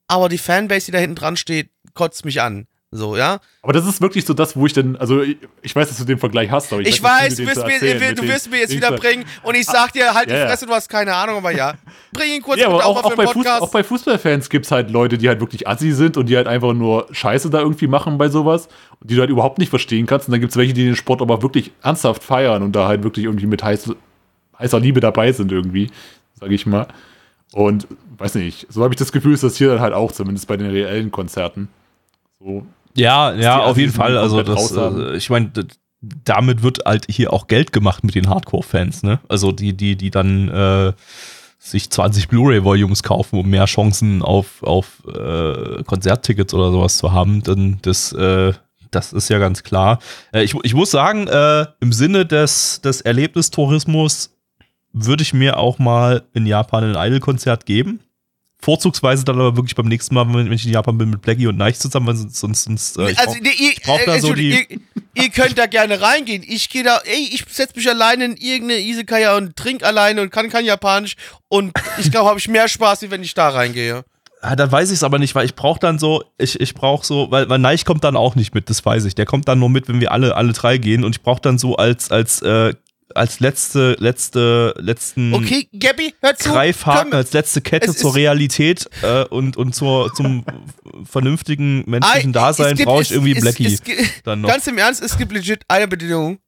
aber 0.08 0.28
die 0.28 0.38
Fanbase, 0.38 0.88
die 0.88 0.92
da 0.92 0.98
hinten 0.98 1.16
dran 1.16 1.38
steht, 1.38 1.70
kotzt 1.94 2.26
mich 2.26 2.42
an. 2.42 2.68
So, 2.96 3.18
ja. 3.18 3.40
Aber 3.62 3.74
das 3.74 3.86
ist 3.86 4.00
wirklich 4.00 4.26
so 4.26 4.34
das, 4.34 4.56
wo 4.56 4.66
ich 4.66 4.74
dann, 4.74 4.96
also 4.96 5.22
ich, 5.22 5.38
ich 5.62 5.76
weiß, 5.76 5.90
dass 5.90 5.98
du 5.98 6.06
den 6.06 6.18
Vergleich 6.18 6.50
hast, 6.50 6.72
aber 6.72 6.82
ich, 6.82 6.88
Ich 6.88 7.04
weiß, 7.04 7.32
weiß, 7.32 7.36
du 7.36 7.46
wirst 7.46 7.66
mir, 7.66 7.74
erzählen 7.74 8.16
du 8.16 8.24
wirst 8.24 8.50
mir 8.50 8.60
jetzt 8.60 8.74
wieder 8.74 8.92
bringen 8.92 9.26
und 9.44 9.56
ich 9.56 9.66
sag 9.66 9.92
dir, 9.92 10.14
halt 10.14 10.30
die 10.30 10.34
Ja, 10.34 10.40
ja. 10.40 10.48
Fresse, 10.48 10.66
du 10.66 10.72
hast 10.72 10.88
keine 10.88 11.14
Ahnung, 11.14 11.38
aber 11.38 11.52
ja. 11.52 11.74
Bring 12.14 12.32
ihn 12.32 12.42
kurz 12.42 12.60
Ja, 12.60 12.68
aber 12.68 12.86
auch, 12.86 13.04
auch, 13.04 13.16
bei 13.16 13.28
Fuß, 13.28 13.46
auch 13.48 13.72
bei 13.72 13.84
Fußballfans 13.84 14.50
gibt 14.50 14.66
es 14.66 14.72
halt 14.72 14.92
Leute, 14.92 15.18
die 15.18 15.28
halt 15.28 15.40
wirklich 15.42 15.68
assi 15.68 15.92
sind 15.92 16.16
und 16.16 16.28
die 16.28 16.38
halt 16.38 16.48
einfach 16.48 16.74
nur 16.74 17.08
Scheiße 17.12 17.50
da 17.50 17.60
irgendwie 17.60 17.88
machen 17.88 18.18
bei 18.18 18.30
sowas 18.30 18.70
und 19.02 19.10
die 19.10 19.16
du 19.16 19.22
halt 19.22 19.30
überhaupt 19.30 19.58
nicht 19.58 19.70
verstehen 19.70 20.06
kannst. 20.06 20.28
Und 20.28 20.32
dann 20.32 20.42
gibt 20.42 20.52
es 20.52 20.58
welche, 20.58 20.74
die 20.74 20.86
den 20.86 20.96
Sport 20.96 21.22
aber 21.22 21.42
wirklich 21.42 21.72
ernsthaft 21.84 22.24
feiern 22.24 22.64
und 22.64 22.76
da 22.76 22.88
halt 22.88 23.04
wirklich 23.04 23.26
irgendwie 23.26 23.48
mit 23.48 23.64
heiß, 23.64 23.94
heißer 24.58 24.80
Liebe 24.80 25.02
dabei 25.02 25.32
sind 25.34 25.52
irgendwie, 25.52 25.90
sage 26.40 26.54
ich 26.54 26.66
mal. 26.66 26.88
Und 27.52 27.88
weiß 28.18 28.36
nicht, 28.36 28.68
so 28.70 28.84
habe 28.84 28.94
ich 28.94 29.00
das 29.00 29.12
Gefühl, 29.12 29.34
ist 29.34 29.44
das 29.44 29.58
hier 29.58 29.70
dann 29.70 29.80
halt 29.82 29.94
auch, 29.94 30.12
zumindest 30.12 30.48
bei 30.48 30.56
den 30.58 30.70
reellen 30.70 31.12
Konzerten. 31.12 31.68
So, 32.40 32.66
Ja, 32.96 33.34
ja, 33.34 33.60
auf 33.64 33.78
jeden 33.78 33.92
Fall. 33.92 34.18
Also 34.18 34.42
das, 34.44 34.72
äh, 34.72 35.16
ich 35.18 35.30
meine, 35.30 35.52
damit 36.02 36.64
wird 36.64 36.80
halt 36.86 37.06
hier 37.10 37.34
auch 37.34 37.48
Geld 37.48 37.72
gemacht 37.74 38.04
mit 38.04 38.16
den 38.16 38.30
Hardcore-Fans, 38.30 39.04
ne? 39.04 39.20
Also 39.28 39.52
die, 39.52 39.74
die, 39.74 39.96
die 39.96 40.12
dann 40.12 40.50
äh, 40.50 40.94
sich 41.60 41.90
20 41.90 42.28
Blu-ray-Volumes 42.28 43.04
kaufen, 43.04 43.40
um 43.40 43.50
mehr 43.50 43.66
Chancen 43.66 44.22
auf, 44.22 44.62
auf 44.62 45.04
äh, 45.08 45.84
Konzerttickets 45.84 46.54
oder 46.54 46.72
sowas 46.72 46.98
zu 46.98 47.12
haben, 47.12 47.42
dann 47.44 47.80
das, 47.82 48.12
äh, 48.14 48.54
das 48.92 49.14
ist 49.14 49.30
ja 49.30 49.40
ganz 49.40 49.64
klar. 49.64 50.00
Äh, 50.32 50.44
ich, 50.44 50.56
ich 50.64 50.74
muss 50.74 50.92
sagen, 50.92 51.28
äh, 51.28 51.66
im 51.80 51.92
Sinne 51.92 52.26
des, 52.26 52.82
des 52.82 53.02
Erlebnistourismus 53.02 54.32
würde 54.94 55.24
ich 55.24 55.34
mir 55.34 55.58
auch 55.58 55.80
mal 55.80 56.24
in 56.34 56.46
Japan 56.46 56.96
ein 56.96 57.08
Idol-Konzert 57.08 57.66
geben. 57.66 58.00
Vorzugsweise 58.62 59.26
dann 59.26 59.36
aber 59.36 59.56
wirklich 59.56 59.76
beim 59.76 59.88
nächsten 59.88 60.16
Mal, 60.16 60.26
wenn 60.34 60.52
ich 60.52 60.66
in 60.66 60.72
Japan 60.72 60.98
bin, 60.98 61.10
mit 61.10 61.22
Blackie 61.22 61.48
und 61.48 61.58
Neich 61.58 61.78
zusammen, 61.78 62.08
weil 62.08 62.16
sonst, 62.16 62.38
sonst, 62.40 62.64
sonst 62.64 62.98
äh, 62.98 63.12
ich 63.12 63.20
also, 63.20 63.32
brauch- 63.34 63.42
nee, 63.42 63.50
ihr, 63.60 63.72
brauch 63.84 64.00
da 64.06 64.16
äh, 64.16 64.20
so 64.20 64.28
Entschuldigung, 64.30 64.82
ihr, 65.14 65.24
ihr 65.24 65.30
könnt 65.30 65.58
da 65.58 65.68
gerne 65.68 66.02
reingehen. 66.02 66.44
Ich 66.48 66.70
gehe 66.70 66.84
da, 66.84 66.98
ey, 67.06 67.30
ich 67.32 67.46
setz 67.50 67.76
mich 67.76 67.88
alleine 67.88 68.26
in 68.26 68.38
irgendeine 68.38 68.82
Isekaya 68.82 69.36
und 69.38 69.56
trink 69.56 69.84
alleine 69.84 70.22
und 70.22 70.32
kann 70.32 70.50
kein 70.50 70.66
Japanisch. 70.66 71.16
Und 71.48 71.74
ich 72.00 72.10
glaube, 72.12 72.30
habe 72.30 72.40
ich 72.40 72.48
mehr 72.48 72.68
Spaß, 72.68 73.04
wie 73.04 73.12
wenn 73.12 73.22
ich 73.24 73.34
da 73.34 73.50
reingehe. 73.50 74.04
Ah, 74.42 74.56
dann 74.56 74.72
weiß 74.72 74.90
ich 74.92 74.98
es 74.98 75.04
aber 75.04 75.18
nicht, 75.20 75.34
weil 75.36 75.46
ich 75.46 75.56
brauche 75.56 75.80
dann 75.80 75.98
so, 75.98 76.24
ich, 76.38 76.60
ich 76.60 76.74
brauche 76.76 77.06
so, 77.06 77.32
weil, 77.32 77.50
weil 77.50 77.58
Neich 77.60 77.84
kommt 77.84 78.04
dann 78.04 78.16
auch 78.16 78.36
nicht 78.36 78.54
mit, 78.54 78.70
das 78.70 78.86
weiß 78.86 79.06
ich. 79.06 79.16
Der 79.16 79.26
kommt 79.26 79.48
dann 79.48 79.60
nur 79.60 79.70
mit, 79.70 79.88
wenn 79.88 80.00
wir 80.00 80.12
alle, 80.12 80.36
alle 80.36 80.54
drei 80.54 80.78
gehen 80.78 81.04
und 81.04 81.16
ich 81.16 81.22
brauche 81.24 81.42
dann 81.42 81.58
so 81.58 81.78
als, 81.78 82.12
als, 82.12 82.42
äh, 82.42 82.74
als 83.14 83.40
letzte, 83.40 83.96
letzte, 84.00 84.74
letzten 84.78 85.34
Okay, 85.34 85.68
Gabby, 85.78 86.14
hör 86.22 86.36
zu. 86.36 86.50
Greifhaken, 86.50 87.12
Komm, 87.12 87.18
als 87.18 87.34
letzte 87.34 87.62
Kette 87.62 87.92
Es 87.92 87.98
zur 87.98 88.16
Realität 88.16 88.90
äh, 89.04 89.26
und, 89.26 89.58
und 89.58 89.76
zur, 89.76 90.14
zum 90.14 90.44
vernünftigen 91.04 91.84
menschlichen 91.90 92.32
Ei, 92.32 92.34
Dasein 92.34 92.78
brauche 92.78 93.04
ich 93.04 93.12
irgendwie 93.12 93.36
Blackie. 93.36 93.78
Ganz 94.24 94.68
im 94.68 94.78
Ernst, 94.78 95.04
es 95.04 95.18
gibt 95.18 95.32
legit 95.32 95.64
eine 95.68 95.88
Bedingung. 95.88 96.40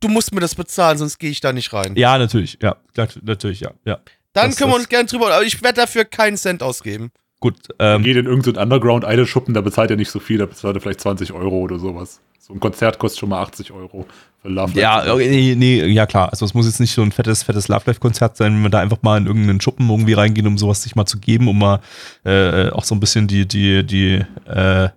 Du 0.00 0.08
musst 0.08 0.34
mir 0.34 0.40
das 0.40 0.54
bezahlen, 0.54 0.98
sonst 0.98 1.18
gehe 1.18 1.30
ich 1.30 1.40
da 1.40 1.52
nicht 1.52 1.72
rein. 1.72 1.96
Ja, 1.96 2.18
natürlich, 2.18 2.58
ja, 2.60 2.76
klar, 2.92 3.08
natürlich, 3.22 3.60
ja, 3.60 3.70
ja. 3.84 3.98
Dann 4.34 4.50
das- 4.50 4.58
können 4.58 4.70
wir 4.72 4.76
uns 4.76 4.88
gerne 4.88 5.06
drüber, 5.08 5.32
aber 5.32 5.44
ich 5.44 5.62
werde 5.62 5.80
dafür 5.80 6.04
keinen 6.04 6.36
Cent 6.36 6.62
ausgeben. 6.62 7.10
Gut, 7.40 7.56
ähm, 7.78 8.02
geht 8.02 8.16
in 8.16 8.26
irgendeinen 8.26 8.56
Underground-Idol-Schuppen, 8.56 9.54
da 9.54 9.60
bezahlt 9.60 9.90
er 9.90 9.96
nicht 9.96 10.10
so 10.10 10.18
viel, 10.18 10.38
da 10.38 10.46
bezahlt 10.46 10.76
er 10.76 10.80
vielleicht 10.80 11.00
20 11.00 11.32
Euro 11.32 11.56
oder 11.58 11.78
sowas. 11.78 12.20
So 12.38 12.52
ein 12.52 12.60
Konzert 12.60 12.98
kostet 12.98 13.20
schon 13.20 13.30
mal 13.30 13.40
80 13.42 13.72
Euro 13.72 14.06
für 14.44 14.50
Love 14.50 14.78
Ja, 14.78 15.12
okay, 15.12 15.28
nee, 15.28 15.54
nee, 15.56 15.84
ja 15.86 16.06
klar. 16.06 16.30
Also 16.30 16.44
es 16.44 16.54
muss 16.54 16.66
jetzt 16.66 16.80
nicht 16.80 16.92
so 16.92 17.02
ein 17.02 17.12
fettes, 17.12 17.42
fettes 17.42 17.68
Love 17.68 17.84
Life 17.86 18.00
Konzert 18.00 18.36
sein, 18.36 18.54
wenn 18.54 18.62
wir 18.62 18.70
da 18.70 18.80
einfach 18.80 19.02
mal 19.02 19.18
in 19.18 19.26
irgendeinen 19.26 19.60
Schuppen 19.60 19.88
irgendwie 19.88 20.12
reingehen, 20.12 20.46
um 20.46 20.58
sowas 20.58 20.82
sich 20.82 20.94
mal 20.94 21.06
zu 21.06 21.18
geben, 21.18 21.48
um 21.48 21.58
mal 21.58 21.80
äh, 22.24 22.68
auch 22.70 22.84
so 22.84 22.94
ein 22.94 23.00
bisschen 23.00 23.26
die, 23.26 23.48
die, 23.48 23.84
die, 23.84 24.24
äh, 24.46 24.88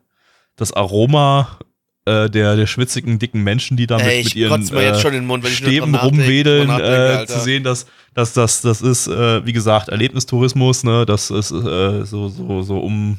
das 0.58 0.74
Aroma 0.74 1.60
äh, 2.06 2.30
der, 2.30 2.56
der 2.56 2.68
schwitzigen, 2.68 3.20
dicken 3.20 3.44
Menschen, 3.44 3.78
die 3.78 3.88
da 3.88 3.98
mit, 3.98 4.06
Ey, 4.06 4.24
mit 4.24 4.36
ihren 4.36 4.62
äh, 4.76 5.00
schon 5.00 5.14
in 5.14 5.22
den 5.22 5.28
Mund, 5.28 5.48
Stäben 5.48 5.96
rumwedeln, 5.96 6.70
äh, 6.70 7.26
zu 7.26 7.40
sehen, 7.40 7.64
dass, 7.64 7.86
dass 8.14 8.34
das, 8.34 8.62
das 8.62 8.82
ist, 8.82 9.08
äh, 9.08 9.46
wie 9.46 9.54
gesagt, 9.54 9.90
Erlebnistourismus, 9.90 10.84
ne, 10.84 11.06
das 11.06 11.30
ist 11.32 11.52
äh, 11.52 12.04
so, 12.06 12.28
so, 12.28 12.62
so 12.64 12.80
um, 12.80 13.18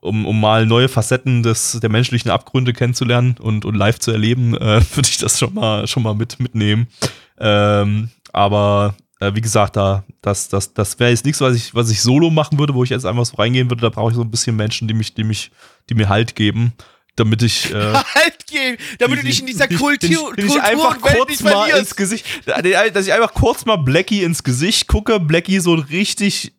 um, 0.00 0.26
um 0.26 0.40
mal 0.40 0.66
neue 0.66 0.88
Facetten 0.88 1.42
des, 1.42 1.78
der 1.80 1.90
menschlichen 1.90 2.30
Abgründe 2.30 2.72
kennenzulernen 2.72 3.36
und, 3.38 3.64
und 3.64 3.74
live 3.74 3.98
zu 3.98 4.10
erleben, 4.10 4.56
äh, 4.56 4.80
würde 4.94 5.08
ich 5.08 5.18
das 5.18 5.38
schon 5.38 5.54
mal, 5.54 5.86
schon 5.86 6.02
mal 6.02 6.14
mit, 6.14 6.40
mitnehmen. 6.40 6.88
Ähm, 7.38 8.10
aber 8.32 8.94
äh, 9.20 9.34
wie 9.34 9.40
gesagt, 9.40 9.76
da, 9.76 10.04
das, 10.22 10.48
das, 10.48 10.72
das 10.72 10.98
wäre 10.98 11.10
jetzt 11.10 11.24
nichts, 11.24 11.40
was 11.40 11.54
ich, 11.54 11.74
was 11.74 11.90
ich 11.90 12.00
solo 12.00 12.30
machen 12.30 12.58
würde, 12.58 12.74
wo 12.74 12.82
ich 12.84 12.90
jetzt 12.90 13.04
einfach 13.04 13.24
so 13.24 13.36
reingehen 13.36 13.70
würde. 13.70 13.82
Da 13.82 13.90
brauche 13.90 14.10
ich 14.10 14.16
so 14.16 14.22
ein 14.22 14.30
bisschen 14.30 14.56
Menschen, 14.56 14.88
die 14.88 14.94
mich, 14.94 15.14
die 15.14 15.24
mich, 15.24 15.50
die 15.88 15.94
mir 15.94 16.08
Halt 16.08 16.34
geben, 16.34 16.72
damit 17.16 17.42
ich. 17.42 17.72
Äh, 17.72 17.92
Halt 18.14 18.46
gehen, 18.46 18.78
damit 18.98 19.20
du 19.20 19.24
dich 19.24 19.40
in 19.40 19.46
dieser 19.46 19.68
Kultur, 19.68 19.98
den 19.98 20.12
ich, 20.12 20.34
den 20.36 20.46
ich 20.46 20.62
einfach 20.62 21.02
Welt 21.02 21.16
kurz 21.16 21.42
mal 21.42 21.68
ins 21.68 21.94
Gesicht, 21.94 22.26
dass 22.46 23.06
ich 23.06 23.12
einfach 23.12 23.34
kurz 23.34 23.64
mal 23.66 23.76
Blackie 23.76 24.22
ins 24.22 24.42
Gesicht 24.42 24.86
gucke, 24.86 25.20
Blackie 25.20 25.60
so 25.60 25.74
richtig 25.74 26.54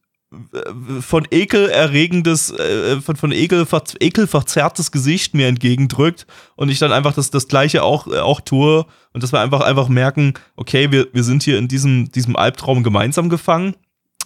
von 1.01 1.27
Ekel 1.29 1.67
erregendes, 1.69 2.51
äh, 2.51 3.01
von, 3.01 3.17
von 3.17 3.31
Ekel, 3.33 3.65
ver, 3.65 3.83
Ekel 3.99 4.27
verzerrtes 4.27 4.91
Gesicht 4.91 5.33
mir 5.33 5.47
entgegendrückt 5.47 6.25
und 6.55 6.69
ich 6.69 6.79
dann 6.79 6.93
einfach 6.93 7.13
das, 7.13 7.31
das 7.31 7.49
Gleiche 7.49 7.83
auch, 7.83 8.07
äh, 8.07 8.19
auch 8.19 8.39
tue 8.39 8.85
und 9.11 9.23
dass 9.23 9.33
wir 9.33 9.41
einfach, 9.41 9.59
einfach 9.59 9.89
merken, 9.89 10.33
okay, 10.55 10.91
wir, 10.91 11.07
wir 11.11 11.23
sind 11.23 11.43
hier 11.43 11.57
in 11.57 11.67
diesem, 11.67 12.11
diesem 12.11 12.37
Albtraum 12.37 12.81
gemeinsam 12.81 13.29
gefangen 13.29 13.75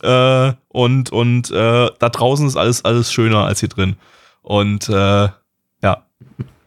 äh, 0.03 0.53
und, 0.67 1.11
und 1.11 1.49
äh, 1.49 1.89
da 1.97 2.09
draußen 2.09 2.47
ist 2.47 2.55
alles, 2.55 2.85
alles 2.85 3.11
schöner 3.11 3.45
als 3.45 3.61
hier 3.61 3.69
drin. 3.69 3.95
Und 4.43 4.87
äh, 4.89 4.93
ja, 5.81 6.05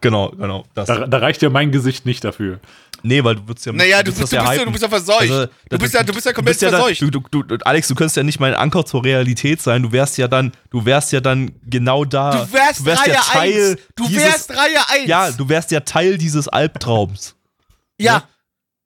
genau, 0.01 0.31
genau. 0.31 0.65
Das. 0.75 0.89
Da, 0.89 1.07
da 1.07 1.19
reicht 1.19 1.43
ja 1.43 1.51
mein 1.51 1.71
Gesicht 1.71 2.07
nicht 2.07 2.25
dafür. 2.25 2.59
Nee, 3.03 3.23
weil 3.23 3.37
du 3.37 3.47
würdest 3.47 3.67
ja. 3.67 3.73
Naja, 3.73 4.03
du 4.03 4.07
würdest 4.07 4.21
bist, 4.21 4.33
du, 4.33 4.39
bist 4.39 4.59
ja, 4.59 4.65
du 4.65 4.71
bist 4.73 4.83
ja 4.83 4.89
verseucht. 4.89 5.21
Also, 5.21 5.47
du, 5.69 5.79
bist 5.79 5.95
ja, 5.95 6.03
du 6.03 6.13
bist 6.13 6.27
ja 6.27 6.33
komplett 6.33 6.55
bist 6.55 6.63
ja 6.63 6.71
dann, 6.71 6.81
verseucht. 6.81 7.03
du, 7.03 7.21
du, 7.21 7.43
du, 7.43 7.57
Alex, 7.65 7.89
du 7.89 7.95
könntest 7.95 8.17
ja 8.17 8.23
nicht 8.23 8.41
mein 8.41 8.55
Anker 8.55 8.85
zur 8.85 9.05
Realität 9.05 9.63
sein. 9.63 9.83
Du 9.83 9.93
wärst 9.93 10.19
ja 10.19 10.29
dann, 10.29 10.53
du 10.71 10.85
wärst 10.85 11.13
ja 11.13 11.21
dann 11.21 11.53
genau 11.65 12.05
da. 12.05 12.45
Du 12.45 12.53
wärst, 12.53 12.87
Reihe 12.87 13.13
ja 13.15 13.21
Teil 13.21 13.71
1. 13.73 13.79
Du 13.97 14.09
dieses, 14.09 14.25
wärst 14.25 14.51
Reihe 14.51 14.79
1. 15.01 15.09
Ja, 15.09 15.31
du 15.31 15.49
wärst 15.49 15.71
ja 15.71 15.81
Teil 15.81 16.19
dieses 16.19 16.49
Albtraums. 16.49 17.35
ja. 17.99 18.25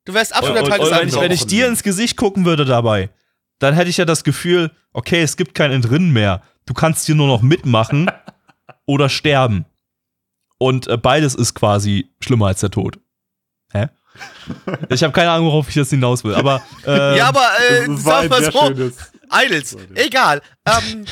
Du 0.05 0.15
wärst 0.15 0.35
absoluter 0.35 0.65
Teil 0.65 0.79
des 0.81 0.89
und 0.89 0.95
wenn, 0.97 1.01
Albtraums. 1.11 1.35
ich 1.35 1.47
dir 1.47 1.69
ins 1.69 1.83
Gesicht 1.85 2.17
gucken 2.17 2.45
würde 2.45 2.65
dabei, 2.65 3.11
dann 3.61 3.75
hätte 3.75 3.89
ich 3.89 3.99
ja 3.99 4.05
das 4.05 4.25
Gefühl, 4.25 4.73
okay, 4.93 5.23
es 5.23 5.37
gibt 5.37 5.55
kein 5.55 5.71
Entrinnen 5.71 6.13
mehr. 6.13 6.43
Du 6.67 6.75
kannst 6.75 7.07
hier 7.07 7.15
nur 7.15 7.29
noch 7.29 7.43
mitmachen 7.43 8.11
oder 8.87 9.09
sterben. 9.09 9.65
Und 10.59 10.89
äh, 10.89 10.97
beides 10.97 11.35
ist 11.35 11.55
quasi 11.55 12.11
schlimmer 12.21 12.49
als 12.49 12.61
der 12.61 12.71
Tod. 12.71 12.99
Hä? 13.73 13.87
Ich 14.89 15.03
habe 15.03 15.13
keine 15.13 15.31
Ahnung, 15.31 15.47
worauf 15.47 15.69
ich 15.69 15.75
jetzt 15.75 15.91
hinaus 15.91 16.25
will, 16.25 16.35
aber 16.35 16.63
äh, 16.87 17.19
Ja, 17.19 17.29
aber 17.29 17.47
äh, 17.71 17.87
Das 17.87 18.03
sag 18.03 18.23
ein 18.23 18.29
mal 18.29 18.53
so. 18.53 18.73
Idols, 19.33 19.77
egal. 19.95 20.43
Ähm, 20.67 21.05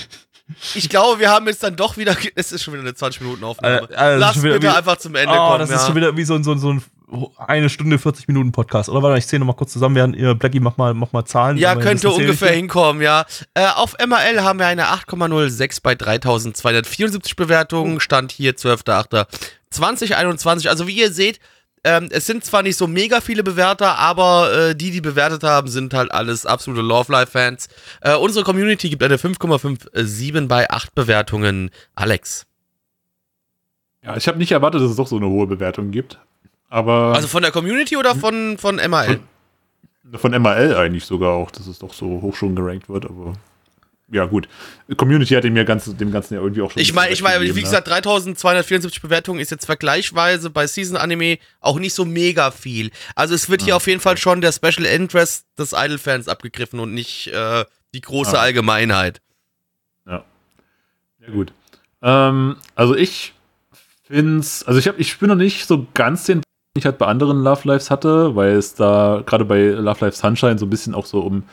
ich 0.75 0.89
glaube, 0.89 1.21
wir 1.21 1.31
haben 1.31 1.47
jetzt 1.47 1.63
dann 1.63 1.77
doch 1.77 1.97
wieder, 1.97 2.17
es 2.35 2.53
ist 2.53 2.63
schon 2.63 2.75
wieder 2.75 2.83
eine 2.83 2.93
20-Minuten-Aufnahme. 2.93 3.89
Äh, 3.91 4.15
äh, 4.15 4.17
Lass 4.17 4.35
schon 4.35 4.45
wieder 4.45 4.55
bitte 4.55 4.77
einfach 4.77 4.97
zum 4.97 5.15
Ende 5.15 5.35
oh, 5.35 5.49
kommen. 5.49 5.61
das 5.61 5.71
ja. 5.71 5.77
ist 5.77 5.87
schon 5.87 5.95
wieder 5.95 6.17
wie 6.17 6.25
so 6.25 6.35
ein, 6.35 6.45
so 6.45 6.53
ein, 6.53 6.59
so 6.59 6.73
ein 6.73 6.83
eine 7.39 7.69
Stunde 7.69 7.99
40 7.99 8.29
Minuten 8.29 8.53
Podcast. 8.53 8.89
Oder 8.89 9.03
warte, 9.03 9.19
ich 9.19 9.27
zähle 9.27 9.41
noch 9.41 9.49
mal 9.49 9.55
kurz 9.55 9.73
zusammen, 9.73 9.97
während 9.97 10.15
ihr 10.17 10.35
Blackie 10.35 10.61
mach 10.61 10.77
mal, 10.77 10.95
mach 10.95 11.11
mal 11.13 11.25
Zahlen. 11.25 11.57
Ja, 11.57 11.75
könnte 11.75 12.05
das 12.05 12.15
ungefähr 12.17 12.53
hinkommen, 12.53 13.03
ja. 13.03 13.27
Äh, 13.55 13.67
auf 13.67 13.97
MRL 13.99 14.43
haben 14.43 14.61
wir 14.61 14.67
eine 14.67 14.87
8,06 14.87 15.81
bei 15.83 15.95
3274 15.95 17.37
Bewertungen. 17.37 18.01
Stand 18.01 18.33
hier 18.33 18.55
12.08.2021. 18.55 20.69
Also 20.69 20.87
wie 20.87 20.95
ihr 20.95 21.13
seht, 21.13 21.41
ähm, 21.85 22.09
es 22.11 22.27
sind 22.27 22.45
zwar 22.45 22.63
nicht 22.63 22.77
so 22.77 22.87
mega 22.87 23.21
viele 23.21 23.43
Bewerter, 23.43 23.97
aber 23.97 24.53
äh, 24.53 24.75
die, 24.75 24.91
die 24.91 25.01
bewertet 25.01 25.43
haben, 25.43 25.69
sind 25.69 25.95
halt 25.95 26.13
alles 26.13 26.45
absolute 26.47 26.83
Love 26.83 27.11
Life 27.11 27.33
Fans. 27.33 27.69
Äh, 28.03 28.17
unsere 28.17 28.45
Community 28.45 28.91
gibt 28.91 29.03
eine 29.03 29.17
5,57 29.17 30.47
bei 30.47 30.69
8 30.71 30.95
Bewertungen. 30.95 31.71
Alex. 31.95 32.47
Ja, 34.03 34.17
ich 34.17 34.29
habe 34.29 34.39
nicht 34.39 34.53
erwartet, 34.53 34.81
dass 34.83 34.91
es 34.91 34.97
doch 34.97 35.07
so 35.07 35.17
eine 35.17 35.27
hohe 35.29 35.47
Bewertung 35.47 35.91
gibt. 35.91 36.19
Aber 36.69 37.15
Also 37.15 37.29
von 37.29 37.43
der 37.43 37.51
Community 37.51 37.97
oder 37.97 38.15
von, 38.15 38.57
von 38.59 38.77
MRL? 38.77 39.21
von 40.17 40.33
MRL 40.33 40.75
eigentlich 40.77 41.05
sogar 41.05 41.33
auch, 41.33 41.51
dass 41.51 41.67
es 41.67 41.79
doch 41.79 41.93
so 41.93 42.21
hoch 42.21 42.35
schon 42.35 42.55
gerankt 42.57 42.89
wird. 42.89 43.05
Aber 43.07 43.35
ja, 44.13 44.27
gut. 44.27 44.49
Community 44.97 45.35
hat 45.35 45.45
dem, 45.45 45.57
ja 45.57 45.63
ganz, 45.65 45.85
dem 45.97 46.11
Ganzen 46.11 46.35
ja 46.35 46.41
irgendwie 46.41 46.63
auch 46.63 46.71
schon. 46.71 46.83
Ich 46.83 46.91
ein 46.91 46.95
meine, 46.97 47.13
ich 47.13 47.23
meine, 47.23 47.41
recht 47.41 47.55
wie 47.55 47.63
gesagt, 47.63 47.87
3274 47.89 49.01
Bewertungen 49.03 49.39
ist 49.41 49.51
jetzt 49.51 49.67
vergleichsweise 49.67 50.51
bei 50.51 50.67
Season 50.67 50.97
Anime 50.97 51.39
auch 51.61 51.79
nicht 51.79 51.95
so 51.95 52.05
mega 52.05 52.51
viel. 52.51 52.91
Also 53.15 53.35
es 53.35 53.49
wird 53.49 53.63
hier 53.63 53.77
auf 53.77 53.87
jeden 53.87 54.01
Fall 54.01 54.17
schon 54.17 54.41
der 54.41 54.53
Special 54.53 54.85
Interest 54.85 55.47
des 55.59 55.73
Idol-Fans 55.73 56.27
abgegriffen 56.29 56.81
und 56.81 56.93
nicht 56.93 57.29
äh, 57.29 57.65
die 57.95 58.01
große 58.01 58.37
Ah. 58.37 58.43
Allgemeinheit. 58.43 59.21
Ja, 60.07 60.25
gut. 61.33 61.53
Ähm, 62.03 62.57
also 62.75 62.97
ich 62.97 63.35
find's, 64.05 64.65
also 64.65 64.79
ich 64.79 64.89
habe, 64.89 64.99
ich 64.99 65.11
spüre 65.11 65.29
noch 65.29 65.37
nicht 65.37 65.67
so 65.67 65.87
ganz 65.95 66.25
den, 66.25 66.39
den 66.39 66.45
ich 66.79 66.85
halt 66.87 66.99
bei 66.99 67.07
anderen 67.07 67.43
Love 67.43 67.69
Lives 67.69 67.91
hatte, 67.91 68.35
weil 68.35 68.53
es 68.53 68.75
da 68.75 69.23
gerade 69.27 69.45
bei 69.45 69.61
Love 69.67 70.05
Life 70.05 70.17
Sunshine 70.17 70.59
so 70.59 70.67
ein 70.67 70.71
bisschen 70.71 70.95
auch 70.95 71.07
so 71.07 71.21
um, 71.21 71.45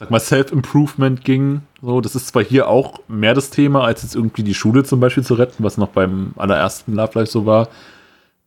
sag 0.00 0.10
mal, 0.10 0.18
Self-Improvement 0.18 1.24
ging. 1.24 1.60
So, 1.82 2.00
das 2.00 2.16
ist 2.16 2.28
zwar 2.28 2.42
hier 2.42 2.68
auch 2.68 3.00
mehr 3.06 3.34
das 3.34 3.50
Thema, 3.50 3.84
als 3.84 4.02
jetzt 4.02 4.16
irgendwie 4.16 4.42
die 4.42 4.54
Schule 4.54 4.82
zum 4.82 4.98
Beispiel 4.98 5.22
zu 5.22 5.34
retten, 5.34 5.62
was 5.62 5.76
noch 5.76 5.88
beim 5.88 6.32
allerersten 6.36 6.94
Love 6.94 7.18
Life 7.18 7.30
so 7.30 7.44
war. 7.44 7.68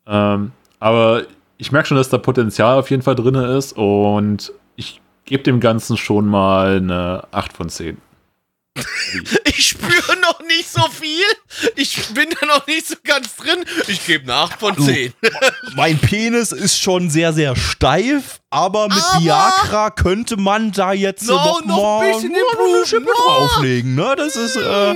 Ähm, 0.07 0.51
aber 0.79 1.23
ich 1.57 1.71
merke 1.71 1.87
schon, 1.87 1.97
dass 1.97 2.09
da 2.09 2.17
Potenzial 2.17 2.79
auf 2.79 2.89
jeden 2.89 3.03
Fall 3.03 3.15
drin 3.15 3.35
ist 3.35 3.73
und 3.77 4.51
ich 4.75 4.99
gebe 5.25 5.43
dem 5.43 5.59
Ganzen 5.59 5.95
schon 5.95 6.27
mal 6.27 6.77
eine 6.77 7.23
8 7.31 7.53
von 7.53 7.69
10. 7.69 7.97
Ich 9.45 9.67
spüre 9.67 10.19
noch 10.21 10.39
nicht 10.47 10.67
so 10.71 10.81
viel. 10.89 11.23
Ich 11.75 11.95
bin 12.13 12.25
da 12.39 12.47
noch 12.47 12.65
nicht 12.65 12.87
so 12.87 12.95
ganz 13.03 13.35
drin. 13.35 13.63
Ich 13.87 14.05
gebe 14.05 14.23
eine 14.23 14.33
8 14.33 14.59
von 14.59 14.77
10. 14.77 15.13
Mein 15.75 15.99
Penis 15.99 16.51
ist 16.51 16.81
schon 16.81 17.09
sehr, 17.11 17.33
sehr 17.33 17.55
steif, 17.55 18.39
aber 18.49 18.87
mit 18.87 18.97
Aber- 18.97 19.21
Viagra 19.23 19.89
könnte 19.91 20.37
man 20.37 20.71
da 20.71 20.91
jetzt 20.93 21.27
No, 21.27 21.35
noch, 21.35 21.65
noch 21.65 22.01
ein 22.01 22.13
bisschen 22.13 22.33
Schippe 22.85 23.03
no. 23.05 23.11
drauflegen. 23.27 23.93
Ne? 23.95 24.15
Das 24.17 24.35
ist, 24.35 24.55
äh, 24.55 24.91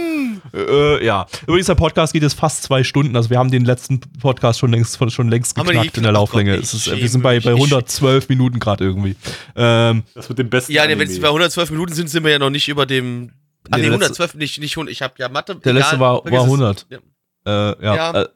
äh, 0.56 1.06
ja. 1.06 1.28
Übrigens, 1.46 1.68
der 1.68 1.76
Podcast 1.76 2.14
geht 2.14 2.24
jetzt 2.24 2.38
fast 2.40 2.64
zwei 2.64 2.84
Stunden. 2.84 3.16
Also 3.16 3.30
wir 3.30 3.38
haben 3.38 3.52
den 3.52 3.66
letzten 3.66 4.00
Podcast 4.20 4.60
schon 4.60 4.72
längst, 4.72 4.98
schon 5.14 5.30
längst 5.30 5.54
geknackt 5.56 5.98
in 5.98 6.04
der? 6.04 6.14
Lauflänge. 6.14 6.56
Gott, 6.56 6.64
ist, 6.64 6.90
wir 6.96 7.10
sind 7.10 7.22
bei, 7.22 7.40
bei 7.40 7.52
Ich- 7.52 7.58
112 7.58 8.28
Minuten 8.30 8.60
gerade 8.60 8.84
irgendwie. 8.86 9.16
Ähm, 9.56 10.04
Das 10.16 10.30
mit 10.30 10.40
dem 10.40 10.50
besten 10.50 10.72
Ja, 10.72 10.88
wenn 10.88 11.00
es 11.02 11.20
bei 11.22 11.28
112 11.28 11.70
Minuten 11.70 11.94
sind, 11.94 12.10
sind 12.10 12.24
wir 12.24 12.32
ja 12.32 12.40
noch 12.40 12.50
nicht 12.50 12.68
über 12.70 12.86
dem. 12.88 13.32
Ah, 13.72 13.78
Nee, 13.78 13.84
nee, 13.84 13.90
der 13.90 14.00
letzte- 14.00 14.24
112 14.24 14.36
nicht, 14.36 14.60
nicht 14.60 14.76
100. 14.78 14.92
Ich 14.92 15.02
habe 15.02 15.14
ja 15.18 15.30
Mathe. 15.30 15.56
der 15.56 15.74
letzte 15.74 16.00
war, 16.00 16.24
war 16.24 16.32
es. 16.34 16.44
100. 16.46 16.86
Ja. 16.90 16.98
Äh, 17.46 17.86
ja, 17.86 17.96
Ja. 17.96 18.22
Äh, 18.22 18.28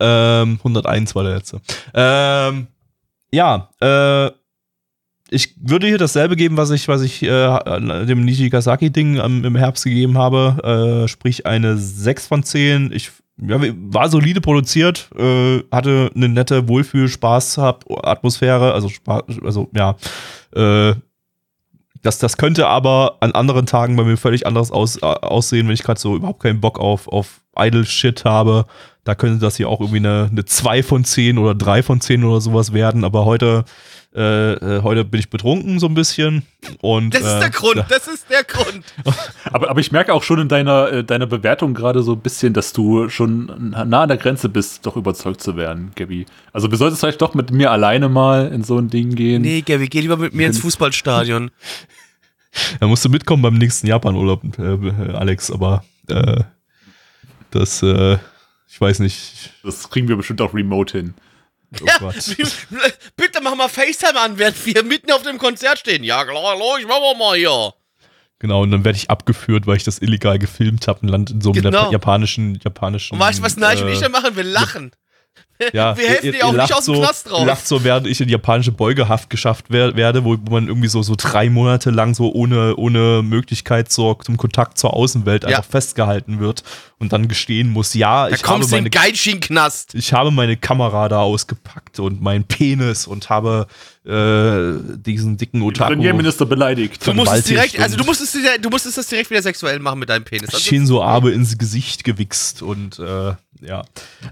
ähm, 0.42 0.60
101 0.64 1.16
war 1.16 1.24
der 1.24 1.36
letzte. 1.36 1.62
Ähm, 1.94 2.68
ja, 3.34 3.70
äh, 3.82 4.32
ich 5.34 5.54
würde 5.62 5.88
hier 5.88 5.98
dasselbe 5.98 6.36
geben, 6.36 6.58
was 6.58 6.72
ich, 6.72 6.88
was 6.90 7.02
ich 7.02 7.24
äh, 7.24 8.06
dem 8.06 8.26
Nishigasaki-Ding 8.26 9.20
am- 9.20 9.46
im 9.46 9.56
Herbst 9.56 9.86
gegeben 9.86 10.18
habe, 10.18 11.04
äh, 11.04 11.08
sprich 11.08 11.46
eine 11.46 11.78
6 11.78 12.28
von 12.28 12.44
10. 12.44 12.92
Ich 12.94 13.12
ja, 13.44 13.58
war 13.60 14.10
solide 14.10 14.40
produziert, 14.42 15.10
äh, 15.18 15.62
hatte 15.72 16.12
eine 16.14 16.30
nette 16.30 16.68
Wohlfühl, 16.68 17.08
Spaß, 17.08 17.58
Atmosphäre, 17.60 18.74
also, 18.74 18.90
Spa 18.90 19.24
also 19.44 19.70
ja, 19.74 19.96
äh, 20.54 20.94
das, 22.02 22.18
das 22.20 22.38
könnte 22.38 22.68
aber 22.68 23.18
an 23.20 23.32
anderen 23.34 23.66
Tagen 23.66 23.96
bei 23.96 24.04
mir 24.04 24.18
völlig 24.18 24.48
anders 24.48 24.72
aus, 24.72 24.98
äh, 24.98 25.06
aussehen, 25.06 25.68
wenn 25.68 25.74
ich 25.74 25.84
gerade 25.84 26.00
so 26.00 26.16
überhaupt 26.16 26.42
keinen 26.42 26.62
Bock 26.62 26.80
auf, 26.80 27.08
auf 27.08 27.41
Idle-Shit 27.56 28.26
habe. 28.26 28.66
Da 29.04 29.16
könnte 29.16 29.40
das 29.40 29.58
hier 29.58 29.68
auch 29.68 29.80
irgendwie 29.80 29.98
eine, 29.98 30.30
eine 30.32 30.46
2 30.46 30.84
von 30.84 31.04
10 31.04 31.38
oder 31.38 31.56
3 31.56 31.82
von 31.82 32.02
10 32.02 32.24
oder 32.24 32.40
sowas 32.40 32.72
werden. 32.72 33.04
Aber 33.04 33.26
heute, 33.26 33.66
äh, 34.14 34.54
äh, 34.54 34.84
heute 34.84 35.04
bin 35.06 35.20
ich 35.20 35.32
betrunken 35.32 35.80
so 35.80 35.88
ein 35.88 35.96
bisschen. 35.96 36.44
Und, 36.82 37.16
Das 37.16 37.22
ist 37.22 37.28
äh, 37.28 37.40
der 37.40 37.50
Grund, 37.50 37.84
das 37.90 38.08
ist 38.08 38.30
der 38.30 38.44
Grund. 38.44 38.84
Aber, 39.52 39.70
aber 39.70 39.80
ich 39.82 39.92
merke 39.92 40.14
auch 40.14 40.24
schon 40.24 40.40
in 40.40 40.48
deiner, 40.48 40.92
äh, 40.92 41.04
deiner 41.04 41.26
Bewertung 41.26 41.74
gerade 41.74 42.04
so 42.04 42.14
ein 42.14 42.20
bisschen, 42.20 42.54
dass 42.54 42.72
du 42.74 43.10
schon 43.10 43.72
nah 43.72 44.04
an 44.04 44.08
der 44.08 44.18
Grenze 44.18 44.48
bist, 44.50 44.86
doch 44.86 44.96
überzeugt 44.96 45.42
zu 45.42 45.58
werden, 45.58 45.92
Gabby. 45.96 46.26
Also 46.54 46.70
wir 46.72 46.78
sollten 46.78 46.96
vielleicht 46.96 47.22
doch 47.22 47.34
mit 47.34 47.52
mir 47.52 47.72
alleine 47.72 48.08
mal 48.08 48.48
in 48.54 48.64
so 48.64 48.78
ein 48.78 48.90
Ding 48.90 49.16
gehen. 49.16 49.42
Nee, 49.42 49.62
Gabby, 49.62 49.88
geh 49.90 50.02
lieber 50.02 50.18
mit 50.18 50.34
mir 50.34 50.48
ins 50.48 50.60
Fußballstadion. 50.60 51.52
Da 52.82 52.88
musst 52.88 53.06
du 53.06 53.10
mitkommen 53.10 53.42
beim 53.42 53.54
nächsten 53.54 53.88
Japan-Urlaub, 53.88 54.42
äh, 54.60 55.14
Alex. 55.14 55.52
Aber 55.52 55.86
äh, 56.10 56.44
das, 57.52 57.82
äh, 57.84 58.18
ich 58.68 58.80
weiß 58.80 59.00
nicht. 59.00 59.52
Das 59.64 59.90
kriegen 59.90 60.08
wir 60.08 60.16
bestimmt 60.16 60.42
auch 60.42 60.54
remote 60.54 60.98
hin. 60.98 61.14
Oh 61.82 61.86
Ja, 61.86 61.98
Gott. 62.00 62.16
bitte 63.16 63.40
mach 63.42 63.56
mal 63.56 63.70
FaceTime 63.70 64.20
an, 64.20 64.38
während 64.38 64.66
wir 64.66 64.84
mitten 64.84 65.12
auf 65.12 65.22
dem 65.24 65.38
Konzert 65.38 65.80
stehen. 65.80 66.04
Ja, 66.04 66.24
klar, 66.26 66.44
hallo, 66.44 66.78
ich 66.80 66.86
mach 66.88 67.00
mal 67.18 67.38
hier. 67.38 67.74
Genau, 68.40 68.64
und 68.64 68.72
dann 68.72 68.84
werde 68.84 68.98
ich 68.98 69.10
abgeführt, 69.10 69.68
weil 69.68 69.78
ich 69.78 69.84
das 69.84 70.00
illegal 70.02 70.40
gefilmt 70.40 70.88
habe 70.88 71.02
und 71.02 71.10
land 71.10 71.30
in 71.30 71.42
so 71.42 71.52
einem 71.52 71.62
Genau. 71.62 71.88
Jap- 71.90 71.92
japanischen, 71.92 72.60
japanischen. 72.64 73.14
Und 73.14 73.20
weißt 73.20 73.40
du, 73.40 73.44
was 73.44 73.56
und 73.56 73.62
äh, 73.64 73.94
ich 73.94 74.00
dann 74.00 74.12
machen? 74.12 74.36
Wir 74.36 74.44
lachen. 74.44 74.92
Ja, 75.74 75.96
wir 75.96 76.08
helfen 76.10 76.26
ihr- 76.26 76.32
dir 76.32 76.46
auch 76.48 76.54
nicht 76.54 76.74
aus 76.74 76.86
dem 76.86 76.96
so, 76.96 77.02
Knast 77.02 77.32
raus. 77.32 77.46
Lacht 77.46 77.68
so, 77.68 77.84
während 77.84 78.08
ich 78.08 78.20
in 78.20 78.28
japanische 78.30 78.72
Beugehaft 78.72 79.30
geschafft 79.30 79.66
wer 79.70 79.96
werde, 79.96 80.24
wo, 80.26 80.36
wo 80.42 80.54
man 80.54 80.68
irgendwie 80.68 80.88
so, 80.88 81.04
so 81.04 81.14
drei 81.16 81.52
Monate 81.52 81.92
lang 81.92 82.16
so 82.16 82.34
ohne, 82.34 82.76
ohne 82.78 83.22
Möglichkeit 83.24 83.92
zur, 83.92 84.20
zum 84.22 84.38
Kontakt 84.38 84.80
zur 84.80 84.96
Außenwelt 84.96 85.44
Ja. 85.44 85.50
einfach 85.50 85.66
festgehalten 85.70 86.40
wird 86.40 86.64
und 86.98 87.14
dann 87.14 87.28
gestehen 87.28 87.70
muss, 87.70 87.94
ja, 87.94 88.28
Da 88.28 88.36
ich 88.36 88.44
habe, 88.44 88.66
meine, 88.66 88.90
den 88.90 88.92
Geitschin-Knast. 88.92 89.94
ich 89.94 90.14
habe 90.14 90.32
meine 90.32 90.58
Kamera 90.58 91.08
da 91.10 91.20
ausgepackt 91.20 92.00
und 92.00 92.22
meinen 92.24 92.44
Penis 92.46 93.06
und 93.06 93.30
habe 93.30 93.68
äh, 94.04 94.80
diesen 94.98 95.38
dicken 95.38 95.62
Otaku. 95.62 95.94
Premierminister 95.94 96.48
beleidigt. 96.48 97.06
Du 97.06 97.14
musst 97.14 97.28
es 97.34 97.46
vergewaltigt 97.46 97.50
direkt, 97.76 97.80
also 97.80 97.98
du 97.98 98.04
musstest, 98.04 98.36
du 98.62 98.70
musstest 98.72 98.98
das 98.98 99.08
direkt 99.08 99.30
wieder 99.30 99.44
sexuell 99.44 99.78
machen 99.80 100.00
mit 100.00 100.10
deinem 100.10 100.24
Penis. 100.24 100.50
Also, 100.54 100.60
Shinzo 100.60 101.04
Abe 101.04 101.32
ins 101.32 101.58
Gesicht 101.58 102.04
gewichst 102.04 102.64
und 102.64 102.98
äh, 102.98 103.34
ja. 103.62 103.84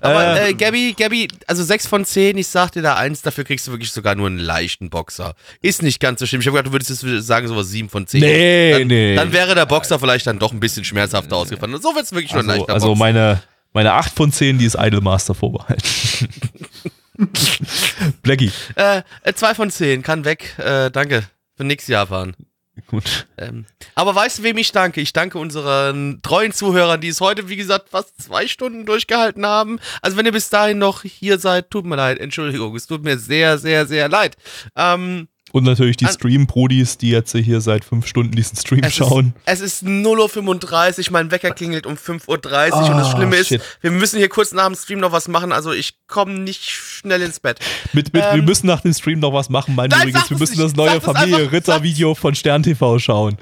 aber 0.01 0.41
Äh, 0.41 0.49
äh, 0.49 0.53
Gabby, 0.53 0.95
Gabby, 0.97 1.27
also 1.47 1.63
6 1.63 1.87
von 1.87 2.05
10, 2.05 2.37
ich 2.37 2.47
sag 2.47 2.71
dir 2.71 2.81
da 2.81 2.95
eins, 2.95 3.21
dafür 3.21 3.43
kriegst 3.43 3.67
du 3.67 3.71
wirklich 3.71 3.91
sogar 3.91 4.15
nur 4.15 4.27
einen 4.27 4.39
leichten 4.39 4.89
Boxer. 4.89 5.35
Ist 5.61 5.81
nicht 5.81 5.99
ganz 5.99 6.19
so 6.19 6.25
schlimm. 6.25 6.41
Ich 6.41 6.47
habe 6.47 6.57
gedacht, 6.57 6.67
du 6.67 6.73
würdest 6.73 7.03
jetzt 7.03 7.27
sagen, 7.27 7.47
sowas 7.47 7.67
7 7.69 7.89
von 7.89 8.07
10. 8.07 8.21
Nee, 8.21 8.71
dann, 8.71 8.87
nee. 8.87 9.15
Dann 9.15 9.31
wäre 9.31 9.55
der 9.55 9.65
Boxer 9.65 9.99
vielleicht 9.99 10.27
dann 10.27 10.39
doch 10.39 10.51
ein 10.51 10.59
bisschen 10.59 10.83
schmerzhafter 10.83 11.35
ausgefallen. 11.35 11.73
Und 11.75 11.81
so 11.81 11.95
wird 11.95 12.05
es 12.05 12.11
wirklich 12.11 12.33
nur 12.33 12.43
ein 12.43 12.49
also, 12.49 12.59
leichter 12.61 12.73
also 12.73 12.87
Boxer. 12.87 12.99
meine, 12.99 13.43
meine 13.73 13.93
8 13.93 14.13
von 14.13 14.31
10, 14.31 14.57
die 14.57 14.65
ist 14.65 14.75
Idolmaster 14.79 15.35
vorbehalten. 15.35 15.83
Blackie. 18.23 18.51
Äh, 18.75 19.03
2 19.33 19.55
von 19.55 19.71
10, 19.71 20.01
kann 20.03 20.25
weg. 20.25 20.55
Äh, 20.57 20.89
danke. 20.91 21.23
Für 21.55 21.63
nix, 21.65 21.87
Japan. 21.87 22.35
Gut. 22.87 23.27
Ähm, 23.37 23.65
aber 23.95 24.15
weißt 24.15 24.39
du, 24.39 24.43
wem 24.43 24.57
ich 24.57 24.71
danke? 24.71 25.01
Ich 25.01 25.13
danke 25.13 25.37
unseren 25.37 26.21
treuen 26.21 26.51
Zuhörern, 26.51 27.01
die 27.01 27.09
es 27.09 27.21
heute, 27.21 27.49
wie 27.49 27.55
gesagt, 27.55 27.89
fast 27.89 28.21
zwei 28.21 28.47
Stunden 28.47 28.85
durchgehalten 28.85 29.45
haben. 29.45 29.79
Also 30.01 30.17
wenn 30.17 30.25
ihr 30.25 30.31
bis 30.31 30.49
dahin 30.49 30.77
noch 30.77 31.03
hier 31.03 31.39
seid, 31.39 31.69
tut 31.71 31.85
mir 31.85 31.95
leid, 31.95 32.19
Entschuldigung, 32.19 32.75
es 32.75 32.87
tut 32.87 33.03
mir 33.03 33.17
sehr, 33.17 33.57
sehr, 33.57 33.85
sehr 33.85 34.09
leid. 34.09 34.37
Ähm, 34.75 35.27
Und 35.51 35.63
natürlich 35.63 35.97
die 35.97 36.05
Stream-Prodis, 36.07 36.97
die 36.97 37.09
jetzt 37.11 37.35
hier 37.35 37.59
seit 37.61 37.83
5 37.83 38.05
Stunden 38.05 38.33
diesen 38.35 38.55
Stream 38.57 38.83
es, 38.83 38.95
schauen. 38.95 39.33
Ist, 39.45 39.61
es 39.61 39.81
ist 39.81 39.83
0.35 39.83 41.07
Uhr, 41.07 41.11
mein 41.13 41.31
Wecker 41.31 41.51
klingelt 41.51 41.85
um 41.85 41.95
5.30 41.95 42.27
Uhr 42.27 42.35
und 42.35 42.97
das 42.97 43.07
Ah, 43.07 43.15
Schlimme 43.17 43.35
ist, 43.37 43.47
shit. 43.47 43.61
wir 43.81 43.91
müssen 43.91 44.17
hier 44.19 44.29
kurz 44.29 44.51
nach 44.51 44.67
dem 44.67 44.75
Stream 44.75 44.99
noch 44.99 45.11
was 45.11 45.27
machen, 45.27 45.51
also 45.51 45.71
ich 45.71 45.95
komme 46.07 46.33
nicht 46.39 46.63
schnell 46.69 47.21
ins 47.21 47.39
Bett. 47.39 47.59
Mit, 47.93 48.13
mit, 48.13 48.21
wir 48.23 48.33
ähm, 48.33 48.45
müssen 48.45 48.67
nach 48.67 48.81
dem 48.81 48.93
Stream 48.93 49.19
noch 49.19 49.33
was 49.33 49.49
machen, 49.49 49.75
mein 49.75 49.89
Nein, 49.89 50.09
übrigens. 50.09 50.29
Wir 50.29 50.37
müssen 50.37 50.57
nicht. 50.59 50.63
das 50.63 50.75
neue. 50.75 51.01
Familie-Ritter-Video 51.01 52.13
von 52.15 52.35
Stern 52.35 52.63
TV 52.63 52.99
schauen. 52.99 53.37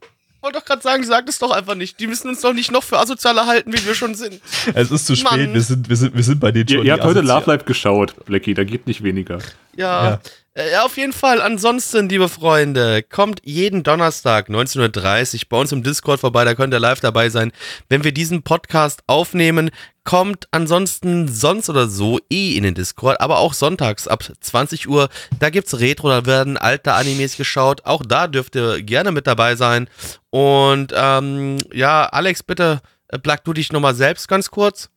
Ich 0.00 0.42
wollte 0.44 0.58
doch 0.58 0.64
gerade 0.66 0.82
sagen, 0.82 1.04
sag 1.04 1.28
es 1.28 1.38
doch 1.38 1.52
einfach 1.52 1.76
nicht. 1.76 2.00
Die 2.00 2.08
müssen 2.08 2.28
uns 2.28 2.40
doch 2.40 2.52
nicht 2.52 2.72
noch 2.72 2.82
für 2.82 2.98
asoziale 2.98 3.46
halten, 3.46 3.72
wie 3.72 3.86
wir 3.86 3.94
schon 3.94 4.16
sind. 4.16 4.40
Es 4.74 4.90
ist 4.90 5.06
zu 5.06 5.14
spät, 5.14 5.30
Mann. 5.30 5.54
wir 5.54 5.60
sind, 5.62 5.88
wir, 5.88 5.96
sind, 5.96 6.16
wir 6.16 6.24
sind 6.24 6.40
bei 6.40 6.50
Ihr, 6.50 6.64
schon. 6.68 6.78
ihr 6.78 6.82
die 6.82 6.92
habt 6.92 7.04
heute 7.04 7.20
Love 7.20 7.48
Live 7.48 7.64
geschaut, 7.64 8.16
Blackie, 8.26 8.52
da 8.52 8.64
geht 8.64 8.88
nicht 8.88 9.04
weniger. 9.04 9.38
Ja. 9.76 10.10
Ja. 10.10 10.20
Äh, 10.54 10.72
Ja, 10.72 10.84
auf 10.84 10.96
jeden 10.96 11.12
Fall. 11.12 11.40
Ansonsten, 11.40 12.08
liebe 12.08 12.28
Freunde, 12.28 13.02
kommt 13.02 13.40
jeden 13.44 13.82
Donnerstag 13.82 14.48
19.30 14.48 15.34
Uhr 15.34 15.40
bei 15.48 15.56
uns 15.58 15.72
im 15.72 15.82
Discord 15.82 16.20
vorbei, 16.20 16.44
da 16.44 16.54
könnt 16.54 16.74
ihr 16.74 16.80
live 16.80 17.00
dabei 17.00 17.30
sein. 17.30 17.52
Wenn 17.88 18.04
wir 18.04 18.12
diesen 18.12 18.42
Podcast 18.42 19.02
aufnehmen, 19.06 19.70
kommt 20.04 20.48
ansonsten 20.50 21.28
sonst 21.28 21.70
oder 21.70 21.88
so 21.88 22.18
eh 22.30 22.56
in 22.56 22.64
den 22.64 22.74
Discord, 22.74 23.20
aber 23.20 23.38
auch 23.38 23.54
sonntags 23.54 24.08
ab 24.08 24.24
20 24.40 24.88
Uhr, 24.88 25.08
da 25.38 25.48
gibt's 25.48 25.78
Retro, 25.78 26.08
da 26.08 26.26
werden 26.26 26.56
alte 26.58 26.92
Animes 26.94 27.36
geschaut. 27.36 27.86
Auch 27.86 28.02
da 28.04 28.26
dürft 28.26 28.56
ihr 28.56 28.82
gerne 28.82 29.12
mit 29.12 29.26
dabei 29.26 29.56
sein. 29.56 29.88
Und 30.30 30.92
ähm, 30.94 31.58
ja, 31.72 32.04
Alex, 32.06 32.42
bitte 32.42 32.80
äh, 33.08 33.18
plug 33.18 33.38
du 33.44 33.52
dich 33.52 33.72
nochmal 33.72 33.94
selbst 33.94 34.28
ganz 34.28 34.50
kurz. 34.50 34.90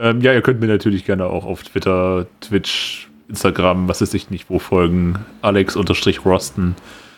Ähm, 0.00 0.20
ja, 0.20 0.32
ihr 0.32 0.42
könnt 0.42 0.60
mir 0.60 0.68
natürlich 0.68 1.04
gerne 1.04 1.26
auch 1.26 1.44
auf 1.44 1.64
Twitter, 1.64 2.26
Twitch, 2.40 3.07
Instagram, 3.28 3.88
was 3.88 4.00
weiß 4.00 4.14
ich 4.14 4.30
nicht, 4.30 4.48
wo 4.48 4.58
folgen. 4.58 5.24
Alex-Rosten. 5.42 6.74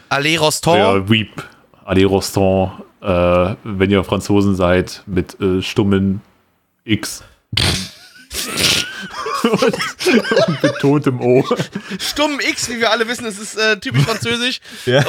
Allez 0.09 0.41
Roston. 0.41 0.77
Ja, 0.77 1.09
Weep, 1.09 1.43
Allez 1.85 2.07
Rostand. 2.07 2.73
Äh, 3.01 3.55
wenn 3.65 3.91
ihr 3.91 4.05
Franzosen 4.05 4.55
seid, 4.57 5.03
mit 5.07 5.41
äh, 5.41 5.63
stummen 5.63 6.21
X. 6.85 7.23
und, 9.43 9.63
und 10.49 10.61
betontem 10.61 11.21
O. 11.21 11.45
Stumm 11.99 12.41
X, 12.41 12.69
wie 12.69 12.79
wir 12.79 12.91
alle 12.91 13.09
wissen, 13.09 13.25
es 13.25 13.39
ist 13.39 13.57
äh, 13.57 13.79
typisch 13.81 14.03
französisch. 14.03 14.61
Ja. 14.85 15.03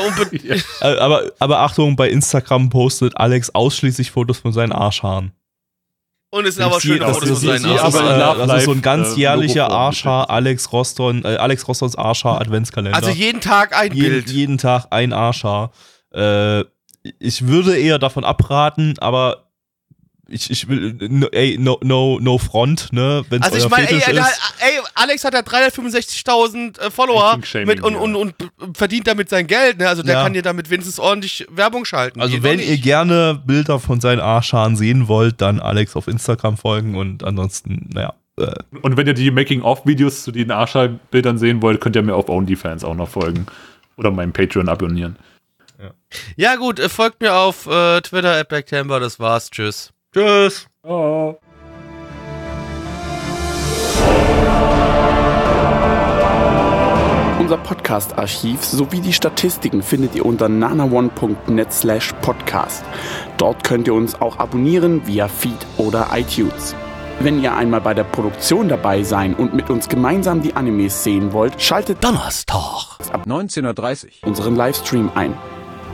Äh, 0.82 0.98
Aber, 0.98 1.32
aber 1.40 1.60
Achtung, 1.60 1.96
bei 1.96 2.10
Instagram 2.10 2.70
postet 2.70 3.18
Alex 3.18 3.50
ausschließlich 3.50 4.12
Fotos 4.12 4.40
von 4.40 4.54
seinen 4.54 4.72
Arschhaaren. 4.72 5.34
Und 6.34 6.46
es 6.48 6.56
sind 6.56 6.64
aber 6.64 6.80
schöne 6.80 7.06
ist- 7.06 7.14
Fotos 7.14 7.20
das 7.20 7.28
von 7.28 7.34
ist- 7.34 7.42
seinen 7.64 7.76
das 7.76 7.94
ist, 7.94 8.00
äh, 8.00 8.04
Das 8.48 8.58
ist 8.60 8.64
so 8.66 8.72
ein 8.72 8.78
Life, 8.78 8.82
ganz 8.82 9.16
äh, 9.16 9.20
jährlicher 9.20 9.70
Arschhaar, 9.70 10.30
Alex 10.30 10.72
Roston, 10.72 11.24
äh, 11.26 11.36
Alex 11.36 11.68
Rostons 11.68 11.96
Arschhaar 11.98 12.40
Adventskalender. 12.40 12.96
Also 12.98 13.10
jeden 13.12 13.42
Tag 13.42 13.78
ein 13.78 13.92
jeden, 13.94 14.10
Bild. 14.10 14.30
jeden 14.32 14.58
Tag 14.58 14.88
ein 14.92 15.12
Arschhaar. 15.12 15.72
Äh, 16.14 16.62
ich 17.20 17.48
würde 17.48 17.78
eher 17.78 18.00
davon 18.00 18.24
abraten, 18.24 18.94
aber 19.00 19.51
ich, 20.32 20.50
ich 20.50 20.68
will, 20.68 20.96
no, 21.10 21.28
ey, 21.28 21.58
no, 21.60 21.80
no, 21.84 22.20
no 22.22 22.38
front, 22.38 22.92
ne, 22.92 23.24
wenn 23.30 23.42
es 23.42 23.52
Also 23.52 23.66
ich 23.66 23.70
meine, 23.70 23.90
ey, 23.90 24.02
ey, 24.06 24.18
ist. 24.18 24.40
ey, 24.60 24.80
Alex 24.96 25.24
hat 25.24 25.34
ja 25.34 25.42
365.000 25.42 26.80
äh, 26.80 26.92
Follower 26.92 27.38
mit, 27.66 27.82
und, 27.84 27.96
und, 27.96 28.16
und 28.16 28.36
verdient 28.76 29.08
damit 29.08 29.30
sein 29.30 29.48
Geld. 29.48 29.78
Ne? 29.80 29.88
Also 29.88 30.04
der 30.04 30.16
Ja. 30.16 30.24
kann 30.24 30.34
dir 30.34 30.42
damit 30.42 30.70
wenigstens 30.70 31.00
ordentlich 31.00 31.46
Werbung 31.50 31.86
schalten. 31.86 32.22
Also 32.22 32.42
wenn 32.44 32.60
ihr 32.60 32.78
gerne 32.78 33.42
Bilder 33.46 33.80
von 33.80 34.00
seinen 34.02 34.20
Arschhaaren 34.22 34.76
sehen 34.76 35.08
wollt, 35.08 35.42
dann 35.42 35.60
Alex 35.60 35.96
auf 35.96 36.08
Instagram 36.08 36.58
folgen 36.58 36.96
und 36.96 37.24
ansonsten, 37.24 37.90
naja. 37.94 38.14
Äh, 38.38 38.54
Und 38.82 38.98
wenn 38.98 39.08
ihr 39.08 39.14
die 39.14 39.30
Making-of-Videos 39.32 40.24
zu 40.24 40.32
den 40.32 40.52
Arschbildern 40.52 41.38
sehen 41.38 41.62
wollt, 41.62 41.82
könnt 41.82 41.96
ihr 41.96 42.02
mir 42.02 42.16
auf 42.16 42.30
OnlyFans 42.30 42.84
auch 42.84 42.96
noch 42.96 43.10
folgen. 43.10 43.46
Oder 43.98 44.10
meinen 44.12 44.32
Patreon 44.34 44.70
abonnieren. 44.70 45.18
Ja 46.36 46.56
gut, 46.56 46.80
äh, 46.80 46.90
folgt 46.90 47.22
mir 47.22 47.34
auf 47.34 47.66
äh, 47.68 48.02
Twitter, 48.02 48.34
at 48.38 48.50
Backtember, 48.50 49.00
das 49.00 49.20
war's. 49.20 49.50
Tschüss. 49.50 49.92
Tschüss. 50.14 50.68
Oh. 50.84 51.36
Unser 57.40 57.58
Podcast-Archiv 57.58 58.64
sowie 58.64 59.02
die 59.02 59.12
Statistiken 59.12 59.82
findet 59.82 60.16
ihr 60.16 60.26
unter 60.26 60.48
nanaone.net 60.48 61.74
slash 61.74 62.14
podcast. 62.22 62.86
Dort 63.38 63.64
könnt 63.64 63.88
ihr 63.88 63.94
uns 63.94 64.20
auch 64.22 64.40
abonnieren 64.40 65.06
via 65.06 65.28
Feed 65.28 65.66
oder 65.78 66.08
iTunes. 66.14 66.76
Wenn 67.20 67.42
ihr 67.44 67.54
einmal 67.56 67.82
bei 67.82 67.94
der 67.94 68.04
Produktion 68.06 68.70
dabei 68.70 69.04
sein 69.04 69.36
und 69.36 69.54
mit 69.54 69.70
uns 69.70 69.90
gemeinsam 69.90 70.42
die 70.42 70.56
Animes 70.56 71.04
sehen 71.04 71.34
wollt, 71.34 71.62
schaltet 71.62 72.04
Donnerstag. 72.04 73.00
ab 73.12 73.26
19.30 73.28 74.06
Uhr. 74.06 74.30
unseren 74.30 74.56
Livestream 74.56 75.12
ein. 75.14 75.34